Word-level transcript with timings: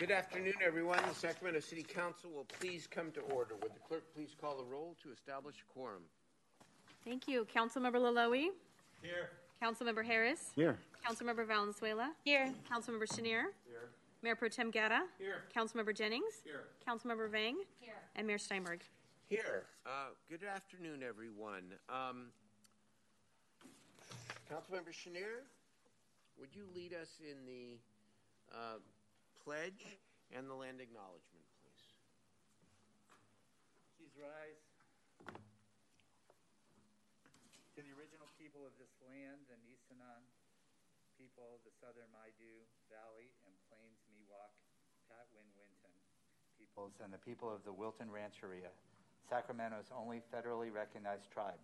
Good 0.00 0.12
afternoon, 0.12 0.54
everyone. 0.64 0.98
The 1.06 1.14
Sacramento 1.14 1.60
City 1.60 1.82
Council 1.82 2.30
will 2.34 2.46
please 2.58 2.88
come 2.90 3.12
to 3.12 3.20
order. 3.20 3.54
Would 3.60 3.74
the 3.74 3.80
clerk 3.86 4.02
please 4.14 4.34
call 4.40 4.56
the 4.56 4.64
roll 4.64 4.96
to 5.02 5.12
establish 5.12 5.56
a 5.56 5.72
quorum? 5.74 6.04
Thank 7.04 7.28
you. 7.28 7.46
Councilmember 7.54 7.96
Loloee? 7.96 8.48
Here. 9.02 9.28
Councilmember 9.62 10.02
Harris? 10.02 10.52
Here. 10.56 10.78
Councilmember 11.06 11.46
Valenzuela? 11.46 12.12
Here. 12.24 12.50
Councilmember 12.72 13.06
Schenirer? 13.06 13.52
Here. 13.68 13.90
Mayor 14.22 14.36
Pro 14.36 14.48
Tem 14.48 14.70
Guerra? 14.70 15.02
Here. 15.18 15.42
Councilmember 15.54 15.94
Jennings? 15.94 16.40
Here. 16.44 16.64
Councilmember 16.88 17.30
Vang? 17.30 17.56
Here. 17.78 17.92
And 18.16 18.26
Mayor 18.26 18.38
Steinberg. 18.38 18.80
Here. 19.28 19.64
Uh, 19.84 20.14
good 20.30 20.44
afternoon, 20.44 21.02
everyone. 21.06 21.74
Um, 21.90 22.28
Councilmember 24.50 24.94
Schenirer, 24.94 25.44
would 26.38 26.48
you 26.54 26.62
lead 26.74 26.94
us 26.94 27.20
in 27.20 27.36
the 27.44 27.76
uh, 28.50 28.78
pledge 29.44 29.98
and 30.30 30.46
the 30.46 30.54
land 30.54 30.78
acknowledgement, 30.78 31.44
please? 31.60 31.84
Please 33.98 34.14
rise. 34.20 34.62
To 37.74 37.80
the 37.80 37.92
original 37.96 38.28
people 38.36 38.68
of 38.68 38.76
this 38.76 38.92
land, 39.04 39.40
the 39.48 39.56
Nisenan 39.64 40.22
people 41.16 41.60
the 41.68 41.72
southern 41.76 42.08
Maidu 42.16 42.64
Valley 42.88 43.28
and 43.44 43.52
Plains 43.68 44.00
Miwok, 44.16 44.52
Patwin 45.12 45.44
Wintun 45.52 45.92
peoples, 46.56 46.92
and 47.04 47.12
the 47.12 47.18
people 47.18 47.52
of 47.52 47.64
the 47.64 47.72
Wilton 47.72 48.10
Rancheria, 48.10 48.72
Sacramento's 49.28 49.92
only 49.96 50.22
federally 50.32 50.72
recognized 50.72 51.30
tribe. 51.30 51.60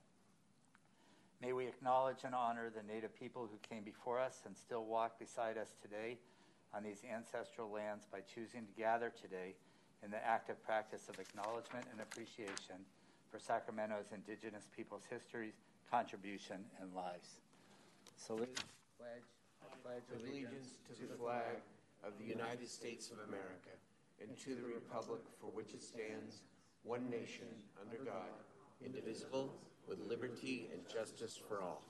May 1.41 1.53
we 1.53 1.67
acknowledge 1.67 2.25
and 2.25 2.34
honor 2.34 2.70
the 2.70 2.83
Native 2.83 3.14
people 3.19 3.48
who 3.51 3.58
came 3.69 3.84
before 3.84 4.20
us 4.20 4.42
and 4.47 4.56
still 4.56 4.84
walk 4.84 5.19
beside 5.19 5.58
us 5.58 5.75
today 5.83 6.19
on 6.75 6.83
these 6.83 7.03
ancestral 7.05 7.70
lands 7.70 8.06
by 8.11 8.20
choosing 8.20 8.67
to 8.67 8.72
gather 8.81 9.12
today 9.20 9.55
in 10.03 10.11
the 10.11 10.25
active 10.25 10.62
practice 10.64 11.08
of 11.08 11.19
acknowledgement 11.19 11.86
and 11.91 12.00
appreciation 12.00 12.77
for 13.31 13.39
Sacramento's 13.39 14.12
indigenous 14.12 14.69
people's 14.75 15.05
histories, 15.11 15.55
contribution, 15.91 16.64
and 16.81 16.95
lives. 16.95 17.41
Salute. 18.17 18.61
Pledge. 18.98 19.28
Pledge 19.83 20.03
Allegiance 20.20 20.78
to 20.95 21.06
the 21.06 21.14
flag 21.14 21.62
of 22.05 22.12
the 22.19 22.25
United 22.25 22.69
States 22.69 23.11
of 23.11 23.19
America 23.28 23.75
and 24.20 24.36
to 24.39 24.55
the 24.55 24.62
republic 24.62 25.20
for 25.41 25.47
which 25.47 25.75
it 25.75 25.83
stands, 25.83 26.42
one 26.83 27.08
nation, 27.11 27.47
under 27.80 28.03
God, 28.05 28.30
indivisible, 28.84 29.55
with 29.89 30.01
liberty 30.01 30.69
and 30.73 30.80
justice 30.92 31.39
for 31.48 31.62
all. 31.62 31.83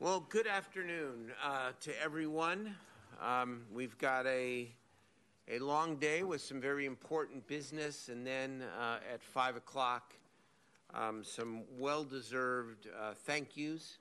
Well, 0.00 0.26
good 0.28 0.46
afternoon 0.46 1.32
uh, 1.44 1.72
to 1.80 2.02
everyone. 2.02 2.76
Um, 3.20 3.62
we've 3.72 3.98
got 3.98 4.26
a 4.26 4.68
a 5.50 5.58
long 5.58 5.96
day 5.96 6.22
with 6.22 6.40
some 6.40 6.60
very 6.60 6.86
important 6.86 7.46
business, 7.48 8.10
and 8.10 8.24
then 8.24 8.62
uh, 8.78 8.98
at 9.12 9.22
five 9.22 9.56
o'clock, 9.56 10.14
um, 10.94 11.24
some 11.24 11.62
well-deserved 11.78 12.86
uh, 12.86 13.14
thank 13.14 13.56
yous 13.56 13.98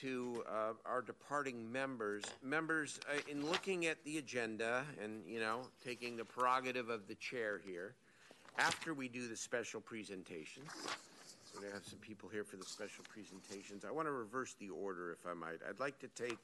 to 0.00 0.44
uh, 0.46 0.72
our 0.84 1.00
departing 1.00 1.70
members. 1.72 2.24
Members, 2.42 3.00
uh, 3.08 3.20
in 3.30 3.48
looking 3.48 3.86
at 3.86 4.02
the 4.04 4.18
agenda, 4.18 4.84
and 5.02 5.22
you 5.26 5.40
know, 5.40 5.60
taking 5.82 6.16
the 6.16 6.24
prerogative 6.24 6.90
of 6.90 7.08
the 7.08 7.14
chair 7.14 7.62
here, 7.64 7.94
after 8.58 8.92
we 8.92 9.08
do 9.08 9.26
the 9.26 9.36
special 9.36 9.80
presentations. 9.80 10.68
we're 11.54 11.60
going 11.60 11.72
to 11.72 11.78
have 11.78 11.86
some 11.86 12.00
people 12.00 12.28
here 12.28 12.44
for 12.44 12.56
the 12.56 12.64
special 12.64 13.04
presentations. 13.08 13.86
I 13.86 13.90
want 13.90 14.06
to 14.06 14.12
reverse 14.12 14.54
the 14.58 14.68
order, 14.68 15.12
if 15.12 15.26
I 15.26 15.32
might. 15.32 15.60
I'd 15.66 15.80
like 15.80 15.98
to 16.00 16.08
take 16.08 16.38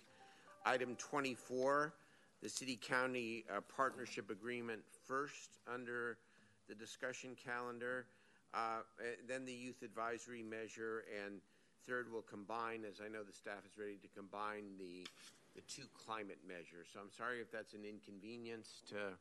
item 0.64 0.96
24, 0.96 1.94
the 2.42 2.48
City 2.48 2.76
County 2.76 3.44
uh, 3.54 3.60
Partnership 3.74 4.30
Agreement, 4.30 4.80
first 5.06 5.58
under 5.72 6.18
the 6.68 6.74
discussion 6.74 7.36
calendar, 7.42 8.06
uh, 8.54 8.80
eh, 9.00 9.16
then 9.28 9.44
the 9.44 9.52
Youth 9.52 9.82
Advisory 9.82 10.42
Measure, 10.42 11.04
and 11.24 11.40
third 11.86 12.12
will 12.12 12.22
combine, 12.22 12.84
as 12.88 13.00
I 13.04 13.08
know 13.08 13.22
the 13.22 13.32
staff 13.32 13.64
is 13.70 13.78
ready 13.78 13.96
to 14.02 14.08
combine 14.08 14.64
the, 14.78 15.06
the 15.54 15.62
two 15.62 15.86
climate 16.06 16.38
measures. 16.46 16.86
So 16.92 17.00
I'm 17.00 17.10
sorry 17.16 17.40
if 17.40 17.50
that's 17.50 17.74
an 17.74 17.84
inconvenience 17.84 18.82
to 18.90 19.14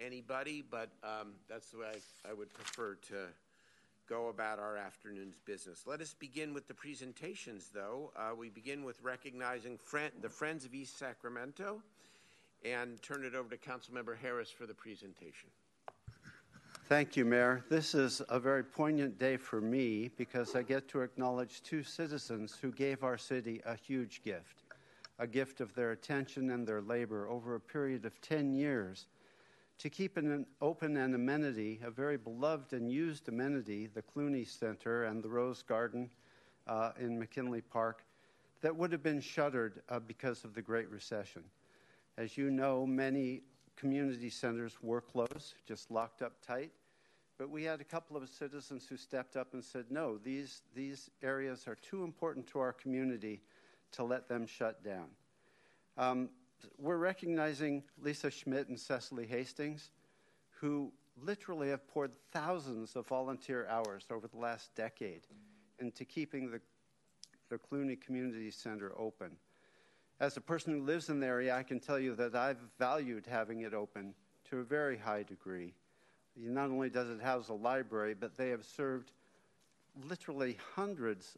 anybody, 0.00 0.62
but 0.68 0.90
um, 1.02 1.32
that's 1.48 1.70
the 1.70 1.78
way 1.78 1.86
I, 1.94 2.30
I 2.30 2.32
would 2.32 2.52
prefer 2.52 2.96
to 3.08 3.26
go 4.10 4.28
about 4.28 4.58
our 4.58 4.76
afternoon's 4.76 5.38
business. 5.46 5.84
Let 5.86 6.00
us 6.00 6.14
begin 6.18 6.52
with 6.52 6.66
the 6.66 6.74
presentations, 6.74 7.70
though. 7.72 8.10
Uh, 8.16 8.34
we 8.36 8.50
begin 8.50 8.82
with 8.82 9.00
recognizing 9.02 9.78
friend, 9.78 10.10
the 10.20 10.28
Friends 10.28 10.64
of 10.64 10.74
East 10.74 10.98
Sacramento 10.98 11.80
and 12.64 13.00
turn 13.02 13.24
it 13.24 13.36
over 13.36 13.48
to 13.48 13.56
Councilmember 13.56 14.18
Harris 14.18 14.50
for 14.50 14.66
the 14.66 14.74
presentation. 14.74 15.48
Thank 16.88 17.16
you, 17.16 17.24
Mayor. 17.24 17.64
This 17.70 17.94
is 17.94 18.20
a 18.28 18.40
very 18.40 18.64
poignant 18.64 19.16
day 19.16 19.36
for 19.36 19.60
me 19.60 20.10
because 20.16 20.56
I 20.56 20.62
get 20.62 20.88
to 20.88 21.02
acknowledge 21.02 21.62
two 21.62 21.84
citizens 21.84 22.58
who 22.60 22.72
gave 22.72 23.04
our 23.04 23.16
city 23.16 23.62
a 23.64 23.76
huge 23.76 24.22
gift 24.24 24.64
a 25.20 25.26
gift 25.26 25.60
of 25.60 25.74
their 25.74 25.92
attention 25.92 26.50
and 26.50 26.66
their 26.66 26.80
labor 26.80 27.28
over 27.28 27.54
a 27.54 27.60
period 27.60 28.06
of 28.06 28.18
10 28.22 28.54
years 28.54 29.06
to 29.80 29.88
keep 29.88 30.18
an 30.18 30.44
open 30.60 30.98
an 30.98 31.14
amenity, 31.14 31.80
a 31.82 31.90
very 31.90 32.18
beloved 32.18 32.74
and 32.74 32.92
used 32.92 33.28
amenity, 33.28 33.86
the 33.86 34.02
Clunie 34.02 34.46
Center 34.46 35.04
and 35.04 35.22
the 35.22 35.28
Rose 35.28 35.62
Garden 35.62 36.10
uh, 36.66 36.92
in 37.00 37.18
McKinley 37.18 37.62
Park, 37.62 38.04
that 38.60 38.76
would 38.76 38.92
have 38.92 39.02
been 39.02 39.22
shuttered 39.22 39.80
uh, 39.88 39.98
because 39.98 40.44
of 40.44 40.54
the 40.54 40.60
Great 40.60 40.90
Recession. 40.90 41.42
As 42.18 42.36
you 42.36 42.50
know, 42.50 42.84
many 42.84 43.40
community 43.74 44.28
centers 44.28 44.76
were 44.82 45.00
closed, 45.00 45.54
just 45.66 45.90
locked 45.90 46.20
up 46.20 46.34
tight. 46.46 46.72
But 47.38 47.48
we 47.48 47.64
had 47.64 47.80
a 47.80 47.84
couple 47.84 48.18
of 48.18 48.28
citizens 48.28 48.86
who 48.86 48.98
stepped 48.98 49.34
up 49.34 49.54
and 49.54 49.64
said, 49.64 49.86
no, 49.88 50.18
these, 50.18 50.60
these 50.74 51.08
areas 51.22 51.66
are 51.66 51.76
too 51.76 52.04
important 52.04 52.46
to 52.48 52.60
our 52.60 52.74
community 52.74 53.40
to 53.92 54.04
let 54.04 54.28
them 54.28 54.46
shut 54.46 54.84
down. 54.84 55.06
Um, 55.96 56.28
we're 56.78 56.96
recognizing 56.96 57.82
Lisa 58.00 58.30
Schmidt 58.30 58.68
and 58.68 58.78
Cecily 58.78 59.26
Hastings, 59.26 59.90
who 60.50 60.92
literally 61.16 61.68
have 61.68 61.86
poured 61.88 62.12
thousands 62.32 62.96
of 62.96 63.06
volunteer 63.06 63.66
hours 63.68 64.06
over 64.10 64.26
the 64.26 64.38
last 64.38 64.74
decade 64.74 65.26
into 65.78 66.04
keeping 66.04 66.50
the, 66.50 66.60
the 67.48 67.58
Clunie 67.58 68.00
Community 68.00 68.50
Center 68.50 68.92
open. 68.98 69.36
As 70.20 70.36
a 70.36 70.40
person 70.40 70.74
who 70.74 70.84
lives 70.84 71.08
in 71.08 71.20
the 71.20 71.26
area, 71.26 71.54
I 71.54 71.62
can 71.62 71.80
tell 71.80 71.98
you 71.98 72.14
that 72.16 72.34
I've 72.34 72.60
valued 72.78 73.26
having 73.26 73.62
it 73.62 73.72
open 73.72 74.14
to 74.50 74.58
a 74.58 74.64
very 74.64 74.98
high 74.98 75.22
degree. 75.22 75.74
Not 76.36 76.70
only 76.70 76.90
does 76.90 77.08
it 77.08 77.20
house 77.20 77.48
a 77.48 77.54
library, 77.54 78.14
but 78.14 78.36
they 78.36 78.50
have 78.50 78.64
served 78.64 79.12
literally 80.08 80.58
hundreds 80.74 81.36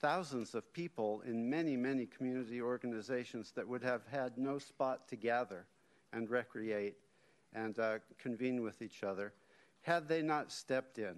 thousands 0.00 0.54
of 0.54 0.72
people 0.72 1.22
in 1.26 1.48
many, 1.48 1.76
many 1.76 2.06
community 2.06 2.62
organizations 2.62 3.52
that 3.52 3.66
would 3.66 3.82
have 3.82 4.06
had 4.06 4.38
no 4.38 4.58
spot 4.58 5.06
to 5.08 5.16
gather 5.16 5.66
and 6.12 6.30
recreate 6.30 6.96
and 7.54 7.78
uh, 7.78 7.98
convene 8.18 8.62
with 8.62 8.82
each 8.82 9.04
other 9.04 9.32
had 9.82 10.08
they 10.08 10.22
not 10.22 10.50
stepped 10.50 10.98
in. 10.98 11.16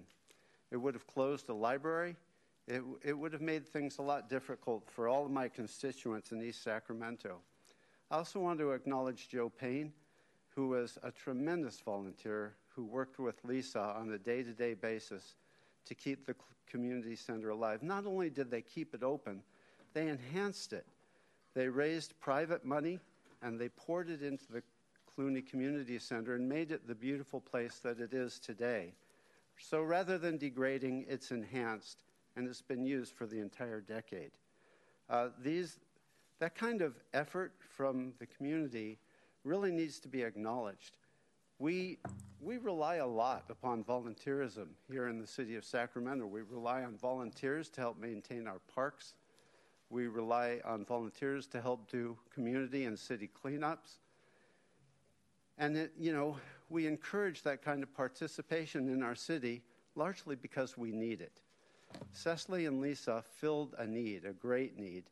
It 0.71 0.77
would 0.77 0.93
have 0.93 1.07
closed 1.07 1.47
the 1.47 1.53
library. 1.53 2.15
It, 2.67 2.81
it 3.03 3.13
would 3.13 3.33
have 3.33 3.41
made 3.41 3.67
things 3.67 3.97
a 3.97 4.01
lot 4.01 4.29
difficult 4.29 4.89
for 4.89 5.07
all 5.07 5.25
of 5.25 5.31
my 5.31 5.47
constituents 5.47 6.31
in 6.31 6.41
East 6.41 6.63
Sacramento. 6.63 7.39
I 8.09 8.17
also 8.17 8.39
want 8.39 8.59
to 8.59 8.71
acknowledge 8.71 9.29
Joe 9.29 9.49
Payne, 9.49 9.91
who 10.55 10.69
was 10.69 10.97
a 11.03 11.11
tremendous 11.11 11.79
volunteer 11.79 12.55
who 12.69 12.85
worked 12.85 13.19
with 13.19 13.43
Lisa 13.43 13.79
on 13.79 14.11
a 14.11 14.17
day 14.17 14.43
to 14.43 14.53
day 14.53 14.73
basis 14.73 15.35
to 15.85 15.95
keep 15.95 16.25
the 16.25 16.35
community 16.69 17.15
center 17.15 17.49
alive. 17.49 17.83
Not 17.83 18.05
only 18.05 18.29
did 18.29 18.49
they 18.49 18.61
keep 18.61 18.93
it 18.93 19.03
open, 19.03 19.41
they 19.93 20.07
enhanced 20.07 20.73
it. 20.73 20.85
They 21.53 21.67
raised 21.67 22.19
private 22.19 22.65
money 22.65 22.99
and 23.41 23.59
they 23.59 23.69
poured 23.69 24.09
it 24.09 24.21
into 24.23 24.51
the 24.51 24.63
Clunie 25.15 25.47
Community 25.47 25.99
Center 25.99 26.35
and 26.35 26.49
made 26.49 26.71
it 26.71 26.87
the 26.87 26.95
beautiful 26.95 27.39
place 27.39 27.79
that 27.83 27.99
it 27.99 28.13
is 28.13 28.39
today. 28.39 28.93
So 29.59 29.83
rather 29.83 30.17
than 30.17 30.37
degrading, 30.37 31.05
it's 31.07 31.31
enhanced 31.31 32.03
and 32.35 32.47
it's 32.47 32.61
been 32.61 32.83
used 32.83 33.13
for 33.13 33.27
the 33.27 33.39
entire 33.39 33.81
decade. 33.81 34.31
Uh, 35.09 35.27
these, 35.39 35.79
that 36.39 36.55
kind 36.55 36.81
of 36.81 36.95
effort 37.13 37.53
from 37.59 38.13
the 38.19 38.25
community 38.25 38.97
really 39.43 39.71
needs 39.71 39.99
to 39.99 40.07
be 40.07 40.23
acknowledged. 40.23 40.97
We, 41.59 41.99
we 42.41 42.57
rely 42.57 42.95
a 42.95 43.07
lot 43.07 43.45
upon 43.49 43.83
volunteerism 43.83 44.67
here 44.89 45.07
in 45.07 45.19
the 45.19 45.27
city 45.27 45.55
of 45.55 45.63
Sacramento. 45.63 46.25
We 46.25 46.41
rely 46.41 46.83
on 46.83 46.97
volunteers 46.97 47.69
to 47.69 47.81
help 47.81 47.99
maintain 47.99 48.47
our 48.47 48.59
parks. 48.73 49.13
We 49.89 50.07
rely 50.07 50.59
on 50.65 50.85
volunteers 50.85 51.47
to 51.47 51.61
help 51.61 51.89
do 51.89 52.17
community 52.33 52.85
and 52.85 52.97
city 52.97 53.29
cleanups. 53.43 53.97
And, 55.57 55.77
it, 55.77 55.93
you 55.99 56.11
know, 56.11 56.37
we 56.69 56.87
encourage 56.87 57.43
that 57.43 57.61
kind 57.61 57.83
of 57.83 57.93
participation 57.93 58.89
in 58.89 59.03
our 59.03 59.15
city 59.15 59.61
largely 59.95 60.35
because 60.35 60.77
we 60.77 60.91
need 60.91 61.21
it. 61.21 61.39
Cecily 62.11 62.65
and 62.65 62.81
Lisa 62.81 63.23
filled 63.35 63.75
a 63.77 63.85
need, 63.85 64.25
a 64.25 64.33
great 64.33 64.77
need, 64.77 65.03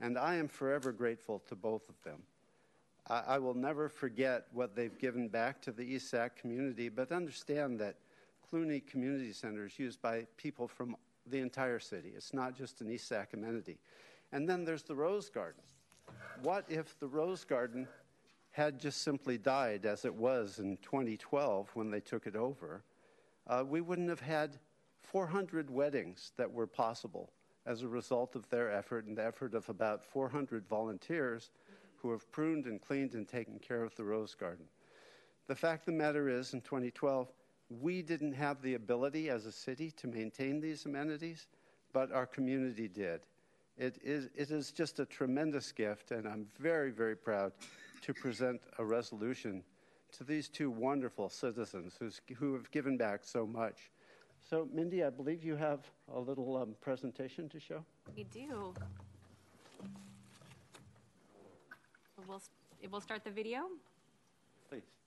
and 0.00 0.18
I 0.18 0.36
am 0.36 0.48
forever 0.48 0.92
grateful 0.92 1.40
to 1.48 1.54
both 1.54 1.88
of 1.90 2.02
them. 2.02 2.22
I, 3.10 3.38
will 3.38 3.54
never 3.54 3.88
forget 3.88 4.46
what 4.52 4.76
they've 4.76 4.96
given 4.96 5.28
back 5.28 5.60
to 5.62 5.72
the 5.72 5.82
East 5.82 6.10
Sac 6.10 6.36
community, 6.36 6.88
but 6.88 7.10
understand 7.10 7.80
that 7.80 7.96
Clunie 8.48 8.86
Community 8.86 9.32
Center 9.32 9.66
is 9.66 9.78
used 9.80 10.00
by 10.00 10.26
people 10.36 10.68
from 10.68 10.94
the 11.26 11.38
entire 11.38 11.80
city. 11.80 12.12
It's 12.14 12.32
not 12.32 12.56
just 12.56 12.80
an 12.80 12.90
East 12.90 13.08
Sac 13.08 13.34
amenity. 13.34 13.78
And 14.30 14.48
then 14.48 14.64
there's 14.64 14.84
the 14.84 14.94
Rose 14.94 15.28
Garden. 15.28 15.62
What 16.44 16.64
if 16.68 16.98
the 17.00 17.08
Rose 17.08 17.44
Garden 17.44 17.88
had 18.52 18.78
just 18.78 19.02
simply 19.02 19.38
died 19.38 19.86
as 19.86 20.04
it 20.04 20.14
was 20.14 20.60
in 20.60 20.76
2012 20.78 21.68
when 21.74 21.90
they 21.90 22.00
took 22.00 22.28
it 22.28 22.36
over? 22.36 22.84
Uh, 23.48 23.64
we 23.66 23.80
wouldn't 23.80 24.08
have 24.08 24.20
had 24.20 24.56
400 25.02 25.68
weddings 25.68 26.30
that 26.36 26.52
were 26.52 26.68
possible 26.68 27.32
as 27.66 27.82
a 27.82 27.88
result 27.88 28.36
of 28.36 28.48
their 28.50 28.70
effort 28.70 29.06
and 29.06 29.16
the 29.16 29.24
effort 29.24 29.54
of 29.54 29.68
about 29.68 30.04
400 30.04 30.66
volunteers 30.68 31.50
who 32.00 32.10
have 32.10 32.30
pruned 32.32 32.66
and 32.66 32.80
cleaned 32.80 33.14
and 33.14 33.28
taken 33.28 33.58
care 33.58 33.82
of 33.82 33.94
the 33.96 34.04
Rose 34.04 34.34
Garden. 34.34 34.66
The 35.46 35.54
fact 35.54 35.82
of 35.82 35.86
the 35.86 35.98
matter 35.98 36.28
is, 36.28 36.54
in 36.54 36.60
2012, 36.60 37.28
we 37.80 38.02
didn't 38.02 38.32
have 38.32 38.62
the 38.62 38.74
ability 38.74 39.28
as 39.30 39.46
a 39.46 39.52
city 39.52 39.90
to 39.92 40.08
maintain 40.08 40.60
these 40.60 40.86
amenities, 40.86 41.46
but 41.92 42.12
our 42.12 42.26
community 42.26 42.88
did. 42.88 43.20
It 43.76 43.98
is, 44.02 44.28
it 44.34 44.50
is 44.50 44.72
just 44.72 45.00
a 45.00 45.06
tremendous 45.06 45.72
gift, 45.72 46.10
and 46.10 46.26
I'm 46.26 46.46
very, 46.58 46.90
very 46.90 47.16
proud 47.16 47.52
to 48.02 48.12
present 48.12 48.60
a 48.78 48.84
resolution 48.84 49.62
to 50.12 50.24
these 50.24 50.48
two 50.48 50.70
wonderful 50.70 51.28
citizens 51.28 51.98
who 52.36 52.54
have 52.54 52.70
given 52.70 52.96
back 52.96 53.20
so 53.22 53.46
much. 53.46 53.90
So, 54.48 54.68
Mindy, 54.72 55.04
I 55.04 55.10
believe 55.10 55.44
you 55.44 55.56
have 55.56 55.80
a 56.12 56.18
little 56.18 56.56
um, 56.56 56.74
presentation 56.80 57.48
to 57.50 57.60
show. 57.60 57.84
We 58.16 58.24
do. 58.24 58.74
We'll, 62.30 62.40
we'll 62.92 63.00
start 63.00 63.24
the 63.24 63.30
video. 63.32 63.62
Please. 64.68 64.99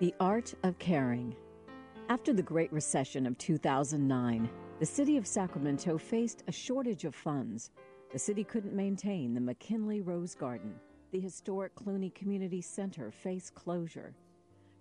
The 0.00 0.14
Art 0.20 0.54
of 0.62 0.78
Caring. 0.78 1.34
After 2.08 2.32
the 2.32 2.40
Great 2.40 2.72
Recession 2.72 3.26
of 3.26 3.36
2009, 3.36 4.48
the 4.78 4.86
city 4.86 5.16
of 5.16 5.26
Sacramento 5.26 5.98
faced 5.98 6.44
a 6.46 6.52
shortage 6.52 7.04
of 7.04 7.16
funds. 7.16 7.72
The 8.12 8.18
city 8.20 8.44
couldn't 8.44 8.76
maintain 8.76 9.34
the 9.34 9.40
McKinley 9.40 10.00
Rose 10.00 10.36
Garden. 10.36 10.76
The 11.10 11.18
historic 11.18 11.74
Clunie 11.74 12.14
Community 12.14 12.60
Center 12.60 13.10
faced 13.10 13.56
closure. 13.56 14.14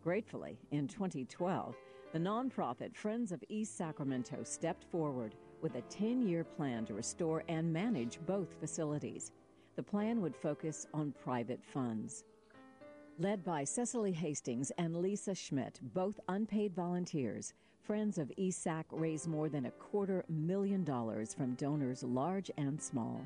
Gratefully, 0.04 0.60
in 0.70 0.88
2012, 0.88 1.76
the 2.14 2.20
nonprofit 2.20 2.96
Friends 2.96 3.32
of 3.32 3.44
East 3.50 3.76
Sacramento 3.76 4.44
stepped 4.44 4.84
forward 4.84 5.34
with 5.64 5.74
a 5.74 5.82
10 5.90 6.28
year 6.28 6.44
plan 6.44 6.86
to 6.86 6.94
restore 6.94 7.44
and 7.48 7.74
manage 7.74 8.20
both 8.28 8.54
facilities. 8.60 9.32
The 9.78 9.84
plan 9.84 10.22
would 10.22 10.36
focus 10.36 10.86
on 10.94 11.16
private 11.24 11.66
funds. 11.66 12.24
Led 13.20 13.44
by 13.44 13.64
Cecily 13.64 14.12
Hastings 14.12 14.72
and 14.78 14.96
Lisa 14.96 15.34
Schmidt, 15.34 15.80
both 15.94 16.20
unpaid 16.28 16.76
volunteers, 16.76 17.54
Friends 17.88 18.18
of 18.18 18.30
ESAC 18.38 18.84
raised 18.92 19.30
more 19.30 19.48
than 19.48 19.68
a 19.68 19.72
quarter 19.72 20.26
million 20.28 20.84
dollars 20.84 21.34
from 21.34 21.56
donors 21.56 22.04
large 22.04 22.52
and 22.58 22.82
small. 22.82 23.26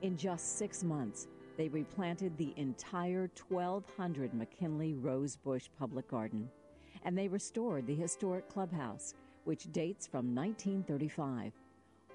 In 0.00 0.16
just 0.16 0.58
six 0.58 0.82
months, 0.82 1.28
they 1.56 1.68
replanted 1.68 2.36
the 2.36 2.52
entire 2.56 3.30
1,200 3.48 4.34
McKinley 4.34 4.94
Rosebush 4.94 5.68
Public 5.78 6.08
Garden, 6.08 6.50
and 7.04 7.16
they 7.16 7.28
restored 7.28 7.86
the 7.86 7.94
historic 7.94 8.48
clubhouse, 8.48 9.14
which 9.44 9.70
dates 9.70 10.08
from 10.08 10.34
1935, 10.34 11.52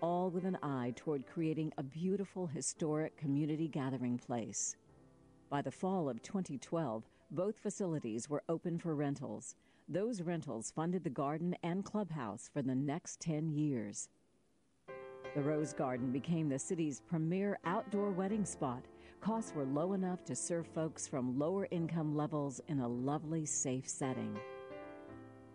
all 0.01 0.29
with 0.29 0.43
an 0.43 0.57
eye 0.61 0.91
toward 0.97 1.25
creating 1.25 1.71
a 1.77 1.83
beautiful 1.83 2.47
historic 2.47 3.15
community 3.15 3.69
gathering 3.69 4.17
place. 4.17 4.75
By 5.49 5.61
the 5.61 5.71
fall 5.71 6.09
of 6.09 6.21
2012, 6.21 7.03
both 7.31 7.59
facilities 7.59 8.29
were 8.29 8.43
open 8.49 8.77
for 8.77 8.95
rentals. 8.95 9.55
Those 9.87 10.21
rentals 10.21 10.71
funded 10.71 11.05
the 11.05 11.09
garden 11.09 11.55
and 11.63 11.85
clubhouse 11.85 12.49
for 12.53 12.61
the 12.61 12.75
next 12.75 13.21
10 13.21 13.51
years. 13.51 14.09
The 15.35 15.41
Rose 15.41 15.71
Garden 15.71 16.11
became 16.11 16.49
the 16.49 16.59
city's 16.59 16.99
premier 16.99 17.59
outdoor 17.63 18.11
wedding 18.11 18.43
spot. 18.43 18.83
Costs 19.21 19.53
were 19.55 19.63
low 19.63 19.93
enough 19.93 20.25
to 20.25 20.35
serve 20.35 20.67
folks 20.67 21.07
from 21.07 21.39
lower 21.39 21.67
income 21.71 22.15
levels 22.15 22.59
in 22.67 22.79
a 22.79 22.87
lovely, 22.87 23.45
safe 23.45 23.87
setting. 23.87 24.37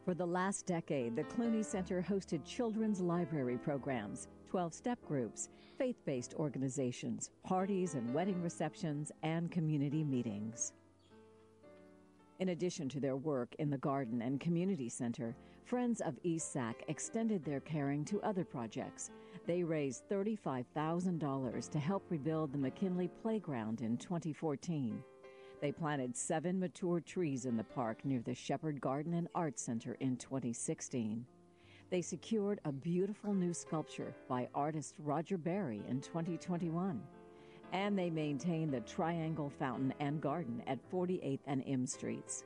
For 0.04 0.14
the 0.14 0.26
last 0.26 0.66
decade, 0.66 1.14
the 1.14 1.22
Clunie 1.22 1.64
Center 1.64 2.02
hosted 2.02 2.44
children's 2.44 3.00
library 3.00 3.56
programs, 3.56 4.26
12 4.50 4.75
step 4.75 4.99
groups, 5.06 5.49
faith 5.78 5.96
based 6.04 6.34
organizations, 6.34 7.31
parties 7.44 7.94
and 7.94 8.12
wedding 8.12 8.43
receptions, 8.43 9.12
and 9.22 9.49
community 9.52 10.02
meetings. 10.02 10.72
In 12.40 12.49
addition 12.49 12.88
to 12.88 12.99
their 12.99 13.14
work 13.14 13.54
in 13.60 13.70
the 13.70 13.78
garden 13.78 14.22
and 14.22 14.40
community 14.40 14.88
center, 14.88 15.37
Friends 15.64 16.00
of 16.00 16.19
East 16.25 16.52
Sac 16.52 16.82
extended 16.88 17.44
their 17.44 17.60
caring 17.60 18.04
to 18.06 18.20
other 18.22 18.44
projects. 18.44 19.12
They 19.46 19.62
raised 19.62 20.08
$35,000 20.10 21.71
to 21.71 21.78
help 21.78 22.02
rebuild 22.11 22.52
the 22.52 22.59
McKinley 22.59 23.09
Playground 23.23 23.82
in 23.82 23.97
2014. 23.99 25.00
They 25.62 25.71
planted 25.71 26.16
seven 26.16 26.59
mature 26.59 26.99
trees 26.99 27.47
in 27.47 27.57
the 27.57 27.62
park 27.62 28.04
near 28.04 28.21
the 28.21 28.35
Shepard 28.35 28.81
Garden 28.81 29.14
and 29.14 29.28
Art 29.33 29.61
Center 29.61 29.97
in 30.00 30.16
2016. 30.16 31.25
They 31.88 32.02
secured 32.02 32.59
a 32.64 32.73
beautiful 32.73 33.33
new 33.33 33.54
sculpture 33.54 34.12
by 34.28 34.49
artist 34.57 34.97
Roger 34.99 35.38
Berry 35.38 35.81
in 35.88 36.00
2021. 36.00 37.00
And 37.73 37.97
they 37.97 38.11
maintain 38.11 38.73
the 38.73 38.81
Triangle 38.81 39.49
Fountain 39.49 39.95
and 40.00 40.21
Garden 40.21 40.64
at 40.66 40.81
48th 40.90 41.38
and 41.47 41.62
M 41.64 41.87
Streets. 41.87 42.42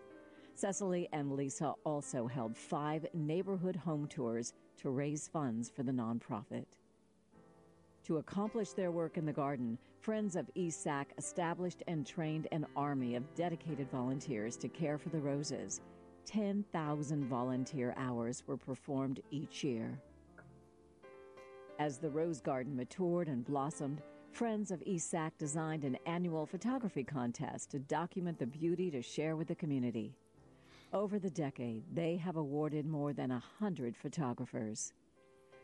Cecily 0.55 1.09
and 1.15 1.33
Lisa 1.33 1.73
also 1.85 2.27
held 2.27 2.55
five 2.55 3.07
neighborhood 3.15 3.77
home 3.77 4.07
tours 4.09 4.53
to 4.83 4.91
raise 4.91 5.27
funds 5.27 5.71
for 5.75 5.83
the 5.83 5.93
nonprofit. 5.93 6.67
To 8.07 8.19
accomplish 8.19 8.71
their 8.71 8.93
work 8.93 9.19
in 9.19 9.27
the 9.27 9.33
garden, 9.33 9.77
Friends 9.99 10.37
of 10.37 10.49
East 10.55 10.81
Sac 10.81 11.13
established 11.19 11.83
and 11.89 12.07
trained 12.07 12.47
an 12.53 12.65
army 12.77 13.17
of 13.17 13.35
dedicated 13.35 13.91
volunteers 13.91 14.57
to 14.59 14.69
care 14.69 14.97
for 14.97 15.09
the 15.09 15.19
roses. 15.19 15.81
10,000 16.25 17.25
volunteer 17.25 17.95
hours 17.97 18.45
were 18.47 18.57
performed 18.57 19.19
each 19.33 19.65
year. 19.65 19.99
As 21.81 21.99
the 21.99 22.09
rose 22.09 22.41
garden 22.41 22.77
matured 22.77 23.27
and 23.27 23.45
blossomed, 23.45 24.01
Friends 24.31 24.71
of 24.71 24.85
East 24.87 25.11
Sac 25.11 25.37
designed 25.37 25.83
an 25.83 25.99
annual 26.07 26.47
photography 26.47 27.03
contest 27.03 27.73
to 27.73 27.81
document 27.81 28.39
the 28.39 28.47
beauty 28.47 28.89
to 28.93 29.03
share 29.03 29.35
with 29.35 29.49
the 29.49 29.57
community. 29.57 30.15
Over 30.93 31.19
the 31.19 31.31
decade, 31.31 31.83
they 31.93 32.17
have 32.19 32.37
awarded 32.37 32.87
more 32.87 33.13
than 33.13 33.33
a 33.33 33.43
hundred 33.59 33.97
photographers. 33.97 34.93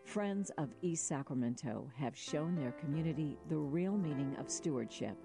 Friends 0.05 0.51
of 0.59 0.69
East 0.83 1.07
Sacramento 1.07 1.91
have 1.97 2.15
shown 2.15 2.55
their 2.55 2.73
community 2.73 3.39
the 3.49 3.57
real 3.57 3.97
meaning 3.97 4.37
of 4.39 4.51
stewardship 4.51 5.17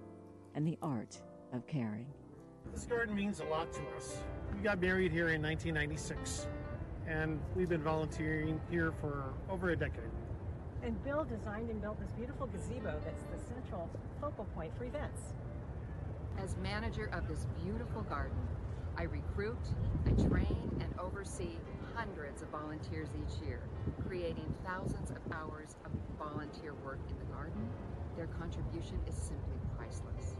and 0.56 0.66
the 0.66 0.78
art 0.82 1.22
of 1.52 1.68
caring. 1.68 2.06
This 2.74 2.86
garden 2.86 3.16
means 3.16 3.42
a 3.42 3.46
lot 3.46 3.74
to 3.74 3.82
us. 3.98 4.24
We 4.56 4.62
got 4.62 4.80
married 4.80 5.12
here 5.12 5.30
in 5.30 5.42
1996, 5.42 6.48
and 7.06 7.40
we've 7.56 7.68
been 7.68 7.82
volunteering 7.82 8.62
here 8.70 8.94
for 9.02 9.34
over 9.50 9.72
a 9.72 9.76
decade. 9.76 10.04
And 10.84 11.04
Bill 11.04 11.26
designed 11.26 11.70
and 11.70 11.82
built 11.82 12.00
this 12.00 12.12
beautiful 12.14 12.48
gazebo 12.48 12.98
that's 13.04 13.24
the 13.24 13.54
central 13.54 13.90
focal 14.22 14.46
point 14.56 14.72
for 14.78 14.86
events. 14.86 15.22
As 16.42 16.56
manager 16.64 17.10
of 17.12 17.28
this 17.28 17.46
beautiful 17.62 18.04
garden, 18.04 18.38
I 18.96 19.04
recruit, 19.04 19.58
I 20.06 20.12
train, 20.30 20.80
and 20.80 20.94
oversee 21.00 21.58
hundreds 21.98 22.44
of 22.44 22.48
volunteers 22.50 23.08
each 23.18 23.48
year, 23.48 23.60
creating 24.08 24.54
thousands 24.64 25.10
of 25.10 25.18
hours 25.34 25.76
of 25.84 25.92
volunteer 26.20 26.76
work 26.86 27.00
in 27.10 27.18
the 27.18 27.34
garden. 27.34 27.68
Their 28.16 28.28
contribution 28.40 29.00
is 29.08 29.16
simply 29.16 29.58
priceless. 29.76 30.36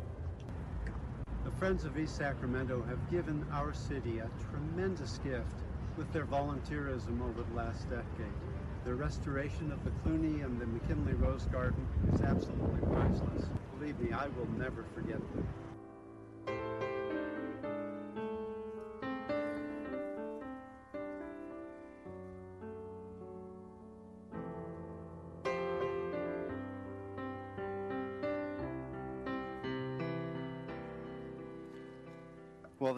The 1.44 1.52
Friends 1.58 1.84
of 1.84 1.98
East 1.98 2.16
Sacramento 2.16 2.84
have 2.88 3.00
given 3.10 3.44
our 3.52 3.74
city 3.74 4.20
a 4.20 4.30
tremendous 4.52 5.20
gift 5.24 5.64
with 5.98 6.12
their 6.14 6.26
volunteerism 6.26 7.22
over 7.24 7.42
the 7.42 7.56
last 7.56 7.90
decade. 7.90 8.38
The 8.86 8.94
restoration 8.94 9.72
of 9.72 9.84
the 9.84 9.90
Clunie 10.06 10.46
and 10.46 10.62
the 10.62 10.68
McKinley 10.68 11.14
Rose 11.14 11.46
Garden 11.46 11.88
is 12.14 12.22
absolutely 12.22 12.82
priceless. 12.94 13.50
Believe 13.80 14.00
me, 14.00 14.12
I 14.12 14.28
will 14.28 14.48
never 14.60 14.86
forget 14.94 15.20
them. 15.34 15.48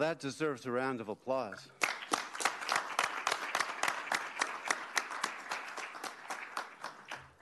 That 0.00 0.18
deserves 0.18 0.64
a 0.64 0.70
round 0.70 1.02
of 1.02 1.10
applause. 1.10 1.68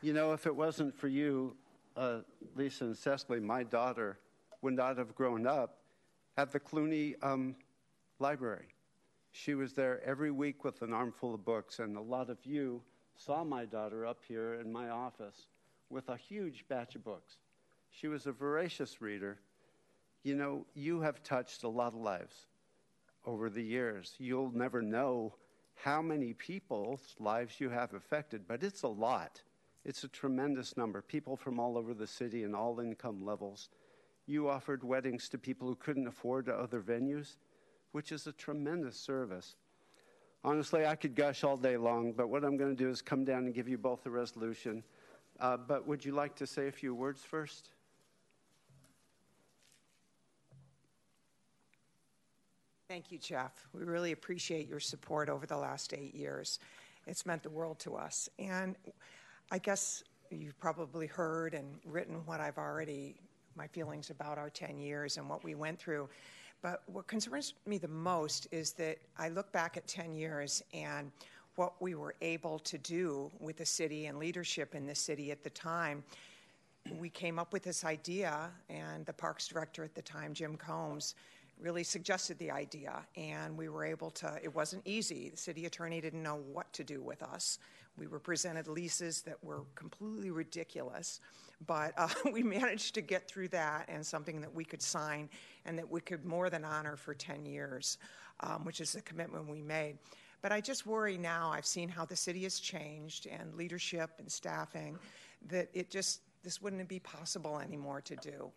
You 0.02 0.12
know, 0.12 0.32
if 0.32 0.44
it 0.44 0.56
wasn't 0.56 0.92
for 0.92 1.06
you, 1.06 1.54
uh, 1.96 2.22
Lisa 2.56 2.86
and 2.86 2.96
Cecily, 2.96 3.38
my 3.38 3.62
daughter 3.62 4.18
would 4.60 4.74
not 4.74 4.98
have 4.98 5.14
grown 5.14 5.46
up 5.46 5.78
at 6.36 6.50
the 6.50 6.58
Clunie 6.58 7.14
um, 7.22 7.54
Library. 8.18 8.74
She 9.30 9.54
was 9.54 9.72
there 9.72 10.02
every 10.04 10.32
week 10.32 10.64
with 10.64 10.82
an 10.82 10.92
armful 10.92 11.34
of 11.34 11.44
books, 11.44 11.78
and 11.78 11.96
a 11.96 12.00
lot 12.00 12.28
of 12.28 12.38
you 12.44 12.82
saw 13.14 13.44
my 13.44 13.66
daughter 13.66 14.04
up 14.04 14.18
here 14.26 14.54
in 14.54 14.72
my 14.72 14.88
office 14.88 15.46
with 15.90 16.08
a 16.08 16.16
huge 16.16 16.64
batch 16.68 16.96
of 16.96 17.04
books. 17.04 17.34
She 17.92 18.08
was 18.08 18.26
a 18.26 18.32
voracious 18.32 19.00
reader. 19.00 19.38
You 20.24 20.34
know, 20.34 20.66
you 20.74 21.00
have 21.02 21.22
touched 21.22 21.62
a 21.62 21.68
lot 21.68 21.94
of 21.94 22.00
lives 22.00 22.47
over 23.28 23.50
the 23.50 23.62
years. 23.62 24.14
You'll 24.18 24.50
never 24.52 24.80
know 24.80 25.34
how 25.74 26.00
many 26.00 26.32
people's 26.32 27.14
lives 27.20 27.60
you 27.60 27.68
have 27.68 27.92
affected, 27.92 28.48
but 28.48 28.64
it's 28.64 28.82
a 28.82 28.88
lot. 28.88 29.42
It's 29.84 30.02
a 30.02 30.08
tremendous 30.08 30.78
number. 30.78 31.02
People 31.02 31.36
from 31.36 31.60
all 31.60 31.76
over 31.76 31.92
the 31.92 32.06
city 32.06 32.42
and 32.42 32.56
all 32.56 32.80
income 32.80 33.24
levels. 33.24 33.68
You 34.26 34.48
offered 34.48 34.82
weddings 34.82 35.28
to 35.28 35.38
people 35.38 35.68
who 35.68 35.76
couldn't 35.76 36.06
afford 36.06 36.48
other 36.48 36.80
venues, 36.80 37.36
which 37.92 38.12
is 38.12 38.26
a 38.26 38.32
tremendous 38.32 38.98
service. 38.98 39.56
Honestly, 40.42 40.86
I 40.86 40.96
could 40.96 41.14
gush 41.14 41.44
all 41.44 41.56
day 41.58 41.76
long, 41.76 42.12
but 42.12 42.30
what 42.30 42.44
I'm 42.44 42.56
going 42.56 42.74
to 42.74 42.82
do 42.82 42.88
is 42.88 43.02
come 43.02 43.24
down 43.24 43.44
and 43.44 43.54
give 43.54 43.68
you 43.68 43.76
both 43.76 44.06
a 44.06 44.10
resolution. 44.10 44.82
Uh, 45.38 45.58
but 45.58 45.86
would 45.86 46.02
you 46.02 46.12
like 46.12 46.34
to 46.36 46.46
say 46.46 46.68
a 46.68 46.72
few 46.72 46.94
words 46.94 47.22
first? 47.22 47.70
Thank 52.88 53.12
you, 53.12 53.18
Jeff. 53.18 53.66
We 53.74 53.84
really 53.84 54.12
appreciate 54.12 54.66
your 54.66 54.80
support 54.80 55.28
over 55.28 55.44
the 55.44 55.58
last 55.58 55.92
eight 55.92 56.14
years. 56.14 56.58
It's 57.06 57.26
meant 57.26 57.42
the 57.42 57.50
world 57.50 57.78
to 57.80 57.96
us. 57.96 58.30
And 58.38 58.76
I 59.50 59.58
guess 59.58 60.02
you've 60.30 60.58
probably 60.58 61.06
heard 61.06 61.52
and 61.52 61.66
written 61.84 62.22
what 62.24 62.40
I've 62.40 62.56
already, 62.56 63.16
my 63.54 63.66
feelings 63.66 64.08
about 64.08 64.38
our 64.38 64.48
10 64.48 64.78
years 64.78 65.18
and 65.18 65.28
what 65.28 65.44
we 65.44 65.54
went 65.54 65.78
through. 65.78 66.08
But 66.62 66.82
what 66.86 67.06
concerns 67.06 67.52
me 67.66 67.76
the 67.76 67.88
most 67.88 68.48
is 68.52 68.72
that 68.72 68.96
I 69.18 69.28
look 69.28 69.52
back 69.52 69.76
at 69.76 69.86
10 69.86 70.14
years 70.14 70.62
and 70.72 71.12
what 71.56 71.74
we 71.82 71.94
were 71.94 72.14
able 72.22 72.58
to 72.60 72.78
do 72.78 73.30
with 73.38 73.58
the 73.58 73.66
city 73.66 74.06
and 74.06 74.18
leadership 74.18 74.74
in 74.74 74.86
the 74.86 74.94
city 74.94 75.30
at 75.30 75.44
the 75.44 75.50
time. 75.50 76.02
We 76.98 77.10
came 77.10 77.38
up 77.38 77.52
with 77.52 77.64
this 77.64 77.84
idea, 77.84 78.50
and 78.70 79.04
the 79.04 79.12
parks 79.12 79.46
director 79.46 79.84
at 79.84 79.94
the 79.94 80.00
time, 80.00 80.32
Jim 80.32 80.56
Combs, 80.56 81.16
really 81.60 81.84
suggested 81.84 82.38
the 82.38 82.50
idea, 82.50 83.06
and 83.16 83.56
we 83.56 83.68
were 83.68 83.84
able 83.84 84.10
to. 84.12 84.38
It 84.42 84.54
wasn't 84.54 84.82
easy. 84.86 85.30
The 85.30 85.36
city 85.36 85.66
attorney 85.66 86.00
didn't 86.00 86.22
know 86.22 86.40
what 86.52 86.72
to 86.74 86.84
do 86.84 87.00
with 87.02 87.22
us. 87.22 87.58
We 87.98 88.06
were 88.06 88.20
presented 88.20 88.68
leases 88.68 89.22
that 89.22 89.42
were 89.42 89.62
completely 89.74 90.30
ridiculous, 90.30 91.20
but 91.66 91.92
uh, 91.96 92.08
we 92.32 92.42
managed 92.42 92.94
to 92.94 93.00
get 93.00 93.28
through 93.28 93.48
that 93.48 93.86
and 93.88 94.06
something 94.06 94.40
that 94.40 94.54
we 94.54 94.64
could 94.64 94.82
sign 94.82 95.28
and 95.64 95.76
that 95.78 95.90
we 95.90 96.00
could 96.00 96.24
more 96.24 96.48
than 96.48 96.64
honor 96.64 96.96
for 96.96 97.14
10 97.14 97.44
years, 97.44 97.98
um, 98.40 98.64
which 98.64 98.80
is 98.80 98.92
the 98.92 99.02
commitment 99.02 99.48
we 99.48 99.62
made. 99.62 99.98
But 100.40 100.52
I 100.52 100.60
just 100.60 100.86
worry 100.86 101.18
now, 101.18 101.50
I've 101.50 101.66
seen 101.66 101.88
how 101.88 102.04
the 102.04 102.14
city 102.14 102.44
has 102.44 102.60
changed 102.60 103.26
and 103.26 103.54
leadership 103.54 104.10
and 104.18 104.30
staffing, 104.30 104.96
that 105.48 105.68
it 105.74 105.90
just, 105.90 106.20
this 106.44 106.62
wouldn't 106.62 106.88
be 106.88 107.00
possible 107.00 107.58
anymore 107.58 108.00
to 108.02 108.14
do. 108.16 108.52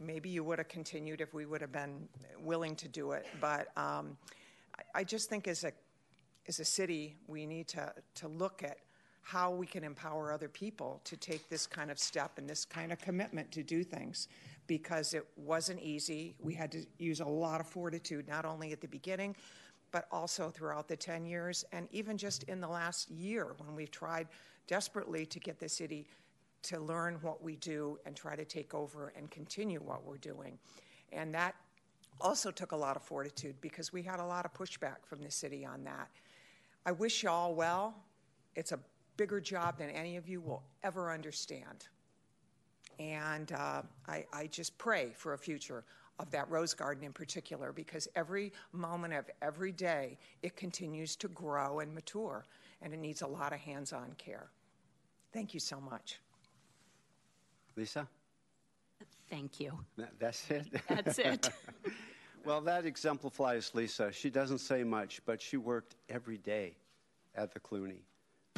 Maybe 0.00 0.28
you 0.28 0.44
would 0.44 0.58
have 0.58 0.68
continued 0.68 1.20
if 1.20 1.34
we 1.34 1.46
would 1.46 1.60
have 1.60 1.72
been 1.72 2.08
willing 2.40 2.76
to 2.76 2.88
do 2.88 3.12
it, 3.12 3.26
but 3.40 3.68
um, 3.76 4.16
I, 4.76 5.00
I 5.00 5.04
just 5.04 5.28
think 5.28 5.46
as 5.48 5.64
a 5.64 5.72
as 6.46 6.60
a 6.60 6.64
city, 6.64 7.16
we 7.26 7.46
need 7.46 7.68
to, 7.68 7.92
to 8.16 8.28
look 8.28 8.62
at 8.62 8.78
how 9.22 9.50
we 9.50 9.66
can 9.66 9.82
empower 9.84 10.32
other 10.32 10.48
people 10.48 11.00
to 11.04 11.16
take 11.16 11.48
this 11.48 11.66
kind 11.66 11.90
of 11.90 11.98
step 11.98 12.32
and 12.36 12.48
this 12.48 12.64
kind 12.64 12.92
of 12.92 12.98
commitment 12.98 13.50
to 13.52 13.62
do 13.62 13.82
things 13.82 14.28
because 14.66 15.14
it 15.14 15.26
wasn't 15.36 15.80
easy. 15.80 16.34
We 16.40 16.52
had 16.52 16.70
to 16.72 16.84
use 16.98 17.20
a 17.20 17.26
lot 17.26 17.60
of 17.60 17.66
fortitude, 17.66 18.28
not 18.28 18.44
only 18.44 18.72
at 18.72 18.82
the 18.82 18.88
beginning, 18.88 19.34
but 19.92 20.06
also 20.12 20.50
throughout 20.50 20.88
the 20.88 20.96
10 20.96 21.24
years, 21.24 21.64
and 21.72 21.88
even 21.90 22.18
just 22.18 22.42
in 22.44 22.60
the 22.60 22.68
last 22.68 23.10
year 23.10 23.54
when 23.58 23.74
we've 23.74 23.90
tried 23.90 24.28
desperately 24.66 25.24
to 25.24 25.40
get 25.40 25.58
the 25.58 25.68
city 25.68 26.06
to 26.64 26.80
learn 26.80 27.18
what 27.20 27.42
we 27.42 27.56
do 27.56 27.98
and 28.06 28.16
try 28.16 28.36
to 28.36 28.44
take 28.44 28.74
over 28.74 29.12
and 29.16 29.30
continue 29.30 29.80
what 29.80 30.04
we're 30.04 30.18
doing. 30.18 30.58
And 31.12 31.34
that 31.34 31.54
also 32.20 32.50
took 32.50 32.72
a 32.72 32.76
lot 32.76 32.96
of 32.96 33.02
fortitude 33.02 33.56
because 33.60 33.92
we 33.92 34.02
had 34.02 34.20
a 34.20 34.24
lot 34.24 34.44
of 34.44 34.54
pushback 34.54 35.04
from 35.04 35.22
the 35.22 35.30
city 35.30 35.64
on 35.64 35.84
that. 35.84 36.08
I 36.86 36.92
wish 36.92 37.22
you 37.22 37.30
all 37.30 37.54
well. 37.54 37.94
It's 38.56 38.72
a 38.72 38.78
bigger 39.16 39.40
job 39.40 39.78
than 39.78 39.90
any 39.90 40.16
of 40.16 40.28
you 40.28 40.40
will 40.40 40.62
ever 40.82 41.12
understand. 41.12 41.86
And 42.98 43.50
uh, 43.52 43.82
I, 44.06 44.24
I 44.32 44.46
just 44.46 44.76
pray 44.78 45.12
for 45.14 45.34
a 45.34 45.38
future 45.38 45.84
of 46.20 46.30
that 46.30 46.48
rose 46.48 46.74
garden 46.74 47.04
in 47.04 47.12
particular 47.12 47.72
because 47.72 48.06
every 48.14 48.52
moment 48.72 49.14
of 49.14 49.28
every 49.42 49.72
day 49.72 50.16
it 50.42 50.56
continues 50.56 51.16
to 51.16 51.28
grow 51.28 51.80
and 51.80 51.92
mature 51.92 52.44
and 52.82 52.92
it 52.92 52.98
needs 52.98 53.22
a 53.22 53.26
lot 53.26 53.52
of 53.52 53.58
hands 53.58 53.92
on 53.92 54.12
care. 54.16 54.48
Thank 55.32 55.54
you 55.54 55.60
so 55.60 55.80
much. 55.80 56.20
Lisa? 57.76 58.08
Thank 59.30 59.58
you. 59.60 59.72
That- 59.96 60.18
That's 60.18 60.50
it? 60.50 60.66
That's 60.88 61.18
it. 61.18 61.48
well, 62.44 62.60
that 62.62 62.84
exemplifies 62.86 63.74
Lisa. 63.74 64.12
She 64.12 64.30
doesn't 64.30 64.58
say 64.58 64.84
much, 64.84 65.20
but 65.26 65.40
she 65.40 65.56
worked 65.56 65.96
every 66.08 66.38
day 66.38 66.76
at 67.34 67.52
the 67.52 67.60
Clunie. 67.60 68.02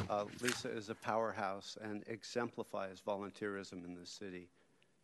Uh, 0.09 0.25
Lisa 0.41 0.69
is 0.69 0.89
a 0.89 0.95
powerhouse 0.95 1.77
and 1.81 2.03
exemplifies 2.07 3.01
volunteerism 3.05 3.83
in 3.85 3.95
the 3.99 4.05
city. 4.05 4.49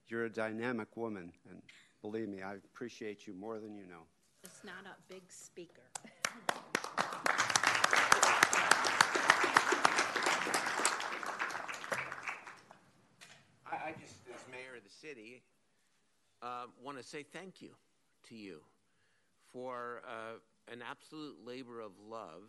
You're 0.08 0.26
a 0.26 0.30
dynamic 0.30 0.96
woman, 0.96 1.32
and 1.50 1.62
believe 2.02 2.30
me, 2.30 2.42
I 2.44 2.54
appreciate 2.56 3.26
you 3.26 3.34
more 3.34 3.60
than 3.60 3.76
you 3.76 3.88
know. 3.88 4.04
It's 4.44 4.62
not 4.64 4.86
a 4.86 4.96
big 5.12 5.24
speaker. 5.30 5.82
I, 13.66 13.76
I 13.90 13.94
just, 14.00 14.16
as 14.34 14.42
mayor 14.52 14.76
of 14.78 14.84
the 14.84 14.93
city, 15.04 15.44
uh, 16.42 16.64
want 16.82 16.98
to 16.98 17.04
say 17.04 17.24
thank 17.24 17.62
you 17.62 17.72
to 18.30 18.36
you 18.36 18.62
for 19.52 20.02
uh, 20.08 20.72
an 20.72 20.82
absolute 20.90 21.36
labor 21.46 21.82
of 21.82 21.92
love 22.10 22.44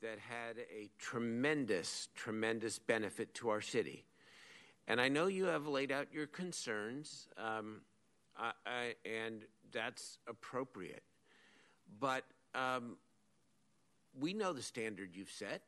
that 0.00 0.18
had 0.20 0.58
a 0.58 0.88
tremendous, 0.98 2.08
tremendous 2.14 2.78
benefit 2.78 3.34
to 3.34 3.48
our 3.48 3.60
city. 3.60 4.04
And 4.86 5.00
I 5.00 5.08
know 5.08 5.26
you 5.26 5.46
have 5.46 5.66
laid 5.66 5.90
out 5.90 6.06
your 6.12 6.28
concerns, 6.28 7.26
um, 7.36 7.80
I, 8.38 8.52
I, 8.64 8.94
and 9.04 9.42
that's 9.72 10.18
appropriate. 10.28 11.02
But 11.98 12.22
um, 12.54 12.96
we 14.20 14.34
know 14.34 14.52
the 14.52 14.62
standard 14.62 15.10
you've 15.14 15.32
set, 15.32 15.62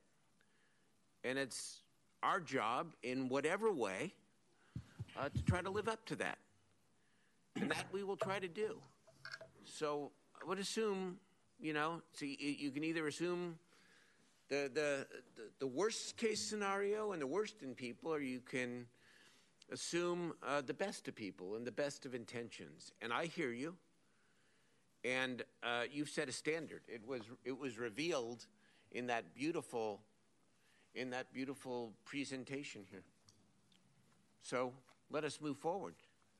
and 1.24 1.38
it's 1.38 1.78
our 2.22 2.38
job 2.38 2.94
in 3.02 3.28
whatever 3.28 3.72
way 3.72 4.12
uh, 5.18 5.28
to 5.28 5.42
try 5.42 5.60
to 5.60 5.70
live 5.70 5.88
up 5.88 6.04
to 6.06 6.16
that. 6.16 6.38
And 7.56 7.70
that 7.70 7.86
we 7.92 8.04
will 8.04 8.16
try 8.16 8.38
to 8.38 8.48
do. 8.48 8.76
So 9.64 10.12
I 10.40 10.46
would 10.46 10.58
assume, 10.58 11.16
you 11.60 11.72
know, 11.72 12.02
so 12.12 12.24
you, 12.24 12.70
can 12.70 12.84
either 12.84 13.06
assume 13.06 13.58
the, 14.48 14.70
the, 14.72 15.06
the, 15.36 15.42
the 15.58 15.66
worst 15.66 16.16
case 16.16 16.40
scenario 16.40 17.12
and 17.12 17.20
the 17.20 17.26
worst 17.26 17.62
in 17.62 17.74
people, 17.74 18.14
or 18.14 18.20
you 18.20 18.40
can 18.40 18.86
assume 19.72 20.34
uh, 20.46 20.62
the 20.62 20.74
best 20.74 21.08
of 21.08 21.14
people 21.14 21.56
and 21.56 21.66
the 21.66 21.72
best 21.72 22.06
of 22.06 22.14
intentions. 22.14 22.92
And 23.02 23.12
I 23.12 23.26
hear 23.26 23.50
you. 23.50 23.74
And 25.04 25.42
uh, 25.62 25.84
you've 25.90 26.08
set 26.08 26.28
a 26.28 26.32
standard. 26.32 26.82
It 26.88 27.06
was, 27.06 27.22
it 27.44 27.56
was 27.56 27.78
revealed 27.78 28.46
in 28.92 29.06
that 29.08 29.34
beautiful, 29.34 30.00
in 30.94 31.10
that 31.10 31.32
beautiful 31.32 31.92
presentation 32.04 32.84
here. 32.90 33.02
So 34.42 34.72
let 35.10 35.24
us 35.24 35.40
move 35.40 35.56
forward. 35.58 35.94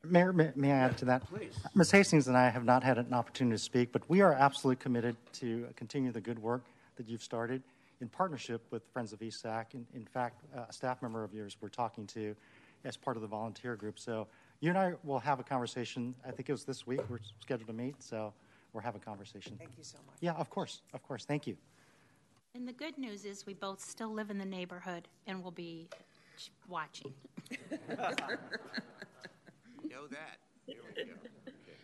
Mayor, 0.05 0.33
may, 0.33 0.53
may 0.55 0.71
I 0.71 0.77
add 0.77 0.99
to 0.99 1.05
that? 1.07 1.29
Please. 1.29 1.53
Ms. 1.75 1.91
Hastings 1.91 2.29
and 2.29 2.37
I 2.37 2.49
have 2.51 2.65
not 2.65 2.85
had 2.85 2.99
an 2.99 3.13
opportunity 3.13 3.57
to 3.57 3.63
speak, 3.63 3.91
but 3.91 4.09
we 4.09 4.21
are 4.21 4.33
absolutely 4.33 4.81
committed 4.81 5.17
to 5.35 5.67
continue 5.75 6.13
the 6.13 6.21
good 6.21 6.39
work 6.39 6.63
that 6.97 7.09
you've 7.09 7.23
started 7.23 7.63
in 8.01 8.09
partnership 8.09 8.63
with 8.71 8.83
Friends 8.93 9.13
of 9.13 9.19
ESAC. 9.19 9.75
In, 9.75 9.87
in 9.95 10.07
fact, 10.07 10.45
uh, 10.57 10.67
a 10.69 10.73
staff 10.73 11.03
member 11.03 11.25
of 11.25 11.35
yours 11.35 11.57
we're 11.61 11.69
talking 11.69 12.07
to 12.09 12.37
as 12.85 12.97
part 12.97 13.17
of 13.17 13.23
the 13.23 13.29
volunteer 13.29 13.75
group. 13.75 13.99
So 13.99 14.29
You 14.61 14.71
and 14.71 14.79
I 14.79 14.93
will 15.05 15.19
have 15.19 15.41
a 15.41 15.43
conversation. 15.43 16.15
I 16.27 16.31
think 16.31 16.49
it 16.49 16.53
was 16.53 16.65
this 16.65 16.87
week. 16.87 17.01
We're 17.09 17.19
scheduled 17.41 17.67
to 17.67 17.73
meet, 17.73 18.01
so 18.03 18.33
we'll 18.73 18.83
have 18.85 18.95
a 18.95 19.01
conversation. 19.01 19.57
Thank 19.59 19.71
you 19.77 19.85
so 19.85 19.99
much. 20.07 20.17
Yeah, 20.21 20.33
of 20.33 20.49
course, 20.51 20.83
of 20.95 21.03
course. 21.03 21.25
Thank 21.25 21.47
you. 21.47 21.57
And 22.55 22.67
the 22.67 22.73
good 22.73 22.99
news 22.99 23.25
is 23.25 23.47
we 23.47 23.55
both 23.55 23.81
still 23.81 24.13
live 24.13 24.31
in 24.31 24.39
the 24.39 24.45
neighborhood 24.45 25.09
and 25.27 25.43
will 25.43 25.51
be 25.51 25.89
watching. 26.69 27.13
Know 29.91 30.07
that. 30.11 30.39
There 30.67 30.77
we 30.97 31.05
go. 31.05 31.13
Okay. 31.13 31.79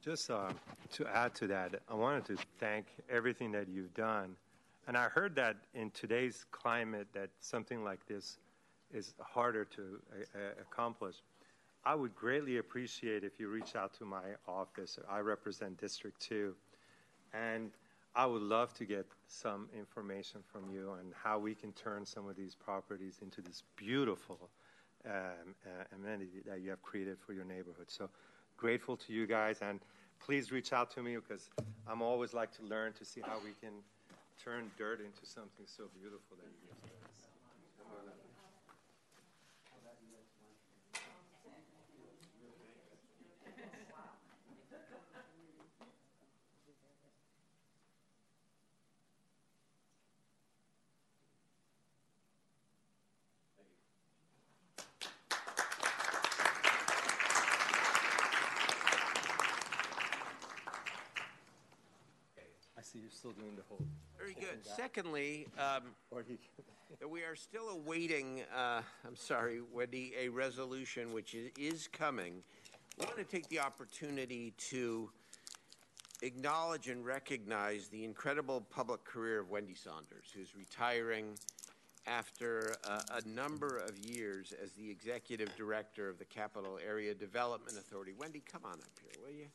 Just 0.00 0.30
uh, 0.30 0.52
to 0.92 1.06
add 1.06 1.34
to 1.36 1.46
that, 1.48 1.82
I 1.88 1.94
wanted 1.94 2.24
to 2.26 2.36
thank 2.60 2.86
everything 3.10 3.50
that 3.52 3.68
you've 3.68 3.92
done. 3.94 4.36
And 4.86 4.96
I 4.96 5.08
heard 5.08 5.34
that 5.36 5.56
in 5.74 5.90
today's 5.90 6.46
climate 6.50 7.08
that 7.12 7.30
something 7.40 7.84
like 7.84 8.06
this 8.06 8.38
is 8.92 9.14
harder 9.20 9.64
to 9.66 9.82
uh, 9.82 10.38
uh, 10.38 10.40
accomplish. 10.62 11.16
I 11.84 11.94
would 11.94 12.14
greatly 12.14 12.58
appreciate 12.58 13.24
if 13.24 13.38
you 13.40 13.48
reach 13.48 13.74
out 13.76 13.94
to 13.98 14.04
my 14.04 14.22
office. 14.46 14.98
I 15.08 15.20
represent 15.20 15.78
District 15.78 16.20
2. 16.20 16.54
And 17.32 17.70
I 18.14 18.26
would 18.26 18.42
love 18.42 18.74
to 18.74 18.84
get 18.84 19.06
some 19.26 19.68
information 19.76 20.40
from 20.50 20.70
you 20.70 20.90
on 20.90 21.12
how 21.14 21.38
we 21.38 21.54
can 21.54 21.72
turn 21.72 22.04
some 22.04 22.28
of 22.28 22.36
these 22.36 22.54
properties 22.54 23.20
into 23.22 23.40
this 23.40 23.62
beautiful 23.76 24.50
um, 25.06 25.12
uh, 25.64 25.84
amenity 25.94 26.42
that 26.46 26.60
you 26.60 26.70
have 26.70 26.82
created 26.82 27.18
for 27.18 27.32
your 27.32 27.44
neighborhood. 27.44 27.88
So 27.88 28.10
grateful 28.56 28.96
to 28.96 29.12
you 29.12 29.26
guys, 29.26 29.60
and 29.62 29.80
please 30.18 30.50
reach 30.50 30.72
out 30.72 30.90
to 30.92 31.02
me 31.02 31.16
because 31.16 31.48
I'm 31.86 32.02
always 32.02 32.34
like 32.34 32.50
to 32.56 32.62
learn 32.64 32.92
to 32.94 33.04
see 33.04 33.20
how 33.20 33.38
we 33.44 33.52
can 33.60 33.74
turn 34.42 34.70
dirt 34.76 35.00
into 35.00 35.24
something 35.24 35.66
so 35.66 35.84
beautiful 35.94 36.36
that 36.36 36.46
you 36.46 36.68
give 36.68 36.90
to 36.90 36.96
us. 37.06 37.28
I 62.78 62.80
see 63.56 63.56
you're 63.56 63.56
still 63.56 63.56
doing 63.56 63.56
the 63.56 63.62
whole. 63.68 63.86
Very 64.18 64.34
good. 64.34 64.64
Secondly, 64.64 65.46
um, 65.58 65.82
Or 66.10 66.22
he- 66.22 66.38
that 67.00 67.08
we 67.08 67.22
are 67.22 67.36
still 67.36 67.68
awaiting, 67.68 68.42
uh, 68.56 68.80
I'm 69.06 69.14
sorry, 69.14 69.60
Wendy, 69.72 70.14
a 70.18 70.28
resolution 70.30 71.12
which 71.12 71.36
is 71.58 71.88
coming. 71.88 72.42
I 73.00 73.04
want 73.04 73.18
to 73.18 73.24
take 73.24 73.48
the 73.48 73.60
opportunity 73.60 74.52
to 74.70 75.10
acknowledge 76.22 76.88
and 76.88 77.04
recognize 77.04 77.88
the 77.88 78.04
incredible 78.04 78.62
public 78.70 79.04
career 79.04 79.40
of 79.40 79.50
Wendy 79.50 79.74
Saunders, 79.74 80.32
who's 80.34 80.56
retiring 80.56 81.38
after 82.06 82.74
a, 82.84 83.18
a 83.22 83.28
number 83.28 83.76
of 83.76 83.98
years 83.98 84.52
as 84.60 84.72
the 84.72 84.90
executive 84.90 85.54
director 85.56 86.08
of 86.08 86.18
the 86.18 86.24
Capital 86.24 86.78
Area 86.84 87.14
Development 87.14 87.76
Authority. 87.78 88.14
Wendy, 88.18 88.42
come 88.50 88.62
on 88.64 88.72
up 88.72 88.98
here, 89.00 89.12
will 89.22 89.32
you? 89.32 89.46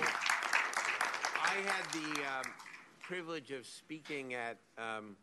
I 0.00 1.56
had 1.66 1.84
the 1.92 2.20
um, 2.20 2.52
privilege 3.00 3.50
of 3.50 3.66
speaking 3.66 4.34
at 4.34 4.58
um, 4.78 5.16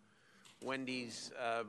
Wendy's 0.64 1.32
uh, 1.40 1.44
uh, 1.44 1.64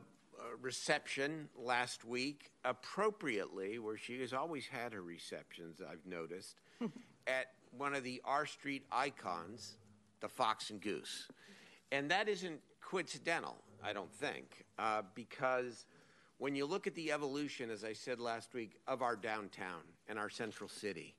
reception 0.61 1.49
last 1.57 2.05
week, 2.05 2.51
appropriately, 2.65 3.79
where 3.79 3.97
she 3.97 4.21
has 4.21 4.33
always 4.33 4.67
had 4.67 4.93
her 4.93 5.03
receptions, 5.03 5.81
I've 5.81 6.05
noticed, 6.05 6.57
at 7.27 7.47
one 7.77 7.95
of 7.95 8.05
the 8.05 8.21
R 8.25 8.45
Street 8.45 8.85
icons, 8.93 9.77
the 10.21 10.29
Fox 10.29 10.71
and 10.71 10.81
Goose. 10.81 11.29
And 11.93 12.11
that 12.11 12.29
isn't 12.29 12.61
coincidental, 12.83 13.57
I 13.83 13.93
don't 13.93 14.13
think, 14.13 14.65
uh, 14.79 15.03
because 15.15 15.87
when 16.39 16.55
you 16.55 16.67
look 16.67 16.87
at 16.87 16.95
the 16.95 17.13
evolution, 17.13 17.71
as 17.71 17.83
I 17.83 17.95
said 17.95 18.21
last 18.21 18.53
week, 18.53 18.77
of 18.87 19.01
our 19.01 19.17
downtown 19.17 19.83
and 20.09 20.19
our 20.19 20.29
central 20.29 20.69
city, 20.69 21.15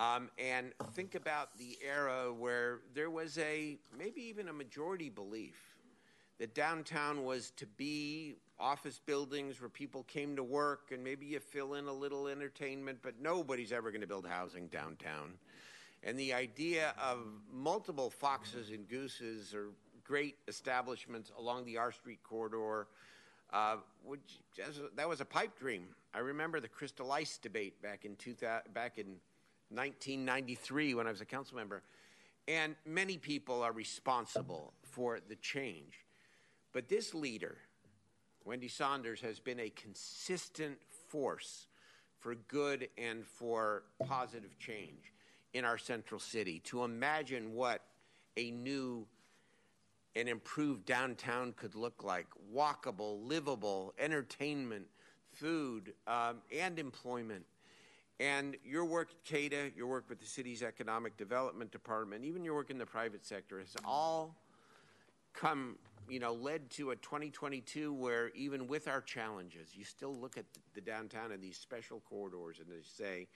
um, 0.00 0.30
and 0.38 0.72
think 0.94 1.14
about 1.14 1.58
the 1.58 1.76
era 1.86 2.32
where 2.32 2.78
there 2.94 3.10
was 3.10 3.36
a 3.36 3.76
maybe 3.96 4.22
even 4.22 4.48
a 4.48 4.52
majority 4.52 5.10
belief 5.10 5.76
that 6.38 6.54
downtown 6.54 7.22
was 7.22 7.50
to 7.50 7.66
be 7.66 8.36
office 8.58 8.98
buildings 9.04 9.60
where 9.60 9.68
people 9.68 10.02
came 10.04 10.36
to 10.36 10.42
work 10.42 10.90
and 10.90 11.04
maybe 11.04 11.26
you 11.26 11.38
fill 11.38 11.74
in 11.74 11.86
a 11.86 11.92
little 11.92 12.28
entertainment, 12.28 12.98
but 13.02 13.20
nobody's 13.20 13.72
ever 13.72 13.90
going 13.90 14.00
to 14.00 14.06
build 14.06 14.26
housing 14.26 14.68
downtown. 14.68 15.34
And 16.02 16.18
the 16.18 16.32
idea 16.32 16.94
of 16.98 17.18
multiple 17.52 18.08
foxes 18.08 18.70
and 18.70 18.88
gooses 18.88 19.54
or 19.54 19.68
great 20.02 20.36
establishments 20.48 21.30
along 21.38 21.66
the 21.66 21.76
R 21.76 21.92
Street 21.92 22.22
corridor, 22.22 22.86
uh, 23.52 23.76
which 24.02 24.40
that 24.96 25.06
was 25.06 25.20
a 25.20 25.26
pipe 25.26 25.58
dream. 25.58 25.88
I 26.14 26.20
remember 26.20 26.58
the 26.58 26.68
Crystal 26.68 27.12
Ice 27.12 27.36
debate 27.36 27.82
back 27.82 28.06
in 28.06 28.16
2000, 28.16 28.72
back 28.72 28.96
in 28.96 29.16
1993 29.70 30.94
when 30.94 31.06
I 31.06 31.10
was 31.10 31.20
a 31.20 31.24
council 31.24 31.56
member. 31.56 31.82
And 32.48 32.74
many 32.84 33.16
people 33.16 33.62
are 33.62 33.72
responsible 33.72 34.72
for 34.82 35.20
the 35.28 35.36
change. 35.36 36.04
But 36.72 36.88
this 36.88 37.14
leader, 37.14 37.58
Wendy 38.44 38.68
Saunders, 38.68 39.20
has 39.20 39.38
been 39.38 39.60
a 39.60 39.70
consistent 39.70 40.78
force 41.08 41.66
for 42.18 42.34
good 42.34 42.88
and 42.98 43.26
for 43.26 43.84
positive 44.06 44.58
change 44.58 45.12
in 45.54 45.64
our 45.64 45.78
central 45.78 46.20
city. 46.20 46.60
To 46.64 46.84
imagine 46.84 47.54
what 47.54 47.82
a 48.36 48.50
new 48.50 49.06
and 50.16 50.28
improved 50.28 50.84
downtown 50.84 51.52
could 51.52 51.74
look 51.74 52.02
like 52.02 52.26
walkable, 52.52 53.26
livable, 53.26 53.94
entertainment, 53.98 54.86
food, 55.32 55.94
um, 56.06 56.38
and 56.56 56.78
employment. 56.78 57.44
And 58.20 58.58
your 58.62 58.84
work 58.84 59.08
at 59.10 59.24
CADA, 59.24 59.70
your 59.74 59.86
work 59.86 60.04
with 60.10 60.20
the 60.20 60.26
city's 60.26 60.62
economic 60.62 61.16
development 61.16 61.72
department, 61.72 62.22
even 62.22 62.44
your 62.44 62.54
work 62.54 62.68
in 62.68 62.76
the 62.76 62.84
private 62.84 63.24
sector 63.24 63.58
has 63.58 63.74
all 63.82 64.36
come, 65.32 65.76
you 66.06 66.20
know, 66.20 66.34
led 66.34 66.68
to 66.72 66.90
a 66.90 66.96
2022 66.96 67.94
where 67.94 68.28
even 68.34 68.68
with 68.68 68.88
our 68.88 69.00
challenges, 69.00 69.70
you 69.74 69.84
still 69.84 70.14
look 70.14 70.36
at 70.36 70.44
the 70.74 70.82
downtown 70.82 71.32
and 71.32 71.42
these 71.42 71.56
special 71.56 72.00
corridors 72.10 72.58
and 72.58 72.68
they 72.68 72.82
say, 72.84 73.26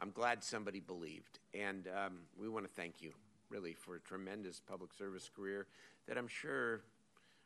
I'm 0.00 0.10
glad 0.10 0.42
somebody 0.42 0.80
believed. 0.80 1.38
And 1.52 1.86
um, 1.94 2.20
we 2.40 2.48
want 2.48 2.64
to 2.64 2.72
thank 2.72 3.02
you, 3.02 3.12
really, 3.50 3.74
for 3.74 3.96
a 3.96 4.00
tremendous 4.00 4.58
public 4.66 4.94
service 4.94 5.28
career 5.36 5.66
that 6.08 6.16
I'm 6.16 6.28
sure, 6.28 6.80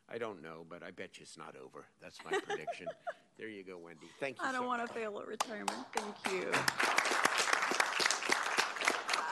I 0.07 0.17
don't 0.17 0.41
know, 0.41 0.65
but 0.69 0.81
I 0.81 0.91
bet 0.91 1.17
you 1.17 1.23
it's 1.23 1.37
not 1.37 1.55
over. 1.61 1.87
That's 2.01 2.19
my 2.23 2.39
prediction. 2.47 2.87
There 3.37 3.49
you 3.49 3.63
go, 3.63 3.77
Wendy. 3.77 4.07
Thank 4.19 4.37
you 4.37 4.45
I 4.45 4.51
don't 4.51 4.61
so 4.61 4.67
want 4.67 4.81
much. 4.81 4.89
to 4.89 4.93
fail 4.93 5.19
at 5.19 5.27
retirement. 5.27 5.85
Thank 5.93 6.33
you. 6.33 6.51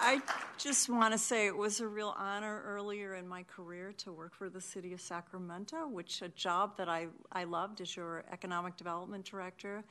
I 0.06 0.22
just 0.58 0.89
want 0.89 1.13
to 1.13 1.18
say 1.18 1.48
it 1.48 1.56
was 1.56 1.80
a 1.80 1.88
real 1.88 2.13
honor 2.18 2.62
earlier 2.66 3.16
in 3.16 3.26
my 3.26 3.44
career 3.44 3.94
to 4.00 4.12
work 4.12 4.36
for 4.36 4.50
the 4.50 4.60
city 4.60 4.92
of 4.92 5.00
Sacramento, 5.00 5.88
which 5.88 6.22
a 6.22 6.28
job 6.30 6.76
that 6.78 6.89
I, 6.89 7.08
I 7.32 7.46
loved 7.46 7.80
as 7.80 7.96
your 7.96 8.26
economic 8.30 8.76
development 8.76 9.24
director. 9.24 9.86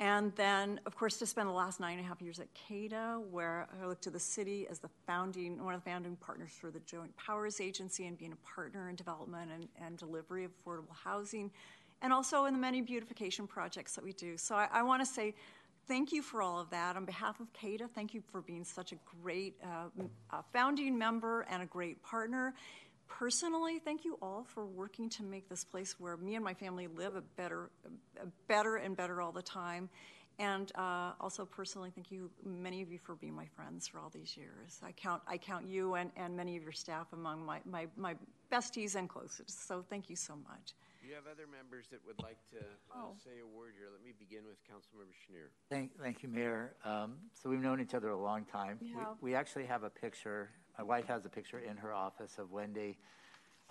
And 0.00 0.34
then, 0.36 0.80
of 0.86 0.96
course, 0.96 1.18
to 1.18 1.26
spend 1.26 1.48
the 1.48 1.52
last 1.52 1.80
nine 1.80 1.98
and 1.98 2.04
a 2.04 2.08
half 2.08 2.22
years 2.22 2.38
at 2.38 2.48
CADA, 2.54 3.20
where 3.30 3.66
I 3.82 3.86
looked 3.86 4.04
to 4.04 4.10
the 4.10 4.20
city 4.20 4.66
as 4.70 4.78
the 4.78 4.90
founding, 5.06 5.62
one 5.62 5.74
of 5.74 5.84
the 5.84 5.90
founding 5.90 6.16
partners 6.16 6.52
for 6.58 6.70
the 6.70 6.80
Joint 6.80 7.14
Powers 7.18 7.60
Agency 7.60 8.06
and 8.06 8.16
being 8.16 8.32
a 8.32 8.54
partner 8.54 8.88
in 8.88 8.96
development 8.96 9.50
and, 9.54 9.68
and 9.82 9.98
delivery 9.98 10.44
of 10.44 10.50
affordable 10.52 10.94
housing, 11.04 11.50
and 12.02 12.12
also 12.12 12.44
in 12.44 12.54
the 12.54 12.60
many 12.60 12.80
beautification 12.80 13.46
projects 13.46 13.94
that 13.94 14.04
we 14.04 14.12
do. 14.12 14.36
So 14.36 14.54
I, 14.54 14.68
I 14.72 14.82
want 14.82 15.02
to 15.02 15.06
say 15.06 15.34
thank 15.88 16.12
you 16.12 16.22
for 16.22 16.42
all 16.42 16.60
of 16.60 16.70
that. 16.70 16.96
On 16.96 17.04
behalf 17.04 17.40
of 17.40 17.52
CADA, 17.52 17.88
thank 17.94 18.14
you 18.14 18.22
for 18.30 18.40
being 18.40 18.64
such 18.64 18.92
a 18.92 18.96
great 19.22 19.54
uh, 19.62 20.42
founding 20.52 20.98
member 20.98 21.46
and 21.50 21.62
a 21.62 21.66
great 21.66 22.02
partner. 22.02 22.54
Personally, 23.08 23.78
thank 23.78 24.04
you 24.04 24.18
all 24.20 24.44
for 24.48 24.66
working 24.66 25.08
to 25.10 25.22
make 25.22 25.48
this 25.48 25.64
place 25.64 25.94
where 26.00 26.16
me 26.16 26.34
and 26.34 26.44
my 26.44 26.54
family 26.54 26.88
live 26.88 27.14
a 27.14 27.20
better, 27.20 27.70
a 28.20 28.26
better 28.48 28.76
and 28.76 28.96
better 28.96 29.22
all 29.22 29.32
the 29.32 29.42
time. 29.42 29.88
And 30.38 30.70
uh, 30.74 31.12
also 31.20 31.46
personally, 31.46 31.90
thank 31.94 32.10
you, 32.10 32.30
many 32.44 32.82
of 32.82 32.90
you, 32.92 32.98
for 32.98 33.14
being 33.14 33.34
my 33.34 33.46
friends 33.46 33.88
for 33.88 33.98
all 33.98 34.10
these 34.10 34.36
years. 34.36 34.80
I 34.84 34.92
count, 34.92 35.22
I 35.26 35.38
count 35.38 35.66
you 35.66 35.94
and, 35.94 36.10
and 36.16 36.36
many 36.36 36.56
of 36.56 36.62
your 36.62 36.72
staff 36.72 37.06
among 37.12 37.46
my, 37.46 37.60
my, 37.64 37.86
my 37.96 38.16
besties 38.52 38.96
and 38.96 39.08
closest. 39.08 39.66
So 39.66 39.84
thank 39.88 40.10
you 40.10 40.16
so 40.16 40.34
much. 40.36 40.74
Do 41.06 41.10
you 41.10 41.14
have 41.22 41.30
other 41.30 41.46
members 41.46 41.86
that 41.92 42.00
would 42.04 42.20
like 42.20 42.36
to 42.50 42.58
uh, 42.58 42.98
Oh. 42.98 43.14
say 43.22 43.38
a 43.40 43.46
word 43.46 43.74
here? 43.78 43.86
Let 43.92 44.02
me 44.02 44.10
begin 44.18 44.42
with 44.44 44.56
Councilmember 44.66 45.14
Schenirer. 45.14 45.50
Thank, 45.70 45.96
thank 46.02 46.24
you, 46.24 46.28
Mayor. 46.28 46.74
Um, 46.84 47.14
so 47.32 47.48
we've 47.48 47.60
known 47.60 47.80
each 47.80 47.94
other 47.94 48.08
a 48.10 48.16
long 48.18 48.44
time. 48.44 48.78
We 48.80 48.88
We, 48.92 48.92
have. 48.94 49.16
we 49.20 49.34
actually 49.36 49.66
have 49.66 49.84
a 49.84 49.90
picture. 49.90 50.50
My 50.76 50.82
wife 50.82 51.06
has 51.06 51.24
a 51.24 51.28
picture 51.28 51.60
in 51.60 51.76
her 51.76 51.92
office 51.94 52.38
of 52.40 52.50
Wendy, 52.50 52.98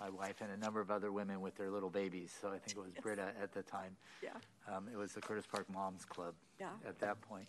my 0.00 0.08
wife, 0.08 0.36
and 0.40 0.50
a 0.50 0.56
number 0.56 0.80
of 0.80 0.90
other 0.90 1.12
women 1.12 1.42
with 1.42 1.54
their 1.56 1.70
little 1.70 1.90
babies. 1.90 2.32
So 2.40 2.48
I 2.48 2.58
think 2.58 2.70
it 2.78 2.80
was 2.80 2.94
Britta 3.02 3.34
at 3.42 3.52
the 3.52 3.62
time. 3.62 3.94
Yeah. 4.22 4.30
Um, 4.74 4.88
it 4.90 4.96
was 4.96 5.12
the 5.12 5.20
Curtis 5.20 5.44
Park 5.46 5.68
Moms 5.68 6.06
Club 6.06 6.32
Yeah. 6.58 6.70
at 6.88 6.98
that 7.00 7.20
point. 7.20 7.48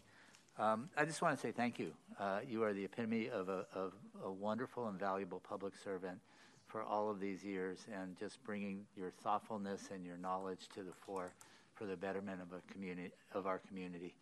Um, 0.57 0.89
I 0.97 1.05
just 1.05 1.21
want 1.21 1.33
to 1.33 1.41
say 1.41 1.53
thank 1.53 1.79
you. 1.79 1.93
Uh, 2.19 2.41
you 2.45 2.61
are 2.63 2.73
the 2.73 2.83
epitome 2.83 3.29
of 3.29 3.47
a, 3.47 3.65
of 3.73 3.93
a 4.21 4.29
wonderful 4.29 4.89
and 4.89 4.99
valuable 4.99 5.39
public 5.39 5.75
servant 5.81 6.19
for 6.67 6.83
all 6.83 7.09
of 7.09 7.19
these 7.19 7.43
years 7.43 7.79
and 7.93 8.17
just 8.17 8.43
bringing 8.43 8.85
your 8.95 9.11
thoughtfulness 9.23 9.89
and 9.93 10.05
your 10.05 10.17
knowledge 10.17 10.67
to 10.75 10.83
the 10.83 10.91
fore 10.91 11.31
for 11.75 11.85
the 11.85 11.95
betterment 11.95 12.41
of 12.41 12.47
a 12.57 12.73
community 12.73 13.11
of 13.33 13.47
our 13.47 13.59
community. 13.59 14.13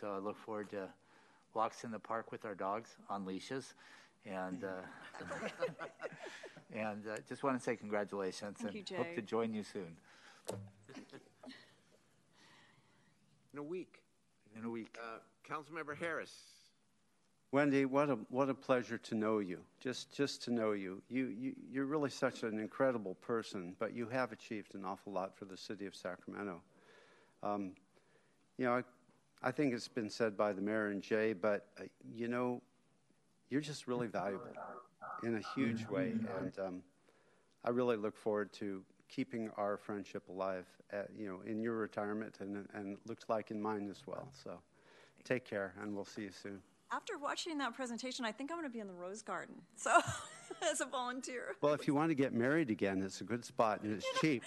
So 0.00 0.14
I 0.14 0.18
look 0.18 0.38
forward 0.38 0.70
to 0.70 0.88
walks 1.54 1.84
in 1.84 1.90
the 1.90 1.98
park 1.98 2.30
with 2.30 2.44
our 2.44 2.54
dogs 2.54 2.90
on 3.08 3.26
leashes, 3.26 3.74
and 4.24 4.62
uh, 4.64 4.68
and 6.72 7.06
uh, 7.08 7.16
just 7.28 7.42
want 7.42 7.58
to 7.58 7.62
say 7.62 7.74
congratulations 7.76 8.58
Thank 8.60 8.76
and 8.76 8.90
you, 8.90 8.96
hope 8.96 9.14
to 9.16 9.22
join 9.22 9.52
you 9.52 9.64
soon 9.64 9.96
In 13.52 13.58
a 13.58 13.62
week. 13.62 14.00
in 14.56 14.64
a 14.64 14.70
week. 14.70 14.96
Uh, 14.98 15.18
Councilmember 15.52 15.96
Harris. 15.96 16.32
Wendy, 17.52 17.84
what 17.84 18.08
a 18.10 18.18
what 18.28 18.48
a 18.48 18.54
pleasure 18.54 18.98
to 18.98 19.14
know 19.16 19.40
you. 19.40 19.58
Just 19.80 20.12
just 20.14 20.42
to 20.44 20.52
know 20.52 20.70
you. 20.72 21.02
You 21.08 21.26
you 21.26 21.54
you're 21.70 21.86
really 21.86 22.10
such 22.10 22.44
an 22.44 22.60
incredible 22.60 23.16
person, 23.16 23.74
but 23.78 23.92
you 23.92 24.06
have 24.08 24.30
achieved 24.30 24.76
an 24.76 24.84
awful 24.84 25.12
lot 25.12 25.36
for 25.36 25.46
the 25.46 25.56
city 25.56 25.86
of 25.86 25.94
Sacramento. 25.96 26.62
Um, 27.42 27.72
you 28.56 28.66
know, 28.66 28.74
I, 28.74 28.82
I 29.42 29.50
think 29.50 29.74
it's 29.74 29.88
been 29.88 30.10
said 30.10 30.36
by 30.36 30.52
the 30.52 30.60
mayor 30.60 30.88
and 30.88 31.02
Jay, 31.02 31.32
but 31.32 31.66
uh, 31.80 31.84
you 32.14 32.28
know, 32.28 32.62
you're 33.48 33.60
just 33.60 33.88
really 33.88 34.06
valuable 34.06 34.54
in 35.24 35.36
a 35.36 35.42
huge 35.54 35.88
way, 35.88 36.14
and 36.38 36.56
um, 36.60 36.82
I 37.64 37.70
really 37.70 37.96
look 37.96 38.16
forward 38.16 38.52
to 38.54 38.82
keeping 39.08 39.50
our 39.56 39.76
friendship 39.76 40.28
alive. 40.28 40.66
At, 40.92 41.08
you 41.16 41.28
know, 41.28 41.40
in 41.46 41.60
your 41.60 41.74
retirement, 41.74 42.36
and 42.40 42.68
and 42.74 42.96
looks 43.06 43.24
like 43.28 43.50
in 43.50 43.60
mine 43.60 43.88
as 43.90 44.06
well. 44.06 44.28
So, 44.44 44.60
take 45.24 45.44
care, 45.44 45.74
and 45.82 45.96
we'll 45.96 46.04
see 46.04 46.22
you 46.22 46.32
soon. 46.32 46.60
After 46.92 47.16
watching 47.18 47.58
that 47.58 47.74
presentation, 47.74 48.24
I 48.24 48.32
think 48.32 48.50
I'm 48.50 48.56
going 48.58 48.68
to 48.68 48.72
be 48.72 48.80
in 48.80 48.88
the 48.88 48.94
Rose 48.94 49.22
Garden. 49.22 49.54
So, 49.76 49.98
as 50.70 50.80
a 50.82 50.84
volunteer, 50.84 51.54
Well, 51.62 51.72
if 51.72 51.86
you 51.86 51.94
want 51.94 52.10
to 52.10 52.14
get 52.14 52.34
married 52.34 52.68
again, 52.70 53.02
it's 53.02 53.20
a 53.22 53.24
good 53.24 53.44
spot 53.44 53.80
and 53.82 53.94
it's 53.94 54.04
cheap. 54.20 54.42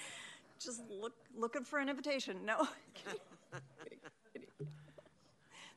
just 0.60 0.82
look 0.90 1.14
looking 1.36 1.64
for 1.64 1.80
an 1.80 1.90
invitation. 1.90 2.46
No. 2.46 2.68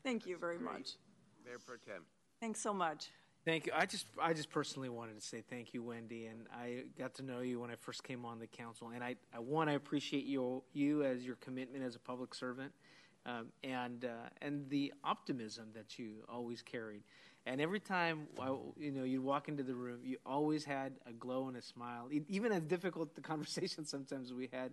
Thank 0.05 0.27
you 0.27 0.37
very 0.37 0.59
much. 0.59 0.97
Mayor 1.45 1.59
Pro 1.65 1.77
Tem. 1.77 2.03
Thanks 2.41 2.61
so 2.61 2.75
much. 2.75 3.11
Thank 3.47 3.67
you. 3.67 3.73
I 3.75 3.87
just, 3.87 4.07
I 4.21 4.33
just 4.35 4.51
personally 4.51 4.89
wanted 4.89 5.19
to 5.19 5.25
say 5.25 5.43
thank 5.49 5.73
you, 5.73 5.83
Wendy, 5.83 6.27
and 6.27 6.47
I 6.53 6.83
got 6.99 7.15
to 7.15 7.23
know 7.23 7.41
you 7.41 7.61
when 7.61 7.71
I 7.71 7.77
first 7.77 8.03
came 8.05 8.25
on 8.25 8.39
the 8.41 8.47
council, 8.47 8.91
and 8.95 9.03
I, 9.03 9.15
I 9.35 9.39
want 9.39 9.71
to 9.71 9.77
appreciate 9.77 10.25
you, 10.25 10.65
you 10.73 11.05
as 11.05 11.25
your 11.25 11.37
commitment 11.37 11.83
as 11.85 11.95
a 11.95 12.01
public 12.01 12.35
servant, 12.35 12.73
um, 13.27 13.49
and 13.63 14.05
uh, 14.05 14.29
and 14.41 14.69
the 14.71 14.93
optimism 15.05 15.69
that 15.75 15.99
you 15.99 16.25
always 16.29 16.63
carried. 16.63 17.03
And 17.45 17.61
every 17.61 17.79
time, 17.79 18.27
you 18.77 18.91
know, 18.91 19.05
you'd 19.05 19.23
walk 19.23 19.49
into 19.49 19.63
the 19.63 19.75
room, 19.75 20.01
you 20.03 20.17
always 20.27 20.65
had 20.65 20.95
a 21.07 21.13
glow 21.13 21.47
and 21.47 21.57
a 21.57 21.63
smile, 21.63 22.09
even 22.11 22.51
as 22.51 22.63
difficult 22.63 23.15
the 23.15 23.21
conversations 23.33 23.89
sometimes 23.89 24.33
we 24.33 24.49
had 24.53 24.73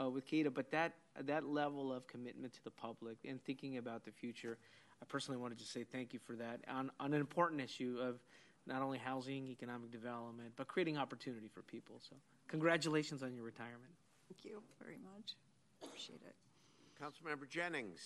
uh, 0.00 0.08
with 0.08 0.26
CADA. 0.26 0.50
But 0.50 0.70
that 0.70 0.94
that 1.20 1.46
level 1.46 1.92
of 1.92 2.06
commitment 2.06 2.52
to 2.54 2.64
the 2.64 2.70
public 2.70 3.18
and 3.26 3.42
thinking 3.44 3.76
about 3.78 4.04
the 4.04 4.12
future, 4.12 4.58
I 5.00 5.04
personally 5.04 5.40
wanted 5.40 5.58
to 5.58 5.64
say 5.64 5.84
thank 5.84 6.12
you 6.12 6.20
for 6.24 6.36
that 6.36 6.60
on, 6.68 6.90
on 7.00 7.12
an 7.12 7.20
important 7.20 7.60
issue 7.60 7.98
of 8.00 8.20
not 8.66 8.82
only 8.82 8.98
housing, 8.98 9.48
economic 9.48 9.90
development, 9.90 10.52
but 10.54 10.68
creating 10.68 10.96
opportunity 10.96 11.48
for 11.52 11.62
people. 11.62 12.00
So, 12.08 12.14
congratulations 12.46 13.24
on 13.24 13.34
your 13.34 13.44
retirement. 13.44 13.90
Thank 14.28 14.44
you 14.44 14.62
very 14.80 14.98
much. 14.98 15.34
Appreciate 15.82 16.20
it. 16.24 16.51
Councilmember 17.02 17.48
Jennings. 17.48 18.00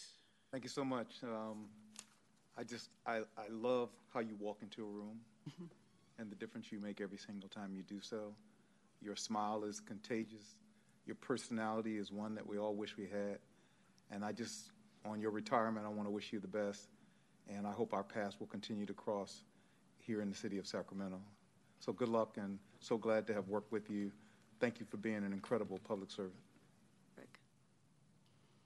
Thank 0.51 0.65
you 0.65 0.71
so 0.71 0.83
much. 0.83 1.17
Um, 1.23 1.67
I 2.57 2.65
just, 2.65 2.89
I, 3.07 3.19
I 3.37 3.49
love 3.51 3.91
how 4.15 4.21
you 4.21 4.37
walk 4.41 4.61
into 4.63 4.85
a 4.85 4.89
room 4.89 5.21
and 6.19 6.31
the 6.31 6.35
difference 6.35 6.73
you 6.73 6.81
make 6.81 7.03
every 7.03 7.19
single 7.19 7.51
time 7.51 7.75
you 7.75 7.83
do 7.83 8.01
so. 8.01 8.33
Your 9.03 9.15
smile 9.15 9.65
is 9.65 9.81
contagious. 9.81 10.57
Your 11.05 11.17
personality 11.17 11.99
is 11.99 12.11
one 12.11 12.35
that 12.37 12.47
we 12.47 12.57
all 12.57 12.75
wish 12.75 12.97
we 12.97 13.05
had. 13.05 13.39
And 14.11 14.25
I 14.25 14.33
just, 14.33 14.71
on 15.05 15.21
your 15.21 15.31
retirement, 15.31 15.85
I 15.85 15.91
want 15.91 16.07
to 16.07 16.11
wish 16.11 16.33
you 16.33 16.41
the 16.41 16.49
best. 16.49 16.89
And 17.49 17.67
I 17.67 17.73
hope 17.73 17.93
our 17.93 18.03
paths 18.03 18.41
will 18.41 18.47
continue 18.47 18.87
to 18.87 18.95
cross 18.95 19.43
here 19.99 20.23
in 20.23 20.31
the 20.31 20.37
city 20.37 20.57
of 20.57 20.67
Sacramento. 20.67 21.21
So 21.81 21.93
good 21.93 22.09
luck 22.09 22.39
and 22.39 22.59
so 22.81 22.97
glad 22.97 23.27
to 23.27 23.35
have 23.35 23.49
worked 23.49 23.73
with 23.73 23.91
you. 23.91 24.11
Thank 24.59 24.81
you 24.81 24.87
for 24.87 24.97
being 24.97 25.17
an 25.17 25.35
incredible 25.35 25.79
public 25.87 26.11
servant. 26.11 26.46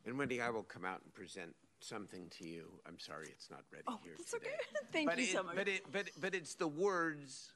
And 0.06 0.18
Wendy, 0.18 0.40
I 0.40 0.50
will 0.50 0.62
come 0.62 0.84
out 0.84 1.00
and 1.04 1.12
present 1.14 1.54
something 1.80 2.28
to 2.38 2.46
you. 2.46 2.66
I'm 2.86 2.98
sorry 2.98 3.28
it's 3.30 3.50
not 3.50 3.62
ready 3.72 3.84
Oh, 3.86 3.98
here 4.02 4.14
that's 4.16 4.30
today. 4.32 4.46
okay. 4.48 4.86
Thank 4.92 5.08
but 5.08 5.18
you 5.18 5.24
it, 5.24 5.32
so 5.32 5.42
much. 5.42 5.56
But 5.56 5.68
it, 5.68 5.82
but 5.92 6.10
but 6.20 6.34
it's 6.34 6.54
the 6.54 6.68
words 6.68 7.52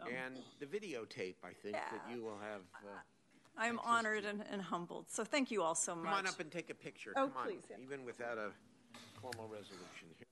Um, 0.00 0.08
and 0.08 0.38
the 0.60 0.66
videotape. 0.66 1.36
I 1.44 1.52
think 1.52 1.74
that 1.74 2.02
you 2.10 2.22
will 2.22 2.38
have. 2.38 2.62
Uh, 2.84 2.88
I 3.56 3.68
am 3.68 3.78
honored 3.84 4.24
and, 4.24 4.44
and 4.50 4.60
humbled. 4.60 5.06
So, 5.08 5.22
thank 5.22 5.52
you 5.52 5.62
all 5.62 5.76
so 5.76 5.94
much. 5.94 6.06
come 6.06 6.14
on 6.14 6.26
up 6.26 6.40
and 6.40 6.50
take 6.50 6.70
a 6.70 6.74
picture. 6.74 7.12
Oh, 7.16 7.28
come 7.28 7.36
on, 7.36 7.46
please, 7.46 7.62
yeah. 7.70 7.76
even 7.80 8.04
without 8.04 8.36
a 8.36 8.50
formal 9.20 9.46
resolution. 9.46 10.08
Here. 10.18 10.26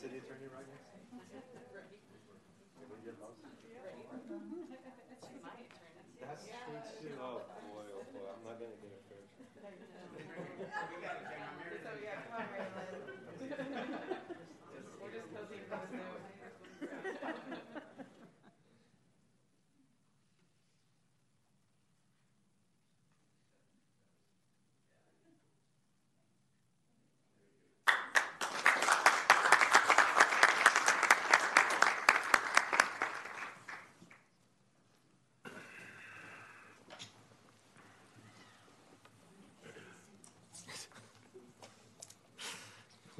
City 0.00 0.16
attorney 0.16 0.48
right 0.48 0.64
next 0.64 0.88
That's 6.20 6.44
true 6.46 7.10
too. 7.10 7.20
Oh 7.20 7.44
boy, 7.68 7.84
oh 7.92 8.04
boy, 8.12 8.32
I'm 8.32 8.40
not 8.48 8.56
gonna 8.56 8.80
get 8.80 8.96
a 8.96 9.00
fair 9.12 9.20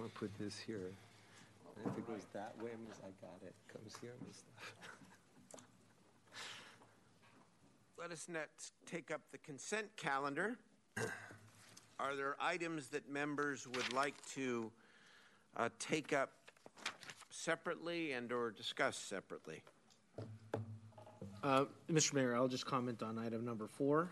I'm 0.01 0.05
gonna 0.07 0.10
put 0.21 0.39
this 0.39 0.59
here. 0.59 0.93
And 1.77 1.87
if 1.91 1.97
it 1.97 2.07
goes 2.07 2.27
that 2.35 2.53
way, 2.63 2.71
it 2.73 2.79
means 2.79 2.97
I 3.03 3.09
got 3.25 3.41
it. 3.43 3.55
Comes 3.73 3.95
here, 4.03 4.11
it 4.11 4.23
means 4.23 4.45
Let 7.99 8.13
us 8.13 8.27
next 8.29 8.75
take 8.85 9.11
up 9.11 9.23
the 9.33 9.39
consent 9.39 9.87
calendar. 9.97 10.59
Are 11.99 12.15
there 12.15 12.37
items 12.39 12.89
that 12.89 13.11
members 13.11 13.67
would 13.67 13.95
like 13.95 14.15
to 14.35 14.71
uh, 15.57 15.71
take 15.79 16.13
up 16.13 16.31
separately 17.31 18.13
and 18.13 18.31
or 18.31 18.51
discuss 18.51 18.99
separately? 18.99 19.63
Uh, 21.43 21.65
Mr. 21.91 22.13
Mayor, 22.13 22.37
I'll 22.37 22.49
just 22.49 22.67
comment 22.67 23.03
on 23.03 23.19
item 23.19 23.47
number 23.47 23.67
four. 23.67 24.11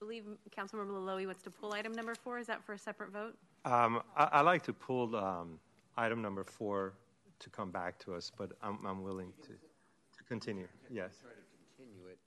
I 0.00 0.04
believe 0.06 0.24
Councilmember 0.56 0.92
Loloee 0.92 1.26
wants 1.26 1.42
to 1.42 1.50
pull 1.50 1.74
item 1.74 1.92
number 1.92 2.14
four. 2.14 2.38
Is 2.38 2.46
that 2.46 2.64
for 2.64 2.72
a 2.72 2.78
separate 2.78 3.10
vote? 3.10 3.36
Um, 3.64 4.02
I, 4.16 4.24
I 4.24 4.40
like 4.40 4.62
to 4.64 4.72
pull 4.72 5.14
um, 5.16 5.58
item 5.96 6.22
number 6.22 6.44
four 6.44 6.94
to 7.40 7.50
come 7.50 7.70
back 7.70 7.98
to 8.00 8.14
us, 8.14 8.30
but 8.36 8.52
I'm, 8.62 8.78
I'm 8.86 9.02
willing 9.02 9.32
to, 9.42 9.48
to 9.48 10.24
continue. 10.26 10.68
Yes. 10.90 11.16
Try 11.20 11.30
to 11.30 11.36
continue 11.76 12.06
it. 12.10 12.18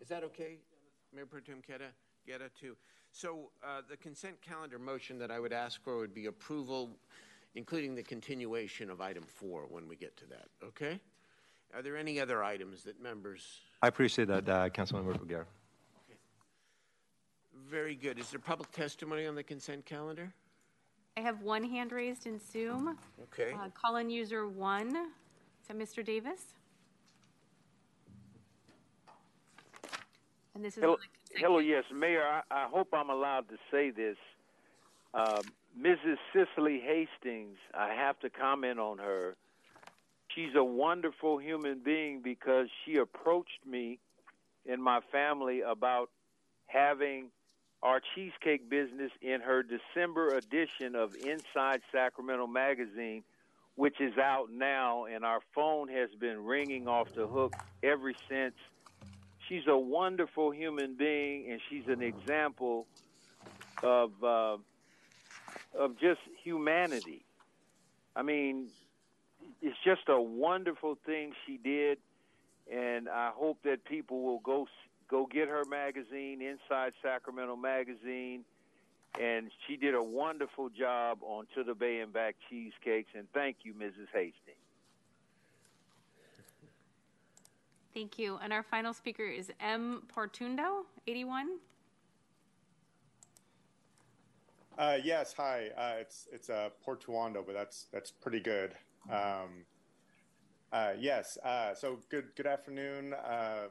Is 0.00 0.08
that 0.08 0.24
okay, 0.24 0.58
Mayor 1.14 1.26
Pro 1.26 1.40
Tem 1.40 1.62
Queta? 1.62 1.90
Guerra, 2.26 2.50
too. 2.60 2.76
So 3.12 3.50
uh, 3.64 3.82
the 3.88 3.96
consent 3.96 4.40
calendar 4.42 4.78
motion 4.78 5.18
that 5.18 5.30
I 5.30 5.38
would 5.38 5.52
ask 5.52 5.82
for 5.82 5.98
would 5.98 6.12
be 6.12 6.26
approval, 6.26 6.90
including 7.54 7.94
the 7.94 8.02
continuation 8.02 8.90
of 8.90 9.00
item 9.00 9.22
four 9.22 9.66
when 9.68 9.88
we 9.88 9.96
get 9.96 10.16
to 10.18 10.26
that, 10.26 10.48
okay? 10.62 11.00
Are 11.74 11.82
there 11.82 11.96
any 11.96 12.20
other 12.20 12.42
items 12.42 12.82
that 12.84 13.00
members, 13.00 13.60
I 13.82 13.88
appreciate 13.88 14.28
that, 14.28 14.48
uh, 14.48 14.68
Councilmember 14.70 15.26
Guerra. 15.26 15.46
Very 17.70 17.96
good. 17.96 18.18
Is 18.18 18.30
there 18.30 18.38
public 18.38 18.70
testimony 18.70 19.26
on 19.26 19.34
the 19.34 19.42
consent 19.42 19.84
calendar? 19.84 20.32
I 21.16 21.20
have 21.20 21.42
one 21.42 21.64
hand 21.64 21.90
raised 21.90 22.26
in 22.26 22.38
Zoom. 22.38 22.96
Okay. 23.24 23.52
Uh, 23.52 23.68
Call-in 23.74 24.08
user 24.08 24.46
one. 24.46 24.94
Is 24.96 25.68
that 25.68 25.78
Mr. 25.78 26.04
Davis? 26.04 26.54
And 30.54 30.64
this 30.64 30.76
is 30.76 30.82
Hello, 30.82 30.96
the 31.32 31.40
hello 31.40 31.58
yes, 31.58 31.84
Mayor. 31.92 32.22
I, 32.22 32.42
I 32.50 32.68
hope 32.68 32.88
I'm 32.92 33.10
allowed 33.10 33.48
to 33.48 33.56
say 33.70 33.90
this. 33.90 34.16
Um, 35.12 35.42
Mrs. 35.78 36.16
Cecily 36.32 36.80
Hastings, 36.80 37.56
I 37.74 37.94
have 37.94 38.18
to 38.20 38.30
comment 38.30 38.78
on 38.78 38.98
her. 38.98 39.36
She's 40.28 40.54
a 40.54 40.64
wonderful 40.64 41.38
human 41.38 41.80
being 41.84 42.20
because 42.22 42.68
she 42.84 42.96
approached 42.96 43.66
me 43.68 43.98
and 44.68 44.82
my 44.82 45.00
family 45.10 45.62
about 45.62 46.10
having 46.66 47.30
our 47.82 48.00
cheesecake 48.14 48.68
business 48.68 49.12
in 49.20 49.40
her 49.40 49.62
December 49.62 50.36
edition 50.36 50.94
of 50.94 51.14
Inside 51.14 51.82
Sacramento 51.92 52.46
magazine, 52.46 53.22
which 53.74 54.00
is 54.00 54.16
out 54.18 54.50
now, 54.50 55.04
and 55.04 55.24
our 55.24 55.40
phone 55.54 55.88
has 55.88 56.08
been 56.18 56.44
ringing 56.44 56.88
off 56.88 57.14
the 57.14 57.26
hook 57.26 57.54
ever 57.82 58.12
since. 58.28 58.54
She's 59.48 59.66
a 59.68 59.76
wonderful 59.76 60.50
human 60.50 60.94
being, 60.94 61.50
and 61.50 61.60
she's 61.68 61.86
an 61.86 62.02
example 62.02 62.86
of 63.82 64.10
uh, 64.24 64.56
of 65.78 65.98
just 66.00 66.20
humanity. 66.42 67.22
I 68.16 68.22
mean, 68.22 68.68
it's 69.62 69.76
just 69.84 70.08
a 70.08 70.20
wonderful 70.20 70.96
thing 71.06 71.32
she 71.46 71.58
did, 71.58 71.98
and 72.72 73.08
I 73.08 73.30
hope 73.34 73.58
that 73.64 73.84
people 73.84 74.22
will 74.22 74.40
go 74.40 74.66
go 75.08 75.26
get 75.26 75.48
her 75.48 75.64
magazine, 75.64 76.42
Inside 76.42 76.92
Sacramento 77.02 77.56
magazine, 77.56 78.44
and 79.20 79.50
she 79.66 79.76
did 79.76 79.94
a 79.94 80.02
wonderful 80.02 80.68
job 80.68 81.18
on 81.22 81.46
To 81.54 81.64
the 81.64 81.74
Bay 81.74 82.00
and 82.00 82.12
Back 82.12 82.36
cheesecakes. 82.50 83.10
And 83.14 83.26
thank 83.32 83.58
you, 83.62 83.72
Mrs. 83.74 84.08
Hastings. 84.12 84.56
Thank 87.94 88.18
you. 88.18 88.38
And 88.42 88.52
our 88.52 88.62
final 88.62 88.92
speaker 88.92 89.24
is 89.24 89.50
M. 89.58 90.02
Portundo, 90.14 90.84
81. 91.06 91.58
Uh, 94.76 94.98
yes, 95.02 95.32
hi. 95.34 95.70
Uh, 95.76 95.94
it's 95.98 96.28
it's 96.30 96.50
uh, 96.50 96.68
Portuondo, 96.86 97.42
but 97.46 97.54
that's 97.54 97.86
that's 97.92 98.10
pretty 98.10 98.40
good. 98.40 98.74
Um, 99.10 99.64
uh, 100.70 100.92
yes. 100.98 101.38
Uh, 101.42 101.74
so 101.74 102.00
good 102.10 102.26
good 102.36 102.46
afternoon, 102.46 103.14
uh, 103.14 103.68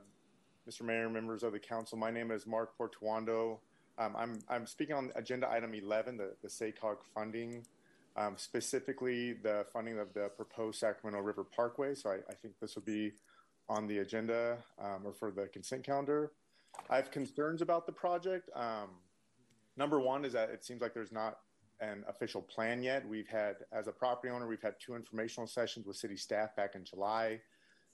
Mr. 0.69 0.82
Mayor, 0.82 1.10
members 1.10 1.43
of 1.43 1.54
the 1.54 1.60
council. 1.60 1.97
My 1.97 2.12
name 2.12 2.32
is 2.32 2.47
Mark 2.47 2.73
Portuondo. 2.78 3.60
Um, 3.97 4.15
I'm 4.17 4.39
I'm 4.49 4.65
speaking 4.65 4.95
on 4.95 5.12
agenda 5.15 5.49
item 5.49 5.73
11, 5.73 6.17
the 6.17 6.34
the 6.41 6.47
SACOG 6.47 6.97
funding, 7.13 7.65
um, 8.17 8.34
specifically 8.38 9.34
the 9.34 9.65
funding 9.71 9.99
of 9.99 10.13
the 10.13 10.30
proposed 10.36 10.80
Sacramento 10.80 11.21
River 11.21 11.43
Parkway. 11.43 11.95
So 11.95 12.10
I, 12.10 12.15
I 12.30 12.34
think 12.41 12.56
this 12.60 12.75
will 12.75 12.84
be 12.84 13.13
on 13.69 13.88
the 13.88 13.99
agenda 13.99 14.58
um, 14.80 15.01
or 15.06 15.13
for 15.13 15.32
the 15.32 15.47
consent 15.47 15.84
calendar. 15.84 16.32
I 16.89 16.97
have 16.97 17.12
concerns 17.12 17.62
about 17.62 17.86
the 17.86 17.93
project. 17.93 18.49
Um, 18.56 18.89
Number 19.78 19.99
one 19.99 20.23
is 20.23 20.34
that 20.34 20.49
it 20.49 20.63
seems 20.63 20.82
like 20.82 20.93
there's 20.93 21.12
not 21.12 21.39
an 21.82 22.06
official 22.08 22.41
plan 22.41 22.82
yet. 22.82 23.08
We've 23.08 23.28
had, 23.28 23.58
as 23.73 23.88
a 23.88 23.91
property 23.91 24.32
owner, 24.32 24.47
we've 24.47 24.62
had 24.62 24.75
two 24.80 24.95
informational 24.95 25.47
sessions 25.47 25.86
with 25.86 25.97
city 25.97 26.15
staff 26.15 26.56
back 26.56 26.75
in 26.75 26.86
July. 26.86 27.41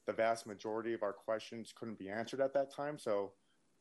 The 0.08 0.14
vast 0.14 0.48
majority 0.48 0.94
of 0.94 1.04
our 1.04 1.14
questions 1.14 1.74
couldn't 1.76 2.00
be 2.00 2.10
answered 2.10 2.42
at 2.42 2.54
that 2.54 2.74
time. 2.74 2.98
So 2.98 3.34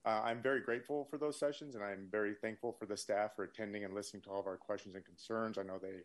uh, 0.05 0.21
I'm 0.25 0.43
very 0.43 0.61
grateful 0.61 1.07
for 1.11 1.19
those 1.19 1.39
sessions, 1.39 1.75
and 1.75 1.85
I'm 1.85 2.09
very 2.11 2.35
thankful 2.35 2.73
for 2.79 2.87
the 2.87 2.97
staff 2.97 3.35
for 3.37 3.45
attending 3.45 3.85
and 3.85 3.95
listening 3.95 4.23
to 4.23 4.31
all 4.31 4.41
of 4.41 4.47
our 4.47 4.57
questions 4.57 4.95
and 4.95 5.05
concerns. 5.05 5.59
I 5.59 5.63
know 5.63 5.79
they 5.81 6.03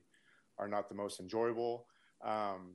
are 0.58 0.68
not 0.68 0.90
the 0.90 0.96
most 0.96 1.20
enjoyable. 1.20 1.86
Um, 2.24 2.74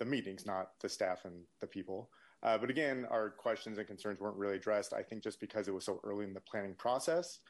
the 0.00 0.04
meetings, 0.04 0.46
not 0.46 0.70
the 0.80 0.88
staff 0.88 1.24
and 1.24 1.42
the 1.60 1.66
people. 1.66 2.10
Uh, 2.42 2.56
but 2.58 2.70
again, 2.70 3.06
our 3.10 3.30
questions 3.30 3.78
and 3.78 3.86
concerns 3.86 4.18
weren't 4.18 4.36
really 4.36 4.56
addressed, 4.56 4.92
I 4.92 5.02
think, 5.02 5.22
just 5.22 5.38
because 5.38 5.68
it 5.68 5.74
was 5.74 5.84
so 5.84 6.00
early 6.02 6.24
in 6.24 6.32
the 6.32 6.40
planning 6.40 6.74
process. 6.74 7.40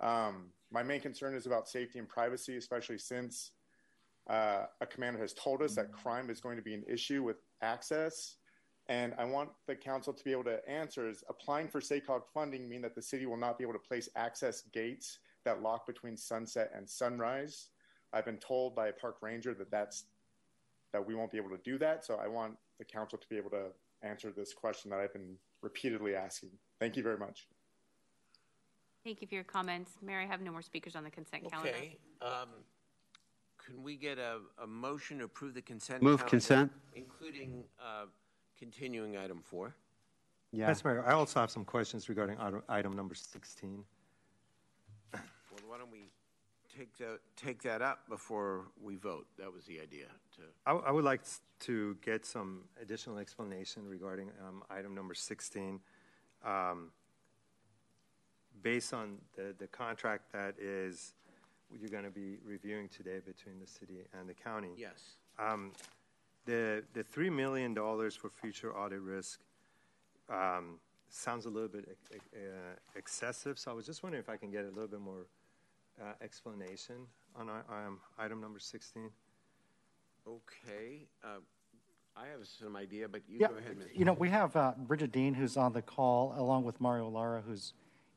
Um, 0.00 0.46
my 0.72 0.82
main 0.82 1.00
concern 1.00 1.34
is 1.34 1.46
about 1.46 1.68
safety 1.68 1.98
and 1.98 2.08
privacy, 2.08 2.56
especially 2.56 2.96
since 2.96 3.52
uh, 4.28 4.64
a 4.80 4.86
commander 4.86 5.20
has 5.20 5.34
told 5.34 5.62
us 5.62 5.74
that 5.74 5.92
crime 5.92 6.30
is 6.30 6.40
going 6.40 6.56
to 6.56 6.62
be 6.62 6.72
an 6.72 6.84
issue 6.88 7.22
with 7.22 7.36
access. 7.62 8.36
And 8.88 9.14
I 9.18 9.24
want 9.24 9.50
the 9.66 9.76
council 9.76 10.12
to 10.12 10.24
be 10.24 10.32
able 10.32 10.44
to 10.44 10.68
answer 10.68 11.08
is 11.08 11.22
applying 11.28 11.68
for 11.68 11.80
SACOG 11.80 12.22
funding 12.34 12.68
mean 12.68 12.82
that 12.82 12.94
the 12.94 13.02
city 13.02 13.24
will 13.26 13.36
not 13.36 13.56
be 13.56 13.64
able 13.64 13.74
to 13.74 13.78
place 13.78 14.08
access 14.16 14.62
gates 14.72 15.18
that 15.44 15.62
lock 15.62 15.86
between 15.86 16.16
sunset 16.16 16.72
and 16.74 16.88
sunrise. 16.88 17.68
I've 18.12 18.24
been 18.24 18.38
told 18.38 18.74
by 18.74 18.88
a 18.88 18.92
park 18.92 19.18
ranger 19.22 19.54
that 19.54 19.70
that's 19.70 20.04
that 20.92 21.06
we 21.06 21.14
won't 21.14 21.30
be 21.30 21.38
able 21.38 21.50
to 21.50 21.60
do 21.64 21.78
that. 21.78 22.04
So 22.04 22.16
I 22.16 22.26
want 22.26 22.54
the 22.78 22.84
council 22.84 23.16
to 23.16 23.28
be 23.28 23.36
able 23.36 23.50
to 23.50 23.66
answer 24.02 24.32
this 24.36 24.52
question 24.52 24.90
that 24.90 24.98
I've 24.98 25.12
been 25.12 25.36
repeatedly 25.62 26.16
asking. 26.16 26.50
Thank 26.80 26.96
you 26.96 27.04
very 27.04 27.16
much. 27.16 27.46
Thank 29.04 29.22
you 29.22 29.28
for 29.28 29.36
your 29.36 29.44
comments. 29.44 29.92
Mayor, 30.02 30.20
I 30.20 30.26
have 30.26 30.40
no 30.40 30.50
more 30.50 30.62
speakers 30.62 30.96
on 30.96 31.04
the 31.04 31.10
consent 31.10 31.48
calendar. 31.48 31.70
Okay. 31.70 31.96
Um, 32.20 32.48
can 33.64 33.82
we 33.82 33.96
get 33.96 34.18
a, 34.18 34.38
a 34.60 34.66
motion 34.66 35.18
to 35.18 35.24
approve 35.24 35.54
the 35.54 35.62
consent? 35.62 36.02
Move 36.02 36.18
calendar, 36.18 36.30
consent. 36.30 36.72
Including 36.94 37.62
uh, 37.80 38.06
continuing 38.60 39.16
item 39.16 39.40
four. 39.42 39.74
Yeah. 40.52 40.70
Mr. 40.70 40.84
Mayor, 40.84 41.04
I 41.06 41.12
also 41.12 41.40
have 41.40 41.50
some 41.50 41.64
questions 41.64 42.08
regarding 42.08 42.36
item, 42.38 42.62
item 42.68 42.92
number 42.94 43.14
16. 43.14 43.84
Well, 45.12 45.22
why 45.66 45.78
don't 45.78 45.90
we 45.90 46.10
take 46.76 46.96
that, 46.98 47.20
take 47.36 47.62
that 47.62 47.82
up 47.82 48.08
before 48.08 48.66
we 48.82 48.96
vote? 48.96 49.26
That 49.38 49.52
was 49.52 49.64
the 49.64 49.80
idea. 49.80 50.06
To 50.36 50.42
I, 50.66 50.72
I 50.72 50.90
would 50.90 51.04
like 51.04 51.22
to 51.60 51.96
get 52.04 52.26
some 52.26 52.62
additional 52.80 53.18
explanation 53.18 53.88
regarding 53.88 54.30
um, 54.46 54.62
item 54.70 54.94
number 54.94 55.14
16. 55.14 55.80
Um, 56.44 56.90
based 58.62 58.92
on 58.92 59.18
the, 59.36 59.54
the 59.58 59.66
contract 59.66 60.32
that 60.32 60.54
is 60.58 61.14
you're 61.78 61.90
going 61.90 62.04
to 62.04 62.10
be 62.10 62.38
reviewing 62.44 62.88
today 62.88 63.20
between 63.24 63.60
the 63.60 63.66
city 63.66 64.00
and 64.18 64.28
the 64.28 64.34
county. 64.34 64.70
Yes. 64.76 65.16
Um, 65.38 65.72
the 66.46 66.84
the 66.92 67.02
three 67.02 67.30
million 67.30 67.74
dollars 67.74 68.16
for 68.16 68.30
future 68.30 68.76
audit 68.76 69.00
risk 69.00 69.40
um, 70.28 70.78
sounds 71.08 71.46
a 71.46 71.50
little 71.50 71.68
bit 71.68 71.96
uh, 72.34 72.38
excessive. 72.96 73.58
So 73.58 73.70
I 73.70 73.74
was 73.74 73.86
just 73.86 74.02
wondering 74.02 74.22
if 74.22 74.28
I 74.28 74.36
can 74.36 74.50
get 74.50 74.64
a 74.64 74.68
little 74.68 74.88
bit 74.88 75.00
more 75.00 75.26
uh, 76.00 76.12
explanation 76.22 77.06
on 77.36 77.48
um, 77.48 78.00
item 78.18 78.40
number 78.40 78.58
16. 78.58 79.10
Okay. 80.26 81.06
Uh, 81.24 81.38
I 82.16 82.26
have 82.26 82.46
some 82.46 82.76
idea, 82.76 83.08
but 83.08 83.22
you 83.28 83.38
yeah, 83.40 83.48
go 83.48 83.56
ahead, 83.56 83.78
Mr. 83.78 83.98
You 83.98 84.04
know, 84.04 84.12
we 84.12 84.28
have 84.28 84.54
uh, 84.56 84.72
Bridget 84.76 85.12
Dean, 85.12 85.32
who's 85.34 85.56
on 85.56 85.72
the 85.72 85.82
call, 85.82 86.34
along 86.36 86.64
with 86.64 86.80
Mario 86.80 87.08
Lara, 87.08 87.42
who's 87.46 87.72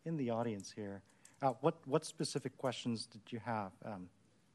in 0.05 0.17
the 0.17 0.29
audience 0.29 0.71
here. 0.75 1.01
Uh, 1.41 1.53
what 1.61 1.75
what 1.85 2.05
specific 2.05 2.57
questions 2.57 3.05
did 3.05 3.21
you 3.29 3.39
have, 3.45 3.71
um, 3.85 4.09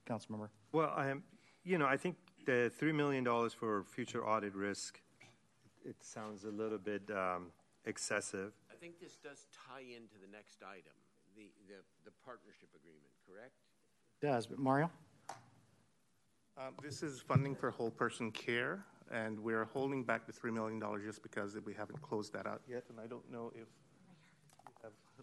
Councilmember? 0.08 0.48
Well, 0.72 0.92
um, 0.96 1.22
you 1.64 1.78
know, 1.78 1.86
I 1.86 1.96
think 1.96 2.16
the 2.48 2.72
three 2.74 2.92
million 2.92 3.22
dollars 3.22 3.52
for 3.52 3.84
future 3.84 4.26
audit 4.26 4.54
risk, 4.54 4.98
it 5.84 5.96
sounds 6.00 6.44
a 6.44 6.50
little 6.50 6.78
bit 6.78 7.02
um, 7.10 7.48
excessive. 7.84 8.52
I 8.72 8.74
think 8.74 8.98
this 8.98 9.18
does 9.22 9.46
tie 9.68 9.82
into 9.82 10.14
the 10.18 10.32
next 10.32 10.62
item, 10.62 10.96
the, 11.36 11.50
the, 11.68 11.74
the 12.06 12.10
partnership 12.24 12.70
agreement, 12.74 13.12
correct? 13.28 13.52
It 14.22 14.26
does, 14.26 14.46
but 14.46 14.58
Mario? 14.58 14.90
Um, 16.56 16.72
this 16.82 17.02
is 17.02 17.20
funding 17.20 17.54
for 17.54 17.70
whole 17.70 17.90
person 17.90 18.32
care, 18.32 18.82
and 19.12 19.38
we're 19.38 19.66
holding 19.66 20.02
back 20.02 20.26
the 20.26 20.32
$3 20.32 20.50
million 20.50 20.82
just 21.04 21.22
because 21.22 21.54
we 21.66 21.74
haven't 21.74 22.00
closed 22.00 22.32
that 22.32 22.46
out 22.46 22.62
yet, 22.66 22.84
and 22.88 22.98
I 22.98 23.06
don't 23.06 23.30
know 23.30 23.52
if 23.54 23.68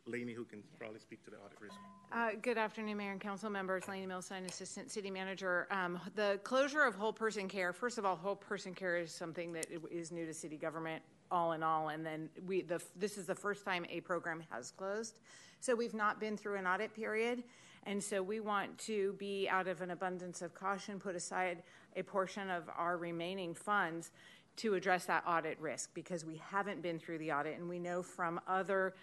Leyne, 0.08 0.30
who 0.30 0.46
can 0.46 0.62
probably 0.80 1.00
speak 1.00 1.24
to 1.26 1.32
the 1.32 1.38
audit 1.38 1.60
risk. 1.60 1.76
Uh, 2.12 2.30
good 2.42 2.58
afternoon, 2.58 2.98
Mayor 2.98 3.12
and 3.12 3.22
Council 3.22 3.50
members. 3.50 3.88
Leyne 3.88 4.08
Milstein, 4.08 4.46
Assistant 4.48 4.92
City 4.92 5.10
Manager. 5.10 5.68
Um, 5.72 6.00
the 6.16 6.40
closure 6.44 6.84
of 6.84 6.96
whole 6.96 7.14
person 7.14 7.48
care, 7.48 7.74
first 7.74 7.98
of 7.98 8.06
all, 8.06 8.16
whole 8.16 8.36
person 8.36 8.74
care 8.74 8.98
is 8.98 9.12
something 9.12 9.52
that 9.54 9.68
is 9.92 10.12
new 10.12 10.26
to 10.26 10.34
city 10.34 10.58
government 10.58 11.02
all 11.32 11.54
in 11.54 11.64
all. 11.64 11.90
And 11.90 12.06
then 12.06 12.30
we, 12.46 12.62
the, 12.62 12.82
this 12.96 13.18
is 13.18 13.26
the 13.26 13.36
first 13.36 13.66
time 13.66 13.86
a 13.90 14.00
program 14.02 14.44
has 14.52 14.72
closed. 14.72 15.20
So 15.60 15.74
we've 15.76 15.96
not 15.96 16.20
been 16.20 16.38
through 16.38 16.58
an 16.58 16.68
audit 16.68 16.94
period. 16.94 17.44
And 17.88 18.02
so 18.02 18.22
we 18.22 18.40
want 18.40 18.78
to 18.80 19.14
be 19.14 19.48
out 19.50 19.68
of 19.68 19.82
an 19.82 19.92
abundance 19.92 20.42
of 20.42 20.54
caution, 20.54 21.00
put 21.00 21.16
aside 21.16 21.64
a 21.96 22.04
portion 22.04 22.50
of 22.50 22.70
our 22.78 22.98
remaining 22.98 23.54
funds 23.54 24.12
to 24.58 24.74
address 24.76 25.06
that 25.06 25.24
audit 25.28 25.60
risk 25.60 25.94
because 25.94 26.24
we 26.24 26.42
haven't 26.50 26.82
been 26.82 26.98
through 26.98 27.18
the 27.18 27.32
audit 27.32 27.58
and 27.58 27.68
we 27.68 27.80
know 27.80 28.02
from 28.02 28.40
other 28.48 28.94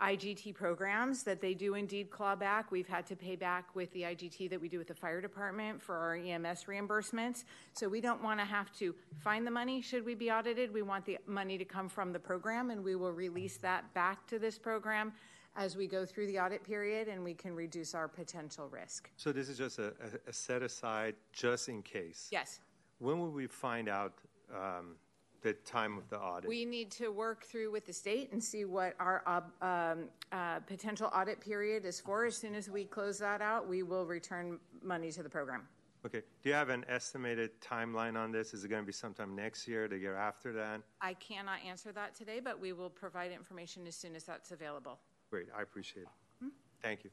IGT 0.00 0.54
programs 0.54 1.22
that 1.24 1.40
they 1.40 1.54
do 1.54 1.74
indeed 1.74 2.10
claw 2.10 2.34
back. 2.34 2.72
We've 2.72 2.88
had 2.88 3.06
to 3.06 3.16
pay 3.16 3.36
back 3.36 3.74
with 3.74 3.92
the 3.92 4.02
IGT 4.02 4.48
that 4.50 4.60
we 4.60 4.68
do 4.68 4.78
with 4.78 4.88
the 4.88 4.94
fire 4.94 5.20
department 5.20 5.82
for 5.82 5.96
our 5.96 6.14
EMS 6.14 6.64
reimbursements. 6.64 7.44
So 7.74 7.88
we 7.88 8.00
don't 8.00 8.22
want 8.22 8.40
to 8.40 8.46
have 8.46 8.72
to 8.78 8.94
find 9.18 9.46
the 9.46 9.50
money 9.50 9.80
should 9.80 10.04
we 10.04 10.14
be 10.14 10.30
audited. 10.30 10.72
We 10.72 10.82
want 10.82 11.04
the 11.04 11.18
money 11.26 11.58
to 11.58 11.64
come 11.64 11.88
from 11.88 12.12
the 12.12 12.18
program 12.18 12.70
and 12.70 12.82
we 12.82 12.96
will 12.96 13.12
release 13.12 13.58
that 13.58 13.92
back 13.92 14.26
to 14.28 14.38
this 14.38 14.58
program 14.58 15.12
as 15.56 15.76
we 15.76 15.86
go 15.86 16.06
through 16.06 16.26
the 16.26 16.38
audit 16.38 16.64
period 16.64 17.08
and 17.08 17.22
we 17.22 17.34
can 17.34 17.54
reduce 17.54 17.94
our 17.94 18.08
potential 18.08 18.68
risk. 18.68 19.10
So 19.16 19.32
this 19.32 19.48
is 19.48 19.58
just 19.58 19.78
a, 19.78 19.92
a, 20.26 20.32
set 20.32 20.62
aside 20.62 21.16
just 21.32 21.68
in 21.68 21.82
case. 21.82 22.28
Yes. 22.30 22.60
When 22.98 23.18
will 23.18 23.30
we 23.30 23.46
find 23.46 23.88
out 23.88 24.14
um, 24.54 24.96
the 25.42 25.52
time 25.52 25.96
of 25.98 26.08
the 26.08 26.18
audit? 26.18 26.48
We 26.48 26.64
need 26.64 26.90
to 26.92 27.08
work 27.08 27.44
through 27.44 27.70
with 27.70 27.86
the 27.86 27.92
state 27.92 28.30
and 28.32 28.42
see 28.42 28.64
what 28.64 28.94
our 28.98 29.22
uh, 29.26 29.64
um, 29.64 30.04
uh, 30.32 30.60
potential 30.60 31.10
audit 31.14 31.40
period 31.40 31.84
is 31.84 32.00
for. 32.00 32.26
As 32.26 32.36
soon 32.36 32.54
as 32.54 32.68
we 32.68 32.84
close 32.84 33.18
that 33.18 33.40
out, 33.40 33.68
we 33.68 33.82
will 33.82 34.06
return 34.06 34.58
money 34.82 35.10
to 35.12 35.22
the 35.22 35.28
program. 35.30 35.62
Okay. 36.06 36.22
Do 36.42 36.48
you 36.48 36.54
have 36.54 36.70
an 36.70 36.84
estimated 36.88 37.60
timeline 37.60 38.16
on 38.16 38.32
this? 38.32 38.54
Is 38.54 38.64
it 38.64 38.68
going 38.68 38.82
to 38.82 38.86
be 38.86 38.92
sometime 38.92 39.36
next 39.36 39.68
year, 39.68 39.86
the 39.86 39.98
year 39.98 40.16
after 40.16 40.52
that? 40.54 40.80
I 41.00 41.14
cannot 41.14 41.58
answer 41.66 41.92
that 41.92 42.14
today, 42.14 42.40
but 42.42 42.58
we 42.58 42.72
will 42.72 42.88
provide 42.88 43.32
information 43.32 43.86
as 43.86 43.96
soon 43.96 44.16
as 44.16 44.24
that's 44.24 44.50
available. 44.50 44.98
Great. 45.30 45.48
I 45.56 45.62
appreciate 45.62 46.02
it. 46.02 46.08
Hmm? 46.42 46.48
Thank 46.82 47.04
you. 47.04 47.10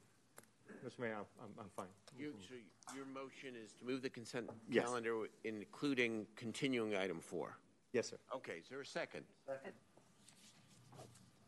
Mr. 0.86 1.00
Mayor, 1.00 1.16
I'm, 1.18 1.24
I'm, 1.42 1.50
I'm 1.64 1.70
fine. 1.76 1.86
You, 2.18 2.32
so 2.46 2.54
your 2.94 3.06
motion 3.06 3.54
is 3.62 3.72
to 3.74 3.84
move 3.84 4.02
the 4.02 4.10
consent 4.10 4.48
Yes. 4.70 4.84
calendar, 4.84 5.26
including 5.44 6.26
continuing 6.36 6.96
item 6.96 7.20
four? 7.20 7.58
Yes, 7.92 8.10
sir. 8.10 8.16
Okay, 8.34 8.54
is 8.60 8.68
there 8.68 8.80
a 8.80 8.86
second? 8.86 9.24
Second. 9.46 9.72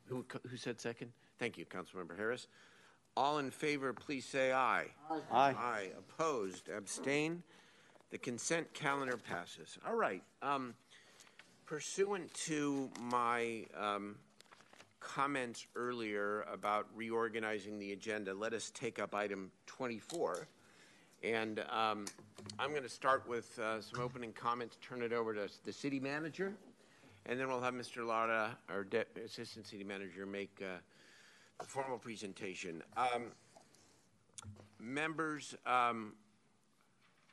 Who, 0.06 0.24
who 0.48 0.56
said 0.56 0.80
second? 0.80 1.12
Thank 1.38 1.58
you, 1.58 1.64
Councilmember 1.64 2.16
Harris. 2.16 2.48
All 3.16 3.38
in 3.38 3.50
favor, 3.50 3.92
please 3.92 4.24
say 4.24 4.52
aye. 4.52 4.86
Aye. 5.10 5.54
Aye. 5.56 5.88
Opposed, 5.98 6.68
abstain. 6.68 7.42
The 8.10 8.18
consent 8.18 8.72
calendar 8.74 9.16
passes. 9.16 9.78
All 9.86 9.94
right. 9.94 10.22
Um, 10.42 10.74
pursuant 11.66 12.32
to 12.34 12.90
my 13.00 13.66
um, 13.78 14.16
comments 15.00 15.66
earlier 15.76 16.44
about 16.52 16.86
reorganizing 16.94 17.78
the 17.78 17.92
agenda, 17.92 18.34
let 18.34 18.52
us 18.52 18.70
take 18.74 18.98
up 18.98 19.14
item 19.14 19.50
24. 19.66 20.48
And 21.22 21.60
um, 21.70 22.06
I'm 22.58 22.70
going 22.70 22.82
to 22.82 22.88
start 22.88 23.28
with 23.28 23.58
uh, 23.58 23.82
some 23.82 24.00
opening 24.00 24.32
comments, 24.32 24.78
turn 24.80 25.02
it 25.02 25.12
over 25.12 25.34
to 25.34 25.48
the 25.66 25.72
city 25.72 26.00
manager, 26.00 26.54
and 27.26 27.38
then 27.38 27.48
we'll 27.48 27.60
have 27.60 27.74
Mr. 27.74 28.06
Lara, 28.06 28.56
our 28.70 28.84
De- 28.84 29.04
assistant 29.22 29.66
city 29.66 29.84
manager, 29.84 30.24
make 30.24 30.62
uh, 30.62 30.78
the 31.60 31.66
formal 31.66 31.98
presentation. 31.98 32.82
Um, 32.96 33.32
members, 34.78 35.54
um, 35.66 36.14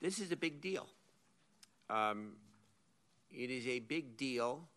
this 0.02 0.20
is 0.20 0.34
a 0.34 0.36
big 0.36 0.60
deal. 0.60 0.88
Um, 1.90 2.34
it 3.32 3.50
is 3.50 3.66
a 3.68 3.80
big 3.80 4.18
deal 4.18 4.68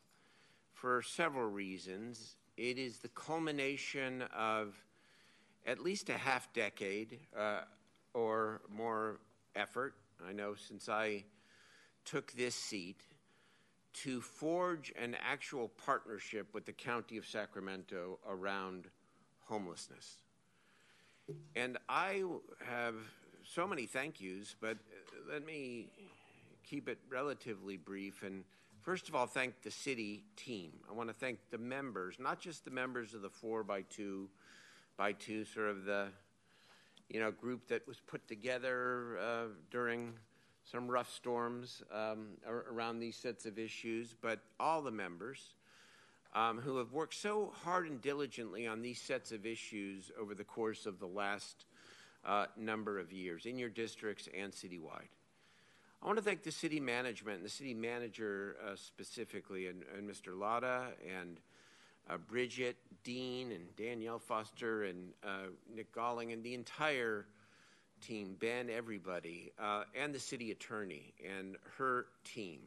for 0.72 1.02
several 1.02 1.50
reasons. 1.50 2.36
It 2.56 2.78
is 2.78 2.98
the 2.98 3.08
culmination 3.08 4.22
of 4.36 4.74
at 5.66 5.80
least 5.80 6.08
a 6.10 6.16
half 6.16 6.52
decade 6.52 7.18
uh, 7.36 7.62
or 8.14 8.60
more 8.68 9.20
effort, 9.54 9.94
I 10.26 10.32
know, 10.32 10.54
since 10.54 10.88
I 10.88 11.24
took 12.04 12.32
this 12.32 12.54
seat 12.54 13.02
to 13.92 14.20
forge 14.20 14.92
an 15.00 15.16
actual 15.20 15.68
partnership 15.84 16.48
with 16.54 16.64
the 16.64 16.72
County 16.72 17.16
of 17.16 17.26
Sacramento 17.26 18.18
around 18.28 18.86
homelessness. 19.46 20.22
And 21.56 21.78
I 21.88 22.22
have 22.64 22.94
so 23.44 23.66
many 23.66 23.86
thank 23.86 24.20
yous, 24.20 24.54
but 24.60 24.76
uh, 24.76 25.32
let 25.32 25.44
me 25.44 25.88
keep 26.64 26.88
it 26.88 26.98
relatively 27.08 27.76
brief. 27.76 28.22
And 28.22 28.44
first 28.80 29.08
of 29.08 29.14
all, 29.14 29.26
thank 29.26 29.62
the 29.62 29.70
city 29.70 30.24
team. 30.36 30.72
I 30.88 30.92
want 30.92 31.08
to 31.08 31.14
thank 31.14 31.38
the 31.50 31.58
members, 31.58 32.16
not 32.18 32.40
just 32.40 32.64
the 32.64 32.70
members 32.70 33.14
of 33.14 33.22
the 33.22 33.30
four 33.30 33.64
by 33.64 33.82
two, 33.82 34.28
by 34.96 35.12
two, 35.12 35.44
sort 35.44 35.68
of 35.68 35.84
the 35.84 36.08
you 37.10 37.20
know 37.20 37.30
group 37.30 37.66
that 37.68 37.86
was 37.86 38.00
put 38.00 38.26
together 38.28 39.18
uh, 39.18 39.44
during 39.70 40.12
some 40.64 40.88
rough 40.88 41.12
storms 41.12 41.82
um, 41.92 42.28
around 42.46 43.00
these 43.00 43.16
sets 43.16 43.44
of 43.44 43.58
issues, 43.58 44.14
but 44.20 44.40
all 44.60 44.82
the 44.82 44.90
members 44.90 45.54
um, 46.34 46.58
who 46.60 46.76
have 46.76 46.92
worked 46.92 47.14
so 47.14 47.52
hard 47.64 47.88
and 47.88 48.00
diligently 48.00 48.66
on 48.66 48.80
these 48.80 49.00
sets 49.00 49.32
of 49.32 49.44
issues 49.44 50.12
over 50.20 50.34
the 50.34 50.44
course 50.44 50.86
of 50.86 51.00
the 51.00 51.06
last 51.06 51.64
uh, 52.24 52.46
number 52.56 52.98
of 52.98 53.12
years 53.12 53.46
in 53.46 53.58
your 53.58 53.68
districts 53.68 54.28
and 54.36 54.52
citywide. 54.52 55.08
I 56.02 56.06
want 56.06 56.18
to 56.18 56.24
thank 56.24 56.42
the 56.42 56.52
city 56.52 56.80
management 56.80 57.38
and 57.38 57.44
the 57.44 57.50
city 57.50 57.74
manager 57.74 58.56
uh, 58.64 58.76
specifically, 58.76 59.66
and, 59.66 59.82
and, 59.96 60.08
Mr. 60.08 60.38
Lara 60.38 60.88
and 61.18 61.38
uh, 62.10 62.16
Bridget, 62.16 62.76
Dean, 63.04 63.52
and 63.52 63.64
Danielle 63.76 64.18
Foster, 64.18 64.84
and 64.84 65.12
uh, 65.24 65.48
Nick 65.74 65.92
Galling, 65.92 66.32
and 66.32 66.42
the 66.42 66.54
entire 66.54 67.26
team, 68.00 68.36
Ben, 68.38 68.70
everybody, 68.70 69.52
uh, 69.58 69.84
and 69.94 70.14
the 70.14 70.18
city 70.18 70.50
attorney 70.50 71.12
and 71.26 71.56
her 71.76 72.06
team. 72.24 72.60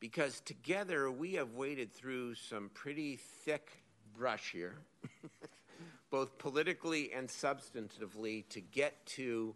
Because 0.00 0.40
together 0.40 1.10
we 1.10 1.34
have 1.34 1.54
waded 1.54 1.92
through 1.92 2.34
some 2.34 2.70
pretty 2.74 3.16
thick 3.16 3.82
brush 4.16 4.52
here, 4.52 4.76
both 6.10 6.38
politically 6.38 7.12
and 7.12 7.28
substantively, 7.28 8.48
to 8.50 8.60
get 8.60 9.04
to 9.06 9.54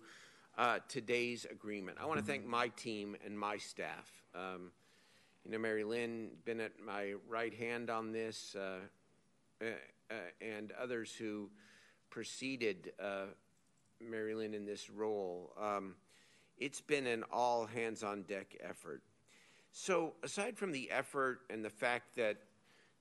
uh, 0.57 0.79
today's 0.89 1.47
agreement. 1.51 1.99
I 2.01 2.07
want 2.07 2.19
to 2.19 2.27
thank 2.27 2.47
my 2.47 2.69
team 2.69 3.17
and 3.25 3.39
my 3.39 3.59
staff. 3.59 4.11
Um, 4.35 4.73
you 5.45 5.53
know, 5.53 5.59
Mary 5.59 5.85
Lynn 5.85 6.31
been 6.45 6.61
at 6.61 6.73
my 6.85 7.15
right 7.29 7.55
hand 7.55 7.91
on 7.91 8.13
this, 8.13 8.57
uh, 8.59 8.61
uh, 8.61 8.79
and 10.41 10.73
others 10.81 11.15
who 11.15 11.51
preceded 12.11 12.93
uh, 13.03 13.27
Mary 14.01 14.35
Lynn 14.35 14.55
in 14.55 14.65
this 14.65 14.91
role. 14.91 15.53
Um, 15.61 15.95
it's 16.59 16.81
been 16.81 17.07
an 17.07 17.25
all 17.33 17.67
hands 17.67 18.03
on 18.03 18.23
deck 18.23 18.57
effort. 18.61 19.03
So, 19.73 20.15
aside 20.23 20.57
from 20.57 20.73
the 20.73 20.91
effort 20.91 21.41
and 21.51 21.65
the 21.65 21.71
fact 21.71 22.17
that 22.17 22.39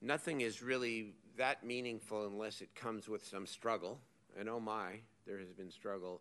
nothing 0.00 0.42
is 0.42 0.62
really 0.62 1.14
that 1.36 1.64
meaningful 1.64 2.26
unless 2.26 2.60
it 2.60 2.74
comes 2.74 3.08
with 3.08 3.24
some 3.24 3.46
struggle, 3.46 3.98
and 4.38 4.48
oh 4.48 4.60
my, 4.60 5.00
there 5.26 5.38
has 5.38 5.52
been 5.52 5.70
struggle. 5.70 6.20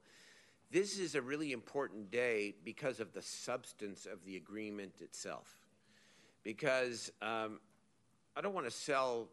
This 0.71 0.99
is 0.99 1.15
a 1.15 1.21
really 1.21 1.51
important 1.53 2.11
day 2.11 2.55
because 2.65 2.99
of 2.99 3.13
the 3.13 3.21
substance 3.21 4.05
of 4.05 4.23
the 4.25 4.35
agreement 4.35 4.95
itself. 5.01 5.47
Because 6.43 7.11
um, 7.21 7.59
I 8.35 8.41
don't 8.41 8.53
want 8.53 8.65
to 8.65 8.71
sell 8.71 9.29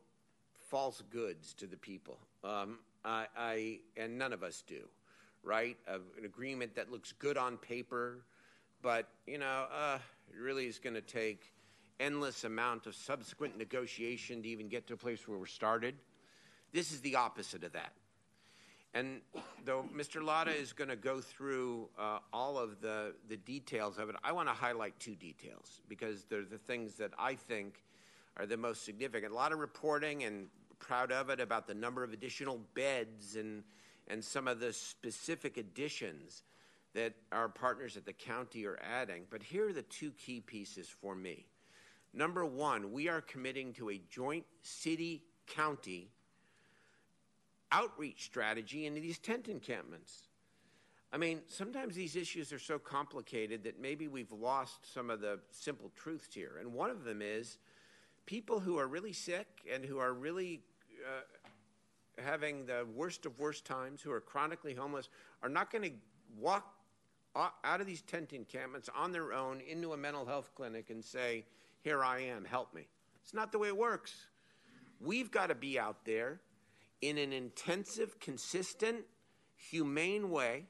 false 0.74 1.04
goods 1.08 1.54
to 1.54 1.68
the 1.68 1.76
people. 1.76 2.18
Um, 2.42 2.80
I, 3.04 3.26
I, 3.38 3.78
and 3.96 4.18
none 4.18 4.32
of 4.32 4.42
us 4.42 4.64
do, 4.66 4.80
right? 5.44 5.76
An 5.86 6.24
agreement 6.24 6.74
that 6.74 6.90
looks 6.90 7.12
good 7.12 7.38
on 7.38 7.58
paper, 7.58 8.24
but 8.82 9.06
you 9.24 9.38
know, 9.38 9.66
uh, 9.72 9.98
it 10.32 10.36
really 10.36 10.66
is 10.66 10.80
going 10.80 10.94
to 10.94 11.00
take 11.00 11.52
endless 12.00 12.42
amount 12.42 12.88
of 12.88 12.96
subsequent 12.96 13.56
negotiation 13.56 14.42
to 14.42 14.48
even 14.48 14.66
get 14.68 14.88
to 14.88 14.94
a 14.94 14.96
place 14.96 15.28
where 15.28 15.38
we're 15.38 15.46
started. 15.46 15.94
This 16.72 16.90
is 16.90 17.00
the 17.02 17.14
opposite 17.14 17.62
of 17.62 17.70
that. 17.74 17.92
And 18.94 19.20
though 19.64 19.84
Mr. 19.96 20.24
Lara 20.24 20.50
is 20.50 20.72
going 20.72 20.90
to 20.90 20.96
go 20.96 21.20
through 21.20 21.88
uh, 21.96 22.18
all 22.32 22.58
of 22.58 22.80
the, 22.80 23.14
the 23.28 23.36
details 23.36 23.96
of 23.96 24.08
it, 24.08 24.16
I 24.24 24.32
want 24.32 24.48
to 24.48 24.54
highlight 24.54 24.98
two 24.98 25.14
details 25.14 25.82
because 25.88 26.24
they're 26.24 26.42
the 26.42 26.58
things 26.58 26.96
that 26.96 27.12
I 27.16 27.36
think 27.36 27.84
are 28.36 28.46
the 28.46 28.56
most 28.56 28.84
significant. 28.84 29.30
A 29.30 29.36
lot 29.36 29.52
of 29.52 29.60
reporting 29.60 30.24
and 30.24 30.48
proud 30.86 31.10
of 31.10 31.30
it 31.30 31.40
about 31.40 31.66
the 31.66 31.74
number 31.74 32.04
of 32.04 32.12
additional 32.12 32.60
beds 32.74 33.36
and, 33.36 33.62
and 34.08 34.22
some 34.22 34.46
of 34.46 34.60
the 34.60 34.72
specific 34.72 35.56
additions 35.56 36.42
that 36.92 37.14
our 37.32 37.48
partners 37.48 37.96
at 37.96 38.04
the 38.04 38.12
county 38.12 38.66
are 38.66 38.78
adding. 38.82 39.24
But 39.30 39.42
here 39.42 39.68
are 39.68 39.72
the 39.72 39.82
two 39.82 40.12
key 40.12 40.40
pieces 40.40 40.88
for 40.88 41.14
me. 41.14 41.46
Number 42.12 42.44
one, 42.44 42.92
we 42.92 43.08
are 43.08 43.22
committing 43.22 43.72
to 43.74 43.90
a 43.90 44.00
joint 44.10 44.44
city 44.62 45.22
county 45.46 46.10
outreach 47.72 48.24
strategy 48.24 48.86
into 48.86 49.00
these 49.00 49.18
tent 49.18 49.48
encampments. 49.48 50.28
I 51.12 51.16
mean, 51.16 51.40
sometimes 51.48 51.94
these 51.94 52.14
issues 52.14 52.52
are 52.52 52.58
so 52.58 52.78
complicated 52.78 53.64
that 53.64 53.80
maybe 53.80 54.06
we've 54.06 54.32
lost 54.32 54.92
some 54.92 55.10
of 55.10 55.20
the 55.20 55.40
simple 55.50 55.90
truths 55.96 56.34
here. 56.34 56.58
And 56.60 56.74
one 56.74 56.90
of 56.90 57.04
them 57.04 57.22
is 57.22 57.58
people 58.26 58.60
who 58.60 58.78
are 58.78 58.86
really 58.86 59.12
sick 59.12 59.46
and 59.72 59.84
who 59.84 59.98
are 59.98 60.12
really 60.12 60.60
uh, 61.06 62.22
having 62.22 62.66
the 62.66 62.86
worst 62.94 63.26
of 63.26 63.38
worst 63.38 63.64
times, 63.64 64.02
who 64.02 64.10
are 64.10 64.20
chronically 64.20 64.74
homeless, 64.74 65.08
are 65.42 65.48
not 65.48 65.70
going 65.70 65.82
to 65.82 65.92
walk 66.38 66.74
out 67.36 67.80
of 67.80 67.86
these 67.86 68.02
tent 68.02 68.32
encampments 68.32 68.88
on 68.96 69.10
their 69.10 69.32
own 69.32 69.60
into 69.60 69.92
a 69.92 69.96
mental 69.96 70.24
health 70.24 70.50
clinic 70.54 70.90
and 70.90 71.04
say, 71.04 71.44
Here 71.82 72.04
I 72.04 72.20
am, 72.20 72.44
help 72.44 72.72
me. 72.74 72.86
It's 73.22 73.34
not 73.34 73.52
the 73.52 73.58
way 73.58 73.68
it 73.68 73.76
works. 73.76 74.14
We've 75.00 75.30
got 75.30 75.48
to 75.48 75.54
be 75.54 75.78
out 75.78 76.04
there 76.04 76.40
in 77.02 77.18
an 77.18 77.32
intensive, 77.32 78.20
consistent, 78.20 79.04
humane 79.56 80.30
way 80.30 80.66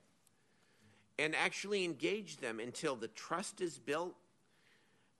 and 1.18 1.35
actually 1.37 1.85
engage 1.85 2.39
them 2.39 2.59
until 2.59 2.97
the 2.97 3.09
trust 3.09 3.61
is 3.61 3.79
built, 3.79 4.14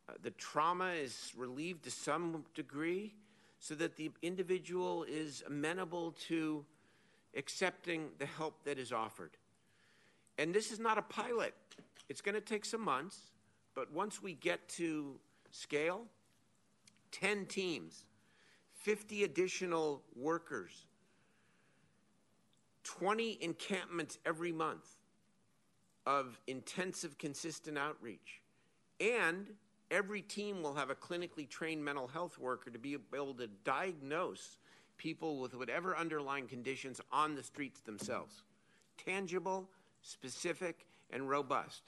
uh, 0.09 0.12
the 0.22 0.30
trauma 0.32 0.90
is 0.90 1.32
relieved 1.36 1.84
to 1.84 1.90
some 1.90 2.44
degree, 2.55 3.14
so 3.64 3.74
that 3.74 3.96
the 3.96 4.10
individual 4.20 5.04
is 5.04 5.42
amenable 5.46 6.12
to 6.28 6.62
accepting 7.34 8.10
the 8.18 8.26
help 8.26 8.62
that 8.64 8.78
is 8.78 8.92
offered. 8.92 9.30
And 10.36 10.54
this 10.54 10.70
is 10.70 10.78
not 10.78 10.98
a 10.98 11.02
pilot. 11.02 11.54
It's 12.10 12.20
going 12.20 12.34
to 12.34 12.42
take 12.42 12.66
some 12.66 12.82
months, 12.82 13.18
but 13.74 13.90
once 13.90 14.22
we 14.22 14.34
get 14.34 14.68
to 14.80 15.14
scale, 15.50 16.02
10 17.12 17.46
teams, 17.46 18.04
50 18.82 19.24
additional 19.24 20.02
workers, 20.14 20.84
20 22.82 23.38
encampments 23.40 24.18
every 24.26 24.52
month 24.52 24.84
of 26.04 26.38
intensive, 26.46 27.16
consistent 27.16 27.78
outreach. 27.78 28.42
And 29.00 29.46
every 29.95 30.22
team 30.22 30.61
will 30.61 30.74
have 30.74 30.90
a 30.90 30.95
clinically 30.95 31.49
trained 31.49 31.84
mental 31.84 32.09
health 32.09 32.36
worker 32.38 32.68
to 32.68 32.78
be 32.78 32.97
able 33.14 33.34
to 33.34 33.47
diagnose 33.64 34.59
people 34.99 35.38
with 35.38 35.55
whatever 35.55 35.97
underlying 35.97 36.49
conditions 36.49 37.01
on 37.12 37.36
the 37.36 37.42
streets 37.42 37.80
themselves. 37.80 38.42
Tangible, 39.05 39.68
specific, 40.03 40.86
and 41.11 41.28
robust. 41.28 41.82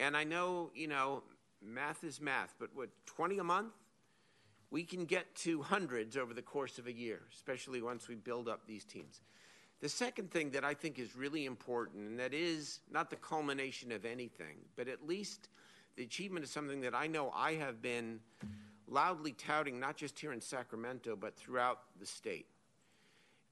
And 0.00 0.16
I 0.16 0.24
know, 0.24 0.70
you 0.74 0.88
know, 0.88 1.22
math 1.62 2.02
is 2.02 2.20
math, 2.20 2.54
but 2.58 2.70
what, 2.74 2.88
20 3.06 3.38
a 3.38 3.44
month? 3.44 3.74
We 4.70 4.82
can 4.82 5.04
get 5.04 5.34
to 5.36 5.62
hundreds 5.62 6.16
over 6.16 6.34
the 6.34 6.42
course 6.42 6.78
of 6.78 6.86
a 6.86 6.92
year, 6.92 7.20
especially 7.32 7.80
once 7.80 8.08
we 8.08 8.14
build 8.14 8.48
up 8.48 8.66
these 8.66 8.84
teams. 8.84 9.20
The 9.80 9.88
second 9.88 10.30
thing 10.30 10.50
that 10.50 10.64
I 10.64 10.72
think 10.72 10.98
is 10.98 11.14
really 11.14 11.44
important, 11.44 12.08
and 12.08 12.18
that 12.18 12.32
is 12.32 12.80
not 12.90 13.10
the 13.10 13.16
culmination 13.16 13.92
of 13.92 14.04
anything, 14.04 14.56
but 14.76 14.88
at 14.88 15.06
least 15.06 15.48
the 15.96 16.02
achievement 16.02 16.44
is 16.44 16.50
something 16.50 16.80
that 16.82 16.94
I 16.94 17.06
know 17.06 17.30
I 17.34 17.54
have 17.54 17.80
been 17.80 18.20
loudly 18.88 19.32
touting, 19.32 19.78
not 19.78 19.96
just 19.96 20.18
here 20.18 20.32
in 20.32 20.40
Sacramento, 20.40 21.16
but 21.16 21.36
throughout 21.36 21.80
the 21.98 22.06
state. 22.06 22.46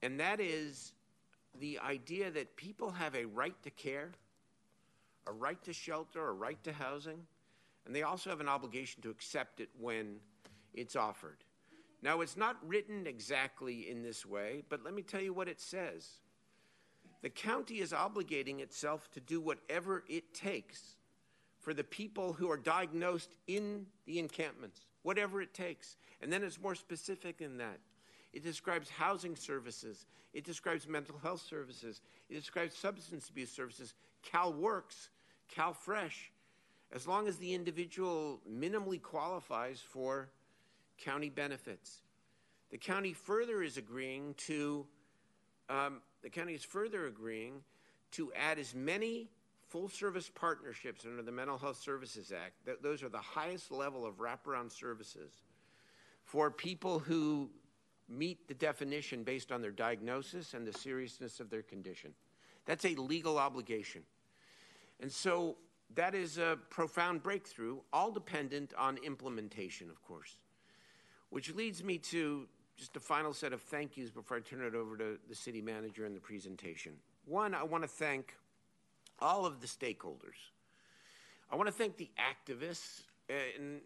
And 0.02 0.18
that 0.20 0.40
is 0.40 0.92
the 1.60 1.78
idea 1.78 2.30
that 2.30 2.56
people 2.56 2.90
have 2.90 3.14
a 3.14 3.24
right 3.24 3.54
to 3.62 3.70
care, 3.70 4.10
a 5.26 5.32
right 5.32 5.62
to 5.64 5.72
shelter, 5.72 6.28
a 6.28 6.32
right 6.32 6.62
to 6.64 6.72
housing, 6.72 7.26
and 7.86 7.94
they 7.94 8.02
also 8.02 8.30
have 8.30 8.40
an 8.40 8.48
obligation 8.48 9.02
to 9.02 9.10
accept 9.10 9.60
it 9.60 9.68
when 9.78 10.16
it's 10.74 10.96
offered. 10.96 11.44
Now, 12.02 12.20
it's 12.20 12.36
not 12.36 12.56
written 12.66 13.06
exactly 13.06 13.88
in 13.88 14.02
this 14.02 14.26
way, 14.26 14.64
but 14.68 14.84
let 14.84 14.94
me 14.94 15.02
tell 15.02 15.20
you 15.20 15.32
what 15.32 15.48
it 15.48 15.60
says. 15.60 16.08
The 17.22 17.30
county 17.30 17.78
is 17.78 17.92
obligating 17.92 18.58
itself 18.60 19.08
to 19.12 19.20
do 19.20 19.40
whatever 19.40 20.02
it 20.08 20.34
takes 20.34 20.96
for 21.62 21.72
the 21.72 21.84
people 21.84 22.32
who 22.32 22.50
are 22.50 22.56
diagnosed 22.56 23.30
in 23.46 23.86
the 24.04 24.18
encampments, 24.18 24.80
whatever 25.02 25.40
it 25.40 25.54
takes. 25.54 25.96
And 26.20 26.32
then 26.32 26.42
it's 26.42 26.60
more 26.60 26.74
specific 26.74 27.38
than 27.38 27.56
that. 27.58 27.78
It 28.32 28.42
describes 28.42 28.88
housing 28.88 29.36
services, 29.36 30.06
it 30.32 30.44
describes 30.44 30.88
mental 30.88 31.18
health 31.22 31.42
services, 31.42 32.00
it 32.28 32.34
describes 32.34 32.76
substance 32.76 33.28
abuse 33.28 33.50
services, 33.50 33.94
Cal 34.22 34.52
Works, 34.52 35.10
Cal 35.48 35.72
Fresh, 35.72 36.32
as 36.92 37.06
long 37.06 37.28
as 37.28 37.36
the 37.36 37.54
individual 37.54 38.40
minimally 38.50 39.00
qualifies 39.00 39.80
for 39.80 40.30
county 40.98 41.28
benefits. 41.28 42.00
The 42.70 42.78
county 42.78 43.12
further 43.12 43.62
is 43.62 43.76
agreeing 43.76 44.34
to, 44.46 44.86
um, 45.68 46.00
the 46.22 46.30
county 46.30 46.54
is 46.54 46.64
further 46.64 47.06
agreeing 47.06 47.62
to 48.12 48.32
add 48.32 48.58
as 48.58 48.74
many 48.74 49.28
full 49.72 49.88
service 49.88 50.30
partnerships 50.32 51.06
under 51.06 51.22
the 51.22 51.32
Mental 51.32 51.56
Health 51.56 51.78
Services 51.78 52.30
Act. 52.30 52.52
Th- 52.66 52.76
those 52.82 53.02
are 53.02 53.08
the 53.08 53.16
highest 53.16 53.72
level 53.72 54.04
of 54.04 54.18
wraparound 54.18 54.70
services 54.70 55.32
for 56.24 56.50
people 56.50 56.98
who 56.98 57.48
meet 58.06 58.46
the 58.48 58.54
definition 58.54 59.22
based 59.22 59.50
on 59.50 59.62
their 59.62 59.70
diagnosis 59.70 60.52
and 60.52 60.66
the 60.66 60.72
seriousness 60.74 61.40
of 61.40 61.48
their 61.48 61.62
condition. 61.62 62.12
That's 62.66 62.84
a 62.84 62.94
legal 62.96 63.38
obligation. 63.38 64.02
And 65.00 65.10
so 65.10 65.56
that 65.94 66.14
is 66.14 66.36
a 66.36 66.58
profound 66.68 67.22
breakthrough, 67.22 67.78
all 67.94 68.10
dependent 68.10 68.74
on 68.76 68.98
implementation, 68.98 69.88
of 69.88 70.02
course. 70.02 70.36
Which 71.30 71.54
leads 71.54 71.82
me 71.82 71.96
to 71.96 72.46
just 72.76 72.94
a 72.96 73.00
final 73.00 73.32
set 73.32 73.54
of 73.54 73.62
thank 73.62 73.96
yous 73.96 74.10
before 74.10 74.36
I 74.36 74.40
turn 74.40 74.62
it 74.62 74.74
over 74.74 74.98
to 74.98 75.18
the 75.30 75.34
city 75.34 75.62
manager 75.62 76.04
and 76.04 76.14
the 76.14 76.20
presentation. 76.20 76.92
One, 77.24 77.54
I 77.54 77.62
want 77.62 77.84
to 77.84 77.88
thank 77.88 78.34
all 79.22 79.46
of 79.46 79.60
the 79.60 79.66
stakeholders. 79.66 80.50
I 81.50 81.56
want 81.56 81.68
to 81.68 81.72
thank 81.72 81.96
the 81.96 82.10
activists, 82.18 83.02
uh, 83.30 83.34
in, 83.56 83.80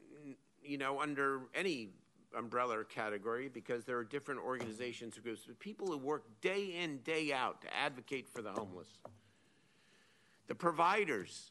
you 0.65 0.79
know, 0.79 1.01
under 1.01 1.43
any 1.55 1.91
umbrella 2.37 2.79
or 2.79 2.85
category, 2.85 3.49
because 3.49 3.85
there 3.85 3.99
are 3.99 4.05
different 4.05 4.41
organizations 4.41 5.15
and 5.17 5.25
groups, 5.25 5.43
but 5.47 5.59
people 5.59 5.87
who 5.89 5.99
work 5.99 6.25
day 6.41 6.77
in, 6.83 6.99
day 6.99 7.33
out 7.33 7.61
to 7.63 7.77
advocate 7.77 8.29
for 8.29 8.43
the 8.43 8.51
homeless. 8.51 8.89
The 10.49 10.55
providers. 10.55 11.51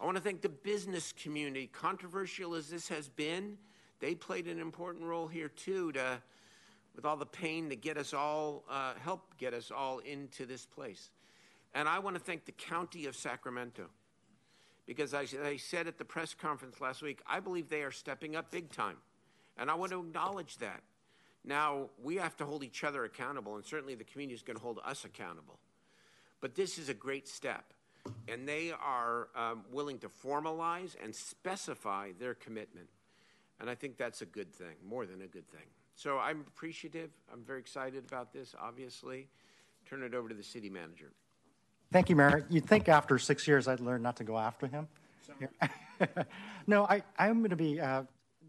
I 0.00 0.04
want 0.04 0.16
to 0.16 0.22
thank 0.22 0.42
the 0.42 0.48
business 0.48 1.12
community. 1.12 1.66
Controversial 1.66 2.54
as 2.54 2.68
this 2.68 2.88
has 2.88 3.08
been, 3.08 3.58
they 4.00 4.14
played 4.14 4.46
an 4.46 4.60
important 4.60 5.04
role 5.04 5.26
here 5.26 5.48
too 5.48 5.92
to 5.92 6.22
with 6.94 7.04
all 7.04 7.16
the 7.16 7.26
pain 7.26 7.68
to 7.68 7.76
get 7.76 7.96
us 7.96 8.12
all 8.12 8.64
uh, 8.68 8.94
help 9.00 9.36
get 9.38 9.54
us 9.54 9.70
all 9.70 10.00
into 10.00 10.46
this 10.46 10.66
place 10.66 11.10
and 11.74 11.88
i 11.88 11.98
want 11.98 12.16
to 12.16 12.20
thank 12.20 12.44
the 12.44 12.52
county 12.52 13.06
of 13.06 13.16
sacramento 13.16 13.84
because 14.86 15.14
as 15.14 15.34
i 15.44 15.56
said 15.56 15.86
at 15.86 15.98
the 15.98 16.04
press 16.04 16.34
conference 16.34 16.80
last 16.80 17.02
week 17.02 17.20
i 17.26 17.40
believe 17.40 17.68
they 17.68 17.82
are 17.82 17.90
stepping 17.90 18.36
up 18.36 18.50
big 18.50 18.70
time 18.70 18.96
and 19.56 19.70
i 19.70 19.74
want 19.74 19.90
to 19.92 20.00
acknowledge 20.00 20.58
that 20.58 20.82
now 21.44 21.88
we 22.02 22.16
have 22.16 22.36
to 22.36 22.44
hold 22.44 22.62
each 22.62 22.84
other 22.84 23.04
accountable 23.04 23.56
and 23.56 23.64
certainly 23.64 23.94
the 23.94 24.04
community 24.04 24.34
is 24.34 24.42
going 24.42 24.56
to 24.56 24.62
hold 24.62 24.78
us 24.84 25.04
accountable 25.04 25.58
but 26.40 26.54
this 26.54 26.78
is 26.78 26.88
a 26.88 26.94
great 26.94 27.28
step 27.28 27.72
and 28.26 28.48
they 28.48 28.72
are 28.72 29.28
um, 29.36 29.64
willing 29.70 29.98
to 29.98 30.08
formalize 30.08 30.94
and 31.02 31.14
specify 31.14 32.10
their 32.18 32.34
commitment 32.34 32.88
and 33.60 33.68
I 33.68 33.74
think 33.74 33.96
that's 33.96 34.22
a 34.22 34.26
good 34.26 34.52
thing, 34.52 34.76
more 34.86 35.06
than 35.06 35.22
a 35.22 35.26
good 35.26 35.48
thing. 35.50 35.66
So 35.94 36.18
I'm 36.18 36.44
appreciative. 36.46 37.10
I'm 37.32 37.42
very 37.42 37.58
excited 37.58 38.04
about 38.06 38.32
this, 38.32 38.54
obviously. 38.60 39.28
Turn 39.86 40.02
it 40.02 40.14
over 40.14 40.28
to 40.28 40.34
the 40.34 40.44
city 40.44 40.70
manager. 40.70 41.10
Thank 41.90 42.10
you, 42.10 42.16
Mayor. 42.16 42.44
You'd 42.50 42.66
think 42.66 42.86
after 42.90 43.18
six 43.18 43.48
years 43.48 43.66
I'd 43.66 43.80
learn 43.80 44.02
not 44.02 44.16
to 44.16 44.24
go 44.24 44.36
after 44.36 44.66
him. 44.66 44.88
no, 46.66 46.84
I, 46.84 47.02
I'm 47.18 47.38
going 47.38 47.48
to 47.48 47.56
be 47.56 47.80
uh, 47.80 48.02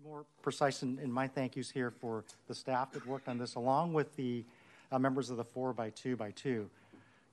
more 0.03 0.25
precise 0.41 0.83
in, 0.83 0.99
in, 0.99 1.09
my 1.09 1.25
thank 1.25 1.55
yous 1.55 1.71
here 1.71 1.89
for 1.89 2.25
the 2.49 2.55
staff 2.55 2.91
that 2.91 3.07
worked 3.07 3.29
on 3.29 3.37
this, 3.37 3.55
along 3.55 3.93
with 3.93 4.13
the 4.17 4.43
uh, 4.91 4.99
members 4.99 5.29
of 5.29 5.37
the 5.37 5.43
4 5.45 5.71
by 5.71 5.89
2 5.91 6.17
by 6.17 6.31
2 6.31 6.69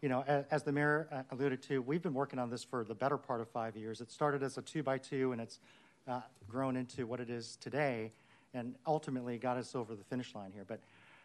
You 0.01 0.09
know, 0.09 0.23
as, 0.29 0.45
as 0.53 0.63
the 0.63 0.71
mayor 0.71 1.09
uh, 1.11 1.23
alluded 1.33 1.61
to, 1.65 1.83
we've 1.83 2.03
been 2.03 2.15
working 2.15 2.39
on 2.39 2.51
this 2.51 2.63
for 2.63 2.85
the 2.85 2.95
better 2.95 3.17
part 3.17 3.41
of 3.41 3.49
five 3.49 3.77
years. 3.77 4.01
It 4.01 4.13
started 4.13 4.45
as 4.45 4.59
a 4.59 4.63
2 4.63 4.85
by 4.85 4.99
2 4.99 5.33
and 5.33 5.41
it's 5.41 5.59
uh, 6.07 6.21
grown 6.49 6.77
into 6.77 7.05
what 7.05 7.19
it 7.19 7.31
is 7.31 7.59
today 7.61 8.13
and 8.55 8.77
ultimately 8.87 9.39
got 9.39 9.57
us 9.57 9.75
over 9.75 9.97
the 9.97 10.05
finish 10.05 10.37
line 10.37 10.53
here. 10.55 10.65
But 10.69 10.79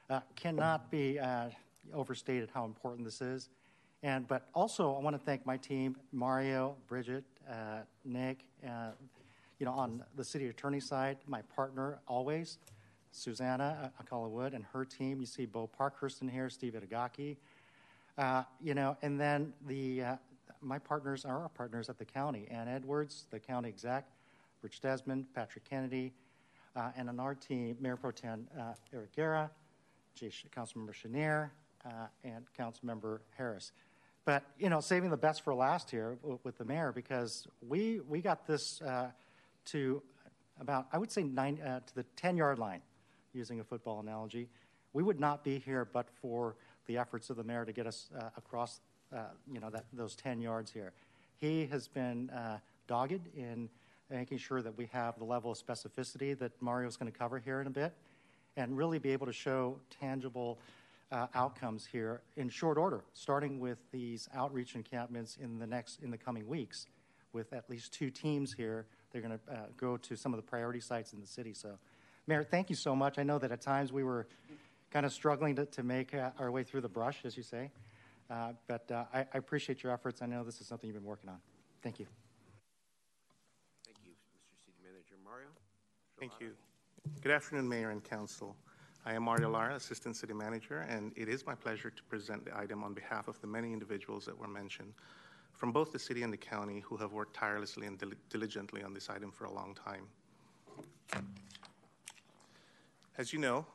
uh, 0.10 0.22
cannot 0.36 0.90
be 0.90 1.20
uh, 1.20 1.50
overstated 1.94 2.50
how 2.52 2.66
important 2.66 3.06
this 3.06 3.22
is. 3.22 3.50
And 4.04 4.28
but 4.28 4.47
also, 4.54 4.95
I 4.95 4.99
want 4.99 5.16
to 5.16 5.22
thank 5.24 5.45
my 5.45 5.58
team, 5.58 5.95
Mario, 6.12 6.76
Bridget, 6.88 7.24
uh, 7.49 7.82
Nick, 8.04 8.39
uh, 8.68 8.91
you 9.60 9.66
know, 9.66 9.74
on 9.74 10.04
the 10.16 10.24
city 10.24 10.47
attorney 10.47 10.80
side, 10.80 11.18
my 11.28 11.41
partner 11.56 11.99
always, 12.08 12.58
Susana 13.12 13.91
Alcala 13.99 14.28
Wood, 14.28 14.54
and 14.54 14.66
her 14.74 14.86
team. 14.86 15.20
You 15.20 15.28
see 15.28 15.45
Bo 15.45 15.68
Parkhurst 15.68 16.22
in 16.22 16.28
here, 16.28 16.49
Steve 16.49 16.74
Itagaki, 16.74 17.38
uh, 18.18 18.43
you 18.60 18.74
know, 18.74 18.97
and 19.04 19.20
then 19.20 19.54
the 19.68 20.04
my 20.62 20.80
partners 20.80 21.26
are 21.26 21.41
our 21.41 21.49
partners 21.49 21.89
at 21.89 21.97
the 21.97 22.06
county, 22.06 22.47
Ann 22.49 22.68
Edwards, 22.68 23.26
the 23.32 23.39
county 23.39 23.70
exec, 23.70 24.08
Rich 24.62 24.82
Desmond, 24.82 25.26
Patrick 25.34 25.68
Kennedy, 25.68 26.14
uh, 26.76 26.91
and 26.95 27.10
on 27.10 27.20
our 27.20 27.36
team, 27.36 27.76
Mayor 27.80 27.97
Pro 27.97 28.12
Tem 28.12 28.47
uh, 28.58 28.74
Eric 28.93 29.16
Guerra, 29.16 29.49
Councilmember 30.20 30.93
Schenirer, 30.93 31.49
uh, 31.86 32.08
and 32.24 32.45
Councilmember 32.58 33.20
Harris. 33.38 33.72
But 34.26 34.44
you 34.60 34.70
know, 34.70 34.82
saving 34.82 35.10
the 35.10 35.18
best 35.18 35.44
for 35.44 35.54
last 35.54 35.90
here 35.90 36.18
with 36.44 36.58
the 36.58 36.66
mayor 36.66 36.92
because 36.92 37.48
we 37.68 38.02
we 38.08 38.22
got 38.22 38.46
this 38.46 38.82
uh, 38.82 39.10
to 39.66 40.02
about 40.60 40.88
I 40.92 40.98
would 40.98 41.12
say 41.12 41.24
nine 41.24 41.60
uh, 41.62 41.80
to 41.80 41.96
the 41.96 42.04
ten 42.16 42.38
yard 42.38 42.60
line, 42.60 42.82
using 43.34 43.60
a 43.60 43.64
football 43.64 44.00
analogy. 44.00 44.48
We 44.94 45.04
would 45.04 45.20
not 45.20 45.44
be 45.44 45.58
here 45.60 45.86
but 45.86 46.08
for 46.22 46.56
the 46.86 46.98
efforts 46.98 47.30
of 47.30 47.38
the 47.38 47.44
mayor 47.44 47.66
to 47.66 47.72
get 47.72 47.88
us 47.88 48.10
uh, 48.20 48.30
across 48.38 48.80
you 49.52 49.60
know 49.60 49.70
that 49.70 49.86
those 49.92 50.16
ten 50.16 50.40
yards 50.40 50.72
here. 50.72 50.94
He 51.36 51.66
has 51.66 51.88
been 51.88 52.30
dogged 52.88 53.28
in 53.36 53.70
making 54.12 54.38
sure 54.38 54.62
that 54.62 54.78
we 54.78 54.88
have 54.92 55.18
the 55.18 55.24
level 55.24 55.52
of 55.52 55.58
specificity 55.58 56.38
that 56.38 56.52
Mario 56.62 56.88
is 56.88 56.98
going 56.98 57.12
to 57.12 57.18
cover 57.18 57.40
here 57.40 57.62
in 57.62 57.68
a 57.68 57.72
bit, 57.72 57.94
and 58.58 58.78
really 58.78 59.00
be 59.00 59.12
able 59.12 59.26
to 59.26 59.34
show 59.34 59.78
tangible 60.00 60.60
uh, 61.12 61.28
outcomes 61.36 61.86
here 61.86 62.22
in 62.38 62.49
short 62.49 62.78
order, 62.78 63.03
starting 63.14 63.59
with 63.59 63.80
these 63.91 64.30
outreach 64.34 64.76
encampments 64.76 65.38
in 65.38 65.59
the 65.59 65.68
next 65.68 66.01
in 66.01 66.12
the 66.12 66.18
coming 66.18 66.47
weeks, 66.47 66.88
with 67.34 67.53
at 67.53 67.70
least 67.70 67.93
two 67.93 68.09
teams 68.09 68.53
here. 68.53 68.86
They're 69.12 69.22
going 69.22 69.38
to 69.45 69.53
uh, 69.53 69.57
go 69.76 69.97
to 69.97 70.16
some 70.16 70.34
of 70.34 70.38
the 70.38 70.43
priority 70.43 70.80
sites 70.80 71.14
in 71.14 71.20
the 71.20 71.28
city. 71.28 71.53
So, 71.53 71.78
Mayor, 72.28 72.43
thank 72.43 72.70
you 72.70 72.76
so 72.76 72.95
much. 72.95 73.20
I 73.20 73.24
know 73.24 73.39
that 73.39 73.51
at 73.51 73.62
times 73.62 73.91
we 73.91 74.03
were 74.03 74.28
kind 74.89 75.05
of 75.05 75.12
struggling 75.12 75.55
to, 75.57 75.66
to 75.66 75.84
make 75.84 76.14
uh, 76.14 76.32
our 76.39 76.51
way 76.51 76.64
through 76.64 76.82
the 76.82 76.89
brush, 76.89 77.20
as 77.26 77.36
you 77.36 77.43
say. 77.43 77.72
Uh, 78.30 78.53
but 78.68 78.89
uh, 78.89 79.03
I, 79.14 79.20
I 79.34 79.38
appreciate 79.38 79.84
your 79.84 79.91
efforts. 79.91 80.22
I 80.22 80.26
know 80.26 80.43
this 80.43 80.62
is 80.62 80.68
something 80.68 80.88
you've 80.88 80.97
been 80.97 81.05
working 81.05 81.30
on. 81.30 81.38
Thank 81.84 81.99
you. 81.99 82.05
Thank 83.84 83.97
you, 84.05 84.12
Mr. 84.12 84.66
City 84.66 84.78
Manager. 84.82 85.16
Mario? 85.24 85.47
Thank 86.18 86.34
you. 86.39 86.51
Good 87.22 87.34
afternoon, 87.34 87.68
Mayor 87.68 87.89
and 87.89 88.01
Council. 88.01 88.55
I 89.04 89.14
am 89.14 89.24
Mario 89.24 89.49
Lara, 89.49 89.76
Assistant 89.76 90.16
City 90.16 90.34
Manager, 90.34 90.86
and 90.88 91.12
it 91.16 91.28
is 91.28 91.43
my 91.43 91.56
pleasure 91.56 91.89
to 91.89 92.04
present 92.04 92.45
the 92.45 92.56
item 92.56 92.84
on 92.84 92.93
behalf 92.93 93.28
of 93.28 93.41
the 93.41 93.47
many 93.47 93.74
individuals 93.74 94.26
that 94.26 94.38
were 94.38 94.47
mentioned 94.47 94.93
from 95.54 95.72
both 95.72 95.91
the 95.91 95.97
city 95.97 96.22
and 96.22 96.32
the 96.32 96.38
county 96.38 96.82
who 96.82 96.97
have 96.97 97.12
worked 97.12 97.36
tirelessly 97.36 97.88
and 97.88 97.97
dil- 97.97 98.12
diligently 98.30 98.84
on 98.84 98.93
this 98.93 99.10
item 99.10 99.32
for 99.32 99.45
a 99.45 99.52
long 99.52 99.74
time. 99.74 100.06
As 103.18 103.34
you 103.34 103.39
know, 103.39 103.66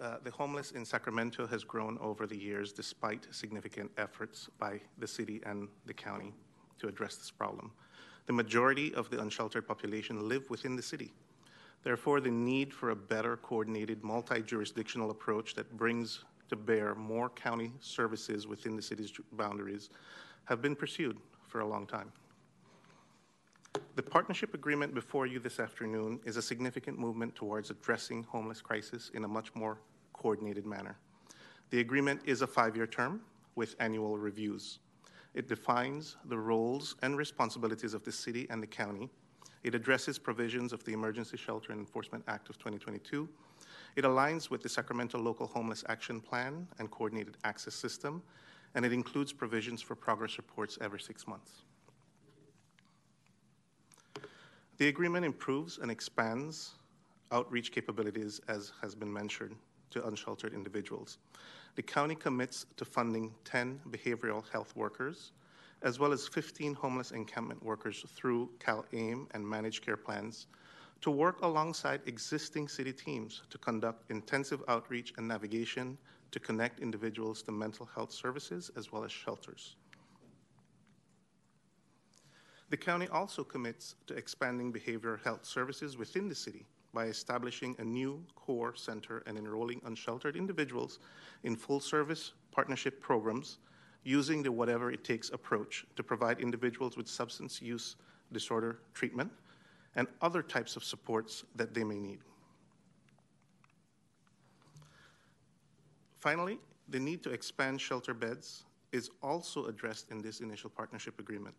uh, 0.00 0.18
the 0.22 0.30
homeless 0.30 0.70
in 0.70 0.84
Sacramento 0.84 1.48
has 1.48 1.64
grown 1.64 1.98
over 2.00 2.24
the 2.24 2.36
years 2.36 2.72
despite 2.72 3.26
significant 3.32 3.90
efforts 3.98 4.48
by 4.60 4.80
the 4.98 5.06
city 5.08 5.40
and 5.44 5.66
the 5.86 5.94
county 5.94 6.32
to 6.78 6.86
address 6.86 7.16
this 7.16 7.30
problem. 7.30 7.72
The 8.26 8.32
majority 8.32 8.94
of 8.94 9.10
the 9.10 9.20
unsheltered 9.20 9.66
population 9.66 10.28
live 10.28 10.48
within 10.48 10.76
the 10.76 10.82
city. 10.82 11.12
Therefore, 11.86 12.18
the 12.18 12.32
need 12.32 12.74
for 12.74 12.90
a 12.90 12.96
better 12.96 13.36
coordinated 13.36 14.02
multi 14.02 14.42
jurisdictional 14.42 15.12
approach 15.12 15.54
that 15.54 15.76
brings 15.76 16.24
to 16.48 16.56
bear 16.56 16.96
more 16.96 17.28
county 17.28 17.70
services 17.78 18.48
within 18.48 18.74
the 18.74 18.82
city's 18.82 19.12
boundaries 19.34 19.90
have 20.46 20.60
been 20.60 20.74
pursued 20.74 21.16
for 21.46 21.60
a 21.60 21.64
long 21.64 21.86
time. 21.86 22.10
The 23.94 24.02
partnership 24.02 24.52
agreement 24.52 24.94
before 24.94 25.26
you 25.26 25.38
this 25.38 25.60
afternoon 25.60 26.18
is 26.24 26.36
a 26.36 26.42
significant 26.42 26.98
movement 26.98 27.36
towards 27.36 27.70
addressing 27.70 28.24
homeless 28.24 28.60
crisis 28.60 29.12
in 29.14 29.22
a 29.22 29.28
much 29.28 29.54
more 29.54 29.78
coordinated 30.12 30.66
manner. 30.66 30.98
The 31.70 31.78
agreement 31.78 32.20
is 32.24 32.42
a 32.42 32.48
five-year 32.48 32.88
term 32.88 33.20
with 33.54 33.76
annual 33.78 34.18
reviews. 34.18 34.80
It 35.34 35.46
defines 35.46 36.16
the 36.24 36.38
roles 36.38 36.96
and 37.02 37.16
responsibilities 37.16 37.94
of 37.94 38.02
the 38.02 38.10
city 38.10 38.48
and 38.50 38.60
the 38.60 38.66
county. 38.66 39.08
It 39.66 39.74
addresses 39.74 40.16
provisions 40.16 40.72
of 40.72 40.84
the 40.84 40.92
Emergency 40.92 41.36
Shelter 41.36 41.72
and 41.72 41.80
Enforcement 41.80 42.22
Act 42.28 42.48
of 42.48 42.56
2022. 42.56 43.28
It 43.96 44.04
aligns 44.04 44.48
with 44.48 44.62
the 44.62 44.68
Sacramento 44.68 45.18
Local 45.18 45.48
Homeless 45.48 45.82
Action 45.88 46.20
Plan 46.20 46.68
and 46.78 46.88
Coordinated 46.88 47.36
Access 47.42 47.74
System, 47.74 48.22
and 48.76 48.84
it 48.84 48.92
includes 48.92 49.32
provisions 49.32 49.82
for 49.82 49.96
progress 49.96 50.36
reports 50.36 50.78
every 50.80 51.00
six 51.00 51.26
months. 51.26 51.62
The 54.76 54.86
agreement 54.86 55.26
improves 55.26 55.78
and 55.78 55.90
expands 55.90 56.74
outreach 57.32 57.72
capabilities, 57.72 58.40
as 58.46 58.72
has 58.80 58.94
been 58.94 59.12
mentioned, 59.12 59.56
to 59.90 60.06
unsheltered 60.06 60.54
individuals. 60.54 61.18
The 61.74 61.82
county 61.82 62.14
commits 62.14 62.66
to 62.76 62.84
funding 62.84 63.34
10 63.44 63.80
behavioral 63.90 64.48
health 64.48 64.76
workers, 64.76 65.32
as 65.82 65.98
well 65.98 66.12
as 66.12 66.26
15 66.26 66.74
homeless 66.74 67.10
encampment 67.10 67.62
workers 67.62 68.04
through 68.14 68.50
CalAIM 68.58 69.26
and 69.32 69.46
managed 69.46 69.84
care 69.84 69.96
plans 69.96 70.46
to 71.00 71.10
work 71.10 71.42
alongside 71.42 72.00
existing 72.06 72.68
city 72.68 72.92
teams 72.92 73.42
to 73.50 73.58
conduct 73.58 74.10
intensive 74.10 74.62
outreach 74.68 75.12
and 75.18 75.28
navigation 75.28 75.98
to 76.30 76.40
connect 76.40 76.80
individuals 76.80 77.42
to 77.42 77.52
mental 77.52 77.86
health 77.94 78.12
services 78.12 78.70
as 78.76 78.90
well 78.90 79.04
as 79.04 79.12
shelters. 79.12 79.76
The 82.68 82.76
county 82.76 83.06
also 83.08 83.44
commits 83.44 83.94
to 84.06 84.14
expanding 84.14 84.72
behavioral 84.72 85.22
health 85.22 85.44
services 85.44 85.96
within 85.96 86.28
the 86.28 86.34
city 86.34 86.66
by 86.92 87.06
establishing 87.06 87.76
a 87.78 87.84
new 87.84 88.24
core 88.34 88.74
center 88.74 89.22
and 89.26 89.38
enrolling 89.38 89.80
unsheltered 89.84 90.34
individuals 90.34 90.98
in 91.44 91.54
full 91.54 91.78
service 91.78 92.32
partnership 92.50 93.00
programs 93.00 93.58
using 94.06 94.40
the 94.40 94.52
whatever 94.52 94.92
it 94.92 95.02
takes 95.02 95.30
approach 95.30 95.84
to 95.96 96.02
provide 96.02 96.38
individuals 96.38 96.96
with 96.96 97.08
substance 97.08 97.60
use 97.60 97.96
disorder 98.32 98.78
treatment 98.94 99.30
and 99.96 100.06
other 100.22 100.42
types 100.42 100.76
of 100.76 100.84
supports 100.84 101.44
that 101.56 101.74
they 101.74 101.82
may 101.82 101.98
need. 101.98 102.20
Finally, 106.18 106.58
the 106.88 107.00
need 107.00 107.22
to 107.22 107.30
expand 107.30 107.80
shelter 107.80 108.14
beds 108.14 108.64
is 108.92 109.10
also 109.22 109.66
addressed 109.66 110.10
in 110.12 110.22
this 110.22 110.40
initial 110.40 110.70
partnership 110.70 111.18
agreement. 111.18 111.54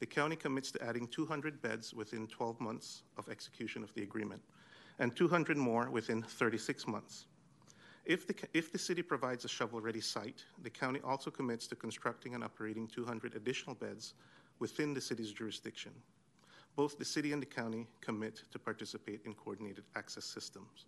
The 0.00 0.06
county 0.06 0.36
commits 0.36 0.72
to 0.72 0.82
adding 0.84 1.06
200 1.06 1.62
beds 1.62 1.94
within 1.94 2.26
12 2.26 2.60
months 2.60 3.04
of 3.16 3.28
execution 3.28 3.84
of 3.84 3.94
the 3.94 4.02
agreement 4.02 4.42
and 4.98 5.14
200 5.14 5.56
more 5.56 5.88
within 5.90 6.22
36 6.22 6.86
months. 6.88 7.26
If 8.06 8.24
the, 8.28 8.36
if 8.54 8.70
the 8.70 8.78
city 8.78 9.02
provides 9.02 9.44
a 9.44 9.48
shovel 9.48 9.80
ready 9.80 10.00
site, 10.00 10.44
the 10.62 10.70
county 10.70 11.00
also 11.02 11.28
commits 11.28 11.66
to 11.66 11.74
constructing 11.74 12.36
and 12.36 12.44
operating 12.44 12.86
200 12.86 13.34
additional 13.34 13.74
beds 13.74 14.14
within 14.60 14.94
the 14.94 15.00
city's 15.00 15.32
jurisdiction. 15.32 15.90
Both 16.76 16.98
the 16.98 17.04
city 17.04 17.32
and 17.32 17.42
the 17.42 17.46
county 17.46 17.88
commit 18.00 18.42
to 18.52 18.60
participate 18.60 19.22
in 19.24 19.34
coordinated 19.34 19.84
access 19.96 20.24
systems. 20.24 20.86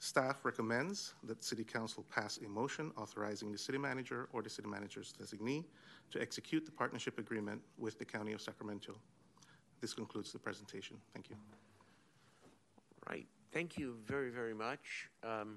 Staff 0.00 0.44
recommends 0.44 1.14
that 1.22 1.44
City 1.44 1.62
Council 1.62 2.04
pass 2.10 2.40
a 2.44 2.48
motion 2.48 2.90
authorizing 2.96 3.52
the 3.52 3.58
City 3.58 3.78
Manager 3.78 4.28
or 4.32 4.42
the 4.42 4.50
City 4.50 4.66
Manager's 4.66 5.12
designee 5.12 5.64
to 6.10 6.20
execute 6.20 6.64
the 6.64 6.72
partnership 6.72 7.18
agreement 7.18 7.60
with 7.78 7.98
the 7.98 8.04
County 8.04 8.32
of 8.32 8.40
Sacramento. 8.40 8.96
This 9.80 9.94
concludes 9.94 10.32
the 10.32 10.38
presentation. 10.38 10.96
Thank 11.12 11.30
you. 11.30 11.36
Right. 13.10 13.26
Thank 13.52 13.76
you 13.76 13.96
very, 14.06 14.30
very 14.30 14.54
much, 14.54 15.08
um, 15.24 15.56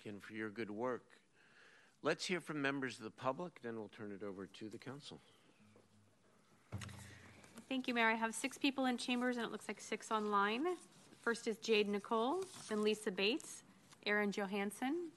again, 0.00 0.20
for 0.20 0.32
your 0.32 0.48
good 0.48 0.70
work. 0.70 1.04
Let's 2.02 2.24
hear 2.24 2.40
from 2.40 2.62
members 2.62 2.96
of 2.96 3.04
the 3.04 3.10
public, 3.10 3.60
then 3.62 3.76
we'll 3.76 3.90
turn 3.90 4.10
it 4.10 4.24
over 4.24 4.46
to 4.46 4.68
the 4.70 4.78
council. 4.78 5.20
Thank 7.68 7.88
you, 7.88 7.92
Mayor. 7.92 8.08
I 8.08 8.14
have 8.14 8.34
six 8.34 8.56
people 8.56 8.86
in 8.86 8.96
chambers, 8.96 9.36
and 9.36 9.44
it 9.44 9.52
looks 9.52 9.68
like 9.68 9.82
six 9.82 10.10
online. 10.10 10.64
First 11.20 11.46
is 11.46 11.58
Jade 11.58 11.90
Nicole, 11.90 12.42
then 12.70 12.82
Lisa 12.82 13.10
Bates, 13.10 13.64
Erin 14.06 14.32
Johansson. 14.32 15.10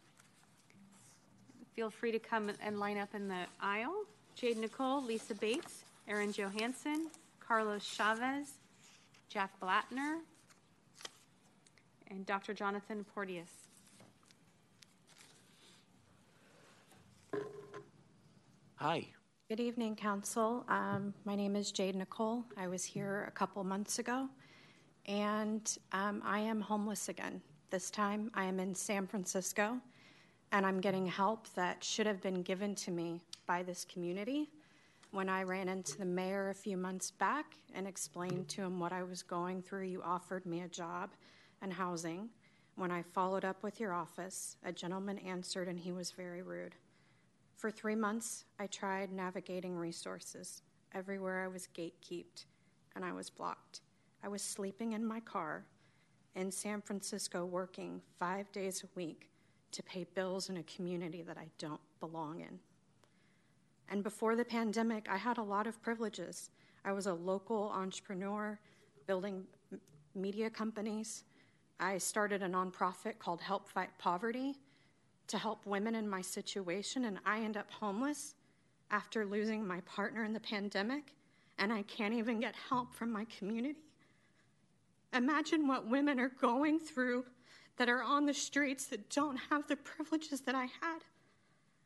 Feel 1.73 1.89
free 1.89 2.11
to 2.11 2.19
come 2.19 2.51
and 2.61 2.81
line 2.81 2.97
up 2.97 3.15
in 3.15 3.29
the 3.29 3.45
aisle. 3.61 4.03
Jade 4.35 4.57
Nicole, 4.57 5.01
Lisa 5.01 5.35
Bates, 5.35 5.85
Erin 6.09 6.33
Johansson, 6.33 7.07
Carlos 7.39 7.85
Chavez, 7.85 8.55
Jack 9.29 9.51
Blattner, 9.61 10.17
and 12.11 12.25
Dr. 12.25 12.53
Jonathan 12.53 13.05
Porteus. 13.15 13.69
Hi. 18.75 19.07
Good 19.47 19.59
evening, 19.59 19.95
Council. 19.95 20.65
Um, 20.67 21.13
my 21.25 21.35
name 21.35 21.55
is 21.55 21.71
Jade 21.71 21.95
Nicole. 21.95 22.43
I 22.57 22.67
was 22.67 22.83
here 22.83 23.25
a 23.27 23.31
couple 23.31 23.63
months 23.63 23.99
ago, 23.99 24.27
and 25.05 25.77
um, 25.93 26.21
I 26.25 26.39
am 26.39 26.59
homeless 26.59 27.07
again. 27.09 27.41
This 27.69 27.89
time 27.89 28.29
I 28.33 28.43
am 28.43 28.59
in 28.59 28.75
San 28.75 29.07
Francisco, 29.07 29.77
and 30.51 30.65
I'm 30.65 30.81
getting 30.81 31.05
help 31.05 31.47
that 31.53 31.83
should 31.83 32.07
have 32.07 32.21
been 32.21 32.41
given 32.41 32.75
to 32.75 32.91
me 32.91 33.21
by 33.47 33.63
this 33.63 33.85
community. 33.85 34.49
When 35.11 35.29
I 35.29 35.43
ran 35.43 35.69
into 35.69 35.97
the 35.97 36.05
mayor 36.05 36.49
a 36.49 36.55
few 36.55 36.75
months 36.75 37.11
back 37.11 37.55
and 37.73 37.87
explained 37.87 38.47
to 38.49 38.61
him 38.63 38.79
what 38.79 38.91
I 38.91 39.03
was 39.03 39.23
going 39.23 39.61
through, 39.61 39.83
you 39.83 40.01
offered 40.01 40.45
me 40.45 40.61
a 40.61 40.67
job 40.67 41.11
and 41.61 41.73
housing. 41.73 42.29
When 42.75 42.91
I 42.91 43.01
followed 43.01 43.45
up 43.45 43.63
with 43.63 43.79
your 43.79 43.93
office, 43.93 44.57
a 44.63 44.71
gentleman 44.71 45.17
answered 45.19 45.67
and 45.67 45.79
he 45.79 45.91
was 45.91 46.11
very 46.11 46.41
rude. 46.41 46.75
For 47.55 47.69
three 47.69 47.95
months, 47.95 48.45
I 48.59 48.67
tried 48.67 49.11
navigating 49.11 49.75
resources. 49.75 50.63
Everywhere 50.93 51.43
I 51.43 51.47
was 51.47 51.67
gatekept 51.75 52.45
and 52.95 53.05
I 53.05 53.13
was 53.13 53.29
blocked. 53.29 53.81
I 54.23 54.27
was 54.27 54.41
sleeping 54.41 54.93
in 54.93 55.05
my 55.05 55.19
car 55.19 55.65
in 56.35 56.51
San 56.51 56.81
Francisco 56.81 57.45
working 57.45 58.01
five 58.19 58.51
days 58.51 58.83
a 58.83 58.87
week 58.95 59.29
to 59.71 59.83
pay 59.83 60.05
bills 60.15 60.49
in 60.49 60.57
a 60.57 60.63
community 60.63 61.21
that 61.21 61.37
I 61.37 61.47
don't 61.57 61.81
belong 61.99 62.41
in. 62.41 62.59
And 63.89 64.03
before 64.03 64.35
the 64.35 64.45
pandemic, 64.45 65.07
I 65.09 65.17
had 65.17 65.37
a 65.37 65.43
lot 65.43 65.67
of 65.67 65.81
privileges. 65.81 66.49
I 66.85 66.93
was 66.93 67.07
a 67.07 67.13
local 67.13 67.71
entrepreneur 67.75 68.57
building 69.05 69.43
media 70.15 70.49
companies. 70.49 71.23
I 71.83 71.97
started 71.97 72.43
a 72.43 72.47
nonprofit 72.47 73.17
called 73.17 73.41
Help 73.41 73.67
Fight 73.67 73.89
Poverty 73.97 74.55
to 75.25 75.39
help 75.39 75.65
women 75.65 75.95
in 75.95 76.07
my 76.07 76.21
situation, 76.21 77.05
and 77.05 77.17
I 77.25 77.39
end 77.39 77.57
up 77.57 77.71
homeless 77.71 78.35
after 78.91 79.25
losing 79.25 79.65
my 79.65 79.81
partner 79.81 80.23
in 80.23 80.31
the 80.31 80.39
pandemic, 80.39 81.15
and 81.57 81.73
I 81.73 81.81
can't 81.81 82.13
even 82.13 82.39
get 82.39 82.53
help 82.69 82.93
from 82.93 83.11
my 83.11 83.25
community. 83.35 83.79
Imagine 85.11 85.67
what 85.67 85.89
women 85.89 86.19
are 86.19 86.31
going 86.39 86.77
through 86.77 87.25
that 87.77 87.89
are 87.89 88.03
on 88.03 88.27
the 88.27 88.33
streets 88.33 88.85
that 88.87 89.09
don't 89.09 89.37
have 89.49 89.67
the 89.67 89.75
privileges 89.77 90.41
that 90.41 90.53
I 90.53 90.65
had. 90.65 90.99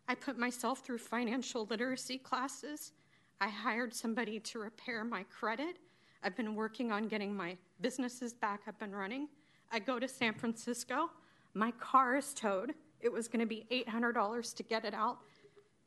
I 0.09 0.15
put 0.15 0.37
myself 0.37 0.79
through 0.79 0.97
financial 0.97 1.67
literacy 1.69 2.17
classes. 2.17 2.91
I 3.39 3.47
hired 3.47 3.93
somebody 3.93 4.41
to 4.41 4.59
repair 4.59 5.05
my 5.05 5.23
credit. 5.23 5.77
I've 6.21 6.35
been 6.35 6.53
working 6.53 6.91
on 6.91 7.07
getting 7.07 7.33
my 7.33 7.55
businesses 7.79 8.33
back 8.33 8.63
up 8.67 8.81
and 8.81 8.93
running. 8.93 9.29
I 9.75 9.79
go 9.79 9.99
to 9.99 10.07
San 10.07 10.33
Francisco. 10.33 11.09
My 11.53 11.71
car 11.71 12.15
is 12.15 12.33
towed. 12.33 12.73
it 13.01 13.11
was 13.11 13.27
going 13.27 13.41
to 13.41 13.45
be 13.45 13.65
$800 13.85 14.55
to 14.55 14.63
get 14.63 14.85
it 14.85 14.93
out. 14.93 15.17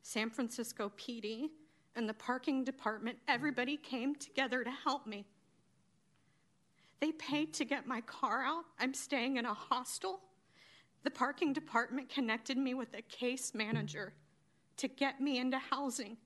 San 0.03 0.29
Francisco 0.29 0.91
PD 0.95 1.47
and 1.95 2.07
the 2.07 2.13
parking 2.13 2.63
department, 2.63 3.17
everybody 3.27 3.77
came 3.77 4.13
together 4.13 4.63
to 4.63 4.69
help 4.69 5.07
me. 5.07 5.25
They 6.99 7.13
paid 7.13 7.51
to 7.55 7.65
get 7.65 7.87
my 7.87 8.01
car 8.01 8.43
out. 8.43 8.65
I'm 8.79 8.93
staying 8.93 9.37
in 9.37 9.45
a 9.45 9.55
hostel. 9.55 10.19
The 11.03 11.09
parking 11.09 11.51
department 11.51 12.09
connected 12.09 12.59
me 12.59 12.75
with 12.75 12.93
a 12.93 13.01
case 13.01 13.55
manager 13.55 14.13
to 14.77 14.87
get 14.87 15.19
me 15.19 15.39
into 15.39 15.57
housing. 15.57 16.17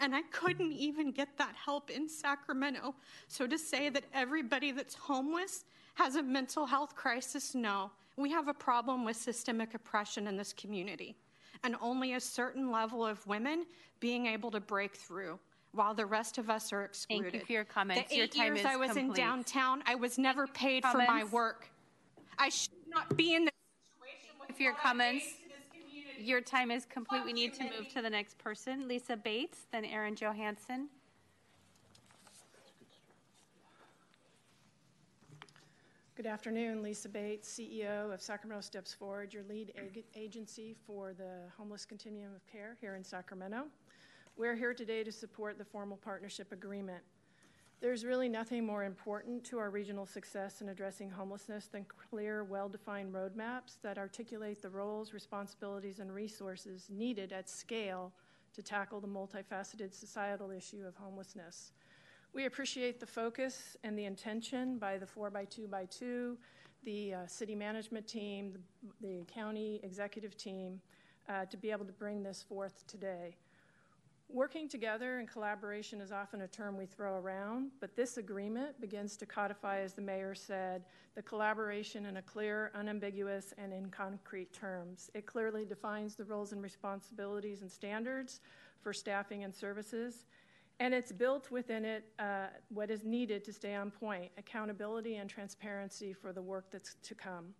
And 0.00 0.16
I 0.16 0.22
couldn't 0.32 0.72
even 0.72 1.12
get 1.12 1.38
that 1.38 1.54
help 1.64 1.90
in 1.90 2.08
Sacramento. 2.08 2.96
So 3.28 3.46
to 3.46 3.56
say 3.56 3.88
that 3.88 4.02
everybody 4.12 4.72
that's 4.72 4.96
homeless 4.96 5.64
has 5.98 6.14
a 6.14 6.22
mental 6.22 6.64
health 6.64 6.94
crisis, 6.94 7.56
no. 7.56 7.90
We 8.16 8.30
have 8.30 8.46
a 8.46 8.54
problem 8.54 9.04
with 9.04 9.16
systemic 9.16 9.74
oppression 9.74 10.28
in 10.28 10.36
this 10.36 10.52
community, 10.52 11.16
and 11.64 11.74
only 11.80 12.14
a 12.14 12.20
certain 12.20 12.70
level 12.70 13.04
of 13.04 13.26
women 13.26 13.66
being 13.98 14.26
able 14.26 14.52
to 14.52 14.60
break 14.60 14.94
through 14.94 15.40
while 15.72 15.94
the 15.94 16.06
rest 16.06 16.38
of 16.38 16.50
us 16.50 16.72
are 16.72 16.84
excluded. 16.84 17.32
Thank 17.32 17.42
you 17.42 17.46
for 17.46 17.52
your 17.52 17.64
comments. 17.64 18.10
The 18.10 18.16
Your 18.16 18.24
eight 18.26 18.36
years 18.36 18.64
I 18.64 18.76
was 18.76 18.96
in 18.96 19.12
downtown, 19.12 19.82
I 19.86 19.96
was 19.96 20.18
never 20.18 20.46
paid 20.46 20.84
for 20.84 20.98
my 20.98 21.24
work. 21.24 21.68
I 22.38 22.48
should 22.48 22.72
not 22.88 23.16
be 23.16 23.34
in 23.34 23.46
this 23.46 23.54
situation 23.82 24.36
with 24.40 24.56
For 24.56 24.62
your 24.62 24.74
comments, 24.74 25.24
this 25.24 25.34
community. 25.72 26.22
your 26.22 26.40
time 26.40 26.70
is 26.70 26.86
complete. 26.86 27.24
We 27.24 27.32
need 27.32 27.54
to 27.54 27.64
move 27.64 27.88
to 27.94 28.02
the 28.02 28.10
next 28.10 28.38
person. 28.38 28.86
Lisa 28.86 29.16
Bates, 29.16 29.66
then 29.72 29.84
Erin 29.84 30.14
Johansson. 30.14 30.88
Good 36.18 36.26
afternoon, 36.26 36.82
Lisa 36.82 37.08
Bates, 37.08 37.48
CEO 37.48 38.12
of 38.12 38.20
Sacramento 38.20 38.60
Steps 38.62 38.92
Forward, 38.92 39.32
your 39.32 39.44
lead 39.44 39.72
ag- 39.78 40.02
agency 40.16 40.74
for 40.84 41.14
the 41.14 41.42
Homeless 41.56 41.84
Continuum 41.84 42.34
of 42.34 42.44
Care 42.44 42.76
here 42.80 42.96
in 42.96 43.04
Sacramento. 43.04 43.66
We're 44.36 44.56
here 44.56 44.74
today 44.74 45.04
to 45.04 45.12
support 45.12 45.58
the 45.58 45.64
formal 45.64 45.96
partnership 45.96 46.50
agreement. 46.50 47.04
There's 47.80 48.04
really 48.04 48.28
nothing 48.28 48.66
more 48.66 48.82
important 48.82 49.44
to 49.44 49.58
our 49.58 49.70
regional 49.70 50.06
success 50.06 50.60
in 50.60 50.70
addressing 50.70 51.08
homelessness 51.08 51.66
than 51.66 51.86
clear, 52.10 52.42
well 52.42 52.68
defined 52.68 53.14
roadmaps 53.14 53.80
that 53.82 53.96
articulate 53.96 54.60
the 54.60 54.70
roles, 54.70 55.12
responsibilities, 55.12 56.00
and 56.00 56.12
resources 56.12 56.88
needed 56.90 57.32
at 57.32 57.48
scale 57.48 58.12
to 58.54 58.60
tackle 58.60 59.00
the 59.00 59.06
multifaceted 59.06 59.94
societal 59.94 60.50
issue 60.50 60.84
of 60.84 60.96
homelessness. 60.96 61.70
We 62.32 62.44
appreciate 62.44 63.00
the 63.00 63.06
focus 63.06 63.76
and 63.82 63.98
the 63.98 64.04
intention 64.04 64.78
by 64.78 64.98
the 64.98 65.06
4x2x2, 65.06 66.36
the 66.84 67.14
uh, 67.14 67.26
city 67.26 67.54
management 67.54 68.06
team, 68.06 68.52
the, 69.00 69.08
the 69.08 69.24
county 69.24 69.80
executive 69.82 70.36
team, 70.36 70.80
uh, 71.28 71.46
to 71.46 71.56
be 71.56 71.70
able 71.70 71.84
to 71.84 71.92
bring 71.92 72.22
this 72.22 72.42
forth 72.42 72.86
today. 72.86 73.36
Working 74.30 74.68
together 74.68 75.18
and 75.18 75.26
collaboration 75.26 76.02
is 76.02 76.12
often 76.12 76.42
a 76.42 76.48
term 76.48 76.76
we 76.76 76.84
throw 76.84 77.14
around, 77.18 77.70
but 77.80 77.96
this 77.96 78.18
agreement 78.18 78.78
begins 78.78 79.16
to 79.16 79.26
codify, 79.26 79.80
as 79.80 79.94
the 79.94 80.02
mayor 80.02 80.34
said, 80.34 80.84
the 81.14 81.22
collaboration 81.22 82.04
in 82.04 82.18
a 82.18 82.22
clear, 82.22 82.70
unambiguous, 82.74 83.54
and 83.56 83.72
in 83.72 83.88
concrete 83.88 84.52
terms. 84.52 85.10
It 85.14 85.24
clearly 85.24 85.64
defines 85.64 86.14
the 86.14 86.24
roles 86.24 86.52
and 86.52 86.62
responsibilities 86.62 87.62
and 87.62 87.72
standards 87.72 88.40
for 88.82 88.92
staffing 88.92 89.44
and 89.44 89.54
services, 89.54 90.26
and 90.80 90.94
it's 90.94 91.12
built 91.12 91.50
within 91.50 91.84
it 91.84 92.04
uh, 92.18 92.46
what 92.68 92.90
is 92.90 93.04
needed 93.04 93.44
to 93.44 93.52
stay 93.52 93.74
on 93.74 93.90
point 93.90 94.30
accountability 94.38 95.16
and 95.16 95.28
transparency 95.28 96.12
for 96.12 96.32
the 96.32 96.42
work 96.42 96.70
that's 96.70 96.94
to 97.02 97.14
come. 97.14 97.54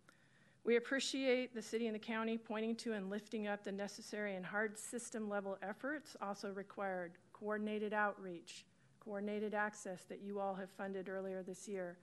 We 0.64 0.77
appreciate 0.77 1.55
the 1.55 1.62
city 1.62 1.87
and 1.87 1.95
the 1.95 2.01
county 2.01 2.37
pointing 2.37 2.77
to 2.77 2.93
and 2.93 3.09
lifting 3.09 3.47
up 3.47 3.64
the 3.64 3.73
necessary 3.73 4.35
and 4.37 4.45
hard 4.45 4.79
system 4.79 5.29
level 5.29 5.57
efforts 5.62 6.16
also 6.21 6.51
required 6.51 7.12
coordinated 7.33 7.93
outreach, 7.95 8.66
coordinated 9.01 9.55
access 9.55 10.05
that 10.05 10.21
you 10.21 10.41
all 10.41 10.55
have 10.55 10.71
funded 10.71 11.09
earlier 11.09 11.43
this 11.43 11.69
year, 11.69 11.97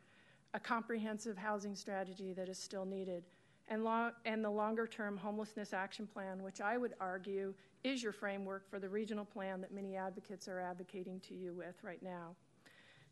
a 0.53 0.59
comprehensive 0.59 1.37
housing 1.37 1.75
strategy 1.75 2.33
that 2.33 2.49
is 2.49 2.57
still 2.57 2.85
needed, 2.85 3.23
and, 3.67 3.83
lo- 3.83 4.11
and 4.25 4.43
the 4.43 4.49
longer 4.49 4.87
term 4.87 5.17
homelessness 5.17 5.73
action 5.73 6.07
plan, 6.07 6.43
which 6.43 6.61
I 6.61 6.77
would 6.77 6.93
argue 6.99 7.53
is 7.83 8.01
your 8.01 8.11
framework 8.11 8.69
for 8.69 8.79
the 8.79 8.89
regional 8.89 9.25
plan 9.25 9.61
that 9.61 9.73
many 9.73 9.95
advocates 9.95 10.47
are 10.47 10.59
advocating 10.59 11.19
to 11.21 11.33
you 11.33 11.53
with 11.53 11.75
right 11.83 12.01
now. 12.01 12.35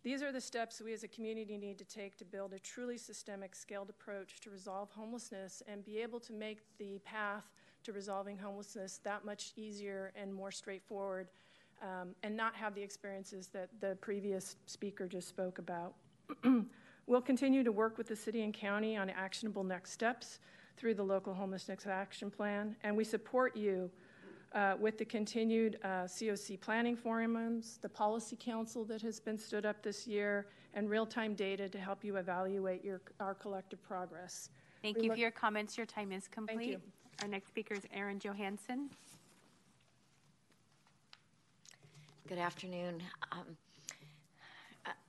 These 0.04 0.22
are 0.22 0.34
the 0.34 0.42
steps 0.42 0.82
we 0.82 0.92
as 0.92 1.04
a 1.04 1.08
community 1.08 1.58
need 1.58 1.78
to 1.78 1.86
take 1.86 2.18
to 2.18 2.26
build 2.26 2.54
a 2.54 2.60
truly 2.60 2.98
systemic, 2.98 3.56
scaled 3.56 3.90
approach 3.90 4.42
to 4.42 4.50
resolve 4.50 4.90
homelessness 4.92 5.64
and 5.66 5.86
be 5.86 6.00
able 6.00 6.20
to 6.20 6.34
make 6.34 6.60
the 6.78 7.00
path 7.06 7.46
to 7.84 7.94
resolving 7.94 8.38
homelessness 8.38 9.00
that 9.06 9.24
much 9.24 9.54
easier 9.56 10.12
and 10.16 10.34
more 10.34 10.52
straightforward 10.52 11.30
um, 11.82 12.10
and 12.22 12.36
not 12.36 12.54
have 12.54 12.76
the 12.76 12.82
experiences 12.82 13.48
that 13.48 13.70
the 13.80 13.96
previous 14.02 14.58
speaker 14.66 15.08
just 15.08 15.30
spoke 15.30 15.58
about. 15.58 15.94
we'll 17.08 17.22
continue 17.22 17.64
to 17.64 17.72
work 17.72 17.98
with 17.98 18.08
the 18.08 18.16
city 18.16 18.44
and 18.44 18.54
county 18.54 18.96
on 18.98 19.10
actionable 19.10 19.64
next 19.64 19.92
steps 19.92 20.40
through 20.78 20.96
the 20.96 21.04
local 21.04 21.34
homelessness 21.34 21.86
action 21.88 22.32
plan, 22.32 22.76
and 22.84 22.96
we 22.96 23.04
support 23.04 23.56
you 23.56 23.90
uh, 24.54 24.76
with 24.80 24.98
the 24.98 25.06
continued 25.06 25.80
uh, 25.84 26.04
COC 26.06 26.60
planning 26.62 26.96
forums, 26.96 27.80
the 27.82 27.90
policy 27.90 28.38
council 28.40 28.86
that 28.86 29.02
has 29.02 29.20
been 29.20 29.38
stood 29.38 29.66
up 29.66 29.82
this 29.82 30.06
year, 30.08 30.48
and 30.76 30.90
real 30.90 31.06
time 31.06 31.34
data 31.34 31.68
to 31.70 31.78
help 31.80 32.04
you 32.04 32.18
evaluate 32.18 32.84
your, 32.84 33.02
our 33.20 33.34
collective 33.34 33.82
progress. 33.84 34.50
Thank 34.82 34.98
We 34.98 35.04
you 35.04 35.10
look- 35.10 35.16
for 35.18 35.22
your 35.22 35.32
comments. 35.32 35.78
Your 35.78 35.86
time 35.86 36.12
is 36.12 36.28
complete. 36.28 36.70
you. 36.70 36.82
Our 37.22 37.28
next 37.28 37.48
speaker 37.48 37.74
is 37.74 37.84
Erin 37.94 38.20
Johansson. 38.20 38.90
Good 42.28 42.40
afternoon. 42.40 43.02
Um, 43.32 43.40
I- 43.42 43.73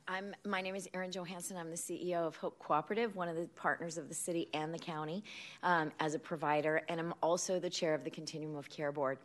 I'm, 0.06 0.34
my 0.44 0.60
name 0.60 0.74
is 0.74 0.86
Erin 0.92 1.10
Johansson. 1.10 1.56
I'm 1.56 1.70
the 1.70 1.76
CEO 1.76 2.26
of 2.26 2.36
Hope 2.36 2.58
Cooperative, 2.58 3.16
one 3.16 3.28
of 3.28 3.36
the 3.36 3.48
partners 3.56 3.96
of 3.96 4.08
the 4.08 4.14
city 4.14 4.48
and 4.52 4.72
the 4.72 4.78
county 4.78 5.24
um, 5.62 5.90
as 5.98 6.14
a 6.14 6.18
provider, 6.18 6.82
and 6.90 7.00
I'm 7.00 7.14
also 7.22 7.58
the 7.58 7.70
chair 7.70 7.94
of 7.94 8.04
the 8.04 8.10
Continuum 8.10 8.56
of 8.56 8.68
Care 8.68 8.92
Board. 8.92 9.16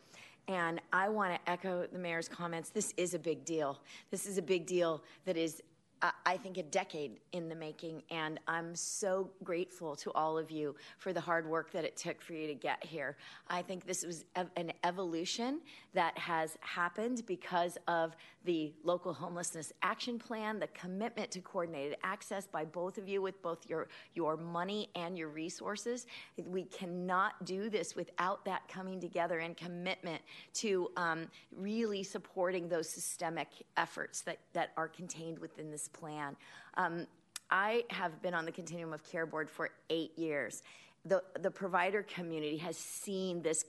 And 0.47 0.79
I 0.93 1.09
want 1.09 1.33
to 1.33 1.51
echo 1.51 1.85
the 1.91 1.99
mayor's 1.99 2.29
comments. 2.29 2.69
This 2.69 2.93
is 2.95 3.13
a 3.13 3.19
big 3.19 3.43
deal. 3.43 3.77
This 4.09 4.25
is 4.25 4.37
a 4.37 4.41
big 4.41 4.65
deal 4.65 5.03
that 5.25 5.35
is 5.35 5.61
I- 6.01 6.13
I 6.25 6.37
think, 6.37 6.57
a 6.57 6.63
decade 6.63 7.19
in 7.31 7.49
the 7.49 7.55
making, 7.55 8.03
and 8.09 8.39
I'm 8.47 8.75
so 8.75 9.31
grateful 9.43 9.95
to 9.97 10.11
all 10.13 10.37
of 10.37 10.49
you 10.51 10.75
for 10.97 11.11
the 11.13 11.21
hard 11.21 11.47
work 11.47 11.71
that 11.71 11.83
it 11.83 11.97
took 11.97 12.21
for 12.21 12.33
you 12.33 12.47
to 12.47 12.55
get 12.55 12.83
here. 12.83 13.17
I 13.47 13.61
think 13.61 13.85
this 13.85 14.05
was 14.05 14.25
ev- 14.35 14.51
an 14.55 14.71
evolution 14.83 15.61
that 15.93 16.17
has 16.17 16.57
happened 16.61 17.25
because 17.25 17.77
of 17.87 18.15
the 18.45 18.73
local 18.83 19.13
homelessness 19.13 19.73
action 19.81 20.17
plan, 20.17 20.59
the 20.59 20.67
commitment 20.67 21.31
to 21.31 21.41
coordinated 21.41 21.97
access 22.03 22.47
by 22.47 22.63
both 22.63 22.97
of 22.97 23.07
you 23.09 23.21
with 23.21 23.41
both 23.41 23.69
your, 23.69 23.89
your 24.13 24.37
money 24.37 24.89
and 24.95 25.17
your 25.17 25.27
resources. 25.27 26.07
We 26.37 26.63
cannot 26.63 27.43
do 27.45 27.69
this 27.69 27.95
without 27.95 28.45
that 28.45 28.67
coming 28.69 29.01
together 29.01 29.39
and 29.39 29.57
commitment 29.57 30.21
to 30.55 30.89
um, 30.95 31.27
really 31.51 32.03
supporting 32.03 32.69
those 32.69 32.89
systemic 32.89 33.49
efforts 33.75 34.21
that, 34.21 34.37
that 34.53 34.71
are 34.77 34.87
contained 34.87 35.39
within 35.39 35.69
this 35.69 35.88
plan. 35.93 36.35
Um, 36.75 37.07
I 37.51 37.83
have 37.89 38.21
been 38.21 38.33
on 38.33 38.45
the 38.45 38.51
Continuum 38.51 38.93
of 38.93 39.03
Care 39.03 39.25
Board 39.25 39.49
for 39.49 39.69
eight 39.89 40.17
years. 40.17 40.63
The, 41.05 41.23
the 41.39 41.51
provider 41.51 42.03
community 42.03 42.57
has 42.57 42.77
seen 42.77 43.41
this, 43.41 43.65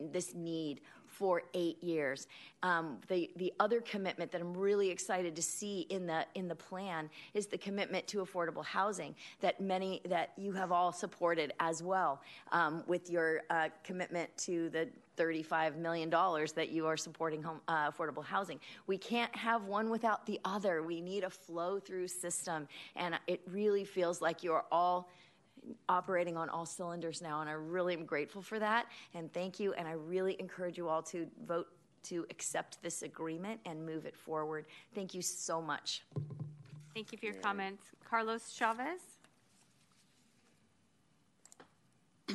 this 0.00 0.34
need 0.34 0.80
for 1.14 1.42
eight 1.54 1.82
years. 1.82 2.26
Um, 2.62 2.98
the, 3.08 3.30
the 3.36 3.52
other 3.60 3.80
commitment 3.80 4.32
that 4.32 4.40
I'm 4.40 4.56
really 4.56 4.90
excited 4.90 5.36
to 5.36 5.42
see 5.42 5.82
in 5.90 6.06
the, 6.06 6.26
in 6.34 6.48
the 6.48 6.56
plan 6.56 7.08
is 7.34 7.46
the 7.46 7.58
commitment 7.58 8.06
to 8.08 8.18
affordable 8.18 8.64
housing 8.64 9.14
that 9.40 9.60
many, 9.60 10.00
that 10.08 10.32
you 10.36 10.52
have 10.52 10.72
all 10.72 10.92
supported 10.92 11.52
as 11.60 11.82
well 11.82 12.20
um, 12.50 12.82
with 12.86 13.10
your 13.10 13.42
uh, 13.50 13.68
commitment 13.84 14.36
to 14.38 14.68
the 14.70 14.88
$35 15.16 15.76
million 15.76 16.10
that 16.10 16.70
you 16.70 16.86
are 16.86 16.96
supporting 16.96 17.42
home, 17.42 17.60
uh, 17.68 17.90
affordable 17.90 18.24
housing. 18.24 18.58
We 18.88 18.98
can't 18.98 19.34
have 19.36 19.64
one 19.64 19.90
without 19.90 20.26
the 20.26 20.40
other. 20.44 20.82
We 20.82 21.00
need 21.00 21.22
a 21.22 21.30
flow 21.30 21.78
through 21.78 22.08
system. 22.08 22.66
And 22.96 23.16
it 23.28 23.40
really 23.48 23.84
feels 23.84 24.20
like 24.20 24.42
you're 24.42 24.64
all 24.72 25.08
operating 25.88 26.36
on 26.36 26.48
all 26.48 26.66
cylinders 26.66 27.22
now. 27.22 27.40
And 27.40 27.48
I 27.48 27.54
really 27.54 27.94
am 27.94 28.04
grateful 28.04 28.42
for 28.42 28.58
that. 28.58 28.86
And 29.14 29.32
thank 29.32 29.58
you. 29.58 29.72
And 29.74 29.88
I 29.88 29.92
really 29.92 30.36
encourage 30.38 30.76
you 30.76 30.88
all 30.88 31.02
to 31.04 31.26
vote 31.46 31.68
to 32.04 32.26
accept 32.30 32.82
this 32.82 33.02
agreement 33.02 33.60
and 33.64 33.84
move 33.84 34.04
it 34.04 34.16
forward. 34.16 34.66
Thank 34.94 35.14
you 35.14 35.22
so 35.22 35.60
much. 35.62 36.02
Thank 36.94 37.12
you 37.12 37.18
for 37.18 37.26
your 37.26 37.34
comments. 37.34 37.90
Carlos 38.08 38.52
Chavez. 38.52 39.00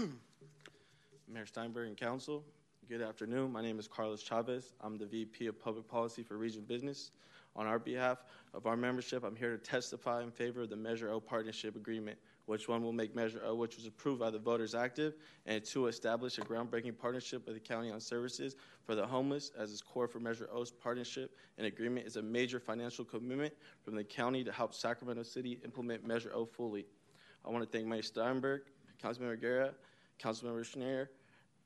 Mayor 1.32 1.46
Steinberg 1.46 1.88
and 1.88 1.98
Council, 1.98 2.44
good 2.88 3.02
afternoon. 3.02 3.52
My 3.52 3.62
name 3.62 3.80
is 3.80 3.88
Carlos 3.88 4.22
Chavez. 4.22 4.74
I'm 4.82 4.98
the 4.98 5.06
VP 5.06 5.48
of 5.48 5.60
Public 5.60 5.88
Policy 5.88 6.24
for 6.24 6.38
Region 6.38 6.64
Business. 6.64 7.12
On 7.56 7.68
our 7.68 7.80
behalf 7.80 8.24
of 8.54 8.66
our 8.66 8.76
membership, 8.76 9.24
I'm 9.24 9.36
here 9.36 9.52
to 9.52 9.58
testify 9.58 10.24
in 10.24 10.32
favor 10.32 10.62
of 10.62 10.70
the 10.70 10.76
Measure 10.76 11.10
O 11.12 11.20
Partnership 11.20 11.76
Agreement 11.76 12.18
which 12.50 12.68
one 12.68 12.82
will 12.82 12.92
make 12.92 13.16
Measure 13.16 13.40
O, 13.46 13.54
which 13.54 13.76
was 13.76 13.86
approved 13.86 14.20
by 14.20 14.32
the 14.32 14.40
voters, 14.40 14.74
active, 14.74 15.14
and 15.46 15.64
two, 15.64 15.86
establish 15.86 16.40
a 16.40 16.42
groundbreaking 16.42 16.98
partnership 16.98 17.46
with 17.46 17.54
the 17.54 17.60
county 17.60 17.92
on 17.92 18.00
services 18.00 18.56
for 18.82 18.96
the 18.96 19.06
homeless 19.06 19.52
as 19.56 19.72
its 19.72 19.84
core 19.84 20.08
for 20.08 20.20
Measure 20.20 20.50
O's 20.52 20.72
partnership 20.72 21.38
and 21.60 21.68
agreement 21.68 22.08
is 22.08 22.16
a 22.16 22.22
major 22.24 22.60
financial 22.60 23.06
commitment 23.06 23.54
from 23.84 23.96
the 23.96 24.04
county 24.04 24.44
to 24.44 24.52
help 24.52 24.74
Sacramento 24.74 25.22
City 25.22 25.60
implement 25.64 26.04
Measure 26.04 26.32
O 26.34 26.44
fully. 26.44 26.88
I 27.46 27.52
want 27.52 27.64
to 27.64 27.70
thank 27.70 27.88
Mayor 27.88 28.02
Steinberg, 28.02 28.62
Councilmember 29.00 29.40
Guerra, 29.40 29.76
Councilmember 30.20 30.66
Schenirer, 30.66 31.08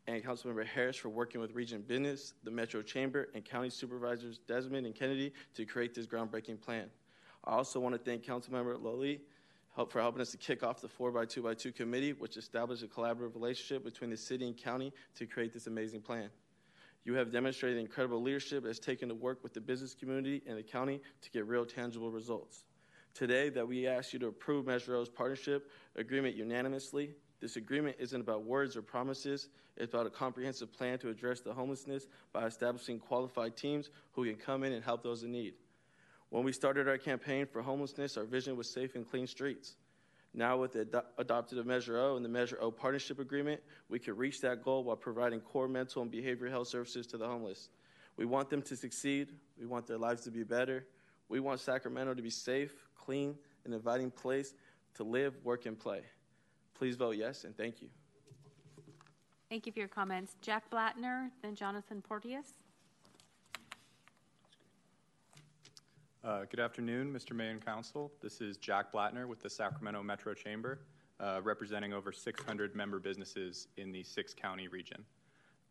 and 0.07 0.21
Councilmember 0.21 0.65
Harris 0.65 0.97
for 0.97 1.07
working 1.07 1.39
with 1.39 1.55
Region 1.55 1.81
Business, 1.81 2.33
the 2.43 2.51
Metro 2.51 2.81
Chamber, 2.81 3.29
and 3.33 3.45
County 3.45 3.69
Supervisors 3.69 4.39
Desmond 4.49 4.85
and 4.85 4.93
Kennedy 4.93 5.31
to 5.55 5.65
create 5.65 5.93
this 5.95 6.07
groundbreaking 6.07 6.59
plan. 6.59 6.89
I 7.45 7.51
also 7.51 7.79
want 7.79 7.95
to 7.95 7.99
thank 7.99 8.25
Councilmember 8.25 8.77
Loloee 8.77 9.21
help 9.75 9.91
for 9.91 10.01
helping 10.01 10.21
us 10.21 10.31
to 10.31 10.37
kick 10.37 10.63
off 10.63 10.81
the 10.81 10.87
4x2x2 10.87 11.75
committee, 11.75 12.13
which 12.13 12.37
established 12.37 12.83
a 12.83 12.87
collaborative 12.87 13.33
relationship 13.33 13.83
between 13.83 14.09
the 14.09 14.17
city 14.17 14.47
and 14.47 14.57
county 14.57 14.93
to 15.15 15.25
create 15.25 15.53
this 15.53 15.67
amazing 15.67 16.01
plan. 16.01 16.29
You 17.05 17.15
have 17.15 17.31
demonstrated 17.31 17.79
incredible 17.79 18.21
leadership 18.21 18.65
as 18.65 18.79
taken 18.79 19.09
to 19.09 19.15
work 19.15 19.43
with 19.43 19.53
the 19.53 19.59
business 19.59 19.93
community 19.93 20.41
and 20.47 20.57
the 20.57 20.63
county 20.63 21.01
to 21.21 21.29
get 21.31 21.47
real 21.47 21.65
tangible 21.65 22.11
results. 22.11 22.63
Today, 23.13 23.49
that 23.49 23.67
we 23.67 23.87
ask 23.87 24.13
you 24.13 24.19
to 24.19 24.27
approve 24.27 24.65
Measure 24.65 24.95
O's 24.95 25.09
partnership 25.09 25.69
agreement 25.95 26.35
unanimously. 26.35 27.11
This 27.41 27.57
agreement 27.57 27.97
isn't 27.99 28.19
about 28.19 28.45
words 28.45 28.77
or 28.77 28.81
promises. 28.81 29.49
It's 29.75 29.93
about 29.93 30.07
a 30.07 30.09
comprehensive 30.09 30.71
plan 30.71 30.97
to 30.99 31.09
address 31.09 31.41
the 31.41 31.53
homelessness 31.53 32.07
by 32.31 32.45
establishing 32.45 32.99
qualified 32.99 33.57
teams 33.57 33.89
who 34.13 34.25
can 34.25 34.35
come 34.35 34.63
in 34.63 34.71
and 34.71 34.83
help 34.83 35.03
those 35.03 35.23
in 35.23 35.31
need. 35.31 35.55
When 36.33 36.43
we 36.43 36.51
started 36.51 36.87
our 36.87 36.97
campaign 36.97 37.45
for 37.45 37.61
homelessness, 37.61 38.17
our 38.17 38.23
vision 38.23 38.57
was 38.57 38.67
safe 38.67 38.95
and 38.95 39.07
clean 39.07 39.27
streets. 39.27 39.75
Now, 40.33 40.57
with 40.57 40.73
the 40.73 40.81
ad- 40.81 41.03
adopted 41.19 41.59
of 41.59 41.67
Measure 41.67 41.99
O 41.99 42.15
and 42.15 42.25
the 42.25 42.29
Measure 42.29 42.57
O 42.59 42.71
partnership 42.71 43.19
agreement, 43.19 43.61
we 43.87 43.99
can 43.99 44.17
reach 44.17 44.41
that 44.41 44.63
goal 44.63 44.83
while 44.83 44.95
providing 44.95 45.41
core 45.41 45.67
mental 45.67 46.01
and 46.01 46.11
behavioral 46.11 46.49
health 46.49 46.69
services 46.69 47.05
to 47.05 47.17
the 47.17 47.27
homeless. 47.27 47.69
We 48.17 48.25
want 48.25 48.49
them 48.49 48.63
to 48.63 48.75
succeed. 48.75 49.31
We 49.59 49.67
want 49.67 49.85
their 49.85 49.99
lives 49.99 50.23
to 50.23 50.31
be 50.31 50.41
better. 50.41 50.87
We 51.29 51.39
want 51.39 51.59
Sacramento 51.59 52.15
to 52.15 52.23
be 52.23 52.31
safe, 52.31 52.73
clean, 52.97 53.37
and 53.63 53.71
inviting 53.71 54.09
place 54.09 54.55
to 54.95 55.03
live, 55.03 55.35
work, 55.43 55.67
and 55.67 55.77
play. 55.77 56.01
Please 56.73 56.95
vote 56.95 57.15
yes, 57.15 57.43
and 57.43 57.55
thank 57.55 57.79
you. 57.79 57.89
Thank 59.51 59.67
you 59.67 59.71
for 59.71 59.77
your 59.77 59.87
comments. 59.87 60.35
Jack 60.41 60.67
Blattner, 60.71 61.29
then 61.43 61.53
Jonathan 61.53 62.01
Porteus. 62.01 62.62
Uh, 66.25 66.45
good 66.49 66.61
afternoon, 66.61 67.11
Mr. 67.11 67.35
Mayor 67.35 67.49
and 67.49 67.65
Council. 67.65 68.09
This 68.21 68.39
is 68.39 68.55
Jack 68.55 68.93
Blattner 68.93 69.27
with 69.27 69.41
the 69.41 69.49
Sacramento 69.49 70.01
Metro 70.03 70.33
Chamber, 70.33 70.79
uh, 71.19 71.41
representing 71.43 71.91
over 71.91 72.13
600 72.13 72.73
member 72.73 72.97
businesses 72.97 73.67
in 73.75 73.91
the 73.91 74.03
six 74.03 74.33
county 74.33 74.69
region. 74.69 75.03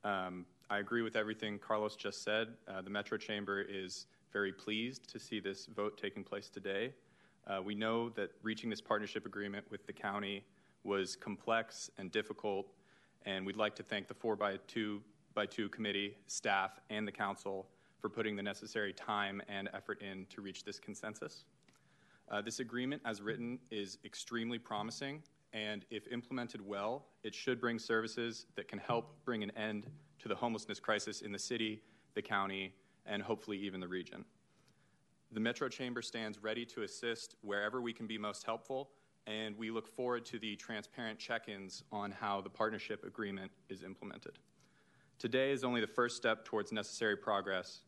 Um, 0.04 0.44
I 0.68 0.80
agree 0.80 1.00
with 1.00 1.16
everything 1.16 1.58
Carlos 1.58 1.96
just 1.96 2.22
said. 2.22 2.48
Uh, 2.68 2.82
the 2.82 2.90
Metro 2.90 3.16
Chamber 3.16 3.62
is 3.62 4.08
very 4.30 4.52
pleased 4.52 5.08
to 5.08 5.18
see 5.18 5.40
this 5.40 5.64
vote 5.74 5.96
taking 5.96 6.22
place 6.22 6.50
today. 6.50 6.92
Uh, 7.46 7.62
we 7.64 7.74
know 7.74 8.10
that 8.10 8.32
reaching 8.42 8.68
this 8.68 8.82
partnership 8.82 9.24
agreement 9.24 9.64
with 9.70 9.86
the 9.86 9.92
county 9.94 10.44
was 10.84 11.16
complex 11.16 11.90
and 11.96 12.12
difficult, 12.12 12.66
and 13.24 13.46
we'd 13.46 13.56
like 13.56 13.74
to 13.76 13.82
thank 13.82 14.06
the 14.06 14.14
4 14.14 14.36
by 14.36 14.58
2 14.68 15.00
by 15.32 15.46
2 15.46 15.70
committee, 15.70 16.14
staff, 16.26 16.78
and 16.90 17.08
the 17.08 17.12
council 17.12 17.68
for 18.02 18.08
putting 18.08 18.34
the 18.34 18.42
necessary 18.42 18.92
time 18.92 19.40
and 19.48 19.70
effort 19.72 20.02
in 20.02 20.26
to 20.26 20.42
reach 20.42 20.64
this 20.64 20.80
consensus. 20.80 21.44
Uh, 22.28 22.42
this 22.42 22.58
agreement, 22.58 23.00
as 23.04 23.22
written, 23.22 23.60
is 23.70 23.98
extremely 24.04 24.58
promising, 24.58 25.22
and 25.52 25.84
if 25.90 26.08
implemented 26.08 26.60
well, 26.66 27.06
it 27.22 27.32
should 27.34 27.60
bring 27.60 27.78
services 27.78 28.46
that 28.56 28.66
can 28.66 28.78
help 28.80 29.14
bring 29.24 29.44
an 29.44 29.52
end 29.56 29.86
to 30.18 30.28
the 30.28 30.34
homelessness 30.34 30.80
crisis 30.80 31.20
in 31.20 31.30
the 31.30 31.38
city, 31.38 31.80
the 32.14 32.22
county, 32.22 32.74
and 33.06 33.22
hopefully 33.22 33.56
even 33.58 33.80
the 33.80 33.88
region. 33.88 34.24
The 35.30 35.40
Metro 35.40 35.68
Chamber 35.68 36.02
stands 36.02 36.42
ready 36.42 36.66
to 36.66 36.82
assist 36.82 37.36
wherever 37.40 37.80
we 37.80 37.92
can 37.92 38.06
be 38.06 38.18
most 38.18 38.44
helpful, 38.44 38.90
and 39.26 39.56
we 39.56 39.70
look 39.70 39.86
forward 39.86 40.24
to 40.26 40.38
the 40.40 40.56
transparent 40.56 41.20
check 41.20 41.48
ins 41.48 41.84
on 41.92 42.10
how 42.10 42.40
the 42.40 42.50
partnership 42.50 43.04
agreement 43.04 43.52
is 43.68 43.82
implemented. 43.82 44.38
Today 45.18 45.52
is 45.52 45.62
only 45.62 45.80
the 45.80 45.86
first 45.86 46.16
step 46.16 46.44
towards 46.44 46.72
necessary 46.72 47.16
progress, 47.16 47.82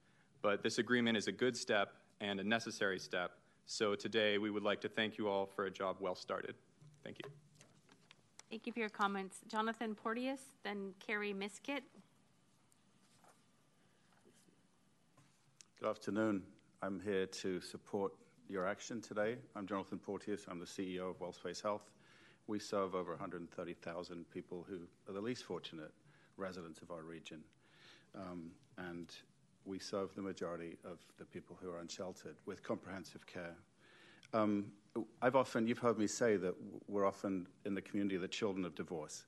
but 0.45 0.63
this 0.63 0.77
agreement 0.77 1.17
is 1.17 1.27
a 1.27 1.33
good 1.33 1.57
step 1.57 1.95
and 2.21 2.39
a 2.39 2.45
necessary 2.45 2.99
step. 2.99 3.31
So 3.65 3.95
today 3.95 4.37
we 4.37 4.51
would 4.51 4.63
like 4.63 4.79
to 4.83 4.91
thank 4.91 5.17
you 5.17 5.27
all 5.27 5.47
for 5.47 5.65
a 5.65 5.71
job 5.71 5.97
well 6.01 6.15
started. 6.15 6.55
Thank 7.03 7.17
you. 7.25 7.31
Thank 8.51 8.67
you 8.67 8.73
for 8.75 8.79
your 8.79 8.91
comments. 8.91 9.39
Jonathan 9.49 9.95
Porteus, 9.95 10.41
then 10.63 10.93
Carrie 11.01 11.33
Miskett. 11.33 11.81
Good 15.81 15.89
afternoon. 15.89 16.43
I'm 16.83 17.01
here 17.01 17.25
to 17.25 17.63
support 17.63 18.13
your 18.47 18.69
action 18.69 19.01
today. 19.01 19.37
I'm 19.57 19.67
Jonathan 19.67 19.99
Porteus. 19.99 20.45
I'm 20.47 20.61
the 20.61 20.67
CEO 20.67 21.09
of 21.09 21.21
WellSpace 21.21 21.63
Health. 21.63 21.89
We 22.49 22.59
serve 22.59 22.95
over 22.95 23.13
130,000 23.13 24.31
people 24.31 24.67
who 24.69 24.81
are 25.09 25.15
the 25.15 25.23
least 25.23 25.45
fortunate 25.45 25.93
residents 26.37 26.83
of 26.83 26.91
our 26.91 27.03
region. 27.03 27.41
Um, 28.15 28.51
and 28.77 29.11
we 29.65 29.79
serve 29.79 30.15
the 30.15 30.23
majority 30.23 30.77
of 30.85 30.99
the 31.19 31.25
people 31.25 31.57
who 31.61 31.71
are 31.71 31.79
unsheltered 31.79 32.37
with 32.47 32.63
comprehensive 32.63 33.27
care. 33.27 33.57
Um, 34.33 34.67
I've 35.23 35.37
often, 35.37 35.67
you've 35.67 35.79
heard 35.79 35.99
me 35.99 36.07
say 36.07 36.37
that 36.37 36.55
we're 36.89 37.07
often 37.07 37.47
in 37.65 37.75
the 37.75 37.81
community 37.81 38.17
of 38.17 38.23
the 38.23 38.29
children 38.29 38.65
of 38.65 38.75
divorce. 38.75 39.25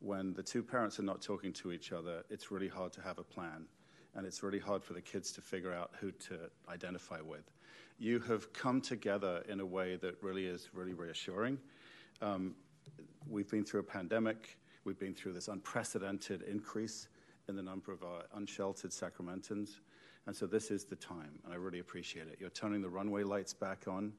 When 0.00 0.34
the 0.34 0.42
two 0.42 0.62
parents 0.62 0.98
are 1.00 1.04
not 1.04 1.22
talking 1.22 1.52
to 1.54 1.72
each 1.72 1.92
other, 1.92 2.24
it's 2.30 2.50
really 2.50 2.68
hard 2.68 2.92
to 2.94 3.00
have 3.00 3.18
a 3.18 3.24
plan, 3.24 3.66
and 4.14 4.26
it's 4.26 4.42
really 4.42 4.58
hard 4.58 4.84
for 4.84 4.92
the 4.92 5.00
kids 5.00 5.32
to 5.32 5.40
figure 5.40 5.72
out 5.72 5.92
who 6.00 6.12
to 6.12 6.50
identify 6.68 7.20
with. 7.20 7.50
You 7.98 8.20
have 8.20 8.52
come 8.52 8.80
together 8.80 9.42
in 9.48 9.60
a 9.60 9.66
way 9.66 9.96
that 9.96 10.22
really 10.22 10.46
is 10.46 10.68
really 10.72 10.94
reassuring. 10.94 11.58
Um, 12.22 12.54
we've 13.28 13.50
been 13.50 13.64
through 13.64 13.80
a 13.80 13.84
pandemic, 13.84 14.58
we've 14.84 14.98
been 14.98 15.14
through 15.14 15.32
this 15.32 15.48
unprecedented 15.48 16.42
increase 16.42 17.08
in 17.48 17.56
the 17.56 17.62
number 17.62 17.92
of 17.92 18.02
our 18.02 18.22
unsheltered 18.34 18.90
Sacramentans. 18.90 19.76
And 20.26 20.36
so 20.36 20.46
this 20.46 20.70
is 20.70 20.84
the 20.84 20.96
time, 20.96 21.38
and 21.44 21.52
I 21.52 21.56
really 21.56 21.78
appreciate 21.78 22.28
it. 22.28 22.36
You're 22.38 22.50
turning 22.50 22.82
the 22.82 22.88
runway 22.88 23.22
lights 23.22 23.54
back 23.54 23.84
on, 23.88 24.12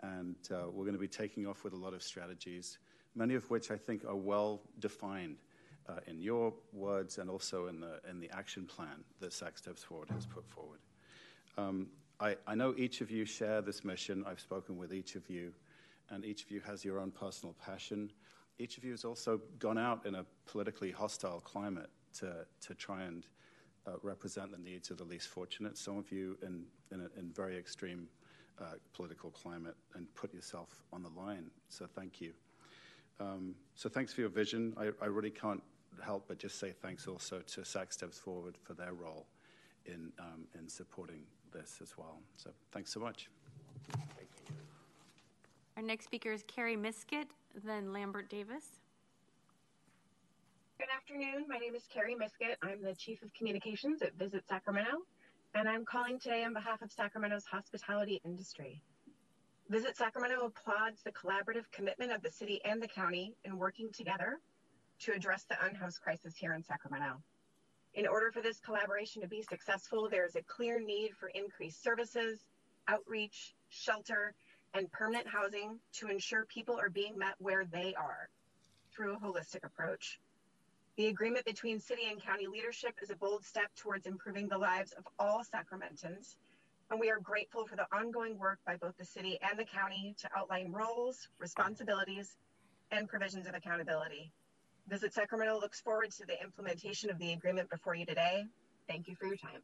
and 0.00 0.36
uh, 0.50 0.68
we're 0.72 0.84
going 0.84 0.94
to 0.94 1.00
be 1.00 1.06
taking 1.06 1.46
off 1.46 1.62
with 1.62 1.72
a 1.72 1.76
lot 1.76 1.94
of 1.94 2.02
strategies, 2.02 2.78
many 3.14 3.34
of 3.34 3.48
which 3.48 3.70
I 3.70 3.76
think 3.76 4.04
are 4.04 4.16
well 4.16 4.60
defined 4.80 5.36
uh, 5.88 6.00
in 6.08 6.20
your 6.20 6.52
words 6.72 7.18
and 7.18 7.30
also 7.30 7.68
in 7.68 7.80
the, 7.80 8.00
in 8.10 8.18
the 8.18 8.28
action 8.30 8.66
plan 8.66 9.04
that 9.20 9.32
SAC 9.32 9.56
Steps 9.56 9.84
Forward 9.84 10.10
has 10.10 10.26
put 10.26 10.44
forward. 10.48 10.80
Um, 11.56 11.86
I, 12.18 12.36
I 12.46 12.54
know 12.54 12.74
each 12.76 13.00
of 13.00 13.10
you 13.10 13.24
share 13.24 13.62
this 13.62 13.84
mission. 13.84 14.24
I've 14.26 14.40
spoken 14.40 14.76
with 14.76 14.92
each 14.92 15.14
of 15.14 15.30
you, 15.30 15.52
and 16.10 16.24
each 16.24 16.42
of 16.42 16.50
you 16.50 16.60
has 16.66 16.84
your 16.84 16.98
own 16.98 17.12
personal 17.12 17.54
passion. 17.64 18.10
Each 18.58 18.78
of 18.78 18.84
you 18.84 18.90
has 18.92 19.04
also 19.04 19.40
gone 19.58 19.78
out 19.78 20.06
in 20.06 20.16
a 20.16 20.24
politically 20.46 20.90
hostile 20.90 21.40
climate 21.40 21.90
to, 22.20 22.46
to 22.60 22.74
try 22.74 23.02
and 23.02 23.26
uh, 23.86 23.92
represent 24.02 24.50
the 24.50 24.58
needs 24.58 24.90
of 24.90 24.98
the 24.98 25.04
least 25.04 25.28
fortunate. 25.28 25.78
Some 25.78 25.98
of 25.98 26.10
you 26.10 26.36
in, 26.42 26.64
in, 26.92 27.00
a, 27.00 27.18
in 27.18 27.30
very 27.32 27.56
extreme 27.56 28.08
uh, 28.60 28.74
political 28.94 29.30
climate 29.30 29.76
and 29.94 30.12
put 30.14 30.32
yourself 30.32 30.82
on 30.92 31.02
the 31.02 31.10
line. 31.10 31.50
So 31.68 31.86
thank 31.94 32.20
you. 32.20 32.32
Um, 33.20 33.54
so 33.74 33.88
thanks 33.88 34.12
for 34.12 34.20
your 34.22 34.30
vision. 34.30 34.74
I, 34.76 34.90
I, 35.00 35.06
really 35.06 35.30
can't 35.30 35.62
help 36.04 36.28
but 36.28 36.38
just 36.38 36.58
say 36.58 36.72
thanks 36.82 37.06
also 37.06 37.40
to 37.40 37.64
SAC 37.64 37.92
Steps 37.92 38.18
Forward 38.18 38.58
for 38.62 38.74
their 38.74 38.92
role 38.92 39.26
in, 39.86 40.12
um, 40.18 40.46
in 40.58 40.68
supporting 40.68 41.20
this 41.52 41.78
as 41.82 41.96
well. 41.96 42.18
So 42.36 42.50
thanks 42.72 42.92
so 42.92 43.00
much. 43.00 43.30
Thank 43.90 44.28
you. 44.48 44.54
Our 45.76 45.82
next 45.82 46.04
speaker 46.04 46.32
is 46.32 46.44
Carrie 46.46 46.76
Miskett, 46.76 47.26
then 47.64 47.92
Lambert 47.92 48.28
Davis. 48.28 48.64
Good 51.08 51.22
afternoon. 51.22 51.46
My 51.48 51.58
name 51.58 51.74
is 51.74 51.84
Carrie 51.92 52.16
Miskett. 52.16 52.56
I'm 52.62 52.82
the 52.82 52.94
Chief 52.94 53.22
of 53.22 53.32
Communications 53.34 54.02
at 54.02 54.14
Visit 54.14 54.42
Sacramento, 54.48 54.90
and 55.54 55.68
I'm 55.68 55.84
calling 55.84 56.18
today 56.18 56.42
on 56.42 56.52
behalf 56.52 56.82
of 56.82 56.90
Sacramento's 56.90 57.44
hospitality 57.44 58.20
industry. 58.24 58.82
Visit 59.68 59.96
Sacramento 59.96 60.46
applauds 60.46 61.02
the 61.02 61.12
collaborative 61.12 61.70
commitment 61.70 62.10
of 62.12 62.22
the 62.22 62.30
city 62.30 62.60
and 62.64 62.82
the 62.82 62.88
county 62.88 63.34
in 63.44 63.56
working 63.56 63.90
together 63.92 64.40
to 65.00 65.12
address 65.12 65.44
the 65.44 65.54
unhoused 65.64 66.00
crisis 66.00 66.34
here 66.36 66.54
in 66.54 66.64
Sacramento. 66.64 67.22
In 67.94 68.08
order 68.08 68.32
for 68.32 68.40
this 68.40 68.58
collaboration 68.58 69.22
to 69.22 69.28
be 69.28 69.42
successful, 69.42 70.08
there 70.10 70.26
is 70.26 70.34
a 70.34 70.42
clear 70.42 70.80
need 70.80 71.12
for 71.20 71.28
increased 71.28 71.84
services, 71.84 72.40
outreach, 72.88 73.54
shelter, 73.68 74.34
and 74.74 74.90
permanent 74.90 75.28
housing 75.28 75.78
to 75.92 76.08
ensure 76.08 76.46
people 76.46 76.76
are 76.76 76.90
being 76.90 77.16
met 77.16 77.34
where 77.38 77.64
they 77.64 77.94
are 77.96 78.28
through 78.92 79.14
a 79.14 79.18
holistic 79.18 79.62
approach. 79.62 80.18
The 80.96 81.08
agreement 81.08 81.44
between 81.44 81.78
city 81.78 82.04
and 82.10 82.22
county 82.22 82.46
leadership 82.46 82.94
is 83.02 83.10
a 83.10 83.16
bold 83.16 83.44
step 83.44 83.70
towards 83.76 84.06
improving 84.06 84.48
the 84.48 84.56
lives 84.56 84.92
of 84.92 85.06
all 85.18 85.42
Sacramentans, 85.44 86.36
and 86.90 86.98
we 86.98 87.10
are 87.10 87.20
grateful 87.20 87.66
for 87.66 87.76
the 87.76 87.86
ongoing 87.94 88.38
work 88.38 88.58
by 88.66 88.76
both 88.76 88.96
the 88.96 89.04
city 89.04 89.38
and 89.42 89.58
the 89.58 89.64
county 89.64 90.14
to 90.18 90.28
outline 90.34 90.72
roles, 90.72 91.28
responsibilities, 91.38 92.36
and 92.92 93.08
provisions 93.08 93.46
of 93.46 93.54
accountability. 93.54 94.32
Visit 94.88 95.12
Sacramento 95.12 95.60
looks 95.60 95.82
forward 95.82 96.12
to 96.12 96.24
the 96.24 96.42
implementation 96.42 97.10
of 97.10 97.18
the 97.18 97.32
agreement 97.32 97.68
before 97.68 97.94
you 97.94 98.06
today. 98.06 98.44
Thank 98.88 99.06
you 99.06 99.16
for 99.16 99.26
your 99.26 99.36
time. 99.36 99.60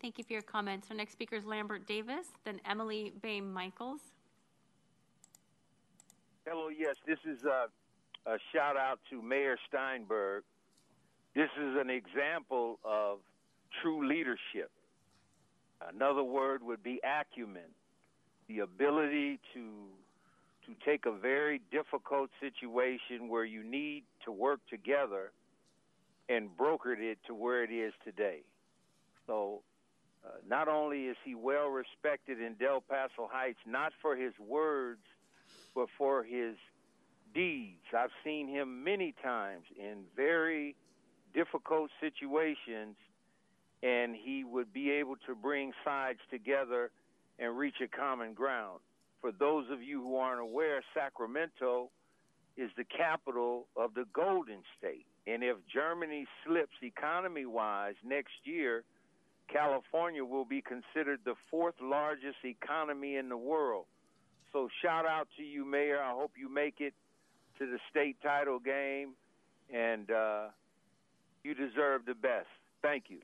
Thank 0.00 0.16
you 0.16 0.24
for 0.24 0.32
your 0.32 0.42
comments. 0.42 0.86
Our 0.90 0.96
next 0.96 1.12
speaker 1.12 1.36
is 1.36 1.44
Lambert 1.44 1.86
Davis, 1.86 2.28
then 2.44 2.60
Emily 2.64 3.12
Baime 3.20 3.52
Michaels. 3.52 4.00
Hello, 6.46 6.68
yes, 6.68 6.96
this 7.06 7.18
is 7.26 7.44
a, 7.44 7.66
a 8.26 8.36
shout 8.54 8.76
out 8.76 9.00
to 9.10 9.20
Mayor 9.20 9.56
Steinberg. 9.68 10.44
This 11.34 11.50
is 11.58 11.76
an 11.80 11.90
example 11.90 12.78
of 12.84 13.18
true 13.82 14.06
leadership. 14.06 14.70
Another 15.88 16.22
word 16.22 16.62
would 16.62 16.82
be 16.82 17.00
acumen, 17.02 17.70
the 18.48 18.60
ability 18.60 19.40
to 19.54 19.88
to 20.66 20.74
take 20.84 21.06
a 21.06 21.12
very 21.12 21.60
difficult 21.72 22.30
situation 22.40 23.28
where 23.28 23.44
you 23.44 23.64
need 23.64 24.04
to 24.24 24.30
work 24.30 24.60
together 24.70 25.32
and 26.28 26.48
brokered 26.56 27.00
it 27.00 27.18
to 27.26 27.34
where 27.34 27.64
it 27.64 27.72
is 27.72 27.92
today. 28.04 28.42
So, 29.26 29.62
uh, 30.24 30.28
not 30.48 30.68
only 30.68 31.06
is 31.06 31.16
he 31.24 31.34
well 31.34 31.66
respected 31.66 32.40
in 32.40 32.54
Del 32.54 32.80
Paso 32.80 33.28
Heights, 33.28 33.58
not 33.66 33.92
for 34.00 34.14
his 34.14 34.32
words, 34.38 35.00
but 35.74 35.88
for 35.98 36.22
his 36.22 36.54
deeds. 37.34 37.82
I've 37.96 38.10
seen 38.24 38.48
him 38.48 38.84
many 38.84 39.14
times 39.22 39.64
in 39.78 40.04
very 40.16 40.76
difficult 41.34 41.90
situations, 42.00 42.96
and 43.82 44.14
he 44.14 44.44
would 44.44 44.72
be 44.72 44.90
able 44.90 45.16
to 45.26 45.34
bring 45.34 45.72
sides 45.84 46.20
together 46.30 46.90
and 47.38 47.56
reach 47.56 47.76
a 47.82 47.88
common 47.88 48.34
ground. 48.34 48.80
For 49.20 49.32
those 49.32 49.66
of 49.70 49.82
you 49.82 50.02
who 50.02 50.16
aren't 50.16 50.40
aware, 50.40 50.82
Sacramento 50.94 51.90
is 52.56 52.70
the 52.76 52.84
capital 52.84 53.66
of 53.76 53.94
the 53.94 54.04
Golden 54.12 54.58
State. 54.78 55.06
And 55.26 55.42
if 55.42 55.56
Germany 55.72 56.26
slips 56.44 56.74
economy 56.82 57.46
wise 57.46 57.94
next 58.04 58.34
year, 58.44 58.84
California 59.50 60.24
will 60.24 60.44
be 60.44 60.62
considered 60.62 61.20
the 61.24 61.34
fourth 61.50 61.74
largest 61.80 62.38
economy 62.44 63.16
in 63.16 63.28
the 63.28 63.36
world. 63.36 63.86
So 64.52 64.68
shout 64.82 65.06
out 65.06 65.28
to 65.38 65.42
you, 65.42 65.64
Mayor. 65.64 66.00
I 66.02 66.12
hope 66.12 66.32
you 66.36 66.52
make 66.52 66.74
it 66.80 66.94
to 67.62 67.70
the 67.70 67.78
state 67.90 68.16
title 68.22 68.58
game, 68.58 69.12
and 69.72 70.10
uh, 70.10 70.48
you 71.44 71.54
deserve 71.54 72.04
the 72.04 72.14
best. 72.14 72.48
Thank 72.82 73.04
you. 73.08 73.18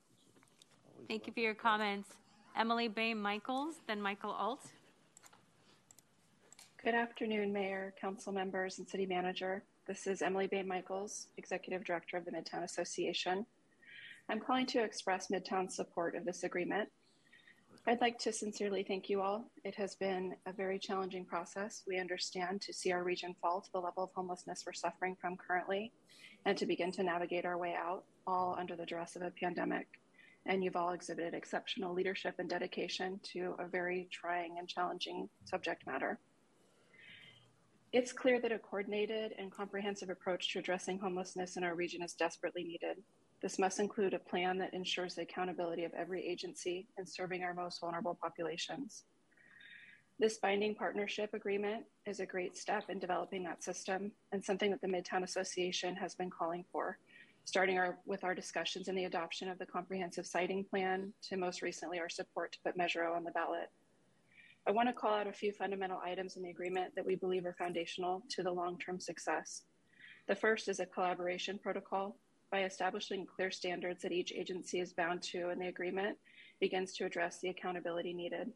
Thank 1.09 1.27
you 1.27 1.33
for 1.33 1.41
your 1.41 1.55
comments. 1.55 2.09
Emily 2.57 2.89
Baime 2.89 3.21
Michaels, 3.21 3.77
then 3.89 4.01
Michael 4.01 4.31
Ault. 4.31 4.65
Good 6.85 6.95
afternoon, 6.95 7.53
Mayor, 7.53 7.93
Council 8.01 8.33
members, 8.33 8.79
and 8.79 8.89
City 8.89 9.07
Manager. 9.07 9.65
This 9.89 10.07
is 10.07 10.23
Emily 10.23 10.47
Baime 10.47 10.69
Michaels, 10.69 11.27
Executive 11.37 11.85
Director 11.85 12.17
of 12.17 12.25
the 12.25 12.31
Midtown 12.31 12.63
Association. 12.63 13.45
I'm 14.29 14.39
calling 14.39 14.67
to 14.67 14.85
express 14.85 15.29
Midtown's 15.33 15.75
support 15.75 16.15
of 16.15 16.25
this 16.25 16.45
agreement. 16.45 16.89
I'd 17.87 18.01
like 18.01 18.19
to 18.19 18.33
sincerely 18.33 18.83
thank 18.83 19.09
you 19.09 19.23
all. 19.23 19.51
It 19.65 19.75
has 19.77 19.95
been 19.95 20.35
a 20.47 20.53
very 20.53 20.79
challenging 20.79 21.25
process. 21.25 21.85
We 21.87 21.99
understand 21.99 22.61
to 22.63 22.73
see 22.73 22.93
our 22.93 23.03
region 23.03 23.35
fall 23.41 23.61
to 23.63 23.73
the 23.73 23.81
level 23.81 24.05
of 24.05 24.11
homelessness 24.15 24.65
we're 24.67 24.75
suffering 24.75 25.17
from 25.21 25.37
currently 25.37 25.93
and 26.45 26.57
to 26.59 26.67
begin 26.67 26.93
to 26.93 27.03
navigate 27.03 27.47
our 27.47 27.57
way 27.57 27.75
out, 27.75 28.05
all 28.27 28.57
under 28.59 28.77
the 28.77 28.85
duress 28.85 29.17
of 29.17 29.23
a 29.23 29.31
pandemic. 29.31 29.87
And 30.45 30.63
you've 30.63 30.77
all 30.77 30.93
exhibited 30.93 31.35
exceptional 31.35 31.95
leadership 31.95 32.35
and 32.39 32.49
dedication 32.49 33.21
to 33.33 33.55
a 33.59 33.67
very 33.67 34.09
trying 34.11 34.59
and 34.59 34.69
challenging 34.69 35.29
subject 35.45 35.87
matter. 35.87 36.19
It's 37.93 38.13
clear 38.13 38.39
that 38.41 38.53
a 38.53 38.59
coordinated 38.59 39.33
and 39.39 39.51
comprehensive 39.51 40.11
approach 40.11 40.53
to 40.53 40.59
addressing 40.59 40.99
homelessness 40.99 41.57
in 41.57 41.65
our 41.65 41.75
region 41.75 42.03
is 42.03 42.13
desperately 42.13 42.65
needed. 42.65 42.99
This 43.41 43.59
must 43.59 43.79
include 43.79 44.15
a 44.15 44.19
plan 44.19 44.59
that 44.59 44.75
ensures 44.75 45.15
the 45.15 45.23
accountability 45.23 45.85
of 45.85 45.95
every 45.95 46.27
agency 46.27 46.89
in 46.99 47.07
serving 47.07 47.45
our 47.45 47.55
most 47.55 47.81
vulnerable 47.81 48.19
populations. 48.21 49.05
This 50.19 50.39
binding 50.39 50.75
partnership 50.75 51.33
agreement 51.33 51.85
is 52.05 52.19
a 52.19 52.27
great 52.27 52.57
step 52.57 52.91
in 52.91 52.99
developing 52.99 53.45
that 53.45 53.63
system 53.63 54.11
and 54.33 54.45
something 54.45 54.73
that 54.73 54.81
the 54.81 54.89
Midtown 54.89 55.23
Association 55.23 55.95
has 55.95 56.17
been 56.17 56.31
calling 56.31 56.65
for, 56.73 56.99
starting 57.45 57.79
our, 57.79 57.99
with 58.05 58.25
our 58.25 58.35
discussions 58.35 58.89
and 58.89 58.99
the 58.99 59.05
adoption 59.05 59.49
of 59.49 59.59
the 59.59 59.67
comprehensive 59.67 60.27
siting 60.27 60.65
plan 60.65 61.13
to 61.23 61.37
most 61.37 61.63
recently 61.63 62.01
our 62.01 62.09
support 62.09 62.51
to 62.51 62.59
put 62.65 62.77
Measure 62.77 63.05
O 63.05 63.15
on 63.15 63.23
the 63.23 63.31
ballot. 63.31 63.71
I 64.67 64.73
want 64.73 64.89
to 64.89 64.93
call 64.93 65.15
out 65.15 65.29
a 65.29 65.33
few 65.33 65.53
fundamental 65.53 66.01
items 66.05 66.37
in 66.37 66.43
the 66.43 66.51
agreement 66.51 66.97
that 66.97 67.07
we 67.07 67.15
believe 67.15 67.47
are 67.47 67.55
foundational 67.57 68.23
to 68.31 68.43
the 68.43 68.51
long 68.51 68.77
term 68.79 68.99
success. 68.99 69.63
The 70.27 70.35
first 70.35 70.69
is 70.69 70.81
a 70.81 70.87
collaboration 70.87 71.59
protocol. 71.63 72.17
By 72.51 72.65
establishing 72.65 73.27
clear 73.27 73.51
standards 73.51 74.03
that 74.03 74.13
each 74.13 74.33
agency 74.33 74.81
is 74.81 74.95
bound 74.95 75.23
to 75.25 75.51
in 75.51 75.59
the 75.59 75.69
agreement, 75.69 76.17
begins 76.61 76.95
to 76.95 77.05
address 77.05 77.41
the 77.41 77.51
accountability 77.51 78.15
needed. 78.15 78.51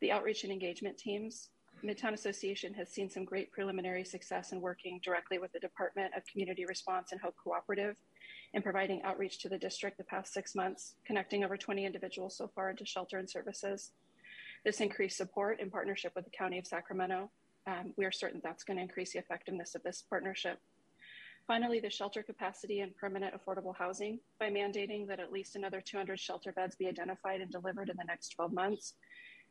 The 0.00 0.12
outreach 0.12 0.44
and 0.44 0.52
engagement 0.52 0.96
teams. 0.96 1.50
Midtown 1.84 2.14
Association 2.14 2.72
has 2.74 2.88
seen 2.88 3.10
some 3.10 3.24
great 3.24 3.52
preliminary 3.52 4.04
success 4.04 4.52
in 4.52 4.60
working 4.60 5.00
directly 5.04 5.38
with 5.38 5.52
the 5.52 5.60
Department 5.60 6.12
of 6.16 6.24
Community 6.26 6.64
Response 6.64 7.12
and 7.12 7.20
Hope 7.20 7.34
Cooperative 7.42 7.96
in 8.54 8.62
providing 8.62 9.02
outreach 9.02 9.38
to 9.40 9.48
the 9.48 9.58
district 9.58 9.98
the 9.98 10.04
past 10.04 10.32
six 10.32 10.54
months, 10.54 10.94
connecting 11.04 11.44
over 11.44 11.56
20 11.56 11.84
individuals 11.84 12.36
so 12.36 12.48
far 12.54 12.70
into 12.70 12.86
shelter 12.86 13.18
and 13.18 13.28
services. 13.28 13.92
This 14.64 14.80
increased 14.80 15.16
support 15.16 15.60
in 15.60 15.70
partnership 15.70 16.12
with 16.16 16.24
the 16.24 16.30
County 16.30 16.58
of 16.58 16.66
Sacramento. 16.66 17.30
Um, 17.66 17.92
we 17.96 18.04
are 18.04 18.12
certain 18.12 18.40
that's 18.42 18.64
going 18.64 18.78
to 18.78 18.82
increase 18.82 19.12
the 19.12 19.18
effectiveness 19.18 19.74
of 19.74 19.82
this 19.82 20.04
partnership. 20.08 20.58
Finally, 21.46 21.78
the 21.78 21.90
shelter 21.90 22.24
capacity 22.24 22.80
and 22.80 22.96
permanent 22.96 23.32
affordable 23.32 23.76
housing 23.76 24.18
by 24.40 24.50
mandating 24.50 25.06
that 25.06 25.20
at 25.20 25.32
least 25.32 25.54
another 25.54 25.80
200 25.80 26.18
shelter 26.18 26.50
beds 26.52 26.74
be 26.74 26.88
identified 26.88 27.40
and 27.40 27.52
delivered 27.52 27.88
in 27.88 27.96
the 27.96 28.04
next 28.04 28.30
12 28.30 28.52
months, 28.52 28.94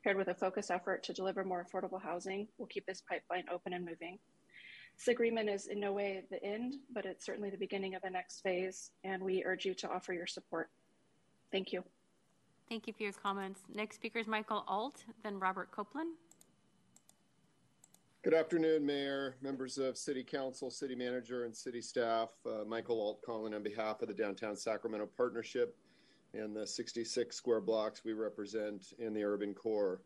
paired 0.04 0.18
with 0.18 0.28
a 0.28 0.36
focused 0.36 0.72
effort 0.72 1.04
to 1.04 1.14
deliver 1.14 1.46
more 1.46 1.66
affordable 1.66 2.02
housing, 2.02 2.48
will 2.58 2.66
keep 2.66 2.86
this 2.86 3.02
pipeline 3.10 3.46
open 3.50 3.72
and 3.72 3.86
moving. 3.86 4.20
This 4.98 5.08
agreement 5.08 5.50
is 5.50 5.68
in 5.68 5.80
no 5.80 5.94
way 5.94 6.24
the 6.30 6.44
end, 6.44 6.76
but 6.94 7.06
it's 7.06 7.26
certainly 7.26 7.50
the 7.50 7.58
beginning 7.58 7.96
of 7.96 8.02
the 8.02 8.10
next 8.10 8.42
phase, 8.42 8.92
and 9.06 9.24
we 9.24 9.44
urge 9.46 9.66
you 9.66 9.74
to 9.76 9.90
offer 9.90 10.14
your 10.14 10.28
support. 10.28 10.70
Thank 11.52 11.72
you. 11.72 11.82
Thank 12.68 12.88
you 12.88 12.94
for 12.94 13.04
your 13.04 13.14
comments. 13.14 13.62
Next 13.74 13.96
speaker 13.96 14.20
is 14.20 14.28
Michael 14.28 14.66
Ault, 14.68 15.06
then 15.24 15.40
Robert 15.40 15.72
Copeland. 15.72 16.16
Good 18.26 18.34
afternoon, 18.34 18.84
Mayor, 18.84 19.36
members 19.40 19.78
of 19.78 20.00
City 20.00 20.24
Council, 20.24 20.72
City 20.72 20.96
Manager, 20.96 21.44
and 21.44 21.56
City 21.56 21.80
staff. 21.80 22.32
Uh, 22.44 22.66
Michael 22.66 23.00
Ault 23.00 23.22
calling 23.22 23.54
on 23.54 23.62
behalf 23.62 24.02
of 24.02 24.08
the 24.08 24.16
Downtown 24.16 24.56
Sacramento 24.56 25.08
Partnership 25.16 25.78
and 26.34 26.56
the 26.56 26.66
66 26.66 27.36
square 27.36 27.62
blocks 27.62 28.04
we 28.04 28.14
represent 28.14 28.94
in 28.98 29.14
the 29.14 29.24
urban 29.24 29.54
core. 29.54 30.02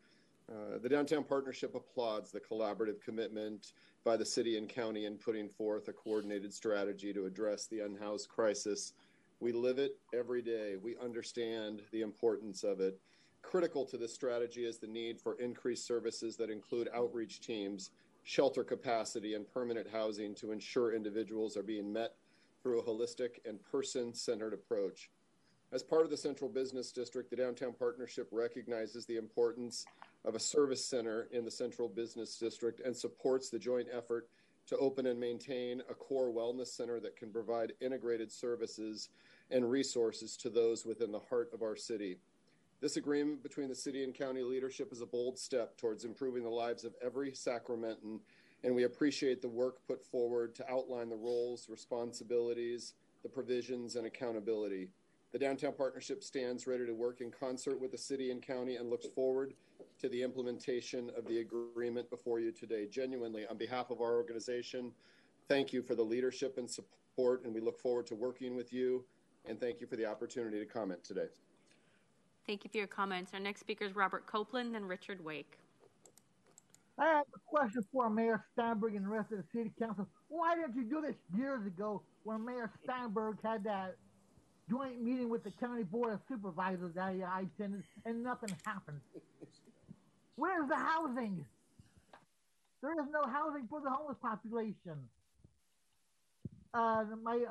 Uh, 0.52 0.80
the 0.84 0.90
Downtown 0.90 1.24
Partnership 1.24 1.76
applauds 1.76 2.30
the 2.30 2.42
collaborative 2.42 3.02
commitment 3.02 3.72
by 4.04 4.18
the 4.18 4.26
city 4.26 4.58
and 4.58 4.68
county 4.68 5.06
in 5.06 5.16
putting 5.16 5.48
forth 5.48 5.88
a 5.88 5.94
coordinated 5.94 6.54
strategy 6.54 7.14
to 7.14 7.26
address 7.26 7.68
the 7.68 7.80
unhoused 7.80 8.28
crisis. 8.28 8.92
We 9.40 9.54
live 9.54 9.80
it 9.80 9.98
every 10.14 10.42
day. 10.42 10.76
We 10.76 10.98
understand 11.02 11.84
the 11.94 12.02
importance 12.02 12.66
of 12.66 12.82
it. 12.82 13.00
Critical 13.42 13.86
to 13.86 13.98
this 13.98 14.14
strategy 14.14 14.66
is 14.66 14.78
the 14.78 14.88
need 14.88 15.22
for 15.22 15.40
increased 15.40 15.88
services 15.88 16.36
that 16.36 16.50
include 16.50 16.90
outreach 16.94 17.40
teams 17.40 17.92
shelter 18.30 18.64
capacity, 18.64 19.34
and 19.34 19.52
permanent 19.52 19.88
housing 19.92 20.36
to 20.36 20.52
ensure 20.52 20.94
individuals 20.94 21.58
are 21.58 21.64
being 21.64 21.92
met 21.92 22.14
through 22.62 22.80
a 22.80 22.84
holistic 22.84 23.40
and 23.44 23.60
person 23.64 24.14
centered 24.14 24.54
approach. 24.54 25.10
As 25.72 25.82
part 25.82 26.04
of 26.04 26.12
the 26.12 26.18
Central 26.18 26.48
Business 26.48 26.92
District, 26.92 27.32
the 27.32 27.36
Downtown 27.36 27.74
Partnership 27.74 28.28
recognizes 28.32 29.08
the 29.08 29.18
importance 29.18 29.84
of 30.26 30.36
a 30.36 30.40
service 30.40 30.86
center 30.86 31.28
in 31.32 31.44
the 31.44 31.50
Central 31.50 31.90
Business 31.90 32.38
District 32.38 32.82
and 32.82 32.96
supports 32.96 33.50
the 33.50 33.58
joint 33.58 33.88
effort 33.92 34.30
to 34.68 34.78
open 34.78 35.08
and 35.08 35.20
maintain 35.20 35.82
a 35.90 35.96
core 35.96 36.32
wellness 36.32 36.68
center 36.68 37.00
that 37.00 37.18
can 37.18 37.32
provide 37.32 37.74
integrated 37.82 38.32
services 38.32 39.10
and 39.50 39.72
resources 39.72 40.38
to 40.38 40.52
those 40.52 40.86
within 40.86 41.12
the 41.12 41.22
heart 41.32 41.50
of 41.52 41.64
our 41.64 41.76
city. 41.76 42.20
This 42.82 42.96
agreement 42.96 43.44
between 43.44 43.68
the 43.68 43.76
city 43.76 44.06
and 44.06 44.16
county 44.16 44.42
leadership 44.42 44.94
is 44.94 45.02
a 45.02 45.06
bold 45.06 45.38
step 45.38 45.76
towards 45.76 46.06
improving 46.06 46.44
the 46.44 46.50
lives 46.50 46.86
of 46.86 46.96
every 47.04 47.32
Sacramentan, 47.32 48.22
and 48.64 48.74
we 48.74 48.84
appreciate 48.84 49.42
the 49.42 49.50
work 49.50 49.86
put 49.86 50.06
forward 50.06 50.56
to 50.56 50.72
outline 50.72 51.10
the 51.10 51.18
roles, 51.18 51.68
responsibilities, 51.68 52.94
the 53.22 53.28
provisions, 53.28 53.98
and 53.98 54.08
accountability. 54.08 54.88
The 55.34 55.40
Downtown 55.40 55.74
Partnership 55.74 56.24
stands 56.24 56.68
ready 56.68 56.86
to 56.86 56.94
work 56.94 57.20
in 57.20 57.32
concert 57.32 57.82
with 57.82 57.92
the 57.92 57.98
city 57.98 58.32
and 58.32 58.42
county 58.42 58.78
and 58.78 58.90
looks 58.90 59.08
forward 59.08 59.56
to 60.00 60.08
the 60.08 60.24
implementation 60.24 61.12
of 61.18 61.28
the 61.28 61.40
agreement 61.40 62.10
before 62.10 62.40
you 62.40 62.54
today. 62.54 62.88
Genuinely, 62.90 63.46
on 63.46 63.58
behalf 63.58 63.90
of 63.90 64.00
our 64.00 64.16
organization, 64.16 64.94
thank 65.50 65.74
you 65.74 65.82
for 65.82 65.96
the 65.96 66.04
leadership 66.04 66.58
and 66.58 66.70
support, 66.70 67.44
and 67.44 67.54
we 67.54 67.60
look 67.60 67.78
forward 67.78 68.08
to 68.08 68.16
working 68.16 68.56
with 68.56 68.72
you. 68.72 69.04
And 69.46 69.60
thank 69.60 69.82
you 69.82 69.88
for 69.88 69.98
the 69.98 70.06
opportunity 70.06 70.60
to 70.60 70.66
comment 70.66 71.04
today. 71.04 71.28
Thank 72.50 72.64
you 72.64 72.72
for 72.72 72.78
your 72.78 72.88
comments. 72.88 73.32
Our 73.36 73.40
next 73.40 73.60
speaker 73.60 73.86
is 73.86 73.96
Robert 73.96 74.26
Copeland, 74.26 74.74
then 74.74 74.84
Richard 74.86 75.24
Wake. 75.24 75.60
I 76.98 77.06
have 77.06 77.26
a 77.36 77.40
question 77.46 77.86
for 77.94 78.10
Mayor 78.10 78.44
Steinberg 78.54 78.96
and 78.96 79.06
the 79.06 79.10
rest 79.10 79.32
of 79.32 79.38
the 79.38 79.44
city 79.54 79.72
council. 79.78 80.08
Why 80.30 80.56
didn't 80.56 80.76
you 80.76 80.84
do 80.84 81.00
this 81.00 81.14
years 81.38 81.64
ago 81.68 82.02
when 82.24 82.44
Mayor 82.44 82.72
Steinberg 82.84 83.38
had 83.44 83.64
that 83.66 83.98
joint 84.68 85.00
meeting 85.00 85.30
with 85.30 85.44
the 85.44 85.52
county 85.52 85.84
board 85.84 86.12
of 86.12 86.22
supervisors 86.28 86.96
that 86.96 87.04
I 87.04 87.46
attended 87.56 87.84
and 88.06 88.24
nothing 88.24 88.50
happened? 88.66 89.00
Where's 90.36 90.68
the 90.68 90.76
housing? 90.76 91.46
There 92.82 92.94
is 92.94 93.10
no 93.14 93.30
housing 93.32 93.68
for 93.70 93.80
the 93.80 93.92
homeless 93.92 94.18
population. 94.24 94.98
Uh, 96.74 97.04
my 97.22 97.46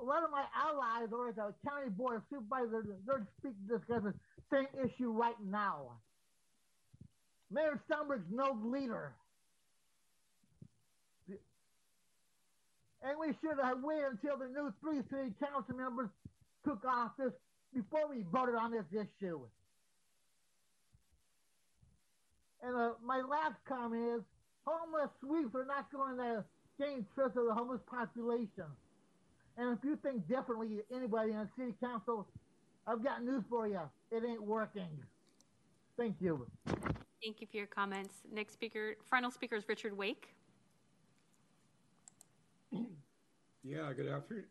a 0.00 0.04
lot 0.04 0.24
of 0.24 0.30
my 0.30 0.44
allies 0.56 1.08
are 1.12 1.28
at 1.28 1.36
the 1.36 1.54
county 1.68 1.90
board 1.90 2.16
of 2.16 2.22
supervisors. 2.30 2.86
They're 3.06 3.26
speaking 3.38 3.68
discuss 3.68 4.02
the 4.02 4.14
same 4.50 4.66
issue 4.82 5.10
right 5.12 5.38
now. 5.44 6.00
Mayor 7.50 7.80
Steinberg's 7.86 8.30
no 8.30 8.56
leader. 8.64 9.12
And 13.02 13.18
we 13.18 13.28
should 13.40 13.58
have 13.62 13.82
waited 13.82 14.20
until 14.22 14.36
the 14.36 14.48
new 14.48 14.72
three 14.80 15.00
city 15.10 15.32
council 15.40 15.74
members 15.74 16.10
took 16.64 16.84
office 16.84 17.32
before 17.74 18.08
we 18.08 18.24
voted 18.30 18.54
on 18.54 18.70
this 18.70 18.84
issue. 18.92 19.40
And 22.62 22.76
uh, 22.76 22.90
my 23.02 23.22
last 23.22 23.56
comment 23.66 24.18
is 24.18 24.22
homeless 24.66 25.08
sweeps 25.20 25.54
are 25.54 25.64
not 25.64 25.90
going 25.90 26.18
to 26.18 26.44
gain 26.78 27.06
trust 27.14 27.36
of 27.36 27.46
the 27.46 27.54
homeless 27.54 27.80
population. 27.90 28.68
And 29.60 29.76
if 29.76 29.84
you 29.84 29.94
think 30.02 30.26
differently, 30.26 30.80
anybody 30.90 31.32
on 31.34 31.46
city 31.54 31.74
council, 31.82 32.26
I've 32.86 33.04
got 33.04 33.22
news 33.22 33.44
for 33.50 33.68
you. 33.68 33.80
It 34.10 34.24
ain't 34.26 34.42
working. 34.42 34.88
Thank 35.98 36.16
you. 36.18 36.46
Thank 37.22 37.42
you 37.42 37.46
for 37.46 37.58
your 37.58 37.66
comments. 37.66 38.14
Next 38.32 38.54
speaker, 38.54 38.96
final 39.10 39.30
speaker 39.30 39.56
is 39.56 39.68
Richard 39.68 39.94
Wake. 39.94 40.34
Yeah, 43.62 43.92
good 43.94 44.08
afternoon. 44.08 44.46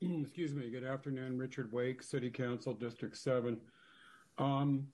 Excuse 0.22 0.54
me. 0.54 0.70
Good 0.70 0.84
afternoon, 0.84 1.36
Richard 1.36 1.70
Wake, 1.70 2.02
City 2.02 2.30
Council, 2.30 2.72
District 2.72 3.14
7. 3.14 3.60
Um, 4.38 4.86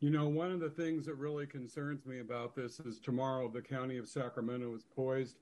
you 0.00 0.08
know, 0.08 0.28
one 0.28 0.50
of 0.50 0.60
the 0.60 0.70
things 0.70 1.04
that 1.04 1.16
really 1.16 1.46
concerns 1.46 2.06
me 2.06 2.20
about 2.20 2.56
this 2.56 2.80
is 2.80 2.98
tomorrow 2.98 3.50
the 3.50 3.60
County 3.60 3.98
of 3.98 4.08
Sacramento 4.08 4.74
is 4.74 4.84
poised 4.96 5.36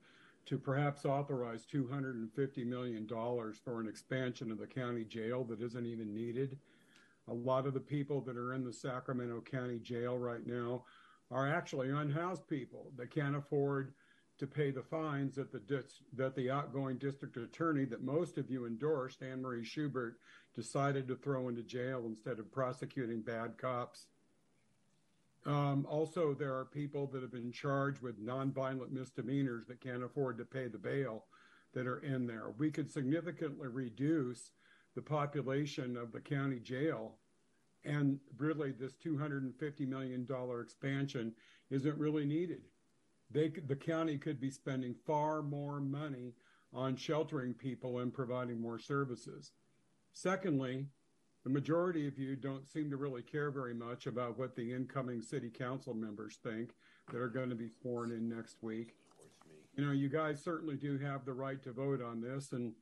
to 0.47 0.57
perhaps 0.57 1.05
authorize 1.05 1.65
$250 1.65 2.65
million 2.65 3.07
for 3.07 3.81
an 3.81 3.87
expansion 3.87 4.51
of 4.51 4.57
the 4.57 4.67
county 4.67 5.03
jail 5.03 5.43
that 5.43 5.61
isn't 5.61 5.85
even 5.85 6.13
needed. 6.13 6.57
A 7.27 7.33
lot 7.33 7.67
of 7.67 7.73
the 7.73 7.79
people 7.81 8.21
that 8.21 8.37
are 8.37 8.53
in 8.53 8.63
the 8.63 8.71
Sacramento 8.71 9.41
County 9.41 9.79
Jail 9.79 10.17
right 10.17 10.45
now 10.47 10.85
are 11.29 11.47
actually 11.47 11.89
unhoused 11.89 12.47
people 12.47 12.93
They 12.97 13.07
can't 13.07 13.35
afford 13.35 13.93
to 14.39 14.47
pay 14.47 14.71
the 14.71 14.83
fines 14.83 15.35
that 15.35 15.51
the 15.51 15.59
dis- 15.59 16.03
that 16.13 16.35
the 16.35 16.49
outgoing 16.49 16.97
district 16.97 17.35
attorney 17.37 17.85
that 17.85 18.03
most 18.03 18.37
of 18.37 18.49
you 18.49 18.65
endorsed, 18.65 19.23
Anne 19.23 19.41
Marie 19.41 19.65
Schubert, 19.65 20.19
decided 20.55 21.07
to 21.07 21.15
throw 21.15 21.49
into 21.49 21.63
jail 21.63 22.03
instead 22.05 22.39
of 22.39 22.51
prosecuting 22.51 23.21
bad 23.21 23.57
cops. 23.57 24.05
Um, 25.47 25.87
also, 25.89 26.33
there 26.33 26.53
are 26.53 26.65
people 26.65 27.07
that 27.07 27.21
have 27.21 27.31
been 27.31 27.53
charged 27.53 28.01
with 28.01 28.23
nonviolent 28.23 28.91
misdemeanors 28.91 29.65
that 29.67 29.79
can't 29.79 30.03
afford 30.03 30.37
to 30.37 30.45
pay 30.45 30.67
the 30.67 30.77
bail 30.77 31.23
that 31.73 31.87
are 31.87 31.99
in 31.99 32.27
there. 32.27 32.51
We 32.57 32.69
could 32.69 32.91
significantly 32.91 33.69
reduce 33.69 34.51
the 34.93 35.01
population 35.01 35.95
of 35.95 36.11
the 36.11 36.19
county 36.19 36.59
jail. 36.59 37.15
And 37.85 38.19
really, 38.37 38.71
this 38.71 38.95
$250 38.97 39.87
million 39.87 40.27
expansion 40.61 41.33
isn't 41.69 41.97
really 41.97 42.25
needed. 42.25 42.63
They, 43.31 43.47
the 43.49 43.75
county 43.75 44.17
could 44.17 44.41
be 44.41 44.51
spending 44.51 44.95
far 45.05 45.41
more 45.41 45.79
money 45.79 46.33
on 46.73 46.97
sheltering 46.97 47.53
people 47.53 47.99
and 47.99 48.13
providing 48.13 48.59
more 48.59 48.79
services. 48.79 49.53
Secondly, 50.11 50.87
the 51.47 51.53
majority 51.53 52.05
of 52.09 52.19
you 52.19 52.35
don't 52.35 52.67
seem 52.67 52.89
to 52.89 52.97
really 52.97 53.21
care 53.21 53.49
very 53.51 53.73
much 53.73 54.05
about 54.05 54.37
what 54.37 54.53
the 54.53 54.73
incoming 54.73 55.21
city 55.21 55.49
council 55.49 55.93
members 55.93 56.39
think 56.43 56.71
that 57.09 57.21
are 57.21 57.29
going 57.29 57.47
to 57.47 57.55
be 57.55 57.69
sworn 57.69 58.11
in 58.11 58.27
next 58.27 58.61
week. 58.61 58.95
You 59.77 59.85
know, 59.85 59.93
you 59.93 60.09
guys 60.09 60.43
certainly 60.43 60.75
do 60.75 60.97
have 60.97 61.23
the 61.23 61.31
right 61.31 61.63
to 61.63 61.71
vote 61.71 62.01
on 62.01 62.19
this, 62.19 62.51
and 62.51 62.73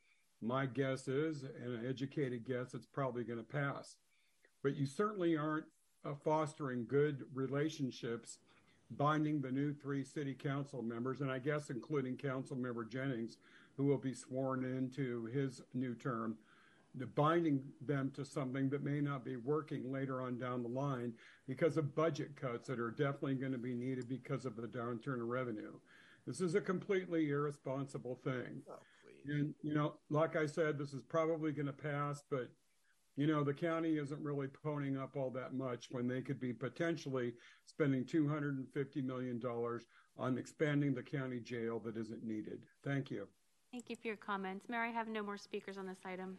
my 0.42 0.66
guess 0.66 1.06
is, 1.06 1.44
and 1.44 1.78
an 1.78 1.86
educated 1.88 2.44
guess, 2.44 2.74
it's 2.74 2.86
probably 2.86 3.22
going 3.22 3.38
to 3.38 3.44
pass. 3.44 3.94
But 4.64 4.74
you 4.74 4.84
certainly 4.84 5.36
aren't 5.36 5.66
uh, 6.04 6.14
fostering 6.24 6.86
good 6.88 7.22
relationships, 7.32 8.38
binding 8.90 9.42
the 9.42 9.52
new 9.52 9.74
three 9.74 10.02
city 10.02 10.34
council 10.34 10.82
members, 10.82 11.20
and 11.20 11.30
I 11.30 11.38
guess 11.38 11.70
including 11.70 12.16
Council 12.16 12.56
Member 12.56 12.84
Jennings, 12.84 13.36
who 13.76 13.84
will 13.84 13.98
be 13.98 14.12
sworn 14.12 14.64
into 14.64 15.26
his 15.26 15.62
new 15.72 15.94
term, 15.94 16.36
binding 17.04 17.62
them 17.84 18.10
to 18.14 18.24
something 18.24 18.70
that 18.70 18.82
may 18.82 19.00
not 19.00 19.24
be 19.24 19.36
working 19.36 19.92
later 19.92 20.22
on 20.22 20.38
down 20.38 20.62
the 20.62 20.68
line 20.68 21.12
because 21.46 21.76
of 21.76 21.94
budget 21.94 22.34
cuts 22.36 22.68
that 22.68 22.80
are 22.80 22.90
definitely 22.90 23.34
going 23.34 23.52
to 23.52 23.58
be 23.58 23.74
needed 23.74 24.08
because 24.08 24.46
of 24.46 24.56
the 24.56 24.66
downturn 24.66 25.16
in 25.16 25.28
revenue. 25.28 25.72
This 26.26 26.40
is 26.40 26.54
a 26.54 26.60
completely 26.60 27.28
irresponsible 27.28 28.18
thing. 28.24 28.62
Oh, 28.70 28.78
and, 29.26 29.54
you 29.62 29.74
know, 29.74 29.94
like 30.08 30.36
I 30.36 30.46
said, 30.46 30.78
this 30.78 30.92
is 30.94 31.02
probably 31.02 31.52
going 31.52 31.66
to 31.66 31.72
pass, 31.72 32.22
but, 32.30 32.48
you 33.16 33.26
know, 33.26 33.42
the 33.42 33.52
county 33.52 33.98
isn't 33.98 34.22
really 34.22 34.46
ponying 34.46 35.00
up 35.00 35.16
all 35.16 35.30
that 35.30 35.52
much 35.52 35.88
when 35.90 36.06
they 36.06 36.20
could 36.20 36.40
be 36.40 36.52
potentially 36.52 37.34
spending 37.64 38.04
$250 38.04 39.04
million 39.04 39.42
on 40.18 40.38
expanding 40.38 40.94
the 40.94 41.02
county 41.02 41.40
jail 41.40 41.80
that 41.84 41.96
isn't 41.96 42.24
needed. 42.24 42.60
Thank 42.84 43.10
you. 43.10 43.26
Thank 43.72 43.90
you 43.90 43.96
for 43.96 44.06
your 44.06 44.16
comments. 44.16 44.68
Mayor, 44.68 44.80
I 44.80 44.90
have 44.90 45.08
no 45.08 45.22
more 45.22 45.36
speakers 45.36 45.76
on 45.76 45.86
this 45.86 45.98
item. 46.04 46.38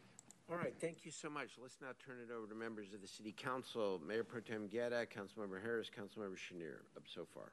All 0.50 0.56
right, 0.56 0.74
thank 0.80 1.04
you 1.04 1.12
so 1.12 1.30
much. 1.30 1.50
Let's 1.62 1.76
now 1.82 1.90
turn 2.06 2.20
it 2.24 2.32
over 2.34 2.48
to 2.48 2.56
members 2.56 2.94
of 2.94 3.02
the 3.02 3.08
City 3.08 3.34
Council. 3.36 4.02
Mayor 4.08 4.24
Pro 4.24 4.40
Tem 4.40 4.68
Guerra, 4.68 5.06
Councilmember 5.06 5.62
Harris, 5.62 5.90
Councilmember 5.90 6.38
Schenirer, 6.38 6.86
up 6.96 7.04
so 7.06 7.28
far. 7.34 7.52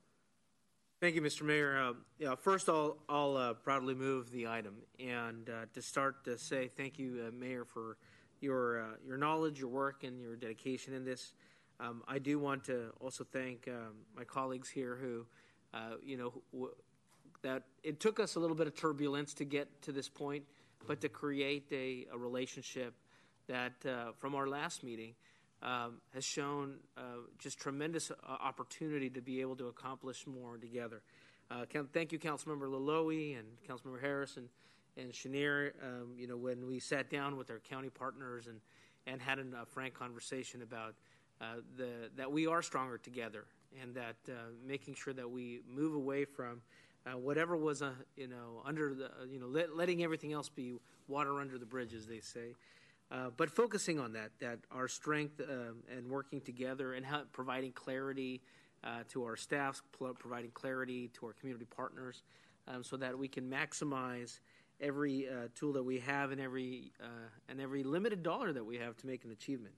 Thank 1.01 1.17
you, 1.17 1.21
Mr. 1.21 1.43
Mayor. 1.43 1.77
Uh, 1.77 1.93
yeah, 2.21 2.37
first, 2.37 2.69
I'll, 2.69 2.99
I'll 3.09 3.37
uh, 3.37 3.55
proudly 3.55 3.97
move 3.97 4.31
the 4.31 4.47
item. 4.47 4.77
And 5.01 5.51
uh, 5.51 5.67
to 5.75 5.83
start, 5.83 6.25
to 6.27 6.39
say 6.39 6.71
thank 6.77 6.97
you, 6.97 7.25
uh, 7.27 7.33
Mayor, 7.33 7.65
for 7.65 7.97
your 8.41 8.81
uh, 8.81 8.87
your 9.05 9.17
knowledge, 9.17 9.59
your 9.59 9.71
work, 9.71 10.05
and 10.05 10.21
your 10.21 10.37
dedication 10.37 10.95
in 10.95 11.05
this. 11.05 11.33
Um, 11.81 12.05
I 12.07 12.21
do 12.21 12.39
want 12.39 12.63
to 12.67 12.93
also 13.01 13.25
thank 13.25 13.67
um, 13.67 13.95
my 14.17 14.23
colleagues 14.23 14.69
here 14.69 14.95
who, 14.95 15.27
uh, 15.77 15.97
you 16.01 16.17
know, 16.17 16.71
that 17.43 17.65
it 17.83 17.99
took 17.99 18.21
us 18.21 18.37
a 18.37 18.41
little 18.41 18.55
bit 18.55 18.69
of 18.69 18.77
turbulence 18.77 19.35
to 19.35 19.45
get 19.45 19.83
to 19.83 19.91
this 19.91 20.09
point 20.09 20.45
but 20.87 21.01
to 21.01 21.09
create 21.09 21.67
a, 21.73 22.07
a 22.13 22.19
relationship 22.19 22.95
that 23.49 23.73
uh, 23.87 24.13
from 24.19 24.35
our 24.35 24.47
last 24.47 24.83
meeting 24.83 25.15
um, 25.63 26.01
has 26.13 26.25
shown 26.25 26.77
uh, 26.97 27.01
just 27.39 27.59
tremendous 27.59 28.11
uh, 28.11 28.15
opportunity 28.29 29.09
to 29.11 29.21
be 29.21 29.41
able 29.41 29.57
to 29.57 29.69
accomplish 29.69 30.27
more 30.27 30.57
together. 30.59 31.03
Uh, 31.51 31.65
thank 31.93 32.13
you, 32.13 32.19
Councilmember 32.19 32.69
Loloee 32.69 33.39
and 33.39 33.47
Councilmember 33.69 34.01
Harris 34.01 34.37
and, 34.37 34.49
and 34.97 35.13
Schenirer. 35.13 35.73
Um, 35.83 36.15
you 36.17 36.27
know, 36.27 36.37
when 36.37 36.67
we 36.67 36.79
sat 36.79 37.11
down 37.11 37.37
with 37.37 37.51
our 37.51 37.59
county 37.59 37.91
partners 37.91 38.47
and, 38.47 38.61
and 39.07 39.21
had 39.21 39.39
a 39.39 39.67
frank 39.67 39.95
conversation 39.95 40.63
about 40.63 40.95
uh, 41.41 41.57
the, 41.77 42.11
that 42.17 42.31
we 42.31 42.47
are 42.47 42.63
stronger 42.63 42.99
together 42.99 43.45
and 43.83 43.95
that 43.95 44.17
uh, 44.29 44.33
making 44.67 44.95
sure 44.95 45.13
that 45.13 45.29
we 45.29 45.61
move 45.69 45.95
away 45.95 46.25
from 46.25 46.61
uh, 47.07 47.19
whatever 47.19 47.57
was, 47.57 47.83
uh, 47.83 47.93
you 48.17 48.29
know, 48.29 48.63
under 48.65 48.95
the, 48.95 49.07
uh, 49.07 49.25
you 49.31 49.39
know, 49.39 49.47
let, 49.47 49.77
letting 49.77 50.03
everything 50.03 50.33
else 50.33 50.49
be 50.49 50.75
water 51.09 51.41
under 51.41 51.59
the 51.59 51.67
bridge, 51.67 51.95
as 51.95 52.07
they 52.07 52.21
say. 52.21 52.55
Uh, 53.11 53.31
but 53.37 53.51
focusing 53.51 54.01
on 54.01 54.13
that, 54.13 54.31
that 54.41 54.59
our 54.71 54.89
strength 54.89 55.41
um, 55.41 55.77
and 55.95 56.09
working 56.09 56.41
together 56.41 56.95
and 56.95 57.05
how, 57.05 57.23
providing 57.33 57.73
clarity 57.73 58.41
uh, 58.83 59.03
to 59.09 59.25
our 59.25 59.37
staffs, 59.37 59.83
pl- 59.97 60.15
providing 60.15 60.51
clarity 60.53 61.09
to 61.09 61.27
our 61.27 61.33
community 61.35 61.67
partners, 61.67 62.23
um, 62.67 62.83
so 62.83 62.97
that 62.97 63.19
we 63.19 63.29
can 63.29 63.51
maximize 63.51 64.41
every 64.81 65.29
tool 65.55 65.73
that 65.73 65.83
we 65.83 66.01
have 66.01 66.33
and 66.33 66.41
every 66.41 66.91
and 67.49 67.61
every 67.61 67.85
limited 67.85 68.23
dollar 68.23 68.53
that 68.53 68.65
we 68.65 68.77
have 68.77 68.97
to 68.97 69.07
make 69.07 69.25
an 69.25 69.31
achievement. 69.31 69.75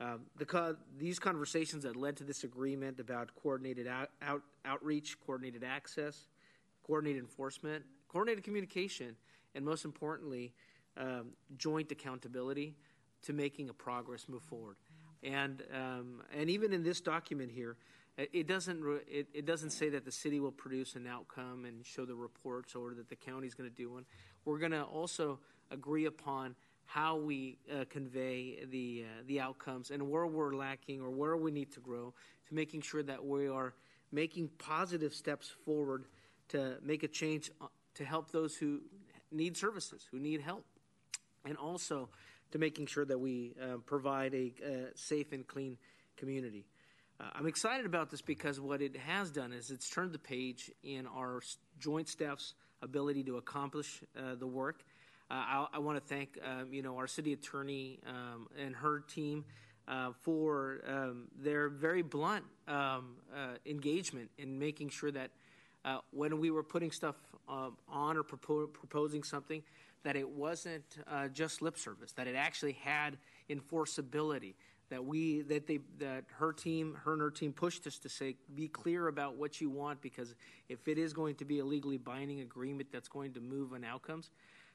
Um, 0.00 0.22
the 0.36 0.44
co- 0.44 0.76
these 0.98 1.18
conversations 1.18 1.84
that 1.84 1.96
led 1.96 2.16
to 2.18 2.24
this 2.24 2.44
agreement 2.44 3.00
about 3.00 3.30
coordinated 3.34 3.86
out, 3.86 4.10
out, 4.20 4.42
outreach, 4.64 5.16
coordinated 5.24 5.64
access, 5.64 6.28
coordinated 6.86 7.22
enforcement, 7.22 7.84
coordinated 8.08 8.44
communication, 8.44 9.16
and 9.54 9.64
most 9.64 9.84
importantly, 9.84 10.52
um, 10.96 11.32
joint 11.56 11.90
accountability 11.90 12.74
to 13.22 13.32
making 13.32 13.68
a 13.68 13.74
progress 13.74 14.28
move 14.28 14.42
forward. 14.42 14.76
And 15.22 15.62
um, 15.74 16.22
and 16.32 16.48
even 16.48 16.72
in 16.72 16.82
this 16.82 17.00
document 17.00 17.50
here, 17.50 17.76
it 18.16 18.46
doesn't 18.46 18.82
it, 19.08 19.26
it 19.34 19.46
doesn't 19.46 19.70
say 19.70 19.88
that 19.90 20.04
the 20.04 20.12
city 20.12 20.40
will 20.40 20.52
produce 20.52 20.94
an 20.94 21.06
outcome 21.06 21.64
and 21.64 21.84
show 21.84 22.04
the 22.04 22.14
reports 22.14 22.74
or 22.74 22.94
that 22.94 23.08
the 23.08 23.16
county 23.16 23.46
is 23.46 23.54
going 23.54 23.68
to 23.68 23.74
do 23.74 23.90
one. 23.90 24.04
We're 24.44 24.58
going 24.58 24.72
to 24.72 24.82
also 24.82 25.40
agree 25.70 26.04
upon 26.04 26.54
how 26.84 27.16
we 27.16 27.58
uh, 27.72 27.84
convey 27.90 28.64
the 28.70 29.04
uh, 29.04 29.22
the 29.26 29.40
outcomes 29.40 29.90
and 29.90 30.08
where 30.08 30.26
we're 30.26 30.54
lacking 30.54 31.00
or 31.00 31.10
where 31.10 31.36
we 31.36 31.50
need 31.50 31.72
to 31.72 31.80
grow 31.80 32.14
to 32.48 32.54
making 32.54 32.82
sure 32.82 33.02
that 33.02 33.24
we 33.24 33.48
are 33.48 33.74
making 34.12 34.48
positive 34.58 35.12
steps 35.12 35.52
forward 35.64 36.04
to 36.48 36.76
make 36.82 37.02
a 37.02 37.08
change 37.08 37.50
uh, 37.60 37.66
to 37.94 38.04
help 38.04 38.30
those 38.30 38.56
who 38.56 38.80
need 39.32 39.56
services, 39.56 40.06
who 40.10 40.18
need 40.18 40.40
help, 40.40 40.64
and 41.44 41.56
also 41.56 42.08
to 42.52 42.58
making 42.58 42.86
sure 42.86 43.04
that 43.04 43.18
we 43.18 43.54
uh, 43.60 43.76
provide 43.86 44.34
a, 44.34 44.52
a, 44.64 44.86
safe 44.96 45.32
and 45.32 45.46
clean 45.46 45.76
community. 46.16 46.64
Uh, 47.18 47.24
I'm 47.34 47.46
excited 47.46 47.86
about 47.86 48.10
this 48.10 48.20
because 48.20 48.60
what 48.60 48.82
it 48.82 48.96
has 48.96 49.30
done 49.30 49.52
is 49.52 49.70
it's 49.70 49.88
turned 49.88 50.12
the 50.12 50.18
page 50.18 50.70
in 50.82 51.06
our 51.06 51.40
joint 51.78 52.08
staff's 52.08 52.54
ability 52.82 53.24
to 53.24 53.38
accomplish 53.38 54.02
uh, 54.16 54.34
the 54.34 54.46
work. 54.46 54.84
Uh, 55.30 55.34
I, 55.34 55.66
I 55.74 55.78
want 55.78 55.98
to 55.98 56.14
thank 56.14 56.38
um, 56.44 56.72
you 56.72 56.82
know 56.82 56.96
our 56.98 57.06
city 57.06 57.32
attorney 57.32 57.98
um, 58.06 58.48
and 58.62 58.74
her 58.76 59.00
team 59.00 59.44
uh, 59.88 60.10
for 60.22 60.82
um, 60.86 61.28
their 61.38 61.68
very 61.68 62.02
blunt 62.02 62.44
um, 62.68 63.16
uh, 63.34 63.54
engagement 63.64 64.30
in 64.38 64.58
making 64.58 64.90
sure 64.90 65.10
that 65.10 65.30
uh, 65.86 65.98
when 66.10 66.38
we 66.38 66.50
were 66.50 66.62
putting 66.62 66.90
stuff 66.90 67.16
um, 67.48 67.78
on 67.88 68.18
or 68.18 68.22
propo- 68.22 68.70
proposing 68.70 69.22
something, 69.22 69.62
that 70.02 70.16
it 70.16 70.28
wasn't 70.28 70.98
uh, 71.10 71.28
just 71.28 71.62
lip 71.62 71.78
service, 71.78 72.12
that 72.12 72.26
it 72.26 72.34
actually 72.34 72.72
had 72.72 73.16
enforceability. 73.48 74.54
That 74.88 75.04
we, 75.04 75.42
that 75.42 75.66
they, 75.66 75.80
that 75.98 76.26
her 76.38 76.52
team, 76.52 76.96
her 77.04 77.14
and 77.14 77.20
her 77.20 77.30
team 77.32 77.52
pushed 77.52 77.88
us 77.88 77.98
to 77.98 78.08
say, 78.08 78.36
be 78.54 78.68
clear 78.68 79.08
about 79.08 79.34
what 79.34 79.60
you 79.60 79.68
want, 79.68 80.00
because 80.00 80.36
if 80.68 80.86
it 80.86 80.96
is 80.96 81.12
going 81.12 81.34
to 81.36 81.44
be 81.44 81.58
a 81.58 81.64
legally 81.64 81.98
binding 81.98 82.40
agreement 82.40 82.90
that's 82.92 83.08
going 83.08 83.32
to 83.32 83.40
move 83.40 83.72
on 83.72 83.82
outcomes, 83.82 84.30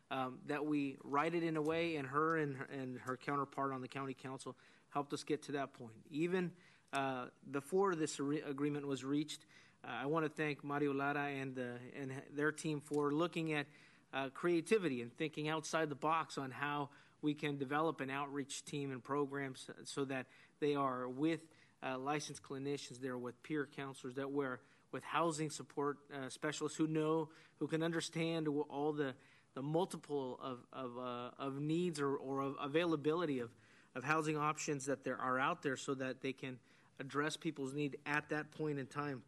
um, 0.09 0.39
that 0.47 0.65
we 0.65 0.97
write 1.05 1.33
it 1.33 1.43
in 1.43 1.55
a 1.55 1.61
way, 1.61 1.95
and 1.95 2.05
her 2.05 2.35
and, 2.35 2.57
and 2.77 2.99
her 2.99 3.15
counterpart 3.15 3.71
on 3.71 3.79
the 3.79 3.87
county 3.87 4.13
council 4.13 4.57
helped 4.89 5.13
us 5.13 5.23
get 5.23 5.41
to 5.43 5.53
that 5.53 5.73
point. 5.73 5.95
Even 6.09 6.51
uh, 6.91 7.27
before 7.51 7.95
this 7.95 8.19
re- 8.19 8.41
agreement 8.41 8.85
was 8.85 9.05
reached, 9.05 9.45
uh, 9.45 9.47
I 9.83 10.05
want 10.05 10.25
to 10.25 10.29
thank 10.29 10.63
Mario 10.63 10.93
Lara 10.93 11.25
and, 11.25 11.57
uh, 11.57 11.63
and 11.99 12.11
their 12.35 12.51
team 12.51 12.81
for 12.81 13.11
looking 13.11 13.53
at 13.53 13.65
uh, 14.13 14.29
creativity 14.29 15.01
and 15.01 15.15
thinking 15.17 15.49
outside 15.49 15.89
the 15.89 15.95
box 15.95 16.37
on 16.37 16.51
how 16.51 16.89
we 17.21 17.33
can 17.33 17.57
develop 17.57 18.01
an 18.01 18.09
outreach 18.09 18.63
team 18.65 18.91
and 18.91 19.03
programs 19.03 19.69
so 19.85 20.05
that 20.05 20.27
they 20.59 20.75
are 20.75 21.07
with 21.07 21.39
uh, 21.83 21.97
licensed 21.97 22.43
clinicians, 22.43 22.99
they're 22.99 23.17
with 23.17 23.41
peer 23.43 23.67
counselors, 23.75 24.15
that 24.15 24.31
we're 24.31 24.59
with 24.91 25.03
housing 25.03 25.49
support 25.49 25.97
uh, 26.13 26.29
specialists 26.29 26.77
who 26.77 26.87
know, 26.87 27.29
who 27.59 27.67
can 27.67 27.81
understand 27.81 28.47
all 28.47 28.91
the, 28.91 29.13
the 29.55 29.61
multiple 29.61 30.39
of, 30.41 30.59
of, 30.73 30.97
uh, 30.97 31.43
of 31.43 31.59
needs 31.59 31.99
or, 31.99 32.15
or 32.15 32.41
of 32.41 32.55
availability 32.61 33.39
of, 33.39 33.49
of 33.95 34.03
housing 34.03 34.37
options 34.37 34.85
that 34.85 35.03
there 35.03 35.17
are 35.17 35.39
out 35.39 35.63
there 35.63 35.77
so 35.77 35.93
that 35.95 36.21
they 36.21 36.33
can 36.33 36.59
address 36.99 37.35
people's 37.35 37.73
need 37.73 37.97
at 38.05 38.29
that 38.29 38.51
point 38.51 38.77
in 38.77 38.85
time. 38.85 39.23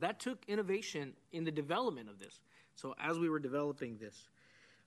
That 0.00 0.20
took 0.20 0.44
innovation 0.46 1.14
in 1.32 1.44
the 1.44 1.50
development 1.50 2.08
of 2.08 2.18
this. 2.18 2.40
So 2.74 2.94
as 3.02 3.18
we 3.18 3.28
were 3.28 3.40
developing 3.40 3.98
this, 3.98 4.28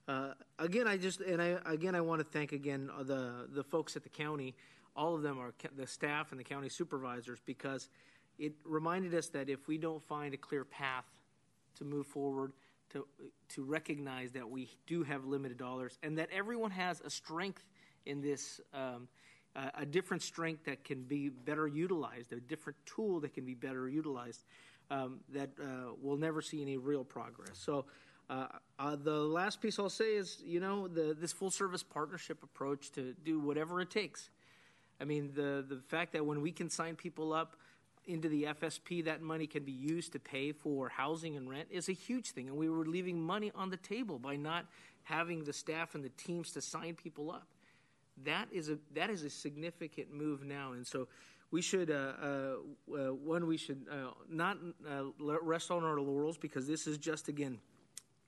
uh, 0.08 0.32
again, 0.58 0.88
I 0.88 0.96
just 0.96 1.20
and 1.20 1.40
I 1.40 1.58
again 1.66 1.94
I 1.94 2.00
want 2.00 2.20
to 2.20 2.26
thank 2.26 2.52
again 2.52 2.90
the 3.02 3.48
the 3.52 3.62
folks 3.62 3.96
at 3.96 4.02
the 4.02 4.08
county. 4.08 4.54
All 4.96 5.14
of 5.14 5.22
them 5.22 5.38
are 5.38 5.54
the 5.76 5.86
staff 5.86 6.32
and 6.32 6.40
the 6.40 6.44
county 6.44 6.68
supervisors 6.68 7.40
because 7.46 7.88
it 8.38 8.52
reminded 8.64 9.14
us 9.14 9.28
that 9.28 9.48
if 9.48 9.68
we 9.68 9.78
don't 9.78 10.02
find 10.02 10.34
a 10.34 10.36
clear 10.36 10.64
path 10.64 11.04
to 11.76 11.84
move 11.84 12.06
forward, 12.06 12.52
to 12.90 13.06
to 13.50 13.62
recognize 13.62 14.32
that 14.32 14.48
we 14.48 14.68
do 14.86 15.02
have 15.02 15.24
limited 15.24 15.56
dollars 15.56 15.98
and 16.02 16.18
that 16.18 16.28
everyone 16.32 16.70
has 16.70 17.00
a 17.00 17.10
strength 17.10 17.64
in 18.06 18.20
this. 18.20 18.60
Um, 18.74 19.08
uh, 19.54 19.68
a 19.74 19.84
different 19.84 20.22
strength 20.22 20.64
that 20.64 20.82
can 20.82 21.02
be 21.02 21.28
better 21.28 21.66
utilized, 21.66 22.32
a 22.32 22.40
different 22.40 22.78
tool 22.86 23.20
that 23.20 23.34
can 23.34 23.44
be 23.44 23.52
better 23.52 23.86
utilized 23.86 24.44
um, 24.92 25.20
that 25.30 25.50
uh, 25.60 25.92
will 26.00 26.16
never 26.16 26.42
see 26.42 26.60
any 26.60 26.76
real 26.76 27.04
progress. 27.04 27.58
So, 27.58 27.86
uh, 28.28 28.46
uh, 28.78 28.96
the 28.96 29.16
last 29.16 29.60
piece 29.60 29.78
I'll 29.78 29.88
say 29.88 30.14
is, 30.14 30.42
you 30.44 30.60
know, 30.60 30.86
the, 30.86 31.16
this 31.18 31.32
full 31.32 31.50
service 31.50 31.82
partnership 31.82 32.42
approach 32.42 32.92
to 32.92 33.14
do 33.24 33.40
whatever 33.40 33.80
it 33.80 33.90
takes. 33.90 34.30
I 35.00 35.04
mean, 35.04 35.32
the 35.34 35.64
the 35.66 35.80
fact 35.88 36.12
that 36.12 36.24
when 36.24 36.40
we 36.42 36.52
can 36.52 36.70
sign 36.70 36.94
people 36.94 37.32
up 37.32 37.56
into 38.06 38.28
the 38.28 38.44
FSP, 38.44 39.04
that 39.04 39.22
money 39.22 39.46
can 39.46 39.64
be 39.64 39.72
used 39.72 40.12
to 40.12 40.18
pay 40.18 40.52
for 40.52 40.88
housing 40.88 41.36
and 41.36 41.48
rent 41.48 41.68
is 41.70 41.88
a 41.88 41.92
huge 41.92 42.30
thing, 42.30 42.48
and 42.48 42.56
we 42.56 42.68
were 42.68 42.84
leaving 42.84 43.20
money 43.20 43.50
on 43.54 43.70
the 43.70 43.76
table 43.76 44.18
by 44.18 44.36
not 44.36 44.66
having 45.04 45.44
the 45.44 45.52
staff 45.52 45.94
and 45.94 46.04
the 46.04 46.10
teams 46.10 46.52
to 46.52 46.60
sign 46.60 46.94
people 46.94 47.30
up. 47.30 47.46
That 48.24 48.48
is 48.52 48.68
a 48.68 48.78
that 48.94 49.10
is 49.10 49.22
a 49.24 49.30
significant 49.30 50.12
move 50.12 50.44
now, 50.44 50.72
and 50.72 50.86
so 50.86 51.08
we 51.52 51.60
should 51.62 51.90
uh, 51.90 51.94
uh, 51.94 52.54
uh, 52.92 53.12
one 53.12 53.46
we 53.46 53.56
should 53.56 53.86
not 54.28 54.56
rest 55.18 55.70
on 55.70 55.84
our 55.84 56.00
laurels 56.00 56.38
because 56.38 56.66
this 56.66 56.88
is 56.88 56.98
just 56.98 57.28
again 57.28 57.58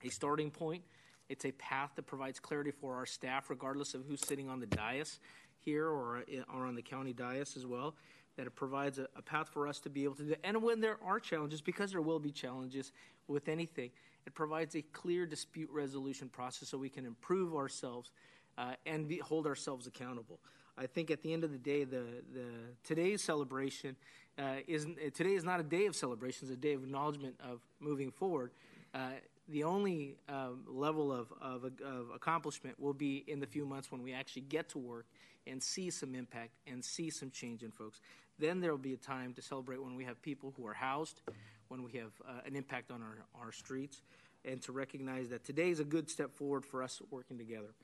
a 0.05 0.11
starting 0.11 0.51
point. 0.51 0.83
It's 1.31 1.47
a 1.47 1.53
path 1.53 1.93
that 1.97 2.07
provides 2.07 2.39
clarity 2.39 2.71
for 2.71 2.95
our 2.95 3.07
staff, 3.07 3.49
regardless 3.49 3.95
of 3.95 4.05
who's 4.07 4.21
sitting 4.21 4.51
on 4.51 4.61
the 4.61 4.67
dais 4.67 5.19
here 5.59 5.87
or, 5.87 6.23
or 6.55 6.67
on 6.67 6.75
the 6.75 6.83
county 6.83 7.15
dais 7.15 7.57
as 7.57 7.65
well. 7.67 7.95
That 8.37 8.47
it 8.47 8.55
provides 8.55 8.99
a, 8.99 9.09
a 9.17 9.23
path 9.23 9.49
for 9.49 9.67
us 9.67 9.81
to 9.81 9.89
be 9.89 10.05
able 10.05 10.17
to 10.17 10.25
do. 10.25 10.35
And 10.45 10.63
when 10.63 10.81
there 10.81 10.99
are 11.03 11.19
challenges, 11.19 11.63
because 11.63 11.93
there 11.93 12.03
will 12.03 12.19
be 12.19 12.31
challenges 12.31 12.93
with 13.27 13.49
anything, 13.49 13.91
it 14.27 14.35
provides 14.35 14.75
a 14.75 14.83
clear 14.83 15.25
dispute 15.25 15.71
resolution 15.73 16.29
process 16.29 16.69
so 16.69 16.77
we 16.77 16.91
can 16.91 17.07
improve 17.07 17.55
ourselves 17.55 18.11
uh, 18.59 18.73
and 18.85 19.09
be, 19.09 19.19
hold 19.19 19.47
ourselves 19.47 19.87
accountable. 19.87 20.41
I 20.77 20.87
think 20.87 21.11
at 21.11 21.23
the 21.23 21.33
end 21.33 21.45
of 21.45 21.53
the 21.53 21.59
day, 21.59 21.85
the, 21.85 22.05
the 22.33 22.47
today's 22.83 23.23
celebration 23.23 23.97
uh, 24.39 24.57
is 24.67 24.87
today 25.15 25.35
is 25.35 25.45
not 25.45 25.61
a 25.61 25.63
day 25.63 25.87
of 25.87 25.95
celebration; 25.95 26.49
it's 26.49 26.55
a 26.55 26.61
day 26.61 26.73
of 26.73 26.83
acknowledgement 26.83 27.37
of 27.41 27.61
moving 27.81 28.11
forward. 28.11 28.51
Uh, 28.93 29.11
the 29.49 29.63
only 29.63 30.17
um, 30.29 30.65
level 30.67 31.13
of, 31.13 31.33
of, 31.41 31.65
of, 31.65 32.07
accomplishment 32.15 32.81
will 32.81 32.95
be 32.95 33.25
in 33.27 33.41
the 33.41 33.47
few 33.47 33.67
months 33.67 33.93
when 33.93 34.03
we 34.03 34.13
actually 34.13 34.43
get 34.43 34.71
to 34.71 34.79
work 34.79 35.07
and 35.47 35.63
see 35.63 35.91
some 35.91 36.15
impact 36.15 36.53
and 36.67 36.83
see 36.83 37.11
some 37.11 37.31
change 37.31 37.63
in 37.63 37.71
folks. 37.71 38.01
Then 38.39 38.61
there 38.61 38.71
will 38.71 38.79
be 38.79 38.95
a 38.95 38.97
time 38.97 39.35
to 39.35 39.43
celebrate 39.43 39.83
when 39.83 39.95
we 39.95 40.05
have 40.05 40.21
people 40.23 40.55
who 40.57 40.67
are 40.67 40.73
housed, 40.73 41.21
when 41.69 41.83
we 41.83 41.93
have 41.93 42.13
uh, 42.27 42.41
an 42.47 42.57
impact 42.57 42.91
on 42.91 43.03
our, 43.03 43.19
our 43.39 43.53
streets, 43.53 44.01
and 44.45 44.63
to 44.63 44.73
recognize 44.73 45.29
that 45.29 45.45
today 45.45 45.69
is 45.69 45.79
a 45.79 45.85
good 45.85 46.09
step 46.09 46.35
forward 46.35 46.65
for 46.65 46.83
us 46.83 47.03
working 47.11 47.37
together. 47.37 47.75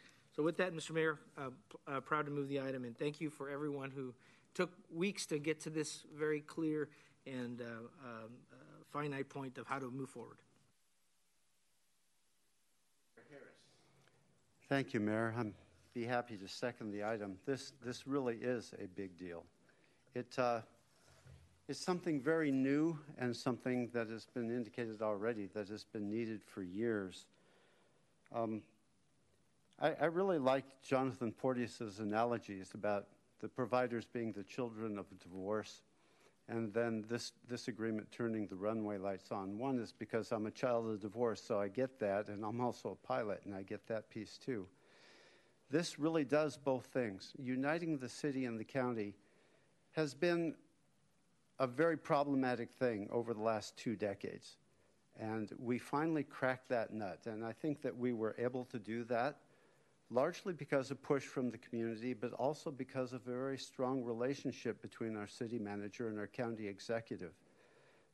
So, 0.41 0.45
with 0.45 0.57
that, 0.57 0.73
Mr. 0.73 0.93
Mayor, 0.93 1.19
uh, 1.37 1.51
uh, 1.87 2.01
proud 2.01 2.25
to 2.25 2.33
move 2.33 2.49
the 2.49 2.62
item, 2.62 2.85
and 2.85 2.99
thank 2.99 3.21
you 3.21 3.29
for 3.29 3.51
everyone 3.51 3.91
who 3.91 4.15
took 4.55 4.71
weeks 4.91 5.27
to 5.27 5.39
get 5.39 5.61
to 5.61 5.69
this 5.69 6.07
very 6.19 6.41
clear 6.41 6.89
and 7.27 7.61
uh, 7.61 7.65
um, 7.65 8.31
uh, 8.51 8.57
finite 8.91 9.29
point 9.29 9.59
of 9.59 9.67
how 9.67 9.79
to 9.79 9.91
move 9.91 10.09
forward. 10.09 10.39
Thank 14.67 14.95
you, 14.95 15.01
Mayor. 15.01 15.35
I'd 15.37 15.53
be 15.93 16.07
happy 16.07 16.39
to 16.39 16.49
second 16.49 16.91
the 16.91 17.05
item. 17.05 17.37
This 17.45 17.75
this 17.85 18.07
really 18.07 18.37
is 18.37 18.73
a 18.83 18.87
big 18.87 19.19
deal. 19.19 19.45
It 20.15 20.39
uh, 20.39 20.62
something 21.71 22.19
very 22.19 22.51
new 22.51 22.99
and 23.19 23.37
something 23.37 23.91
that 23.93 24.09
has 24.09 24.25
been 24.25 24.51
indicated 24.51 25.03
already 25.03 25.51
that 25.53 25.69
has 25.69 25.85
been 25.85 26.09
needed 26.09 26.41
for 26.43 26.62
years. 26.62 27.27
Um, 28.35 28.62
I, 29.81 29.94
I 30.01 30.05
really 30.07 30.39
like 30.39 30.65
Jonathan 30.82 31.32
Porteus's 31.32 32.01
analogies 32.01 32.73
about 32.74 33.07
the 33.40 33.48
providers 33.48 34.05
being 34.05 34.32
the 34.32 34.43
children 34.43 34.98
of 34.98 35.07
divorce, 35.19 35.82
and 36.48 36.73
then 36.74 37.05
this, 37.09 37.32
this 37.48 37.69
agreement 37.69 38.11
turning 38.12 38.47
the 38.47 38.57
runway 38.57 38.98
lights 38.98 39.32
on. 39.32 39.59
One 39.59 39.78
is 39.78 39.93
because 39.93 40.32
I'm 40.32 40.47
a 40.47 40.51
child 40.51 40.90
of 40.90 41.01
divorce, 41.01 41.43
so 41.43 41.59
I 41.59 41.69
get 41.69 41.98
that, 42.01 42.28
and 42.28 42.44
I'm 42.44 42.61
also 42.61 42.98
a 43.02 43.07
pilot, 43.07 43.40
and 43.47 43.55
I 43.55 43.62
get 43.62 43.86
that 43.86 44.11
piece 44.11 44.36
too. 44.36 44.66
This 45.70 45.98
really 45.98 46.24
does 46.24 46.59
both 46.59 46.86
things. 46.86 47.32
Uniting 47.39 47.97
the 47.97 48.09
city 48.09 48.44
and 48.44 48.59
the 48.59 48.65
county 48.65 49.15
has 49.93 50.12
been 50.12 50.55
a 51.59 51.66
very 51.66 51.97
problematic 51.97 52.70
thing 52.73 53.09
over 53.11 53.32
the 53.32 53.43
last 53.43 53.77
two 53.77 53.94
decades. 53.94 54.57
And 55.19 55.52
we 55.59 55.78
finally 55.78 56.24
cracked 56.24 56.69
that 56.70 56.93
nut. 56.93 57.20
And 57.27 57.44
I 57.44 57.52
think 57.52 57.82
that 57.82 57.97
we 57.97 58.12
were 58.12 58.35
able 58.39 58.65
to 58.66 58.78
do 58.78 59.05
that 59.05 59.36
largely 60.11 60.53
because 60.53 60.91
of 60.91 61.01
push 61.03 61.23
from 61.23 61.51
the 61.51 61.59
community, 61.59 62.15
but 62.15 62.32
also 62.32 62.70
because 62.70 63.12
of 63.12 63.27
a 63.27 63.31
very 63.31 63.59
strong 63.59 64.03
relationship 64.03 64.82
between 64.82 65.16
our 65.16 65.28
city 65.28 65.59
manager 65.59 66.09
and 66.09 66.19
our 66.19 66.27
county 66.27 66.66
executive. 66.66 67.32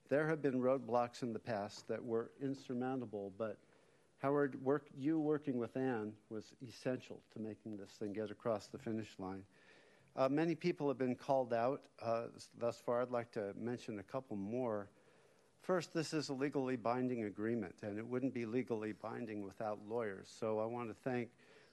There 0.09 0.28
have 0.28 0.43
been 0.43 0.60
roadblocks 0.60 1.23
in 1.23 1.32
the 1.32 1.39
past 1.39 1.89
that 1.89 2.05
were 2.05 2.31
insurmountable, 2.40 3.32
but 3.39 3.59
Howard, 4.18 4.62
work, 4.62 4.86
you 4.97 5.18
working 5.18 5.59
with 5.59 5.77
Ann 5.77 6.12
was 6.31 6.52
essential 6.66 7.20
to 7.32 7.39
making 7.39 7.77
this 7.77 7.90
thing 7.93 8.12
get 8.12 8.31
across 8.31 8.66
the 8.66 8.78
finish 8.78 9.10
line. 9.18 9.43
Uh, 10.14 10.28
many 10.28 10.55
people 10.55 10.89
have 10.89 10.97
been 10.97 11.14
called 11.14 11.52
out 11.52 11.82
uh, 12.02 12.24
thus 12.59 12.81
far. 12.85 13.02
I'd 13.02 13.10
like 13.10 13.31
to 13.32 13.52
mention 13.59 13.98
a 13.98 14.02
couple 14.02 14.36
more. 14.36 14.89
First, 15.60 15.93
this 15.93 16.14
is 16.14 16.28
a 16.28 16.32
legally 16.32 16.77
binding 16.77 17.24
agreement, 17.24 17.74
and 17.82 17.98
it 17.98 18.06
wouldn't 18.06 18.32
be 18.32 18.47
legally 18.47 18.93
binding 18.93 19.43
without 19.43 19.81
lawyers. 19.86 20.35
So 20.39 20.60
I 20.60 20.66
want 20.66 20.89
to 20.89 20.94
thank 20.94 21.28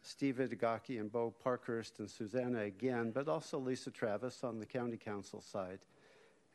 Steve 0.06 0.36
Itagaki 0.36 1.00
and 1.00 1.10
Bo 1.10 1.34
Parkhurst 1.44 2.00
and 2.00 2.10
Susana 2.10 2.60
again, 2.60 3.12
but 3.12 3.30
also 3.30 3.58
Lisa 3.58 3.90
Travis 3.90 4.44
on 4.44 4.60
the 4.60 4.66
county 4.66 4.98
council 4.98 5.42
side. 5.42 5.80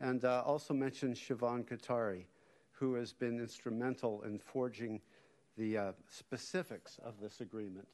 And 0.00 0.24
uh, 0.24 0.42
also 0.44 0.74
mention 0.74 1.14
Siobhan 1.14 1.64
Katari, 1.64 2.24
who 2.72 2.94
has 2.94 3.12
been 3.12 3.40
instrumental 3.40 4.22
in 4.22 4.38
forging 4.38 5.00
the 5.56 5.78
uh, 5.78 5.92
specifics 6.08 7.00
of 7.02 7.14
this 7.20 7.40
agreement. 7.40 7.88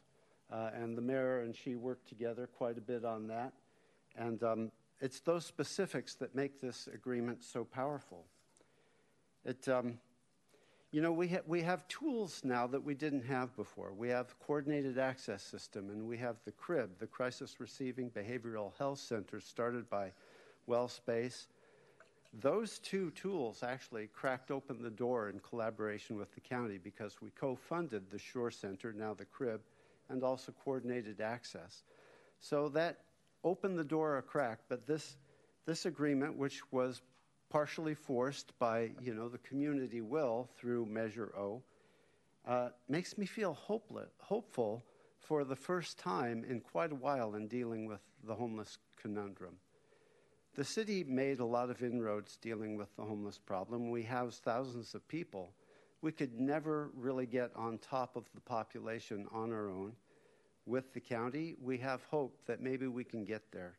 Uh, 0.53 0.71
and 0.75 0.99
the 0.99 1.03
mayor 1.03 1.41
and 1.41 1.55
she 1.55 1.77
worked 1.77 2.09
together 2.09 2.49
quite 2.49 2.77
a 2.77 2.83
bit 2.83 3.05
on 3.05 3.29
that. 3.29 3.53
And 4.17 4.43
um, 4.43 4.73
it's 5.01 5.21
those 5.21 5.47
specifics 5.47 6.15
that 6.17 6.35
make 6.35 6.61
this 6.61 6.89
agreement 6.93 7.45
so 7.45 7.65
powerful. 7.65 8.25
It, 9.45 9.69
um, 9.69 9.99
you 10.95 11.01
know, 11.01 11.11
we, 11.11 11.27
ha- 11.27 11.43
we 11.49 11.61
have 11.61 11.89
tools 11.89 12.43
now 12.45 12.69
that 12.69 12.85
we 12.85 12.95
didn't 12.95 13.25
have 13.25 13.57
before. 13.57 13.93
We 13.93 14.11
have 14.11 14.39
coordinated 14.39 14.97
access 14.97 15.43
system, 15.43 15.91
and 15.91 16.07
we 16.07 16.17
have 16.19 16.37
the 16.45 16.53
CRIB, 16.53 16.89
the 17.01 17.09
Crisis 17.09 17.59
Receiving 17.59 18.11
Behavioral 18.11 18.71
Health 18.79 19.01
Center, 19.01 19.41
started 19.41 19.91
by 19.91 20.13
WellSpace. 20.69 21.47
Those 22.41 22.79
two 22.79 23.11
tools 23.11 23.65
actually 23.65 24.07
cracked 24.15 24.53
open 24.53 24.81
the 24.81 24.89
door 24.89 25.31
in 25.31 25.41
collaboration 25.41 26.17
with 26.17 26.33
the 26.33 26.41
county 26.41 26.79
because 26.79 27.21
we 27.21 27.31
co-funded 27.31 28.09
the 28.09 28.19
Shore 28.21 28.53
Center, 28.53 28.93
now 28.93 29.15
the 29.15 29.25
CRIB, 29.25 29.59
and 30.11 30.23
also 30.23 30.55
coordinated 30.65 31.21
access. 31.21 31.83
So 32.39 32.69
that 32.69 33.01
opened 33.43 33.81
the 33.81 33.83
door 33.83 34.19
a 34.19 34.23
crack, 34.23 34.61
but 34.69 34.87
this, 34.87 35.17
this 35.67 35.87
agreement, 35.87 36.37
which 36.37 36.61
was 36.71 37.03
partially 37.55 37.95
forced 37.95 38.53
by, 38.59 38.91
you 39.01 39.15
know, 39.15 39.29
the 39.29 39.39
community 39.39 40.01
will 40.01 40.49
through 40.57 40.85
Measure 40.87 41.33
O, 41.39 41.63
uh, 42.49 42.71
makes 42.89 43.17
me 43.17 43.25
feel 43.25 43.55
hopeless, 43.55 44.11
hopeful 44.19 44.83
for 45.21 45.45
the 45.45 45.55
first 45.55 45.97
time 45.97 46.45
in 46.49 46.59
quite 46.59 46.91
a 46.91 46.97
while 46.97 47.37
in 47.37 47.47
dealing 47.47 47.87
with 47.87 48.01
the 48.25 48.35
homeless 48.35 48.79
conundrum. 49.01 49.55
The 50.57 50.65
city 50.65 51.05
made 51.05 51.39
a 51.39 51.45
lot 51.45 51.71
of 51.71 51.81
inroads 51.81 52.39
dealing 52.39 52.77
with 52.77 52.89
the 52.97 53.05
homeless 53.05 53.39
problem. 53.39 53.89
We 53.89 54.03
house 54.03 54.41
thousands 54.45 54.93
of 54.97 55.07
people. 55.07 55.53
We 56.03 56.11
could 56.11 56.41
never 56.41 56.91
really 56.93 57.27
get 57.27 57.53
on 57.55 57.79
top 57.79 58.17
of 58.17 58.25
the 58.35 58.41
population 58.41 59.29
on 59.31 59.53
our 59.53 59.71
own. 59.71 59.93
With 60.67 60.93
the 60.93 60.99
county, 60.99 61.55
we 61.63 61.79
have 61.79 62.03
hope 62.11 62.37
that 62.47 62.61
maybe 62.61 62.89
we 62.89 63.05
can 63.05 63.25
get 63.25 63.53
there. 63.53 63.75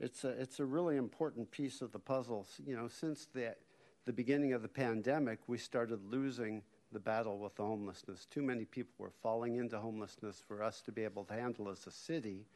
It's 0.00 0.24
a, 0.24 0.30
it's 0.30 0.60
a 0.60 0.64
really 0.64 0.96
important 0.96 1.50
piece 1.50 1.80
of 1.80 1.92
the 1.92 1.98
puzzle. 1.98 2.46
You 2.66 2.76
know, 2.76 2.88
since 2.88 3.26
the, 3.34 3.54
the 4.04 4.12
beginning 4.12 4.52
of 4.52 4.62
the 4.62 4.68
pandemic, 4.68 5.38
we 5.46 5.58
started 5.58 6.00
losing 6.10 6.62
the 6.92 7.00
battle 7.00 7.38
with 7.38 7.56
homelessness. 7.56 8.26
Too 8.26 8.42
many 8.42 8.64
people 8.64 8.92
were 8.98 9.12
falling 9.22 9.56
into 9.56 9.78
homelessness 9.78 10.42
for 10.46 10.62
us 10.62 10.80
to 10.82 10.92
be 10.92 11.04
able 11.04 11.24
to 11.24 11.34
handle 11.34 11.68
as 11.68 11.86
a 11.86 11.90
city. 11.90 12.46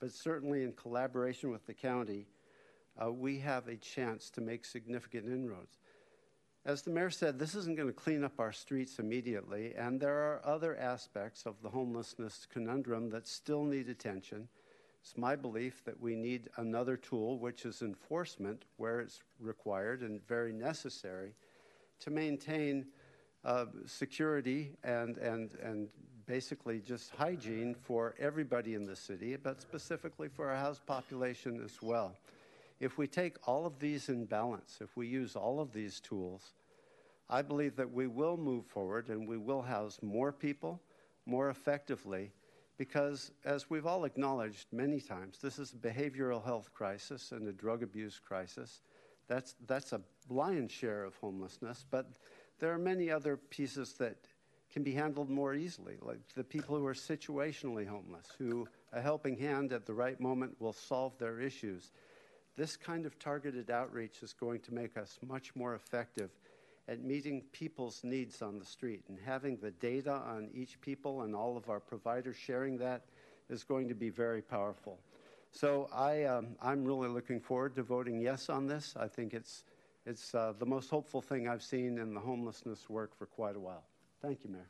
But 0.00 0.12
certainly 0.12 0.62
in 0.62 0.72
collaboration 0.72 1.50
with 1.50 1.66
the 1.66 1.74
county, 1.74 2.26
uh, 3.02 3.12
we 3.12 3.38
have 3.40 3.68
a 3.68 3.76
chance 3.76 4.30
to 4.30 4.40
make 4.40 4.64
significant 4.64 5.26
inroads. 5.26 5.78
As 6.64 6.82
the 6.82 6.90
mayor 6.90 7.10
said, 7.10 7.38
this 7.38 7.54
isn't 7.54 7.76
going 7.76 7.88
to 7.88 7.94
clean 7.94 8.24
up 8.24 8.40
our 8.40 8.52
streets 8.52 8.98
immediately, 8.98 9.74
and 9.76 10.00
there 10.00 10.16
are 10.16 10.40
other 10.44 10.76
aspects 10.76 11.46
of 11.46 11.62
the 11.62 11.70
homelessness 11.70 12.46
conundrum 12.52 13.10
that 13.10 13.28
still 13.28 13.62
need 13.62 13.88
attention. 13.88 14.48
It's 15.06 15.16
my 15.16 15.36
belief 15.36 15.84
that 15.84 16.00
we 16.00 16.16
need 16.16 16.48
another 16.56 16.96
tool, 16.96 17.38
which 17.38 17.64
is 17.64 17.80
enforcement, 17.80 18.64
where 18.76 18.98
it's 18.98 19.20
required 19.38 20.00
and 20.00 20.20
very 20.26 20.52
necessary, 20.52 21.32
to 22.00 22.10
maintain 22.10 22.86
uh, 23.44 23.66
security 23.86 24.72
and, 24.82 25.16
and, 25.18 25.54
and 25.62 25.90
basically 26.26 26.80
just 26.80 27.14
hygiene 27.14 27.72
for 27.72 28.16
everybody 28.18 28.74
in 28.74 28.84
the 28.84 28.96
city, 28.96 29.36
but 29.36 29.60
specifically 29.60 30.26
for 30.26 30.50
our 30.50 30.56
house 30.56 30.80
population 30.84 31.62
as 31.64 31.80
well. 31.80 32.16
If 32.80 32.98
we 32.98 33.06
take 33.06 33.36
all 33.46 33.64
of 33.64 33.78
these 33.78 34.08
in 34.08 34.24
balance, 34.24 34.78
if 34.80 34.96
we 34.96 35.06
use 35.06 35.36
all 35.36 35.60
of 35.60 35.72
these 35.72 36.00
tools, 36.00 36.54
I 37.30 37.42
believe 37.42 37.76
that 37.76 37.92
we 37.92 38.08
will 38.08 38.36
move 38.36 38.66
forward 38.66 39.08
and 39.08 39.28
we 39.28 39.36
will 39.38 39.62
house 39.62 40.00
more 40.02 40.32
people 40.32 40.80
more 41.26 41.48
effectively 41.48 42.32
because, 42.78 43.30
as 43.44 43.70
we've 43.70 43.86
all 43.86 44.04
acknowledged 44.04 44.66
many 44.72 45.00
times, 45.00 45.38
this 45.40 45.58
is 45.58 45.72
a 45.72 45.76
behavioral 45.76 46.44
health 46.44 46.72
crisis 46.72 47.32
and 47.32 47.48
a 47.48 47.52
drug 47.52 47.82
abuse 47.82 48.18
crisis. 48.18 48.82
That's, 49.28 49.56
that's 49.66 49.92
a 49.92 50.00
lion's 50.28 50.72
share 50.72 51.04
of 51.04 51.16
homelessness, 51.16 51.84
but 51.90 52.10
there 52.58 52.72
are 52.72 52.78
many 52.78 53.10
other 53.10 53.36
pieces 53.36 53.94
that 53.94 54.16
can 54.72 54.82
be 54.82 54.92
handled 54.92 55.30
more 55.30 55.54
easily, 55.54 55.96
like 56.02 56.20
the 56.34 56.44
people 56.44 56.76
who 56.76 56.86
are 56.86 56.94
situationally 56.94 57.86
homeless, 57.86 58.26
who 58.38 58.68
a 58.92 59.00
helping 59.00 59.36
hand 59.36 59.72
at 59.72 59.86
the 59.86 59.94
right 59.94 60.20
moment 60.20 60.54
will 60.60 60.72
solve 60.72 61.16
their 61.18 61.40
issues. 61.40 61.92
This 62.56 62.76
kind 62.76 63.06
of 63.06 63.18
targeted 63.18 63.70
outreach 63.70 64.22
is 64.22 64.32
going 64.32 64.60
to 64.60 64.74
make 64.74 64.96
us 64.96 65.18
much 65.26 65.54
more 65.54 65.74
effective 65.74 66.30
at 66.88 67.02
meeting 67.02 67.42
people's 67.52 68.02
needs 68.04 68.42
on 68.42 68.58
the 68.58 68.64
street. 68.64 69.02
And 69.08 69.18
having 69.24 69.56
the 69.56 69.72
data 69.72 70.12
on 70.12 70.48
each 70.54 70.80
people 70.80 71.22
and 71.22 71.34
all 71.34 71.56
of 71.56 71.68
our 71.68 71.80
providers 71.80 72.36
sharing 72.36 72.78
that 72.78 73.02
is 73.50 73.64
going 73.64 73.88
to 73.88 73.94
be 73.94 74.10
very 74.10 74.42
powerful. 74.42 74.98
So 75.50 75.88
I, 75.92 76.24
um, 76.24 76.48
I'm 76.60 76.84
really 76.84 77.08
looking 77.08 77.40
forward 77.40 77.74
to 77.76 77.82
voting 77.82 78.20
yes 78.20 78.48
on 78.48 78.66
this. 78.66 78.94
I 78.98 79.08
think 79.08 79.34
it's, 79.34 79.64
it's 80.04 80.34
uh, 80.34 80.52
the 80.58 80.66
most 80.66 80.90
hopeful 80.90 81.22
thing 81.22 81.48
I've 81.48 81.62
seen 81.62 81.98
in 81.98 82.14
the 82.14 82.20
homelessness 82.20 82.90
work 82.90 83.16
for 83.16 83.26
quite 83.26 83.56
a 83.56 83.60
while. 83.60 83.84
Thank 84.22 84.44
you, 84.44 84.50
Mayor. 84.50 84.66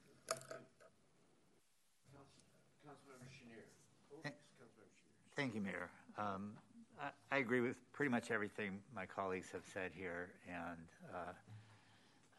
Thank 5.37 5.55
you, 5.55 5.61
Mayor. 5.61 5.91
Um, 6.17 6.53
I, 6.99 7.11
I, 7.31 7.39
agree 7.41 7.61
with 7.61 7.77
pretty 7.93 8.11
much 8.11 8.31
everything 8.31 8.79
my 8.95 9.05
colleagues 9.05 9.49
have 9.53 9.65
said 9.71 9.91
here, 9.95 10.31
and 10.49 10.79
uh, 11.15 11.33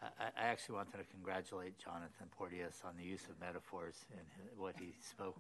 I, 0.02 0.30
actually 0.38 0.76
wanted 0.76 0.98
to 0.98 1.04
congratulate 1.06 1.78
Jonathan 1.80 2.28
Porteus 2.38 2.82
on 2.86 2.94
the 2.98 3.04
use 3.04 3.24
of 3.30 3.40
metaphors 3.40 3.96
in 4.12 4.20
what 4.60 4.76
he 4.80 4.94
spoke 5.02 5.40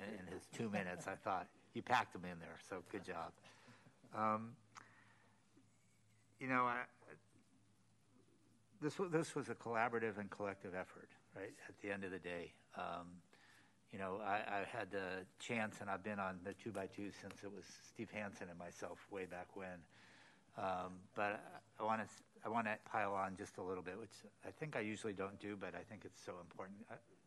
in 0.00 0.32
his 0.32 0.42
two 0.56 0.70
minutes. 0.70 1.06
I 1.06 1.14
thought 1.14 1.46
you 1.74 1.82
packed 1.82 2.14
them 2.14 2.24
in 2.24 2.38
there, 2.40 2.56
so 2.68 2.82
good 2.90 3.04
job. 3.04 3.32
Um, 4.16 4.52
you 6.40 6.48
know, 6.48 6.64
I, 6.64 6.82
this 8.80 8.94
this 9.10 9.34
was 9.34 9.48
a 9.50 9.54
collaborative 9.54 10.18
and 10.18 10.30
collective 10.30 10.74
effort, 10.74 11.10
right? 11.36 11.52
At 11.68 11.78
the 11.82 11.90
end 11.90 12.04
of 12.04 12.10
the 12.10 12.18
day, 12.18 12.52
um, 12.76 13.08
you 13.92 13.98
know, 13.98 14.20
I, 14.24 14.36
I, 14.36 14.64
had 14.70 14.90
the 14.90 15.24
chance, 15.38 15.76
and 15.80 15.90
I've 15.90 16.04
been 16.04 16.18
on 16.18 16.38
the 16.44 16.52
two 16.52 16.70
by 16.70 16.86
two 16.86 17.10
since 17.20 17.42
it 17.42 17.50
was 17.52 17.64
Steve 17.88 18.10
Hansen 18.12 18.48
and 18.48 18.58
myself 18.58 18.98
way 19.10 19.24
back 19.24 19.48
when. 19.54 19.80
Um, 20.56 21.00
but 21.14 21.40
I 21.78 21.84
want 21.84 22.02
to 22.02 22.08
I 22.44 22.48
want 22.48 22.66
to 22.66 22.76
pile 22.90 23.12
on 23.12 23.36
just 23.36 23.58
a 23.58 23.62
little 23.62 23.82
bit, 23.82 23.98
which 23.98 24.12
I 24.46 24.50
think 24.50 24.76
I 24.76 24.80
usually 24.80 25.12
don't 25.12 25.38
do, 25.40 25.56
but 25.58 25.74
I 25.74 25.82
think 25.88 26.02
it's 26.04 26.20
so 26.24 26.34
important. 26.40 26.78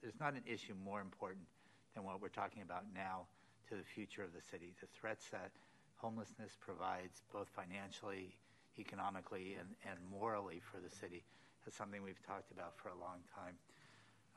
There's 0.02 0.20
not 0.20 0.34
an 0.34 0.44
issue 0.46 0.74
more 0.84 1.02
important 1.02 1.46
than 1.94 2.04
what 2.04 2.22
we're 2.22 2.30
talking 2.30 2.62
about 2.62 2.86
now 2.96 3.28
to 3.70 3.76
the 3.76 3.84
future 3.84 4.24
of 4.24 4.34
the 4.34 4.42
city. 4.42 4.74
The 4.80 4.88
threats 5.00 5.30
that 5.32 5.52
homelessness 5.98 6.58
provides, 6.60 7.22
both 7.32 7.48
financially, 7.50 8.36
economically, 8.80 9.58
and, 9.60 9.70
and 9.90 10.00
morally 10.10 10.62
for 10.64 10.80
the 10.80 10.94
city, 10.94 11.24
is 11.68 11.74
something 11.74 12.02
we've 12.02 12.26
talked 12.26 12.52
about 12.52 12.74
for 12.78 12.90
a 12.90 12.98
long 13.00 13.20
time. 13.36 13.56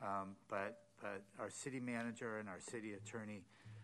Um, 0.01 0.35
but 0.49 0.79
but 1.01 1.21
our 1.39 1.49
city 1.49 1.79
manager 1.79 2.39
and 2.39 2.47
our 2.47 2.59
city 2.59 2.93
attorney, 2.93 3.43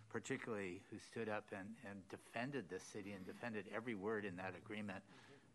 particularly, 0.09 0.81
who 0.89 0.97
stood 0.97 1.29
up 1.29 1.45
and, 1.51 1.67
and 1.89 1.99
defended 2.09 2.65
the 2.69 2.79
city 2.79 3.11
and 3.11 3.25
defended 3.25 3.65
every 3.75 3.95
word 3.95 4.25
in 4.25 4.35
that 4.37 4.53
agreement. 4.57 5.03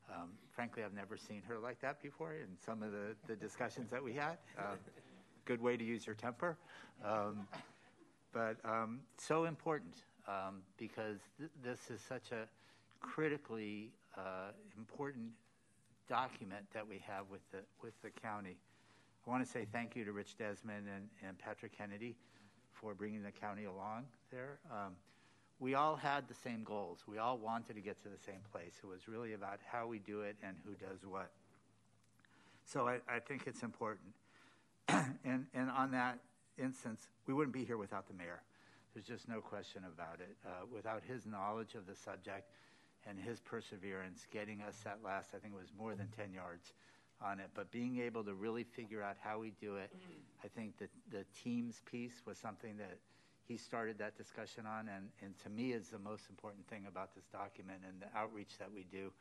Um, 0.08 0.30
frankly, 0.50 0.84
I've 0.84 0.94
never 0.94 1.16
seen 1.16 1.42
her 1.48 1.58
like 1.58 1.80
that 1.80 2.00
before 2.02 2.32
in 2.32 2.56
some 2.64 2.82
of 2.82 2.92
the, 2.92 3.16
the 3.26 3.36
discussions 3.36 3.90
that 3.90 4.02
we 4.02 4.12
had. 4.12 4.38
Uh, 4.58 4.76
good 5.44 5.60
way 5.60 5.76
to 5.76 5.84
use 5.84 6.06
your 6.06 6.14
temper. 6.14 6.56
Um, 7.04 7.46
but 8.32 8.56
um, 8.64 9.00
so 9.18 9.44
important 9.44 9.94
um, 10.28 10.62
because 10.76 11.18
th- 11.38 11.50
this 11.62 11.90
is 11.90 12.00
such 12.00 12.32
a 12.32 12.46
critically 13.00 13.92
uh, 14.16 14.50
important 14.76 15.30
document 16.08 16.66
that 16.72 16.86
we 16.86 17.02
have 17.06 17.24
with 17.30 17.42
the, 17.50 17.58
with 17.82 17.94
the 18.02 18.10
county. 18.10 18.56
I 19.26 19.30
want 19.30 19.44
to 19.44 19.50
say 19.50 19.66
thank 19.72 19.96
you 19.96 20.04
to 20.04 20.12
Rich 20.12 20.36
Desmond 20.38 20.86
and, 20.94 21.08
and 21.26 21.38
Patrick 21.38 21.76
Kennedy 21.76 22.16
for 22.72 22.94
bringing 22.94 23.22
the 23.22 23.32
county 23.32 23.64
along 23.64 24.04
there. 24.30 24.58
We 25.58 25.74
all 25.74 25.96
had 25.96 26.28
the 26.28 26.34
same 26.34 26.64
goals. 26.64 27.00
We 27.06 27.18
all 27.18 27.38
wanted 27.38 27.74
to 27.74 27.80
get 27.80 28.02
to 28.02 28.08
the 28.08 28.18
same 28.24 28.40
place. 28.52 28.74
It 28.82 28.86
was 28.86 29.08
really 29.08 29.32
about 29.32 29.58
how 29.64 29.86
we 29.86 29.98
do 29.98 30.20
it 30.20 30.36
and 30.42 30.56
who 30.64 30.72
does 30.72 31.04
what. 31.06 31.30
So 32.66 32.88
I, 32.88 32.98
I 33.08 33.20
think 33.20 33.44
it's 33.46 33.62
important. 33.62 34.12
and, 34.88 35.46
and 35.54 35.70
on 35.70 35.92
that 35.92 36.18
instance, 36.58 37.08
we 37.26 37.32
wouldn't 37.32 37.54
be 37.54 37.64
here 37.64 37.78
without 37.78 38.06
the 38.06 38.14
mayor. 38.14 38.42
There's 38.92 39.06
just 39.06 39.28
no 39.28 39.40
question 39.40 39.82
about 39.86 40.20
it. 40.20 40.36
Uh, 40.44 40.66
without 40.72 41.02
his 41.06 41.26
knowledge 41.26 41.74
of 41.74 41.86
the 41.86 41.94
subject 41.94 42.50
and 43.06 43.18
his 43.18 43.40
perseverance, 43.40 44.26
getting 44.32 44.62
us 44.62 44.76
that 44.84 44.98
last, 45.04 45.30
I 45.34 45.38
think 45.38 45.54
it 45.54 45.60
was 45.60 45.72
more 45.78 45.94
than 45.94 46.08
10 46.16 46.32
yards 46.32 46.72
on 47.22 47.40
it. 47.40 47.50
But 47.54 47.70
being 47.70 48.00
able 48.00 48.24
to 48.24 48.34
really 48.34 48.64
figure 48.64 49.02
out 49.02 49.16
how 49.20 49.38
we 49.38 49.52
do 49.60 49.76
it, 49.76 49.90
I 50.44 50.48
think 50.48 50.78
that 50.78 50.90
the 51.10 51.24
teams 51.42 51.82
piece 51.90 52.22
was 52.26 52.38
something 52.38 52.76
that 52.78 52.98
he 53.46 53.56
started 53.56 53.98
that 53.98 54.16
discussion 54.16 54.66
on, 54.66 54.88
and, 54.88 55.08
and 55.22 55.38
to 55.44 55.50
me 55.50 55.72
is 55.72 55.88
the 55.88 55.98
most 55.98 56.24
important 56.28 56.66
thing 56.68 56.84
about 56.88 57.14
this 57.14 57.24
document 57.32 57.78
and 57.86 58.00
the 58.00 58.18
outreach 58.18 58.58
that 58.58 58.72
we 58.72 58.84
do 58.90 59.12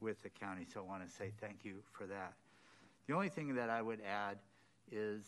with 0.00 0.22
the 0.22 0.28
county. 0.28 0.66
So 0.72 0.80
I 0.80 0.82
want 0.82 1.06
to 1.06 1.12
say 1.12 1.32
thank 1.40 1.64
you 1.64 1.76
for 1.92 2.06
that. 2.06 2.34
The 3.06 3.14
only 3.14 3.28
thing 3.28 3.54
that 3.54 3.70
I 3.70 3.80
would 3.80 4.00
add 4.00 4.38
is, 4.90 5.22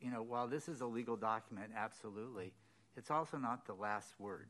you 0.00 0.10
know, 0.10 0.22
while 0.22 0.46
this 0.46 0.68
is 0.68 0.80
a 0.80 0.86
legal 0.86 1.16
document, 1.16 1.72
absolutely, 1.76 2.52
it's 2.96 3.10
also 3.10 3.36
not 3.36 3.66
the 3.66 3.74
last 3.74 4.14
word. 4.18 4.48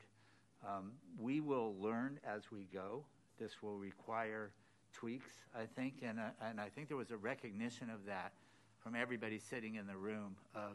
Um, 0.65 0.93
we 1.19 1.41
will 1.41 1.75
learn 1.79 2.19
as 2.25 2.51
we 2.51 2.67
go. 2.73 3.03
This 3.39 3.61
will 3.61 3.77
require 3.77 4.51
tweaks, 4.93 5.33
I 5.55 5.65
think, 5.65 5.95
and, 6.03 6.19
uh, 6.19 6.29
and 6.41 6.61
I 6.61 6.69
think 6.69 6.87
there 6.87 6.97
was 6.97 7.11
a 7.11 7.17
recognition 7.17 7.89
of 7.89 8.05
that 8.05 8.33
from 8.79 8.95
everybody 8.95 9.39
sitting 9.39 9.75
in 9.75 9.87
the 9.87 9.95
room 9.95 10.35
of 10.53 10.73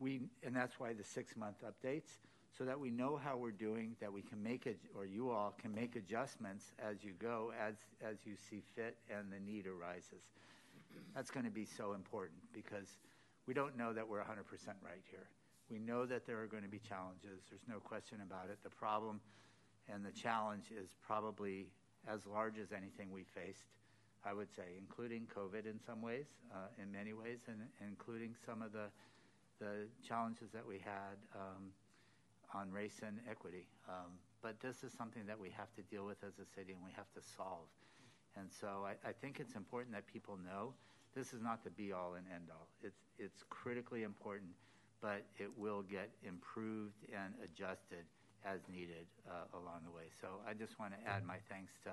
we, 0.00 0.20
and 0.42 0.54
that's 0.54 0.78
why 0.78 0.92
the 0.92 1.04
six 1.04 1.36
month 1.36 1.56
updates, 1.64 2.18
so 2.56 2.64
that 2.64 2.78
we 2.78 2.90
know 2.90 3.16
how 3.16 3.36
we're 3.36 3.50
doing, 3.50 3.94
that 4.00 4.12
we 4.12 4.22
can 4.22 4.42
make 4.42 4.66
it, 4.66 4.78
or 4.96 5.04
you 5.04 5.30
all 5.30 5.54
can 5.60 5.74
make 5.74 5.96
adjustments 5.96 6.72
as 6.78 7.04
you 7.04 7.12
go, 7.18 7.52
as, 7.60 7.74
as 8.02 8.16
you 8.24 8.34
see 8.50 8.62
fit 8.74 8.96
and 9.10 9.32
the 9.32 9.38
need 9.38 9.66
arises. 9.66 10.22
That's 11.14 11.30
going 11.30 11.44
to 11.44 11.52
be 11.52 11.64
so 11.64 11.92
important 11.92 12.40
because 12.52 12.88
we 13.46 13.54
don't 13.54 13.76
know 13.76 13.92
that 13.92 14.08
we're 14.08 14.20
100% 14.20 14.24
right 14.82 15.02
here. 15.10 15.28
We 15.70 15.78
know 15.78 16.06
that 16.06 16.26
there 16.26 16.40
are 16.40 16.46
going 16.46 16.62
to 16.62 16.68
be 16.68 16.80
challenges. 16.80 17.44
There's 17.50 17.68
no 17.68 17.78
question 17.78 18.18
about 18.26 18.50
it. 18.50 18.58
The 18.62 18.70
problem 18.70 19.20
and 19.92 20.04
the 20.04 20.12
challenge 20.12 20.66
is 20.70 20.88
probably 21.06 21.66
as 22.06 22.26
large 22.26 22.58
as 22.58 22.72
anything 22.72 23.12
we 23.12 23.24
faced, 23.24 23.68
I 24.24 24.32
would 24.32 24.48
say, 24.54 24.76
including 24.78 25.26
COVID 25.34 25.66
in 25.66 25.78
some 25.86 26.00
ways, 26.02 26.26
uh, 26.52 26.68
in 26.82 26.90
many 26.90 27.12
ways, 27.12 27.40
and, 27.46 27.60
including 27.86 28.34
some 28.46 28.62
of 28.62 28.72
the, 28.72 28.88
the 29.60 29.86
challenges 30.06 30.50
that 30.52 30.66
we 30.66 30.78
had 30.78 31.16
um, 31.34 31.70
on 32.54 32.70
race 32.70 33.00
and 33.06 33.18
equity. 33.30 33.66
Um, 33.88 34.12
but 34.42 34.60
this 34.60 34.84
is 34.84 34.92
something 34.92 35.26
that 35.26 35.38
we 35.38 35.50
have 35.50 35.72
to 35.74 35.82
deal 35.82 36.06
with 36.06 36.22
as 36.22 36.38
a 36.38 36.46
city 36.54 36.72
and 36.72 36.82
we 36.84 36.92
have 36.94 37.10
to 37.14 37.20
solve. 37.36 37.66
And 38.36 38.48
so 38.48 38.86
I, 38.86 38.94
I 39.08 39.12
think 39.12 39.40
it's 39.40 39.54
important 39.54 39.94
that 39.94 40.06
people 40.06 40.38
know 40.38 40.72
this 41.14 41.32
is 41.32 41.42
not 41.42 41.64
the 41.64 41.70
be 41.70 41.92
all 41.92 42.14
and 42.14 42.24
end 42.32 42.48
all. 42.50 42.68
It's, 42.82 43.02
it's 43.18 43.42
critically 43.50 44.04
important, 44.04 44.50
but 45.02 45.26
it 45.38 45.50
will 45.56 45.82
get 45.82 46.10
improved 46.22 47.02
and 47.10 47.34
adjusted 47.42 48.06
as 48.46 48.60
needed 48.70 49.06
uh, 49.26 49.58
along 49.58 49.82
the 49.84 49.90
way. 49.90 50.06
So 50.20 50.38
I 50.46 50.54
just 50.54 50.78
want 50.78 50.94
to 50.94 51.00
add 51.02 51.26
my 51.26 51.42
thanks 51.50 51.72
to 51.84 51.90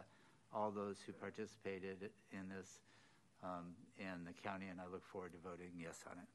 all 0.54 0.70
those 0.70 1.02
who 1.02 1.12
participated 1.14 2.14
in 2.32 2.46
this 2.48 2.86
um, 3.44 3.78
in 4.02 4.26
the 4.26 4.34
county, 4.34 4.74
and 4.74 4.82
I 4.82 4.90
look 4.90 5.06
forward 5.06 5.36
to 5.38 5.42
voting 5.44 5.70
yes 5.78 6.02
on 6.10 6.18
it. 6.18 6.30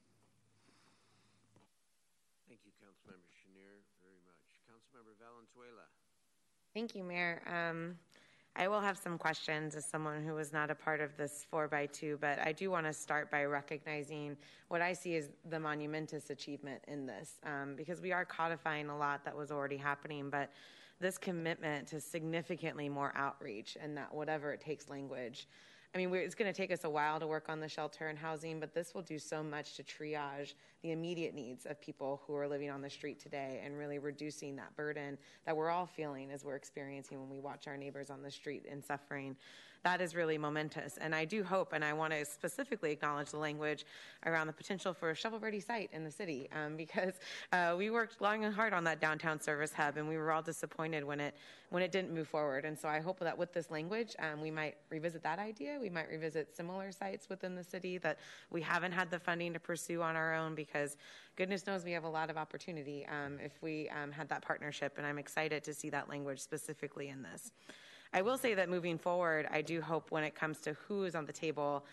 Thank 2.47 2.62
you, 2.62 2.70
Councilmember 2.78 3.27
Schenirer, 3.35 3.82
very 3.98 4.20
much. 4.23 4.62
Councilmember 4.70 5.10
Valenzuela. 5.21 5.85
Thank 6.73 6.95
you, 6.95 7.05
Mayor. 7.05 7.43
Um, 7.47 7.97
I 8.57 8.69
will 8.69 8.81
have 8.81 8.99
some 8.99 9.17
questions 9.17 9.77
as 9.77 9.85
someone 9.85 10.25
who 10.25 10.35
was 10.35 10.53
not 10.53 10.71
a 10.71 10.75
part 10.75 11.01
of 11.01 11.17
this 11.17 11.47
4 11.51 11.69
by 11.69 11.87
2 11.87 12.19
but 12.21 12.39
I 12.41 12.53
do 12.53 12.71
want 12.71 12.87
to 12.87 12.93
start 12.93 13.31
by 13.31 13.45
recognizing 13.45 14.37
what 14.69 14.83
I 14.83 14.93
see 14.93 15.17
as 15.17 15.31
the 15.49 15.61
monumentous 15.61 16.31
achievement 16.31 16.83
in 16.89 17.07
this, 17.07 17.39
um, 17.45 17.75
because 17.77 18.01
we 18.01 18.13
are 18.13 18.25
codifying 18.25 18.89
a 18.89 18.97
lot 18.97 19.25
that 19.25 19.37
was 19.37 19.53
already 19.53 19.77
happening, 19.77 20.31
but 20.31 20.51
this 21.01 21.17
commitment 21.17 21.87
to 21.89 22.01
significantly 22.01 22.89
more 22.89 23.13
outreach 23.15 23.77
and 23.81 23.97
that 23.97 24.13
whatever 24.13 24.53
it 24.53 24.61
takes 24.61 24.89
language. 24.89 25.47
I 25.93 25.99
mean, 25.99 26.15
it's 26.15 26.37
going 26.37 26.53
to 26.53 26.57
take 26.57 26.71
us 26.71 26.85
a 26.85 26.91
while 26.91 27.19
to 27.19 27.27
work 27.27 27.49
on 27.49 27.59
the 27.59 27.69
shelter 27.69 28.07
and 28.07 28.17
housing, 28.17 28.61
but 28.61 28.73
this 28.73 28.95
will 28.95 29.03
do 29.03 29.19
so 29.19 29.43
much 29.43 29.75
to 29.75 29.83
triage 29.83 30.55
the 30.83 30.93
immediate 30.93 31.35
needs 31.35 31.67
of 31.67 31.81
people 31.81 32.23
who 32.27 32.37
are 32.37 32.47
living 32.47 32.71
on 32.71 32.81
the 32.81 32.91
street 32.91 33.19
today 33.19 33.61
and 33.65 33.77
really 33.77 33.99
reducing 33.99 34.55
that 34.55 34.75
burden 34.77 35.19
that 35.47 35.57
we're 35.57 35.69
all 35.69 35.87
feeling 35.87 36.31
as 36.31 36.45
we're 36.45 36.55
experiencing 36.55 37.19
when 37.19 37.29
we 37.29 37.41
watch 37.41 37.67
our 37.67 37.77
neighbors 37.77 38.09
on 38.09 38.23
the 38.23 38.31
street 38.31 38.67
and 38.71 38.85
suffering 38.85 39.37
that 39.82 40.01
is 40.01 40.15
really 40.15 40.39
momentous. 40.39 40.98
And 40.98 41.15
I 41.15 41.24
do 41.24 41.43
hope, 41.43 41.73
and 41.73 41.85
I 41.85 41.93
want 41.93 42.12
to 42.12 42.24
specifically 42.24 42.93
acknowledge 42.93 43.31
the 43.31 43.39
language 43.39 43.86
around 44.27 44.47
the 44.47 44.52
potential 44.52 44.93
for 44.93 45.11
a 45.11 45.15
shovel-ready 45.15 45.61
site 45.61 45.90
in 45.93 46.05
the 46.05 46.11
city, 46.11 46.48
um, 46.52 46.77
because 46.77 47.15
uh, 47.52 47.74
we 47.78 47.90
worked 47.90 48.20
long 48.20 48.44
and 48.44 48.55
hard 48.55 48.73
on 48.73 48.85
that 48.85 49.01
downtown 49.01 49.40
service 49.40 49.73
hub, 49.73 49.97
and 49.97 50.09
we 50.09 50.16
were 50.16 50.32
all 50.32 50.43
disappointed 50.43 51.05
when 51.05 51.20
it 51.20 51.35
when 51.70 51.85
it 51.85 51.93
didn't 51.93 52.12
move 52.12 52.27
forward. 52.27 52.65
And 52.65 52.77
so 52.77 52.89
I 52.89 52.98
hope 52.98 53.20
that 53.20 53.39
with 53.39 53.52
this 53.52 53.70
language, 53.70 54.16
um, 54.19 54.40
we 54.40 54.51
might 54.51 54.74
revisit 54.90 55.23
that 55.23 55.39
idea. 55.39 55.78
We 55.81 55.89
might 55.89 56.09
revisit 56.09 56.57
similar 56.57 56.90
sites 56.90 57.28
within 57.28 57.55
the 57.55 57.62
city 57.62 57.97
that 57.98 58.19
we 58.51 58.61
haven't 58.61 58.90
had 58.90 59.09
the 59.09 59.20
funding 59.20 59.52
to 59.52 59.61
pursue 59.61 60.02
on 60.02 60.16
our 60.16 60.35
own, 60.35 60.57
because 60.57 60.97
goodness 61.36 61.66
knows 61.66 61.85
we 61.85 61.93
have 61.93 62.05
a 62.05 62.09
lot 62.09 62.28
of 62.28 62.36
opportunity 62.36 63.07
um, 63.07 63.39
if 63.43 63.52
we 63.62 63.89
um, 63.90 64.11
had 64.11 64.28
that 64.28 64.43
partnership. 64.43 64.94
And 64.98 65.07
I'm 65.07 65.19
excited 65.19 65.62
to 65.62 65.73
see 65.73 65.90
that 65.90 66.09
language 66.09 66.40
specifically 66.40 67.09
in 67.09 67.23
this. 67.23 67.52
I 68.12 68.23
will 68.23 68.37
say 68.37 68.55
that 68.55 68.69
moving 68.69 68.99
forward, 68.99 69.47
I 69.51 69.62
do 69.62 69.81
hope 69.81 70.11
when 70.11 70.24
it 70.24 70.35
comes 70.35 70.59
to 70.62 70.73
who 70.89 71.05
is 71.05 71.15
on 71.15 71.27
the 71.27 71.32
table 71.32 71.85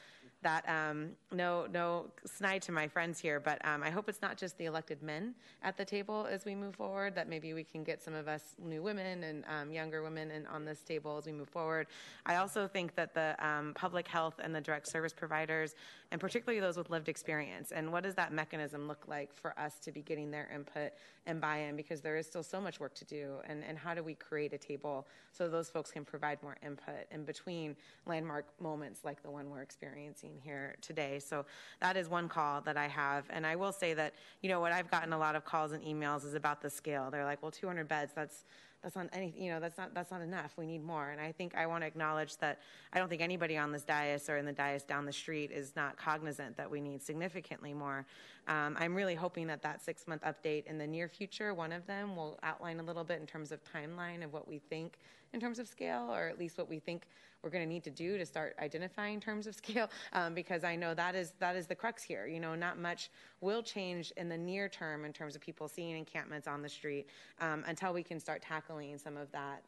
that 0.44 0.68
um, 0.70 1.10
no 1.32 1.68
no 1.72 2.06
snide 2.26 2.62
to 2.64 2.72
my 2.72 2.88
friends 2.88 3.20
here, 3.20 3.40
but 3.40 3.64
um, 3.66 3.82
I 3.82 3.90
hope 3.90 4.08
it's 4.08 4.22
not 4.22 4.38
just 4.38 4.58
the 4.58 4.66
elected 4.66 5.02
men 5.02 5.34
at 5.64 5.78
the 5.78 5.86
table 5.86 6.28
as 6.30 6.46
we 6.46 6.54
move 6.54 6.76
forward. 6.76 7.16
That 7.16 7.28
maybe 7.28 7.54
we 7.54 7.64
can 7.64 7.84
get 7.84 8.04
some 8.04 8.14
of 8.14 8.28
us 8.28 8.44
new 8.64 8.84
women 8.84 9.24
and 9.24 9.44
um, 9.50 9.72
younger 9.72 10.04
women 10.04 10.30
in, 10.30 10.46
on 10.48 10.64
this 10.64 10.82
table 10.82 11.18
as 11.18 11.26
we 11.26 11.32
move 11.32 11.50
forward. 11.50 11.88
I 12.26 12.36
also 12.36 12.68
think 12.68 12.96
that 12.96 13.14
the 13.14 13.36
um, 13.46 13.74
public 13.74 14.08
health 14.08 14.36
and 14.44 14.54
the 14.54 14.62
direct 14.62 14.88
service 14.88 15.14
providers, 15.14 15.74
and 16.12 16.22
particularly 16.22 16.60
those 16.60 16.78
with 16.78 16.90
lived 16.90 17.10
experience, 17.10 17.72
and 17.72 17.92
what 17.92 18.04
does 18.04 18.16
that 18.16 18.32
mechanism 18.32 18.88
look 18.88 19.08
like 19.08 19.34
for 19.34 19.58
us 19.60 19.80
to 19.80 19.92
be 19.92 20.02
getting 20.02 20.30
their 20.30 20.50
input 20.54 20.92
and 21.26 21.42
buy-in? 21.42 21.76
Because 21.76 22.02
there 22.02 22.16
is 22.16 22.28
still 22.28 22.44
so 22.44 22.62
much 22.62 22.80
work 22.80 22.94
to 22.96 23.06
do, 23.06 23.38
and 23.48 23.64
and 23.64 23.78
how 23.78 23.96
do 23.96 24.04
we 24.04 24.14
create 24.14 24.54
a 24.54 24.58
table 24.58 25.08
so 25.32 25.50
those 25.50 25.70
folks 25.70 25.92
can 25.92 26.06
provide 26.06 26.42
more 26.44 26.58
input 26.64 27.06
in 27.12 27.24
between 27.24 27.76
landmark 28.06 28.46
moments 28.62 29.02
like 29.04 29.22
the 29.24 29.30
one 29.30 29.50
we're 29.50 29.62
experiencing 29.62 30.27
here 30.42 30.76
today. 30.82 31.20
So 31.20 31.46
that 31.82 31.98
is 31.98 32.10
one 32.10 32.30
call 32.30 32.62
that 32.62 32.78
I 32.78 32.88
have. 32.88 33.26
And 33.30 33.46
I 33.46 33.56
will 33.56 33.72
say 33.72 33.94
that, 33.94 34.14
you 34.42 34.50
know, 34.50 34.60
what 34.60 34.72
I've 34.72 34.90
gotten 34.92 35.14
a 35.14 35.18
lot 35.18 35.36
of 35.36 35.46
calls 35.46 35.72
and 35.72 35.84
emails 35.84 36.26
is 36.26 36.34
about 36.34 36.62
the 36.62 36.70
scale. 36.70 37.10
They're 37.12 37.26
like, 37.26 37.42
well, 37.42 37.52
200 37.52 37.88
beds, 37.88 38.12
that's 38.16 38.44
that's 38.84 38.96
not 38.96 39.10
anything 39.12 39.42
you 39.42 39.52
know 39.52 39.60
that's 39.60 39.78
not 39.78 39.94
that's 39.94 40.12
not 40.12 40.22
enough 40.22 40.54
we 40.58 40.66
need 40.66 40.84
more 40.84 41.10
and 41.10 41.20
i 41.20 41.32
think 41.32 41.56
i 41.56 41.66
want 41.66 41.82
to 41.82 41.88
acknowledge 41.88 42.38
that 42.38 42.60
i 42.94 43.00
don't 43.00 43.10
think 43.10 43.22
anybody 43.22 43.58
on 43.58 43.72
this 43.72 43.84
dais 43.84 44.30
or 44.30 44.38
in 44.38 44.46
the 44.46 44.54
dais 44.54 44.84
down 44.84 45.06
the 45.06 45.12
street 45.12 45.52
is 45.52 45.76
not 45.76 45.98
cognizant 45.98 46.56
that 46.56 46.70
we 46.70 46.80
need 46.80 47.02
significantly 47.02 47.74
more 47.74 48.06
um, 48.48 48.76
i'm 48.80 48.94
really 48.94 49.16
hoping 49.16 49.48
that 49.48 49.62
that 49.62 49.82
six 49.82 50.08
month 50.08 50.24
update 50.24 50.66
in 50.68 50.78
the 50.78 50.88
near 50.88 51.08
future 51.08 51.54
one 51.54 51.72
of 51.72 51.86
them 51.88 52.16
will 52.16 52.38
outline 52.44 52.80
a 52.80 52.84
little 52.84 53.04
bit 53.04 53.20
in 53.20 53.26
terms 53.26 53.52
of 53.52 53.60
timeline 53.64 54.24
of 54.24 54.32
what 54.32 54.48
we 54.48 54.60
think 54.60 55.00
in 55.34 55.40
terms 55.40 55.60
of 55.60 55.68
scale 55.68 56.10
or 56.12 56.28
at 56.28 56.40
least 56.40 56.58
what 56.58 56.70
we 56.70 56.80
think 56.80 57.08
we're 57.44 57.50
going 57.50 57.64
to 57.64 57.70
need 57.70 57.84
to 57.84 57.92
do 57.92 58.18
to 58.18 58.26
start 58.26 58.56
identifying 58.60 59.20
terms 59.20 59.48
of 59.48 59.56
scale 59.56 59.90
um, 60.14 60.34
because 60.34 60.64
I 60.64 60.76
know 60.76 60.94
that 60.94 61.16
is 61.16 61.34
that 61.40 61.56
is 61.56 61.68
the 61.68 61.76
crux 61.76 62.04
here. 62.04 62.28
You 62.28 62.40
know, 62.40 62.56
not 62.56 62.80
much 62.80 63.10
will 63.42 63.62
change 63.62 64.12
in 64.18 64.28
the 64.30 64.38
near 64.38 64.68
term 64.68 65.06
in 65.06 65.14
terms 65.14 65.36
of 65.36 65.42
people 65.42 65.68
seeing 65.68 65.96
encampments 65.96 66.48
on 66.48 66.62
the 66.62 66.70
street 66.70 67.08
um, 67.40 67.64
until 67.68 67.94
we 67.94 68.04
can 68.04 68.20
start 68.20 68.42
tackling 68.42 68.98
some 68.98 69.18
of 69.18 69.32
that 69.32 69.64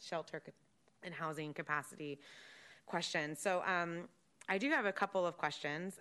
shelter 0.00 0.42
and 1.02 1.12
housing 1.14 1.52
capacity 1.52 2.18
questions. 2.86 3.38
So 3.40 3.62
um, 3.66 4.08
I 4.48 4.58
do 4.58 4.70
have 4.70 4.86
a 4.86 4.92
couple 4.92 5.26
of 5.26 5.36
questions. 5.36 5.98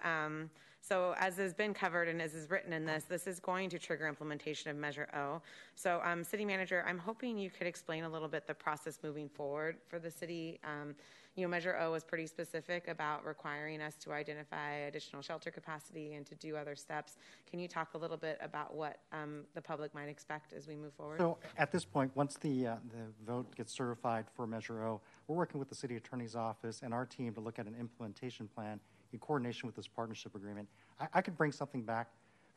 So, 0.81 1.13
as 1.19 1.37
has 1.37 1.53
been 1.53 1.73
covered 1.73 2.07
and 2.07 2.19
as 2.21 2.33
is 2.33 2.49
written 2.49 2.73
in 2.73 2.85
this, 2.85 3.03
this 3.03 3.27
is 3.27 3.39
going 3.39 3.69
to 3.69 3.77
trigger 3.77 4.07
implementation 4.07 4.71
of 4.71 4.77
Measure 4.77 5.07
O. 5.15 5.41
So, 5.75 6.01
um, 6.03 6.23
City 6.23 6.43
Manager, 6.43 6.83
I'm 6.87 6.97
hoping 6.97 7.37
you 7.37 7.51
could 7.51 7.67
explain 7.67 8.03
a 8.03 8.09
little 8.09 8.27
bit 8.27 8.47
the 8.47 8.55
process 8.55 8.99
moving 9.03 9.29
forward 9.29 9.77
for 9.87 9.99
the 9.99 10.09
city. 10.09 10.59
Um, 10.63 10.95
you 11.35 11.43
know, 11.43 11.49
Measure 11.49 11.77
O 11.79 11.93
is 11.93 12.03
pretty 12.03 12.25
specific 12.25 12.87
about 12.87 13.25
requiring 13.25 13.79
us 13.81 13.95
to 13.97 14.11
identify 14.11 14.71
additional 14.71 15.21
shelter 15.21 15.49
capacity 15.49 16.15
and 16.15 16.25
to 16.25 16.35
do 16.35 16.57
other 16.57 16.75
steps. 16.75 17.15
Can 17.49 17.59
you 17.59 17.67
talk 17.67 17.93
a 17.93 17.97
little 17.97 18.17
bit 18.17 18.37
about 18.41 18.75
what 18.75 18.97
um, 19.13 19.43
the 19.53 19.61
public 19.61 19.93
might 19.93 20.09
expect 20.09 20.51
as 20.51 20.67
we 20.67 20.75
move 20.75 20.93
forward? 20.93 21.19
So, 21.19 21.37
at 21.57 21.71
this 21.71 21.85
point, 21.85 22.11
once 22.15 22.37
the 22.41 22.67
uh, 22.67 22.75
the 22.89 23.31
vote 23.31 23.55
gets 23.55 23.71
certified 23.71 24.25
for 24.35 24.47
Measure 24.47 24.83
O, 24.83 24.99
we're 25.27 25.37
working 25.37 25.59
with 25.59 25.69
the 25.69 25.75
City 25.75 25.95
Attorney's 25.95 26.35
Office 26.35 26.81
and 26.83 26.91
our 26.91 27.05
team 27.05 27.33
to 27.35 27.39
look 27.39 27.59
at 27.59 27.67
an 27.67 27.75
implementation 27.79 28.49
plan 28.53 28.79
in 29.13 29.19
coordination 29.19 29.67
with 29.67 29.75
this 29.75 29.88
partnership 29.88 30.35
agreement. 30.35 30.67
I, 30.99 31.07
I 31.15 31.21
could 31.21 31.38
bring 31.38 31.51
something 31.51 31.81
back 31.81 32.09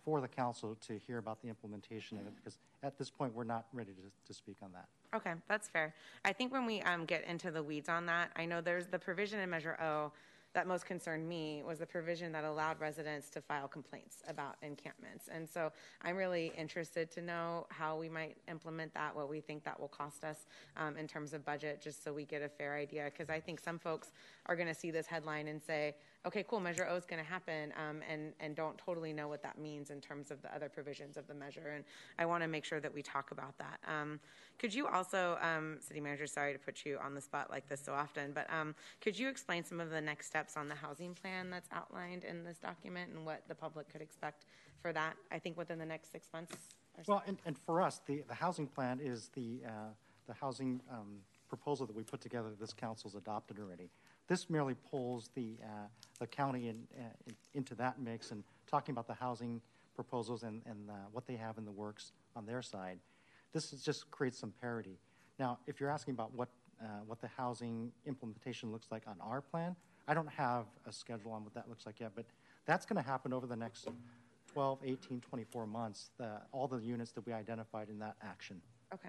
for 0.05 0.21
the 0.21 0.29
council 0.29 0.77
to 0.87 0.99
hear 0.99 1.19
about 1.19 1.41
the 1.41 1.49
implementation 1.49 2.19
of 2.19 2.27
it 2.27 2.35
because 2.37 2.59
at 2.83 2.99
this 2.99 3.11
point 3.11 3.35
we're 3.35 3.45
not 3.45 3.67
ready 3.73 3.93
to, 3.93 4.03
to 4.27 4.35
speak 4.35 4.57
on 4.63 4.71
that. 4.73 4.87
Okay, 5.17 5.33
that's 5.49 5.69
fair. 5.69 5.95
I 6.25 6.33
think 6.33 6.53
when 6.53 6.67
we 6.67 6.83
um, 6.83 7.07
get 7.07 7.25
into 7.25 7.51
the 7.51 7.63
weeds 7.63 7.89
on 7.89 8.07
that, 8.07 8.31
I 8.37 8.45
know 8.45 8.61
there's 8.61 8.87
the 8.87 8.99
provision 8.99 9.41
in 9.41 9.49
Measure 9.49 9.79
O 9.81 10.13
that 10.55 10.69
most 10.69 10.87
concerned 10.87 11.29
me 11.29 11.63
was 11.67 11.81
the 11.81 11.87
provision 11.87 12.31
that 12.31 12.45
allowed 12.45 12.79
residents 12.81 13.29
to 13.29 13.41
file 13.41 13.67
complaints 13.67 14.23
about 14.29 14.57
encampments. 14.63 15.29
And 15.29 15.49
so 15.49 15.73
I'm 16.03 16.17
really 16.17 16.53
interested 16.57 17.11
to 17.13 17.23
know 17.23 17.67
how 17.71 17.97
we 17.97 18.09
might 18.09 18.37
implement 18.49 18.95
that, 18.95 19.15
what 19.15 19.29
we 19.29 19.41
think 19.41 19.65
that 19.65 19.79
will 19.79 19.89
cost 19.89 20.23
us 20.23 20.47
um, 20.77 20.97
in 20.97 21.09
terms 21.09 21.35
of 21.35 21.45
budget, 21.45 21.83
just 21.83 22.05
so 22.05 22.13
we 22.13 22.25
get 22.25 22.41
a 22.41 22.49
fair 22.49 22.77
idea. 22.77 23.11
Because 23.13 23.31
I 23.31 23.41
think 23.41 23.59
some 23.59 23.81
folks 23.81 24.13
are 24.47 24.55
going 24.55 24.69
to 24.69 24.75
see 24.75 24.93
this 24.93 25.09
headline 25.09 25.49
and 25.49 25.61
say, 25.61 25.97
okay, 26.27 26.45
cool, 26.49 26.61
Measure 26.61 26.87
O 26.89 26.97
is 26.97 27.05
going 27.05 27.23
to 27.23 27.29
happen, 27.29 27.73
um, 27.77 28.01
and 28.11 28.33
and 28.41 28.57
don't 28.57 28.77
totally 28.79 29.13
know 29.13 29.29
what 29.29 29.43
that 29.43 29.59
means 29.59 29.91
in 29.91 30.01
terms 30.01 30.31
of 30.31 30.41
the 30.43 30.55
other 30.55 30.69
provisions 30.69 31.17
of 31.17 31.27
the 31.27 31.35
measure. 31.35 31.73
And 31.75 31.85
I 32.19 32.27
want 32.27 32.43
to 32.43 32.49
make 32.49 32.65
sure 32.65 32.81
that 32.81 32.93
we 32.93 33.03
talk 33.03 33.31
about 33.31 33.57
that. 33.59 33.79
Um, 33.87 34.21
could 34.59 34.73
you 34.73 34.87
also, 34.87 35.39
um, 35.41 35.79
City 35.81 36.01
Manager, 36.01 36.27
sorry 36.27 36.53
to 36.53 36.59
put 36.59 36.85
you 36.85 36.99
on 37.05 37.15
the 37.15 37.21
spot 37.21 37.51
like 37.51 37.69
this 37.69 37.81
so 37.85 37.93
often, 37.93 38.33
but 38.33 38.47
um, 38.53 38.75
could 39.01 39.19
you 39.19 39.29
explain 39.29 39.65
some 39.65 39.81
of 39.81 39.91
the 39.91 40.01
next 40.01 40.27
steps 40.27 40.57
on 40.57 40.69
the 40.69 40.75
housing 40.75 41.15
plan 41.15 41.51
that's 41.51 41.69
outlined 41.73 42.25
in 42.25 42.45
this 42.45 42.59
document 42.59 43.11
and 43.13 43.25
what 43.25 43.43
the 43.49 43.55
public 43.55 43.91
could 43.91 44.01
expect 44.01 44.47
for 44.81 44.93
that? 44.93 45.15
I 45.31 45.39
think 45.39 45.57
within 45.57 45.79
the 45.79 45.87
next 45.87 46.13
six 46.13 46.29
months. 46.33 46.57
Well, 47.07 47.23
and, 47.27 47.39
and 47.45 47.59
for 47.59 47.83
us, 47.83 48.01
the, 48.07 48.23
the 48.29 48.35
housing 48.35 48.69
plan 48.69 49.01
is 49.03 49.29
the 49.35 49.63
uh, 49.67 49.71
the 50.27 50.35
housing 50.35 50.81
um, 50.91 51.19
proposal 51.49 51.87
that 51.87 51.95
we 51.95 52.03
put 52.03 52.21
together. 52.21 52.51
that 52.51 52.61
This 52.61 52.73
council's 52.73 53.15
adopted 53.15 53.59
already. 53.59 53.91
This 54.29 54.49
merely 54.49 54.75
pulls 54.91 55.31
the, 55.35 55.57
uh, 55.63 55.87
the 56.19 56.27
county 56.27 56.69
in, 56.69 56.87
uh, 56.99 57.03
in, 57.27 57.35
into 57.55 57.75
that 57.77 58.01
mix 58.01 58.31
and 58.31 58.43
talking 58.67 58.93
about 58.93 59.07
the 59.07 59.15
housing 59.15 59.61
proposals 59.95 60.43
and, 60.43 60.63
and 60.67 60.91
uh, 60.91 60.95
what 61.13 61.27
they 61.27 61.37
have 61.37 61.59
in 61.59 61.65
the 61.65 61.73
works 61.73 62.13
on 62.35 62.47
their 62.47 62.63
side. 62.63 62.99
This 63.53 63.73
is 63.73 63.83
just 63.83 64.11
creates 64.11 64.39
some 64.39 64.53
parity. 64.61 64.99
Now, 65.39 65.59
if 65.67 65.81
you're 65.81 65.91
asking 65.91 66.15
about 66.15 66.35
what, 66.35 66.49
uh, 66.81 66.87
what 67.07 67.21
the 67.21 67.29
housing 67.29 67.93
implementation 68.07 68.73
looks 68.73 68.89
like 68.91 69.03
on 69.07 69.17
our 69.21 69.41
plan, 69.41 69.77
I 70.09 70.15
don't 70.15 70.29
have 70.29 70.67
a 70.87 70.93
schedule 70.93 71.33
on 71.33 71.45
what 71.45 71.55
that 71.55 71.69
looks 71.69 71.87
like 71.87 72.01
yet, 72.01 72.13
but 72.15 72.27
that's 72.67 72.85
going 72.85 73.03
to 73.03 73.09
happen 73.09 73.33
over 73.33 73.47
the 73.47 73.57
next 73.57 73.89
12, 74.53 74.79
18, 74.85 75.21
24 75.21 75.67
months, 75.67 76.11
the, 76.19 76.41
all 76.53 76.69
the 76.69 76.79
units 76.79 77.13
that 77.13 77.27
we 77.27 77.33
identified 77.33 77.89
in 77.89 77.99
that 77.99 78.17
action. 78.23 78.61
Okay. 78.93 79.09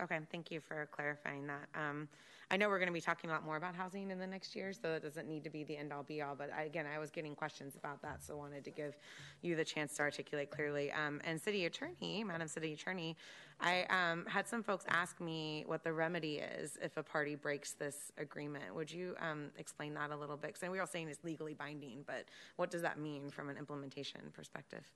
Okay, 0.00 0.18
thank 0.30 0.50
you 0.50 0.60
for 0.60 0.88
clarifying 0.90 1.46
that. 1.46 1.68
Um, 1.74 2.08
I 2.50 2.56
know 2.56 2.68
we're 2.68 2.78
going 2.78 2.88
to 2.88 2.94
be 2.94 3.00
talking 3.00 3.30
a 3.30 3.32
lot 3.32 3.44
more 3.44 3.56
about 3.56 3.74
housing 3.74 4.10
in 4.10 4.18
the 4.18 4.26
next 4.26 4.54
year, 4.54 4.72
so 4.72 4.90
it 4.94 5.02
doesn't 5.02 5.26
need 5.26 5.44
to 5.44 5.50
be 5.50 5.64
the 5.64 5.76
end 5.76 5.92
all 5.92 6.02
be 6.02 6.20
all. 6.20 6.34
But 6.34 6.50
I, 6.52 6.64
again, 6.64 6.86
I 6.86 6.98
was 6.98 7.10
getting 7.10 7.34
questions 7.34 7.76
about 7.76 8.02
that, 8.02 8.22
so 8.22 8.36
wanted 8.36 8.64
to 8.64 8.70
give 8.70 8.96
you 9.42 9.56
the 9.56 9.64
chance 9.64 9.94
to 9.96 10.02
articulate 10.02 10.50
clearly. 10.50 10.92
Um, 10.92 11.20
and 11.24 11.40
City 11.40 11.66
Attorney, 11.66 12.24
Madam 12.24 12.48
City 12.48 12.72
Attorney, 12.72 13.16
I 13.60 13.84
um, 13.90 14.26
had 14.26 14.48
some 14.48 14.62
folks 14.62 14.84
ask 14.88 15.20
me 15.20 15.64
what 15.66 15.84
the 15.84 15.92
remedy 15.92 16.36
is 16.36 16.78
if 16.82 16.96
a 16.96 17.02
party 17.02 17.36
breaks 17.36 17.72
this 17.72 18.12
agreement. 18.18 18.74
Would 18.74 18.90
you 18.90 19.14
um, 19.20 19.50
explain 19.56 19.94
that 19.94 20.10
a 20.10 20.16
little 20.16 20.36
bit? 20.36 20.54
Because 20.54 20.68
we 20.68 20.78
are 20.78 20.82
all 20.82 20.86
saying 20.86 21.08
it's 21.08 21.24
legally 21.24 21.54
binding, 21.54 22.02
but 22.06 22.26
what 22.56 22.70
does 22.70 22.82
that 22.82 22.98
mean 22.98 23.30
from 23.30 23.48
an 23.50 23.56
implementation 23.56 24.20
perspective? 24.34 24.90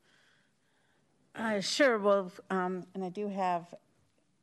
Uh, 1.34 1.60
sure. 1.60 1.98
Well, 1.98 2.32
um, 2.50 2.84
and 2.94 3.04
I 3.04 3.10
do 3.10 3.28
have 3.28 3.74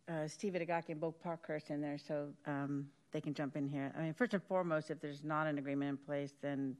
uh, 0.10 0.28
Steve 0.28 0.54
Itagaki 0.54 0.90
and 0.90 1.00
Bo 1.00 1.12
Parkhurst 1.12 1.70
in 1.70 1.82
there, 1.82 1.98
so 1.98 2.28
um, 2.46 2.88
they 3.12 3.22
can 3.22 3.34
jump 3.34 3.56
in 3.56 3.68
here. 3.68 3.94
I 3.98 4.02
mean, 4.02 4.14
first 4.14 4.34
and 4.34 4.44
foremost, 4.44 4.92
if 4.92 5.00
there's 5.00 5.24
not 5.24 5.48
an 5.48 5.58
agreement 5.58 5.90
in 5.90 5.98
place, 5.98 6.34
then 6.42 6.76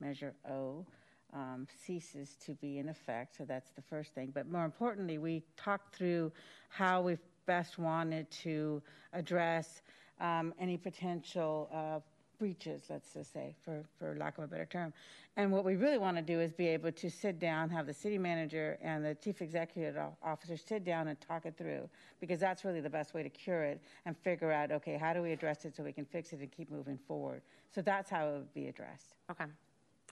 Measure 0.00 0.34
O 0.48 0.86
um, 1.32 1.66
ceases 1.84 2.36
to 2.44 2.54
be 2.54 2.78
in 2.78 2.88
effect. 2.88 3.36
So 3.36 3.44
that's 3.44 3.70
the 3.72 3.82
first 3.82 4.14
thing. 4.14 4.30
But 4.34 4.50
more 4.50 4.64
importantly, 4.64 5.18
we 5.18 5.42
talked 5.56 5.94
through 5.94 6.32
how 6.68 7.02
we 7.02 7.18
best 7.46 7.78
wanted 7.78 8.30
to 8.30 8.82
address 9.12 9.82
um, 10.20 10.54
any 10.60 10.76
potential 10.76 11.68
uh, 11.72 12.00
breaches, 12.40 12.82
let's 12.88 13.12
just 13.12 13.32
say, 13.32 13.54
for, 13.62 13.84
for 13.98 14.16
lack 14.18 14.38
of 14.38 14.44
a 14.44 14.46
better 14.48 14.64
term. 14.64 14.92
And 15.36 15.52
what 15.52 15.64
we 15.64 15.76
really 15.76 15.98
want 15.98 16.16
to 16.16 16.22
do 16.22 16.40
is 16.40 16.52
be 16.52 16.66
able 16.68 16.90
to 16.90 17.10
sit 17.10 17.38
down, 17.38 17.70
have 17.70 17.86
the 17.86 17.94
city 17.94 18.18
manager 18.18 18.78
and 18.82 19.04
the 19.04 19.14
chief 19.14 19.42
executive 19.42 19.96
officer 20.24 20.56
sit 20.56 20.84
down 20.84 21.06
and 21.08 21.20
talk 21.20 21.44
it 21.46 21.54
through, 21.56 21.88
because 22.18 22.40
that's 22.40 22.64
really 22.64 22.80
the 22.80 22.90
best 22.90 23.14
way 23.14 23.22
to 23.22 23.28
cure 23.28 23.62
it 23.62 23.80
and 24.06 24.16
figure 24.16 24.50
out, 24.50 24.72
okay, 24.72 24.96
how 24.96 25.12
do 25.12 25.22
we 25.22 25.30
address 25.30 25.64
it 25.66 25.76
so 25.76 25.84
we 25.84 25.92
can 25.92 26.06
fix 26.06 26.32
it 26.32 26.40
and 26.40 26.50
keep 26.50 26.70
moving 26.70 26.98
forward. 27.06 27.42
So 27.72 27.82
that's 27.82 28.10
how 28.10 28.26
it 28.28 28.32
would 28.32 28.54
be 28.54 28.66
addressed. 28.68 29.14
Okay. 29.30 29.44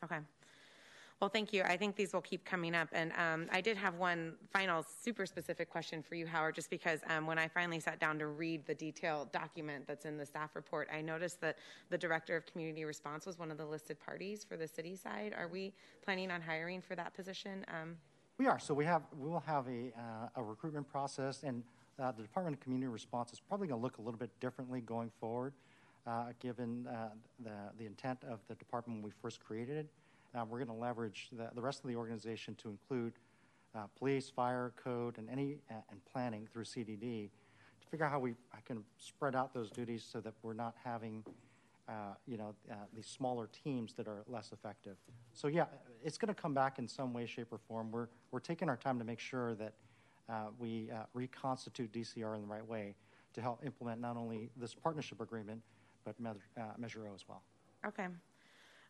Okay. 0.04 0.18
Well, 1.20 1.30
thank 1.30 1.52
you. 1.52 1.64
I 1.64 1.76
think 1.76 1.96
these 1.96 2.12
will 2.12 2.20
keep 2.20 2.44
coming 2.44 2.76
up. 2.76 2.88
And 2.92 3.12
um, 3.18 3.48
I 3.50 3.60
did 3.60 3.76
have 3.76 3.96
one 3.96 4.34
final 4.52 4.84
super 4.84 5.26
specific 5.26 5.68
question 5.68 6.00
for 6.00 6.14
you, 6.14 6.28
Howard, 6.28 6.54
just 6.54 6.70
because 6.70 7.00
um, 7.08 7.26
when 7.26 7.38
I 7.38 7.48
finally 7.48 7.80
sat 7.80 7.98
down 7.98 8.20
to 8.20 8.28
read 8.28 8.64
the 8.66 8.74
detailed 8.74 9.32
document 9.32 9.84
that's 9.88 10.04
in 10.04 10.16
the 10.16 10.24
staff 10.24 10.54
report, 10.54 10.88
I 10.94 11.00
noticed 11.00 11.40
that 11.40 11.58
the 11.90 11.98
Director 11.98 12.36
of 12.36 12.46
Community 12.46 12.84
Response 12.84 13.26
was 13.26 13.36
one 13.36 13.50
of 13.50 13.58
the 13.58 13.66
listed 13.66 13.98
parties 13.98 14.44
for 14.44 14.56
the 14.56 14.68
city 14.68 14.94
side. 14.94 15.34
Are 15.36 15.48
we 15.48 15.72
planning 16.04 16.30
on 16.30 16.40
hiring 16.40 16.80
for 16.80 16.94
that 16.94 17.14
position? 17.14 17.66
Um, 17.66 17.96
we 18.38 18.46
are. 18.46 18.60
So 18.60 18.72
we 18.72 18.84
have 18.84 19.02
we 19.18 19.28
will 19.28 19.40
have 19.40 19.66
a, 19.66 19.90
uh, 19.98 20.28
a 20.36 20.42
recruitment 20.42 20.88
process, 20.88 21.42
and 21.42 21.64
uh, 21.98 22.12
the 22.12 22.22
Department 22.22 22.54
of 22.54 22.60
Community 22.60 22.86
Response 22.86 23.32
is 23.32 23.40
probably 23.40 23.66
going 23.66 23.80
to 23.80 23.82
look 23.82 23.98
a 23.98 24.02
little 24.02 24.20
bit 24.20 24.30
differently 24.38 24.80
going 24.80 25.10
forward, 25.18 25.52
uh, 26.06 26.26
given 26.38 26.86
uh, 26.86 27.08
the 27.42 27.50
the 27.76 27.86
intent 27.86 28.20
of 28.30 28.38
the 28.46 28.54
department 28.54 28.98
when 28.98 29.04
we 29.04 29.10
first 29.20 29.40
created 29.40 29.76
it. 29.78 29.88
Uh, 30.34 30.44
we're 30.44 30.58
going 30.58 30.68
to 30.68 30.74
leverage 30.74 31.28
the, 31.32 31.48
the, 31.54 31.60
rest 31.60 31.82
of 31.82 31.88
the 31.88 31.96
organization 31.96 32.54
to 32.56 32.68
include 32.68 33.14
uh, 33.74 33.84
police, 33.98 34.28
fire, 34.28 34.72
code, 34.82 35.16
and 35.18 35.28
any 35.30 35.58
uh, 35.70 35.74
and 35.90 36.04
planning 36.04 36.46
through 36.52 36.64
CDD 36.64 37.30
to 37.80 37.88
figure 37.90 38.04
out 38.04 38.12
how 38.12 38.18
we 38.18 38.34
I 38.52 38.60
can 38.64 38.84
spread 38.98 39.34
out 39.34 39.54
those 39.54 39.70
duties 39.70 40.06
so 40.10 40.20
that 40.20 40.34
we're 40.42 40.54
not 40.54 40.74
having, 40.84 41.24
uh, 41.88 41.92
you 42.26 42.36
know, 42.36 42.54
uh, 42.70 42.74
these 42.94 43.06
smaller 43.06 43.48
teams 43.64 43.94
that 43.94 44.06
are 44.06 44.22
less 44.26 44.52
effective. 44.52 44.96
So 45.32 45.48
yeah, 45.48 45.66
it's 46.04 46.18
going 46.18 46.34
to 46.34 46.40
come 46.40 46.54
back 46.54 46.78
in 46.78 46.86
some 46.86 47.12
way, 47.12 47.26
shape, 47.26 47.48
or 47.50 47.58
form. 47.58 47.90
We're 47.90 48.08
we're 48.30 48.40
taking 48.40 48.68
our 48.68 48.76
time 48.76 48.98
to 48.98 49.04
make 49.04 49.20
sure 49.20 49.54
that 49.54 49.72
uh, 50.28 50.46
we 50.58 50.90
reconstitute 51.14 51.92
DCR 51.92 52.34
in 52.34 52.42
the 52.42 52.48
right 52.48 52.66
way 52.66 52.94
to 53.32 53.40
help 53.40 53.64
implement 53.64 54.00
not 54.00 54.16
only 54.16 54.50
this 54.56 54.74
partnership 54.74 55.20
agreement 55.20 55.62
but 56.04 56.78
Measure 56.78 57.06
O 57.06 57.14
as 57.14 57.24
well. 57.28 57.42
Okay. 57.86 58.06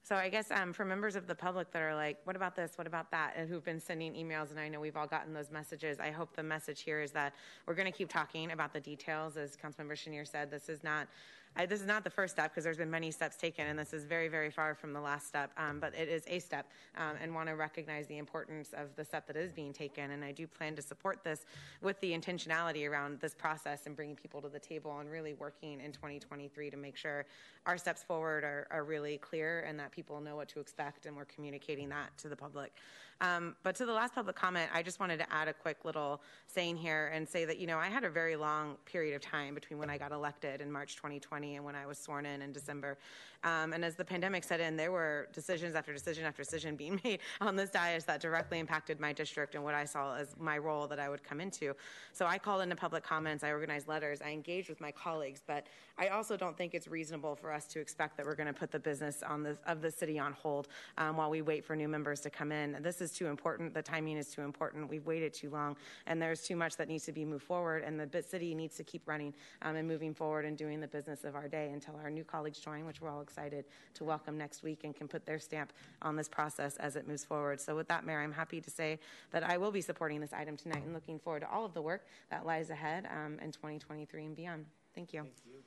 So 0.09 0.17
I 0.17 0.31
guess 0.31 0.51
um, 0.51 0.73
for 0.73 0.87
members 0.87 1.17
of 1.17 1.27
the 1.27 1.35
public 1.35 1.71
that 1.73 1.83
are 1.83 1.95
like, 1.95 2.17
what 2.25 2.35
about 2.35 2.57
this? 2.57 2.79
What 2.79 2.87
about 2.87 3.11
that? 3.11 3.35
And 3.37 3.47
who've 3.47 3.63
been 3.63 3.79
sending 3.79 4.15
emails, 4.15 4.51
and 4.51 4.59
I 4.59 4.67
know 4.67 4.81
we've 4.81 4.97
all 4.97 5.07
gotten 5.07 5.35
those 5.35 5.51
messages. 5.51 6.01
I 6.01 6.11
hope 6.11 6.35
the 6.35 6.43
message 6.43 6.81
here 6.81 7.03
is 7.03 7.11
that 7.11 7.35
we're 7.67 7.75
going 7.75 7.93
to 7.93 7.97
keep 7.97 8.09
talking 8.09 8.53
about 8.53 8.73
the 8.73 8.81
details. 8.81 9.37
As 9.37 9.55
Councilmember 9.55 9.93
Schenirer 9.93 10.27
said, 10.27 10.51
this 10.51 10.71
is 10.71 10.83
not 10.83 11.09
I, 11.57 11.67
this 11.67 11.81
is 11.81 11.87
not 11.87 12.05
the 12.05 12.11
first 12.11 12.35
step 12.35 12.51
because 12.51 12.65
there's 12.65 12.77
been 12.77 12.91
many 12.91 13.11
steps 13.11 13.37
taken, 13.37 13.67
and 13.67 13.79
this 13.79 13.93
is 13.93 14.05
very, 14.05 14.29
very 14.29 14.51
far 14.51 14.75
from 14.75 14.93
the 14.93 15.01
last 15.01 15.27
step. 15.27 15.51
Um, 15.57 15.81
but 15.81 15.95
it 15.95 16.09
is 16.09 16.23
a 16.29 16.39
step, 16.39 16.71
um, 16.97 17.17
and 17.21 17.35
want 17.35 17.49
to 17.49 17.57
recognize 17.57 18.07
the 18.07 18.19
importance 18.19 18.73
of 18.73 18.95
the 18.97 19.05
step 19.05 19.27
that 19.27 19.37
is 19.37 19.53
being 19.53 19.73
taken. 19.73 20.13
And 20.13 20.25
I 20.25 20.33
do 20.33 20.47
plan 20.47 20.77
to 20.77 20.83
support 20.83 21.25
this 21.25 21.47
with 21.83 22.01
the 22.01 22.13
intentionality 22.13 22.89
around 22.89 23.21
this 23.21 23.35
process 23.35 23.87
and 23.87 23.97
bringing 23.97 24.17
people 24.17 24.41
to 24.43 24.49
the 24.49 24.59
table 24.59 24.99
and 25.01 25.11
really 25.11 25.35
working 25.35 25.81
in 25.81 25.93
2023 25.93 26.71
to 26.71 26.77
make 26.77 26.97
sure 26.97 27.27
our 27.67 27.77
steps 27.77 28.03
forward 28.03 28.45
are, 28.45 28.67
are 28.71 28.85
really 28.85 29.19
clear 29.19 29.61
and 29.61 29.79
that 29.79 29.91
people 29.91 30.21
know 30.21 30.37
what 30.37 30.49
to 30.49 30.61
expect, 30.61 31.07
and 31.07 31.17
we're 31.17 31.25
communicating 31.25 31.89
that 31.89 32.17
to 32.19 32.29
the 32.29 32.37
public. 32.37 32.73
Um, 33.21 33.57
but 33.63 33.75
to 33.77 33.87
the 33.87 33.93
last 33.93 34.15
public 34.15 34.37
comment, 34.37 34.71
I 34.73 34.83
just 34.83 35.01
wanted 35.01 35.19
to 35.19 35.33
add 35.33 35.49
a 35.49 35.53
quick 35.53 35.85
little 35.85 36.21
saying 36.47 36.77
here 36.77 37.11
and 37.13 37.29
say 37.29 37.45
that, 37.45 37.59
you 37.59 37.67
know, 37.67 37.79
I 37.79 37.89
had 37.89 38.05
a 38.05 38.11
very 38.11 38.37
long 38.37 38.77
period 38.85 39.15
of 39.15 39.23
time 39.23 39.55
between 39.55 39.79
when 39.79 39.91
I 39.91 39.99
got 39.99 40.13
elected 40.13 40.61
in 40.61 40.71
March 40.71 40.97
2020 40.97 41.57
and 41.57 41.65
when 41.65 41.75
I 41.75 41.87
was 41.87 41.99
sworn 41.99 42.27
in 42.27 42.43
in 42.43 42.53
December. 42.53 42.97
Um, 43.45 43.73
and 43.73 43.85
as 43.85 43.95
the 43.95 44.05
pandemic 44.05 44.43
set 44.43 44.61
in, 44.61 44.77
there 44.77 44.91
were 44.91 45.29
decisions 45.33 45.75
after 45.77 45.93
decision 45.93 46.25
after 46.25 46.43
decision 46.43 46.77
being 46.77 47.01
made 47.05 47.21
on 47.41 47.57
this 47.57 47.71
dais 47.71 48.05
that 48.05 48.21
directly 48.21 48.59
impacted 48.59 48.99
my 49.01 49.13
district 49.13 49.55
and 49.55 49.63
what 49.63 49.75
I 49.75 49.85
saw 49.85 50.17
as 50.17 50.35
my 50.39 50.59
role 50.59 50.87
that 50.89 50.99
I 50.99 51.09
would 51.09 51.23
come 51.23 51.41
into. 51.41 51.75
So 52.13 52.27
I 52.27 52.39
called 52.39 52.63
into 52.63 52.77
public 52.77 53.05
comments, 53.05 53.45
I 53.45 53.51
organized 53.51 53.89
letters, 53.89 54.21
I 54.23 54.31
engaged 54.31 54.69
with 54.69 54.81
my 54.81 54.91
colleagues, 54.91 55.43
but 55.47 55.67
I 55.99 56.09
also 56.09 56.37
don't 56.37 56.57
think 56.57 56.75
it's 56.75 56.89
reasonable 56.89 57.37
for 57.37 57.53
us 57.53 57.67
to 57.69 57.81
expect 57.81 58.17
that 58.17 58.27
we're 58.27 58.35
going 58.35 58.53
to 58.53 58.53
put 58.53 58.71
the 58.71 58.79
business 58.79 59.23
on 59.23 59.57
of 59.67 59.83
the 59.83 59.91
city 59.91 60.19
on 60.19 60.33
hold 60.33 60.69
um, 60.97 61.17
while 61.17 61.31
we 61.31 61.43
wait 61.43 61.65
for 61.65 61.77
new 61.77 61.89
members 61.89 62.21
to 62.21 62.31
come 62.31 62.53
in. 62.53 62.77
This 62.81 63.01
is 63.01 63.08
too 63.13 63.27
important. 63.27 63.75
The 63.75 63.83
timing 63.83 64.17
is 64.17 64.31
too 64.31 64.43
important. 64.43 64.89
We've 64.89 65.07
waited 65.07 65.33
too 65.33 65.51
long, 65.51 65.77
and 66.07 66.21
there's 66.21 66.43
too 66.43 66.57
much 66.57 66.77
that 66.77 66.89
needs 66.89 67.05
to 67.07 67.13
be 67.13 67.25
moved 67.25 67.45
forward, 67.45 67.85
and 67.85 67.99
the 67.99 68.23
city 68.23 68.55
needs 68.55 68.77
to 68.77 68.85
keep 68.85 69.07
running 69.07 69.35
um, 69.63 69.77
and 69.77 69.87
moving 69.87 70.15
forward 70.15 70.45
and 70.45 70.57
doing 70.57 70.81
the 70.81 70.89
business 70.89 71.25
of 71.25 71.35
our 71.35 71.49
day 71.49 71.71
until 71.73 71.97
our 71.97 72.11
new 72.11 72.25
colleagues 72.25 72.59
join, 72.59 72.87
which 72.87 73.01
we're 73.01 73.11
all 73.11 73.21
excited 73.21 73.65
to 73.95 74.05
welcome 74.05 74.37
next 74.37 74.63
week 74.63 74.85
and 74.85 74.95
can 74.95 75.09
put 75.09 75.25
their 75.25 75.39
stamp 75.39 75.73
on 76.03 76.17
this 76.17 76.29
process 76.29 76.77
as 76.77 76.97
it 76.97 77.07
moves 77.07 77.25
forward. 77.25 77.61
So, 77.61 77.77
with 77.77 77.89
that, 77.89 78.05
Mayor, 78.05 78.21
I'm 78.21 78.33
happy 78.33 78.61
to 78.61 78.71
say 78.71 78.99
that 79.31 79.43
I 79.43 79.57
will 79.57 79.73
be 79.73 79.81
supporting 79.81 80.21
this 80.21 80.33
item 80.33 80.57
tonight 80.57 80.83
and 80.85 80.93
looking 80.95 81.19
forward 81.19 81.41
to 81.41 81.51
all 81.51 81.65
of 81.65 81.75
the 81.75 81.83
work 81.83 82.07
that 82.31 82.47
lies 82.47 82.71
ahead 82.71 83.07
um, 83.11 83.39
in 83.43 83.53
2023 83.53 84.25
and 84.25 84.37
beyond. 84.37 84.67
Thank 84.95 85.13
you. 85.13 85.23
Thank 85.23 85.35
you. 85.47 85.63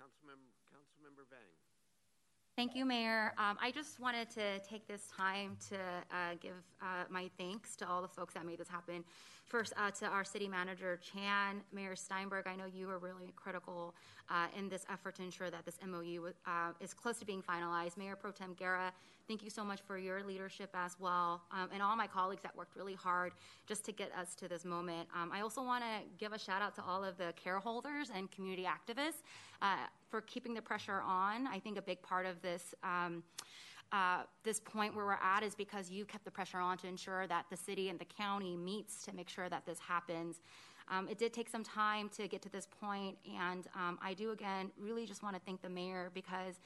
Councilmember, 0.00 0.52
Councilmember 0.68 1.24
Vang. 1.30 1.52
Thank 2.54 2.76
you, 2.76 2.84
Mayor. 2.84 3.32
Um, 3.38 3.56
I 3.62 3.70
just 3.70 3.98
wanted 3.98 4.28
to 4.32 4.58
take 4.58 4.86
this 4.86 5.08
time 5.16 5.56
to 5.70 5.76
uh, 5.76 6.34
give 6.38 6.52
uh, 6.82 7.04
my 7.08 7.30
thanks 7.38 7.76
to 7.76 7.88
all 7.88 8.02
the 8.02 8.08
folks 8.08 8.34
that 8.34 8.44
made 8.44 8.58
this 8.58 8.68
happen. 8.68 9.04
First, 9.46 9.72
uh, 9.78 9.90
to 9.92 10.06
our 10.06 10.22
city 10.22 10.48
manager, 10.48 11.00
Chan, 11.02 11.62
Mayor 11.72 11.96
Steinberg. 11.96 12.46
I 12.46 12.54
know 12.54 12.66
you 12.66 12.88
were 12.88 12.98
really 12.98 13.32
critical 13.36 13.94
uh, 14.28 14.48
in 14.56 14.68
this 14.68 14.84
effort 14.92 15.14
to 15.14 15.22
ensure 15.22 15.50
that 15.50 15.64
this 15.64 15.78
MOU 15.86 16.26
uh, 16.46 16.72
is 16.78 16.92
close 16.92 17.18
to 17.20 17.24
being 17.24 17.42
finalized. 17.42 17.96
Mayor 17.96 18.16
Pro 18.16 18.30
Tem 18.30 18.52
Guerra, 18.52 18.92
thank 19.28 19.42
you 19.42 19.48
so 19.48 19.64
much 19.64 19.80
for 19.80 19.96
your 19.96 20.22
leadership 20.22 20.68
as 20.74 20.96
well, 21.00 21.40
um, 21.52 21.70
and 21.72 21.82
all 21.82 21.96
my 21.96 22.06
colleagues 22.06 22.42
that 22.42 22.54
worked 22.54 22.76
really 22.76 22.94
hard 22.94 23.32
just 23.66 23.82
to 23.86 23.92
get 23.92 24.12
us 24.14 24.34
to 24.34 24.46
this 24.46 24.66
moment. 24.66 25.08
Um, 25.16 25.32
I 25.32 25.40
also 25.40 25.62
want 25.62 25.84
to 25.84 26.06
give 26.18 26.34
a 26.34 26.38
shout 26.38 26.60
out 26.60 26.74
to 26.74 26.82
all 26.82 27.02
of 27.02 27.16
the 27.16 27.32
care 27.42 27.58
holders 27.58 28.10
and 28.14 28.30
community 28.30 28.66
activists 28.66 29.22
uh, 29.62 29.86
for 30.12 30.20
keeping 30.20 30.52
the 30.52 30.60
pressure 30.60 31.00
on. 31.06 31.46
I 31.46 31.58
think 31.58 31.78
a 31.78 31.82
big 31.82 32.02
part 32.02 32.26
of 32.26 32.40
this. 32.42 32.74
Um, 32.84 33.24
uh, 33.92 34.22
this 34.42 34.60
point 34.60 34.94
where 34.94 35.04
we're 35.04 35.18
at 35.22 35.42
is 35.42 35.54
because 35.54 35.90
you 35.90 36.04
kept 36.04 36.24
the 36.24 36.30
pressure 36.30 36.58
on 36.58 36.78
to 36.78 36.86
ensure 36.86 37.26
that 37.26 37.44
the 37.50 37.56
city 37.56 37.88
and 37.90 37.98
the 37.98 38.06
county 38.06 38.56
meets 38.56 39.02
to 39.04 39.14
make 39.14 39.28
sure 39.28 39.48
that 39.50 39.66
this 39.66 39.78
happens. 39.78 40.40
Um, 40.90 41.08
it 41.08 41.18
did 41.18 41.32
take 41.32 41.48
some 41.48 41.62
time 41.62 42.10
to 42.16 42.26
get 42.26 42.40
to 42.42 42.48
this 42.48 42.66
point, 42.80 43.16
and 43.38 43.66
um, 43.74 43.98
I 44.02 44.14
do 44.14 44.30
again 44.30 44.70
really 44.78 45.04
just 45.04 45.22
want 45.22 45.34
to 45.34 45.42
thank 45.44 45.60
the 45.60 45.68
mayor 45.68 46.10
because 46.14 46.60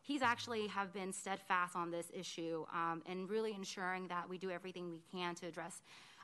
he's 0.00 0.22
actually 0.22 0.68
have 0.68 0.92
been 0.92 1.12
steadfast 1.12 1.76
on 1.76 1.90
this 1.90 2.10
issue 2.14 2.64
um, 2.72 3.02
and 3.06 3.28
really 3.28 3.54
ensuring 3.54 4.08
that 4.08 4.28
we 4.28 4.38
do 4.38 4.50
everything 4.50 4.90
we 4.90 5.00
can 5.12 5.34
to 5.36 5.46
address 5.46 5.82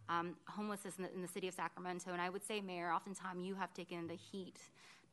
um, 0.08 0.36
homelessness 0.46 0.96
in 0.96 1.04
the, 1.04 1.14
in 1.14 1.22
the, 1.22 1.28
city 1.28 1.48
of 1.48 1.54
Sacramento. 1.54 2.12
And 2.12 2.20
I 2.20 2.30
would 2.30 2.44
say, 2.44 2.60
Mayor, 2.60 2.92
oftentimes 2.92 3.44
you 3.44 3.54
have 3.56 3.74
taken 3.74 4.06
the 4.06 4.14
heat 4.14 4.58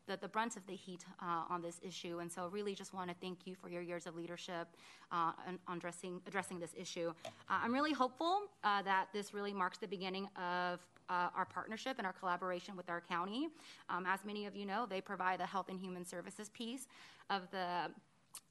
the, 0.07 0.17
the 0.17 0.27
brunt 0.27 0.57
of 0.57 0.65
the 0.67 0.75
heat 0.75 1.05
uh, 1.21 1.43
on 1.49 1.61
this 1.61 1.79
issue. 1.81 2.19
And 2.19 2.31
so, 2.31 2.47
really, 2.47 2.75
just 2.75 2.93
want 2.93 3.09
to 3.09 3.15
thank 3.21 3.45
you 3.45 3.55
for 3.55 3.69
your 3.69 3.81
years 3.81 4.05
of 4.05 4.15
leadership 4.15 4.67
uh, 5.11 5.31
on, 5.47 5.77
addressing, 5.77 6.21
addressing 6.27 6.59
this 6.59 6.73
issue. 6.77 7.13
Uh, 7.25 7.59
I'm 7.63 7.73
really 7.73 7.93
hopeful 7.93 8.43
uh, 8.63 8.81
that 8.83 9.07
this 9.13 9.33
really 9.33 9.53
marks 9.53 9.77
the 9.77 9.87
beginning 9.87 10.27
of 10.37 10.79
uh, 11.09 11.29
our 11.35 11.45
partnership 11.45 11.95
and 11.97 12.07
our 12.07 12.13
collaboration 12.13 12.75
with 12.75 12.89
our 12.89 13.01
county. 13.01 13.49
Um, 13.89 14.05
as 14.07 14.25
many 14.25 14.45
of 14.45 14.55
you 14.55 14.65
know, 14.65 14.85
they 14.89 15.01
provide 15.01 15.39
the 15.39 15.45
health 15.45 15.69
and 15.69 15.79
human 15.79 16.05
services 16.05 16.49
piece 16.49 16.87
of 17.29 17.49
the 17.51 17.91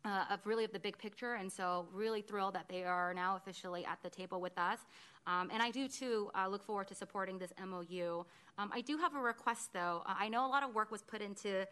uh, 0.05 0.25
of 0.31 0.41
really 0.45 0.65
of 0.65 0.73
the 0.73 0.79
big 0.79 0.99
picture, 0.99 1.35
and 1.35 1.51
so 1.51 1.87
really 1.93 2.23
thrilled 2.23 2.55
that 2.55 2.69
they 2.69 2.85
are 2.85 3.15
now 3.15 3.37
officially 3.37 3.85
at 3.85 3.99
the 4.03 4.11
table 4.11 4.41
with 4.41 4.57
us. 4.59 4.79
Um, 5.27 5.51
and 5.53 5.63
I 5.63 5.71
do 5.71 5.89
too 5.89 6.31
uh, 6.35 6.49
look 6.49 6.63
forward 6.63 6.89
to 6.89 6.95
supporting 6.95 7.39
this 7.39 7.53
MOU. 7.65 8.25
Um, 8.59 8.71
I 8.73 8.81
do 8.81 8.97
have 8.99 9.15
a 9.15 9.21
request 9.21 9.73
though. 9.73 10.03
Uh, 10.07 10.15
I 10.19 10.29
know 10.29 10.47
a 10.47 10.49
lot 10.49 10.63
of 10.63 10.75
work 10.75 10.91
was 10.91 11.03
put 11.03 11.23
into 11.23 11.67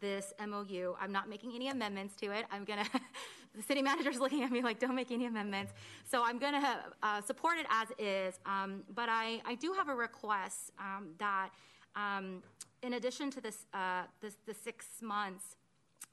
this 0.00 0.32
MOU. 0.44 0.94
I'm 1.00 1.12
not 1.12 1.28
making 1.28 1.52
any 1.54 1.68
amendments 1.68 2.16
to 2.16 2.30
it. 2.32 2.46
I'm 2.50 2.64
gonna. 2.64 2.84
the 3.54 3.62
city 3.62 3.82
manager's 3.82 4.18
looking 4.20 4.42
at 4.42 4.50
me 4.50 4.62
like, 4.62 4.78
"Don't 4.78 4.94
make 4.94 5.10
any 5.10 5.26
amendments." 5.26 5.72
So 6.04 6.22
I'm 6.24 6.38
gonna 6.38 6.84
uh, 7.02 7.20
support 7.22 7.58
it 7.58 7.66
as 7.70 7.88
is. 7.98 8.38
Um, 8.46 8.82
but 8.94 9.08
I, 9.08 9.40
I 9.44 9.54
do 9.54 9.72
have 9.72 9.88
a 9.88 9.94
request 9.94 10.72
um, 10.78 11.08
that, 11.18 11.50
um, 11.94 12.42
in 12.82 12.94
addition 12.94 13.30
to 13.30 13.40
this, 13.40 13.66
uh, 13.72 14.02
this 14.20 14.36
the 14.46 14.54
six 14.54 14.86
months 15.00 15.56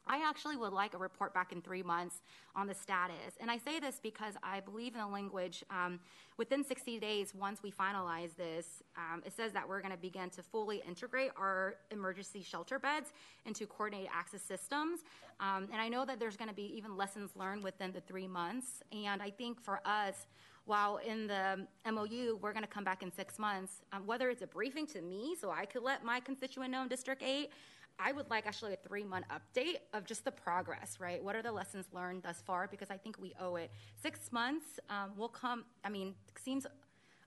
I 0.06 0.22
actually 0.28 0.58
would 0.58 0.74
like 0.74 0.94
a 0.94 0.98
report 0.98 1.34
back 1.34 1.52
in 1.52 1.62
three 1.62 1.82
months 1.82 2.22
on 2.56 2.68
the 2.68 2.74
status. 2.74 3.36
And 3.40 3.50
I 3.50 3.58
say 3.58 3.80
this 3.80 4.00
because 4.04 4.36
I 4.44 4.60
believe 4.60 4.96
in 4.96 5.00
the 5.00 5.08
language 5.08 5.64
um, 5.70 6.00
within 6.38 6.64
60 6.64 7.00
days, 7.00 7.34
once 7.34 7.64
we 7.64 7.72
finalize 7.72 8.36
this, 8.36 8.84
um, 8.98 9.24
it 9.26 9.34
says 9.34 9.54
that 9.54 9.68
we're 9.68 9.82
going 9.82 9.94
to 9.94 9.98
begin 9.98 10.30
to 10.32 10.44
fully 10.44 10.84
integrate 10.88 11.32
our 11.38 11.76
emergency 11.90 12.44
shelter 12.44 12.80
beds 12.80 13.14
into 13.46 13.66
coordinated 13.66 14.10
access 14.14 14.42
systems. 14.42 15.00
Um, 15.40 15.70
and 15.72 15.82
I 15.82 15.88
know 15.88 16.06
that 16.06 16.20
there's 16.20 16.38
going 16.38 16.50
to 16.50 16.56
be 16.56 16.76
even 16.76 16.98
lessons 16.98 17.32
learned 17.36 17.64
within 17.64 17.94
the 17.94 18.02
three 18.02 18.28
months. 18.28 18.84
And 18.92 19.22
I 19.22 19.30
think 19.30 19.62
for 19.62 19.80
us, 19.86 20.28
while 20.66 20.98
in 20.98 21.28
the 21.28 21.66
MOU, 21.90 22.38
we're 22.42 22.54
going 22.54 22.64
to 22.64 22.70
come 22.70 22.84
back 22.84 23.04
in 23.04 23.12
six 23.12 23.38
months, 23.38 23.82
um, 23.92 24.06
whether 24.06 24.30
it's 24.30 24.42
a 24.42 24.48
briefing 24.48 24.88
to 24.88 25.02
me 25.02 25.36
so 25.40 25.52
I 25.52 25.66
could 25.66 25.84
let 25.84 26.06
my 26.06 26.20
constituent 26.20 26.72
know 26.72 26.84
in 26.84 26.88
District 26.88 27.22
8, 27.22 27.50
I 28.00 28.12
would 28.12 28.30
like 28.30 28.46
actually 28.46 28.74
a 28.74 28.78
three 28.78 29.04
month 29.04 29.26
update 29.30 29.78
of 29.94 30.06
just 30.06 30.26
the 30.26 30.32
progress, 30.32 30.98
right? 31.00 31.24
What 31.24 31.36
are 31.36 31.42
the 31.42 31.52
lessons 31.52 31.86
learned 31.94 32.24
thus 32.24 32.42
far? 32.46 32.68
Because 32.68 32.90
I 32.90 32.98
think 32.98 33.20
we 33.20 33.34
owe 33.40 33.56
it. 33.56 33.72
Six 34.02 34.32
months 34.32 34.80
um, 34.90 35.12
will 35.18 35.30
come, 35.30 35.66
I 35.84 35.90
mean, 35.90 36.16
seems 36.44 36.66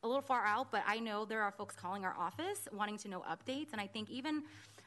a 0.02 0.06
little 0.06 0.22
far 0.22 0.44
out, 0.44 0.70
but 0.70 0.82
I 0.86 0.98
know 0.98 1.24
there 1.24 1.42
are 1.42 1.50
folks 1.50 1.74
calling 1.74 2.04
our 2.04 2.14
office 2.18 2.68
wanting 2.72 2.98
to 2.98 3.08
know 3.08 3.24
updates. 3.28 3.72
And 3.72 3.80
I 3.80 3.86
think 3.86 4.10
even 4.10 4.42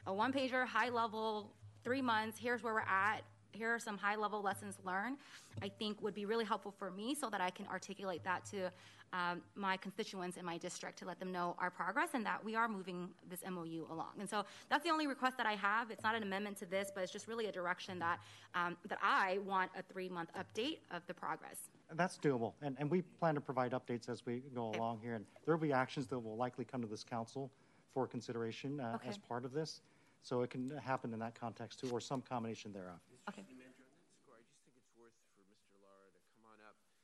a 0.06 0.14
one 0.14 0.32
pager, 0.32 0.66
high 0.66 0.88
level, 0.88 1.52
three 1.82 2.02
months, 2.02 2.38
here's 2.38 2.62
where 2.62 2.74
we're 2.74 2.80
at, 2.80 3.22
here 3.52 3.74
are 3.74 3.78
some 3.78 3.98
high 3.98 4.16
level 4.16 4.42
lessons 4.42 4.78
learned, 4.84 5.16
I 5.62 5.68
think 5.68 6.00
would 6.02 6.14
be 6.14 6.24
really 6.24 6.44
helpful 6.44 6.72
for 6.78 6.90
me 6.90 7.14
so 7.14 7.28
that 7.30 7.40
I 7.40 7.50
can 7.50 7.66
articulate 7.66 8.22
that 8.24 8.44
to 8.46 8.70
um, 9.12 9.42
my 9.54 9.76
constituents 9.76 10.36
in 10.36 10.44
my 10.44 10.56
district 10.58 10.98
to 11.00 11.04
let 11.04 11.18
them 11.18 11.32
know 11.32 11.56
our 11.58 11.70
progress 11.70 12.10
and 12.14 12.24
that 12.26 12.44
we 12.44 12.54
are 12.54 12.68
moving 12.68 13.08
this 13.28 13.40
MOU 13.48 13.86
along. 13.90 14.12
And 14.18 14.28
so 14.28 14.44
that's 14.68 14.84
the 14.84 14.90
only 14.90 15.06
request 15.06 15.36
that 15.36 15.46
I 15.46 15.54
have. 15.54 15.90
It's 15.90 16.02
not 16.02 16.14
an 16.14 16.22
amendment 16.22 16.56
to 16.58 16.66
this, 16.66 16.90
but 16.94 17.02
it's 17.02 17.12
just 17.12 17.28
really 17.28 17.46
a 17.46 17.52
direction 17.52 17.98
that 17.98 18.20
um, 18.54 18.76
that 18.88 18.98
I 19.02 19.38
want 19.44 19.70
a 19.76 19.82
three 19.82 20.08
month 20.08 20.30
update 20.38 20.78
of 20.90 21.02
the 21.06 21.14
progress. 21.14 21.70
That's 21.94 22.18
doable, 22.18 22.54
and, 22.62 22.76
and 22.78 22.88
we 22.88 23.02
plan 23.02 23.34
to 23.34 23.40
provide 23.40 23.72
updates 23.72 24.08
as 24.08 24.24
we 24.24 24.42
go 24.54 24.68
okay. 24.68 24.78
along 24.78 25.00
here. 25.02 25.14
And 25.14 25.24
there 25.44 25.56
will 25.56 25.62
be 25.62 25.72
actions 25.72 26.06
that 26.08 26.18
will 26.18 26.36
likely 26.36 26.64
come 26.64 26.80
to 26.82 26.86
this 26.86 27.02
council 27.02 27.50
for 27.92 28.06
consideration 28.06 28.78
uh, 28.78 28.92
okay. 28.96 29.08
as 29.08 29.18
part 29.18 29.44
of 29.44 29.52
this. 29.52 29.82
So 30.22 30.42
it 30.42 30.50
can 30.50 30.68
happen 30.78 31.12
in 31.12 31.18
that 31.20 31.34
context 31.34 31.80
too, 31.80 31.88
or 31.90 32.00
some 32.00 32.20
combination 32.20 32.72
thereof. 32.72 33.00
Okay. 33.28 33.42
Manager, 33.56 33.88
on 33.88 33.96
that 34.04 34.12
score, 34.20 34.36
I 34.36 34.44
just 34.44 34.60
think 34.68 34.76
it's 34.76 34.92
worth 35.00 35.16
for 35.32 35.42
Mr. 35.48 35.72
Lara 35.80 36.12
to 36.12 36.20
come 36.28 36.44
on 36.44 36.60
up 36.68 36.76
to 36.76 37.00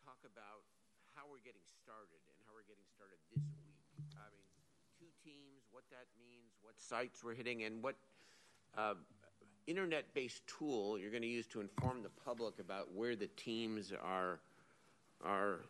talk 0.00 0.20
about 0.24 0.64
how 1.12 1.28
we're 1.28 1.44
getting 1.44 1.64
started 1.68 2.20
and 2.24 2.36
how 2.48 2.56
we're 2.56 2.64
getting 2.64 2.88
started 2.88 3.20
this 3.28 3.44
week. 3.92 4.08
I 4.16 4.32
mean, 4.32 4.46
two 4.96 5.12
teams, 5.20 5.68
what 5.68 5.84
that 5.92 6.08
means, 6.16 6.56
what 6.64 6.75
sites 6.88 7.22
we're 7.24 7.34
hitting, 7.34 7.64
and 7.64 7.82
what 7.82 7.96
uh, 8.76 8.94
internet-based 9.66 10.42
tool 10.46 10.98
you're 10.98 11.10
going 11.10 11.22
to 11.22 11.28
use 11.28 11.46
to 11.48 11.60
inform 11.60 12.02
the 12.02 12.08
public 12.24 12.58
about 12.58 12.92
where 12.94 13.16
the 13.16 13.28
teams 13.36 13.92
are 14.02 14.40
are 15.24 15.60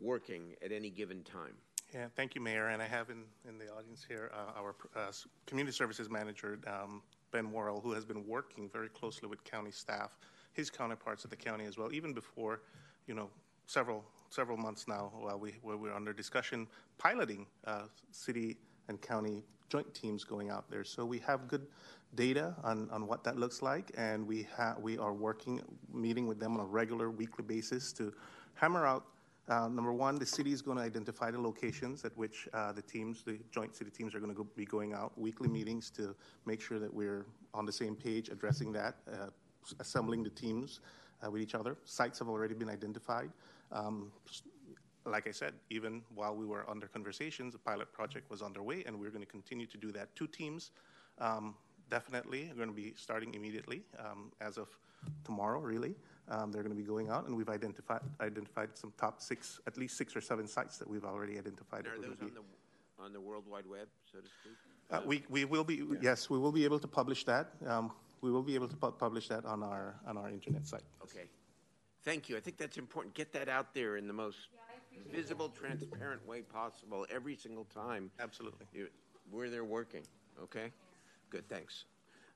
working 0.00 0.54
at 0.64 0.72
any 0.72 0.90
given 0.90 1.22
time. 1.22 1.54
Yeah, 1.94 2.06
thank 2.16 2.34
you, 2.34 2.40
Mayor. 2.40 2.68
And 2.68 2.82
I 2.82 2.86
have 2.86 3.08
in, 3.10 3.22
in 3.48 3.56
the 3.56 3.72
audience 3.72 4.04
here 4.06 4.32
uh, 4.34 4.58
our 4.58 4.74
uh, 4.96 5.12
community 5.46 5.74
services 5.74 6.10
manager, 6.10 6.58
um, 6.66 7.02
Ben 7.30 7.52
Worrell, 7.52 7.80
who 7.80 7.92
has 7.92 8.04
been 8.04 8.26
working 8.26 8.68
very 8.68 8.88
closely 8.88 9.28
with 9.28 9.44
county 9.44 9.70
staff, 9.70 10.18
his 10.52 10.70
counterparts 10.70 11.24
at 11.24 11.30
the 11.30 11.36
county 11.36 11.64
as 11.66 11.78
well, 11.78 11.92
even 11.92 12.12
before, 12.12 12.62
you 13.06 13.14
know, 13.14 13.30
several 13.66 14.04
several 14.30 14.56
months 14.56 14.88
now 14.88 15.12
while 15.20 15.38
we 15.38 15.52
where 15.62 15.76
we're 15.76 15.94
under 15.94 16.12
discussion 16.12 16.66
piloting 16.98 17.46
uh, 17.66 17.82
city 18.10 18.56
and 18.88 19.00
county 19.00 19.44
joint 19.68 19.92
teams 19.94 20.24
going 20.24 20.50
out 20.50 20.70
there. 20.70 20.84
So 20.84 21.04
we 21.04 21.18
have 21.20 21.48
good 21.48 21.66
data 22.14 22.54
on, 22.62 22.88
on 22.90 23.06
what 23.06 23.24
that 23.24 23.36
looks 23.36 23.62
like, 23.62 23.90
and 23.96 24.26
we 24.26 24.46
ha- 24.56 24.76
we 24.80 24.98
are 24.98 25.12
working, 25.12 25.60
meeting 25.92 26.26
with 26.26 26.38
them 26.38 26.54
on 26.54 26.60
a 26.60 26.64
regular 26.64 27.10
weekly 27.10 27.44
basis 27.44 27.92
to 27.94 28.12
hammer 28.54 28.86
out. 28.86 29.06
Uh, 29.46 29.68
number 29.68 29.92
one, 29.92 30.18
the 30.18 30.24
city 30.24 30.52
is 30.52 30.62
going 30.62 30.78
to 30.78 30.82
identify 30.82 31.30
the 31.30 31.38
locations 31.38 32.04
at 32.04 32.16
which 32.16 32.48
uh, 32.54 32.72
the 32.72 32.80
teams, 32.80 33.22
the 33.22 33.38
joint 33.50 33.76
city 33.76 33.90
teams, 33.90 34.14
are 34.14 34.20
going 34.20 34.30
to 34.30 34.36
go, 34.36 34.46
be 34.56 34.64
going 34.64 34.94
out. 34.94 35.12
Weekly 35.18 35.48
meetings 35.48 35.90
to 35.90 36.14
make 36.46 36.62
sure 36.62 36.78
that 36.78 36.92
we're 36.92 37.26
on 37.52 37.66
the 37.66 37.72
same 37.72 37.94
page, 37.94 38.30
addressing 38.30 38.72
that, 38.72 38.96
uh, 39.12 39.26
assembling 39.80 40.22
the 40.22 40.30
teams 40.30 40.80
uh, 41.24 41.30
with 41.30 41.42
each 41.42 41.54
other. 41.54 41.76
Sites 41.84 42.18
have 42.20 42.28
already 42.28 42.54
been 42.54 42.70
identified. 42.70 43.30
Um, 43.70 44.10
like 45.06 45.26
I 45.26 45.30
said, 45.30 45.54
even 45.70 46.02
while 46.14 46.34
we 46.34 46.46
were 46.46 46.68
under 46.68 46.86
conversations, 46.86 47.54
a 47.54 47.58
pilot 47.58 47.92
project 47.92 48.30
was 48.30 48.42
underway, 48.42 48.84
and 48.86 48.98
we're 48.98 49.10
going 49.10 49.24
to 49.24 49.30
continue 49.30 49.66
to 49.66 49.76
do 49.76 49.92
that. 49.92 50.14
Two 50.16 50.26
teams 50.26 50.70
um, 51.18 51.54
definitely 51.90 52.50
are 52.50 52.54
going 52.54 52.68
to 52.68 52.74
be 52.74 52.94
starting 52.96 53.34
immediately 53.34 53.82
um, 53.98 54.32
as 54.40 54.56
of 54.56 54.68
tomorrow, 55.24 55.60
really. 55.60 55.94
Um, 56.28 56.50
they're 56.50 56.62
going 56.62 56.74
to 56.74 56.80
be 56.80 56.86
going 56.88 57.10
out, 57.10 57.26
and 57.26 57.36
we've 57.36 57.50
identified 57.50 58.00
identified 58.20 58.70
some 58.74 58.92
top 58.98 59.20
six, 59.20 59.60
at 59.66 59.76
least 59.76 59.98
six 59.98 60.16
or 60.16 60.22
seven 60.22 60.46
sites 60.46 60.78
that 60.78 60.88
we've 60.88 61.04
already 61.04 61.38
identified. 61.38 61.86
are 61.86 61.98
those 62.00 62.16
on 62.20 62.30
the 62.34 63.04
on 63.04 63.12
the 63.12 63.20
World 63.20 63.44
Wide 63.46 63.66
Web, 63.66 63.88
so 64.10 64.18
to 64.20 64.28
speak? 64.40 64.56
Uh, 64.90 65.00
we 65.04 65.22
we 65.28 65.44
will 65.44 65.64
be 65.64 65.76
yeah. 65.76 65.96
yes, 66.00 66.30
we 66.30 66.38
will 66.38 66.52
be 66.52 66.64
able 66.64 66.78
to 66.78 66.88
publish 66.88 67.24
that. 67.24 67.50
Um, 67.66 67.92
we 68.22 68.30
will 68.30 68.42
be 68.42 68.54
able 68.54 68.68
to 68.68 68.76
pu- 68.76 68.92
publish 68.92 69.28
that 69.28 69.44
on 69.44 69.62
our 69.62 70.00
on 70.06 70.16
our 70.16 70.30
internet 70.30 70.66
site. 70.66 70.84
Okay. 71.02 71.28
Thank 72.04 72.28
you. 72.28 72.36
I 72.36 72.40
think 72.40 72.56
that's 72.56 72.76
important. 72.76 73.14
Get 73.14 73.32
that 73.32 73.48
out 73.48 73.74
there 73.74 73.96
in 73.96 74.06
the 74.06 74.12
most 74.12 74.48
yeah, 74.52 74.60
visible, 75.12 75.48
transparent 75.48 76.26
way 76.26 76.42
possible 76.42 77.06
every 77.10 77.36
single 77.36 77.64
time. 77.64 78.10
Absolutely. 78.20 78.66
You, 78.72 78.88
where 79.30 79.50
they're 79.50 79.64
working. 79.64 80.02
Okay? 80.42 80.70
Good. 81.30 81.48
Thanks. 81.48 81.84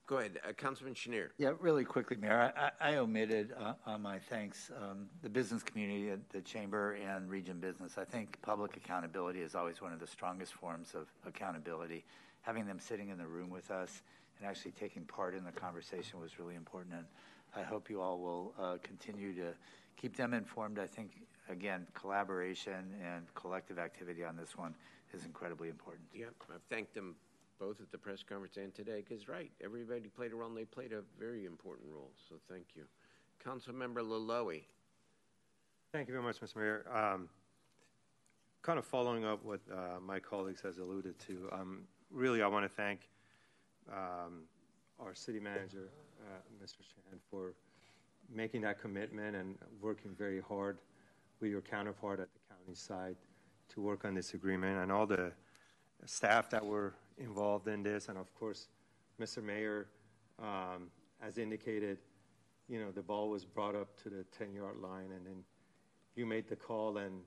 Go 0.08 0.16
ahead, 0.16 0.40
uh, 0.48 0.52
Councilman 0.54 0.94
Schenirer. 0.94 1.28
Yeah, 1.36 1.52
really 1.60 1.84
quickly, 1.84 2.16
Mayor. 2.16 2.50
I, 2.56 2.70
I 2.80 2.96
omitted 2.96 3.52
uh, 3.60 3.74
on 3.84 4.00
my 4.00 4.18
thanks 4.18 4.70
um, 4.74 5.06
the 5.22 5.28
business 5.28 5.62
community, 5.62 6.18
the 6.32 6.40
chamber, 6.40 6.94
and 6.94 7.28
region 7.28 7.60
business. 7.60 7.98
I 7.98 8.04
think 8.04 8.40
public 8.40 8.78
accountability 8.78 9.40
is 9.42 9.54
always 9.54 9.82
one 9.82 9.92
of 9.92 10.00
the 10.00 10.06
strongest 10.06 10.54
forms 10.54 10.94
of 10.94 11.08
accountability. 11.26 12.06
Having 12.40 12.66
them 12.66 12.78
sitting 12.80 13.10
in 13.10 13.18
the 13.18 13.26
room 13.26 13.50
with 13.50 13.70
us 13.70 14.02
and 14.38 14.48
actually 14.48 14.70
taking 14.70 15.04
part 15.04 15.34
in 15.34 15.44
the 15.44 15.52
conversation 15.52 16.20
was 16.20 16.38
really 16.38 16.54
important. 16.54 16.94
And 16.94 17.04
I 17.54 17.62
hope 17.62 17.90
you 17.90 18.00
all 18.00 18.18
will 18.18 18.54
uh, 18.58 18.78
continue 18.82 19.34
to 19.34 19.52
keep 19.98 20.16
them 20.16 20.32
informed. 20.32 20.78
I 20.78 20.86
think, 20.86 21.10
again, 21.48 21.86
collaboration 21.94 22.94
and 23.02 23.24
collective 23.34 23.78
activity 23.78 24.24
on 24.24 24.36
this 24.36 24.56
one 24.56 24.74
is 25.12 25.24
incredibly 25.24 25.68
important. 25.68 26.04
Yep, 26.14 26.34
I've 26.54 26.62
thanked 26.70 26.94
them 26.94 27.14
both 27.58 27.80
at 27.80 27.90
the 27.90 27.98
press 27.98 28.22
conference 28.22 28.56
and 28.56 28.74
today 28.74 29.02
because, 29.06 29.28
right, 29.28 29.50
everybody 29.62 30.08
played 30.08 30.32
a 30.32 30.36
role 30.36 30.48
and 30.48 30.56
they 30.56 30.64
played 30.64 30.92
a 30.92 31.02
very 31.18 31.44
important 31.44 31.88
role. 31.92 32.10
So 32.28 32.36
thank 32.48 32.66
you. 32.74 32.84
Councilmember 33.44 33.98
Loloee. 33.98 34.62
Thank 35.92 36.08
you 36.08 36.14
very 36.14 36.24
much, 36.24 36.40
Mr. 36.40 36.56
Mayor. 36.56 36.84
Um, 36.92 37.28
kind 38.62 38.78
of 38.78 38.84
following 38.84 39.24
up 39.24 39.44
what 39.44 39.60
uh, 39.72 39.98
my 40.04 40.18
colleagues 40.18 40.60
has 40.60 40.78
alluded 40.78 41.18
to, 41.20 41.48
um, 41.52 41.82
really 42.10 42.42
I 42.42 42.46
want 42.46 42.64
to 42.64 42.68
thank 42.68 43.08
um, 43.90 44.42
our 45.00 45.14
city 45.14 45.40
manager, 45.40 45.88
uh, 46.20 46.40
Mr. 46.62 46.78
Chan, 46.78 47.18
for 47.30 47.54
making 48.32 48.60
that 48.62 48.80
commitment 48.80 49.34
and 49.34 49.56
working 49.80 50.14
very 50.16 50.40
hard 50.40 50.78
with 51.40 51.50
your 51.50 51.60
counterpart 51.60 52.20
at 52.20 52.28
the 52.32 52.54
county 52.54 52.74
side 52.74 53.16
to 53.70 53.80
work 53.80 54.04
on 54.04 54.14
this 54.14 54.34
agreement 54.34 54.78
and 54.78 54.90
all 54.90 55.06
the 55.06 55.32
staff 56.06 56.50
that 56.50 56.64
were 56.64 56.94
involved 57.18 57.68
in 57.68 57.82
this. 57.82 58.08
And 58.08 58.18
of 58.18 58.32
course, 58.34 58.68
Mr. 59.20 59.42
Mayor, 59.42 59.88
um, 60.40 60.90
as 61.22 61.38
indicated, 61.38 61.98
you 62.68 62.78
know, 62.78 62.90
the 62.90 63.02
ball 63.02 63.30
was 63.30 63.44
brought 63.44 63.74
up 63.74 64.00
to 64.02 64.08
the 64.08 64.24
10 64.36 64.54
yard 64.54 64.76
line 64.78 65.10
and 65.16 65.26
then 65.26 65.44
you 66.14 66.26
made 66.26 66.48
the 66.48 66.56
call 66.56 66.98
and 66.98 67.20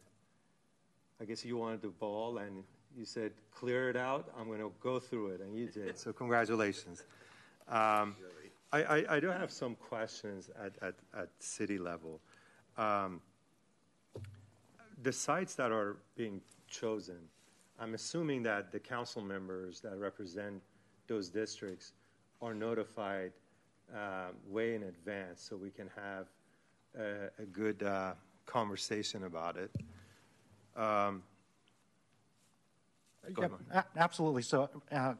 I 1.19 1.25
guess 1.25 1.45
you 1.45 1.57
wanted 1.57 1.81
the 1.81 1.89
ball 1.89 2.39
and 2.39 2.63
you 2.95 3.05
said, 3.05 3.31
clear 3.51 3.89
it 3.89 3.95
out. 3.95 4.31
I'm 4.37 4.47
going 4.47 4.59
to 4.59 4.71
go 4.81 4.99
through 4.99 5.27
it. 5.27 5.41
And 5.41 5.55
you 5.55 5.67
did. 5.67 5.97
So 5.97 6.11
congratulations. 6.11 7.03
Um, 7.67 8.15
I, 8.73 8.83
I, 8.83 9.15
I, 9.15 9.19
do 9.19 9.27
have 9.27 9.51
some 9.51 9.75
questions 9.75 10.49
at, 10.61 10.73
at, 10.81 10.95
at 11.17 11.29
city 11.39 11.77
level. 11.77 12.19
Um, 12.77 13.21
the 15.03 15.11
sites 15.11 15.55
that 15.55 15.71
are 15.71 15.97
being 16.15 16.41
chosen, 16.67 17.17
I'm 17.79 17.93
assuming 17.93 18.43
that 18.43 18.71
the 18.71 18.79
council 18.79 19.21
members 19.21 19.79
that 19.81 19.97
represent 19.97 20.61
those 21.07 21.29
districts 21.29 21.93
are 22.41 22.53
notified 22.53 23.31
uh, 23.95 24.27
way 24.47 24.75
in 24.75 24.83
advance 24.83 25.41
so 25.41 25.55
we 25.55 25.69
can 25.69 25.89
have 25.95 26.27
a, 26.97 27.41
a 27.41 27.45
good 27.45 27.83
uh, 27.83 28.13
conversation 28.45 29.23
about 29.23 29.57
it. 29.57 29.71
Um, 30.75 31.23
yeah, 33.37 33.83
absolutely. 33.97 34.41
So, 34.41 34.69
uh, 34.91 35.13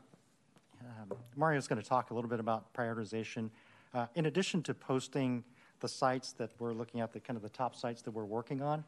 um, 0.82 1.18
Mario 1.36 1.60
is 1.60 1.68
going 1.68 1.82
to 1.82 1.88
talk 1.88 2.10
a 2.10 2.14
little 2.14 2.30
bit 2.30 2.40
about 2.40 2.74
prioritization. 2.74 3.50
Uh, 3.94 4.08
in 4.16 4.26
addition 4.26 4.64
to 4.64 4.74
posting 4.74 5.44
the 5.82 5.88
sites 5.88 6.32
that 6.34 6.52
we're 6.60 6.74
looking 6.74 7.02
at, 7.02 7.14
the 7.14 7.20
kind 7.20 7.38
of 7.38 7.44
the 7.44 7.50
top 7.50 7.76
sites 7.76 8.02
that 8.04 8.12
we're 8.12 8.26
working 8.26 8.62
on, 8.62 8.84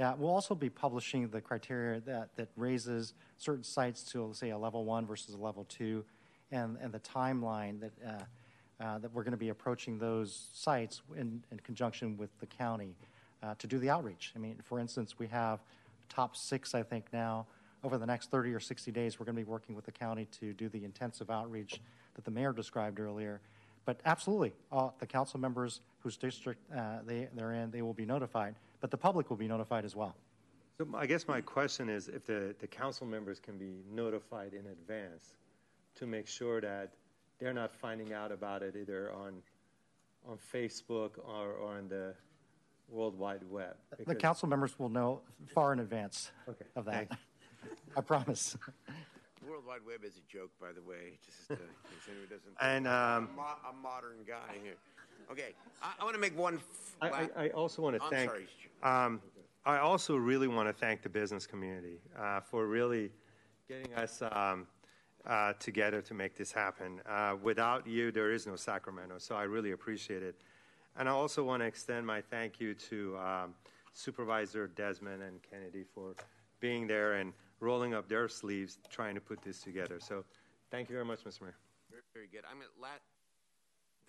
uh, 0.00 0.14
we'll 0.18 0.30
also 0.30 0.54
be 0.54 0.70
publishing 0.70 1.28
the 1.28 1.40
criteria 1.40 2.00
that, 2.00 2.28
that 2.36 2.48
raises 2.56 3.14
certain 3.38 3.64
sites 3.64 4.02
to, 4.02 4.30
say, 4.32 4.50
a 4.50 4.58
level 4.58 4.84
one 4.84 5.06
versus 5.06 5.34
a 5.34 5.38
level 5.38 5.64
two, 5.68 6.04
and, 6.52 6.76
and 6.80 6.92
the 6.92 7.00
timeline 7.00 7.80
that, 7.80 7.92
uh, 8.06 8.84
uh, 8.84 8.98
that 8.98 9.12
we're 9.12 9.22
going 9.22 9.32
to 9.32 9.38
be 9.38 9.50
approaching 9.50 9.98
those 9.98 10.48
sites 10.54 11.02
in, 11.16 11.42
in 11.50 11.58
conjunction 11.60 12.16
with 12.16 12.30
the 12.40 12.46
county 12.46 12.94
uh, 13.42 13.54
to 13.58 13.66
do 13.66 13.78
the 13.78 13.90
outreach. 13.90 14.32
I 14.36 14.38
mean, 14.38 14.56
for 14.64 14.78
instance, 14.78 15.18
we 15.18 15.26
have 15.28 15.60
top 16.08 16.36
six, 16.36 16.74
I 16.74 16.82
think, 16.82 17.06
now. 17.12 17.46
Over 17.82 17.96
the 17.96 18.06
next 18.06 18.30
30 18.30 18.52
or 18.52 18.60
60 18.60 18.92
days, 18.92 19.18
we're 19.18 19.24
going 19.24 19.36
to 19.36 19.42
be 19.42 19.50
working 19.50 19.74
with 19.74 19.86
the 19.86 19.92
county 19.92 20.28
to 20.40 20.52
do 20.52 20.68
the 20.68 20.84
intensive 20.84 21.30
outreach 21.30 21.80
that 22.14 22.24
the 22.24 22.30
mayor 22.30 22.52
described 22.52 23.00
earlier. 23.00 23.40
But 23.86 24.00
absolutely, 24.04 24.52
the 24.70 25.06
council 25.06 25.40
members 25.40 25.80
whose 26.00 26.18
district 26.18 26.60
uh, 26.70 26.98
they, 27.06 27.28
they're 27.34 27.52
in, 27.52 27.70
they 27.70 27.80
will 27.80 27.94
be 27.94 28.04
notified, 28.04 28.54
but 28.80 28.90
the 28.90 28.96
public 28.96 29.30
will 29.30 29.36
be 29.36 29.48
notified 29.48 29.84
as 29.84 29.94
well. 29.94 30.16
So 30.78 30.86
I 30.94 31.06
guess 31.06 31.28
my 31.28 31.40
question 31.40 31.88
is 31.88 32.08
if 32.08 32.24
the, 32.26 32.54
the 32.58 32.66
council 32.66 33.06
members 33.06 33.38
can 33.38 33.58
be 33.58 33.82
notified 33.92 34.54
in 34.54 34.66
advance 34.66 35.34
to 35.96 36.06
make 36.06 36.26
sure 36.26 36.60
that 36.60 36.94
they're 37.38 37.52
not 37.52 37.70
finding 37.70 38.12
out 38.12 38.32
about 38.32 38.62
it 38.62 38.76
either 38.76 39.12
on 39.12 39.42
on 40.28 40.36
Facebook 40.52 41.12
or, 41.26 41.52
or 41.52 41.76
on 41.76 41.88
the 41.88 42.14
World 42.90 43.18
Wide 43.18 43.42
Web. 43.48 43.76
The 44.06 44.14
council 44.14 44.48
members 44.48 44.78
will 44.78 44.88
know 44.88 45.22
far 45.54 45.72
in 45.72 45.78
advance 45.78 46.30
okay. 46.48 46.66
of 46.76 46.84
that. 46.86 47.08
I 47.96 48.00
promise. 48.00 48.56
World 49.48 49.64
Wide 49.66 49.80
Web 49.86 50.04
is 50.04 50.16
a 50.16 50.32
joke, 50.32 50.50
by 50.60 50.72
the 50.72 50.82
way, 50.82 51.18
just 51.24 51.50
uh, 51.50 51.54
in 51.54 51.60
case 51.60 52.08
anyone 52.08 52.28
doesn't. 52.28 52.54
And 52.60 52.86
um, 52.86 53.30
I'm 53.32 53.38
a, 53.38 53.70
a 53.70 53.82
modern 53.82 54.24
guy 54.26 54.56
here. 54.62 54.74
Okay, 55.30 55.54
I, 55.82 55.92
I 56.00 56.04
want 56.04 56.14
to 56.14 56.20
make 56.20 56.36
one. 56.38 56.60
I, 57.00 57.08
I, 57.08 57.28
I, 57.36 57.48
also 57.50 57.82
want 57.82 57.96
to 57.96 58.02
I'm 58.02 58.10
thank. 58.10 58.30
Sorry. 58.30 58.46
Um, 58.82 59.20
I 59.64 59.78
also 59.78 60.16
really 60.16 60.48
want 60.48 60.68
to 60.68 60.72
thank 60.72 61.02
the 61.02 61.08
business 61.08 61.46
community 61.46 62.00
uh, 62.18 62.40
for 62.40 62.66
really 62.66 63.10
getting 63.68 63.94
us 63.94 64.22
um, 64.32 64.66
uh, 65.26 65.52
together 65.54 66.00
to 66.02 66.14
make 66.14 66.36
this 66.36 66.50
happen. 66.50 67.00
Uh, 67.06 67.36
without 67.42 67.86
you, 67.86 68.10
there 68.10 68.32
is 68.32 68.46
no 68.46 68.56
Sacramento, 68.56 69.18
so 69.18 69.34
I 69.34 69.42
really 69.42 69.72
appreciate 69.72 70.22
it. 70.22 70.36
And 70.96 71.08
I 71.08 71.12
also 71.12 71.44
want 71.44 71.62
to 71.62 71.66
extend 71.66 72.06
my 72.06 72.20
thank 72.20 72.60
you 72.60 72.74
to 72.74 73.16
um, 73.18 73.54
Supervisor 73.92 74.66
Desmond 74.66 75.22
and 75.22 75.40
Kennedy 75.42 75.84
for 75.94 76.14
being 76.58 76.86
there 76.86 77.14
and 77.14 77.32
rolling 77.60 77.94
up 77.94 78.08
their 78.08 78.28
sleeves 78.28 78.78
trying 78.90 79.14
to 79.14 79.20
put 79.20 79.42
this 79.42 79.60
together. 79.60 79.98
So 80.00 80.24
thank 80.70 80.88
you 80.88 80.94
very 80.94 81.04
much, 81.04 81.20
Mr. 81.24 81.42
Mayor. 81.42 81.54
Very, 81.90 82.02
very 82.14 82.28
good. 82.28 82.42
I'm 82.50 82.62
at 82.62 82.68
lat- 82.80 83.02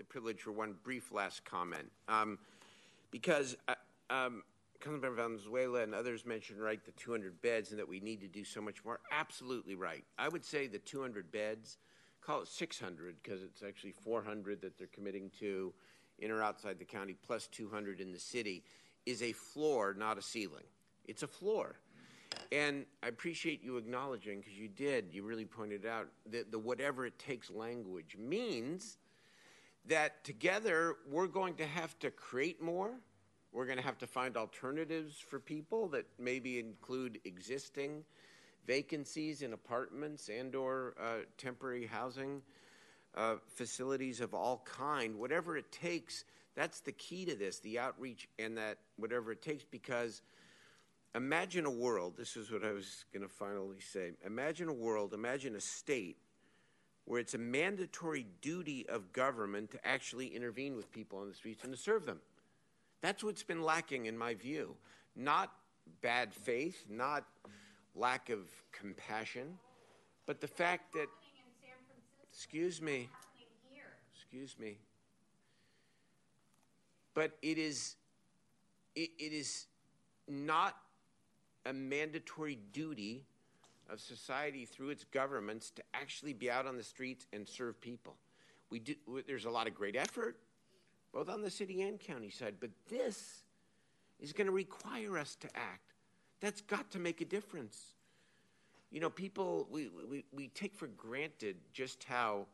the 0.01 0.05
privilege 0.05 0.41
for 0.41 0.51
one 0.51 0.73
brief 0.83 1.11
last 1.11 1.45
comment. 1.45 1.91
Um, 2.07 2.39
because 3.11 3.55
uh, 3.67 3.75
um, 4.09 4.41
Councilmember 4.79 5.83
and 5.83 5.93
others 5.93 6.25
mentioned, 6.25 6.59
right, 6.59 6.83
the 6.83 6.91
200 6.93 7.39
beds 7.43 7.69
and 7.69 7.77
that 7.77 7.87
we 7.87 7.99
need 7.99 8.19
to 8.21 8.27
do 8.27 8.43
so 8.43 8.61
much 8.61 8.83
more. 8.83 8.99
Absolutely 9.11 9.75
right. 9.75 10.03
I 10.17 10.27
would 10.27 10.43
say 10.43 10.65
the 10.65 10.79
200 10.79 11.31
beds, 11.31 11.77
call 12.19 12.41
it 12.41 12.47
600 12.47 13.17
because 13.21 13.43
it's 13.43 13.61
actually 13.61 13.91
400 13.91 14.59
that 14.61 14.75
they're 14.75 14.87
committing 14.87 15.29
to 15.39 15.71
in 16.17 16.31
or 16.31 16.41
outside 16.41 16.79
the 16.79 16.85
county, 16.85 17.15
plus 17.27 17.45
200 17.47 18.01
in 18.01 18.11
the 18.11 18.19
city, 18.19 18.63
is 19.05 19.21
a 19.21 19.33
floor, 19.33 19.95
not 19.95 20.17
a 20.17 20.21
ceiling. 20.21 20.65
It's 21.05 21.21
a 21.21 21.27
floor. 21.27 21.75
And 22.51 22.85
I 23.03 23.07
appreciate 23.07 23.63
you 23.63 23.77
acknowledging, 23.77 24.39
because 24.39 24.57
you 24.57 24.67
did, 24.67 25.09
you 25.11 25.21
really 25.21 25.45
pointed 25.45 25.85
out 25.85 26.07
that 26.31 26.51
the 26.51 26.57
whatever 26.57 27.05
it 27.05 27.19
takes 27.19 27.51
language 27.51 28.17
means 28.17 28.97
that 29.85 30.23
together 30.23 30.95
we're 31.09 31.27
going 31.27 31.55
to 31.55 31.65
have 31.65 31.97
to 31.99 32.11
create 32.11 32.61
more. 32.61 32.91
We're 33.51 33.65
going 33.65 33.77
to 33.77 33.83
have 33.83 33.97
to 33.99 34.07
find 34.07 34.37
alternatives 34.37 35.17
for 35.17 35.39
people 35.39 35.87
that 35.89 36.05
maybe 36.17 36.59
include 36.59 37.19
existing 37.25 38.05
vacancies 38.65 39.41
in 39.41 39.53
apartments 39.53 40.29
and 40.29 40.55
or 40.55 40.93
uh, 41.01 41.25
temporary 41.37 41.85
housing 41.85 42.41
uh, 43.15 43.35
facilities 43.55 44.21
of 44.21 44.33
all 44.33 44.63
kind, 44.65 45.17
whatever 45.17 45.57
it 45.57 45.71
takes. 45.71 46.23
That's 46.55 46.79
the 46.79 46.91
key 46.93 47.25
to 47.25 47.35
this, 47.35 47.59
the 47.59 47.79
outreach 47.79 48.29
and 48.39 48.57
that 48.57 48.77
whatever 48.97 49.31
it 49.31 49.41
takes, 49.41 49.65
because 49.65 50.21
imagine 51.15 51.65
a 51.65 51.71
world, 51.71 52.15
this 52.17 52.37
is 52.37 52.51
what 52.51 52.63
I 52.63 52.71
was 52.71 53.03
going 53.11 53.23
to 53.23 53.33
finally 53.33 53.81
say. 53.81 54.11
Imagine 54.25 54.69
a 54.69 54.73
world, 54.73 55.13
imagine 55.13 55.55
a 55.55 55.61
state 55.61 56.17
where 57.05 57.19
it's 57.19 57.33
a 57.33 57.37
mandatory 57.37 58.25
duty 58.41 58.85
of 58.87 59.11
government 59.11 59.71
to 59.71 59.87
actually 59.87 60.27
intervene 60.27 60.75
with 60.75 60.91
people 60.91 61.19
on 61.19 61.27
the 61.27 61.35
streets 61.35 61.63
and 61.63 61.73
to 61.73 61.79
serve 61.79 62.05
them. 62.05 62.19
That's 63.01 63.23
what's 63.23 63.43
been 63.43 63.63
lacking, 63.63 64.05
in 64.05 64.17
my 64.17 64.35
view. 64.35 64.75
Not 65.15 65.51
bad 66.01 66.33
faith, 66.33 66.85
not 66.89 67.25
lack 67.95 68.29
of 68.29 68.47
compassion, 68.71 69.57
but 70.25 70.39
the 70.39 70.47
fact 70.47 70.93
that 70.93 71.07
Excuse 72.31 72.81
me. 72.81 73.09
Excuse 74.15 74.55
me. 74.57 74.77
But 77.13 77.37
it 77.41 77.57
is 77.57 77.95
it, 78.95 79.09
it 79.19 79.33
is 79.33 79.67
not 80.27 80.77
a 81.65 81.73
mandatory 81.73 82.57
duty 82.71 83.25
of 83.91 83.99
society 83.99 84.65
through 84.65 84.89
its 84.89 85.03
governments 85.05 85.71
to 85.71 85.83
actually 85.93 86.33
be 86.33 86.49
out 86.49 86.65
on 86.65 86.77
the 86.77 86.83
streets 86.83 87.25
and 87.33 87.47
serve 87.47 87.79
people. 87.81 88.15
We 88.69 88.79
do, 88.79 88.95
there's 89.27 89.45
a 89.45 89.49
lot 89.49 89.67
of 89.67 89.75
great 89.75 89.95
effort, 89.95 90.37
both 91.13 91.29
on 91.29 91.41
the 91.41 91.51
city 91.51 91.81
and 91.81 91.99
county 91.99 92.29
side, 92.29 92.55
but 92.59 92.69
this 92.89 93.43
is 94.19 94.31
going 94.31 94.47
to 94.47 94.53
require 94.53 95.17
us 95.17 95.35
to 95.41 95.47
act. 95.55 95.93
That's 96.39 96.61
got 96.61 96.89
to 96.91 96.99
make 96.99 97.21
a 97.21 97.25
difference 97.25 97.95
you 98.91 98.99
know, 98.99 99.09
people, 99.09 99.67
we, 99.71 99.89
we, 100.09 100.25
we 100.33 100.49
take 100.49 100.75
for 100.75 100.87
granted 100.87 101.55
just 101.73 102.03
how, 102.03 102.45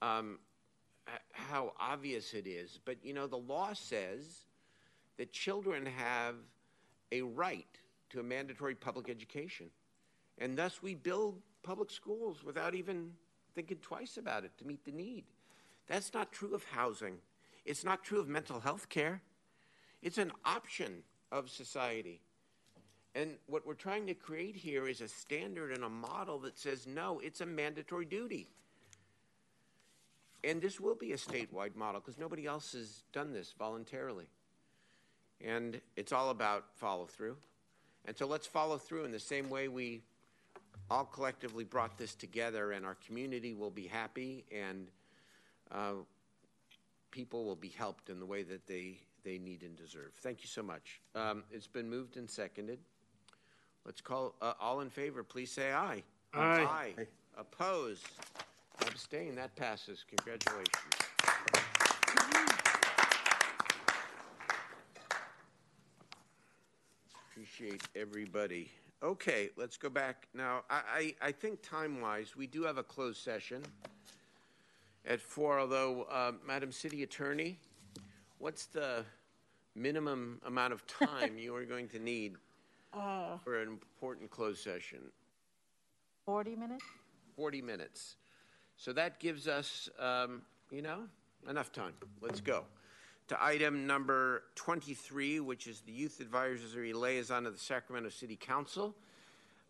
um, 0.00 0.38
how 1.32 1.72
obvious 1.80 2.34
it 2.34 2.46
is. 2.46 2.78
But, 2.84 2.98
you 3.02 3.12
know, 3.12 3.26
the 3.26 3.36
law 3.36 3.72
says 3.72 4.44
that 5.18 5.32
children 5.32 5.84
have 5.84 6.36
a 7.10 7.22
right 7.22 7.66
to 8.10 8.20
a 8.20 8.22
mandatory 8.22 8.76
public 8.76 9.10
education. 9.10 9.66
And 10.38 10.56
thus 10.56 10.82
we 10.82 10.94
build 10.94 11.40
public 11.62 11.90
schools 11.90 12.44
without 12.44 12.74
even 12.74 13.12
thinking 13.54 13.78
twice 13.78 14.16
about 14.16 14.44
it 14.44 14.52
to 14.58 14.66
meet 14.66 14.84
the 14.84 14.92
need. 14.92 15.24
That's 15.86 16.12
not 16.12 16.32
true 16.32 16.54
of 16.54 16.64
housing. 16.64 17.18
It's 17.64 17.84
not 17.84 18.04
true 18.04 18.20
of 18.20 18.28
mental 18.28 18.60
health 18.60 18.88
care. 18.88 19.22
It's 20.02 20.18
an 20.18 20.32
option 20.44 21.02
of 21.32 21.48
society. 21.48 22.20
And 23.14 23.36
what 23.46 23.66
we're 23.66 23.74
trying 23.74 24.06
to 24.08 24.14
create 24.14 24.56
here 24.56 24.86
is 24.86 25.00
a 25.00 25.08
standard 25.08 25.72
and 25.72 25.84
a 25.84 25.88
model 25.88 26.38
that 26.40 26.58
says 26.58 26.86
no, 26.86 27.18
it's 27.20 27.40
a 27.40 27.46
mandatory 27.46 28.04
duty. 28.04 28.48
And 30.44 30.60
this 30.60 30.78
will 30.78 30.94
be 30.94 31.12
a 31.12 31.16
statewide 31.16 31.74
model 31.74 32.00
because 32.00 32.18
nobody 32.18 32.46
else 32.46 32.72
has 32.72 33.04
done 33.12 33.32
this 33.32 33.54
voluntarily. 33.58 34.26
And 35.44 35.80
it's 35.96 36.12
all 36.12 36.30
about 36.30 36.66
follow 36.74 37.06
through. 37.06 37.36
And 38.04 38.16
so 38.16 38.26
let's 38.26 38.46
follow 38.46 38.78
through 38.78 39.04
in 39.04 39.10
the 39.12 39.18
same 39.18 39.50
way 39.50 39.68
we 39.68 40.02
all 40.90 41.04
collectively 41.04 41.64
brought 41.64 41.98
this 41.98 42.14
together, 42.14 42.72
and 42.72 42.86
our 42.86 42.96
community 43.06 43.54
will 43.54 43.70
be 43.70 43.86
happy 43.86 44.44
and 44.52 44.88
uh, 45.72 45.92
people 47.10 47.44
will 47.44 47.56
be 47.56 47.68
helped 47.68 48.08
in 48.10 48.20
the 48.20 48.26
way 48.26 48.42
that 48.42 48.66
they, 48.66 48.98
they 49.24 49.38
need 49.38 49.62
and 49.62 49.76
deserve. 49.76 50.12
Thank 50.20 50.42
you 50.42 50.48
so 50.48 50.62
much. 50.62 51.00
Um, 51.14 51.42
it's 51.50 51.66
been 51.66 51.88
moved 51.88 52.16
and 52.16 52.28
seconded. 52.28 52.78
Let's 53.84 54.00
call 54.00 54.34
uh, 54.42 54.52
all 54.60 54.80
in 54.80 54.90
favor. 54.90 55.22
Please 55.22 55.50
say 55.50 55.72
aye. 55.72 56.02
Aye. 56.34 56.92
Aye. 56.98 57.06
Opposed? 57.38 58.06
Abstain. 58.82 59.34
That 59.34 59.54
passes. 59.56 60.04
Congratulations. 60.08 60.66
Appreciate 67.30 67.82
everybody. 67.94 68.70
Okay, 69.02 69.50
let's 69.56 69.76
go 69.76 69.90
back. 69.90 70.26
Now, 70.32 70.62
I, 70.70 71.14
I, 71.20 71.28
I 71.28 71.32
think 71.32 71.60
time 71.62 72.00
wise, 72.00 72.34
we 72.34 72.46
do 72.46 72.62
have 72.62 72.78
a 72.78 72.82
closed 72.82 73.22
session 73.22 73.62
at 75.04 75.20
four, 75.20 75.60
although, 75.60 76.04
uh, 76.04 76.32
Madam 76.46 76.72
City 76.72 77.02
Attorney, 77.02 77.58
what's 78.38 78.66
the 78.66 79.04
minimum 79.74 80.40
amount 80.46 80.72
of 80.72 80.86
time 80.86 81.36
you 81.38 81.54
are 81.54 81.64
going 81.64 81.88
to 81.88 81.98
need 81.98 82.36
Uh, 82.94 83.36
for 83.44 83.60
an 83.60 83.68
important 83.68 84.30
closed 84.30 84.62
session? 84.62 85.00
40 86.24 86.56
minutes? 86.56 86.84
40 87.36 87.62
minutes. 87.62 88.16
So 88.78 88.92
that 88.94 89.20
gives 89.20 89.46
us, 89.46 89.90
um, 89.98 90.42
you 90.70 90.80
know, 90.80 91.02
enough 91.48 91.70
time. 91.70 91.92
Let's 92.22 92.40
go. 92.40 92.64
To 93.28 93.44
item 93.44 93.88
number 93.88 94.44
23, 94.54 95.40
which 95.40 95.66
is 95.66 95.80
the 95.80 95.90
Youth 95.90 96.20
Advisory 96.20 96.92
Liaison 96.92 97.44
of 97.44 97.54
the 97.54 97.58
Sacramento 97.58 98.10
City 98.10 98.36
Council. 98.36 98.94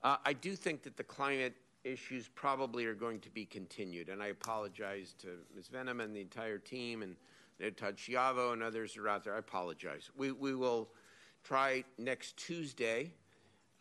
Uh, 0.03 0.17
I 0.27 0.35
do 0.35 0.55
think 0.55 0.83
that 0.83 0.99
the 0.99 1.05
climate 1.05 1.55
issues 1.83 2.29
probably 2.29 2.85
are 2.85 2.95
going 2.95 3.19
to 3.21 3.31
be 3.31 3.47
continued, 3.47 4.11
and 4.11 4.23
I 4.23 4.27
apologize 4.27 5.15
to 5.21 5.29
Ms. 5.55 5.69
Venom 5.69 6.01
and 6.01 6.15
the 6.15 6.21
entire 6.21 6.59
team 6.59 7.03
and 7.03 7.17
Todd 7.77 7.97
Schiavo 7.97 8.53
and 8.53 8.63
others 8.63 8.95
who 8.95 9.03
are 9.05 9.09
out 9.09 9.25
there. 9.25 9.35
I 9.35 9.39
apologize. 9.39 10.11
We, 10.17 10.33
we 10.33 10.55
will 10.55 10.91
try 11.43 11.85
next 11.97 12.37
Tuesday 12.37 13.11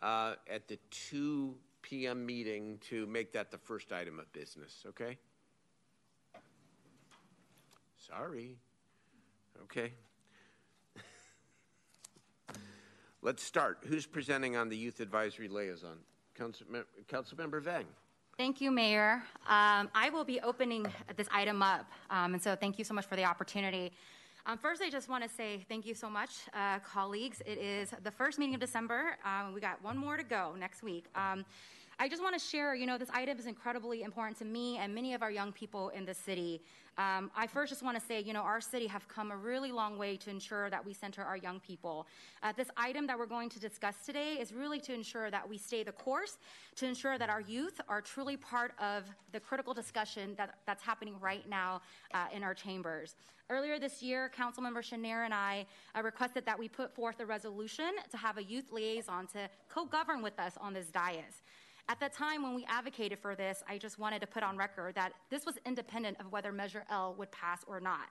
uh, 0.00 0.36
at 0.50 0.68
the 0.68 0.78
2 1.10 1.54
p.m. 1.82 2.24
meeting 2.24 2.78
to 2.88 3.06
make 3.06 3.32
that 3.32 3.50
the 3.50 3.58
first 3.58 3.92
item 3.92 4.18
of 4.18 4.32
business, 4.32 4.84
okay? 4.88 5.18
Sorry. 8.06 8.56
Okay. 9.62 9.92
Let's 13.22 13.42
start. 13.42 13.78
Who's 13.88 14.06
presenting 14.06 14.56
on 14.56 14.68
the 14.68 14.76
Youth 14.76 15.00
Advisory 15.00 15.48
Liaison? 15.48 15.98
Council, 16.34 16.66
Councilmember 17.08 17.62
Vang. 17.62 17.86
Thank 18.36 18.60
you, 18.60 18.70
Mayor. 18.70 19.22
Um, 19.48 19.88
I 19.94 20.10
will 20.12 20.24
be 20.24 20.40
opening 20.40 20.86
this 21.16 21.26
item 21.32 21.62
up, 21.62 21.90
um, 22.10 22.34
and 22.34 22.42
so 22.42 22.54
thank 22.54 22.78
you 22.78 22.84
so 22.84 22.92
much 22.92 23.06
for 23.06 23.16
the 23.16 23.24
opportunity. 23.24 23.92
Um, 24.44 24.58
first, 24.58 24.82
I 24.82 24.90
just 24.90 25.08
want 25.08 25.24
to 25.24 25.30
say 25.30 25.64
thank 25.68 25.86
you 25.86 25.94
so 25.94 26.08
much, 26.08 26.30
uh, 26.54 26.78
colleagues. 26.80 27.40
It 27.46 27.58
is 27.58 27.92
the 28.04 28.10
first 28.10 28.38
meeting 28.38 28.54
of 28.54 28.60
December. 28.60 29.16
Um, 29.24 29.54
we 29.54 29.60
got 29.60 29.82
one 29.82 29.96
more 29.96 30.16
to 30.16 30.22
go 30.22 30.54
next 30.56 30.82
week. 30.82 31.06
I 31.98 32.10
just 32.10 32.22
want 32.22 32.38
to 32.38 32.38
share, 32.38 32.74
you 32.74 32.84
know, 32.84 32.98
this 32.98 33.08
item 33.14 33.38
is 33.38 33.46
incredibly 33.46 34.02
important 34.02 34.36
to 34.38 34.44
me 34.44 34.76
and 34.76 34.94
many 34.94 35.14
of 35.14 35.22
our 35.22 35.30
young 35.30 35.50
people 35.50 35.88
in 35.90 36.04
the 36.04 36.12
city. 36.12 36.60
Um, 36.98 37.30
I 37.34 37.46
first 37.46 37.70
just 37.70 37.82
want 37.82 37.98
to 37.98 38.04
say, 38.04 38.20
you 38.20 38.34
know, 38.34 38.42
our 38.42 38.60
city 38.60 38.86
have 38.86 39.08
come 39.08 39.30
a 39.30 39.36
really 39.36 39.72
long 39.72 39.96
way 39.96 40.18
to 40.18 40.28
ensure 40.28 40.68
that 40.68 40.84
we 40.84 40.92
center 40.92 41.22
our 41.22 41.38
young 41.38 41.58
people. 41.58 42.06
Uh, 42.42 42.52
this 42.54 42.68
item 42.76 43.06
that 43.06 43.18
we're 43.18 43.24
going 43.24 43.48
to 43.48 43.58
discuss 43.58 43.94
today 44.04 44.34
is 44.34 44.52
really 44.52 44.78
to 44.80 44.92
ensure 44.92 45.30
that 45.30 45.48
we 45.48 45.56
stay 45.56 45.82
the 45.82 45.92
course, 45.92 46.36
to 46.74 46.86
ensure 46.86 47.16
that 47.16 47.30
our 47.30 47.40
youth 47.40 47.80
are 47.88 48.02
truly 48.02 48.36
part 48.36 48.72
of 48.78 49.04
the 49.32 49.40
critical 49.40 49.72
discussion 49.72 50.34
that, 50.36 50.58
that's 50.66 50.82
happening 50.82 51.14
right 51.18 51.48
now 51.48 51.80
uh, 52.12 52.26
in 52.34 52.42
our 52.42 52.52
chambers. 52.52 53.14
Earlier 53.48 53.78
this 53.78 54.02
year, 54.02 54.30
Councilmember 54.36 54.82
Schenirer 54.82 55.24
and 55.24 55.32
I 55.32 55.64
uh, 55.94 56.02
requested 56.02 56.44
that 56.44 56.58
we 56.58 56.68
put 56.68 56.94
forth 56.94 57.20
a 57.20 57.26
resolution 57.26 57.92
to 58.10 58.16
have 58.18 58.36
a 58.36 58.42
youth 58.42 58.70
liaison 58.70 59.26
to 59.28 59.48
co-govern 59.70 60.20
with 60.20 60.38
us 60.38 60.58
on 60.60 60.74
this 60.74 60.88
dais. 60.88 61.42
At 61.88 62.00
the 62.00 62.08
time 62.08 62.42
when 62.42 62.54
we 62.54 62.64
advocated 62.68 63.20
for 63.20 63.36
this, 63.36 63.62
I 63.68 63.78
just 63.78 63.98
wanted 63.98 64.20
to 64.20 64.26
put 64.26 64.42
on 64.42 64.56
record 64.56 64.96
that 64.96 65.12
this 65.30 65.46
was 65.46 65.54
independent 65.64 66.18
of 66.18 66.32
whether 66.32 66.50
Measure 66.50 66.84
L 66.90 67.14
would 67.16 67.30
pass 67.30 67.60
or 67.68 67.78
not. 67.78 68.08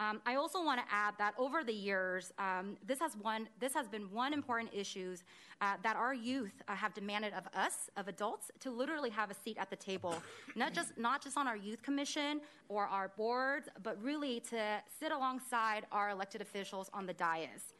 Um, 0.00 0.20
I 0.26 0.34
also 0.34 0.64
want 0.64 0.80
to 0.80 0.92
add 0.92 1.14
that 1.18 1.34
over 1.38 1.62
the 1.62 1.72
years, 1.72 2.32
um, 2.40 2.76
this 2.84 2.98
has 2.98 3.16
one 3.16 3.48
this 3.60 3.72
has 3.74 3.86
been 3.86 4.10
one 4.10 4.32
important 4.32 4.70
issue 4.74 5.14
uh, 5.60 5.74
that 5.84 5.94
our 5.94 6.12
youth 6.12 6.60
uh, 6.66 6.74
have 6.74 6.92
demanded 6.94 7.32
of 7.34 7.44
us, 7.54 7.88
of 7.96 8.08
adults, 8.08 8.50
to 8.58 8.72
literally 8.72 9.10
have 9.10 9.30
a 9.30 9.34
seat 9.34 9.56
at 9.56 9.70
the 9.70 9.76
table, 9.76 10.16
not 10.56 10.72
just 10.72 10.98
not 10.98 11.22
just 11.22 11.38
on 11.38 11.46
our 11.46 11.56
youth 11.56 11.82
commission 11.82 12.40
or 12.68 12.86
our 12.86 13.12
boards, 13.16 13.68
but 13.84 14.02
really 14.02 14.40
to 14.40 14.82
sit 14.98 15.12
alongside 15.12 15.86
our 15.92 16.10
elected 16.10 16.40
officials 16.40 16.90
on 16.92 17.06
the 17.06 17.14
dais. 17.14 17.73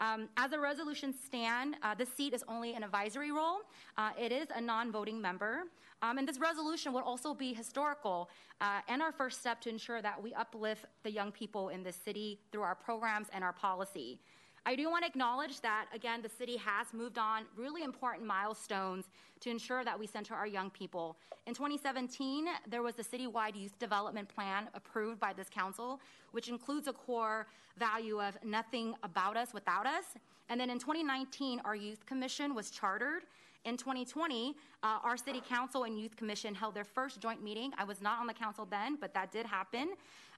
Um, 0.00 0.30
as 0.38 0.50
the 0.50 0.58
resolution 0.58 1.14
stand, 1.26 1.76
uh, 1.82 1.94
this 1.94 2.08
seat 2.08 2.32
is 2.32 2.42
only 2.48 2.74
an 2.74 2.82
advisory 2.82 3.32
role. 3.32 3.58
Uh, 3.98 4.10
it 4.18 4.32
is 4.32 4.48
a 4.54 4.60
non-voting 4.60 5.20
member. 5.20 5.64
Um, 6.02 6.16
and 6.16 6.26
this 6.26 6.40
resolution 6.40 6.94
will 6.94 7.02
also 7.02 7.34
be 7.34 7.52
historical 7.52 8.30
uh, 8.62 8.80
and 8.88 9.02
our 9.02 9.12
first 9.12 9.40
step 9.40 9.60
to 9.60 9.68
ensure 9.68 10.00
that 10.00 10.20
we 10.22 10.32
uplift 10.32 10.86
the 11.02 11.10
young 11.10 11.30
people 11.30 11.68
in 11.68 11.82
this 11.82 11.96
city 11.96 12.40
through 12.50 12.62
our 12.62 12.74
programs 12.74 13.28
and 13.34 13.44
our 13.44 13.52
policy. 13.52 14.18
I 14.66 14.76
do 14.76 14.90
want 14.90 15.04
to 15.04 15.08
acknowledge 15.08 15.60
that, 15.62 15.86
again, 15.94 16.20
the 16.20 16.28
city 16.28 16.56
has 16.58 16.92
moved 16.92 17.18
on 17.18 17.44
really 17.56 17.82
important 17.82 18.26
milestones 18.26 19.06
to 19.40 19.50
ensure 19.50 19.84
that 19.84 19.98
we 19.98 20.06
center 20.06 20.34
our 20.34 20.46
young 20.46 20.68
people. 20.70 21.16
In 21.46 21.54
2017, 21.54 22.46
there 22.68 22.82
was 22.82 22.94
the 22.94 23.02
citywide 23.02 23.56
youth 23.56 23.78
development 23.78 24.28
plan 24.28 24.68
approved 24.74 25.18
by 25.18 25.32
this 25.32 25.48
council, 25.48 25.98
which 26.32 26.48
includes 26.48 26.88
a 26.88 26.92
core 26.92 27.46
value 27.78 28.20
of 28.20 28.36
nothing 28.44 28.94
about 29.02 29.36
us 29.36 29.54
without 29.54 29.86
us. 29.86 30.04
And 30.50 30.60
then 30.60 30.68
in 30.68 30.78
2019, 30.78 31.62
our 31.64 31.74
youth 31.74 32.04
commission 32.04 32.54
was 32.54 32.70
chartered. 32.70 33.22
In 33.64 33.76
2020, 33.76 34.56
uh, 34.82 34.98
our 35.02 35.16
city 35.16 35.42
council 35.46 35.84
and 35.84 35.98
youth 35.98 36.16
commission 36.16 36.54
held 36.54 36.74
their 36.74 36.84
first 36.84 37.20
joint 37.20 37.42
meeting. 37.42 37.72
I 37.78 37.84
was 37.84 38.02
not 38.02 38.20
on 38.20 38.26
the 38.26 38.34
council 38.34 38.66
then, 38.70 38.96
but 39.00 39.14
that 39.14 39.32
did 39.32 39.46
happen. 39.46 39.90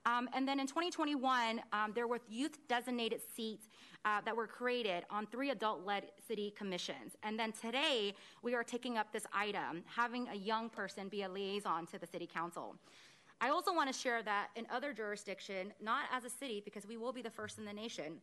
Um, 0.04 0.28
and 0.32 0.46
then 0.46 0.58
in 0.58 0.66
2021, 0.66 1.60
um, 1.72 1.92
there 1.94 2.08
were 2.08 2.20
youth 2.28 2.58
designated 2.68 3.20
seats 3.34 3.66
uh, 4.04 4.20
that 4.24 4.36
were 4.36 4.46
created 4.46 5.04
on 5.10 5.26
three 5.26 5.50
adult 5.50 5.84
led 5.84 6.04
city 6.26 6.52
commissions. 6.56 7.16
And 7.22 7.38
then 7.38 7.52
today, 7.52 8.14
we 8.42 8.54
are 8.54 8.64
taking 8.64 8.98
up 8.98 9.12
this 9.12 9.26
item, 9.32 9.84
having 9.86 10.28
a 10.28 10.34
young 10.34 10.68
person 10.68 11.08
be 11.08 11.22
a 11.22 11.28
liaison 11.28 11.86
to 11.86 11.98
the 11.98 12.06
city 12.06 12.26
council. 12.26 12.74
I 13.40 13.50
also 13.50 13.72
want 13.72 13.92
to 13.92 13.98
share 13.98 14.22
that 14.22 14.48
in 14.56 14.66
other 14.70 14.92
jurisdiction, 14.92 15.72
not 15.80 16.04
as 16.12 16.24
a 16.24 16.30
city, 16.30 16.62
because 16.64 16.86
we 16.86 16.96
will 16.96 17.12
be 17.12 17.22
the 17.22 17.30
first 17.30 17.58
in 17.58 17.64
the 17.64 17.72
nation, 17.72 18.18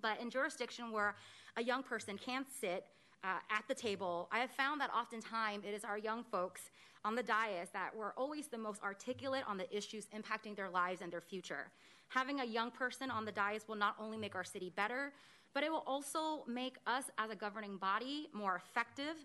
but 0.00 0.20
in 0.20 0.30
jurisdiction 0.30 0.92
where 0.92 1.16
a 1.56 1.62
young 1.62 1.82
person 1.82 2.18
can 2.18 2.44
sit 2.60 2.86
uh, 3.24 3.38
at 3.50 3.64
the 3.68 3.74
table, 3.74 4.28
I 4.32 4.38
have 4.38 4.50
found 4.50 4.80
that 4.80 4.90
oftentimes 4.92 5.64
it 5.64 5.74
is 5.74 5.84
our 5.84 5.98
young 5.98 6.24
folks 6.24 6.70
on 7.04 7.14
the 7.14 7.22
dais 7.22 7.68
that 7.72 7.94
were 7.94 8.12
always 8.16 8.48
the 8.48 8.58
most 8.58 8.82
articulate 8.82 9.44
on 9.46 9.56
the 9.56 9.76
issues 9.76 10.06
impacting 10.16 10.56
their 10.56 10.70
lives 10.70 11.02
and 11.02 11.12
their 11.12 11.20
future. 11.20 11.70
Having 12.08 12.40
a 12.40 12.44
young 12.44 12.70
person 12.70 13.10
on 13.10 13.24
the 13.24 13.32
dais 13.32 13.66
will 13.68 13.76
not 13.76 13.96
only 13.98 14.16
make 14.16 14.34
our 14.34 14.44
city 14.44 14.72
better, 14.74 15.12
but 15.54 15.62
it 15.62 15.70
will 15.70 15.84
also 15.86 16.44
make 16.46 16.76
us 16.86 17.04
as 17.18 17.30
a 17.30 17.36
governing 17.36 17.76
body 17.76 18.28
more 18.32 18.56
effective 18.56 19.16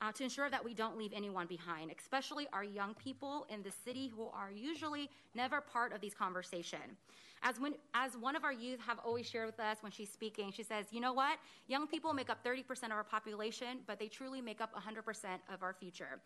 uh, 0.00 0.12
to 0.12 0.24
ensure 0.24 0.50
that 0.50 0.64
we 0.64 0.74
don't 0.74 0.96
leave 0.98 1.12
anyone 1.14 1.46
behind, 1.46 1.90
especially 1.98 2.46
our 2.52 2.64
young 2.64 2.94
people 2.94 3.46
in 3.48 3.62
the 3.62 3.72
city 3.84 4.12
who 4.14 4.28
are 4.34 4.50
usually 4.54 5.08
never 5.34 5.60
part 5.60 5.92
of 5.92 6.00
these 6.00 6.14
conversations. 6.14 6.98
As, 7.42 7.56
as 7.94 8.16
one 8.16 8.34
of 8.34 8.44
our 8.44 8.52
youth 8.52 8.80
have 8.80 8.98
always 9.04 9.28
shared 9.28 9.46
with 9.46 9.60
us 9.60 9.78
when 9.82 9.92
she's 9.92 10.10
speaking, 10.10 10.50
she 10.52 10.62
says, 10.62 10.86
you 10.90 11.00
know 11.00 11.12
what? 11.12 11.38
Young 11.68 11.86
people 11.86 12.12
make 12.12 12.30
up 12.30 12.44
30% 12.44 12.84
of 12.84 12.92
our 12.92 13.04
population, 13.04 13.78
but 13.86 13.98
they 13.98 14.08
truly 14.08 14.40
make 14.40 14.60
up 14.60 14.74
100% 14.74 15.26
of 15.52 15.62
our 15.62 15.72
future. 15.72 16.20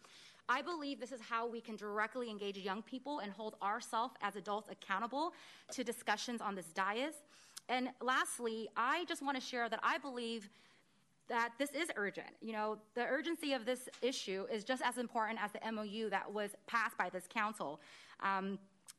I 0.48 0.62
believe 0.62 0.98
this 0.98 1.12
is 1.12 1.20
how 1.20 1.46
we 1.46 1.60
can 1.60 1.76
directly 1.76 2.30
engage 2.30 2.56
young 2.58 2.82
people 2.82 3.20
and 3.20 3.32
hold 3.32 3.56
ourselves 3.62 4.14
as 4.22 4.36
adults 4.36 4.68
accountable 4.70 5.32
to 5.72 5.84
discussions 5.84 6.40
on 6.40 6.54
this 6.54 6.66
dais. 6.66 7.14
And 7.68 7.90
lastly, 8.00 8.68
I 8.76 9.04
just 9.04 9.22
want 9.22 9.36
to 9.36 9.40
share 9.40 9.68
that 9.68 9.80
I 9.82 9.98
believe 9.98 10.48
that 11.30 11.52
this 11.58 11.70
is 11.70 11.88
urgent. 11.96 12.26
You 12.42 12.52
know, 12.52 12.76
the 12.94 13.04
urgency 13.06 13.52
of 13.52 13.64
this 13.64 13.88
issue 14.02 14.46
is 14.52 14.64
just 14.64 14.82
as 14.84 14.98
important 14.98 15.38
as 15.40 15.52
the 15.52 15.72
MOU 15.72 16.10
that 16.10 16.30
was 16.30 16.50
passed 16.66 16.98
by 16.98 17.08
this 17.08 17.26
council. 17.32 17.80
Um, 18.20 18.58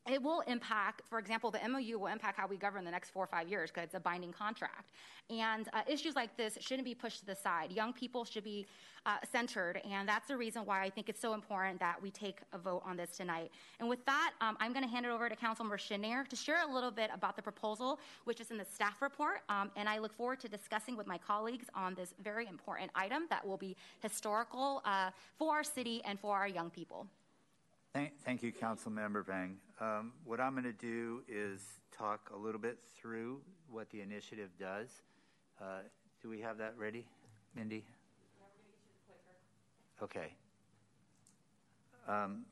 it 0.10 0.22
will 0.22 0.42
impact, 0.48 1.04
for 1.08 1.20
example, 1.20 1.52
the 1.52 1.60
MOU 1.68 2.00
will 2.00 2.08
impact 2.08 2.38
how 2.38 2.48
we 2.48 2.58
govern 2.58 2.84
the 2.84 2.92
next 2.92 3.12
four 3.12 3.24
or 3.24 3.28
five 3.28 3.48
years 3.48 3.70
because 3.70 3.86
it's 3.86 3.94
a 3.94 4.00
binding 4.00 4.34
contract. 4.34 4.92
And 5.30 5.70
uh, 5.74 5.82
issues 5.88 6.16
like 6.16 6.36
this 6.36 6.58
shouldn't 6.60 6.86
be 6.86 6.96
pushed 6.96 7.20
to 7.20 7.26
the 7.26 7.36
side. 7.36 7.72
Young 7.72 7.94
people 7.94 8.26
should 8.26 8.44
be 8.44 8.66
uh, 9.06 9.18
centered, 9.32 9.80
and 9.90 10.10
that's 10.10 10.28
the 10.28 10.36
reason 10.36 10.66
why 10.66 10.82
I 10.84 10.90
think 10.90 11.08
it's 11.08 11.22
so 11.22 11.34
important 11.34 11.80
that 11.80 12.02
we 12.02 12.10
take 12.10 12.40
a 12.52 12.58
vote 12.58 12.82
on 12.84 12.98
this 12.98 13.12
tonight. 13.12 13.52
And 13.80 13.88
with 13.88 14.04
that, 14.06 14.32
um, 14.42 14.58
I'm 14.60 14.74
going 14.74 14.84
to 14.84 14.90
hand 14.90 15.06
it 15.06 15.10
over 15.10 15.30
to 15.30 15.36
Councilmember 15.36 15.78
Schenirer 15.78 16.28
to 16.28 16.36
share 16.36 16.68
a 16.68 16.72
little 16.72 16.92
bit 16.92 17.12
about 17.14 17.36
the 17.36 17.42
proposal, 17.42 18.00
which 18.26 18.42
is 18.42 18.50
in 18.50 18.58
the 18.58 18.66
staff 18.66 19.02
report. 19.02 19.42
Um, 19.50 19.70
and 19.76 19.88
I 19.88 20.00
look 20.00 20.14
forward 20.14 20.40
to 20.42 20.50
discussing 20.50 20.98
with 20.98 21.08
my 21.08 21.20
colleagues 21.20 21.68
on 21.76 21.94
this 21.94 22.14
very 22.24 22.48
important 22.48 22.92
item 22.96 23.28
that 23.30 23.46
will 23.46 23.58
be 23.58 23.78
historical 24.02 24.82
uh, 24.86 25.12
for 25.38 25.54
our 25.54 25.64
city 25.64 26.02
and 26.06 26.20
for 26.20 26.36
our 26.36 26.48
young 26.48 26.72
people. 26.72 27.08
Thank, 27.94 28.14
thank 28.24 28.42
you, 28.42 28.52
Council 28.52 28.92
Member 28.92 29.22
Vang. 29.22 29.58
Um, 29.82 30.12
what 30.26 30.40
I'm 30.40 30.52
going 30.52 30.64
to 30.64 30.72
do 30.74 31.24
is 31.28 31.60
talk 31.92 32.30
a 32.32 32.38
little 32.38 32.62
bit 32.62 32.78
through 32.96 33.42
what 33.68 33.90
the 33.90 34.02
initiative 34.02 34.50
does. 34.60 34.90
Uh, 35.60 35.80
do 36.22 36.30
we 36.30 36.40
have 36.42 36.60
that 36.60 36.76
ready, 36.78 37.08
Mindy? 37.56 37.84
Okay. 40.04 40.36
Um, 42.08 42.46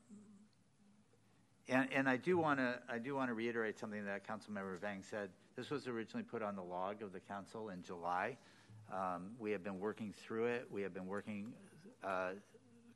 and, 1.68 1.88
and 1.94 2.08
I 2.08 2.16
do 2.16 2.36
want 2.36 2.58
to 2.58 2.80
I 2.88 2.98
do 2.98 3.14
want 3.14 3.30
to 3.30 3.34
reiterate 3.34 3.78
something 3.78 4.04
that 4.06 4.26
Councilmember 4.26 4.80
Vang 4.80 5.00
said. 5.08 5.30
This 5.56 5.70
was 5.70 5.86
originally 5.86 6.24
put 6.24 6.42
on 6.42 6.56
the 6.56 6.62
log 6.62 7.00
of 7.00 7.12
the 7.12 7.20
council 7.20 7.68
in 7.68 7.80
July. 7.84 8.36
Um, 8.92 9.30
we 9.38 9.52
have 9.52 9.62
been 9.62 9.78
working 9.78 10.12
through 10.12 10.46
it. 10.46 10.66
We 10.68 10.82
have 10.82 10.92
been 10.92 11.06
working 11.06 11.52
uh, 12.02 12.30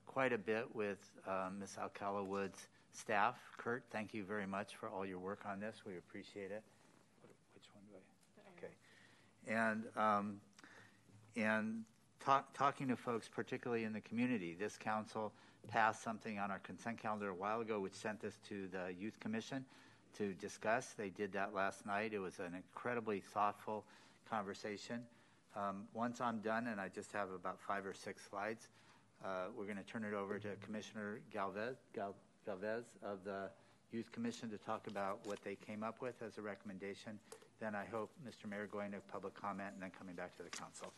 quite 0.06 0.32
a 0.32 0.38
bit 0.38 0.74
with 0.74 0.98
uh, 1.24 1.50
Ms. 1.56 1.76
Alcala 1.80 2.24
Wood's 2.24 2.66
staff. 2.94 3.36
Kurt, 3.56 3.84
thank 3.90 4.14
you 4.14 4.24
very 4.24 4.46
much 4.46 4.76
for 4.76 4.88
all 4.88 5.04
your 5.04 5.18
work 5.18 5.40
on 5.46 5.60
this. 5.60 5.82
We 5.86 5.96
appreciate 5.96 6.50
it. 6.50 6.62
Which 7.54 7.64
one 7.74 7.84
do 7.88 7.96
I? 7.96 8.58
Okay. 8.58 8.72
And 9.46 9.84
um, 9.96 10.40
and 11.36 11.84
talk, 12.24 12.52
talking 12.54 12.88
to 12.88 12.96
folks, 12.96 13.28
particularly 13.28 13.84
in 13.84 13.92
the 13.92 14.00
community. 14.00 14.56
This 14.58 14.76
council 14.76 15.32
passed 15.68 16.02
something 16.02 16.38
on 16.38 16.50
our 16.50 16.58
consent 16.60 16.98
calendar 16.98 17.30
a 17.30 17.34
while 17.34 17.60
ago, 17.60 17.80
which 17.80 17.94
sent 17.94 18.20
this 18.20 18.38
to 18.48 18.68
the 18.68 18.94
Youth 18.98 19.18
Commission 19.20 19.64
to 20.18 20.32
discuss. 20.34 20.94
They 20.96 21.10
did 21.10 21.32
that 21.32 21.54
last 21.54 21.86
night. 21.86 22.12
It 22.12 22.18
was 22.18 22.38
an 22.38 22.54
incredibly 22.54 23.20
thoughtful 23.20 23.84
conversation. 24.28 25.00
Um, 25.56 25.84
once 25.92 26.20
I'm 26.20 26.40
done, 26.40 26.66
and 26.66 26.80
I 26.80 26.88
just 26.88 27.12
have 27.12 27.30
about 27.30 27.60
five 27.60 27.86
or 27.86 27.94
six 27.94 28.22
slides, 28.28 28.68
uh, 29.24 29.46
we're 29.56 29.64
going 29.64 29.76
to 29.76 29.84
turn 29.84 30.04
it 30.04 30.14
over 30.14 30.38
to 30.38 30.48
Commissioner 30.64 31.20
Galvez, 31.32 31.76
Gal, 31.94 32.14
Galvez 32.46 32.84
of 33.02 33.24
the 33.24 33.48
Youth 33.92 34.10
Commission 34.12 34.50
to 34.50 34.58
talk 34.58 34.86
about 34.86 35.20
what 35.24 35.42
they 35.44 35.54
came 35.56 35.82
up 35.82 36.00
with 36.00 36.20
as 36.22 36.38
a 36.38 36.42
recommendation. 36.42 37.18
Then 37.60 37.74
I 37.74 37.84
hope 37.84 38.10
Mr. 38.26 38.48
Mayor 38.48 38.66
going 38.70 38.92
to 38.92 38.98
public 39.12 39.34
comment 39.34 39.70
and 39.74 39.82
then 39.82 39.90
coming 39.98 40.14
back 40.14 40.36
to 40.36 40.42
the 40.42 40.50
council. 40.50 40.92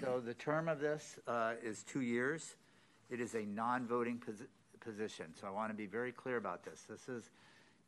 So 0.00 0.20
the 0.24 0.34
term 0.34 0.68
of 0.68 0.80
this 0.80 1.18
uh, 1.26 1.54
is 1.62 1.82
two 1.82 2.00
years. 2.00 2.54
It 3.10 3.20
is 3.20 3.34
a 3.34 3.42
non-voting 3.42 4.18
posi- 4.26 4.46
position. 4.80 5.26
So 5.40 5.46
I 5.46 5.50
want 5.50 5.70
to 5.70 5.76
be 5.76 5.86
very 5.86 6.12
clear 6.12 6.36
about 6.36 6.64
this. 6.64 6.84
This 6.88 7.08
is 7.08 7.30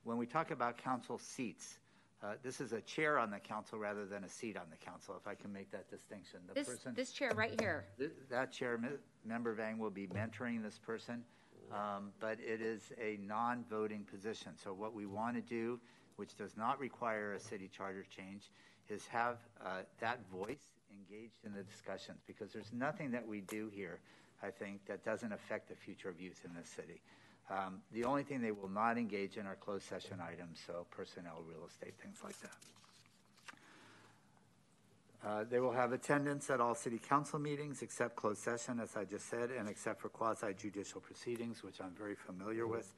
when 0.04 0.16
we 0.16 0.26
talk 0.26 0.50
about 0.50 0.78
council 0.78 1.18
seats. 1.18 1.78
Uh, 2.22 2.34
this 2.42 2.60
is 2.60 2.72
a 2.72 2.80
chair 2.82 3.18
on 3.18 3.30
the 3.30 3.38
council 3.38 3.78
rather 3.78 4.04
than 4.06 4.24
a 4.24 4.28
seat 4.28 4.56
on 4.56 4.64
the 4.70 4.76
council, 4.76 5.14
if 5.18 5.26
I 5.26 5.34
can 5.34 5.52
make 5.52 5.70
that 5.70 5.88
distinction. 5.90 6.40
The 6.48 6.54
This, 6.54 6.68
person, 6.68 6.92
this 6.94 7.12
chair 7.12 7.32
right 7.34 7.58
here. 7.60 7.84
th- 7.98 8.10
that 8.28 8.52
chair, 8.52 8.76
me- 8.76 8.88
member 9.24 9.54
Vang, 9.54 9.78
will 9.78 9.90
be 9.90 10.06
mentoring 10.06 10.62
this 10.62 10.78
person, 10.78 11.24
um, 11.72 12.12
but 12.20 12.38
it 12.40 12.60
is 12.60 12.92
a 13.00 13.18
non-voting 13.26 14.04
position. 14.10 14.52
So 14.62 14.72
what 14.72 14.94
we 14.94 15.06
want 15.06 15.36
to 15.36 15.42
do, 15.42 15.80
which 16.16 16.36
does 16.36 16.56
not 16.56 16.78
require 16.78 17.34
a 17.34 17.40
city 17.40 17.68
charter 17.74 18.04
change, 18.14 18.50
is 18.88 19.06
have 19.06 19.38
uh, 19.64 19.82
that 20.00 20.18
voice 20.32 20.66
engaged 20.90 21.44
in 21.44 21.52
the 21.54 21.62
discussions, 21.62 22.18
because 22.26 22.52
there's 22.52 22.72
nothing 22.72 23.10
that 23.12 23.26
we 23.26 23.40
do 23.42 23.70
here, 23.72 24.00
I 24.42 24.50
think, 24.50 24.86
that 24.86 25.04
doesn't 25.04 25.32
affect 25.32 25.68
the 25.68 25.76
future 25.76 26.08
of 26.08 26.20
youth 26.20 26.40
in 26.44 26.54
this 26.54 26.68
city. 26.68 27.00
Um, 27.50 27.82
the 27.92 28.04
only 28.04 28.22
thing 28.22 28.42
they 28.42 28.52
will 28.52 28.68
not 28.68 28.98
engage 28.98 29.36
in 29.36 29.46
are 29.46 29.56
closed 29.56 29.84
session 29.88 30.18
items, 30.20 30.58
so 30.66 30.86
personnel, 30.90 31.42
real 31.48 31.66
estate, 31.66 31.94
things 32.02 32.18
like 32.22 32.38
that. 32.40 32.79
Uh, 35.24 35.44
they 35.50 35.60
will 35.60 35.72
have 35.72 35.92
attendance 35.92 36.48
at 36.48 36.60
all 36.60 36.74
city 36.74 36.98
council 36.98 37.38
meetings 37.38 37.82
except 37.82 38.16
closed 38.16 38.40
session, 38.40 38.80
as 38.80 38.96
I 38.96 39.04
just 39.04 39.28
said, 39.28 39.50
and 39.50 39.68
except 39.68 40.00
for 40.00 40.08
quasi 40.08 40.54
judicial 40.54 41.00
proceedings, 41.00 41.62
which 41.62 41.80
I'm 41.80 41.92
very 41.92 42.14
familiar 42.14 42.66
with. 42.66 42.94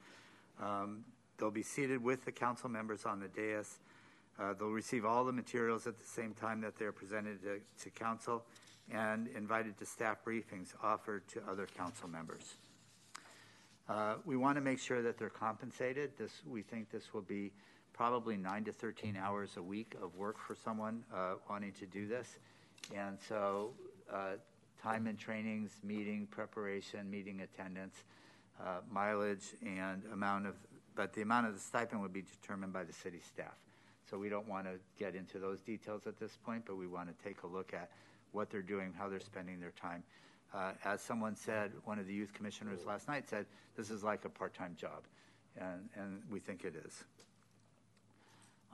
Um, 0.61 1.03
they'll 1.37 1.51
be 1.51 1.63
seated 1.63 2.01
with 2.01 2.23
the 2.23 2.31
council 2.31 2.69
members 2.69 3.05
on 3.05 3.19
the 3.19 3.27
dais. 3.27 3.79
Uh, 4.39 4.53
they'll 4.53 4.69
receive 4.69 5.05
all 5.05 5.25
the 5.25 5.33
materials 5.33 5.85
at 5.85 5.99
the 5.99 6.05
same 6.05 6.33
time 6.33 6.61
that 6.61 6.77
they're 6.77 6.93
presented 6.93 7.41
to, 7.43 7.59
to 7.83 7.89
council 7.89 8.43
and 8.91 9.27
invited 9.35 9.77
to 9.77 9.85
staff 9.85 10.17
briefings 10.25 10.73
offered 10.81 11.27
to 11.27 11.41
other 11.49 11.67
council 11.77 12.07
members. 12.07 12.55
Uh, 13.89 14.15
we 14.25 14.37
want 14.37 14.55
to 14.55 14.61
make 14.61 14.79
sure 14.79 15.01
that 15.01 15.17
they're 15.17 15.29
compensated. 15.29 16.11
This, 16.17 16.41
we 16.47 16.61
think 16.61 16.89
this 16.89 17.13
will 17.13 17.21
be 17.21 17.51
probably 17.93 18.35
nine 18.35 18.63
to 18.65 18.73
13 18.73 19.15
hours 19.15 19.57
a 19.57 19.61
week 19.61 19.95
of 20.01 20.15
work 20.15 20.37
for 20.39 20.55
someone 20.55 21.03
uh, 21.13 21.35
wanting 21.49 21.71
to 21.73 21.85
do 21.85 22.07
this. 22.07 22.37
And 22.93 23.17
so, 23.29 23.71
uh, 24.11 24.33
time 24.81 25.07
and 25.07 25.17
trainings, 25.17 25.71
meeting 25.83 26.27
preparation, 26.29 27.09
meeting 27.09 27.41
attendance, 27.41 28.03
uh, 28.59 28.79
mileage, 28.91 29.53
and 29.61 30.01
amount 30.11 30.47
of, 30.47 30.55
but 30.95 31.13
the 31.13 31.21
amount 31.21 31.47
of 31.47 31.53
the 31.53 31.59
stipend 31.59 32.01
would 32.01 32.13
be 32.13 32.23
determined 32.23 32.73
by 32.73 32.83
the 32.83 32.93
city 32.93 33.21
staff. 33.25 33.55
So, 34.09 34.17
we 34.17 34.27
don't 34.27 34.47
want 34.47 34.65
to 34.65 34.73
get 34.99 35.15
into 35.15 35.39
those 35.39 35.61
details 35.61 36.07
at 36.07 36.19
this 36.19 36.37
point, 36.43 36.63
but 36.65 36.75
we 36.75 36.87
want 36.87 37.07
to 37.07 37.23
take 37.23 37.43
a 37.43 37.47
look 37.47 37.73
at 37.73 37.89
what 38.31 38.49
they're 38.49 38.61
doing, 38.61 38.93
how 38.97 39.07
they're 39.07 39.19
spending 39.19 39.59
their 39.59 39.73
time. 39.79 40.03
Uh, 40.53 40.71
as 40.83 41.01
someone 41.01 41.35
said, 41.35 41.71
one 41.85 41.99
of 41.99 42.05
the 42.05 42.13
youth 42.13 42.33
commissioners 42.33 42.85
last 42.85 43.07
night 43.07 43.27
said, 43.29 43.45
this 43.75 43.89
is 43.89 44.03
like 44.03 44.25
a 44.25 44.29
part 44.29 44.53
time 44.53 44.75
job, 44.79 45.03
and, 45.57 45.89
and 45.95 46.21
we 46.29 46.39
think 46.39 46.63
it 46.63 46.75
is. 46.85 47.03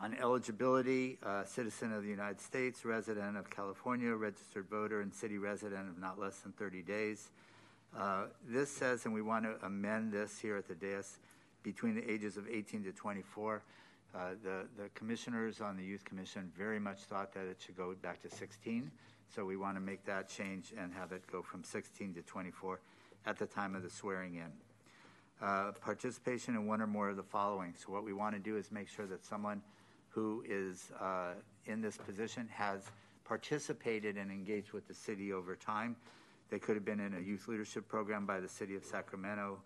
On 0.02 0.14
eligibility, 0.14 1.18
uh, 1.26 1.44
citizen 1.44 1.92
of 1.92 2.04
the 2.04 2.10
United 2.10 2.40
States, 2.40 2.86
resident 2.86 3.36
of 3.36 3.50
California, 3.50 4.16
registered 4.16 4.70
voter, 4.70 5.02
and 5.02 5.14
city 5.14 5.38
resident 5.38 5.90
of 5.90 6.00
not 6.00 6.18
less 6.18 6.38
than 6.40 6.54
30 6.54 6.82
days. 6.84 7.32
Uh, 7.98 8.28
this 8.48 8.72
says, 8.72 9.04
and 9.04 9.14
we 9.14 9.22
want 9.22 9.44
to 9.44 9.58
amend 9.66 10.14
this 10.14 10.40
here 10.40 10.56
at 10.56 10.70
the 10.70 10.76
dais, 10.76 11.18
between 11.64 11.96
the 11.96 12.10
ages 12.10 12.38
of 12.38 12.48
18 12.48 12.86
to 12.86 12.94
24. 12.94 13.62
Uh, 14.16 14.20
the, 14.42 14.66
the 14.82 14.90
commissioners 14.96 15.60
on 15.60 15.76
the 15.76 15.84
Youth 15.84 16.06
Commission 16.06 16.50
very 16.58 16.80
much 16.80 17.00
thought 17.00 17.34
that 17.34 17.46
it 17.46 17.58
should 17.60 17.76
go 17.76 17.94
back 18.02 18.22
to 18.22 18.30
16. 18.30 18.90
So 19.36 19.44
we 19.44 19.58
want 19.58 19.76
to 19.76 19.82
make 19.82 20.06
that 20.06 20.30
change 20.30 20.72
and 20.80 20.94
have 20.94 21.12
it 21.12 21.24
go 21.30 21.42
from 21.42 21.62
16 21.62 22.14
to 22.14 22.22
24 22.22 22.80
at 23.26 23.38
the 23.38 23.46
time 23.46 23.76
of 23.76 23.84
the 23.84 23.90
swearing 23.90 24.36
in. 24.36 24.52
Uh, 25.42 25.74
participation 25.82 26.56
in 26.56 26.66
one 26.66 26.82
or 26.82 26.88
more 26.88 27.10
of 27.10 27.18
the 27.18 27.24
following. 27.24 27.74
So 27.78 27.92
what 27.92 28.06
we 28.06 28.14
want 28.14 28.34
to 28.36 28.40
do 28.40 28.56
is 28.56 28.72
make 28.72 28.88
sure 28.88 29.06
that 29.06 29.26
someone 29.26 29.62
who 30.10 30.44
is 30.48 30.92
uh, 31.00 31.34
in 31.66 31.82
this 31.82 31.98
position 31.98 32.48
has 32.52 32.84
participated 33.24 34.18
and 34.18 34.32
engaged 34.32 34.74
with 34.74 34.88
the 34.88 34.94
city 34.94 35.32
over 35.32 35.56
time. 35.56 35.96
They 36.50 36.58
could 36.58 36.76
have 36.76 36.86
been 36.86 37.00
in 37.00 37.14
a 37.14 37.20
youth 37.20 37.48
leadership 37.48 37.88
program 37.88 38.26
by 38.26 38.40
the 38.40 38.48
City 38.48 38.76
of 38.76 38.84
Sacramento, 38.84 39.60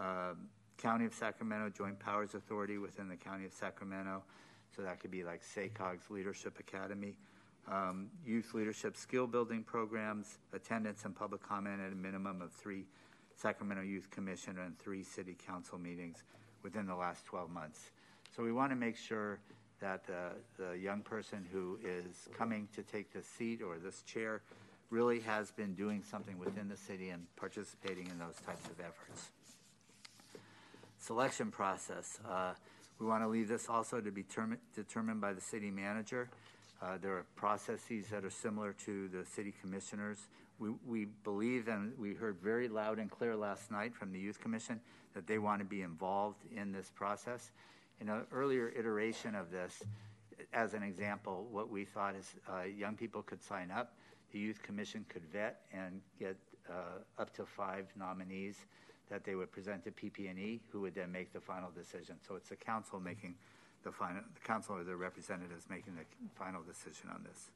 uh, 0.00 0.32
County 0.78 1.04
of 1.04 1.12
Sacramento, 1.12 1.68
Joint 1.76 1.98
Powers 1.98 2.34
Authority 2.34 2.78
within 2.78 3.08
the 3.08 3.16
County 3.16 3.44
of 3.44 3.52
Sacramento. 3.52 4.22
So 4.74 4.80
that 4.82 4.98
could 5.00 5.10
be 5.10 5.22
like 5.24 5.42
SACOG's 5.42 6.08
Leadership 6.08 6.58
Academy, 6.58 7.18
um, 7.70 8.08
youth 8.24 8.54
leadership 8.54 8.96
skill 8.96 9.26
building 9.26 9.62
programs, 9.62 10.38
attendance 10.54 11.04
and 11.04 11.14
public 11.14 11.42
comment 11.46 11.82
at 11.82 11.92
a 11.92 11.94
minimum 11.94 12.40
of 12.40 12.50
three 12.52 12.86
Sacramento 13.36 13.82
Youth 13.82 14.10
Commission 14.10 14.58
and 14.58 14.78
three 14.78 15.02
City 15.02 15.36
Council 15.46 15.78
meetings 15.78 16.24
within 16.62 16.86
the 16.86 16.94
last 16.94 17.26
12 17.26 17.50
months. 17.50 17.90
So 18.34 18.42
we 18.42 18.52
want 18.52 18.70
to 18.70 18.76
make 18.76 18.96
sure 18.96 19.40
that 19.82 20.06
the, 20.06 20.30
the 20.58 20.78
young 20.78 21.02
person 21.02 21.44
who 21.52 21.78
is 21.84 22.28
coming 22.38 22.68
to 22.74 22.82
take 22.82 23.12
this 23.12 23.26
seat 23.26 23.60
or 23.60 23.76
this 23.78 24.02
chair 24.02 24.40
really 24.90 25.20
has 25.20 25.50
been 25.50 25.74
doing 25.74 26.02
something 26.08 26.38
within 26.38 26.68
the 26.68 26.76
city 26.76 27.10
and 27.10 27.26
participating 27.36 28.06
in 28.06 28.18
those 28.18 28.36
types 28.46 28.64
of 28.66 28.78
efforts. 28.80 29.30
Selection 30.98 31.50
process. 31.50 32.20
Uh, 32.28 32.52
we 33.00 33.06
want 33.06 33.24
to 33.24 33.28
leave 33.28 33.48
this 33.48 33.68
also 33.68 34.00
to 34.00 34.12
be 34.12 34.22
term- 34.22 34.58
determined 34.76 35.20
by 35.20 35.32
the 35.32 35.40
city 35.40 35.70
manager. 35.70 36.28
Uh, 36.80 36.98
there 37.00 37.16
are 37.16 37.24
processes 37.34 38.06
that 38.10 38.24
are 38.24 38.30
similar 38.30 38.72
to 38.84 39.08
the 39.08 39.24
city 39.24 39.52
commissioners. 39.60 40.18
We, 40.60 40.70
we 40.86 41.06
believe, 41.24 41.66
and 41.66 41.92
we 41.98 42.14
heard 42.14 42.36
very 42.40 42.68
loud 42.68 42.98
and 42.98 43.10
clear 43.10 43.34
last 43.34 43.70
night 43.72 43.94
from 43.94 44.12
the 44.12 44.18
Youth 44.18 44.40
Commission, 44.40 44.80
that 45.14 45.26
they 45.26 45.38
want 45.38 45.60
to 45.60 45.64
be 45.64 45.82
involved 45.82 46.44
in 46.56 46.70
this 46.70 46.90
process. 46.94 47.50
In 48.02 48.08
an 48.08 48.26
earlier 48.32 48.72
iteration 48.76 49.36
of 49.36 49.52
this, 49.52 49.80
as 50.52 50.74
an 50.74 50.82
example, 50.82 51.46
what 51.52 51.70
we 51.70 51.84
thought 51.84 52.16
is 52.16 52.34
uh, 52.50 52.62
young 52.62 52.96
people 52.96 53.22
could 53.22 53.40
sign 53.40 53.70
up. 53.70 53.94
the 54.32 54.40
Youth 54.40 54.60
Commission 54.60 55.04
could 55.08 55.22
vet 55.32 55.60
and 55.72 56.00
get 56.18 56.36
uh, 56.68 57.22
up 57.22 57.32
to 57.36 57.46
five 57.46 57.86
nominees 57.96 58.56
that 59.08 59.22
they 59.22 59.36
would 59.36 59.52
present 59.52 59.84
to 59.84 59.92
PP&E, 59.92 60.62
who 60.72 60.80
would 60.80 60.96
then 60.96 61.12
make 61.12 61.32
the 61.32 61.38
final 61.38 61.70
decision. 61.70 62.16
So 62.26 62.34
it's 62.34 62.48
the 62.48 62.56
council 62.56 62.98
making 62.98 63.36
the 63.84 63.92
final, 63.92 64.22
the 64.34 64.40
council 64.40 64.74
or 64.74 64.82
the 64.82 64.96
representatives 64.96 65.66
making 65.70 65.94
the 65.94 66.02
final 66.34 66.62
decision 66.62 67.08
on 67.08 67.22
this. 67.22 67.50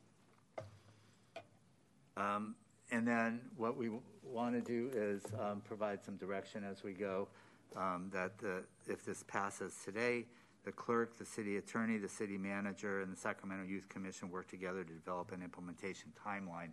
Um, 2.16 2.54
and 2.92 3.04
then 3.08 3.40
what 3.56 3.76
we 3.76 3.90
want 4.22 4.54
to 4.54 4.60
do 4.60 4.90
is 4.94 5.24
um, 5.40 5.60
provide 5.66 6.04
some 6.04 6.14
direction 6.14 6.62
as 6.62 6.84
we 6.84 6.92
go. 6.92 7.26
Um, 7.74 8.10
that 8.12 8.38
the, 8.38 8.62
if 8.86 9.04
this 9.04 9.24
passes 9.24 9.74
today, 9.84 10.24
the 10.66 10.72
clerk, 10.72 11.16
the 11.16 11.24
city 11.24 11.56
attorney, 11.56 11.96
the 11.96 12.08
city 12.08 12.36
manager, 12.36 13.00
and 13.00 13.12
the 13.12 13.16
Sacramento 13.16 13.64
Youth 13.64 13.88
Commission 13.88 14.28
work 14.30 14.48
together 14.48 14.82
to 14.82 14.92
develop 14.92 15.30
an 15.30 15.40
implementation 15.40 16.12
timeline 16.26 16.70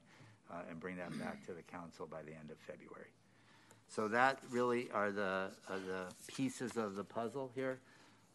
uh, 0.52 0.64
and 0.68 0.80
bring 0.80 0.98
that 0.98 1.18
back 1.20 1.46
to 1.46 1.54
the 1.54 1.62
council 1.62 2.08
by 2.08 2.24
the 2.24 2.32
end 2.32 2.50
of 2.50 2.58
February. 2.58 3.12
So 3.88 4.08
that 4.08 4.40
really 4.50 4.90
are 4.92 5.12
the, 5.12 5.52
are 5.70 5.80
the 5.80 6.06
pieces 6.28 6.76
of 6.76 6.96
the 6.96 7.04
puzzle 7.04 7.52
here. 7.54 7.80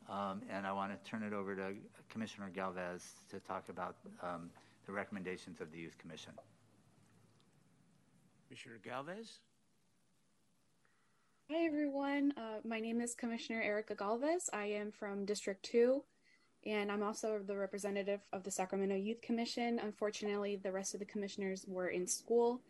Um, 0.09 0.43
and 0.49 0.65
I 0.65 0.73
want 0.73 0.93
to 0.93 1.11
turn 1.11 1.25
it 1.25 1.33
over 1.33 1.57
to 1.57 1.75
Commissioner 2.09 2.51
Galvez 2.55 3.05
to 3.31 3.41
talk 3.41 3.69
about 3.69 3.97
um, 4.23 4.51
the 4.87 4.93
recommendations 4.93 5.61
of 5.61 5.73
the 5.73 5.79
Youth 5.79 5.99
Commission. 5.99 6.33
Commissioner 8.47 8.79
Galvez? 8.85 9.41
Hi, 11.51 11.65
everyone. 11.65 12.35
Uh, 12.37 12.61
my 12.63 12.79
name 12.79 13.01
is 13.01 13.15
Commissioner 13.15 13.63
Erica 13.63 13.95
Galvez. 13.95 14.51
I 14.53 14.67
am 14.67 14.93
from 14.93 15.25
District 15.25 15.63
2, 15.63 16.03
and 16.67 16.93
I'm 16.93 17.03
also 17.03 17.39
the 17.39 17.57
representative 17.57 18.21
of 18.35 18.45
the 18.45 18.51
Sacramento 18.51 18.97
Youth 18.97 19.23
Commission. 19.23 19.81
Unfortunately, 19.83 20.57
the 20.57 20.71
rest 20.71 20.93
of 20.93 21.01
the 21.01 21.07
commissioners 21.07 21.65
were 21.67 21.89
in 21.89 22.07
school, 22.07 22.61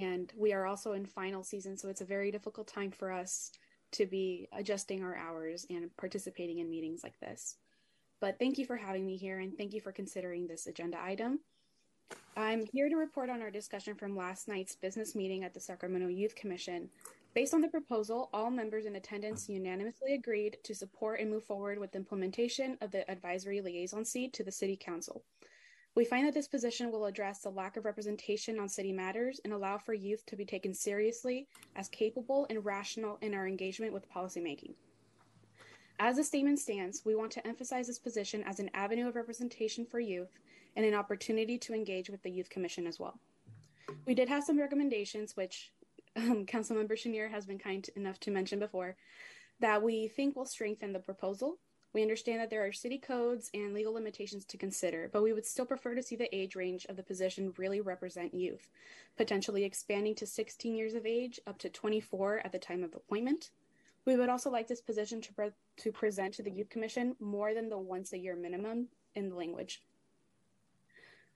and 0.00 0.32
we 0.36 0.52
are 0.52 0.66
also 0.66 0.94
in 0.94 1.06
final 1.06 1.44
season, 1.44 1.76
so 1.76 1.88
it's 1.88 2.00
a 2.00 2.04
very 2.04 2.32
difficult 2.32 2.66
time 2.66 2.90
for 2.90 3.12
us 3.12 3.52
to 3.92 4.06
be 4.06 4.48
adjusting 4.52 5.04
our 5.04 5.14
hours 5.14 5.64
and 5.70 5.96
participating 5.96 6.58
in 6.58 6.68
meetings 6.68 7.04
like 7.04 7.20
this. 7.20 7.58
But 8.18 8.40
thank 8.40 8.58
you 8.58 8.66
for 8.66 8.76
having 8.76 9.06
me 9.06 9.16
here, 9.16 9.38
and 9.38 9.56
thank 9.56 9.72
you 9.72 9.80
for 9.80 9.92
considering 9.92 10.48
this 10.48 10.66
agenda 10.66 10.98
item. 11.00 11.38
I'm 12.36 12.66
here 12.66 12.88
to 12.88 12.96
report 12.96 13.30
on 13.30 13.40
our 13.40 13.52
discussion 13.52 13.94
from 13.94 14.16
last 14.16 14.48
night's 14.48 14.74
business 14.74 15.14
meeting 15.14 15.44
at 15.44 15.54
the 15.54 15.60
Sacramento 15.60 16.08
Youth 16.08 16.34
Commission. 16.34 16.90
Based 17.36 17.52
on 17.52 17.60
the 17.60 17.68
proposal, 17.68 18.30
all 18.32 18.50
members 18.50 18.86
in 18.86 18.96
attendance 18.96 19.46
unanimously 19.46 20.14
agreed 20.14 20.56
to 20.62 20.74
support 20.74 21.20
and 21.20 21.30
move 21.30 21.44
forward 21.44 21.78
with 21.78 21.94
implementation 21.94 22.78
of 22.80 22.90
the 22.90 23.08
advisory 23.10 23.60
liaison 23.60 24.06
seat 24.06 24.32
to 24.32 24.42
the 24.42 24.50
City 24.50 24.74
Council. 24.74 25.22
We 25.94 26.06
find 26.06 26.26
that 26.26 26.32
this 26.32 26.48
position 26.48 26.90
will 26.90 27.04
address 27.04 27.40
the 27.40 27.50
lack 27.50 27.76
of 27.76 27.84
representation 27.84 28.58
on 28.58 28.70
city 28.70 28.90
matters 28.90 29.38
and 29.44 29.52
allow 29.52 29.76
for 29.76 29.92
youth 29.92 30.24
to 30.24 30.36
be 30.36 30.46
taken 30.46 30.72
seriously 30.72 31.46
as 31.76 31.90
capable 31.90 32.46
and 32.48 32.64
rational 32.64 33.18
in 33.20 33.34
our 33.34 33.46
engagement 33.46 33.92
with 33.92 34.10
policymaking. 34.10 34.72
As 35.98 36.16
the 36.16 36.24
statement 36.24 36.58
stands, 36.58 37.02
we 37.04 37.16
want 37.16 37.32
to 37.32 37.46
emphasize 37.46 37.86
this 37.86 37.98
position 37.98 38.44
as 38.44 38.60
an 38.60 38.70
avenue 38.72 39.08
of 39.08 39.14
representation 39.14 39.84
for 39.84 40.00
youth 40.00 40.38
and 40.74 40.86
an 40.86 40.94
opportunity 40.94 41.58
to 41.58 41.74
engage 41.74 42.08
with 42.08 42.22
the 42.22 42.30
Youth 42.30 42.48
Commission 42.48 42.86
as 42.86 42.98
well. 42.98 43.20
We 44.06 44.14
did 44.14 44.30
have 44.30 44.44
some 44.44 44.58
recommendations, 44.58 45.36
which 45.36 45.70
um, 46.16 46.46
Councilmember 46.46 46.92
Schenirer 46.92 47.30
has 47.30 47.46
been 47.46 47.58
kind 47.58 47.88
enough 47.96 48.18
to 48.20 48.30
mention 48.30 48.58
before, 48.58 48.96
that 49.60 49.82
we 49.82 50.08
think 50.08 50.36
will 50.36 50.46
strengthen 50.46 50.92
the 50.92 50.98
proposal. 50.98 51.58
We 51.92 52.02
understand 52.02 52.40
that 52.40 52.50
there 52.50 52.66
are 52.66 52.72
city 52.72 52.98
codes 52.98 53.50
and 53.54 53.72
legal 53.72 53.94
limitations 53.94 54.44
to 54.46 54.58
consider, 54.58 55.08
but 55.12 55.22
we 55.22 55.32
would 55.32 55.46
still 55.46 55.64
prefer 55.64 55.94
to 55.94 56.02
see 56.02 56.16
the 56.16 56.34
age 56.34 56.54
range 56.54 56.84
of 56.90 56.96
the 56.96 57.02
position 57.02 57.54
really 57.56 57.80
represent 57.80 58.34
youth, 58.34 58.68
potentially 59.16 59.64
expanding 59.64 60.14
to 60.16 60.26
16 60.26 60.74
years 60.74 60.94
of 60.94 61.06
age 61.06 61.40
up 61.46 61.58
to 61.58 61.70
24 61.70 62.42
at 62.44 62.52
the 62.52 62.58
time 62.58 62.82
of 62.82 62.94
appointment. 62.94 63.50
We 64.04 64.16
would 64.16 64.28
also 64.28 64.50
like 64.50 64.68
this 64.68 64.80
position 64.80 65.20
to, 65.22 65.32
pre- 65.32 65.50
to 65.78 65.92
present 65.92 66.34
to 66.34 66.42
the 66.42 66.50
Youth 66.50 66.68
Commission 66.68 67.16
more 67.18 67.54
than 67.54 67.68
the 67.68 67.78
once 67.78 68.12
a 68.12 68.18
year 68.18 68.36
minimum 68.36 68.88
in 69.14 69.30
the 69.30 69.34
language. 69.34 69.82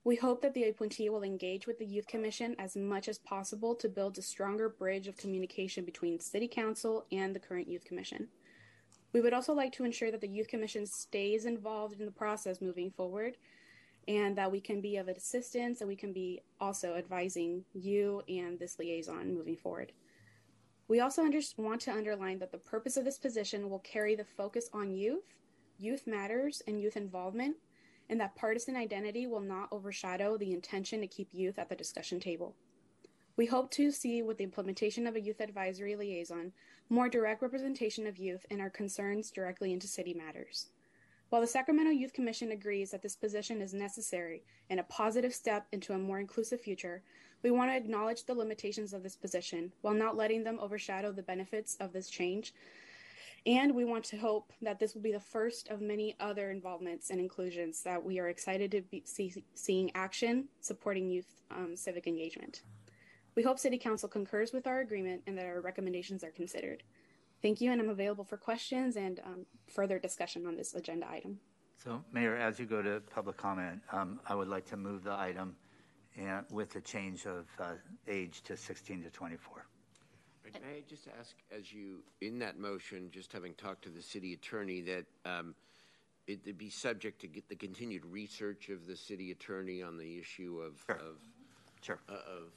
We 0.03 0.17
hope 0.17 0.41
that 0.41 0.55
the 0.55 0.65
appointee 0.65 1.11
will 1.11 1.23
engage 1.23 1.67
with 1.67 1.79
the 1.79 1.85
Youth 1.85 2.07
Commission 2.07 2.57
as 2.59 2.75
much 2.75 3.07
as 3.07 3.19
possible 3.19 3.75
to 3.75 3.89
build 3.89 4.17
a 4.17 4.23
stronger 4.23 4.71
bridge 4.71 5.09
of 5.09 5.17
communication 5.19 5.85
between 5.85 6.19
City 6.19 6.49
Council 6.49 7.05
and 7.13 7.35
the 7.35 7.41
current 7.41 7.69
Youth 7.69 7.85
Commission. 7.85 8.29
We 9.13 9.21
would 9.21 9.35
also 9.35 9.53
like 9.53 9.73
to 9.73 9.85
ensure 9.85 10.11
that 10.11 10.23
the 10.23 10.29
Youth 10.29 10.49
Commission 10.49 10.87
stays 10.87 11.45
involved 11.45 12.01
in 12.01 12.07
the 12.07 12.13
process 12.13 12.63
moving 12.63 12.91
forward 12.91 13.37
and 14.09 14.37
that 14.39 14.51
we 14.51 14.59
can 14.59 14.81
be 14.81 14.97
of 14.97 15.09
assistance 15.09 15.83
and 15.83 15.89
we 15.89 15.97
can 15.97 16.15
be 16.15 16.41
also 16.61 16.95
advising 16.95 17.63
you 17.75 18.23
and 18.27 18.59
this 18.59 18.79
liaison 18.79 19.35
moving 19.35 19.57
forward. 19.57 19.93
We 20.89 21.01
also 21.01 21.23
under- 21.23 21.41
want 21.59 21.83
to 21.83 21.93
underline 21.93 22.39
that 22.39 22.53
the 22.53 22.59
purpose 22.59 22.97
of 22.97 23.05
this 23.05 23.19
position 23.19 23.69
will 23.69 23.81
carry 23.81 24.15
the 24.15 24.25
focus 24.25 24.71
on 24.73 24.95
youth, 24.95 25.35
youth 25.79 26.07
matters, 26.07 26.63
and 26.67 26.81
youth 26.81 26.97
involvement 26.97 27.57
and 28.11 28.21
that 28.21 28.35
partisan 28.35 28.77
identity 28.77 29.27
will 29.27 29.41
not 29.41 29.69
overshadow 29.71 30.37
the 30.37 30.53
intention 30.53 31.01
to 31.01 31.07
keep 31.07 31.29
youth 31.33 31.59
at 31.59 31.69
the 31.69 31.77
discussion 31.77 32.19
table. 32.19 32.57
We 33.37 33.47
hope 33.47 33.71
to 33.71 33.93
see, 33.93 34.21
with 34.21 34.37
the 34.37 34.45
implementation 34.45 35.07
of 35.07 35.15
a 35.15 35.21
youth 35.21 35.41
advisory 35.41 35.95
liaison, 35.95 36.53
more 36.91 37.09
direct 37.09 37.41
representation 37.41 38.07
of 38.09 38.19
youth 38.19 38.45
and 38.51 38.61
our 38.61 38.69
concerns 38.69 39.31
directly 39.31 39.73
into 39.73 39.87
city 39.87 40.13
matters. 40.13 40.67
While 41.31 41.41
the 41.41 41.47
Sacramento 41.47 41.93
Youth 41.93 42.13
Commission 42.13 42.51
agrees 42.51 42.91
that 42.91 43.01
this 43.01 43.15
position 43.15 43.63
is 43.63 43.73
necessary 43.73 44.43
and 44.69 44.81
a 44.81 44.85
positive 44.85 45.33
step 45.33 45.69
into 45.71 45.93
a 45.93 45.99
more 45.99 46.19
inclusive 46.19 46.61
future, 46.61 47.05
we 47.45 47.53
want 47.53 47.71
to 47.71 47.77
acknowledge 47.77 48.25
the 48.25 48.35
limitations 48.35 48.93
of 48.93 49.05
this 49.05 49.15
position 49.15 49.73
while 49.83 49.95
not 49.95 50.17
letting 50.17 50.43
them 50.43 50.59
overshadow 50.61 51.13
the 51.13 51.23
benefits 51.23 51.77
of 51.77 51.93
this 51.93 52.11
change 52.11 52.53
and 53.47 53.75
we 53.75 53.85
want 53.85 54.05
to 54.05 54.17
hope 54.17 54.53
that 54.61 54.79
this 54.79 54.95
will 54.95 55.03
be 55.03 55.13
the 55.13 55.21
first 55.21 55.69
of 55.69 55.81
many 55.81 56.17
other 56.21 56.51
involvements 56.51 57.11
and 57.11 57.19
inclusions 57.19 57.83
that 57.83 58.03
we 58.03 58.19
are 58.19 58.29
excited 58.29 58.71
to 58.73 58.83
be 58.83 59.03
see, 59.07 59.45
seeing 59.55 59.91
action 59.95 60.49
supporting 60.61 61.09
youth 61.09 61.43
um, 61.51 61.75
civic 61.75 62.07
engagement. 62.07 62.63
We 63.37 63.43
hope 63.43 63.59
City 63.59 63.79
Council 63.79 64.09
concurs 64.09 64.53
with 64.53 64.67
our 64.67 64.81
agreement 64.81 65.23
and 65.27 65.39
that 65.39 65.47
our 65.47 65.61
recommendations 65.61 66.25
are 66.25 66.31
considered. 66.31 66.83
Thank 67.43 67.61
you, 67.61 67.73
and 67.73 67.81
I'm 67.81 67.89
available 67.89 68.25
for 68.25 68.37
questions 68.37 68.97
and 68.97 69.21
um, 69.25 69.47
further 69.67 69.99
discussion 69.99 70.47
on 70.47 70.57
this 70.57 70.75
agenda 70.75 71.09
item. 71.09 71.39
So, 71.83 72.05
Mayor, 72.13 72.37
as 72.37 72.59
you 72.59 72.67
go 72.67 72.83
to 72.83 73.01
public 73.11 73.39
comment, 73.39 73.81
um, 73.93 74.21
I 74.27 74.35
would 74.35 74.49
like 74.49 74.67
to 74.67 74.77
move 74.77 75.05
the 75.05 75.15
item 75.19 75.57
and 76.19 76.45
with 76.51 76.71
the 76.71 76.81
change 76.83 77.25
of 77.25 77.47
uh, 77.59 77.73
age 78.07 78.43
to 78.43 78.57
16 78.57 79.05
to 79.05 79.11
24. 79.11 79.67
May 80.55 80.79
I 80.79 80.83
just 80.89 81.07
ask, 81.19 81.35
as 81.57 81.73
you, 81.73 82.03
in 82.21 82.39
that 82.41 82.59
motion, 82.59 83.11
just 83.13 83.33
having 83.33 83.55
talked 83.55 83.83
to 83.85 83.91
the 83.91 84.03
city 84.03 84.33
attorney, 84.33 84.81
that 84.83 85.05
um, 85.25 85.55
it 86.27 86.41
would 86.47 86.59
be 86.59 86.71
subject 86.71 87.21
to 87.21 87.27
get 87.27 87.49
the 87.49 87.57
continued 87.57 88.05
research 88.07 88.69
of 88.69 88.87
the 88.87 88.97
city 88.97 89.31
attorney 89.31 89.83
on 89.83 89.97
the 89.99 90.19
issue 90.19 90.61
of 90.61 90.83
Sure. 90.87 90.97
of, 90.97 91.17
Sure. 91.83 91.99
uh, 92.09 92.13
of 92.13 92.53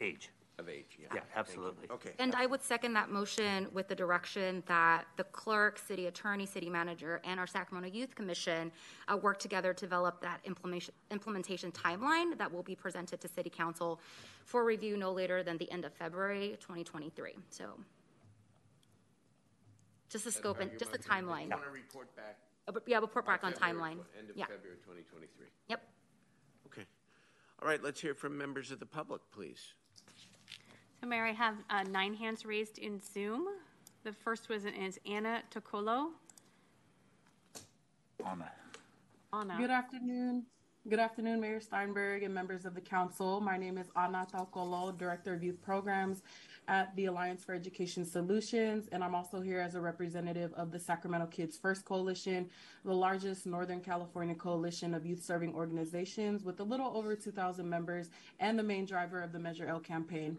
Age. 0.00 0.30
Of 0.58 0.68
age. 0.68 0.98
Yeah, 1.00 1.06
Yeah, 1.14 1.20
absolutely. 1.36 1.88
Okay. 1.90 2.10
And 2.18 2.34
I 2.34 2.46
would 2.46 2.62
second 2.62 2.92
that 2.94 3.10
motion 3.10 3.68
with 3.72 3.88
the 3.88 3.94
direction 3.94 4.62
that 4.66 5.06
the 5.16 5.24
clerk, 5.24 5.78
city 5.78 6.06
attorney, 6.06 6.46
city 6.46 6.68
manager, 6.68 7.20
and 7.24 7.38
our 7.38 7.46
Sacramento 7.46 7.88
Youth 7.96 8.14
Commission 8.14 8.72
uh, 9.06 9.16
work 9.16 9.38
together 9.38 9.72
to 9.72 9.80
develop 9.86 10.20
that 10.22 10.40
implementation, 10.44 10.94
implementation 11.10 11.70
timeline 11.72 12.36
that 12.38 12.52
will 12.52 12.62
be 12.62 12.74
presented 12.74 13.20
to 13.20 13.28
city 13.28 13.50
council 13.50 14.00
for 14.44 14.64
review 14.64 14.96
no 14.96 15.12
later 15.12 15.42
than 15.42 15.56
the 15.58 15.70
end 15.70 15.84
of 15.84 15.92
February 15.92 16.56
2023. 16.60 17.34
So 17.50 17.64
just 20.10 20.24
the 20.24 20.32
scope 20.32 20.60
and 20.60 20.70
just 20.78 20.92
the 20.92 20.98
timeline. 20.98 21.44
You 21.44 21.50
want 21.50 21.64
to 21.64 21.70
report 21.70 22.14
back? 22.16 22.36
Uh, 22.66 22.72
but- 22.72 22.82
Yeah, 22.86 22.98
report 22.98 23.26
back 23.26 23.44
on 23.44 23.52
February 23.52 23.74
timeline. 23.96 24.02
tw- 24.02 24.18
End 24.18 24.30
of 24.30 24.36
Yeah. 24.36 24.46
February 24.46 24.78
2023. 24.82 25.46
Yep. 25.68 25.88
Okay. 26.66 26.84
All 27.62 27.68
right, 27.68 27.82
let's 27.82 28.00
hear 28.00 28.14
from 28.14 28.36
members 28.36 28.70
of 28.70 28.80
the 28.80 28.86
public, 28.86 29.20
please. 29.30 29.74
So, 31.00 31.06
Mayor, 31.06 31.26
I 31.26 31.32
have 31.32 31.54
uh, 31.70 31.84
nine 31.84 32.12
hands 32.14 32.44
raised 32.44 32.78
in 32.78 33.00
Zoom. 33.00 33.46
The 34.02 34.12
first 34.12 34.48
was 34.48 34.64
is 34.64 34.98
Anna 35.06 35.42
Tocolo. 35.54 36.08
Anna. 38.26 38.50
Anna. 39.32 39.56
Good 39.58 39.70
afternoon. 39.70 40.44
Good 40.88 40.98
afternoon, 40.98 41.40
Mayor 41.40 41.60
Steinberg 41.60 42.24
and 42.24 42.34
members 42.34 42.64
of 42.64 42.74
the 42.74 42.80
council. 42.80 43.40
My 43.40 43.56
name 43.56 43.78
is 43.78 43.86
Anna 43.94 44.26
Talcolo, 44.32 44.96
Director 44.96 45.34
of 45.34 45.42
Youth 45.42 45.62
Programs 45.62 46.22
at 46.66 46.94
the 46.96 47.04
Alliance 47.04 47.44
for 47.44 47.54
Education 47.54 48.04
Solutions, 48.04 48.88
and 48.90 49.04
I'm 49.04 49.14
also 49.14 49.40
here 49.40 49.60
as 49.60 49.74
a 49.74 49.80
representative 49.80 50.52
of 50.54 50.72
the 50.72 50.80
Sacramento 50.80 51.26
Kids 51.26 51.56
First 51.56 51.84
Coalition, 51.84 52.48
the 52.84 52.94
largest 52.94 53.46
Northern 53.46 53.80
California 53.80 54.34
coalition 54.34 54.94
of 54.94 55.06
youth 55.06 55.22
serving 55.22 55.54
organizations 55.54 56.42
with 56.42 56.58
a 56.60 56.64
little 56.64 56.90
over 56.96 57.14
2,000 57.14 57.68
members 57.68 58.10
and 58.40 58.58
the 58.58 58.62
main 58.62 58.84
driver 58.84 59.20
of 59.20 59.32
the 59.32 59.38
Measure 59.38 59.66
L 59.66 59.80
campaign. 59.80 60.38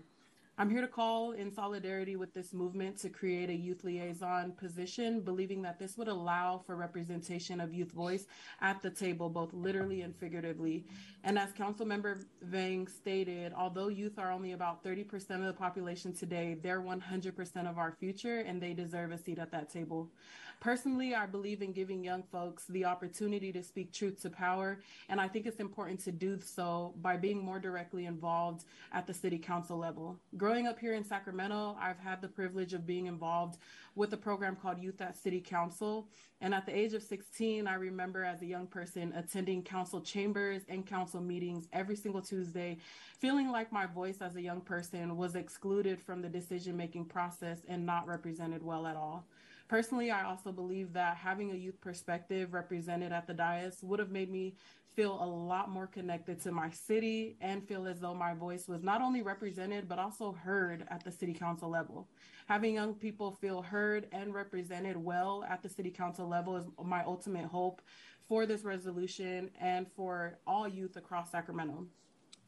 I'm 0.59 0.69
here 0.69 0.81
to 0.81 0.89
call 0.89 1.31
in 1.31 1.53
solidarity 1.53 2.17
with 2.17 2.33
this 2.33 2.51
movement 2.51 2.97
to 2.97 3.09
create 3.09 3.49
a 3.49 3.55
youth 3.55 3.85
liaison 3.85 4.51
position, 4.51 5.21
believing 5.21 5.61
that 5.61 5.79
this 5.79 5.97
would 5.97 6.09
allow 6.09 6.57
for 6.57 6.75
representation 6.75 7.61
of 7.61 7.73
youth 7.73 7.93
voice 7.93 8.27
at 8.59 8.81
the 8.81 8.89
table, 8.89 9.29
both 9.29 9.53
literally 9.53 10.01
and 10.01 10.13
figuratively. 10.17 10.83
And 11.23 11.39
as 11.39 11.53
Councilmember 11.53 12.25
Vang 12.41 12.89
stated, 12.89 13.53
although 13.53 13.87
youth 13.87 14.19
are 14.19 14.33
only 14.33 14.51
about 14.51 14.83
30% 14.83 15.29
of 15.35 15.45
the 15.45 15.53
population 15.53 16.13
today, 16.13 16.57
they're 16.61 16.81
100% 16.81 17.69
of 17.69 17.77
our 17.77 17.93
future 17.93 18.39
and 18.39 18.61
they 18.61 18.73
deserve 18.73 19.13
a 19.13 19.17
seat 19.17 19.39
at 19.39 19.51
that 19.51 19.71
table. 19.71 20.11
Personally, 20.59 21.15
I 21.15 21.25
believe 21.25 21.61
in 21.61 21.71
giving 21.71 22.03
young 22.03 22.21
folks 22.21 22.65
the 22.67 22.83
opportunity 22.83 23.53
to 23.53 23.63
speak 23.63 23.93
truth 23.93 24.21
to 24.23 24.29
power, 24.29 24.79
and 25.07 25.21
I 25.21 25.27
think 25.29 25.45
it's 25.45 25.61
important 25.61 26.01
to 26.01 26.11
do 26.11 26.37
so 26.41 26.93
by 27.01 27.15
being 27.15 27.43
more 27.43 27.59
directly 27.59 28.05
involved 28.05 28.65
at 28.91 29.07
the 29.07 29.13
city 29.13 29.37
council 29.37 29.77
level. 29.77 30.19
Growing 30.35 30.67
up 30.67 30.77
here 30.77 30.95
in 30.95 31.05
Sacramento, 31.05 31.77
I've 31.79 31.99
had 31.99 32.21
the 32.21 32.27
privilege 32.27 32.73
of 32.73 32.85
being 32.85 33.05
involved 33.05 33.57
with 33.95 34.11
a 34.11 34.17
program 34.17 34.57
called 34.57 34.79
Youth 34.79 34.99
at 34.99 35.15
City 35.15 35.39
Council. 35.39 36.07
And 36.41 36.53
at 36.53 36.65
the 36.65 36.77
age 36.77 36.93
of 36.93 37.03
16, 37.03 37.67
I 37.67 37.73
remember 37.75 38.23
as 38.23 38.41
a 38.41 38.45
young 38.45 38.67
person 38.67 39.13
attending 39.15 39.63
council 39.63 39.99
chambers 40.01 40.61
and 40.69 40.85
council 40.85 41.21
meetings 41.21 41.67
every 41.73 41.95
single 41.95 42.21
Tuesday, 42.21 42.77
feeling 43.17 43.49
like 43.49 43.71
my 43.71 43.85
voice 43.85 44.17
as 44.21 44.35
a 44.35 44.41
young 44.41 44.61
person 44.61 45.17
was 45.17 45.35
excluded 45.35 46.01
from 46.01 46.21
the 46.21 46.29
decision 46.29 46.77
making 46.77 47.05
process 47.05 47.59
and 47.67 47.85
not 47.85 48.07
represented 48.07 48.63
well 48.63 48.87
at 48.87 48.95
all. 48.95 49.25
Personally, 49.69 50.09
I 50.09 50.23
also 50.23 50.51
believe 50.51 50.93
that 50.93 51.15
having 51.15 51.51
a 51.51 51.55
youth 51.55 51.79
perspective 51.79 52.53
represented 52.53 53.11
at 53.11 53.27
the 53.27 53.35
dais 53.35 53.83
would 53.83 53.99
have 53.99 54.09
made 54.09 54.31
me 54.31 54.55
feel 54.95 55.19
a 55.21 55.25
lot 55.25 55.69
more 55.69 55.85
connected 55.85 56.41
to 56.41 56.51
my 56.51 56.71
city 56.71 57.37
and 57.39 57.65
feel 57.67 57.85
as 57.85 57.99
though 57.99 58.15
my 58.15 58.33
voice 58.33 58.67
was 58.67 58.81
not 58.81 58.99
only 58.99 59.21
represented 59.21 59.87
but 59.87 59.99
also 59.99 60.31
heard 60.31 60.87
at 60.89 61.03
the 61.03 61.11
city 61.11 61.33
council 61.33 61.69
level. 61.69 62.07
Having 62.47 62.73
young 62.73 62.95
people 62.95 63.31
feel 63.39 63.61
heard 63.61 64.07
and 64.11 64.33
represented 64.33 64.97
well 64.97 65.45
at 65.47 65.61
the 65.61 65.69
city 65.69 65.91
council 65.91 66.27
level 66.27 66.57
is 66.57 66.65
my 66.83 67.03
ultimate 67.03 67.45
hope 67.45 67.83
for 68.27 68.47
this 68.47 68.63
resolution 68.63 69.51
and 69.61 69.85
for 69.95 70.39
all 70.47 70.67
youth 70.67 70.97
across 70.97 71.29
Sacramento. 71.29 71.85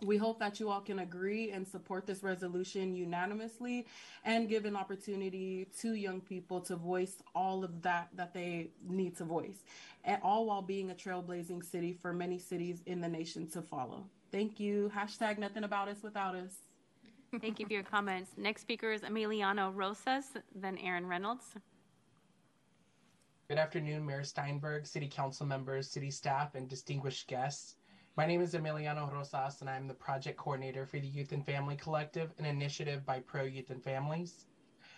We 0.03 0.18
hope 0.18 0.40
that 0.40 0.60
you 0.60 0.69
all 0.69 0.82
can 0.82 0.99
agree 0.99 1.52
and 1.52 1.68
support 1.68 2.07
this 2.07 2.23
resolution 2.23 2.95
unanimously 2.95 3.86
and 4.26 4.49
give 4.49 4.65
an 4.65 4.76
opportunity 4.76 5.68
to 5.80 5.94
young 5.94 6.22
people 6.22 6.60
to 6.61 6.76
voice 6.76 7.22
all 7.36 7.64
of 7.64 7.84
that 7.84 8.10
that 8.15 8.34
they 8.34 8.72
need 8.88 9.15
to 9.18 9.26
voice, 9.26 9.64
and 10.03 10.19
all 10.23 10.48
while 10.48 10.64
being 10.64 10.90
a 10.90 10.95
trailblazing 10.95 11.64
city 11.64 11.94
for 12.02 12.14
many 12.14 12.40
cities 12.40 12.82
in 12.88 12.99
the 12.99 13.07
nation 13.07 13.48
to 13.52 13.61
follow. 13.61 14.06
Thank 14.32 14.60
you. 14.60 14.91
Hashtag 14.95 15.38
nothing 15.38 15.65
about 15.65 15.88
us 15.88 16.02
without 16.02 16.36
us. 16.36 16.64
Thank 17.40 17.60
you 17.60 17.68
for 17.68 17.73
your 17.73 17.84
comments. 17.84 18.32
Next 18.38 18.61
speaker 18.61 18.91
is 18.91 19.02
Emiliano 19.02 19.72
Rosas, 19.73 20.26
then 20.56 20.78
Aaron 20.80 21.06
Reynolds. 21.06 21.45
Good 23.49 23.60
afternoon, 23.60 24.06
Mayor 24.06 24.23
Steinberg, 24.23 24.88
City 24.88 25.07
Council 25.07 25.45
members, 25.45 25.91
city 25.91 26.10
staff, 26.10 26.56
and 26.56 26.68
distinguished 26.68 27.28
guests. 27.28 27.76
My 28.17 28.25
name 28.25 28.41
is 28.41 28.53
Emiliano 28.53 29.09
Rosas, 29.09 29.61
and 29.61 29.69
I'm 29.69 29.88
the 29.88 29.93
project 29.93 30.38
coordinator 30.38 30.85
for 30.85 30.99
the 30.99 31.07
Youth 31.07 31.31
and 31.31 31.45
Family 31.45 31.77
Collective, 31.77 32.33
an 32.39 32.45
initiative 32.45 33.05
by 33.05 33.21
Pro 33.21 33.43
Youth 33.43 33.69
and 33.69 33.81
Families. 33.81 34.47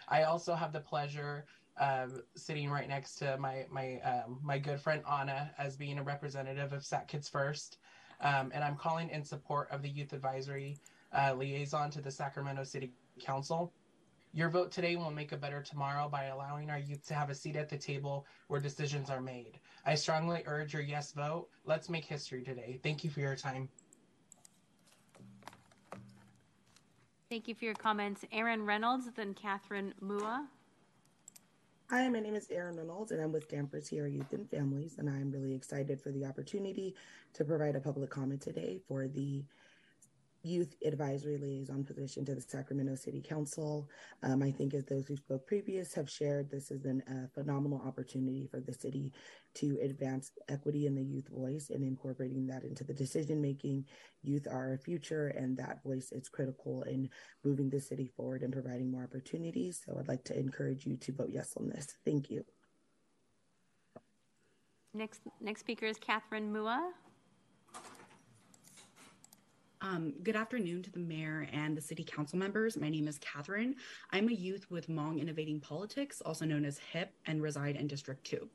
I 0.10 0.24
also 0.24 0.56
have 0.56 0.74
the 0.74 0.80
pleasure 0.80 1.46
of 1.78 2.22
sitting 2.36 2.72
right 2.72 2.90
next 2.90 3.16
to 3.16 3.38
my 3.38 3.66
my 3.70 4.00
um, 4.00 4.40
my 4.42 4.58
good 4.58 4.80
friend 4.82 5.04
Anna 5.08 5.52
as 5.60 5.76
being 5.76 6.00
a 6.00 6.04
representative 6.04 6.74
of 6.74 6.84
Sac 6.84 7.08
Kids 7.08 7.30
First, 7.30 7.78
um, 8.20 8.52
and 8.52 8.64
I'm 8.64 8.76
calling 8.76 9.12
in 9.12 9.24
support 9.24 9.70
of 9.70 9.84
the 9.84 9.90
Youth 9.90 10.14
Advisory 10.14 10.80
uh, 11.16 11.36
Liaison 11.36 11.92
to 11.92 12.02
the 12.02 12.12
Sacramento 12.12 12.64
City 12.64 12.94
Council. 13.22 13.74
Your 14.36 14.50
vote 14.50 14.72
today 14.72 14.96
will 14.96 15.12
make 15.12 15.32
a 15.32 15.38
better 15.38 15.62
tomorrow 15.62 16.10
by 16.10 16.26
allowing 16.26 16.72
our 16.72 16.80
youth 16.80 17.06
to 17.08 17.14
have 17.14 17.30
a 17.30 17.36
seat 17.36 17.56
at 17.56 17.70
the 17.70 17.78
table 17.78 18.26
where 18.48 18.60
decisions 18.60 19.12
are 19.12 19.22
made. 19.22 19.60
I 19.86 19.94
strongly 19.94 20.42
urge 20.48 20.74
your 20.74 20.82
yes 20.82 21.12
vote. 21.12 21.50
Let's 21.66 21.88
make 21.88 22.04
history 22.04 22.42
today. 22.42 22.80
Thank 22.82 23.04
you 23.04 23.12
for 23.12 23.20
your 23.20 23.36
time. 23.36 23.70
Thank 27.30 27.48
you 27.48 27.54
for 27.54 27.66
your 27.66 27.76
comments. 27.76 28.26
Aaron 28.32 28.66
Reynolds, 28.66 29.08
then 29.16 29.36
Catherine 29.36 29.94
Mua. 30.02 30.48
Hi, 31.92 32.10
my 32.10 32.20
name 32.20 32.34
is 32.34 32.50
Erin 32.50 32.76
Reynolds, 32.76 33.12
and 33.12 33.22
I'm 33.22 33.32
with 33.32 33.48
Dampers 33.50 33.88
Here 33.88 34.08
Youth 34.08 34.34
and 34.34 34.50
Families, 34.50 34.96
and 34.98 35.08
I'm 35.08 35.30
really 35.30 35.54
excited 35.54 36.02
for 36.02 36.12
the 36.12 36.26
opportunity 36.26 36.96
to 37.34 37.44
provide 37.46 37.76
a 37.76 37.80
public 37.80 38.10
comment 38.10 38.42
today 38.42 38.80
for 38.88 39.08
the 39.08 39.44
youth 40.44 40.76
advisory 40.86 41.38
liaison 41.38 41.84
position 41.84 42.26
to 42.26 42.36
the 42.36 42.42
Sacramento 42.42 42.96
City 42.96 43.22
Council. 43.22 43.90
Um, 44.22 44.44
I 44.44 44.52
think, 44.52 44.74
as 44.74 44.86
those 44.86 45.08
who 45.08 45.16
spoke 45.16 45.48
previous 45.48 45.94
have 45.94 46.10
shared, 46.10 46.52
this 46.52 46.70
is 46.70 46.86
a 46.86 47.30
phenomenal 47.34 47.82
opportunity 47.86 48.48
for 48.52 48.60
the 48.60 48.74
city 48.74 49.14
to 49.56 49.80
advance 49.82 50.32
equity 50.50 50.86
in 50.86 50.96
the 50.96 51.04
youth 51.04 51.30
voice 51.30 51.70
and 51.70 51.84
incorporating 51.84 52.46
that 52.48 52.64
into 52.64 52.84
the 52.84 52.94
decision 52.94 53.42
making. 53.42 53.86
Youth 54.22 54.48
are 54.48 54.72
our 54.72 54.78
future, 54.78 55.28
and 55.30 55.58
that 55.58 55.82
voice 55.84 56.12
is 56.12 56.28
critical 56.28 56.84
in 56.84 57.10
moving 57.44 57.70
the 57.70 57.80
city 57.80 58.12
forward 58.16 58.44
and 58.44 58.52
providing 58.52 58.92
more 58.92 59.04
opportunities. 59.04 59.82
So, 59.86 59.98
I'd 59.98 60.10
like 60.10 60.26
to 60.26 60.38
encourage 60.38 60.86
you 60.86 60.98
to 60.98 61.14
vote 61.14 61.30
yes 61.32 61.54
on 61.58 61.70
this. 61.70 61.96
Thank 62.06 62.30
you. 62.30 62.44
Next, 64.94 65.22
next 65.42 65.62
speaker 65.62 65.88
is 65.88 65.98
Catherine 65.98 66.54
Mua. 66.54 66.92
Um, 69.84 70.14
good 70.24 70.38
afternoon 70.38 70.82
to 70.84 70.92
the 70.92 71.00
mayor 71.00 71.46
and 71.52 71.76
the 71.76 71.82
city 71.82 72.06
council 72.06 72.40
members. 72.40 72.78
My 72.78 72.88
name 72.88 73.06
is 73.06 73.20
Catherine. 73.20 73.76
I'm 74.12 74.30
a 74.30 74.32
youth 74.32 74.66
with 74.70 74.88
Hmong 74.88 75.20
Innovating 75.20 75.60
Politics, 75.60 76.22
also 76.22 76.46
known 76.46 76.64
as 76.64 76.78
HIP, 76.78 77.14
and 77.26 77.42
reside 77.42 77.76
in 77.76 77.88
District 77.88 78.24
2. 78.24 78.48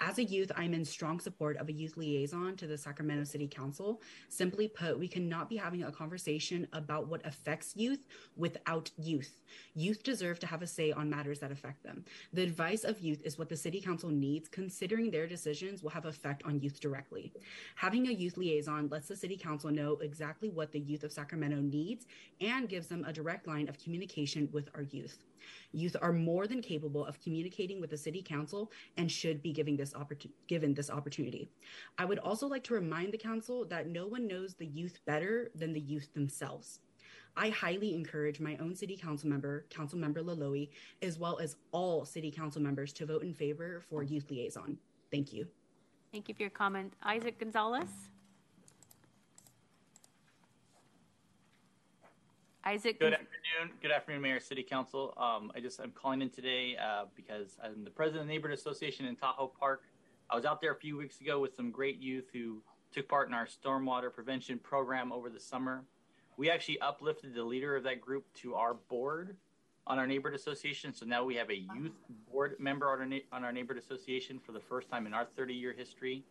As 0.00 0.18
a 0.18 0.24
youth, 0.24 0.50
I'm 0.56 0.74
in 0.74 0.84
strong 0.84 1.20
support 1.20 1.56
of 1.56 1.68
a 1.68 1.72
youth 1.72 1.96
liaison 1.96 2.56
to 2.56 2.66
the 2.66 2.76
Sacramento 2.76 3.24
City 3.24 3.46
Council. 3.46 4.02
Simply 4.28 4.66
put, 4.66 4.98
we 4.98 5.06
cannot 5.06 5.48
be 5.48 5.56
having 5.56 5.84
a 5.84 5.92
conversation 5.92 6.66
about 6.72 7.06
what 7.08 7.24
affects 7.24 7.76
youth 7.76 8.04
without 8.36 8.90
youth. 8.96 9.40
Youth 9.74 10.02
deserve 10.02 10.40
to 10.40 10.46
have 10.46 10.62
a 10.62 10.66
say 10.66 10.90
on 10.90 11.08
matters 11.08 11.38
that 11.38 11.52
affect 11.52 11.84
them. 11.84 12.04
The 12.32 12.42
advice 12.42 12.82
of 12.82 12.98
youth 12.98 13.22
is 13.24 13.38
what 13.38 13.48
the 13.48 13.56
City 13.56 13.80
Council 13.80 14.10
needs, 14.10 14.48
considering 14.48 15.10
their 15.10 15.28
decisions 15.28 15.82
will 15.82 15.90
have 15.90 16.06
effect 16.06 16.42
on 16.44 16.60
youth 16.60 16.80
directly. 16.80 17.32
Having 17.76 18.08
a 18.08 18.12
youth 18.12 18.36
liaison 18.36 18.88
lets 18.88 19.08
the 19.08 19.16
City 19.16 19.36
Council 19.36 19.70
know 19.70 19.96
exactly 19.98 20.50
what 20.50 20.72
the 20.72 20.80
youth 20.80 21.04
of 21.04 21.12
Sacramento 21.12 21.60
needs 21.60 22.06
and 22.40 22.68
gives 22.68 22.88
them 22.88 23.04
a 23.06 23.12
direct 23.12 23.46
line 23.46 23.68
of 23.68 23.78
communication 23.78 24.48
with 24.52 24.68
our 24.74 24.82
youth. 24.82 25.22
Youth 25.72 25.96
are 26.00 26.12
more 26.12 26.46
than 26.46 26.62
capable 26.62 27.04
of 27.04 27.20
communicating 27.20 27.80
with 27.80 27.90
the 27.90 27.96
city 27.96 28.22
council 28.22 28.70
and 28.96 29.10
should 29.10 29.42
be 29.42 29.52
giving 29.52 29.76
this 29.76 29.94
given 30.46 30.74
this 30.74 30.90
opportunity. 30.90 31.50
I 31.98 32.04
would 32.04 32.18
also 32.18 32.46
like 32.46 32.64
to 32.64 32.74
remind 32.74 33.12
the 33.12 33.18
council 33.18 33.64
that 33.66 33.88
no 33.88 34.06
one 34.06 34.26
knows 34.26 34.54
the 34.54 34.66
youth 34.66 34.98
better 35.06 35.50
than 35.54 35.72
the 35.72 35.80
youth 35.80 36.12
themselves. 36.14 36.80
I 37.36 37.48
highly 37.48 37.94
encourage 37.94 38.38
my 38.38 38.56
own 38.58 38.74
city 38.76 38.96
council 38.96 39.28
member, 39.28 39.66
Council 39.68 39.98
Member 39.98 40.22
Loloee, 40.22 40.70
as 41.02 41.18
well 41.18 41.38
as 41.38 41.56
all 41.72 42.04
city 42.04 42.30
council 42.30 42.62
members 42.62 42.92
to 42.94 43.06
vote 43.06 43.22
in 43.22 43.34
favor 43.34 43.82
for 43.88 44.02
youth 44.02 44.30
liaison. 44.30 44.78
Thank 45.10 45.32
you. 45.32 45.46
Thank 46.12 46.28
you 46.28 46.34
for 46.34 46.42
your 46.42 46.50
comment. 46.50 46.94
Isaac 47.02 47.38
Gonzalez. 47.40 47.88
Isaac. 52.66 52.98
Good 52.98 53.12
afternoon. 53.12 53.76
Good 53.82 53.90
afternoon, 53.90 54.22
Mayor, 54.22 54.40
City 54.40 54.62
Council. 54.62 55.12
Um, 55.18 55.52
I 55.54 55.60
just 55.60 55.78
I'm 55.80 55.90
calling 55.90 56.22
in 56.22 56.30
today 56.30 56.76
uh, 56.82 57.04
because 57.14 57.58
I'm 57.62 57.84
the 57.84 57.90
president 57.90 58.22
of 58.22 58.26
the 58.26 58.32
Neighborhood 58.32 58.58
Association 58.58 59.04
in 59.04 59.16
Tahoe 59.16 59.52
Park. 59.60 59.82
I 60.30 60.36
was 60.36 60.46
out 60.46 60.62
there 60.62 60.72
a 60.72 60.76
few 60.76 60.96
weeks 60.96 61.20
ago 61.20 61.40
with 61.40 61.54
some 61.54 61.70
great 61.70 62.00
youth 62.00 62.24
who 62.32 62.62
took 62.90 63.06
part 63.06 63.28
in 63.28 63.34
our 63.34 63.46
stormwater 63.46 64.10
prevention 64.10 64.58
program 64.58 65.12
over 65.12 65.28
the 65.28 65.38
summer. 65.38 65.84
We 66.38 66.50
actually 66.50 66.80
uplifted 66.80 67.34
the 67.34 67.44
leader 67.44 67.76
of 67.76 67.82
that 67.84 68.00
group 68.00 68.24
to 68.36 68.54
our 68.54 68.72
board 68.72 69.36
on 69.86 69.98
our 69.98 70.06
neighborhood 70.06 70.40
association. 70.40 70.94
So 70.94 71.04
now 71.04 71.22
we 71.22 71.34
have 71.34 71.50
a 71.50 71.58
youth 71.58 71.92
board 72.32 72.56
member 72.58 72.90
on 72.90 73.12
our, 73.12 73.18
on 73.30 73.44
our 73.44 73.52
neighborhood 73.52 73.82
association 73.84 74.38
for 74.38 74.52
the 74.52 74.60
first 74.60 74.88
time 74.88 75.06
in 75.06 75.12
our 75.12 75.26
30 75.36 75.52
year 75.52 75.74
history. 75.76 76.24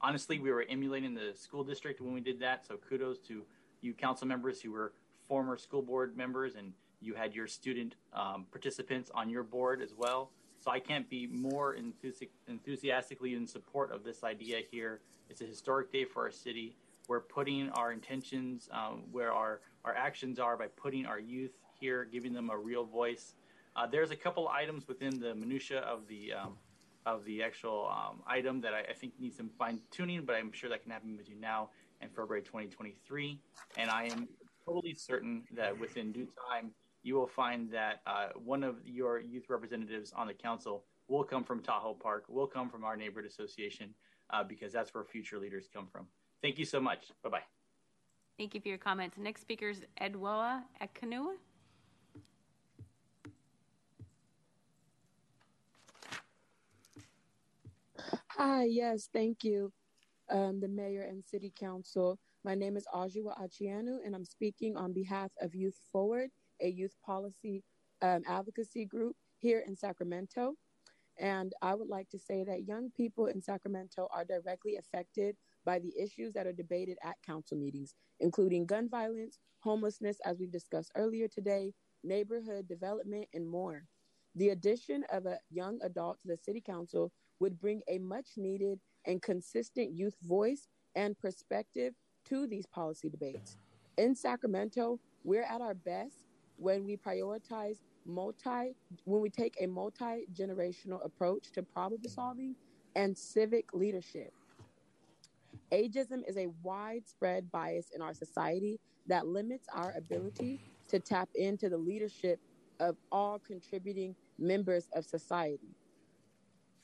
Honestly, 0.00 0.40
we 0.40 0.50
were 0.50 0.66
emulating 0.68 1.14
the 1.14 1.32
school 1.36 1.62
district 1.62 2.00
when 2.00 2.12
we 2.12 2.20
did 2.20 2.40
that. 2.40 2.66
So 2.66 2.76
kudos 2.76 3.20
to 3.28 3.44
you 3.82 3.94
council 3.94 4.26
members 4.26 4.60
who 4.60 4.72
were 4.72 4.92
former 5.28 5.56
school 5.56 5.82
board 5.82 6.16
members 6.16 6.54
and 6.56 6.72
you 7.00 7.14
had 7.14 7.34
your 7.34 7.46
student 7.46 7.94
um, 8.12 8.46
participants 8.50 9.10
on 9.14 9.28
your 9.28 9.42
board 9.42 9.82
as 9.82 9.94
well. 9.96 10.30
So 10.58 10.70
I 10.70 10.80
can't 10.80 11.08
be 11.08 11.26
more 11.26 11.76
enthusi- 11.76 12.30
enthusiastically 12.48 13.34
in 13.34 13.46
support 13.46 13.92
of 13.92 14.02
this 14.02 14.24
idea 14.24 14.62
here. 14.70 15.00
It's 15.28 15.40
a 15.40 15.44
historic 15.44 15.92
day 15.92 16.04
for 16.04 16.24
our 16.24 16.30
city. 16.30 16.76
We're 17.08 17.20
putting 17.20 17.70
our 17.70 17.92
intentions 17.92 18.68
um, 18.72 19.04
where 19.12 19.32
our, 19.32 19.60
our 19.84 19.94
actions 19.94 20.38
are 20.38 20.56
by 20.56 20.66
putting 20.68 21.06
our 21.06 21.20
youth 21.20 21.52
here, 21.78 22.04
giving 22.04 22.32
them 22.32 22.50
a 22.50 22.56
real 22.56 22.84
voice. 22.84 23.34
Uh, 23.76 23.86
there's 23.86 24.10
a 24.10 24.16
couple 24.16 24.48
items 24.48 24.88
within 24.88 25.20
the 25.20 25.34
minutia 25.34 25.80
of 25.80 26.08
the 26.08 26.32
um, 26.32 26.56
of 27.04 27.24
the 27.24 27.42
actual 27.42 27.88
um, 27.88 28.20
item 28.26 28.60
that 28.60 28.74
I, 28.74 28.80
I, 28.80 28.92
think 28.92 29.12
needs 29.20 29.36
some 29.36 29.48
fine 29.56 29.80
tuning, 29.92 30.24
but 30.24 30.34
I'm 30.34 30.50
sure 30.50 30.68
that 30.68 30.82
can 30.82 30.90
happen 30.90 31.16
between 31.16 31.38
now 31.38 31.70
and 32.00 32.10
February 32.10 32.42
2023. 32.42 33.38
And 33.76 33.88
I 33.88 34.06
am 34.06 34.26
totally 34.66 34.94
certain 34.94 35.44
that 35.54 35.78
within 35.78 36.12
due 36.12 36.28
time, 36.50 36.72
you 37.02 37.14
will 37.14 37.26
find 37.26 37.70
that 37.70 38.00
uh, 38.06 38.28
one 38.34 38.64
of 38.64 38.76
your 38.84 39.20
youth 39.20 39.44
representatives 39.48 40.12
on 40.14 40.26
the 40.26 40.34
council 40.34 40.84
will 41.08 41.22
come 41.22 41.44
from 41.44 41.62
Tahoe 41.62 41.94
Park, 41.94 42.24
will 42.28 42.48
come 42.48 42.68
from 42.68 42.82
our 42.82 42.96
neighborhood 42.96 43.30
association, 43.30 43.94
uh, 44.30 44.42
because 44.42 44.72
that's 44.72 44.92
where 44.92 45.04
future 45.04 45.38
leaders 45.38 45.68
come 45.72 45.86
from. 45.86 46.06
Thank 46.42 46.58
you 46.58 46.64
so 46.64 46.80
much. 46.80 47.12
Bye 47.22 47.30
bye. 47.30 47.42
Thank 48.38 48.54
you 48.54 48.60
for 48.60 48.68
your 48.68 48.78
comments. 48.78 49.16
Next 49.16 49.40
speaker 49.40 49.68
is 49.68 49.82
Edwoa 50.00 50.62
Ekanua. 50.82 51.34
Hi, 58.28 58.64
yes, 58.64 59.08
thank 59.10 59.44
you, 59.44 59.72
um, 60.28 60.60
the 60.60 60.68
mayor 60.68 61.02
and 61.02 61.24
city 61.24 61.52
council. 61.58 62.18
My 62.46 62.54
name 62.54 62.76
is 62.76 62.86
Ajua 62.94 63.36
Achianu, 63.42 63.96
and 64.06 64.14
I'm 64.14 64.24
speaking 64.24 64.76
on 64.76 64.92
behalf 64.92 65.32
of 65.42 65.52
Youth 65.52 65.80
Forward, 65.90 66.30
a 66.60 66.68
youth 66.68 66.94
policy 67.04 67.64
um, 68.02 68.22
advocacy 68.24 68.84
group 68.84 69.16
here 69.36 69.64
in 69.66 69.74
Sacramento. 69.74 70.52
And 71.18 71.52
I 71.60 71.74
would 71.74 71.88
like 71.88 72.08
to 72.10 72.20
say 72.20 72.44
that 72.44 72.68
young 72.68 72.92
people 72.96 73.26
in 73.26 73.42
Sacramento 73.42 74.06
are 74.14 74.24
directly 74.24 74.76
affected 74.76 75.34
by 75.64 75.80
the 75.80 75.92
issues 76.00 76.34
that 76.34 76.46
are 76.46 76.52
debated 76.52 76.98
at 77.02 77.16
council 77.26 77.58
meetings, 77.58 77.96
including 78.20 78.64
gun 78.64 78.88
violence, 78.88 79.40
homelessness, 79.58 80.18
as 80.24 80.38
we've 80.38 80.52
discussed 80.52 80.92
earlier 80.94 81.26
today, 81.26 81.72
neighborhood 82.04 82.68
development, 82.68 83.26
and 83.34 83.48
more. 83.48 83.82
The 84.36 84.50
addition 84.50 85.02
of 85.10 85.26
a 85.26 85.40
young 85.50 85.80
adult 85.82 86.20
to 86.20 86.28
the 86.28 86.36
city 86.36 86.60
council 86.64 87.10
would 87.40 87.58
bring 87.58 87.82
a 87.88 87.98
much 87.98 88.28
needed 88.36 88.78
and 89.04 89.20
consistent 89.20 89.90
youth 89.96 90.14
voice 90.22 90.68
and 90.94 91.18
perspective 91.18 91.92
to 92.28 92.46
these 92.46 92.66
policy 92.66 93.08
debates. 93.08 93.56
In 93.96 94.14
Sacramento, 94.14 94.98
we're 95.24 95.42
at 95.42 95.60
our 95.60 95.74
best 95.74 96.26
when 96.56 96.84
we 96.84 96.96
prioritize 96.96 97.78
multi 98.04 98.74
when 99.04 99.20
we 99.20 99.28
take 99.28 99.56
a 99.60 99.66
multi-generational 99.66 101.04
approach 101.04 101.50
to 101.52 101.62
problem 101.62 102.00
solving 102.06 102.54
and 102.94 103.16
civic 103.16 103.74
leadership. 103.74 104.32
Ageism 105.72 106.22
is 106.28 106.36
a 106.36 106.46
widespread 106.62 107.50
bias 107.50 107.90
in 107.94 108.00
our 108.00 108.14
society 108.14 108.78
that 109.08 109.26
limits 109.26 109.66
our 109.74 109.92
ability 109.96 110.60
to 110.88 111.00
tap 111.00 111.28
into 111.34 111.68
the 111.68 111.76
leadership 111.76 112.38
of 112.78 112.96
all 113.10 113.38
contributing 113.38 114.14
members 114.38 114.88
of 114.94 115.04
society. 115.04 115.74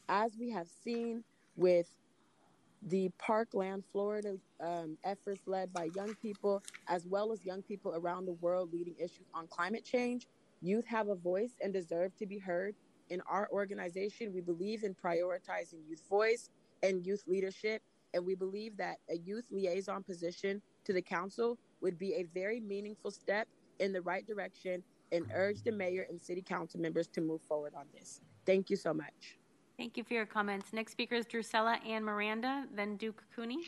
As 0.09 0.37
we 0.39 0.51
have 0.51 0.67
seen 0.85 1.23
with 1.57 1.89
the 2.89 3.11
Parkland, 3.19 3.85
Florida 3.93 4.37
um, 4.61 4.97
efforts 5.05 5.43
led 5.47 5.73
by 5.73 5.89
young 5.95 6.15
people, 6.21 6.63
as 6.89 7.07
well 7.07 7.33
as 7.33 7.45
young 7.45 7.63
people 7.63 7.95
around 7.95 8.27
the 8.27 8.33
world 8.35 8.73
leading 8.73 8.97
issues 8.99 9.27
on 9.35 9.47
climate 9.47 9.85
change, 9.85 10.27
youth 10.61 10.87
have 10.87 11.09
a 11.09 11.15
voice 11.15 11.53
and 11.63 11.73
deserve 11.73 12.17
to 12.17 12.27
be 12.27 12.39
heard. 12.39 12.75
In 13.11 13.21
our 13.29 13.49
organization, 13.53 14.33
we 14.33 14.41
believe 14.41 14.85
in 14.85 14.95
prioritizing 14.95 15.87
youth 15.89 16.03
voice 16.09 16.51
and 16.83 17.05
youth 17.05 17.25
leadership, 17.27 17.83
and 18.15 18.25
we 18.25 18.35
believe 18.35 18.77
that 18.79 18.99
a 19.11 19.17
youth 19.17 19.45
liaison 19.51 20.03
position 20.03 20.61
to 20.85 20.93
the 20.93 21.03
council 21.03 21.59
would 21.81 21.99
be 21.99 22.15
a 22.15 22.25
very 22.35 22.61
meaningful 22.61 23.11
step 23.11 23.49
in 23.79 23.93
the 23.93 24.03
right 24.03 24.27
direction 24.27 24.83
and 25.13 25.27
urge 25.35 25.63
the 25.63 25.73
mayor 25.73 26.07
and 26.09 26.21
city 26.21 26.43
council 26.43 26.81
members 26.81 27.07
to 27.09 27.21
move 27.21 27.43
forward 27.43 27.75
on 27.77 27.87
this. 27.93 28.21
Thank 28.47 28.71
you 28.71 28.77
so 28.77 28.95
much. 28.95 29.42
Thank 29.83 29.97
you 29.97 30.05
for 30.05 30.15
your 30.15 30.27
comments. 30.27 30.73
Next 30.73 30.93
speaker 30.93 31.17
is 31.17 31.27
Drusella 31.27 31.85
Ann 31.85 32.05
Miranda, 32.05 32.67
then 32.73 32.97
Duke 32.97 33.25
Cooney. 33.35 33.67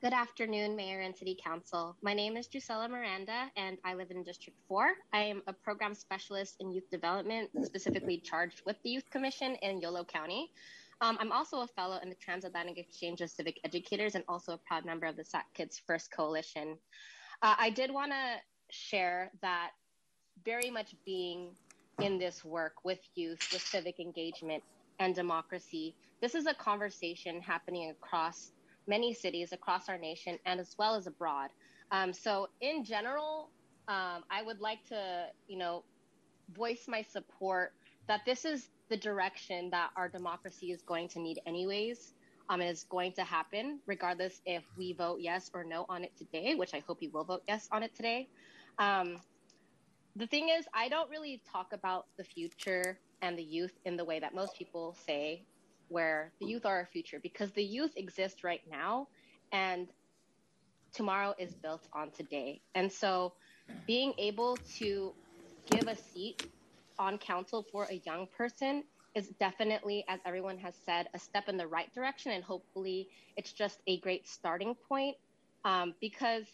Good 0.00 0.14
afternoon, 0.14 0.74
Mayor 0.74 1.00
and 1.00 1.14
City 1.14 1.36
Council. 1.44 1.94
My 2.00 2.14
name 2.14 2.38
is 2.38 2.48
Drusella 2.48 2.88
Miranda, 2.88 3.50
and 3.54 3.76
I 3.84 3.92
live 3.92 4.10
in 4.10 4.22
District 4.22 4.58
4. 4.66 4.92
I 5.12 5.24
am 5.24 5.42
a 5.46 5.52
program 5.52 5.94
specialist 5.94 6.56
in 6.60 6.72
youth 6.72 6.88
development, 6.90 7.50
specifically 7.66 8.16
charged 8.16 8.62
with 8.64 8.76
the 8.82 8.88
Youth 8.88 9.10
Commission 9.10 9.56
in 9.56 9.78
Yolo 9.82 10.04
County. 10.04 10.50
Um, 11.02 11.18
I'm 11.20 11.30
also 11.30 11.60
a 11.60 11.66
fellow 11.66 11.98
in 12.02 12.08
the 12.08 12.16
Transatlantic 12.16 12.78
Exchange 12.78 13.20
of 13.20 13.28
Civic 13.28 13.60
Educators 13.62 14.14
and 14.14 14.24
also 14.26 14.54
a 14.54 14.58
proud 14.66 14.86
member 14.86 15.04
of 15.04 15.18
the 15.18 15.24
SAC 15.26 15.52
Kids 15.52 15.82
First 15.86 16.10
Coalition. 16.10 16.78
Uh, 17.42 17.56
I 17.58 17.68
did 17.68 17.92
want 17.92 18.10
to 18.12 18.36
share 18.70 19.30
that 19.42 19.72
very 20.46 20.70
much 20.70 20.94
being 21.04 21.50
in 22.00 22.18
this 22.18 22.44
work 22.44 22.74
with 22.84 23.00
youth, 23.14 23.40
with 23.52 23.62
civic 23.62 23.98
engagement 24.00 24.62
and 25.00 25.14
democracy, 25.14 25.94
this 26.20 26.34
is 26.34 26.46
a 26.46 26.54
conversation 26.54 27.40
happening 27.40 27.90
across 27.90 28.52
many 28.86 29.12
cities 29.12 29.52
across 29.52 29.88
our 29.88 29.98
nation 29.98 30.38
and 30.46 30.58
as 30.58 30.74
well 30.78 30.94
as 30.94 31.06
abroad. 31.06 31.50
Um, 31.90 32.12
so, 32.12 32.48
in 32.60 32.84
general, 32.84 33.50
um, 33.86 34.24
I 34.30 34.42
would 34.44 34.60
like 34.60 34.84
to, 34.88 35.26
you 35.46 35.58
know, 35.58 35.84
voice 36.54 36.86
my 36.88 37.02
support 37.02 37.72
that 38.06 38.22
this 38.26 38.44
is 38.44 38.68
the 38.88 38.96
direction 38.96 39.70
that 39.70 39.90
our 39.96 40.08
democracy 40.08 40.72
is 40.72 40.82
going 40.82 41.08
to 41.08 41.20
need, 41.20 41.40
anyways. 41.46 42.14
Um, 42.50 42.62
is 42.62 42.84
going 42.84 43.12
to 43.12 43.24
happen 43.24 43.78
regardless 43.84 44.40
if 44.46 44.64
we 44.78 44.94
vote 44.94 45.18
yes 45.20 45.50
or 45.52 45.64
no 45.64 45.84
on 45.90 46.02
it 46.02 46.12
today, 46.16 46.54
which 46.54 46.72
I 46.72 46.82
hope 46.86 47.02
you 47.02 47.10
will 47.10 47.24
vote 47.24 47.42
yes 47.46 47.68
on 47.70 47.82
it 47.82 47.94
today. 47.94 48.26
Um, 48.78 49.18
the 50.18 50.26
thing 50.26 50.48
is, 50.48 50.66
I 50.74 50.88
don't 50.88 51.10
really 51.10 51.42
talk 51.52 51.68
about 51.72 52.06
the 52.18 52.24
future 52.24 52.98
and 53.22 53.38
the 53.38 53.42
youth 53.42 53.72
in 53.84 53.96
the 53.96 54.04
way 54.04 54.20
that 54.20 54.34
most 54.34 54.56
people 54.58 54.96
say, 55.06 55.46
where 55.88 56.32
the 56.40 56.46
youth 56.46 56.66
are 56.66 56.76
our 56.76 56.88
future, 56.92 57.18
because 57.22 57.50
the 57.52 57.64
youth 57.64 57.92
exist 57.96 58.44
right 58.44 58.60
now 58.70 59.08
and 59.52 59.88
tomorrow 60.92 61.34
is 61.38 61.54
built 61.62 61.88
on 61.94 62.10
today. 62.10 62.60
And 62.74 62.92
so 62.92 63.32
being 63.86 64.12
able 64.18 64.58
to 64.78 65.14
give 65.70 65.86
a 65.86 65.96
seat 65.96 66.42
on 66.98 67.18
council 67.18 67.64
for 67.72 67.84
a 67.84 68.02
young 68.04 68.26
person 68.36 68.82
is 69.14 69.28
definitely, 69.40 70.04
as 70.08 70.20
everyone 70.26 70.58
has 70.58 70.74
said, 70.84 71.06
a 71.14 71.18
step 71.18 71.48
in 71.48 71.56
the 71.56 71.66
right 71.66 71.92
direction. 71.94 72.32
And 72.32 72.44
hopefully 72.44 73.08
it's 73.36 73.52
just 73.52 73.78
a 73.86 74.00
great 74.00 74.28
starting 74.28 74.74
point 74.88 75.16
um, 75.64 75.94
because 76.00 76.44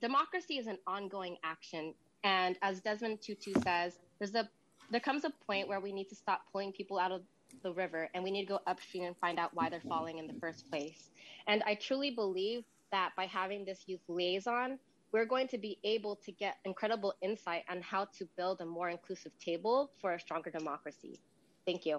democracy 0.00 0.58
is 0.58 0.66
an 0.66 0.78
ongoing 0.86 1.36
action. 1.44 1.94
And 2.24 2.56
as 2.62 2.80
Desmond 2.80 3.20
Tutu 3.20 3.52
says, 3.62 3.98
there's 4.18 4.34
a 4.34 4.48
there 4.90 5.00
comes 5.00 5.24
a 5.24 5.30
point 5.46 5.68
where 5.68 5.80
we 5.80 5.92
need 5.92 6.08
to 6.10 6.14
stop 6.14 6.42
pulling 6.52 6.70
people 6.72 6.98
out 6.98 7.12
of 7.12 7.22
the 7.62 7.72
river 7.72 8.08
and 8.14 8.22
we 8.22 8.30
need 8.30 8.42
to 8.42 8.48
go 8.48 8.60
upstream 8.66 9.04
and 9.04 9.16
find 9.16 9.38
out 9.38 9.50
why 9.54 9.70
they're 9.70 9.80
falling 9.80 10.18
in 10.18 10.26
the 10.26 10.34
first 10.34 10.70
place. 10.70 11.10
And 11.46 11.62
I 11.64 11.74
truly 11.74 12.10
believe 12.10 12.64
that 12.90 13.10
by 13.16 13.24
having 13.24 13.64
this 13.64 13.84
youth 13.86 14.02
liaison, 14.08 14.78
we're 15.12 15.24
going 15.24 15.48
to 15.48 15.58
be 15.58 15.78
able 15.84 16.16
to 16.16 16.32
get 16.32 16.56
incredible 16.64 17.14
insight 17.22 17.64
on 17.70 17.80
how 17.80 18.06
to 18.18 18.28
build 18.36 18.60
a 18.60 18.66
more 18.66 18.90
inclusive 18.90 19.32
table 19.38 19.90
for 20.00 20.14
a 20.14 20.20
stronger 20.20 20.50
democracy. 20.50 21.18
Thank 21.66 21.86
you. 21.86 21.98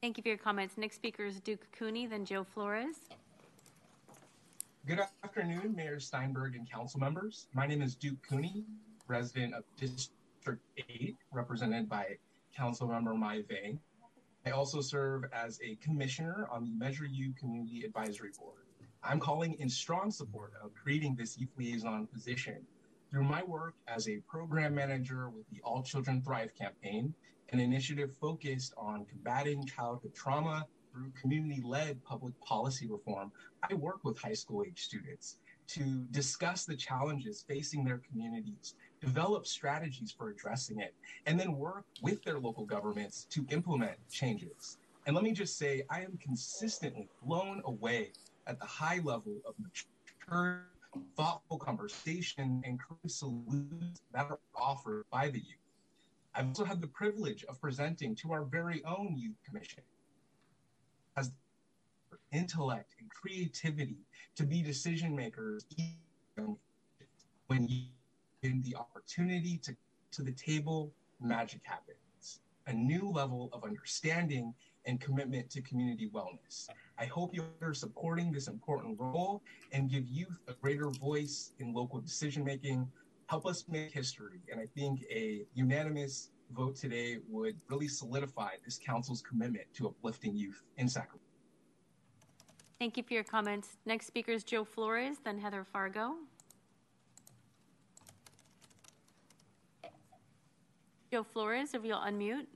Thank 0.00 0.16
you 0.16 0.22
for 0.22 0.28
your 0.28 0.38
comments. 0.38 0.78
Next 0.78 0.96
speaker 0.96 1.24
is 1.24 1.40
Duke 1.40 1.66
Cooney, 1.72 2.06
then 2.06 2.24
Joe 2.24 2.44
Flores. 2.44 3.08
Good 4.88 5.00
afternoon, 5.22 5.74
Mayor 5.76 6.00
Steinberg 6.00 6.56
and 6.56 6.66
council 6.66 6.98
members. 6.98 7.48
My 7.52 7.66
name 7.66 7.82
is 7.82 7.94
Duke 7.94 8.16
Cooney, 8.26 8.64
resident 9.06 9.52
of 9.52 9.64
District 9.76 10.62
8, 10.78 11.14
represented 11.30 11.90
by 11.90 12.16
Councilmember 12.58 13.14
Mai 13.14 13.42
Vang. 13.50 13.78
I 14.46 14.52
also 14.52 14.80
serve 14.80 15.24
as 15.30 15.60
a 15.62 15.74
commissioner 15.84 16.48
on 16.50 16.64
the 16.64 16.70
Measure 16.70 17.04
U 17.04 17.34
Community 17.38 17.82
Advisory 17.84 18.30
Board. 18.38 18.62
I'm 19.02 19.20
calling 19.20 19.56
in 19.58 19.68
strong 19.68 20.10
support 20.10 20.54
of 20.64 20.70
creating 20.72 21.16
this 21.16 21.36
youth 21.36 21.50
liaison 21.58 22.06
position 22.06 22.66
through 23.10 23.24
my 23.24 23.42
work 23.42 23.74
as 23.88 24.08
a 24.08 24.20
program 24.20 24.74
manager 24.74 25.28
with 25.28 25.46
the 25.50 25.60
All 25.64 25.82
Children 25.82 26.22
Thrive 26.22 26.54
campaign, 26.54 27.12
an 27.50 27.60
initiative 27.60 28.16
focused 28.18 28.72
on 28.78 29.04
combating 29.04 29.66
childhood 29.66 30.14
trauma 30.14 30.66
through 30.92 31.12
community 31.20 31.62
led 31.64 32.02
public 32.04 32.38
policy 32.40 32.86
reform. 32.86 33.32
I 33.68 33.74
work 33.74 34.04
with 34.04 34.18
high 34.18 34.34
school 34.34 34.64
age 34.66 34.82
students 34.84 35.38
to 35.68 36.06
discuss 36.10 36.64
the 36.64 36.76
challenges 36.76 37.44
facing 37.46 37.84
their 37.84 38.00
communities, 38.10 38.74
develop 39.00 39.46
strategies 39.46 40.12
for 40.16 40.30
addressing 40.30 40.80
it, 40.80 40.94
and 41.26 41.38
then 41.38 41.52
work 41.52 41.84
with 42.02 42.22
their 42.24 42.38
local 42.38 42.64
governments 42.64 43.26
to 43.30 43.46
implement 43.50 43.96
changes. 44.10 44.78
And 45.06 45.14
let 45.14 45.24
me 45.24 45.32
just 45.32 45.58
say, 45.58 45.82
I 45.90 46.00
am 46.00 46.18
consistently 46.22 47.08
blown 47.22 47.62
away 47.64 48.12
at 48.46 48.58
the 48.58 48.66
high 48.66 49.00
level 49.04 49.40
of 49.46 49.54
mature, 49.58 50.66
thoughtful 51.16 51.58
conversation 51.58 52.62
and 52.64 52.80
creative 52.80 53.10
solutions 53.10 54.00
that 54.12 54.26
are 54.30 54.38
offered 54.54 55.04
by 55.10 55.28
the 55.28 55.38
youth. 55.38 55.58
I've 56.34 56.48
also 56.48 56.64
had 56.64 56.80
the 56.80 56.88
privilege 56.88 57.44
of 57.44 57.60
presenting 57.60 58.14
to 58.16 58.32
our 58.32 58.44
very 58.44 58.82
own 58.84 59.16
Youth 59.18 59.36
Commission 59.44 59.82
intellect 62.32 62.94
and 63.00 63.10
creativity 63.10 63.98
to 64.36 64.44
be 64.44 64.62
decision 64.62 65.14
makers 65.14 65.64
when 67.46 67.66
you 67.68 67.82
in 68.42 68.62
the 68.62 68.76
opportunity 68.76 69.58
to 69.58 69.74
to 70.12 70.22
the 70.22 70.32
table 70.32 70.92
magic 71.20 71.60
happens 71.64 71.98
a 72.68 72.72
new 72.72 73.10
level 73.10 73.48
of 73.52 73.64
understanding 73.64 74.54
and 74.86 75.00
commitment 75.00 75.50
to 75.50 75.60
community 75.62 76.10
wellness. 76.14 76.68
I 76.98 77.06
hope 77.06 77.34
you're 77.34 77.74
supporting 77.74 78.30
this 78.30 78.46
important 78.46 78.98
role 78.98 79.42
and 79.72 79.90
give 79.90 80.06
youth 80.06 80.38
a 80.48 80.52
greater 80.52 80.90
voice 80.90 81.52
in 81.58 81.72
local 81.72 82.00
decision 82.00 82.44
making. 82.44 82.86
Help 83.26 83.46
us 83.46 83.64
make 83.68 83.90
history. 83.90 84.40
And 84.50 84.60
I 84.60 84.66
think 84.78 85.02
a 85.10 85.46
unanimous 85.54 86.30
vote 86.54 86.76
today 86.76 87.18
would 87.28 87.56
really 87.68 87.88
solidify 87.88 88.52
this 88.64 88.78
council's 88.78 89.22
commitment 89.22 89.64
to 89.74 89.88
uplifting 89.88 90.36
youth 90.36 90.62
in 90.76 90.88
Sacramento. 90.88 91.27
Thank 92.78 92.96
you 92.96 93.02
for 93.02 93.12
your 93.12 93.24
comments. 93.24 93.76
Next 93.86 94.06
speaker 94.06 94.30
is 94.30 94.44
Joe 94.44 94.64
Flores, 94.64 95.16
then 95.24 95.36
Heather 95.38 95.64
Fargo. 95.64 96.14
Joe 101.10 101.24
Flores, 101.24 101.74
if 101.74 101.84
you'll 101.84 101.98
unmute. 101.98 102.46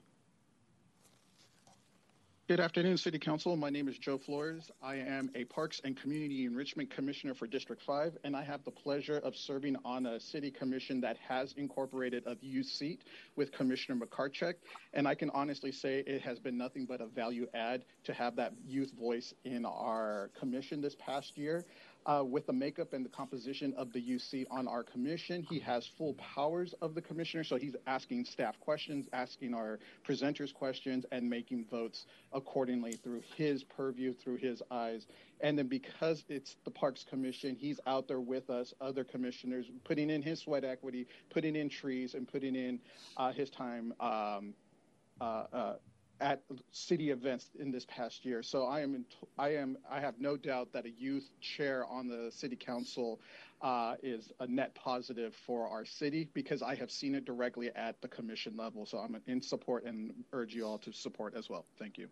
Good 2.52 2.60
afternoon, 2.60 2.98
City 2.98 3.18
Council. 3.18 3.56
My 3.56 3.70
name 3.70 3.88
is 3.88 3.96
Joe 3.96 4.18
Flores. 4.18 4.70
I 4.82 4.96
am 4.96 5.30
a 5.34 5.44
Parks 5.44 5.80
and 5.84 5.96
Community 5.96 6.44
Enrichment 6.44 6.90
Commissioner 6.90 7.32
for 7.32 7.46
District 7.46 7.80
5, 7.80 8.18
and 8.24 8.36
I 8.36 8.42
have 8.42 8.62
the 8.62 8.70
pleasure 8.70 9.16
of 9.24 9.34
serving 9.34 9.74
on 9.86 10.04
a 10.04 10.20
city 10.20 10.50
commission 10.50 11.00
that 11.00 11.16
has 11.26 11.54
incorporated 11.54 12.24
a 12.26 12.36
youth 12.42 12.66
seat 12.66 13.04
with 13.36 13.52
Commissioner 13.52 14.04
McCarcheck. 14.04 14.56
And 14.92 15.08
I 15.08 15.14
can 15.14 15.30
honestly 15.30 15.72
say 15.72 16.00
it 16.00 16.20
has 16.20 16.38
been 16.38 16.58
nothing 16.58 16.84
but 16.84 17.00
a 17.00 17.06
value 17.06 17.46
add 17.54 17.86
to 18.04 18.12
have 18.12 18.36
that 18.36 18.52
youth 18.66 18.92
voice 19.00 19.32
in 19.46 19.64
our 19.64 20.30
commission 20.38 20.82
this 20.82 20.94
past 20.96 21.38
year. 21.38 21.64
Uh, 22.04 22.24
with 22.24 22.46
the 22.46 22.52
makeup 22.52 22.94
and 22.94 23.04
the 23.04 23.08
composition 23.08 23.72
of 23.76 23.92
the 23.92 24.00
UC 24.00 24.44
on 24.50 24.66
our 24.66 24.82
commission. 24.82 25.46
He 25.48 25.60
has 25.60 25.86
full 25.86 26.14
powers 26.14 26.74
of 26.82 26.96
the 26.96 27.00
commissioner, 27.00 27.44
so 27.44 27.56
he's 27.56 27.76
asking 27.86 28.24
staff 28.24 28.58
questions, 28.58 29.06
asking 29.12 29.54
our 29.54 29.78
presenters 30.04 30.52
questions, 30.52 31.06
and 31.12 31.30
making 31.30 31.66
votes 31.70 32.06
accordingly 32.32 32.94
through 32.94 33.22
his 33.36 33.62
purview, 33.62 34.14
through 34.14 34.38
his 34.38 34.60
eyes. 34.68 35.06
And 35.42 35.56
then 35.56 35.68
because 35.68 36.24
it's 36.28 36.56
the 36.64 36.72
Parks 36.72 37.04
Commission, 37.08 37.54
he's 37.54 37.78
out 37.86 38.08
there 38.08 38.20
with 38.20 38.50
us, 38.50 38.74
other 38.80 39.04
commissioners, 39.04 39.66
putting 39.84 40.10
in 40.10 40.22
his 40.22 40.40
sweat 40.40 40.64
equity, 40.64 41.06
putting 41.30 41.54
in 41.54 41.68
trees, 41.68 42.14
and 42.14 42.26
putting 42.26 42.56
in 42.56 42.80
uh, 43.16 43.32
his 43.32 43.48
time 43.48 43.94
um, 44.00 44.54
uh, 45.20 45.44
uh 45.52 45.74
at 46.22 46.40
city 46.70 47.10
events 47.10 47.50
in 47.58 47.72
this 47.72 47.84
past 47.86 48.24
year. 48.24 48.42
So 48.42 48.64
I 48.64 48.80
am, 48.80 48.94
in, 48.94 49.04
I 49.38 49.48
am, 49.48 49.76
I 49.90 50.00
have 50.00 50.14
no 50.20 50.36
doubt 50.36 50.72
that 50.72 50.86
a 50.86 50.90
youth 50.90 51.28
chair 51.40 51.84
on 51.86 52.06
the 52.06 52.30
city 52.30 52.54
council 52.54 53.20
uh, 53.60 53.96
is 54.02 54.32
a 54.38 54.46
net 54.46 54.74
positive 54.74 55.34
for 55.34 55.66
our 55.68 55.84
city 55.84 56.28
because 56.32 56.62
I 56.62 56.76
have 56.76 56.90
seen 56.90 57.16
it 57.16 57.24
directly 57.24 57.70
at 57.74 58.00
the 58.00 58.08
commission 58.08 58.56
level. 58.56 58.86
So 58.86 58.98
I'm 58.98 59.20
in 59.26 59.42
support 59.42 59.84
and 59.84 60.14
urge 60.32 60.54
you 60.54 60.64
all 60.64 60.78
to 60.78 60.92
support 60.92 61.34
as 61.36 61.50
well. 61.50 61.64
Thank 61.78 61.98
you. 61.98 62.08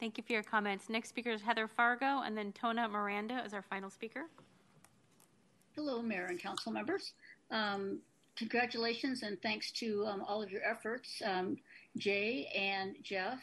Thank 0.00 0.16
you 0.16 0.24
for 0.26 0.32
your 0.32 0.42
comments. 0.42 0.88
Next 0.88 1.10
speaker 1.10 1.30
is 1.30 1.42
Heather 1.42 1.68
Fargo, 1.68 2.22
and 2.22 2.36
then 2.36 2.52
Tona 2.52 2.90
Miranda 2.90 3.42
is 3.44 3.52
our 3.52 3.60
final 3.60 3.90
speaker. 3.90 4.30
Hello, 5.76 6.00
Mayor 6.00 6.26
and 6.26 6.40
Council 6.40 6.72
members. 6.72 7.12
Um, 7.50 8.00
congratulations 8.34 9.22
and 9.22 9.40
thanks 9.42 9.70
to 9.72 10.06
um, 10.06 10.24
all 10.26 10.42
of 10.42 10.50
your 10.50 10.62
efforts. 10.66 11.20
Um, 11.22 11.58
Jay 11.96 12.50
and 12.56 12.96
Jeff, 13.02 13.40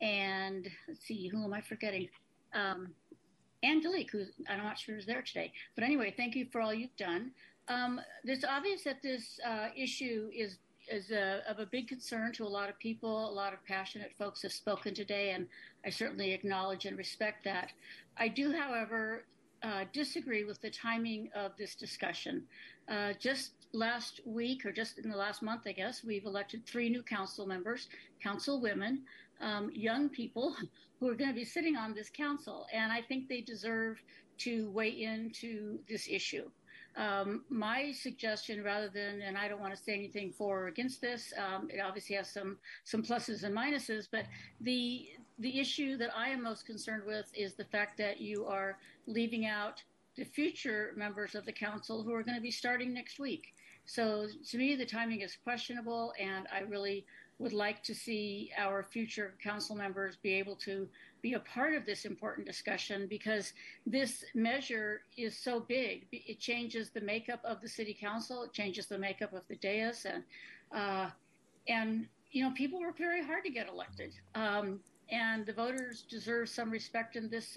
and 0.00 0.68
let's 0.86 1.04
see, 1.06 1.28
who 1.28 1.44
am 1.44 1.52
I 1.52 1.60
forgetting? 1.60 2.08
Um, 2.54 2.88
Angelique, 3.64 4.10
who 4.12 4.24
I'm 4.48 4.58
not 4.58 4.78
sure 4.78 4.96
is 4.96 5.06
there 5.06 5.22
today. 5.22 5.52
But 5.74 5.84
anyway, 5.84 6.14
thank 6.16 6.34
you 6.34 6.46
for 6.52 6.60
all 6.60 6.72
you've 6.72 6.96
done. 6.96 7.32
Um, 7.68 8.00
it's 8.24 8.44
obvious 8.44 8.84
that 8.84 9.02
this 9.02 9.38
uh, 9.46 9.68
issue 9.76 10.30
is 10.34 10.58
is 10.90 11.10
a, 11.10 11.42
of 11.46 11.58
a 11.58 11.66
big 11.66 11.86
concern 11.86 12.32
to 12.32 12.44
a 12.44 12.48
lot 12.48 12.70
of 12.70 12.78
people. 12.78 13.30
A 13.30 13.32
lot 13.32 13.52
of 13.52 13.62
passionate 13.66 14.12
folks 14.18 14.40
have 14.40 14.52
spoken 14.52 14.94
today, 14.94 15.32
and 15.32 15.46
I 15.84 15.90
certainly 15.90 16.32
acknowledge 16.32 16.86
and 16.86 16.96
respect 16.96 17.44
that. 17.44 17.72
I 18.16 18.28
do, 18.28 18.52
however, 18.52 19.24
uh, 19.62 19.84
disagree 19.92 20.44
with 20.44 20.60
the 20.62 20.70
timing 20.70 21.28
of 21.34 21.52
this 21.58 21.74
discussion. 21.74 22.44
Uh, 22.88 23.12
just 23.20 23.57
last 23.72 24.20
week, 24.24 24.64
or 24.64 24.72
just 24.72 24.98
in 24.98 25.10
the 25.10 25.16
last 25.16 25.42
month, 25.42 25.62
I 25.66 25.72
guess, 25.72 26.04
we've 26.04 26.24
elected 26.24 26.66
three 26.66 26.88
new 26.88 27.02
council 27.02 27.46
members, 27.46 27.88
council 28.22 28.60
women, 28.60 29.02
um, 29.40 29.70
young 29.72 30.08
people 30.08 30.56
who 31.00 31.08
are 31.08 31.14
going 31.14 31.30
to 31.30 31.36
be 31.36 31.44
sitting 31.44 31.76
on 31.76 31.94
this 31.94 32.10
council. 32.10 32.66
And 32.72 32.92
I 32.92 33.02
think 33.02 33.28
they 33.28 33.40
deserve 33.40 34.02
to 34.38 34.70
weigh 34.70 35.02
into 35.02 35.78
this 35.88 36.08
issue. 36.08 36.50
Um, 36.96 37.44
my 37.48 37.92
suggestion, 37.92 38.64
rather 38.64 38.88
than, 38.88 39.22
and 39.22 39.38
I 39.38 39.46
don't 39.46 39.60
want 39.60 39.76
to 39.76 39.80
say 39.80 39.94
anything 39.94 40.32
for 40.32 40.64
or 40.64 40.66
against 40.66 41.00
this, 41.00 41.32
um, 41.38 41.68
it 41.70 41.78
obviously 41.78 42.16
has 42.16 42.28
some 42.28 42.58
some 42.84 43.02
pluses 43.02 43.44
and 43.44 43.54
minuses, 43.54 44.08
but 44.10 44.24
the 44.60 45.08
the 45.38 45.60
issue 45.60 45.96
that 45.98 46.10
I 46.16 46.30
am 46.30 46.42
most 46.42 46.66
concerned 46.66 47.04
with 47.06 47.30
is 47.34 47.54
the 47.54 47.64
fact 47.66 47.98
that 47.98 48.20
you 48.20 48.46
are 48.46 48.78
leaving 49.06 49.46
out 49.46 49.80
the 50.16 50.24
future 50.24 50.92
members 50.96 51.36
of 51.36 51.46
the 51.46 51.52
council 51.52 52.02
who 52.02 52.12
are 52.12 52.24
going 52.24 52.34
to 52.34 52.42
be 52.42 52.50
starting 52.50 52.92
next 52.92 53.20
week. 53.20 53.54
So 53.88 54.26
to 54.50 54.58
me, 54.58 54.76
the 54.76 54.84
timing 54.84 55.22
is 55.22 55.38
questionable, 55.42 56.12
and 56.20 56.46
I 56.52 56.60
really 56.60 57.06
would 57.38 57.54
like 57.54 57.82
to 57.84 57.94
see 57.94 58.52
our 58.58 58.82
future 58.82 59.34
council 59.42 59.74
members 59.74 60.16
be 60.16 60.34
able 60.34 60.56
to 60.56 60.86
be 61.22 61.32
a 61.32 61.40
part 61.40 61.72
of 61.72 61.86
this 61.86 62.04
important 62.04 62.46
discussion 62.46 63.06
because 63.08 63.54
this 63.86 64.26
measure 64.34 65.00
is 65.16 65.38
so 65.38 65.60
big. 65.60 66.06
It 66.12 66.38
changes 66.38 66.90
the 66.90 67.00
makeup 67.00 67.40
of 67.44 67.62
the 67.62 67.68
city 67.68 67.96
council, 67.98 68.42
it 68.42 68.52
changes 68.52 68.86
the 68.86 68.98
makeup 68.98 69.32
of 69.32 69.42
the 69.48 69.56
dais, 69.56 70.04
and 70.04 70.22
uh, 70.70 71.08
and 71.66 72.06
you 72.30 72.44
know 72.44 72.52
people 72.54 72.80
work 72.80 72.98
very 72.98 73.24
hard 73.24 73.42
to 73.44 73.50
get 73.50 73.68
elected, 73.68 74.12
um, 74.34 74.80
and 75.10 75.46
the 75.46 75.54
voters 75.54 76.04
deserve 76.10 76.50
some 76.50 76.70
respect 76.70 77.16
in 77.16 77.30
this 77.30 77.56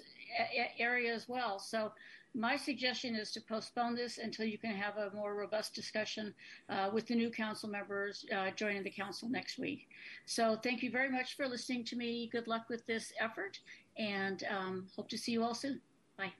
area 0.78 1.12
as 1.12 1.28
well. 1.28 1.58
So 1.58 1.92
my 2.34 2.56
suggestion 2.56 3.14
is 3.14 3.30
to 3.32 3.40
postpone 3.40 3.94
this 3.94 4.18
until 4.18 4.46
you 4.46 4.58
can 4.58 4.74
have 4.74 4.96
a 4.96 5.14
more 5.14 5.34
robust 5.34 5.74
discussion 5.74 6.34
uh, 6.70 6.88
with 6.92 7.06
the 7.06 7.14
new 7.14 7.30
council 7.30 7.68
members 7.68 8.24
uh, 8.34 8.50
joining 8.56 8.82
the 8.82 8.90
council 8.90 9.28
next 9.28 9.58
week. 9.58 9.88
So 10.24 10.56
thank 10.62 10.82
you 10.82 10.90
very 10.90 11.10
much 11.10 11.36
for 11.36 11.46
listening 11.46 11.84
to 11.84 11.96
me. 11.96 12.30
Good 12.32 12.48
luck 12.48 12.66
with 12.70 12.86
this 12.86 13.12
effort 13.20 13.58
and 13.98 14.44
um, 14.50 14.86
hope 14.96 15.08
to 15.10 15.18
see 15.18 15.32
you 15.32 15.44
all 15.44 15.54
soon. 15.54 15.80
Bye. 16.16 16.32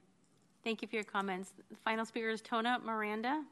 Thank 0.63 0.81
you 0.81 0.87
for 0.87 0.95
your 0.95 1.03
comments. 1.03 1.51
The 1.69 1.77
final 1.83 2.05
speaker 2.05 2.29
is 2.29 2.41
Tona 2.41 2.83
Miranda. 2.83 3.43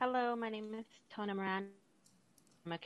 Hello, 0.00 0.36
my 0.36 0.48
name 0.48 0.74
is 0.74 0.84
Tona 1.12 1.34
Miranda. 1.34 1.70
I'm 2.66 2.72
a 2.72 2.78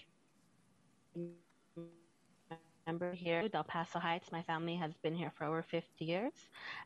member 2.86 3.12
here, 3.12 3.48
Del 3.48 3.64
Paso 3.64 3.98
Heights. 3.98 4.32
My 4.32 4.42
family 4.42 4.76
has 4.76 4.92
been 5.02 5.14
here 5.14 5.32
for 5.36 5.44
over 5.44 5.62
50 5.62 6.04
years, 6.04 6.32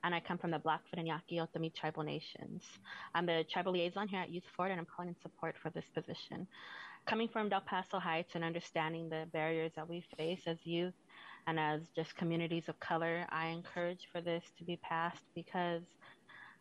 and 0.04 0.14
I 0.14 0.20
come 0.20 0.38
from 0.38 0.50
the 0.50 0.58
Blackfoot 0.58 0.98
and 0.98 1.08
Yaqui 1.08 1.36
Otomi 1.36 1.74
tribal 1.74 2.02
nations. 2.02 2.62
I'm 3.14 3.26
the 3.26 3.44
tribal 3.50 3.72
liaison 3.72 4.08
here 4.08 4.20
at 4.20 4.30
Youth 4.30 4.44
Forward, 4.54 4.72
and 4.72 4.80
I'm 4.80 4.86
calling 4.86 5.10
in 5.10 5.16
support 5.22 5.56
for 5.62 5.70
this 5.70 5.86
position. 5.94 6.46
Coming 7.06 7.28
from 7.28 7.48
Del 7.48 7.60
Paso 7.60 7.98
Heights 7.98 8.34
and 8.34 8.44
understanding 8.44 9.08
the 9.08 9.26
barriers 9.32 9.72
that 9.76 9.88
we 9.88 10.04
face 10.16 10.42
as 10.46 10.58
youth 10.64 10.94
and 11.46 11.58
as 11.58 11.82
just 11.94 12.16
communities 12.16 12.68
of 12.68 12.78
color, 12.80 13.24
I 13.30 13.46
encourage 13.46 14.08
for 14.12 14.20
this 14.20 14.44
to 14.58 14.64
be 14.64 14.76
passed 14.76 15.22
because 15.34 15.82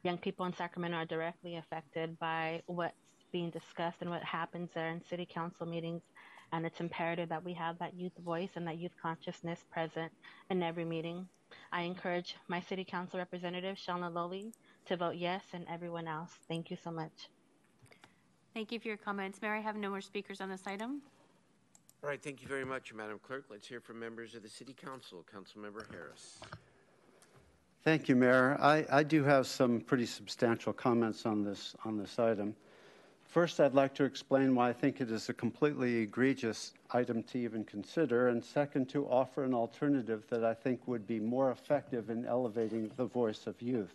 young 0.03 0.17
people 0.17 0.45
in 0.45 0.53
Sacramento 0.53 0.97
are 0.97 1.05
directly 1.05 1.55
affected 1.55 2.17
by 2.19 2.61
what's 2.67 2.93
being 3.31 3.49
discussed 3.49 3.97
and 4.01 4.09
what 4.09 4.23
happens 4.23 4.69
there 4.75 4.89
in 4.89 5.03
city 5.03 5.27
council 5.29 5.65
meetings 5.65 6.03
and 6.51 6.65
it's 6.65 6.79
imperative 6.79 7.29
that 7.29 7.43
we 7.43 7.53
have 7.53 7.77
that 7.79 7.93
youth 7.93 8.17
voice 8.23 8.49
and 8.55 8.67
that 8.67 8.77
youth 8.77 8.93
consciousness 9.01 9.63
present 9.71 10.11
in 10.49 10.63
every 10.63 10.85
meeting. 10.85 11.27
I 11.71 11.81
encourage 11.81 12.35
my 12.47 12.61
City 12.61 12.83
Council 12.83 13.19
representative, 13.19 13.77
Sean 13.77 14.01
Loloee, 14.01 14.53
to 14.85 14.97
vote 14.97 15.15
yes 15.15 15.43
and 15.53 15.65
everyone 15.69 16.07
else. 16.07 16.31
Thank 16.47 16.69
you 16.69 16.77
so 16.81 16.91
much. 16.91 17.29
Thank 18.53 18.71
you 18.71 18.79
for 18.79 18.87
your 18.87 18.97
comments. 18.97 19.41
Mayor, 19.41 19.55
I 19.55 19.59
have 19.59 19.75
no 19.75 19.89
more 19.89 20.01
speakers 20.01 20.39
on 20.41 20.49
this 20.49 20.63
item. 20.65 21.01
All 22.03 22.09
right, 22.09 22.21
thank 22.21 22.41
you 22.41 22.47
very 22.47 22.65
much, 22.65 22.93
Madam 22.93 23.19
Clerk. 23.21 23.45
Let's 23.49 23.67
hear 23.67 23.81
from 23.81 23.99
members 23.99 24.35
of 24.35 24.43
the 24.43 24.49
City 24.49 24.73
Council. 24.73 25.25
Councilmember 25.33 25.91
Harris. 25.91 26.39
Thank 27.83 28.07
you, 28.07 28.15
Mayor. 28.15 28.57
I, 28.61 28.85
I 28.91 29.03
do 29.03 29.23
have 29.23 29.45
some 29.45 29.81
pretty 29.81 30.05
substantial 30.05 30.73
comments 30.73 31.25
on 31.25 31.43
this 31.43 31.75
on 31.83 31.97
this 31.97 32.17
item. 32.17 32.55
First, 33.35 33.59
I'd 33.59 33.73
like 33.73 33.93
to 33.95 34.05
explain 34.05 34.55
why 34.55 34.69
I 34.69 34.71
think 34.71 35.01
it 35.01 35.11
is 35.11 35.27
a 35.27 35.33
completely 35.33 35.97
egregious 35.97 36.71
item 36.91 37.21
to 37.23 37.37
even 37.37 37.65
consider, 37.65 38.29
and 38.29 38.41
second, 38.41 38.87
to 38.91 39.05
offer 39.07 39.43
an 39.43 39.53
alternative 39.53 40.23
that 40.29 40.45
I 40.45 40.53
think 40.53 40.87
would 40.87 41.05
be 41.05 41.19
more 41.19 41.51
effective 41.51 42.09
in 42.09 42.25
elevating 42.25 42.89
the 42.95 43.03
voice 43.03 43.45
of 43.45 43.61
youth. 43.61 43.93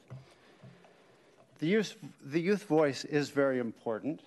The 1.59 1.69
youth, 1.69 1.97
the 2.23 2.39
youth 2.39 2.65
voice 2.65 3.07
is 3.07 3.31
very 3.31 3.61
important, 3.61 4.21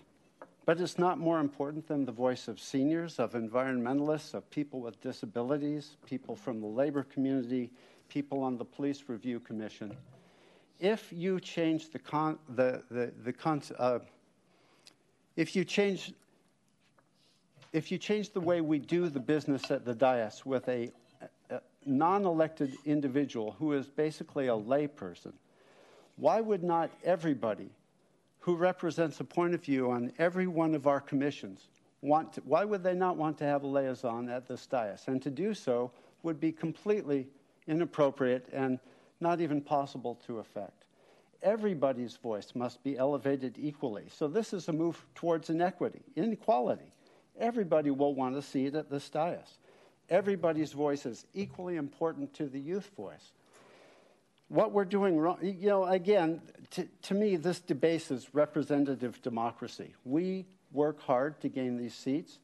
but 0.65 0.81
it's 0.81 0.97
not 0.97 1.19
more 1.19 1.39
important 1.39 1.87
than 1.87 2.05
the 2.05 2.11
voice 2.11 2.47
of 2.47 2.59
seniors, 2.59 3.19
of 3.19 3.33
environmentalists, 3.33 4.33
of 4.33 4.49
people 4.49 4.79
with 4.81 4.99
disabilities, 4.99 5.95
people 6.07 6.35
from 6.35 6.59
the 6.59 6.65
labor 6.65 7.03
community, 7.03 7.69
people 8.09 8.41
on 8.41 8.57
the 8.57 8.65
Police 8.65 9.03
Review 9.05 9.39
Commission. 9.39 9.95
If 10.79 11.13
you 11.13 11.39
change 11.39 11.91
the, 11.91 11.99
con, 11.99 12.39
the, 12.55 12.81
the, 12.89 13.13
the 13.23 13.31
con, 13.31 13.61
uh, 13.77 13.99
if 15.35 15.55
you 15.55 15.63
change 15.65 16.13
if 17.71 17.91
you 17.91 17.97
change 17.97 18.31
the 18.31 18.39
way 18.39 18.61
we 18.61 18.77
do 18.77 19.09
the 19.09 19.19
business 19.19 19.71
at 19.71 19.83
the 19.83 19.95
dais 19.95 20.45
with 20.45 20.69
a, 20.69 20.91
a 21.49 21.59
non 21.85 22.23
elected 22.23 22.71
individual 22.85 23.55
who 23.57 23.73
is 23.73 23.87
basically 23.87 24.47
a 24.47 24.55
layperson, 24.55 25.33
why 26.15 26.39
would 26.39 26.63
not 26.63 26.91
everybody 27.03 27.71
who 28.39 28.55
represents 28.55 29.19
a 29.19 29.23
point 29.23 29.55
of 29.55 29.63
view 29.63 29.89
on 29.89 30.11
every 30.19 30.45
one 30.45 30.75
of 30.75 30.85
our 30.85 31.01
commissions 31.01 31.67
want 32.01 32.33
to, 32.33 32.41
why 32.41 32.65
would 32.65 32.83
they 32.83 32.93
not 32.93 33.17
want 33.17 33.37
to 33.39 33.45
have 33.45 33.63
a 33.63 33.67
liaison 33.67 34.29
at 34.29 34.47
this 34.47 34.67
dais? 34.67 35.05
And 35.07 35.21
to 35.21 35.31
do 35.31 35.53
so 35.53 35.91
would 36.21 36.39
be 36.39 36.51
completely 36.51 37.27
inappropriate 37.67 38.49
and 38.51 38.77
not 39.19 39.39
even 39.39 39.61
possible 39.61 40.19
to 40.27 40.39
effect. 40.39 40.82
Everybody's 41.43 42.15
voice 42.15 42.53
must 42.55 42.83
be 42.83 42.97
elevated 42.97 43.57
equally. 43.59 44.05
So 44.09 44.27
this 44.27 44.53
is 44.53 44.69
a 44.69 44.73
move 44.73 45.05
towards 45.13 45.49
inequity, 45.49 46.01
inequality. 46.15 46.93
Everybody 47.37 47.91
will 47.91 48.15
want 48.15 48.35
to 48.35 48.41
see 48.41 48.65
it 48.65 48.75
at 48.75 48.89
this 48.89 49.09
dais. 49.09 49.57
Everybody's 50.09 50.71
voice 50.71 51.05
is 51.05 51.25
equally 51.33 51.75
important 51.75 52.33
to 52.35 52.47
the 52.47 52.59
youth 52.59 52.89
voice. 52.95 53.33
What 54.47 54.71
we're 54.71 54.85
doing 54.85 55.17
wrong, 55.17 55.37
you 55.41 55.67
know, 55.67 55.85
again, 55.85 56.41
to, 56.71 56.87
to 57.03 57.13
me, 57.13 57.35
this 57.35 57.59
debases 57.59 58.29
representative 58.33 59.21
democracy. 59.21 59.95
We 60.05 60.45
work 60.71 61.01
hard 61.01 61.41
to 61.41 61.49
gain 61.49 61.77
these 61.77 61.95
seats. 61.95 62.39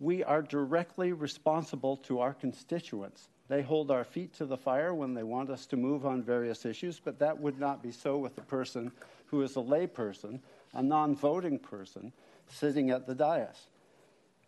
We 0.00 0.24
are 0.24 0.42
directly 0.42 1.12
responsible 1.12 1.96
to 1.98 2.20
our 2.20 2.34
constituents. 2.34 3.28
They 3.52 3.60
hold 3.60 3.90
our 3.90 4.04
feet 4.04 4.32
to 4.38 4.46
the 4.46 4.56
fire 4.56 4.94
when 4.94 5.12
they 5.12 5.24
want 5.24 5.50
us 5.50 5.66
to 5.66 5.76
move 5.76 6.06
on 6.06 6.22
various 6.22 6.64
issues, 6.64 6.98
but 6.98 7.18
that 7.18 7.38
would 7.38 7.60
not 7.60 7.82
be 7.82 7.92
so 7.92 8.16
with 8.16 8.38
a 8.38 8.40
person 8.40 8.90
who 9.26 9.42
is 9.42 9.56
a 9.56 9.60
layperson, 9.60 10.40
a 10.72 10.82
non 10.82 11.14
voting 11.14 11.58
person, 11.58 12.14
sitting 12.48 12.88
at 12.88 13.06
the 13.06 13.14
dais. 13.14 13.66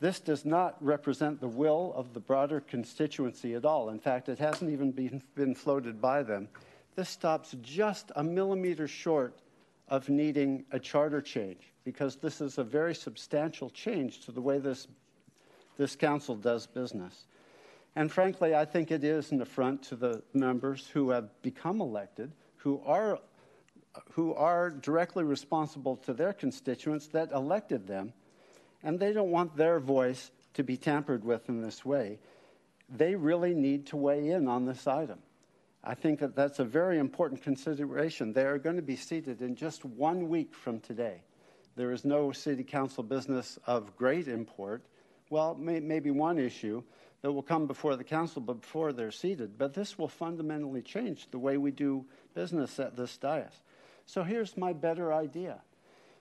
This 0.00 0.20
does 0.20 0.46
not 0.46 0.82
represent 0.82 1.38
the 1.38 1.48
will 1.48 1.92
of 1.94 2.14
the 2.14 2.20
broader 2.20 2.60
constituency 2.60 3.52
at 3.52 3.66
all. 3.66 3.90
In 3.90 3.98
fact, 3.98 4.30
it 4.30 4.38
hasn't 4.38 4.70
even 4.70 4.90
been, 4.90 5.22
been 5.34 5.54
floated 5.54 6.00
by 6.00 6.22
them. 6.22 6.48
This 6.96 7.10
stops 7.10 7.54
just 7.60 8.10
a 8.16 8.24
millimeter 8.24 8.88
short 8.88 9.38
of 9.88 10.08
needing 10.08 10.64
a 10.72 10.78
charter 10.78 11.20
change 11.20 11.74
because 11.84 12.16
this 12.16 12.40
is 12.40 12.56
a 12.56 12.64
very 12.64 12.94
substantial 12.94 13.68
change 13.68 14.20
to 14.20 14.32
the 14.32 14.40
way 14.40 14.58
this, 14.58 14.88
this 15.76 15.94
council 15.94 16.36
does 16.36 16.66
business. 16.66 17.26
And 17.96 18.10
frankly, 18.10 18.54
I 18.54 18.64
think 18.64 18.90
it 18.90 19.04
is 19.04 19.30
an 19.30 19.40
affront 19.40 19.82
to 19.84 19.96
the 19.96 20.22
members 20.32 20.88
who 20.88 21.10
have 21.10 21.30
become 21.42 21.80
elected, 21.80 22.32
who 22.56 22.80
are, 22.84 23.20
who 24.12 24.34
are 24.34 24.70
directly 24.70 25.24
responsible 25.24 25.96
to 25.98 26.12
their 26.12 26.32
constituents 26.32 27.06
that 27.08 27.30
elected 27.32 27.86
them 27.86 28.12
and 28.84 29.00
they 29.00 29.12
don't 29.12 29.30
want 29.30 29.56
their 29.56 29.80
voice 29.80 30.30
to 30.52 30.62
be 30.62 30.76
tampered 30.76 31.24
with 31.24 31.48
in 31.48 31.62
this 31.62 31.84
way. 31.84 32.18
They 32.88 33.14
really 33.16 33.54
need 33.54 33.86
to 33.86 33.96
weigh 33.96 34.28
in 34.28 34.46
on 34.46 34.66
this 34.66 34.86
item. 34.86 35.18
I 35.82 35.94
think 35.94 36.20
that 36.20 36.36
that's 36.36 36.58
a 36.58 36.64
very 36.64 36.98
important 36.98 37.42
consideration. 37.42 38.32
They 38.32 38.44
are 38.44 38.58
going 38.58 38.76
to 38.76 38.82
be 38.82 38.96
seated 38.96 39.40
in 39.42 39.56
just 39.56 39.84
one 39.84 40.28
week 40.28 40.54
from 40.54 40.80
today. 40.80 41.22
There 41.76 41.92
is 41.92 42.04
no 42.04 42.30
city 42.30 42.62
council 42.62 43.02
business 43.02 43.58
of 43.66 43.96
great 43.96 44.28
import. 44.28 44.82
Well, 45.30 45.54
may, 45.54 45.80
maybe 45.80 46.10
one 46.10 46.38
issue 46.38 46.82
that 47.24 47.32
will 47.32 47.42
come 47.42 47.66
before 47.66 47.96
the 47.96 48.04
council 48.04 48.42
before 48.42 48.92
they're 48.92 49.10
seated, 49.10 49.56
but 49.56 49.72
this 49.72 49.98
will 49.98 50.08
fundamentally 50.08 50.82
change 50.82 51.26
the 51.30 51.38
way 51.38 51.56
we 51.56 51.70
do 51.70 52.04
business 52.34 52.78
at 52.78 52.98
this 52.98 53.16
dais. 53.16 53.62
So 54.04 54.22
here's 54.22 54.58
my 54.58 54.74
better 54.74 55.10
idea 55.10 55.62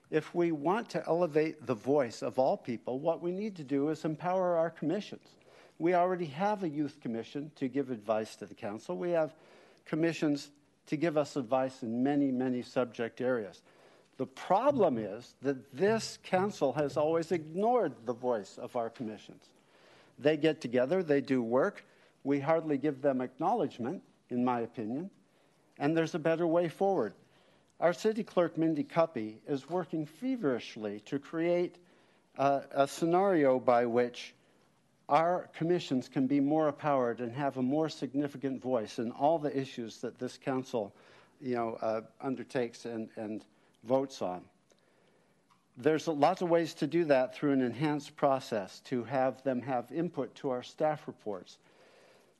if 0.09 0.33
we 0.33 0.53
want 0.53 0.87
to 0.91 1.03
elevate 1.05 1.65
the 1.65 1.73
voice 1.73 2.21
of 2.21 2.39
all 2.39 2.55
people, 2.55 2.99
what 2.99 3.21
we 3.21 3.33
need 3.33 3.57
to 3.57 3.65
do 3.65 3.89
is 3.89 4.05
empower 4.05 4.55
our 4.55 4.69
commissions. 4.69 5.27
We 5.77 5.93
already 5.93 6.27
have 6.27 6.63
a 6.63 6.69
youth 6.69 7.01
commission 7.01 7.51
to 7.57 7.67
give 7.67 7.91
advice 7.91 8.37
to 8.37 8.45
the 8.45 8.55
council. 8.55 8.95
We 8.95 9.11
have 9.11 9.35
commissions 9.83 10.51
to 10.85 10.95
give 10.95 11.17
us 11.17 11.35
advice 11.35 11.83
in 11.83 12.01
many, 12.01 12.31
many 12.31 12.61
subject 12.61 13.19
areas. 13.19 13.61
The 14.15 14.27
problem 14.27 14.97
is 14.97 15.35
that 15.41 15.75
this 15.75 16.17
council 16.23 16.71
has 16.71 16.95
always 16.95 17.33
ignored 17.33 17.91
the 18.05 18.13
voice 18.13 18.57
of 18.57 18.77
our 18.77 18.89
commissions. 18.89 19.49
They 20.23 20.37
get 20.37 20.61
together, 20.61 21.03
they 21.03 21.21
do 21.21 21.43
work. 21.43 21.85
We 22.23 22.39
hardly 22.39 22.77
give 22.77 23.01
them 23.01 23.19
acknowledgement, 23.19 24.01
in 24.29 24.43
my 24.45 24.61
opinion, 24.61 25.09
and 25.77 25.95
there's 25.95 26.15
a 26.15 26.19
better 26.19 26.47
way 26.47 26.69
forward. 26.69 27.13
Our 27.81 27.91
city 27.91 28.23
clerk, 28.23 28.57
Mindy 28.57 28.85
Cuppy, 28.85 29.35
is 29.45 29.69
working 29.69 30.05
feverishly 30.05 31.01
to 31.01 31.19
create 31.19 31.77
a, 32.37 32.87
scenario 32.87 33.59
by 33.59 33.85
which 33.85 34.33
our 35.09 35.49
commissions 35.53 36.07
can 36.07 36.25
be 36.25 36.39
more 36.39 36.69
empowered 36.69 37.19
and 37.19 37.33
have 37.33 37.57
a 37.57 37.61
more 37.61 37.89
significant 37.89 38.61
voice 38.61 38.99
in 38.99 39.11
all 39.11 39.37
the 39.37 39.55
issues 39.55 39.97
that 39.97 40.17
this 40.17 40.37
council 40.37 40.95
you 41.41 41.55
know, 41.55 41.77
uh, 41.81 42.01
undertakes 42.21 42.85
and, 42.85 43.09
and 43.17 43.43
votes 43.83 44.21
on. 44.21 44.41
There's 45.77 46.07
lots 46.07 46.41
of 46.41 46.49
ways 46.49 46.73
to 46.75 46.87
do 46.87 47.03
that 47.05 47.35
through 47.35 47.53
an 47.53 47.61
enhanced 47.61 48.15
process 48.15 48.79
to 48.81 49.03
have 49.05 49.41
them 49.43 49.61
have 49.61 49.91
input 49.91 50.35
to 50.35 50.51
our 50.51 50.61
staff 50.61 51.07
reports. 51.07 51.57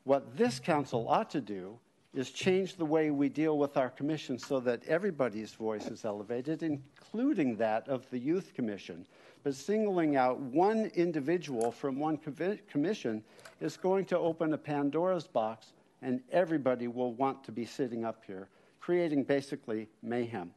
What 0.03 0.37
this 0.37 0.59
council 0.59 1.07
ought 1.07 1.31
to 1.31 1.41
do 1.41 1.79
is 2.13 2.29
change 2.29 2.75
the 2.75 2.85
way 2.85 3.09
we 3.09 3.27
deal 3.27 3.57
with 3.57 3.75
our 3.75 3.89
commission 3.89 4.37
so 4.37 4.59
that 4.59 4.83
everybody's 4.85 5.53
voice 5.53 5.87
is 5.87 6.05
elevated, 6.05 6.61
including 6.61 7.55
that 7.55 7.87
of 7.87 8.07
the 8.11 8.19
Youth 8.19 8.53
Commission. 8.53 9.05
But 9.43 9.55
singling 9.55 10.15
out 10.15 10.39
one 10.39 10.91
individual 10.93 11.71
from 11.71 11.99
one 11.99 12.19
commission 12.69 13.23
is 13.59 13.77
going 13.77 14.05
to 14.05 14.19
open 14.19 14.53
a 14.53 14.57
Pandora's 14.57 15.27
box, 15.27 15.73
and 16.03 16.21
everybody 16.31 16.87
will 16.87 17.13
want 17.13 17.43
to 17.45 17.51
be 17.51 17.65
sitting 17.65 18.05
up 18.05 18.23
here, 18.27 18.47
creating 18.79 19.23
basically 19.23 19.89
mayhem. 20.03 20.51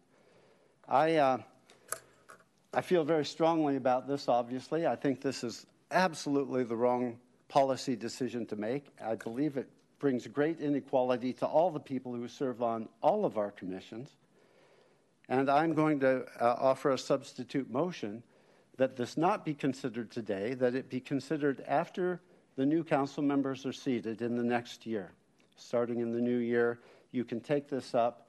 I, 0.87 1.17
uh, 1.17 1.39
I 2.77 2.83
feel 2.83 3.05
very 3.05 3.25
strongly 3.25 3.77
about 3.77 4.07
this, 4.07 4.29
obviously. 4.29 4.87
I 4.87 4.97
think 4.97 5.23
this 5.23 5.43
is 5.43 5.65
absolutely 5.91 6.63
the 6.63 6.77
wrong 6.77 7.19
policy 7.49 7.97
decision 7.97 8.45
to 8.49 8.57
make. 8.57 8.89
I 9.03 9.15
believe 9.15 9.57
it 9.57 9.71
brings 9.99 10.27
great 10.27 10.61
inequality 10.61 11.33
to 11.33 11.47
all 11.47 11.71
the 11.71 11.81
people 11.81 12.13
who 12.13 12.29
serve 12.29 12.63
on 12.63 12.91
all 13.01 13.25
of 13.25 13.39
our 13.39 13.51
commissions. 13.51 14.15
And 15.31 15.49
I'm 15.49 15.73
going 15.73 16.01
to 16.01 16.27
uh, 16.39 16.57
offer 16.59 16.91
a 16.91 16.99
substitute 16.99 17.71
motion 17.71 18.23
that 18.77 18.95
this 18.95 19.17
not 19.17 19.43
be 19.43 19.55
considered 19.55 20.11
today, 20.11 20.53
that 20.53 20.75
it 20.75 20.91
be 20.91 21.01
considered 21.01 21.65
after 21.67 22.21
the 22.57 22.67
new 22.67 22.85
council 22.85 23.23
members 23.23 23.65
are 23.65 23.73
seated 23.73 24.21
in 24.21 24.37
the 24.37 24.45
next 24.45 24.85
year. 24.85 25.13
Starting 25.57 26.01
in 26.01 26.13
the 26.13 26.21
new 26.21 26.37
year, 26.37 26.81
you 27.11 27.25
can 27.25 27.41
take 27.41 27.71
this 27.71 27.95
up, 27.95 28.29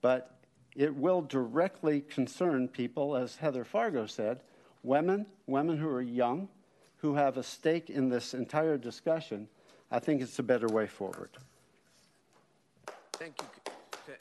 but 0.00 0.33
it 0.76 0.94
will 0.94 1.22
directly 1.22 2.00
concern 2.00 2.68
people, 2.68 3.16
as 3.16 3.36
Heather 3.36 3.64
Fargo 3.64 4.06
said, 4.06 4.40
women, 4.82 5.26
women 5.46 5.78
who 5.78 5.88
are 5.88 6.02
young, 6.02 6.48
who 6.98 7.14
have 7.14 7.36
a 7.36 7.42
stake 7.42 7.90
in 7.90 8.08
this 8.08 8.34
entire 8.34 8.78
discussion, 8.78 9.48
I 9.90 9.98
think 9.98 10.20
it's 10.20 10.38
a 10.38 10.42
better 10.42 10.68
way 10.68 10.86
forward. 10.86 11.30
Thank 13.14 13.40
you. 13.40 13.46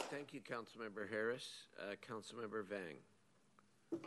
Thank 0.09 0.33
you, 0.33 0.39
Councilmember 0.41 1.09
Harris. 1.09 1.49
Uh, 1.79 1.95
Councilmember 2.07 2.63
Vang. 2.65 3.99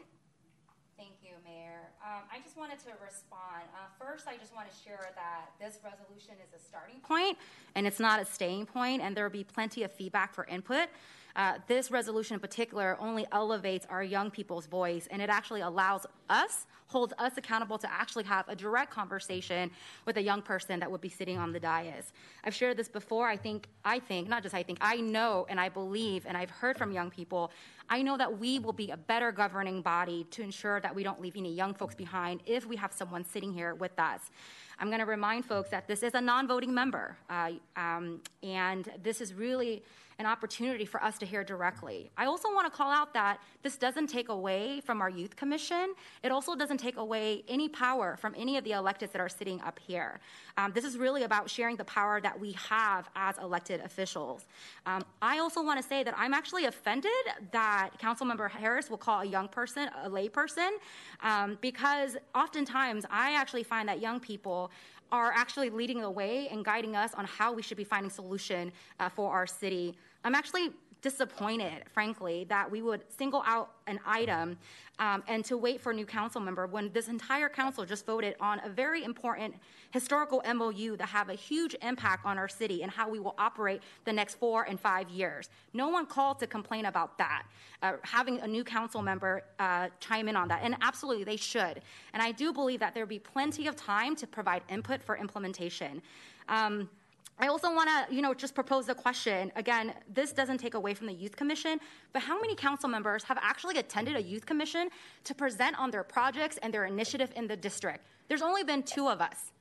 Thank 0.97 1.17
you, 1.23 1.26
Mayor. 1.47 1.91
Um, 2.05 2.23
I 2.33 2.41
just 2.43 2.57
wanted 2.57 2.79
to 2.81 2.91
respond. 3.05 3.63
Uh, 3.75 3.87
first, 3.99 4.27
I 4.27 4.37
just 4.37 4.55
want 4.55 4.69
to 4.71 4.77
share 4.85 5.13
that 5.15 5.51
this 5.61 5.79
resolution 5.85 6.35
is 6.43 6.61
a 6.61 6.63
starting 6.63 7.01
point 7.01 7.39
and 7.75 7.87
it's 7.87 8.01
not 8.01 8.21
a 8.21 8.25
staying 8.25 8.67
point, 8.67 9.03
and 9.03 9.17
there 9.17 9.25
will 9.25 9.33
be 9.33 9.45
plenty 9.45 9.83
of 9.83 9.93
feedback 9.93 10.35
for 10.35 10.45
input. 10.47 10.89
Uh, 11.37 11.59
this 11.69 11.91
resolution 11.91 12.35
in 12.35 12.41
particular 12.41 12.97
only 12.99 13.27
elevates 13.31 13.87
our 13.91 14.03
young 14.03 14.31
people's 14.31 14.67
voice 14.67 15.07
and 15.11 15.21
it 15.21 15.29
actually 15.29 15.61
allows 15.61 16.07
us, 16.31 16.67
holds 16.87 17.13
us 17.19 17.37
accountable 17.37 17.77
to 17.77 17.93
actually 17.93 18.25
have 18.25 18.49
a 18.49 18.57
direct 18.57 18.91
conversation 18.91 19.71
with 20.07 20.17
a 20.17 20.23
young 20.23 20.41
person 20.41 20.81
that 20.81 20.91
would 20.91 21.03
be 21.03 21.11
sitting 21.11 21.37
on 21.37 21.53
the 21.53 21.61
dais. 21.61 22.13
I've 22.43 22.55
shared 22.55 22.79
this 22.79 22.89
before. 22.89 23.29
I 23.29 23.37
think, 23.37 23.69
I 23.85 23.99
think, 23.99 24.29
not 24.29 24.43
just 24.43 24.55
I 24.55 24.63
think, 24.63 24.79
I 24.81 24.97
know 24.97 25.47
and 25.51 25.61
I 25.61 25.69
believe, 25.69 26.25
and 26.27 26.39
I've 26.39 26.51
heard 26.51 26.79
from 26.79 26.91
young 26.91 27.11
people, 27.11 27.51
I 27.91 28.01
know 28.01 28.17
that 28.17 28.39
we 28.39 28.59
will 28.59 28.73
be 28.73 28.91
a 28.91 28.97
better 28.97 29.31
governing 29.31 29.83
body 29.83 30.27
to 30.31 30.43
ensure 30.43 30.81
that 30.81 30.95
we 30.95 31.03
don't 31.03 31.21
leave 31.21 31.36
any 31.37 31.53
young 31.53 31.75
folks 31.75 31.95
behind 31.95 32.41
if 32.47 32.67
we 32.67 32.77
have 32.77 32.93
someone 32.93 33.25
sitting 33.25 33.53
here 33.53 33.75
with 33.75 33.99
us. 33.99 34.31
I'm 34.79 34.89
going 34.89 35.01
to 35.01 35.07
remind 35.07 35.45
folks 35.45 35.71
that 35.71 35.87
this 35.87 36.03
is 36.03 36.15
a 36.15 36.21
non 36.21 36.47
voting 36.47 36.75
member, 36.75 37.17
uh, 37.31 37.53
um, 37.77 38.21
and 38.43 38.91
this 39.03 39.21
is 39.21 39.35
really 39.35 39.83
an 40.19 40.27
opportunity 40.27 40.85
for 40.85 41.03
us 41.03 41.19
to 41.19 41.27
hear 41.27 41.45
directly. 41.45 42.11
I 42.17 42.27
also 42.27 42.49
want 42.49 42.71
to 42.71 42.77
call 42.77 42.91
out 42.91 43.13
that 43.15 43.39
this 43.63 43.77
doesn't 43.77 44.07
take 44.07 44.29
away 44.29 44.81
from 44.81 45.03
our 45.03 45.11
youth 45.11 45.37
commission. 45.37 45.95
It 46.23 46.33
also 46.33 46.55
doesn't 46.55 46.79
take 46.79 46.97
away 46.97 47.45
any 47.49 47.69
power 47.69 48.17
from 48.17 48.35
any 48.37 48.57
of 48.57 48.65
the 48.65 48.71
electeds 48.71 49.13
that 49.13 49.21
are 49.21 49.29
sitting 49.29 49.61
up 49.61 49.79
here. 49.79 50.21
Um, 50.57 50.73
this 50.73 50.85
is 50.85 50.97
really 50.97 51.25
about 51.25 51.51
sharing 51.51 51.77
the 51.77 51.85
power 51.85 52.21
that 52.21 52.39
we 52.39 52.53
have 52.53 53.11
as 53.15 53.37
elected 53.39 53.81
officials. 53.81 54.47
Um, 54.87 55.05
I 55.21 55.39
also 55.39 55.63
want 55.63 55.81
to 55.83 55.87
say 55.87 56.03
that 56.03 56.15
I'm 56.17 56.33
actually 56.33 56.65
offended 56.65 57.11
that 57.53 57.91
Councilmember 58.01 58.51
Harris 58.51 58.89
will 58.89 58.97
call 58.97 59.21
a 59.21 59.27
young 59.27 59.49
person 59.49 59.91
a 60.03 60.09
lay 60.09 60.29
person, 60.29 60.79
um, 61.23 61.59
because 61.61 62.17
oftentimes 62.35 63.05
I 63.11 63.35
actually 63.35 63.65
find 63.65 63.89
that 63.89 64.01
young 64.01 64.19
people 64.21 64.71
are 65.13 65.33
actually 65.33 65.71
leading 65.71 66.01
the 66.01 66.11
way 66.11 66.49
and 66.49 66.65
guiding 66.65 66.97
us 66.97 67.15
on 67.15 67.25
how 67.25 67.53
we 67.53 67.63
should 67.63 67.77
be 67.77 67.85
finding 67.85 68.11
solution 68.11 68.73
uh, 69.01 69.09
for 69.09 69.31
our 69.33 69.47
city. 69.47 69.97
I'm 70.25 70.35
actually 70.35 70.71
disappointed, 71.07 71.85
frankly, 71.95 72.43
that 72.49 72.69
we 72.69 72.83
would 72.83 73.01
single 73.17 73.41
out 73.47 73.71
an 73.87 74.01
item 74.05 74.59
um, 74.99 75.23
and 75.29 75.45
to 75.45 75.57
wait 75.57 75.81
for 75.81 75.93
a 75.93 75.95
new 75.95 76.05
council 76.05 76.41
member 76.41 76.67
when 76.67 76.91
this 76.93 77.07
entire 77.07 77.49
council 77.49 77.85
just 77.85 78.05
voted 78.05 78.35
on 78.41 78.61
a 78.65 78.69
very 78.69 79.05
important 79.05 79.55
historical 79.93 80.43
MOU 80.53 80.97
that 80.97 81.07
have 81.07 81.29
a 81.29 81.35
huge 81.35 81.77
impact 81.81 82.27
on 82.27 82.39
our 82.39 82.49
city 82.49 82.83
and 82.83 82.91
how 82.91 83.09
we 83.09 83.21
will 83.21 83.37
operate 83.39 83.83
the 84.05 84.13
next 84.13 84.35
four 84.35 84.65
and 84.65 84.81
five 84.81 85.09
years. 85.09 85.49
No 85.73 85.91
one 85.91 86.07
called 86.07 86.41
to 86.41 86.47
complain 86.49 86.87
about 86.87 87.17
that. 87.19 87.45
Uh, 87.85 87.93
having 88.03 88.41
a 88.41 88.47
new 88.49 88.65
council 88.65 89.01
member 89.01 89.45
uh, 89.61 89.87
chime 90.01 90.29
in 90.29 90.35
on 90.35 90.49
that, 90.49 90.63
and 90.65 90.75
absolutely 90.83 91.23
they 91.23 91.37
should. 91.37 91.83
And 92.15 92.21
I 92.21 92.33
do 92.33 92.53
believe 92.53 92.81
that 92.81 92.95
there 92.95 93.05
will 93.05 93.17
be 93.21 93.21
plenty 93.21 93.69
of 93.69 93.77
time 93.77 94.17
to 94.17 94.27
provide 94.27 94.63
input 94.69 95.01
for 95.05 95.17
implementation. 95.17 96.03
Um, 96.49 96.91
I 97.39 97.49
also 97.49 97.75
want 97.75 97.91
to, 97.91 98.15
you 98.15 98.23
know, 98.23 98.33
just 98.33 98.55
propose 98.55 98.87
the 98.87 98.95
question. 98.95 99.53
Again, 99.57 99.93
this 100.13 100.33
doesn't 100.33 100.59
take 100.59 100.75
away 100.75 100.95
from 100.95 101.07
the 101.07 101.13
youth 101.13 101.37
commission, 101.37 101.79
but 102.15 102.23
how 102.23 102.41
many 102.41 102.55
council 102.55 102.89
members 102.89 103.25
have 103.25 103.39
actually 103.43 103.77
attended 103.77 104.17
a 104.17 104.23
youth 104.23 104.47
commission 104.47 104.89
to 105.25 105.35
present 105.35 105.79
on 105.79 105.91
their 105.91 106.03
projects 106.03 106.59
and 106.63 106.73
their 106.73 106.87
initiative 106.87 107.31
in 107.37 107.47
the 107.47 107.57
district? 107.57 108.07
There's 108.29 108.43
only 108.43 108.65
been 108.65 108.83
two 108.83 109.09
of 109.09 109.21
us. 109.21 109.53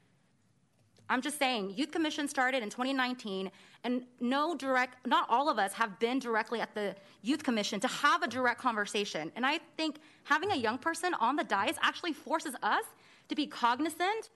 I'm 1.09 1.21
just 1.21 1.37
saying, 1.37 1.73
youth 1.75 1.91
commission 1.91 2.27
started 2.27 2.63
in 2.63 2.69
2019, 2.69 3.51
and 3.83 4.03
no 4.19 4.55
direct, 4.55 5.05
not 5.05 5.27
all 5.29 5.49
of 5.49 5.59
us 5.59 5.73
have 5.73 5.99
been 5.99 6.17
directly 6.17 6.61
at 6.61 6.73
the 6.73 6.95
youth 7.21 7.43
commission 7.43 7.79
to 7.81 7.87
have 7.87 8.23
a 8.23 8.27
direct 8.27 8.59
conversation. 8.59 9.31
And 9.35 9.45
I 9.45 9.59
think 9.77 9.99
having 10.23 10.51
a 10.51 10.55
young 10.55 10.77
person 10.77 11.13
on 11.15 11.35
the 11.35 11.43
dais 11.43 11.75
actually 11.81 12.13
forces 12.13 12.55
us 12.63 12.83
to 13.27 13.35
be 13.35 13.45
cognizant 13.45 14.29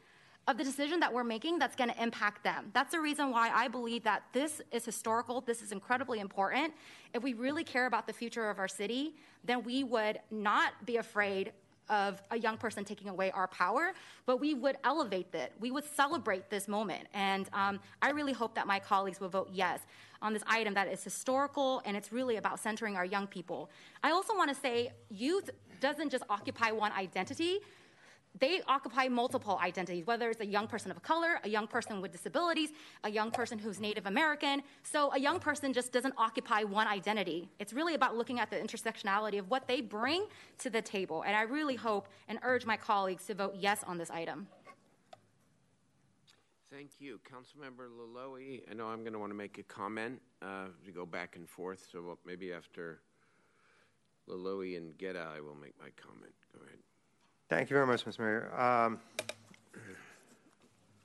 of 0.48 0.58
the 0.58 0.64
decision 0.64 1.00
that 1.00 1.14
we're 1.14 1.24
making 1.24 1.60
that's 1.60 1.76
going 1.76 1.90
to 1.90 2.02
impact 2.02 2.44
them. 2.44 2.72
That's 2.74 2.92
the 2.92 3.00
reason 3.00 3.32
why 3.32 3.50
I 3.54 3.68
believe 3.68 4.04
that 4.04 4.24
this 4.34 4.62
is 4.72 4.84
historical, 4.84 5.42
this 5.42 5.62
is 5.62 5.72
incredibly 5.72 6.20
important. 6.20 6.74
If 7.14 7.22
we 7.22 7.34
really 7.34 7.64
care 7.64 7.86
about 7.86 8.08
the 8.08 8.14
future 8.14 8.50
of 8.50 8.58
our 8.58 8.68
city, 8.68 9.16
then 9.44 9.64
we 9.64 9.84
would 9.84 10.20
not 10.32 10.74
be 10.86 10.98
afraid 10.98 11.52
of 11.90 12.22
a 12.32 12.38
young 12.38 12.58
person 12.58 12.86
taking 12.86 13.10
away 13.10 13.32
our 13.32 13.48
power, 13.48 13.94
but 14.26 14.40
we 14.40 14.54
would 14.54 14.78
elevate 14.84 15.34
it. 15.34 15.54
We 15.60 15.72
would 15.72 15.84
celebrate 15.84 16.50
this 16.50 16.68
moment. 16.68 17.08
And 17.14 17.50
um, 17.54 17.80
I 18.02 18.12
really 18.12 18.34
hope 18.34 18.56
that 18.56 18.68
my 18.68 18.80
colleagues 18.80 19.20
will 19.20 19.30
vote 19.30 19.50
yes 19.52 19.82
on 20.22 20.34
this 20.34 20.44
item 20.48 20.74
that 20.76 20.88
is 20.88 21.04
historical 21.04 21.82
and 21.86 21.96
it's 21.98 22.12
really 22.12 22.36
about 22.36 22.60
centering 22.60 22.96
our 22.96 23.06
young 23.06 23.26
people. 23.26 23.70
I 24.04 24.12
also 24.12 24.36
want 24.36 24.50
to 24.50 24.56
say 24.56 24.92
youth 25.10 25.50
doesn't 25.80 26.10
just 26.10 26.24
occupy 26.30 26.72
one 26.72 26.92
identity, 26.92 27.60
they 28.38 28.62
occupy 28.68 29.08
multiple 29.08 29.60
identities, 29.62 30.06
whether 30.06 30.30
it's 30.30 30.42
a 30.42 30.46
young 30.46 30.68
person 30.68 30.92
of 30.92 31.02
color, 31.02 31.40
a 31.44 31.50
young 31.50 31.68
person 31.68 32.00
with 32.00 32.12
disabilities, 32.12 32.70
a 33.04 33.10
young 33.10 33.32
person 33.32 33.58
who's 33.58 33.80
Native 33.80 34.06
American. 34.06 34.62
So 34.84 35.12
a 35.14 35.20
young 35.20 35.40
person 35.40 35.74
just 35.74 35.92
doesn't 35.92 36.14
occupy 36.18 36.64
one 36.64 36.88
identity. 36.88 37.50
It's 37.60 37.74
really 37.74 37.96
about 37.96 38.16
looking 38.16 38.40
at 38.40 38.50
the 38.50 38.58
intersectionality 38.58 39.40
of 39.40 39.50
what 39.50 39.68
they 39.68 39.82
bring 39.82 40.28
to 40.60 40.70
the 40.70 40.82
table. 40.82 41.24
And 41.24 41.36
I 41.36 41.42
really 41.42 41.76
hope 41.76 42.08
and 42.28 42.40
urge 42.44 42.66
my 42.66 42.78
colleagues 42.78 43.26
to 43.26 43.34
vote 43.34 43.56
yes 43.58 43.84
on 43.86 43.98
this 43.98 44.12
item. 44.12 44.48
Thank 46.72 46.92
you. 47.00 47.20
Councilmember 47.28 47.88
Loloee, 47.90 48.62
I 48.70 48.76
know 48.76 48.86
I'm 48.88 49.00
going 49.00 49.14
to 49.14 49.20
want 49.20 49.32
to 49.32 49.38
make 49.38 49.58
a 49.58 49.64
comment 49.64 50.22
uh, 50.44 50.68
to 50.86 50.92
go 50.92 51.04
back 51.04 51.36
and 51.36 51.50
forth, 51.50 51.88
so 51.92 52.20
maybe 52.28 52.54
after 52.54 53.02
Loloee 54.30 54.78
and 54.78 54.96
Guerra, 54.96 55.34
I 55.36 55.42
will 55.42 55.56
make 55.56 55.74
my 55.80 55.90
comment. 56.00 56.34
Go 56.54 56.60
ahead. 56.64 56.78
Thank 57.50 57.72
you 57.72 57.74
very 57.74 57.88
much, 57.88 58.06
Mr. 58.06 58.20
Mayor. 58.20 58.54
Um, 58.56 59.00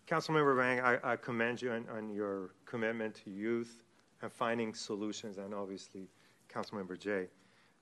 Councilmember 0.07 0.55
Vang, 0.55 0.81
I, 0.81 1.13
I 1.13 1.17
commend 1.17 1.63
you 1.63 1.73
on, 1.73 1.87
on, 1.89 2.11
your 2.11 2.51
commitment 2.67 3.15
to 3.25 3.31
youth 3.31 3.83
and 4.21 4.31
finding 4.31 4.75
solutions, 4.75 5.39
and 5.39 5.55
obviously, 5.55 6.07
Councilmember 6.53 6.99
Jay. 6.99 7.29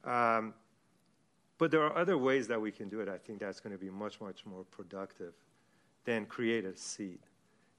Um, 0.05 0.55
but 1.59 1.73
there 1.73 1.83
are 1.83 1.99
other 1.99 2.17
ways 2.17 2.47
that 2.47 2.61
we 2.61 2.71
can 2.71 2.89
do 2.89 3.01
it. 3.01 3.09
I 3.09 3.19
think 3.19 3.41
that's 3.41 3.59
going 3.59 3.73
to 3.73 3.79
be 3.79 3.91
much, 3.91 4.21
much 4.21 4.47
more 4.47 4.63
productive 4.71 5.35
than 6.05 6.25
create 6.25 6.65
a 6.65 6.77
seat. 6.77 7.25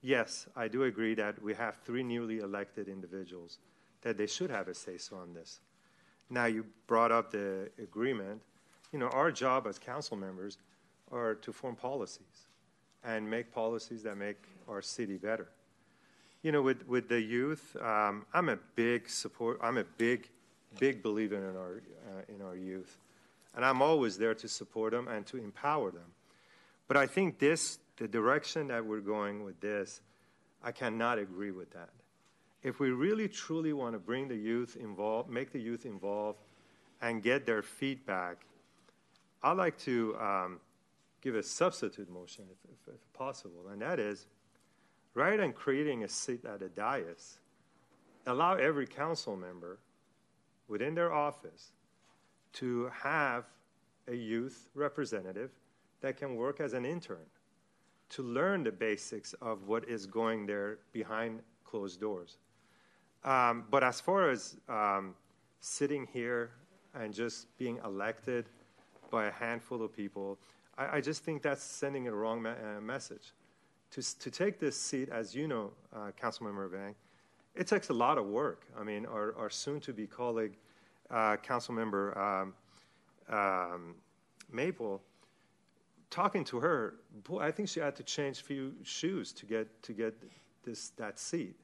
Yes, 0.02 0.48
I 0.54 0.68
do 0.68 0.84
agree 0.84 1.16
that 1.16 1.42
we 1.42 1.54
have 1.54 1.78
three 1.86 2.04
newly 2.04 2.40
elected 2.40 2.90
individuals, 2.90 3.60
that 4.02 4.18
they 4.18 4.28
should 4.28 4.50
have 4.50 4.68
a 4.68 4.74
say 4.74 4.98
so 4.98 5.16
on 5.16 5.34
this. 5.34 5.62
Now, 6.30 6.46
you 6.46 6.66
brought 6.88 7.14
up 7.14 7.32
the 7.32 7.70
agreement. 7.82 8.42
You 8.92 9.00
know, 9.00 9.08
our 9.08 9.32
job 9.32 9.66
as 9.66 9.80
council 9.80 10.18
members 10.18 10.58
are 11.14 11.36
to 11.36 11.54
form 11.54 11.76
policies 11.76 12.48
and 13.04 13.30
make 13.30 13.54
policies 13.54 14.04
that 14.04 14.18
make 14.18 14.38
our 14.68 14.82
city 14.82 15.18
better. 15.18 15.50
You 16.42 16.52
know, 16.52 16.62
with, 16.62 16.88
with 16.88 17.08
the 17.08 17.22
youth, 17.22 17.76
um, 17.82 18.26
I'm 18.34 18.50
a 18.50 18.58
big 18.76 19.10
support. 19.10 19.60
I'm 19.62 19.78
a 19.78 19.84
big, 19.84 20.30
big 20.80 21.02
believer 21.02 21.36
in 21.36 21.56
our 21.56 21.82
uh, 22.10 22.34
in 22.34 22.42
our 22.42 22.56
youth, 22.56 22.98
and 23.56 23.64
I'm 23.64 23.82
always 23.82 24.18
there 24.18 24.36
to 24.36 24.48
support 24.48 24.92
them 24.92 25.08
and 25.08 25.26
to 25.28 25.38
empower 25.38 25.92
them. 25.92 26.12
But 26.88 26.98
I 26.98 27.08
think 27.08 27.40
this, 27.40 27.80
the 27.96 28.08
direction 28.08 28.68
that 28.68 28.86
we're 28.86 29.00
going 29.00 29.44
with 29.46 29.60
this, 29.62 30.02
I 30.62 30.74
cannot 30.74 31.18
agree 31.18 31.52
with 31.52 31.72
that. 31.72 31.90
If 32.62 32.80
we 32.80 32.92
really 32.92 33.30
truly 33.30 33.72
want 33.72 33.94
to 33.94 34.00
bring 34.00 34.28
the 34.28 34.36
youth 34.36 34.76
involved, 34.76 35.30
make 35.30 35.52
the 35.54 35.60
youth 35.60 35.86
involved, 35.86 36.40
and 37.02 37.24
get 37.24 37.46
their 37.46 37.62
feedback, 37.62 38.38
I 39.42 39.54
like 39.54 39.78
to. 39.80 40.18
Um, 40.20 40.60
give 41.24 41.36
a 41.36 41.44
substitute 41.44 42.10
motion 42.12 42.44
if, 42.52 42.58
if, 42.70 42.94
if 42.96 43.14
possible, 43.14 43.70
and 43.72 43.82
that 43.82 44.00
is 44.00 44.28
rather 45.14 45.38
than 45.38 45.54
creating 45.54 46.04
a 46.04 46.08
seat 46.10 46.44
at 46.44 46.62
a 46.62 46.70
dais, 46.70 47.40
allow 48.28 48.56
every 48.56 48.86
council 48.86 49.36
member 49.36 49.80
within 50.68 50.94
their 50.94 51.14
office 51.14 51.72
to 52.52 52.90
have 52.94 53.46
a 54.08 54.16
youth 54.16 54.68
representative 54.76 55.52
that 56.02 56.18
can 56.18 56.36
work 56.36 56.60
as 56.60 56.74
an 56.74 56.86
intern 56.86 57.26
to 58.10 58.22
learn 58.22 58.64
the 58.64 58.72
basics 58.72 59.34
of 59.42 59.68
what 59.68 59.88
is 59.88 60.06
going 60.06 60.46
there 60.46 60.80
behind 60.92 61.40
closed 61.64 62.00
doors. 62.00 62.38
Um, 63.24 63.64
but 63.72 63.84
as 63.84 64.02
far 64.02 64.30
as 64.30 64.58
um, 64.68 65.16
sitting 65.62 66.08
here 66.12 66.52
and 66.94 67.14
just 67.14 67.58
being 67.58 67.80
elected 67.86 68.46
by 69.10 69.26
a 69.26 69.32
handful 69.32 69.82
of 69.82 69.96
people, 69.96 70.38
I, 70.78 70.98
I 70.98 71.02
just 71.02 71.24
think 71.24 71.42
that's 71.42 71.64
sending 71.64 72.08
a 72.08 72.14
wrong 72.14 72.42
me- 72.42 72.52
uh, 72.52 72.82
message. 72.82 73.34
To, 73.92 74.20
to 74.20 74.32
take 74.32 74.60
this 74.60 74.76
seat, 74.76 75.10
as 75.10 75.36
you 75.36 75.48
know, 75.48 75.72
uh, 75.96 76.12
Councilmember 76.20 76.70
Vang, 76.72 76.96
it 77.56 77.68
takes 77.68 77.90
a 77.90 77.94
lot 77.94 78.18
of 78.18 78.26
work. 78.26 78.66
I 78.80 78.84
mean, 78.84 79.06
our, 79.06 79.36
our 79.38 79.50
soon 79.50 79.80
to 79.82 79.94
be 79.94 80.08
colleague, 80.08 80.58
uh, 81.12 81.38
Councilmember 81.38 82.18
um, 82.18 82.54
um, 83.30 83.96
Maple, 84.52 85.02
talking 86.10 86.44
to 86.46 86.60
her, 86.60 86.96
boy, 87.24 87.40
I 87.40 87.52
think 87.52 87.70
she 87.70 87.80
had 87.80 87.96
to 87.98 88.04
change 88.04 88.40
a 88.40 88.44
few 88.44 88.74
shoes 88.84 89.32
to 89.34 89.46
get, 89.46 89.84
to 89.84 89.94
get 89.94 90.16
this, 90.64 90.90
that 90.98 91.20
seat. 91.20 91.56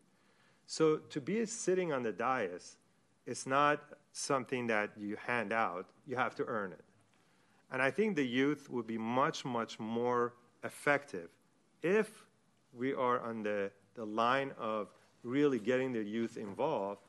So 0.67 0.97
to 0.97 1.19
be 1.19 1.43
sitting 1.45 1.91
on 1.91 2.03
the 2.03 2.11
dais, 2.11 2.77
it's 3.25 3.47
not 3.47 3.81
something 4.11 4.67
that 4.67 4.91
you 4.97 5.15
hand 5.15 5.51
out, 5.51 5.87
you 6.05 6.15
have 6.15 6.35
to 6.35 6.45
earn 6.45 6.71
it. 6.73 6.83
And 7.71 7.81
I 7.81 7.91
think 7.91 8.15
the 8.15 8.25
youth 8.25 8.69
would 8.69 8.87
be 8.87 8.97
much, 8.97 9.45
much 9.45 9.79
more 9.79 10.33
effective 10.63 11.29
if 11.81 12.25
we 12.73 12.93
are 12.93 13.19
on 13.21 13.43
the, 13.43 13.71
the 13.95 14.05
line 14.05 14.51
of 14.57 14.89
really 15.23 15.59
getting 15.59 15.93
the 15.93 16.03
youth 16.03 16.37
involved 16.37 17.01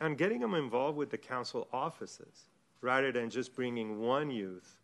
and 0.00 0.16
getting 0.16 0.40
them 0.40 0.54
involved 0.54 0.96
with 0.96 1.10
the 1.10 1.18
council 1.18 1.66
offices 1.72 2.48
rather 2.80 3.10
than 3.10 3.28
just 3.28 3.54
bringing 3.54 4.00
one 4.00 4.30
youth, 4.30 4.76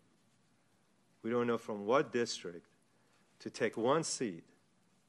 we 1.23 1.31
don't 1.31 1.47
know 1.47 1.59
from 1.59 1.87
what 1.87 2.13
district, 2.13 2.67
to 3.39 3.51
take 3.51 3.77
one 3.77 4.03
seat 4.03 4.43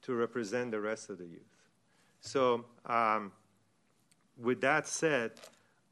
to 0.02 0.14
represent 0.14 0.70
the 0.70 0.80
rest 0.80 1.10
of 1.10 1.18
the 1.18 1.24
youth. 1.24 1.40
So, 2.20 2.64
um, 2.84 3.32
with 4.38 4.60
that 4.60 4.86
said, 4.86 5.32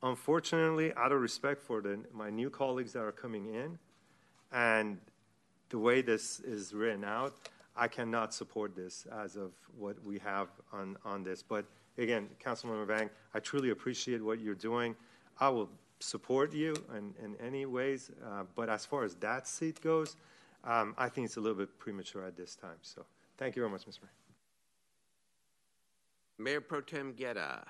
unfortunately, 0.03 0.93
out 0.95 1.13
of 1.13 1.21
respect 1.21 1.63
for 1.63 1.81
the, 1.81 2.01
my 2.13 2.31
new 2.31 2.51
colleagues 2.51 2.93
that 2.93 3.01
are 3.01 3.13
coming 3.13 3.55
in, 3.55 3.79
and 4.55 4.99
the 5.69 5.79
way 5.79 6.01
this 6.01 6.41
is 6.41 6.73
written 6.73 7.05
out, 7.05 7.35
I 7.77 7.89
cannot 7.89 8.33
support 8.33 8.77
this 8.77 9.07
as 9.13 9.35
of 9.35 9.51
what 9.77 10.03
we 10.05 10.19
have 10.21 10.49
on, 10.73 10.97
on 11.05 11.25
this. 11.25 11.43
But 11.43 11.65
again, 11.99 12.29
Councilmember 12.43 12.87
Vang, 12.87 13.11
I 13.35 13.41
truly 13.41 13.71
appreciate 13.71 14.25
what 14.25 14.39
you're 14.39 14.55
doing. 14.55 14.95
I 15.41 15.49
will 15.49 15.69
support 15.99 16.53
you 16.53 16.77
in, 16.97 17.13
in 17.23 17.35
any 17.45 17.67
ways. 17.67 18.13
Uh, 18.25 18.45
but 18.55 18.69
as 18.69 18.87
far 18.87 19.03
as 19.03 19.17
that 19.17 19.49
seat 19.49 19.81
goes, 19.81 20.17
um, 20.63 20.95
I 20.97 21.09
think 21.09 21.25
it's 21.27 21.37
a 21.37 21.41
little 21.41 21.59
bit 21.59 21.77
premature 21.79 22.25
at 22.25 22.37
this 22.37 22.55
time. 22.55 22.79
So 22.83 23.05
thank 23.37 23.57
you 23.57 23.63
very 23.63 23.73
much, 23.73 23.83
Mr. 23.83 24.03
Mayor. 24.03 24.11
Mayor 26.39 26.61
Pro 26.61 26.81
Tem 26.81 27.13
Guerra. 27.13 27.67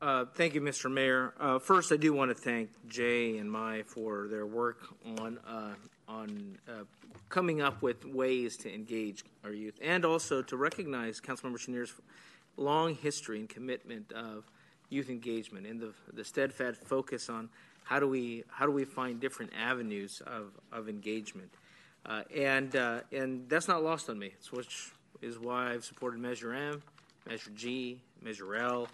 Uh, 0.00 0.24
thank 0.34 0.54
you, 0.54 0.60
Mr. 0.60 0.90
Mayor. 0.90 1.34
Uh, 1.40 1.58
first, 1.58 1.90
I 1.90 1.96
do 1.96 2.12
want 2.12 2.30
to 2.30 2.34
thank 2.34 2.70
Jay 2.86 3.38
and 3.38 3.50
Mai 3.50 3.82
for 3.82 4.28
their 4.28 4.46
work 4.46 4.78
on 5.18 5.38
uh, 5.38 5.74
on 6.06 6.56
uh, 6.68 6.84
coming 7.28 7.60
up 7.60 7.82
with 7.82 8.04
ways 8.04 8.56
to 8.58 8.72
engage 8.72 9.24
our 9.42 9.52
youth, 9.52 9.74
and 9.82 10.04
also 10.04 10.40
to 10.42 10.56
recognize 10.56 11.20
Councilmember 11.20 11.58
Schenirer's 11.58 11.92
long 12.56 12.94
history 12.94 13.40
and 13.40 13.48
commitment 13.48 14.12
of 14.12 14.44
youth 14.88 15.10
engagement 15.10 15.66
and 15.66 15.80
the 15.80 15.92
the 16.12 16.24
steadfast 16.24 16.80
focus 16.84 17.28
on 17.28 17.48
how 17.82 17.98
do 17.98 18.06
we 18.06 18.44
how 18.48 18.66
do 18.66 18.72
we 18.72 18.84
find 18.84 19.18
different 19.18 19.50
avenues 19.58 20.22
of 20.28 20.52
of 20.70 20.88
engagement, 20.88 21.50
uh, 22.06 22.22
and 22.36 22.76
and 23.10 23.48
that's 23.48 23.66
not 23.66 23.82
lost 23.82 24.08
on 24.08 24.16
me. 24.16 24.30
It's 24.38 24.52
which 24.52 24.92
is 25.22 25.40
why 25.40 25.72
I've 25.72 25.84
supported 25.84 26.20
Measure 26.20 26.52
M, 26.52 26.84
Measure 27.28 27.50
G, 27.56 28.00
Measure 28.22 28.54
L. 28.54 28.86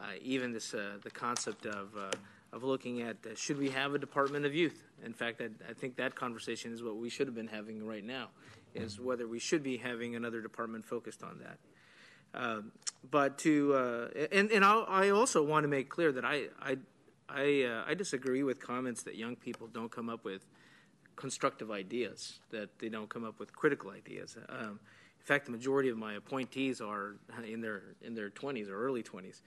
Uh, 0.00 0.06
even 0.22 0.52
this 0.52 0.74
uh, 0.74 0.98
the 1.02 1.10
concept 1.10 1.66
of 1.66 1.96
uh, 1.96 2.10
of 2.52 2.64
looking 2.64 3.02
at 3.02 3.16
should 3.36 3.58
we 3.58 3.70
have 3.70 3.94
a 3.94 3.98
Department 3.98 4.44
of 4.44 4.54
Youth? 4.54 4.82
In 5.04 5.12
fact, 5.12 5.40
I, 5.40 5.48
I, 5.68 5.72
think 5.72 5.96
that 5.96 6.14
conversation 6.16 6.72
is 6.72 6.82
what 6.82 6.96
we 6.96 7.08
should 7.08 7.28
have 7.28 7.34
been 7.34 7.46
having 7.46 7.86
right 7.86 8.04
now, 8.04 8.28
is 8.74 8.98
whether 8.98 9.28
we 9.28 9.38
should 9.38 9.62
be 9.62 9.76
having 9.76 10.16
another 10.16 10.40
department 10.40 10.84
focused 10.84 11.22
on 11.22 11.40
that. 11.40 11.58
Um, 12.40 12.72
but 13.08 13.38
to 13.38 14.10
and 14.32 14.50
and 14.50 14.64
I'll, 14.64 14.84
i 14.88 15.10
also 15.10 15.44
want 15.44 15.62
to 15.62 15.68
make 15.68 15.88
clear 15.88 16.10
that 16.10 16.24
I 16.24 16.46
I 16.60 16.78
I, 17.28 17.84
I 17.88 17.94
disagree 17.94 18.42
with 18.42 18.60
comments 18.60 19.04
that 19.04 19.14
young 19.14 19.36
people 19.36 19.68
don't 19.68 19.90
come 19.90 20.08
up 20.08 20.24
with 20.24 20.44
constructive 21.14 21.70
ideas, 21.70 22.40
that 22.50 22.78
they 22.80 22.88
don't 22.88 23.08
come 23.08 23.24
up 23.24 23.38
with 23.38 23.54
critical 23.54 23.90
ideas. 23.90 24.36
Um, 24.48 24.80
in 25.20 25.26
fact, 25.26 25.46
the 25.46 25.52
majority 25.52 25.88
of 25.88 25.96
my 25.96 26.14
appointees 26.14 26.80
are 26.80 27.14
in 27.46 27.60
their 27.60 27.82
in 28.02 28.14
their 28.14 28.30
20s 28.30 28.68
or 28.68 28.74
early 28.74 29.02
20s 29.02 29.40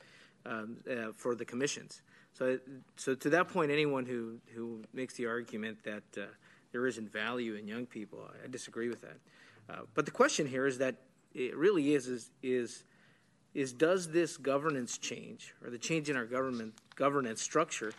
um, 0.47 0.77
uh, 0.89 1.11
for 1.15 1.35
the 1.35 1.45
commissions. 1.45 2.01
So, 2.33 2.59
so 2.95 3.15
to 3.15 3.29
that 3.31 3.49
point, 3.49 3.71
anyone 3.71 4.05
who, 4.05 4.37
who 4.53 4.83
makes 4.93 5.15
the 5.15 5.25
argument 5.25 5.83
that 5.83 6.03
uh, 6.17 6.25
there 6.71 6.85
isn't 6.87 7.11
value 7.11 7.55
in 7.55 7.67
young 7.67 7.85
people, 7.85 8.19
I, 8.27 8.45
I 8.45 8.47
disagree 8.47 8.89
with 8.89 9.01
that. 9.01 9.17
Uh, 9.69 9.81
but 9.93 10.05
the 10.05 10.11
question 10.11 10.47
here 10.47 10.67
is 10.67 10.77
that 10.77 10.95
it 11.33 11.55
really 11.55 11.93
is, 11.93 12.07
is 12.07 12.29
is 12.41 12.83
is 13.53 13.73
does 13.73 14.11
this 14.11 14.37
governance 14.37 14.97
change 14.97 15.55
or 15.63 15.69
the 15.69 15.77
change 15.77 16.09
in 16.09 16.15
our 16.15 16.25
government 16.25 16.73
governance 16.95 17.41
structure 17.41 17.91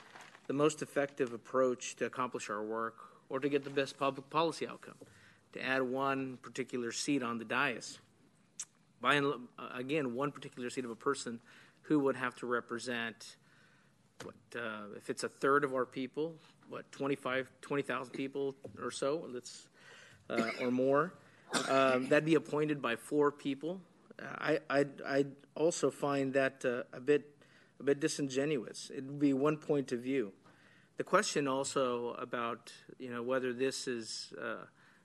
the 0.46 0.52
most 0.52 0.82
effective 0.82 1.32
approach 1.32 1.96
to 1.96 2.06
accomplish 2.06 2.48
our 2.48 2.62
work 2.62 2.96
or 3.28 3.40
to 3.40 3.48
get 3.48 3.64
the 3.64 3.70
best 3.70 3.98
public 3.98 4.28
policy 4.30 4.66
outcome? 4.66 4.94
To 5.54 5.64
add 5.64 5.82
one 5.82 6.38
particular 6.42 6.92
seat 6.92 7.22
on 7.22 7.38
the 7.38 7.44
dais, 7.44 7.98
by 9.00 9.20
again 9.74 10.14
one 10.14 10.30
particular 10.30 10.70
seat 10.70 10.84
of 10.84 10.90
a 10.90 10.96
person 10.96 11.40
who 11.88 11.98
would 11.98 12.16
have 12.16 12.36
to 12.36 12.46
represent 12.46 13.36
what 14.22 14.34
uh, 14.56 14.96
if 14.96 15.10
it's 15.10 15.24
a 15.24 15.28
third 15.28 15.64
of 15.64 15.74
our 15.74 15.84
people 15.84 16.34
what 16.68 16.90
25 16.92 17.50
20,000 17.60 18.12
people 18.12 18.54
or 18.80 18.90
so 18.90 19.26
let's 19.32 19.68
uh, 20.30 20.50
or 20.60 20.70
more 20.70 21.12
um, 21.68 22.08
that'd 22.08 22.24
be 22.24 22.34
appointed 22.34 22.82
by 22.82 22.96
four 22.96 23.30
people. 23.30 23.80
I 24.20 24.58
I 24.68 24.86
I 25.06 25.26
also 25.54 25.90
find 25.90 26.32
that 26.34 26.64
uh, 26.64 26.82
a 26.92 27.00
bit 27.00 27.24
a 27.80 27.82
bit 27.82 28.00
disingenuous. 28.00 28.90
It 28.94 29.04
would 29.04 29.18
be 29.18 29.32
one 29.32 29.56
point 29.56 29.92
of 29.92 30.00
view. 30.00 30.32
The 30.96 31.04
question 31.04 31.46
also 31.46 32.14
about 32.14 32.72
you 32.98 33.10
know 33.10 33.22
whether 33.22 33.52
this 33.52 33.86
is 33.86 34.32
uh, 34.40 34.64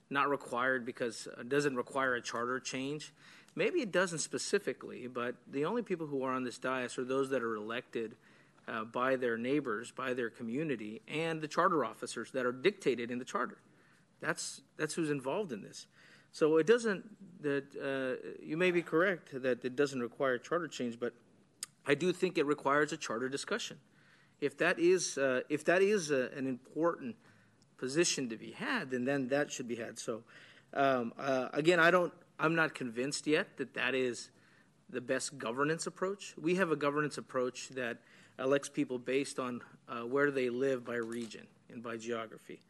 not 0.10 0.30
required 0.30 0.86
because 0.86 1.28
it 1.40 1.50
doesn't 1.50 1.76
require 1.76 2.16
a 2.16 2.22
charter 2.22 2.60
change 2.60 3.14
Maybe 3.56 3.82
it 3.82 3.92
doesn't 3.92 4.20
specifically, 4.20 5.08
but 5.08 5.36
the 5.48 5.66
only 5.66 5.84
people 5.84 6.08
who 6.08 6.24
are 6.24 6.32
on 6.32 6.44
this 6.44 6.58
dais 6.58 6.98
are 6.98 7.04
those 7.04 7.30
that 7.30 7.44
are 7.44 7.56
elected 7.56 8.16
uh, 8.68 8.84
by 8.84 9.16
their 9.16 9.38
neighbors, 9.38 9.92
by 9.92 10.14
their 10.14 10.30
community, 10.30 11.02
and 11.08 11.42
the 11.42 11.48
charter 11.48 11.86
officers 11.86 12.32
that 12.32 12.46
are 12.46 12.52
dictated 12.52 13.12
in 13.12 13.20
the 13.20 13.26
charter. 13.26 13.58
That's 14.22 14.62
that's 14.78 14.94
who's 14.94 15.10
involved 15.10 15.52
in 15.52 15.62
this. 15.62 15.86
So 16.32 16.58
it 16.58 16.66
doesn't. 16.66 17.04
That 17.42 17.66
uh, 17.76 18.30
you 18.42 18.56
may 18.56 18.72
be 18.72 18.82
correct 18.82 19.30
that 19.44 19.66
it 19.66 19.76
doesn't 19.76 20.02
require 20.02 20.38
charter 20.38 20.68
change, 20.68 21.00
but 21.00 21.14
I 21.86 21.94
do 21.94 22.14
think 22.14 22.38
it 22.38 22.46
requires 22.46 22.94
a 22.94 22.98
charter 22.98 23.28
discussion. 23.30 23.78
If 24.40 24.58
that 24.58 24.80
is 24.80 25.18
uh, 25.18 25.42
if 25.50 25.66
that 25.66 25.82
is 25.82 26.10
a, 26.10 26.30
an 26.36 26.48
important 26.48 27.18
position 27.78 28.30
to 28.30 28.38
be 28.38 28.52
had, 28.52 28.92
then 28.92 29.04
then 29.04 29.28
that 29.28 29.52
should 29.52 29.68
be 29.68 29.76
had. 29.76 30.00
So 30.00 30.24
um, 30.74 31.14
uh, 31.20 31.50
again, 31.54 31.80
I 31.80 31.92
don't 31.92 32.14
I'm 32.44 32.56
not 32.56 32.76
convinced 32.76 33.26
yet 33.26 33.56
that 33.56 33.74
that 33.76 33.96
is 33.96 34.30
the 34.90 35.00
best 35.00 35.38
governance 35.38 35.88
approach. 35.88 36.34
We 36.38 36.56
have 36.56 36.72
a 36.72 36.76
governance 36.76 37.18
approach 37.18 37.70
that 37.70 38.00
elects 38.38 38.68
people 38.68 39.00
based 39.00 39.40
on 39.40 39.62
uh, 39.88 40.02
where 40.02 40.30
they 40.30 40.50
live 40.50 40.84
by 40.84 40.96
region 40.96 41.48
and 41.72 41.82
by 41.82 41.96
geography. 41.96 42.62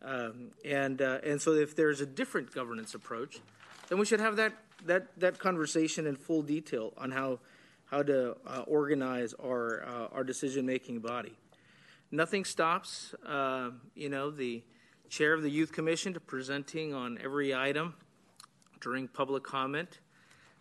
Um, 0.00 0.52
and, 0.64 1.02
uh, 1.02 1.18
and 1.22 1.42
so 1.42 1.52
if 1.52 1.76
there's 1.76 2.00
a 2.00 2.06
different 2.06 2.54
governance 2.54 2.94
approach, 2.94 3.40
then 3.90 3.98
we 3.98 4.06
should 4.06 4.20
have 4.20 4.36
that, 4.36 4.54
that, 4.86 5.08
that 5.18 5.38
conversation 5.38 6.06
in 6.06 6.16
full 6.16 6.40
detail 6.40 6.94
on 6.96 7.10
how, 7.10 7.38
how 7.84 8.02
to 8.02 8.34
uh, 8.46 8.60
organize 8.60 9.34
our, 9.34 9.84
uh, 9.86 10.14
our 10.14 10.24
decision-making 10.24 11.00
body. 11.00 11.34
Nothing 12.10 12.46
stops, 12.46 13.14
uh, 13.26 13.72
you 13.94 14.08
know, 14.08 14.30
the 14.30 14.62
chair 15.10 15.34
of 15.34 15.42
the 15.42 15.50
youth 15.50 15.72
commission 15.72 16.14
to 16.14 16.20
presenting 16.20 16.94
on 16.94 17.18
every 17.22 17.54
item 17.54 17.92
during 18.80 19.08
public 19.08 19.42
comment. 19.42 20.00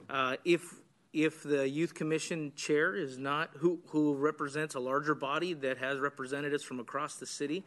Uh, 0.10 0.36
if 0.46 0.76
if 1.14 1.42
the 1.44 1.68
youth 1.68 1.94
commission 1.94 2.52
chair 2.56 2.96
is 2.96 3.18
not 3.18 3.50
who 3.58 3.80
who 3.88 4.14
represents 4.16 4.76
a 4.76 4.80
larger 4.80 5.16
body 5.16 5.54
that 5.54 5.78
has 5.78 6.00
representatives 6.00 6.64
from 6.64 6.80
across 6.80 7.16
the 7.16 7.26
city 7.26 7.64